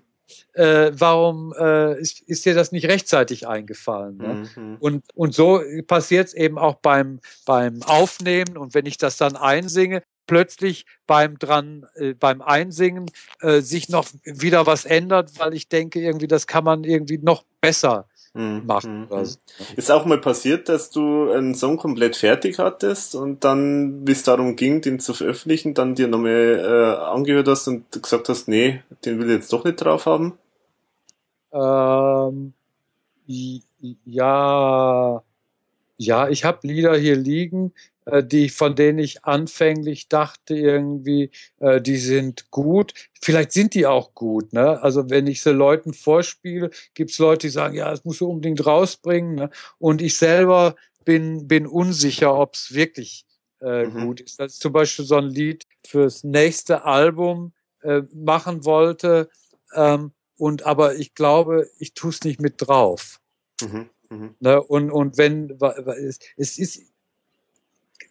äh, 0.54 0.92
warum 0.94 1.54
äh, 1.60 2.00
ist, 2.00 2.22
ist 2.22 2.46
dir 2.46 2.54
das 2.54 2.72
nicht 2.72 2.88
rechtzeitig 2.88 3.48
eingefallen? 3.48 4.18
Ne? 4.18 4.50
Mhm. 4.56 4.78
Und, 4.80 5.04
und 5.14 5.34
so 5.34 5.62
passiert 5.88 6.28
es 6.28 6.34
eben 6.34 6.58
auch 6.58 6.76
beim, 6.76 7.20
beim 7.46 7.82
Aufnehmen 7.84 8.58
und 8.58 8.74
wenn 8.74 8.86
ich 8.86 8.98
das 8.98 9.18
dann 9.18 9.36
einsinge, 9.36 10.04
plötzlich 10.32 10.86
beim 11.08 11.38
dran, 11.38 11.86
äh, 11.96 12.14
beim 12.14 12.42
Einsingen 12.42 13.12
äh, 13.42 13.60
sich 13.60 13.90
noch 13.90 14.08
wieder 14.24 14.66
was 14.66 14.86
ändert, 14.86 15.38
weil 15.40 15.54
ich 15.54 15.68
denke, 15.68 16.00
irgendwie, 16.00 16.30
das 16.30 16.48
kann 16.48 16.64
man 16.64 16.86
irgendwie 16.86 17.18
noch 17.18 17.44
besser 17.60 18.08
mhm. 18.34 18.66
machen. 18.66 19.10
Mhm. 19.12 19.26
So. 19.26 19.38
Ist 19.76 19.92
auch 19.92 20.06
mal 20.06 20.22
passiert, 20.22 20.70
dass 20.70 20.90
du 20.90 21.30
einen 21.32 21.54
Song 21.54 21.76
komplett 21.76 22.16
fertig 22.16 22.60
hattest 22.60 23.14
und 23.14 23.44
dann, 23.44 24.08
wie 24.08 24.14
es 24.14 24.24
darum 24.24 24.56
ging, 24.56 24.80
den 24.80 25.02
zu 25.02 25.14
veröffentlichen, 25.14 25.74
dann 25.74 25.96
dir 25.96 26.08
nochmal 26.08 26.62
äh, 26.64 27.04
angehört 27.04 27.50
hast 27.50 27.68
und 27.68 27.92
gesagt 27.92 28.30
hast, 28.30 28.48
nee, 28.48 28.82
den 29.04 29.20
will 29.20 29.28
ich 29.28 29.36
jetzt 29.36 29.52
doch 29.52 29.66
nicht 29.66 29.82
drauf 29.82 30.06
haben? 30.06 30.38
Ähm, 31.52 32.54
ja, 34.06 35.22
ja, 35.98 36.30
ich 36.30 36.46
habe 36.46 36.66
Lieder 36.66 36.96
hier 36.96 37.18
liegen, 37.18 37.74
die, 38.24 38.50
von 38.50 38.76
denen 38.76 39.00
ich 39.00 39.24
anfänglich 39.26 40.08
dachte 40.10 40.56
irgendwie, 40.56 41.32
äh, 41.60 41.80
die 41.82 41.98
sind 41.98 42.50
gut. 42.50 42.94
Vielleicht 43.22 43.52
sind 43.52 43.74
die 43.74 43.86
auch 43.86 44.14
gut. 44.16 44.54
Ne? 44.54 44.82
Also 44.82 45.10
wenn 45.10 45.28
ich 45.28 45.42
sie 45.42 45.52
Leuten 45.52 45.94
vorspiele, 45.94 46.72
gibt's 46.94 47.20
Leute, 47.20 47.48
die 47.48 47.52
sagen, 47.52 47.76
ja, 47.76 47.92
das 47.92 48.04
musst 48.04 48.22
du 48.22 48.30
unbedingt 48.30 48.66
rausbringen. 48.66 49.36
Ne? 49.36 49.50
Und 49.78 50.02
ich 50.02 50.18
selber 50.18 50.76
bin, 51.06 51.48
bin 51.48 51.68
unsicher, 51.68 52.34
ob's 52.34 52.74
wirklich 52.74 53.26
äh, 53.62 53.86
mhm. 53.86 54.06
gut 54.06 54.22
ist. 54.22 54.40
Das 54.40 54.54
ist 54.54 54.62
zum 54.62 54.74
Beispiel 54.74 55.06
so 55.06 55.18
ein 55.18 55.26
Lied 55.26 55.66
fürs 55.86 56.24
nächste 56.24 56.84
Album 56.84 57.54
äh, 57.82 58.02
machen 58.14 58.66
wollte. 58.66 59.30
Ähm, 59.76 60.12
und 60.38 60.66
aber 60.66 60.96
ich 60.96 61.14
glaube, 61.14 61.70
ich 61.78 61.94
tue 61.94 62.10
es 62.10 62.24
nicht 62.24 62.42
mit 62.42 62.56
drauf. 62.58 63.20
Mhm. 63.62 63.90
Mhm. 64.10 64.36
Ne? 64.40 64.62
Und, 64.62 64.92
und 64.92 65.18
wenn 65.18 65.58
es, 65.98 66.20
es 66.36 66.58
ist, 66.58 66.91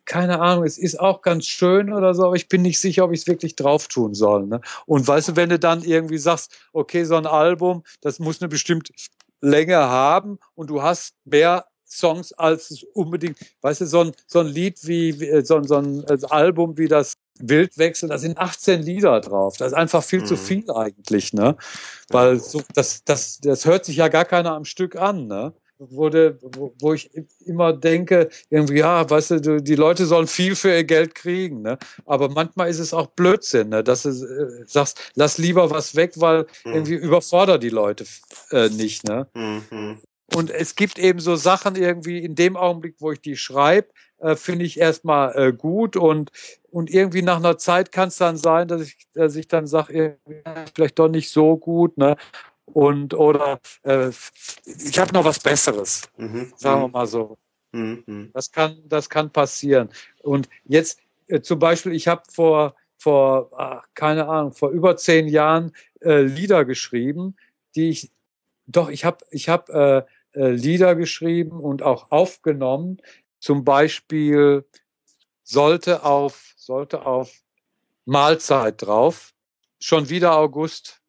keine 0.04 0.40
Ahnung, 0.40 0.64
es 0.64 0.78
ist 0.78 0.98
auch 0.98 1.22
ganz 1.22 1.46
schön 1.46 1.92
oder 1.92 2.14
so, 2.14 2.26
aber 2.26 2.36
ich 2.36 2.48
bin 2.48 2.62
nicht 2.62 2.80
sicher, 2.80 3.04
ob 3.04 3.12
ich 3.12 3.20
es 3.20 3.26
wirklich 3.26 3.56
drauf 3.56 3.88
tun 3.88 4.14
soll. 4.14 4.46
Ne? 4.46 4.60
Und 4.86 5.06
weißt 5.06 5.28
du, 5.28 5.36
wenn 5.36 5.48
du 5.48 5.58
dann 5.58 5.82
irgendwie 5.82 6.18
sagst, 6.18 6.56
okay, 6.72 7.04
so 7.04 7.16
ein 7.16 7.26
Album, 7.26 7.82
das 8.00 8.18
muss 8.18 8.40
eine 8.40 8.48
bestimmte 8.48 8.92
Länge 9.40 9.76
haben 9.76 10.38
und 10.54 10.70
du 10.70 10.82
hast 10.82 11.14
mehr 11.24 11.66
Songs 11.90 12.32
als 12.32 12.70
es 12.70 12.84
unbedingt, 12.94 13.38
weißt 13.62 13.80
du, 13.80 13.86
so 13.86 14.00
ein, 14.00 14.12
so 14.26 14.40
ein 14.40 14.46
Lied 14.46 14.78
wie, 14.86 15.18
wie 15.20 15.44
so, 15.44 15.60
so 15.64 15.76
ein 15.76 16.04
Album 16.30 16.78
wie 16.78 16.86
das 16.86 17.14
Wildwechsel, 17.40 18.08
da 18.08 18.18
sind 18.18 18.38
18 18.38 18.82
Lieder 18.82 19.20
drauf. 19.20 19.56
Das 19.56 19.68
ist 19.68 19.78
einfach 19.78 20.04
viel 20.04 20.20
mhm. 20.20 20.26
zu 20.26 20.36
viel 20.36 20.70
eigentlich, 20.70 21.32
ne? 21.32 21.56
Weil 22.08 22.38
so, 22.38 22.62
das, 22.74 23.02
das, 23.04 23.40
das 23.40 23.64
hört 23.64 23.84
sich 23.84 23.96
ja 23.96 24.08
gar 24.08 24.24
keiner 24.24 24.52
am 24.52 24.64
Stück 24.64 24.96
an, 24.96 25.26
ne? 25.26 25.52
Wurde, 25.80 26.38
wo, 26.42 26.74
wo 26.78 26.92
ich 26.92 27.10
immer 27.44 27.72
denke, 27.72 28.28
irgendwie, 28.50 28.78
ja, 28.78 29.08
weißt 29.08 29.30
du, 29.30 29.60
die 29.62 29.74
Leute 29.74 30.06
sollen 30.06 30.26
viel 30.26 30.54
für 30.54 30.74
ihr 30.74 30.84
Geld 30.84 31.14
kriegen, 31.14 31.62
ne? 31.62 31.78
Aber 32.04 32.28
manchmal 32.28 32.68
ist 32.68 32.78
es 32.78 32.92
auch 32.92 33.06
Blödsinn, 33.08 33.70
ne? 33.70 33.82
Dass 33.82 34.02
du 34.02 34.10
äh, 34.10 34.64
sagst, 34.66 35.12
lass 35.14 35.38
lieber 35.38 35.70
was 35.70 35.96
weg, 35.96 36.12
weil 36.16 36.46
mhm. 36.64 36.74
irgendwie 36.74 36.94
überforder 36.94 37.58
die 37.58 37.70
Leute 37.70 38.04
äh, 38.50 38.68
nicht, 38.68 39.04
ne? 39.04 39.26
Mhm. 39.34 39.98
Und 40.34 40.50
es 40.50 40.76
gibt 40.76 40.98
eben 40.98 41.18
so 41.18 41.34
Sachen 41.34 41.74
irgendwie 41.74 42.18
in 42.18 42.36
dem 42.36 42.56
Augenblick, 42.56 42.96
wo 43.00 43.10
ich 43.10 43.20
die 43.20 43.36
schreibe, 43.36 43.88
äh, 44.18 44.36
finde 44.36 44.64
ich 44.64 44.78
erstmal 44.78 45.36
äh, 45.36 45.52
gut 45.52 45.96
und 45.96 46.30
und 46.72 46.88
irgendwie 46.88 47.22
nach 47.22 47.38
einer 47.38 47.58
Zeit 47.58 47.90
kann 47.90 48.08
es 48.08 48.16
dann 48.16 48.36
sein, 48.36 48.68
dass 48.68 48.82
ich, 48.82 48.96
dass 49.12 49.34
ich 49.34 49.48
dann 49.48 49.66
sage, 49.66 50.18
vielleicht 50.72 51.00
doch 51.00 51.08
nicht 51.08 51.30
so 51.30 51.56
gut, 51.56 51.98
ne? 51.98 52.16
Und 52.72 53.14
oder 53.14 53.60
äh, 53.82 54.10
ich 54.64 54.98
habe 54.98 55.12
noch 55.12 55.24
was 55.24 55.38
Besseres, 55.38 56.08
mhm. 56.16 56.52
sagen 56.56 56.82
wir 56.82 56.86
mhm. 56.88 56.92
mal 56.92 57.06
so. 57.06 57.38
Mhm. 57.72 58.30
Das 58.34 58.50
kann, 58.50 58.82
das 58.88 59.08
kann 59.08 59.30
passieren. 59.30 59.90
Und 60.22 60.48
jetzt 60.64 61.00
äh, 61.28 61.40
zum 61.40 61.58
Beispiel, 61.58 61.92
ich 61.92 62.08
habe 62.08 62.22
vor 62.30 62.74
vor 62.98 63.50
ach, 63.56 63.86
keine 63.94 64.28
Ahnung 64.28 64.52
vor 64.52 64.70
über 64.70 64.96
zehn 64.96 65.26
Jahren 65.26 65.72
äh, 66.02 66.20
Lieder 66.20 66.64
geschrieben, 66.64 67.36
die 67.74 67.90
ich 67.90 68.10
doch 68.66 68.90
ich 68.90 69.04
habe 69.04 69.24
ich 69.30 69.48
habe 69.48 70.06
äh, 70.34 70.40
äh, 70.40 70.50
Lieder 70.50 70.94
geschrieben 70.94 71.60
und 71.60 71.82
auch 71.82 72.10
aufgenommen. 72.10 72.98
Zum 73.40 73.64
Beispiel 73.64 74.64
sollte 75.42 76.04
auf 76.04 76.52
sollte 76.56 77.06
auf 77.06 77.32
Mahlzeit 78.04 78.82
drauf. 78.82 79.32
Schon 79.80 80.10
wieder 80.10 80.36
August 80.36 80.99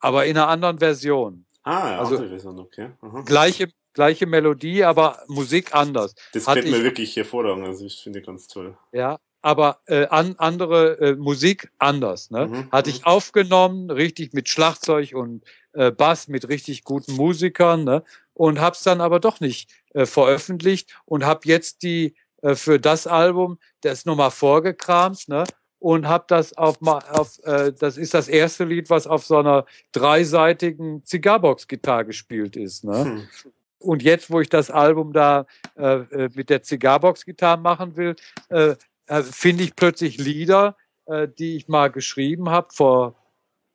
aber 0.00 0.26
in 0.26 0.36
einer 0.36 0.48
anderen 0.48 0.78
Version. 0.78 1.46
Ah, 1.62 1.90
ja, 1.90 1.98
also, 1.98 2.16
andere 2.16 2.30
Version, 2.30 2.58
okay. 2.58 2.90
Aha. 3.00 3.22
Gleiche, 3.22 3.68
gleiche 3.92 4.26
Melodie, 4.26 4.84
aber 4.84 5.22
Musik 5.28 5.74
anders. 5.74 6.14
Das 6.32 6.46
gefällt 6.46 6.70
mir 6.70 6.82
wirklich 6.82 7.16
hervorragend, 7.16 7.66
also 7.66 7.84
ich 7.84 8.00
finde 8.02 8.22
ganz 8.22 8.46
toll. 8.46 8.76
Ja, 8.92 9.18
aber 9.46 9.78
äh, 9.86 10.06
an, 10.08 10.34
andere 10.38 10.98
äh, 10.98 11.14
Musik 11.14 11.70
anders. 11.78 12.30
Ne? 12.32 12.48
Mhm, 12.48 12.72
Hatte 12.72 12.90
ich 12.90 13.00
mhm. 13.00 13.06
aufgenommen, 13.06 13.90
richtig 13.90 14.32
mit 14.32 14.48
Schlagzeug 14.48 15.14
und 15.14 15.44
äh, 15.72 15.92
Bass, 15.92 16.26
mit 16.26 16.48
richtig 16.48 16.82
guten 16.82 17.14
Musikern 17.14 17.84
ne? 17.84 18.02
und 18.34 18.60
hab's 18.60 18.82
dann 18.82 19.00
aber 19.00 19.20
doch 19.20 19.38
nicht 19.38 19.70
äh, 19.94 20.04
veröffentlicht 20.04 20.90
und 21.04 21.24
hab 21.24 21.46
jetzt 21.46 21.82
die 21.82 22.16
äh, 22.42 22.56
für 22.56 22.80
das 22.80 23.06
Album 23.06 23.58
das 23.82 24.04
nochmal 24.04 24.32
vorgekramt 24.32 25.28
ne? 25.28 25.44
Und 25.78 26.08
habe 26.08 26.24
das 26.28 26.56
auf, 26.56 26.78
auf 26.82 27.38
äh, 27.44 27.72
das 27.72 27.96
ist 27.96 28.14
das 28.14 28.28
erste 28.28 28.64
Lied, 28.64 28.90
was 28.90 29.06
auf 29.06 29.24
so 29.24 29.38
einer 29.38 29.66
dreiseitigen 29.92 31.04
Zigarbox-Gitarre 31.04 32.06
gespielt 32.06 32.56
ist. 32.56 32.84
Ne? 32.84 33.04
Hm. 33.04 33.28
Und 33.78 34.02
jetzt, 34.02 34.30
wo 34.30 34.40
ich 34.40 34.48
das 34.48 34.70
Album 34.70 35.12
da 35.12 35.46
äh, 35.76 35.98
äh 35.98 36.30
mit 36.34 36.50
der 36.50 36.62
Zigarbox-Gitarre 36.62 37.60
machen 37.60 37.96
will, 37.96 38.16
äh, 38.48 38.74
äh, 39.06 39.22
finde 39.22 39.64
ich 39.64 39.76
plötzlich 39.76 40.18
Lieder, 40.18 40.76
äh, 41.06 41.28
die 41.28 41.56
ich 41.56 41.68
mal 41.68 41.90
geschrieben 41.90 42.50
habe 42.50 42.68
vor 42.72 43.14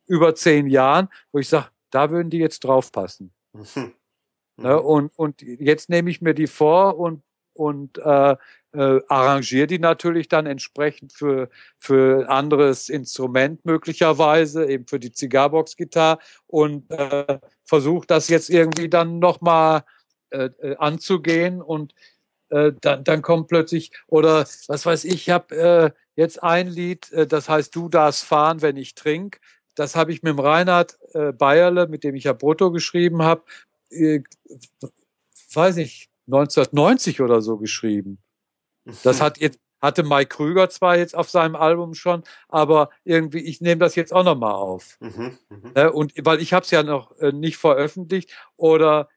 über 0.07 0.35
zehn 0.35 0.67
Jahren, 0.67 1.07
wo 1.31 1.39
ich 1.39 1.47
sage, 1.47 1.67
da 1.91 2.09
würden 2.09 2.29
die 2.29 2.39
jetzt 2.39 2.63
draufpassen. 2.63 3.31
Mhm. 3.53 3.93
Ne? 4.57 4.79
Und, 4.79 5.17
und 5.17 5.41
jetzt 5.41 5.89
nehme 5.89 6.11
ich 6.11 6.21
mir 6.21 6.35
die 6.35 6.45
vor 6.45 6.99
und, 6.99 7.23
und 7.53 7.97
äh, 7.97 8.35
äh, 8.73 9.01
arrangiere 9.07 9.67
die 9.67 9.79
natürlich 9.79 10.29
dann 10.29 10.45
entsprechend 10.45 11.13
für, 11.13 11.49
für 11.77 12.29
anderes 12.29 12.89
Instrument 12.89 13.65
möglicherweise, 13.65 14.65
eben 14.65 14.87
für 14.87 14.99
die 14.99 15.11
Zigarbox-Gitarre 15.11 16.19
und 16.47 16.89
äh, 16.91 17.39
versuche 17.65 18.07
das 18.07 18.29
jetzt 18.29 18.49
irgendwie 18.49 18.89
dann 18.89 19.19
nochmal 19.19 19.83
äh, 20.29 20.49
äh, 20.61 20.77
anzugehen 20.77 21.61
und 21.61 21.93
äh, 22.49 22.71
dann, 22.79 23.03
dann 23.03 23.21
kommt 23.21 23.47
plötzlich, 23.47 23.91
oder 24.07 24.45
was 24.67 24.85
weiß 24.85 25.05
ich, 25.05 25.13
ich 25.13 25.29
habe 25.29 25.55
äh, 25.55 25.91
jetzt 26.15 26.43
ein 26.43 26.67
Lied, 26.67 27.11
äh, 27.11 27.27
das 27.27 27.49
heißt 27.49 27.75
Du 27.75 27.89
darfst 27.89 28.23
fahren, 28.23 28.61
wenn 28.61 28.77
ich 28.77 28.95
trink. 28.95 29.39
Das 29.75 29.95
habe 29.95 30.11
ich 30.11 30.21
mit 30.21 30.31
dem 30.31 30.39
Reinhard 30.39 30.97
äh, 31.13 31.31
Bayerle, 31.31 31.87
mit 31.87 32.03
dem 32.03 32.15
ich 32.15 32.25
ja 32.25 32.33
Brutto 32.33 32.71
geschrieben 32.71 33.23
habe, 33.23 33.43
äh, 33.89 34.21
weiß 35.53 35.77
ich, 35.77 36.10
1990 36.27 37.21
oder 37.21 37.41
so 37.41 37.57
geschrieben. 37.57 38.19
Das 39.03 39.21
hat 39.21 39.37
jetzt, 39.39 39.59
hatte 39.81 40.03
Mike 40.03 40.35
Krüger 40.35 40.69
zwar 40.69 40.97
jetzt 40.97 41.15
auf 41.15 41.29
seinem 41.29 41.55
Album 41.55 41.93
schon, 41.93 42.23
aber 42.47 42.89
irgendwie, 43.03 43.39
ich 43.39 43.61
nehme 43.61 43.79
das 43.79 43.95
jetzt 43.95 44.13
auch 44.13 44.23
nochmal 44.23 44.53
auf. 44.53 44.97
Mhm, 44.99 45.37
mh. 45.49 45.87
Und 45.89 46.13
weil 46.23 46.39
ich 46.39 46.53
habe 46.53 46.63
es 46.63 46.71
ja 46.71 46.83
noch 46.83 47.17
äh, 47.19 47.31
nicht 47.31 47.57
veröffentlicht 47.57 48.31
oder 48.57 49.09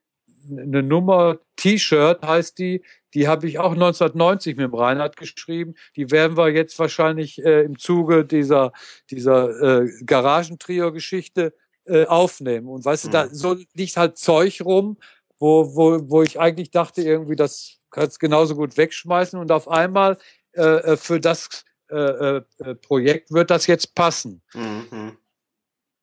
eine 0.50 0.82
Nummer 0.82 1.38
T-Shirt 1.56 2.24
heißt 2.24 2.58
die, 2.58 2.82
die 3.14 3.28
habe 3.28 3.46
ich 3.46 3.58
auch 3.58 3.72
1990 3.72 4.56
mit 4.56 4.64
dem 4.64 4.74
Reinhard 4.74 5.16
geschrieben. 5.16 5.74
Die 5.96 6.10
werden 6.10 6.36
wir 6.36 6.48
jetzt 6.50 6.78
wahrscheinlich 6.78 7.42
äh, 7.42 7.62
im 7.62 7.78
Zuge 7.78 8.24
dieser, 8.24 8.72
dieser 9.10 9.82
äh, 9.82 9.90
Garagentrio-Geschichte 10.04 11.54
äh, 11.86 12.06
aufnehmen. 12.06 12.68
Und 12.68 12.84
weißt 12.84 13.06
mhm. 13.06 13.10
du, 13.10 13.12
da 13.12 13.24
mhm. 13.26 13.34
so 13.34 13.56
liegt 13.74 13.96
halt 13.96 14.18
Zeug 14.18 14.60
rum, 14.64 14.98
wo, 15.38 15.74
wo, 15.74 16.10
wo 16.10 16.22
ich 16.22 16.38
eigentlich 16.38 16.70
dachte, 16.70 17.02
irgendwie, 17.02 17.36
das 17.36 17.78
kannst 17.90 18.20
genauso 18.20 18.54
gut 18.54 18.76
wegschmeißen. 18.76 19.38
Und 19.38 19.52
auf 19.52 19.68
einmal 19.68 20.18
äh, 20.52 20.62
äh 20.62 20.96
für 20.96 21.20
das 21.20 21.64
äh, 21.90 21.96
äh, 21.96 22.42
äh, 22.58 22.74
Projekt 22.76 23.30
wird 23.30 23.50
das 23.50 23.66
jetzt 23.66 23.94
passen. 23.94 24.42
Mhm. 24.54 25.18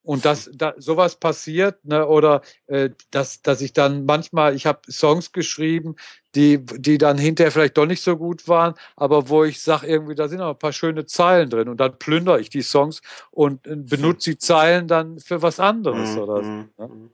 Und 0.04 0.26
dass 0.26 0.50
da 0.54 0.74
sowas 0.78 1.16
passiert, 1.16 1.84
ne, 1.86 2.08
oder 2.08 2.42
äh, 2.68 2.92
dass, 3.12 3.42
dass 3.42 3.62
ich 3.62 3.74
dann 3.74 4.06
manchmal, 4.06 4.56
ich 4.56 4.66
habe 4.66 4.80
Songs 4.92 5.32
geschrieben, 5.32 5.96
die, 6.34 6.64
die 6.66 6.98
dann 6.98 7.18
hinterher 7.18 7.52
vielleicht 7.52 7.78
doch 7.78 7.86
nicht 7.86 8.04
so 8.04 8.16
gut 8.16 8.48
waren, 8.48 8.76
aber 8.96 9.30
wo 9.30 9.44
ich 9.44 9.62
sage, 9.62 9.88
irgendwie, 9.88 10.16
da 10.16 10.28
sind 10.28 10.42
auch 10.42 10.52
ein 10.52 10.60
paar 10.60 10.74
schöne 10.74 11.06
Zeilen 11.06 11.50
drin 11.50 11.68
und 11.68 11.78
dann 11.78 11.98
plündere 12.00 12.40
ich 12.40 12.50
die 12.50 12.64
Songs 12.64 13.02
und 13.32 13.68
äh, 13.68 13.76
benutze 13.76 14.32
die 14.32 14.38
Zeilen 14.38 14.88
dann 14.88 15.20
für 15.20 15.42
was 15.42 15.60
anderes 15.60 16.12
mhm. 16.12 16.20
oder 16.20 16.36
so. 16.36 16.50
Ne? 16.50 16.70
Mhm. 16.78 17.12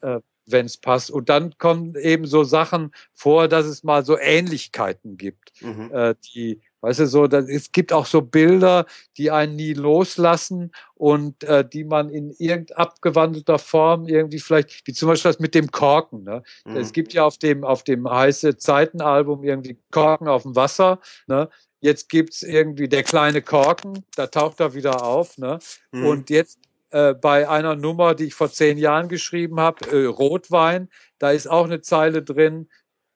äh, 0.00 0.20
wenn 0.46 0.66
es 0.66 0.76
passt. 0.76 1.10
Und 1.10 1.28
dann 1.28 1.56
kommen 1.58 1.94
eben 1.96 2.26
so 2.26 2.44
Sachen 2.44 2.92
vor, 3.12 3.48
dass 3.48 3.66
es 3.66 3.84
mal 3.84 4.04
so 4.04 4.18
Ähnlichkeiten 4.18 5.16
gibt, 5.16 5.52
mhm. 5.62 5.90
äh, 5.92 6.14
die, 6.34 6.60
Weißt 6.86 7.00
du, 7.00 7.06
so, 7.08 7.26
das, 7.26 7.48
es 7.48 7.72
gibt 7.72 7.92
auch 7.92 8.06
so 8.06 8.22
Bilder, 8.22 8.86
die 9.16 9.32
einen 9.32 9.56
nie 9.56 9.72
loslassen 9.72 10.70
und 10.94 11.42
äh, 11.42 11.68
die 11.68 11.82
man 11.82 12.10
in 12.10 12.30
irgend 12.38 12.76
abgewandelter 12.76 13.58
Form 13.58 14.06
irgendwie 14.06 14.38
vielleicht, 14.38 14.86
wie 14.86 14.92
zum 14.92 15.08
Beispiel 15.08 15.32
das 15.32 15.40
mit 15.40 15.56
dem 15.56 15.72
Korken. 15.72 16.22
Ne? 16.22 16.44
Mhm. 16.64 16.76
Es 16.76 16.92
gibt 16.92 17.12
ja 17.12 17.24
auf 17.24 17.38
dem, 17.38 17.64
auf 17.64 17.82
dem 17.82 18.08
heiße 18.08 18.58
Zeitenalbum 18.58 19.42
irgendwie 19.42 19.78
Korken 19.90 20.28
auf 20.28 20.42
dem 20.42 20.54
Wasser. 20.54 21.00
Ne? 21.26 21.48
Jetzt 21.80 22.08
gibt's 22.08 22.44
irgendwie 22.44 22.88
der 22.88 23.02
kleine 23.02 23.42
Korken, 23.42 24.04
da 24.14 24.28
taucht 24.28 24.60
er 24.60 24.74
wieder 24.74 25.02
auf. 25.02 25.38
Ne? 25.38 25.58
Mhm. 25.90 26.06
Und 26.06 26.30
jetzt 26.30 26.60
äh, 26.96 27.14
bei 27.14 27.46
einer 27.46 27.76
Nummer, 27.76 28.14
die 28.14 28.24
ich 28.24 28.34
vor 28.34 28.50
zehn 28.50 28.78
Jahren 28.78 29.08
geschrieben 29.08 29.60
habe, 29.60 29.86
äh, 29.90 30.06
Rotwein, 30.06 30.88
da 31.18 31.30
ist 31.30 31.46
auch 31.46 31.66
eine 31.66 31.82
Zeile 31.82 32.22
drin, 32.22 32.68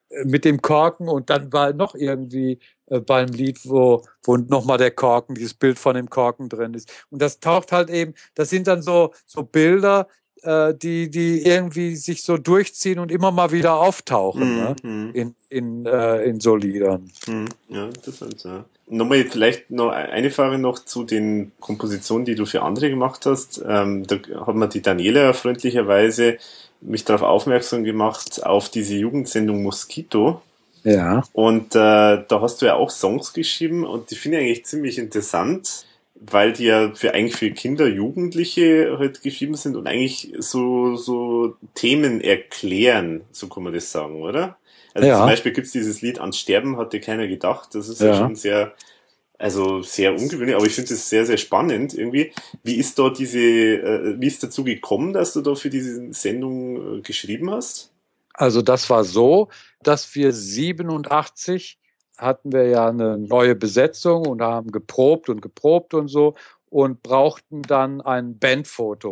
äh, 0.09 0.23
mit 0.25 0.45
dem 0.45 0.61
Korken 0.61 1.09
und 1.09 1.31
dann 1.31 1.51
war 1.51 1.73
noch 1.73 1.95
irgendwie 1.95 2.59
äh, 2.87 2.99
beim 2.99 3.29
Lied, 3.29 3.59
wo, 3.65 4.03
wo 4.23 4.37
nochmal 4.37 4.77
der 4.77 4.91
Korken, 4.91 5.33
dieses 5.33 5.55
Bild 5.55 5.79
von 5.79 5.95
dem 5.95 6.09
Korken 6.11 6.47
drin 6.47 6.75
ist. 6.75 6.91
Und 7.09 7.23
das 7.23 7.39
taucht 7.39 7.71
halt 7.71 7.89
eben, 7.89 8.13
das 8.35 8.51
sind 8.51 8.67
dann 8.67 8.83
so, 8.83 9.13
so 9.25 9.43
Bilder, 9.43 10.07
äh, 10.43 10.73
die, 10.73 11.09
die 11.09 11.43
irgendwie 11.43 11.95
sich 11.95 12.23
so 12.23 12.37
durchziehen 12.37 12.99
und 12.99 13.11
immer 13.11 13.31
mal 13.31 13.51
wieder 13.51 13.75
auftauchen 13.75 14.55
ne? 14.55 14.75
mhm. 14.83 14.89
ne? 14.89 15.11
in, 15.13 15.35
in, 15.49 15.85
äh, 15.85 16.23
in 16.23 16.39
so 16.39 16.55
Liedern. 16.55 17.09
Mhm. 17.27 17.47
Ja, 17.69 17.85
interessant, 17.85 18.43
ja. 18.43 18.65
Nochmal 18.87 19.23
vielleicht 19.23 19.71
noch 19.71 19.89
eine 19.89 20.31
Frage 20.31 20.57
noch 20.57 20.79
zu 20.79 21.05
den 21.05 21.53
Kompositionen, 21.61 22.25
die 22.25 22.35
du 22.35 22.45
für 22.45 22.61
andere 22.61 22.89
gemacht 22.89 23.25
hast. 23.25 23.63
Ähm, 23.65 24.05
da 24.05 24.17
hat 24.45 24.55
man 24.55 24.69
die 24.69 24.81
Daniela 24.81 25.31
freundlicherweise 25.31 26.37
mich 26.81 27.05
darauf 27.05 27.21
aufmerksam 27.21 27.83
gemacht, 27.83 28.45
auf 28.45 28.69
diese 28.69 28.95
Jugendsendung 28.95 29.63
Mosquito. 29.63 30.41
Ja. 30.83 31.23
Und 31.31 31.75
äh, 31.75 32.23
da 32.27 32.41
hast 32.41 32.61
du 32.61 32.65
ja 32.65 32.75
auch 32.75 32.89
Songs 32.89 33.33
geschrieben 33.33 33.85
und 33.85 34.11
die 34.11 34.15
finde 34.15 34.39
ich 34.39 34.45
eigentlich 34.45 34.65
ziemlich 34.65 34.97
interessant, 34.97 35.85
weil 36.23 36.53
die 36.53 36.65
ja 36.65 36.93
für 36.93 37.13
eigentlich 37.13 37.35
für 37.35 37.49
Kinder, 37.51 37.87
Jugendliche 37.87 38.95
halt 38.99 39.23
geschrieben 39.23 39.55
sind 39.55 39.75
und 39.75 39.87
eigentlich 39.87 40.33
so, 40.37 40.95
so 40.95 41.55
Themen 41.73 42.21
erklären, 42.21 43.23
so 43.31 43.47
kann 43.47 43.63
man 43.63 43.73
das 43.73 43.91
sagen, 43.91 44.21
oder? 44.21 44.57
Also 44.93 45.07
ja. 45.07 45.17
zum 45.17 45.25
Beispiel 45.25 45.51
gibt's 45.51 45.71
dieses 45.71 46.01
Lied 46.01 46.19
Ans 46.19 46.37
Sterben 46.37 46.77
hatte 46.77 46.99
keiner 46.99 47.27
gedacht. 47.27 47.73
Das 47.73 47.89
ist 47.89 48.01
ja, 48.01 48.07
ja 48.07 48.13
schon 48.15 48.35
sehr, 48.35 48.73
also 49.39 49.81
sehr 49.81 50.13
ungewöhnlich, 50.13 50.55
aber 50.55 50.67
ich 50.67 50.73
finde 50.73 50.93
es 50.93 51.09
sehr, 51.09 51.25
sehr 51.25 51.37
spannend 51.37 51.95
irgendwie. 51.95 52.31
Wie 52.63 52.75
ist 52.75 52.99
da 52.99 53.09
diese, 53.09 53.39
äh, 53.39 54.15
wie 54.19 54.27
ist 54.27 54.43
dazu 54.43 54.63
gekommen, 54.63 55.13
dass 55.13 55.33
du 55.33 55.41
da 55.41 55.55
für 55.55 55.71
diese 55.71 56.13
Sendung 56.13 56.99
äh, 56.99 57.01
geschrieben 57.01 57.49
hast? 57.49 57.91
Also 58.33 58.61
das 58.61 58.89
war 58.91 59.03
so, 59.05 59.49
dass 59.81 60.13
wir 60.13 60.33
87 60.33 61.79
hatten 62.17 62.51
wir 62.51 62.67
ja 62.67 62.89
eine 62.89 63.17
neue 63.17 63.55
Besetzung 63.55 64.27
und 64.27 64.41
haben 64.41 64.71
geprobt 64.71 65.29
und 65.29 65.41
geprobt 65.41 65.93
und 65.93 66.07
so 66.07 66.35
und 66.69 67.03
brauchten 67.03 67.61
dann 67.63 68.01
ein 68.01 68.37
Bandfoto. 68.39 69.11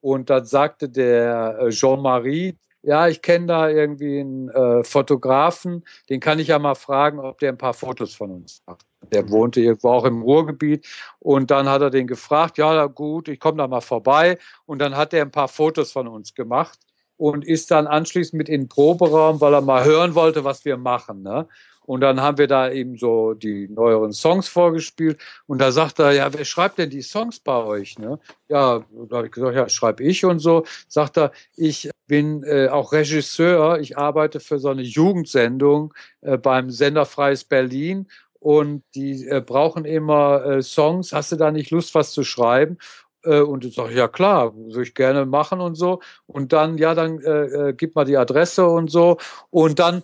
Und 0.00 0.30
dann 0.30 0.44
sagte 0.44 0.88
der 0.88 1.58
äh, 1.60 1.68
Jean-Marie, 1.70 2.56
ja, 2.82 3.08
ich 3.08 3.20
kenne 3.20 3.46
da 3.46 3.68
irgendwie 3.68 4.20
einen 4.20 4.48
äh, 4.48 4.84
Fotografen, 4.84 5.84
den 6.08 6.20
kann 6.20 6.38
ich 6.38 6.48
ja 6.48 6.58
mal 6.58 6.76
fragen, 6.76 7.18
ob 7.18 7.38
der 7.40 7.50
ein 7.50 7.58
paar 7.58 7.74
Fotos 7.74 8.14
von 8.14 8.30
uns 8.30 8.62
macht. 8.64 8.86
Der 9.12 9.24
mhm. 9.24 9.30
wohnte 9.30 9.60
irgendwo 9.60 9.88
auch 9.88 10.04
im 10.04 10.22
Ruhrgebiet 10.22 10.86
und 11.18 11.50
dann 11.50 11.68
hat 11.68 11.82
er 11.82 11.90
den 11.90 12.06
gefragt, 12.06 12.58
ja 12.58 12.86
gut, 12.86 13.28
ich 13.28 13.40
komme 13.40 13.58
da 13.58 13.66
mal 13.66 13.80
vorbei 13.80 14.38
und 14.66 14.80
dann 14.80 14.96
hat 14.96 15.12
er 15.12 15.22
ein 15.22 15.32
paar 15.32 15.48
Fotos 15.48 15.92
von 15.92 16.06
uns 16.06 16.34
gemacht 16.34 16.78
und 17.16 17.44
ist 17.44 17.70
dann 17.70 17.86
anschließend 17.86 18.34
mit 18.34 18.48
in 18.48 18.62
den 18.62 18.68
Proberaum, 18.68 19.40
weil 19.40 19.54
er 19.54 19.62
mal 19.62 19.84
hören 19.84 20.14
wollte, 20.14 20.44
was 20.44 20.64
wir 20.64 20.76
machen. 20.76 21.22
Ne? 21.22 21.48
Und 21.86 22.00
dann 22.00 22.20
haben 22.20 22.38
wir 22.38 22.46
da 22.48 22.70
eben 22.70 22.98
so 22.98 23.34
die 23.34 23.68
neueren 23.68 24.12
Songs 24.12 24.48
vorgespielt. 24.48 25.18
Und 25.46 25.60
da 25.60 25.72
sagt 25.72 25.98
er, 25.98 26.12
ja, 26.12 26.32
wer 26.32 26.44
schreibt 26.44 26.78
denn 26.78 26.90
die 26.90 27.02
Songs 27.02 27.40
bei 27.40 27.62
euch? 27.62 27.98
Ne? 27.98 28.18
Ja, 28.48 28.84
da 29.08 29.16
habe 29.16 29.26
ich 29.26 29.32
gesagt, 29.32 29.56
ja, 29.56 29.68
schreibe 29.68 30.02
ich 30.02 30.24
und 30.24 30.40
so. 30.40 30.64
Sagt 30.88 31.16
er, 31.16 31.32
ich 31.56 31.90
bin 32.06 32.42
äh, 32.42 32.68
auch 32.68 32.92
Regisseur. 32.92 33.78
Ich 33.80 33.96
arbeite 33.96 34.40
für 34.40 34.58
so 34.58 34.68
eine 34.68 34.82
Jugendsendung 34.82 35.94
äh, 36.20 36.36
beim 36.36 36.70
Sender 36.70 37.06
Freies 37.06 37.44
Berlin. 37.44 38.08
Und 38.38 38.82
die 38.94 39.26
äh, 39.26 39.40
brauchen 39.40 39.84
immer 39.84 40.44
äh, 40.44 40.62
Songs. 40.62 41.12
Hast 41.12 41.32
du 41.32 41.36
da 41.36 41.50
nicht 41.50 41.70
Lust, 41.70 41.94
was 41.94 42.12
zu 42.12 42.22
schreiben? 42.22 42.78
Äh, 43.26 43.40
und 43.40 43.64
ich 43.64 43.74
sage, 43.74 43.94
ja 43.94 44.08
klar, 44.08 44.56
würde 44.56 44.82
ich 44.82 44.94
gerne 44.94 45.26
machen 45.26 45.60
und 45.60 45.74
so. 45.74 46.00
Und 46.26 46.52
dann, 46.52 46.78
ja, 46.78 46.94
dann 46.94 47.20
äh, 47.20 47.68
äh, 47.70 47.72
gib 47.74 47.94
mal 47.94 48.04
die 48.04 48.16
Adresse 48.16 48.66
und 48.66 48.90
so. 48.90 49.18
Und 49.50 49.78
dann 49.78 50.02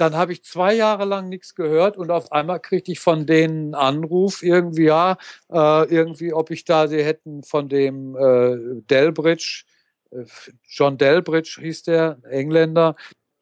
dann 0.00 0.16
habe 0.16 0.32
ich 0.32 0.44
zwei 0.44 0.74
Jahre 0.74 1.04
lang 1.04 1.28
nichts 1.28 1.54
gehört 1.54 1.96
und 1.96 2.10
auf 2.10 2.30
einmal 2.32 2.60
kriegte 2.60 2.92
ich 2.92 3.00
von 3.00 3.26
denen 3.26 3.74
einen 3.74 3.74
Anruf 3.74 4.42
irgendwie, 4.42 4.84
ja, 4.84 5.18
äh, 5.50 5.84
irgendwie, 5.92 6.32
ob 6.32 6.50
ich 6.50 6.64
da, 6.64 6.86
sie 6.88 7.02
hätten 7.02 7.42
von 7.42 7.68
dem 7.68 8.16
äh, 8.16 8.80
Delbridge, 8.88 9.64
äh, 10.10 10.24
John 10.68 10.98
Delbridge 10.98 11.58
hieß 11.60 11.82
der, 11.82 12.18
Engländer, 12.30 12.96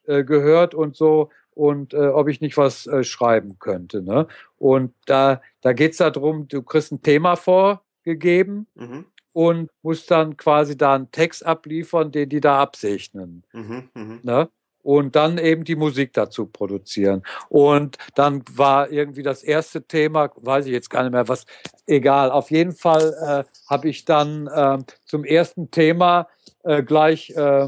äh, 0.07 0.25
gehört 0.25 0.75
und 0.75 0.97
so 0.97 1.31
und 1.51 1.95
äh, 1.95 2.09
ob 2.09 2.29
ich 2.29 2.41
nicht 2.41 2.57
was 2.57 2.87
äh, 2.87 3.05
schreiben 3.05 3.59
könnte. 3.59 4.03
Ne? 4.03 4.27
Und 4.57 4.95
da, 5.07 5.43
da 5.61 5.73
geht's 5.73 5.99
darum, 5.99 6.49
du 6.49 6.63
kriegst 6.63 6.93
ein 6.93 7.03
Thema 7.03 7.37
vorgegeben 7.37 8.67
mhm. 8.75 9.05
und 9.33 9.71
musst 9.83 10.11
dann 10.11 10.37
quasi 10.37 10.77
da 10.77 10.95
einen 10.95 11.11
Text 11.11 11.45
abliefern, 11.45 12.13
den 12.13 12.29
die 12.29 12.41
da 12.41 12.61
absegnen. 12.61 13.43
Mhm, 13.53 13.89
mh. 13.95 14.19
ne? 14.23 14.49
Und 14.87 15.17
dann 15.17 15.37
eben 15.39 15.65
die 15.65 15.75
Musik 15.75 16.13
dazu 16.13 16.47
produzieren. 16.47 17.25
Und 17.49 17.99
dann 18.15 18.45
war 18.53 18.89
irgendwie 18.93 19.25
das 19.25 19.43
erste 19.43 19.83
Thema, 19.83 20.31
weiß 20.37 20.67
ich 20.67 20.73
jetzt 20.73 20.91
gar 20.91 21.03
nicht 21.03 21.11
mehr, 21.11 21.27
was, 21.27 21.45
egal. 21.89 22.31
Auf 22.31 22.53
jeden 22.53 22.71
Fall 22.71 23.13
äh, 23.21 23.69
habe 23.69 23.89
ich 23.89 24.05
dann 24.05 24.47
äh, 24.47 24.79
zum 25.05 25.25
ersten 25.25 25.73
Thema 25.73 26.29
äh, 26.63 26.85
gleich 26.85 27.31
äh, 27.31 27.67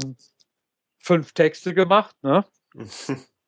fünf 0.97 1.33
Texte 1.33 1.73
gemacht. 1.73 2.15
Ne? 2.21 2.45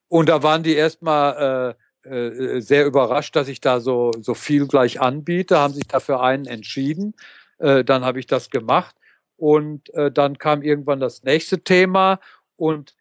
und 0.08 0.28
da 0.28 0.42
waren 0.42 0.62
die 0.62 0.74
erstmal 0.74 1.74
äh, 2.04 2.10
äh, 2.10 2.60
sehr 2.60 2.84
überrascht, 2.84 3.34
dass 3.34 3.48
ich 3.48 3.62
da 3.62 3.80
so, 3.80 4.10
so 4.20 4.34
viel 4.34 4.66
gleich 4.66 5.00
anbiete, 5.00 5.58
haben 5.58 5.72
sich 5.72 5.86
dafür 5.86 6.22
einen 6.22 6.44
entschieden. 6.44 7.14
Äh, 7.56 7.84
dann 7.84 8.04
habe 8.04 8.20
ich 8.20 8.26
das 8.26 8.50
gemacht. 8.50 8.94
Und 9.38 9.88
äh, 9.94 10.12
dann 10.12 10.36
kam 10.36 10.60
irgendwann 10.60 11.00
das 11.00 11.22
nächste 11.22 11.64
Thema 11.64 12.20
und 12.56 12.94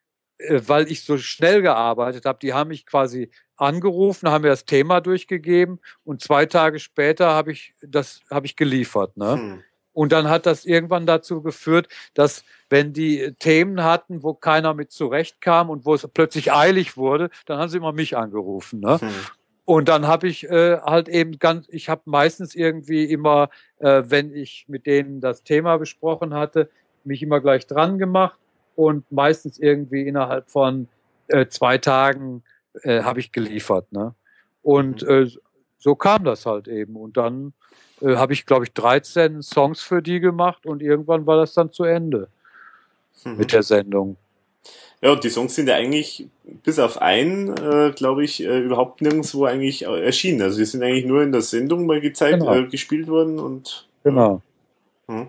weil 0.49 0.91
ich 0.91 1.03
so 1.03 1.17
schnell 1.17 1.61
gearbeitet 1.61 2.25
habe, 2.25 2.39
die 2.41 2.53
haben 2.53 2.69
mich 2.69 2.85
quasi 2.85 3.29
angerufen, 3.57 4.29
haben 4.29 4.41
mir 4.41 4.49
das 4.49 4.65
Thema 4.65 5.01
durchgegeben 5.01 5.79
und 6.03 6.21
zwei 6.21 6.45
Tage 6.45 6.79
später 6.79 7.29
habe 7.29 7.51
ich 7.51 7.75
das 7.81 8.21
habe 8.29 8.45
ich 8.45 8.55
geliefert. 8.55 9.17
Ne? 9.17 9.33
Hm. 9.33 9.63
Und 9.93 10.11
dann 10.13 10.29
hat 10.29 10.45
das 10.45 10.65
irgendwann 10.65 11.05
dazu 11.05 11.41
geführt, 11.41 11.87
dass 12.13 12.43
wenn 12.69 12.93
die 12.93 13.33
Themen 13.39 13.83
hatten, 13.83 14.23
wo 14.23 14.33
keiner 14.33 14.73
mit 14.73 14.91
zurechtkam 14.91 15.69
und 15.69 15.85
wo 15.85 15.93
es 15.93 16.07
plötzlich 16.07 16.53
eilig 16.53 16.95
wurde, 16.95 17.29
dann 17.45 17.59
haben 17.59 17.69
sie 17.69 17.77
immer 17.77 17.91
mich 17.91 18.15
angerufen. 18.17 18.79
Ne? 18.79 18.99
Hm. 18.99 19.09
Und 19.65 19.89
dann 19.89 20.07
habe 20.07 20.27
ich 20.27 20.49
äh, 20.49 20.79
halt 20.79 21.07
eben 21.07 21.37
ganz, 21.39 21.67
ich 21.69 21.87
habe 21.87 22.01
meistens 22.05 22.55
irgendwie 22.55 23.05
immer, 23.05 23.49
äh, 23.77 24.03
wenn 24.05 24.33
ich 24.33 24.65
mit 24.67 24.85
denen 24.85 25.21
das 25.21 25.43
Thema 25.43 25.77
besprochen 25.77 26.33
hatte, 26.33 26.69
mich 27.03 27.21
immer 27.21 27.41
gleich 27.41 27.67
dran 27.67 27.97
gemacht 27.97 28.39
und 28.75 29.09
meistens 29.11 29.59
irgendwie 29.59 30.07
innerhalb 30.07 30.49
von 30.49 30.87
äh, 31.27 31.47
zwei 31.47 31.77
Tagen 31.77 32.43
äh, 32.83 33.03
habe 33.03 33.19
ich 33.19 33.31
geliefert. 33.31 33.91
Ne? 33.91 34.13
Und 34.63 35.03
mhm. 35.03 35.09
äh, 35.09 35.29
so 35.77 35.95
kam 35.95 36.23
das 36.23 36.45
halt 36.45 36.67
eben. 36.67 36.95
Und 36.95 37.17
dann 37.17 37.53
äh, 38.01 38.15
habe 38.15 38.33
ich, 38.33 38.45
glaube 38.45 38.65
ich, 38.65 38.73
13 38.73 39.41
Songs 39.41 39.81
für 39.81 40.01
die 40.01 40.19
gemacht 40.19 40.65
und 40.65 40.81
irgendwann 40.81 41.25
war 41.25 41.37
das 41.37 41.53
dann 41.53 41.71
zu 41.71 41.83
Ende 41.83 42.27
mhm. 43.23 43.37
mit 43.37 43.53
der 43.53 43.63
Sendung. 43.63 44.17
Ja, 45.01 45.13
und 45.13 45.23
die 45.23 45.29
Songs 45.29 45.55
sind 45.55 45.67
ja 45.67 45.75
eigentlich 45.75 46.27
bis 46.63 46.77
auf 46.77 47.01
einen, 47.01 47.57
äh, 47.57 47.91
glaube 47.95 48.23
ich, 48.23 48.43
äh, 48.43 48.59
überhaupt 48.59 49.01
nirgendwo 49.01 49.45
eigentlich 49.45 49.83
erschienen. 49.83 50.43
Also 50.43 50.59
die 50.59 50.65
sind 50.65 50.83
eigentlich 50.83 51.05
nur 51.05 51.23
in 51.23 51.31
der 51.31 51.41
Sendung 51.41 51.87
mal 51.87 51.99
gezeigt, 51.99 52.39
genau. 52.39 52.53
äh, 52.53 52.67
gespielt 52.67 53.07
worden 53.07 53.39
und. 53.39 53.87
Genau. 54.03 54.41
Hm. 55.07 55.27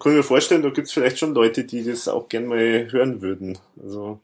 Kann 0.00 0.14
mir 0.14 0.22
vorstellen, 0.22 0.62
da 0.62 0.70
gibt 0.70 0.88
es 0.88 0.92
vielleicht 0.92 1.18
schon 1.18 1.34
Leute, 1.34 1.64
die 1.64 1.84
das 1.84 2.08
auch 2.08 2.28
gern 2.28 2.46
mal 2.46 2.90
hören 2.90 3.22
würden. 3.22 3.58
Also. 3.80 4.20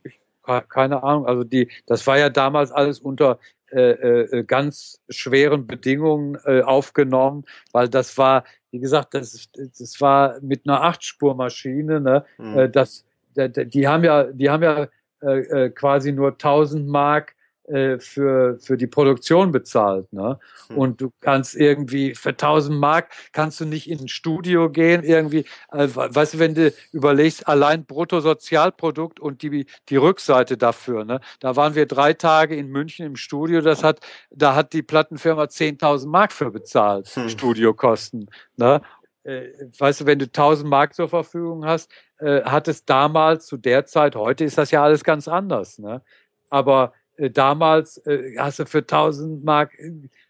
Keine 0.68 1.02
Ahnung. 1.02 1.26
Also 1.26 1.44
die, 1.44 1.68
das 1.86 2.04
war 2.06 2.18
ja 2.18 2.28
damals 2.28 2.72
alles 2.72 2.98
unter 2.98 3.38
äh, 3.70 3.90
äh, 3.92 4.42
ganz 4.42 5.00
schweren 5.08 5.68
Bedingungen 5.68 6.36
äh, 6.44 6.62
aufgenommen, 6.62 7.44
weil 7.70 7.88
das 7.88 8.18
war, 8.18 8.42
wie 8.72 8.80
gesagt, 8.80 9.14
das, 9.14 9.48
das 9.54 10.00
war 10.00 10.40
mit 10.40 10.66
einer 10.66 10.82
Achtspurmaschine, 10.82 12.00
ne? 12.00 12.24
Mhm. 12.38 12.58
Äh, 12.58 12.70
das 12.70 13.04
die 13.36 13.86
haben 13.86 14.02
ja, 14.02 14.24
die 14.24 14.50
haben 14.50 14.62
ja 14.64 14.88
äh, 15.22 15.66
äh 15.66 15.70
quasi 15.70 16.10
nur 16.10 16.32
1000 16.32 16.88
Mark 16.88 17.36
äh, 17.70 18.00
für, 18.00 18.58
für 18.58 18.76
die 18.76 18.88
Produktion 18.88 19.52
bezahlt. 19.52 20.12
Ne? 20.12 20.40
Hm. 20.68 20.76
Und 20.76 21.00
du 21.00 21.12
kannst 21.20 21.54
irgendwie 21.54 22.16
für 22.16 22.30
1000 22.30 22.76
Mark 22.76 23.12
kannst 23.32 23.60
du 23.60 23.64
nicht 23.64 23.88
in 23.88 24.00
ein 24.00 24.08
Studio 24.08 24.70
gehen, 24.70 25.04
irgendwie, 25.04 25.44
äh, 25.70 25.88
weißt 25.94 26.34
du, 26.34 26.38
wenn 26.40 26.54
du 26.54 26.72
überlegst, 26.92 27.46
allein 27.46 27.84
Bruttosozialprodukt 27.84 29.20
und 29.20 29.42
die, 29.42 29.66
die 29.88 29.96
Rückseite 29.96 30.56
dafür, 30.56 31.04
ne? 31.04 31.20
da 31.38 31.54
waren 31.54 31.76
wir 31.76 31.86
drei 31.86 32.12
Tage 32.12 32.56
in 32.56 32.68
München 32.68 33.06
im 33.06 33.14
Studio, 33.14 33.60
das 33.60 33.84
hat, 33.84 34.00
da 34.30 34.56
hat 34.56 34.72
die 34.72 34.82
Plattenfirma 34.82 35.44
10.000 35.44 36.08
Mark 36.08 36.32
für 36.32 36.50
bezahlt, 36.50 37.06
hm. 37.06 37.28
Studiokosten. 37.28 38.30
Ne? 38.56 38.82
Äh, 39.22 39.48
weißt 39.78 40.00
du, 40.00 40.06
wenn 40.06 40.18
du 40.18 40.26
1000 40.26 40.68
Mark 40.68 40.94
zur 40.94 41.08
Verfügung 41.08 41.64
hast, 41.64 41.88
äh, 42.18 42.42
hat 42.42 42.66
es 42.66 42.84
damals 42.84 43.46
zu 43.46 43.56
der 43.56 43.86
Zeit, 43.86 44.16
heute 44.16 44.44
ist 44.44 44.58
das 44.58 44.72
ja 44.72 44.82
alles 44.82 45.04
ganz 45.04 45.28
anders, 45.28 45.78
ne? 45.78 46.02
aber 46.48 46.92
damals 47.28 47.98
äh, 48.06 48.36
hast 48.38 48.60
du 48.60 48.64
für 48.64 48.78
1000 48.78 49.44
Mark, 49.44 49.72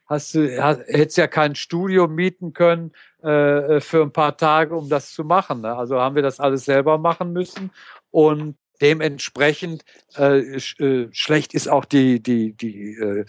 hast 0.06 0.34
du, 0.34 0.60
hast, 0.60 0.80
hättest 0.88 1.18
ja 1.18 1.28
kein 1.28 1.54
Studio 1.54 2.08
mieten 2.08 2.52
können 2.52 2.92
äh, 3.22 3.76
äh, 3.76 3.80
für 3.80 4.02
ein 4.02 4.12
paar 4.12 4.36
Tage, 4.36 4.74
um 4.74 4.88
das 4.88 5.12
zu 5.12 5.22
machen. 5.22 5.60
Ne? 5.60 5.76
Also 5.76 6.00
haben 6.00 6.16
wir 6.16 6.22
das 6.22 6.40
alles 6.40 6.64
selber 6.64 6.98
machen 6.98 7.32
müssen 7.32 7.70
und 8.10 8.56
dementsprechend 8.80 9.84
äh, 10.16 10.58
sch, 10.58 10.80
äh, 10.80 11.08
schlecht 11.12 11.54
ist 11.54 11.68
auch 11.68 11.84
die, 11.84 12.20
die, 12.20 12.54
die 12.54 12.94
äh, 12.96 13.24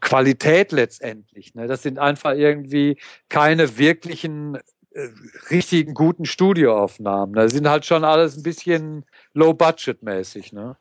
Qualität 0.00 0.72
letztendlich. 0.72 1.54
Ne? 1.54 1.66
Das 1.68 1.82
sind 1.82 1.98
einfach 1.98 2.32
irgendwie 2.32 2.98
keine 3.28 3.78
wirklichen 3.78 4.56
äh, 4.90 5.08
richtigen 5.50 5.94
guten 5.94 6.24
Studioaufnahmen. 6.24 7.34
Da 7.34 7.48
sind 7.48 7.68
halt 7.68 7.84
schon 7.84 8.04
alles 8.04 8.36
ein 8.36 8.42
bisschen 8.42 9.04
low-budget-mäßig, 9.34 10.52
ne? 10.52 10.76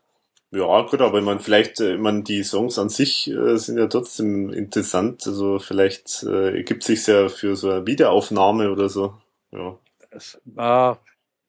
Ja, 0.51 0.81
gut, 0.83 1.01
aber 1.01 1.19
ich 1.19 1.25
meine, 1.25 1.39
vielleicht, 1.39 1.79
äh, 1.81 1.95
ich 1.95 1.99
meine, 1.99 2.23
die 2.23 2.43
Songs 2.43 2.79
an 2.79 2.89
sich 2.89 3.29
äh, 3.29 3.57
sind 3.57 3.77
ja 3.77 3.87
trotzdem 3.87 4.51
interessant. 4.51 5.25
Also 5.27 5.59
vielleicht 5.59 6.23
äh, 6.23 6.57
ergibt 6.57 6.83
sich 6.83 7.05
ja 7.07 7.29
für 7.29 7.55
so 7.55 7.69
eine 7.69 7.87
Wiederaufnahme 7.87 8.71
oder 8.71 8.87
so. 8.87 9.15
Ja. 9.51 9.77
Das, 10.11 10.39
ah, 10.55 10.97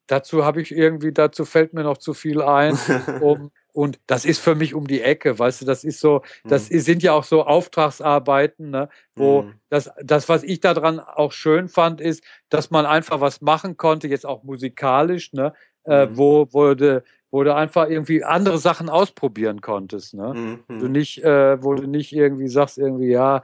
dazu 0.07 0.45
habe 0.45 0.61
ich 0.61 0.73
irgendwie, 0.73 1.13
dazu 1.13 1.45
fällt 1.45 1.73
mir 1.73 1.85
noch 1.85 1.99
zu 1.99 2.15
viel 2.15 2.43
ein, 2.43 2.79
um 3.21 3.51
und 3.77 4.01
das 4.07 4.25
ist 4.25 4.39
für 4.39 4.55
mich 4.55 4.73
um 4.73 4.87
die 4.87 5.03
Ecke, 5.03 5.39
weißt 5.39 5.61
du, 5.61 5.67
das 5.67 5.85
ist 5.85 6.01
so, 6.01 6.23
das 6.45 6.71
mhm. 6.71 6.81
sind 6.81 7.03
ja 7.03 7.13
auch 7.13 7.25
so 7.25 7.45
Auftragsarbeiten, 7.45 8.71
ne, 8.71 8.89
wo 9.15 9.43
mhm. 9.43 9.61
das, 9.69 9.91
das, 10.03 10.31
was 10.31 10.45
ich 10.45 10.61
daran 10.61 10.99
auch 10.99 11.31
schön 11.31 11.69
fand, 11.69 12.01
ist, 12.01 12.25
dass 12.49 12.71
man 12.71 12.87
einfach 12.87 13.21
was 13.21 13.43
machen 13.43 13.77
konnte, 13.77 14.09
jetzt 14.09 14.25
auch 14.25 14.45
musikalisch, 14.45 15.35
ne, 15.35 15.53
äh, 15.87 16.07
mhm. 16.07 16.13
äh, 16.13 16.17
wo 16.17 16.49
wurde, 16.53 17.05
wo 17.31 17.43
du 17.45 17.55
einfach 17.55 17.89
irgendwie 17.89 18.25
andere 18.25 18.59
Sachen 18.59 18.89
ausprobieren 18.89 19.61
konntest, 19.61 20.15
ne? 20.15 20.63
Mhm. 20.69 20.79
Du 20.79 20.89
nicht, 20.89 21.23
äh, 21.25 21.63
wo 21.63 21.75
du 21.75 21.87
nicht 21.87 22.13
irgendwie 22.13 22.49
sagst, 22.49 22.79
irgendwie, 22.79 23.11
ja, 23.11 23.43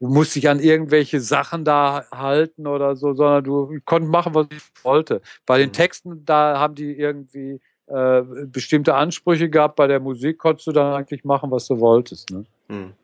du 0.00 0.08
musst 0.08 0.34
dich 0.34 0.48
an 0.48 0.60
irgendwelche 0.60 1.20
Sachen 1.20 1.64
da 1.64 2.04
halten 2.10 2.66
oder 2.66 2.96
so, 2.96 3.14
sondern 3.14 3.44
du 3.44 3.78
konntest 3.84 4.10
machen, 4.10 4.34
was 4.34 4.46
ich 4.50 4.62
wollte. 4.84 5.20
Bei 5.46 5.58
den 5.58 5.68
mhm. 5.68 5.74
Texten, 5.74 6.24
da 6.24 6.58
haben 6.58 6.74
die 6.74 6.92
irgendwie 6.92 7.60
äh, 7.86 8.22
bestimmte 8.46 8.94
Ansprüche 8.94 9.50
gehabt. 9.50 9.76
Bei 9.76 9.86
der 9.86 10.00
Musik 10.00 10.38
konntest 10.38 10.66
du 10.68 10.72
dann 10.72 10.94
eigentlich 10.94 11.24
machen, 11.24 11.50
was 11.50 11.66
du 11.66 11.80
wolltest. 11.80 12.30
Ne? 12.30 12.44
Mhm. 12.68 12.94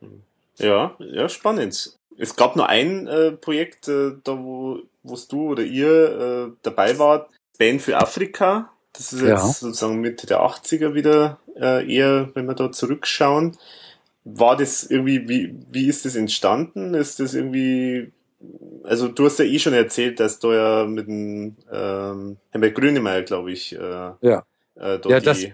Ja, 0.59 0.97
ja, 0.99 1.29
spannend. 1.29 1.99
Es 2.19 2.35
gab 2.35 2.57
nur 2.57 2.69
ein 2.69 3.07
äh, 3.07 3.33
Projekt, 3.33 3.89
äh, 3.89 4.13
da 4.25 4.39
wo 4.39 4.79
wo's 5.03 5.29
du 5.29 5.51
oder 5.51 5.63
ihr 5.63 6.47
äh, 6.49 6.53
dabei 6.63 6.99
wart, 6.99 7.31
Band 7.59 7.83
für 7.83 7.99
Afrika. 7.99 8.73
Das 8.93 9.13
ist 9.13 9.21
jetzt 9.21 9.29
ja. 9.29 9.39
sozusagen 9.39 10.01
Mitte 10.01 10.27
der 10.27 10.41
80er 10.41 10.95
wieder 10.95 11.39
äh, 11.55 11.87
eher, 11.93 12.31
wenn 12.35 12.47
wir 12.47 12.55
da 12.55 12.73
zurückschauen. 12.73 13.57
War 14.25 14.57
das 14.57 14.85
irgendwie, 14.85 15.29
wie, 15.29 15.55
wie 15.71 15.87
ist 15.87 16.05
das 16.05 16.17
entstanden? 16.17 16.95
Ist 16.95 17.21
das 17.21 17.35
irgendwie 17.35 18.13
also 18.85 19.09
du 19.09 19.27
hast 19.27 19.39
ja 19.39 19.45
eh 19.45 19.59
schon 19.59 19.73
erzählt, 19.73 20.21
dass 20.21 20.39
du 20.39 20.53
ja 20.53 20.85
mit 20.85 21.07
dem 21.07 21.57
ähm, 21.73 22.37
Herbert 22.51 22.75
Grünemeyer, 22.75 23.23
glaube 23.23 23.53
ich, 23.53 23.75
äh, 23.75 23.79
ja. 24.21 24.45
Äh, 24.79 24.99
ja, 25.07 25.21
das, 25.21 25.47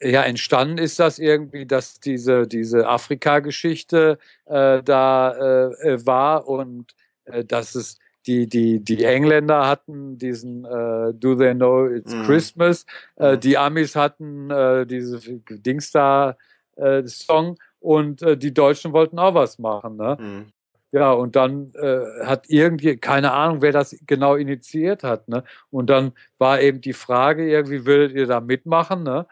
ja, 0.00 0.22
entstanden 0.22 0.78
ist 0.78 0.98
das 0.98 1.18
irgendwie, 1.18 1.66
dass 1.66 2.00
diese, 2.00 2.46
diese 2.46 2.88
Afrika-Geschichte 2.88 4.18
äh, 4.46 4.82
da 4.82 5.32
äh, 5.32 5.88
äh, 5.90 6.06
war 6.06 6.48
und 6.48 6.94
äh, 7.24 7.44
dass 7.44 7.74
es 7.74 7.98
die, 8.26 8.46
die, 8.46 8.84
die 8.84 9.04
Engländer 9.04 9.66
hatten 9.66 10.18
diesen 10.18 10.64
äh, 10.64 11.14
Do 11.14 11.34
They 11.34 11.54
Know 11.54 11.86
It's 11.86 12.14
mm. 12.14 12.22
Christmas, 12.24 12.86
äh, 13.16 13.36
mm. 13.36 13.40
die 13.40 13.58
Amis 13.58 13.96
hatten 13.96 14.50
äh, 14.50 14.86
diese 14.86 15.20
Dings 15.48 15.90
da 15.90 16.36
äh, 16.76 17.06
Song 17.06 17.58
und 17.80 18.22
äh, 18.22 18.36
die 18.36 18.52
Deutschen 18.52 18.92
wollten 18.92 19.18
auch 19.18 19.34
was 19.34 19.58
machen. 19.58 19.96
Ne? 19.96 20.16
Mm. 20.20 20.52
Ja, 20.92 21.12
und 21.12 21.36
dann 21.36 21.72
äh, 21.74 22.24
hat 22.24 22.46
irgendwie, 22.48 22.96
keine 22.96 23.32
Ahnung, 23.32 23.62
wer 23.62 23.70
das 23.70 23.96
genau 24.06 24.34
initiiert 24.34 25.04
hat, 25.04 25.28
ne? 25.28 25.44
Und 25.70 25.88
dann 25.88 26.12
war 26.38 26.60
eben 26.60 26.80
die 26.80 26.94
Frage, 26.94 27.48
irgendwie, 27.48 27.86
würdet 27.86 28.12
ihr 28.16 28.26
da 28.26 28.40
mitmachen, 28.40 29.04
ne? 29.04 29.26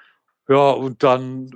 Ja, 0.49 0.71
und 0.71 1.03
dann, 1.03 1.51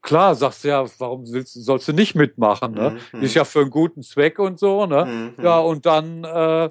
klar, 0.00 0.34
sagst 0.34 0.64
du 0.64 0.68
ja, 0.68 0.86
warum 0.98 1.30
willst, 1.30 1.52
sollst 1.52 1.88
du 1.88 1.92
nicht 1.92 2.14
mitmachen, 2.14 2.72
ne? 2.72 2.96
Mhm. 3.12 3.22
Ist 3.22 3.34
ja 3.34 3.44
für 3.44 3.60
einen 3.60 3.70
guten 3.70 4.02
Zweck 4.02 4.38
und 4.38 4.58
so, 4.58 4.86
ne? 4.86 5.34
Mhm. 5.38 5.44
Ja, 5.44 5.58
und 5.58 5.84
dann, 5.84 6.24
äh, 6.24 6.70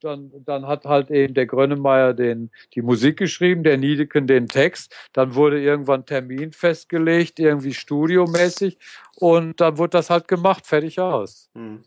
dann, 0.00 0.32
dann 0.44 0.66
hat 0.66 0.84
halt 0.84 1.10
eben 1.10 1.34
der 1.34 1.46
Grönemeyer 1.46 2.12
den, 2.12 2.50
die 2.74 2.82
Musik 2.82 3.18
geschrieben, 3.18 3.62
der 3.62 3.76
Niedeken 3.76 4.26
den 4.26 4.48
Text. 4.48 4.94
Dann 5.12 5.34
wurde 5.34 5.60
irgendwann 5.60 6.06
Termin 6.06 6.52
festgelegt, 6.52 7.38
irgendwie 7.38 7.74
studiomäßig. 7.74 8.78
Und 9.16 9.60
dann 9.60 9.78
wurde 9.78 9.90
das 9.90 10.10
halt 10.10 10.28
gemacht, 10.28 10.66
fertig 10.66 11.00
aus. 11.00 11.50
Mhm. 11.54 11.82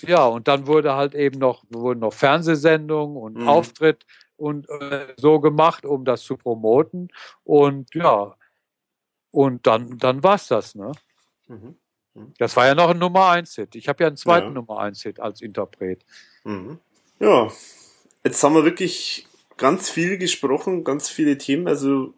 Ja, 0.00 0.26
und 0.26 0.48
dann 0.48 0.66
wurde 0.66 0.94
halt 0.94 1.14
eben 1.14 1.38
noch, 1.38 1.64
wurden 1.70 2.00
noch 2.00 2.12
Fernsehsendungen 2.12 3.16
und 3.16 3.38
mhm. 3.38 3.48
Auftritt 3.48 4.04
und 4.42 4.68
äh, 4.68 5.14
so 5.16 5.38
gemacht, 5.38 5.86
um 5.86 6.04
das 6.04 6.22
zu 6.22 6.36
promoten. 6.36 7.08
Und 7.44 7.94
ja, 7.94 8.34
und 9.30 9.66
dann, 9.68 9.98
dann 9.98 10.24
war's 10.24 10.48
das, 10.48 10.74
ne? 10.74 10.90
Mhm. 11.46 11.76
mhm. 12.14 12.34
Das 12.38 12.56
war 12.56 12.66
ja 12.66 12.74
noch 12.74 12.90
ein 12.90 12.98
Nummer 12.98 13.30
1 13.30 13.54
Hit. 13.54 13.76
Ich 13.76 13.88
habe 13.88 14.02
ja 14.02 14.08
einen 14.08 14.16
zweiten 14.16 14.48
ja. 14.48 14.52
Nummer 14.52 14.80
1 14.80 15.00
Hit 15.02 15.20
als 15.20 15.40
Interpret. 15.40 16.04
Mhm. 16.42 16.78
Ja, 17.20 17.52
jetzt 18.24 18.42
haben 18.42 18.54
wir 18.54 18.64
wirklich 18.64 19.28
ganz 19.56 19.88
viel 19.88 20.18
gesprochen, 20.18 20.82
ganz 20.82 21.08
viele 21.08 21.38
Themen. 21.38 21.68
Also 21.68 22.12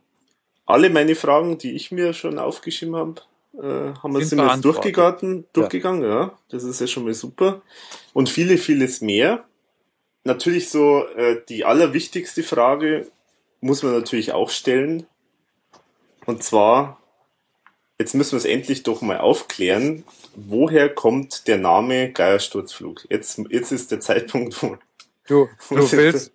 alle 0.64 0.88
meine 0.88 1.14
Fragen, 1.14 1.58
die 1.58 1.72
ich 1.72 1.92
mir 1.92 2.14
schon 2.14 2.38
aufgeschrieben 2.38 2.96
habe, 2.96 3.20
äh, 3.58 3.94
haben 4.02 4.14
wir 4.14 4.24
sind 4.24 4.38
wir 4.38 4.50
jetzt 4.50 4.64
durchgegangen, 4.64 5.44
durchgegangen, 5.52 6.02
ja. 6.02 6.08
ja. 6.08 6.38
Das 6.48 6.64
ist 6.64 6.80
ja 6.80 6.86
schon 6.86 7.04
mal 7.04 7.12
super. 7.12 7.60
Und 8.14 8.30
viele, 8.30 8.56
vieles 8.56 9.02
mehr. 9.02 9.44
Natürlich 10.24 10.70
so 10.70 11.06
äh, 11.16 11.42
die 11.48 11.64
allerwichtigste 11.64 12.42
Frage 12.42 13.06
muss 13.60 13.82
man 13.82 13.92
natürlich 13.92 14.32
auch 14.32 14.50
stellen. 14.50 15.06
Und 16.26 16.42
zwar, 16.42 17.00
jetzt 17.98 18.14
müssen 18.14 18.32
wir 18.32 18.38
es 18.38 18.44
endlich 18.44 18.82
doch 18.82 19.02
mal 19.02 19.18
aufklären. 19.18 20.04
Woher 20.34 20.88
kommt 20.88 21.46
der 21.46 21.58
Name 21.58 22.10
Geiersturzflug? 22.10 23.06
Jetzt, 23.10 23.40
jetzt 23.50 23.72
ist 23.72 23.90
der 23.92 24.00
Zeitpunkt, 24.00 24.62
wo 24.62 24.78
Du, 25.26 25.48
du, 25.70 25.92
willst, 25.92 26.32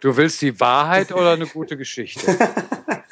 du 0.00 0.16
willst 0.16 0.42
die 0.42 0.58
Wahrheit 0.58 1.12
oder 1.12 1.32
eine 1.32 1.46
gute 1.46 1.76
Geschichte? 1.76 2.26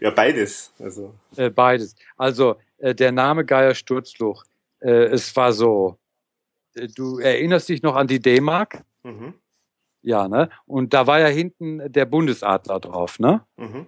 ja, 0.00 0.10
beides. 0.10 0.72
Also. 0.80 1.14
Äh, 1.36 1.50
beides. 1.50 1.94
Also 2.16 2.56
äh, 2.78 2.94
der 2.94 3.12
Name 3.12 3.44
Geier 3.44 3.74
Sturzluch, 3.74 4.44
äh, 4.80 5.04
es 5.06 5.34
war 5.36 5.52
so, 5.52 5.96
äh, 6.74 6.88
du 6.88 7.18
erinnerst 7.18 7.68
dich 7.68 7.82
noch 7.82 7.94
an 7.94 8.08
die 8.08 8.20
D-Mark? 8.20 8.82
Mhm. 9.04 9.34
Ja, 10.04 10.28
ne? 10.28 10.50
Und 10.66 10.92
da 10.92 11.06
war 11.06 11.18
ja 11.18 11.28
hinten 11.28 11.80
der 11.90 12.04
Bundesadler 12.04 12.78
drauf, 12.78 13.18
ne? 13.18 13.42
Mhm. 13.56 13.86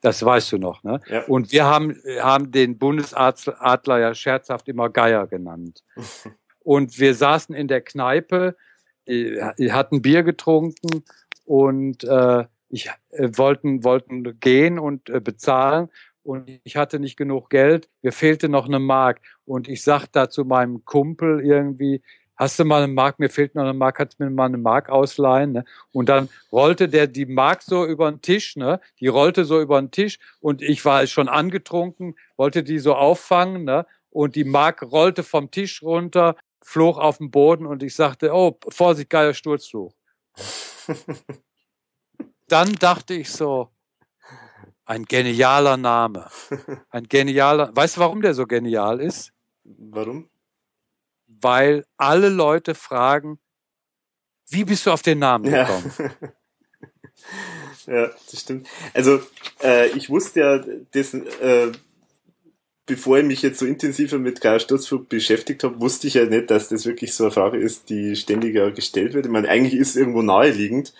Das 0.00 0.24
weißt 0.24 0.52
du 0.52 0.58
noch, 0.58 0.82
ne? 0.82 1.00
Ja. 1.08 1.24
Und 1.24 1.52
wir 1.52 1.64
haben, 1.64 1.96
haben 2.20 2.50
den 2.50 2.78
Bundesadler 2.78 3.98
ja 3.98 4.14
scherzhaft 4.14 4.68
immer 4.68 4.90
Geier 4.90 5.26
genannt. 5.28 5.84
und 6.64 6.98
wir 6.98 7.14
saßen 7.14 7.54
in 7.54 7.68
der 7.68 7.80
Kneipe, 7.80 8.56
hatten 9.08 10.02
Bier 10.02 10.24
getrunken 10.24 11.04
und 11.44 12.02
äh, 12.02 12.44
ich 12.68 12.90
äh, 13.10 13.28
wollten 13.36 13.84
wollten 13.84 14.40
gehen 14.40 14.80
und 14.80 15.08
äh, 15.08 15.20
bezahlen 15.20 15.90
und 16.24 16.50
ich 16.64 16.76
hatte 16.76 16.98
nicht 16.98 17.16
genug 17.16 17.50
Geld, 17.50 17.88
mir 18.02 18.10
fehlte 18.10 18.48
noch 18.48 18.66
eine 18.66 18.80
Mark 18.80 19.20
und 19.44 19.68
ich 19.68 19.84
sagte 19.84 20.10
da 20.12 20.28
zu 20.28 20.44
meinem 20.44 20.84
Kumpel 20.84 21.40
irgendwie, 21.40 22.02
hast 22.36 22.58
du 22.58 22.64
mal 22.64 22.82
eine 22.82 22.92
Mark, 22.92 23.18
mir 23.18 23.30
fehlt 23.30 23.54
noch 23.54 23.62
eine 23.62 23.72
Mark, 23.72 23.96
kannst 23.96 24.18
du 24.18 24.24
mir 24.24 24.30
mal 24.30 24.46
eine 24.46 24.58
Mark 24.58 24.88
ausleihen? 24.88 25.52
Ne? 25.52 25.64
Und 25.92 26.08
dann 26.08 26.28
rollte 26.52 26.88
der 26.88 27.06
die 27.06 27.26
Mark 27.26 27.62
so 27.62 27.84
über 27.84 28.10
den 28.10 28.20
Tisch, 28.20 28.56
ne? 28.56 28.80
die 29.00 29.08
rollte 29.08 29.44
so 29.44 29.60
über 29.60 29.80
den 29.80 29.90
Tisch 29.90 30.18
und 30.40 30.62
ich 30.62 30.84
war 30.84 31.06
schon 31.06 31.28
angetrunken, 31.28 32.16
wollte 32.36 32.62
die 32.62 32.78
so 32.78 32.94
auffangen 32.94 33.64
ne? 33.64 33.86
und 34.10 34.36
die 34.36 34.44
Mark 34.44 34.82
rollte 34.82 35.22
vom 35.22 35.50
Tisch 35.50 35.82
runter, 35.82 36.36
flog 36.62 36.98
auf 36.98 37.18
den 37.18 37.30
Boden 37.30 37.66
und 37.66 37.82
ich 37.82 37.94
sagte, 37.94 38.32
oh, 38.32 38.58
Vorsicht, 38.68 39.10
geiler 39.10 39.34
Sturzfluch. 39.34 39.94
dann 42.48 42.72
dachte 42.74 43.14
ich 43.14 43.30
so, 43.30 43.70
ein 44.84 45.04
genialer 45.04 45.76
Name. 45.76 46.30
Ein 46.90 47.08
genialer. 47.08 47.74
Weißt 47.74 47.96
du, 47.96 48.00
warum 48.00 48.22
der 48.22 48.34
so 48.34 48.46
genial 48.46 49.00
ist? 49.00 49.32
Warum? 49.64 50.28
Weil 51.40 51.84
alle 51.96 52.28
Leute 52.28 52.74
fragen, 52.74 53.38
wie 54.48 54.64
bist 54.64 54.86
du 54.86 54.90
auf 54.90 55.02
den 55.02 55.18
Namen 55.18 55.44
gekommen? 55.44 55.92
Ja, 57.86 57.92
ja 58.04 58.10
das 58.30 58.40
stimmt. 58.40 58.68
Also, 58.94 59.20
äh, 59.62 59.88
ich 59.96 60.08
wusste 60.08 60.40
ja 60.40 60.58
dessen, 60.94 61.26
äh, 61.40 61.72
bevor 62.86 63.18
ich 63.18 63.24
mich 63.24 63.42
jetzt 63.42 63.58
so 63.58 63.66
intensiver 63.66 64.18
mit 64.18 64.40
Karl 64.40 64.60
Sturzflug 64.60 65.08
beschäftigt 65.08 65.64
habe, 65.64 65.80
wusste 65.80 66.06
ich 66.06 66.14
ja 66.14 66.24
nicht, 66.24 66.50
dass 66.50 66.68
das 66.68 66.86
wirklich 66.86 67.14
so 67.14 67.24
eine 67.24 67.32
Frage 67.32 67.58
ist, 67.58 67.90
die 67.90 68.14
ständiger 68.14 68.70
gestellt 68.70 69.12
wird. 69.12 69.26
Ich 69.26 69.32
meine, 69.32 69.48
eigentlich 69.48 69.74
ist 69.74 69.90
es 69.90 69.96
irgendwo 69.96 70.22
naheliegend, 70.22 70.94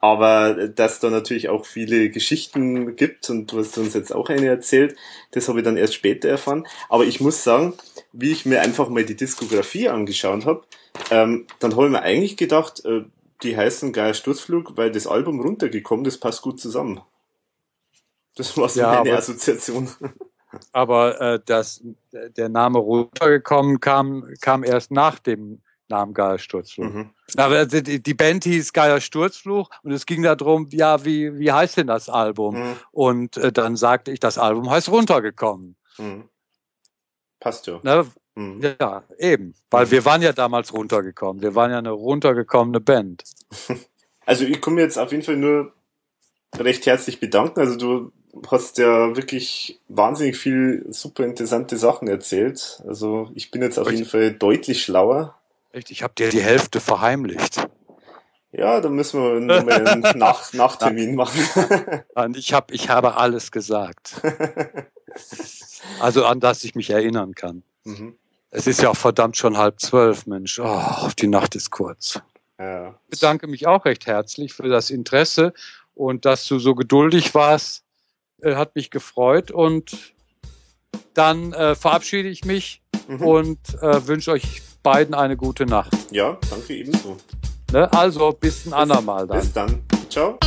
aber 0.00 0.68
dass 0.68 0.98
da 0.98 1.10
natürlich 1.10 1.50
auch 1.50 1.66
viele 1.66 2.08
Geschichten 2.08 2.96
gibt 2.96 3.28
und 3.28 3.52
du 3.52 3.58
hast 3.58 3.76
uns 3.76 3.92
jetzt 3.94 4.14
auch 4.14 4.30
eine 4.30 4.46
erzählt, 4.46 4.96
das 5.32 5.48
habe 5.48 5.60
ich 5.60 5.64
dann 5.64 5.76
erst 5.76 5.94
später 5.94 6.28
erfahren. 6.28 6.66
Aber 6.88 7.04
ich 7.04 7.20
muss 7.20 7.44
sagen, 7.44 7.74
wie 8.12 8.32
ich 8.32 8.46
mir 8.46 8.62
einfach 8.62 8.88
mal 8.88 9.04
die 9.04 9.16
Diskografie 9.16 9.90
angeschaut 9.90 10.46
habe, 10.46 10.64
ähm, 11.10 11.46
dann 11.58 11.76
habe 11.76 11.86
ich 11.86 11.92
mir 11.92 12.02
eigentlich 12.02 12.38
gedacht, 12.38 12.84
äh, 12.86 13.04
die 13.42 13.56
heißen 13.56 13.92
Geier 13.92 14.14
Sturzflug, 14.14 14.76
weil 14.76 14.90
das 14.90 15.06
Album 15.06 15.40
runtergekommen, 15.40 16.04
das 16.04 16.18
passt 16.18 16.42
gut 16.42 16.58
zusammen. 16.60 17.02
Das 18.36 18.56
war 18.56 18.68
so 18.70 18.80
ja, 18.80 18.88
meine 18.88 19.10
aber, 19.10 19.18
Assoziation. 19.18 19.90
Aber 20.72 21.20
äh, 21.20 21.40
das, 21.44 21.82
der 22.12 22.48
Name 22.48 22.78
runtergekommen 22.78 23.80
kam, 23.80 24.26
kam 24.40 24.64
erst 24.64 24.90
nach 24.90 25.18
dem 25.18 25.60
Namen 25.90 26.14
Geier 26.14 26.38
Sturzfluch. 26.38 26.86
Mhm. 26.86 27.10
Aber 27.36 27.66
die, 27.66 28.02
die, 28.02 28.14
Band 28.14 28.44
hieß 28.44 28.72
Geier 28.72 29.00
Sturzfluch 29.00 29.68
und 29.82 29.92
es 29.92 30.06
ging 30.06 30.22
darum, 30.22 30.68
ja, 30.70 31.04
wie, 31.04 31.38
wie 31.38 31.52
heißt 31.52 31.76
denn 31.76 31.88
das 31.88 32.08
Album? 32.08 32.56
Mhm. 32.56 32.76
Und 32.92 33.36
äh, 33.36 33.52
dann 33.52 33.76
sagte 33.76 34.10
ich, 34.10 34.20
das 34.20 34.38
Album 34.38 34.70
heißt 34.70 34.88
Runtergekommen. 34.88 35.76
Mhm. 35.98 36.28
Passt 37.38 37.66
ja. 37.66 37.80
Ne? 37.82 38.06
Mhm. 38.34 38.60
Ja, 38.80 39.02
eben. 39.18 39.54
Weil 39.70 39.86
mhm. 39.86 39.90
wir 39.90 40.04
waren 40.04 40.22
ja 40.22 40.32
damals 40.32 40.72
runtergekommen. 40.72 41.42
Wir 41.42 41.54
waren 41.54 41.70
ja 41.70 41.78
eine 41.78 41.90
runtergekommene 41.90 42.80
Band. 42.80 43.24
Also 44.26 44.44
ich 44.44 44.60
komme 44.60 44.80
jetzt 44.80 44.96
auf 44.96 45.10
jeden 45.10 45.24
Fall 45.24 45.38
nur 45.38 45.72
recht 46.56 46.86
herzlich 46.86 47.18
bedanken. 47.18 47.58
Also 47.58 47.76
du 47.76 48.12
hast 48.46 48.78
ja 48.78 49.16
wirklich 49.16 49.80
wahnsinnig 49.88 50.36
viel 50.36 50.86
super 50.90 51.24
interessante 51.24 51.76
Sachen 51.76 52.06
erzählt. 52.06 52.80
Also 52.86 53.30
ich 53.34 53.50
bin 53.50 53.62
jetzt 53.62 53.78
auf 53.78 53.90
jeden 53.90 54.06
Fall 54.06 54.32
deutlich 54.32 54.82
schlauer 54.82 55.39
Echt? 55.72 55.90
Ich 55.90 56.02
habe 56.02 56.14
dir 56.14 56.30
die 56.30 56.42
Hälfte 56.42 56.80
verheimlicht. 56.80 57.66
Ja, 58.52 58.80
dann 58.80 58.94
müssen 58.94 59.22
wir 59.22 59.40
nochmal 59.40 59.86
einen 59.86 60.00
Nach 60.18 60.52
Nachtermin 60.52 61.14
machen. 61.14 61.40
ich, 62.34 62.52
hab, 62.52 62.72
ich 62.72 62.88
habe 62.88 63.16
alles 63.16 63.52
gesagt. 63.52 64.20
Also 66.00 66.24
an 66.24 66.40
das 66.40 66.64
ich 66.64 66.74
mich 66.74 66.90
erinnern 66.90 67.34
kann. 67.34 67.62
Mhm. 67.84 68.16
Es 68.50 68.66
ist 68.66 68.82
ja 68.82 68.90
auch 68.90 68.96
verdammt 68.96 69.36
schon 69.36 69.56
halb 69.56 69.80
zwölf, 69.80 70.26
Mensch. 70.26 70.58
Oh, 70.58 71.08
die 71.18 71.28
Nacht 71.28 71.54
ist 71.54 71.70
kurz. 71.70 72.20
Ja. 72.58 72.98
Ich 73.08 73.20
bedanke 73.20 73.46
mich 73.46 73.66
auch 73.66 73.84
recht 73.84 74.06
herzlich 74.06 74.52
für 74.52 74.68
das 74.68 74.90
Interesse 74.90 75.54
und 75.94 76.24
dass 76.24 76.46
du 76.46 76.58
so 76.58 76.74
geduldig 76.74 77.34
warst. 77.34 77.84
Äh, 78.42 78.56
hat 78.56 78.74
mich 78.74 78.90
gefreut 78.90 79.50
und 79.50 80.14
dann 81.14 81.52
äh, 81.52 81.76
verabschiede 81.76 82.28
ich 82.28 82.44
mich 82.44 82.82
mhm. 83.06 83.22
und 83.22 83.82
äh, 83.82 84.06
wünsche 84.06 84.32
euch 84.32 84.62
beiden 84.82 85.14
eine 85.14 85.36
gute 85.36 85.66
Nacht. 85.66 85.96
Ja, 86.10 86.36
danke 86.50 86.74
ebenso. 86.74 87.16
Ne? 87.72 87.92
Also 87.92 88.32
bis 88.32 88.66
ein 88.66 88.72
andermal 88.72 89.26
dann. 89.26 89.40
Bis 89.40 89.52
dann. 89.52 89.82
Ciao. 90.08 90.38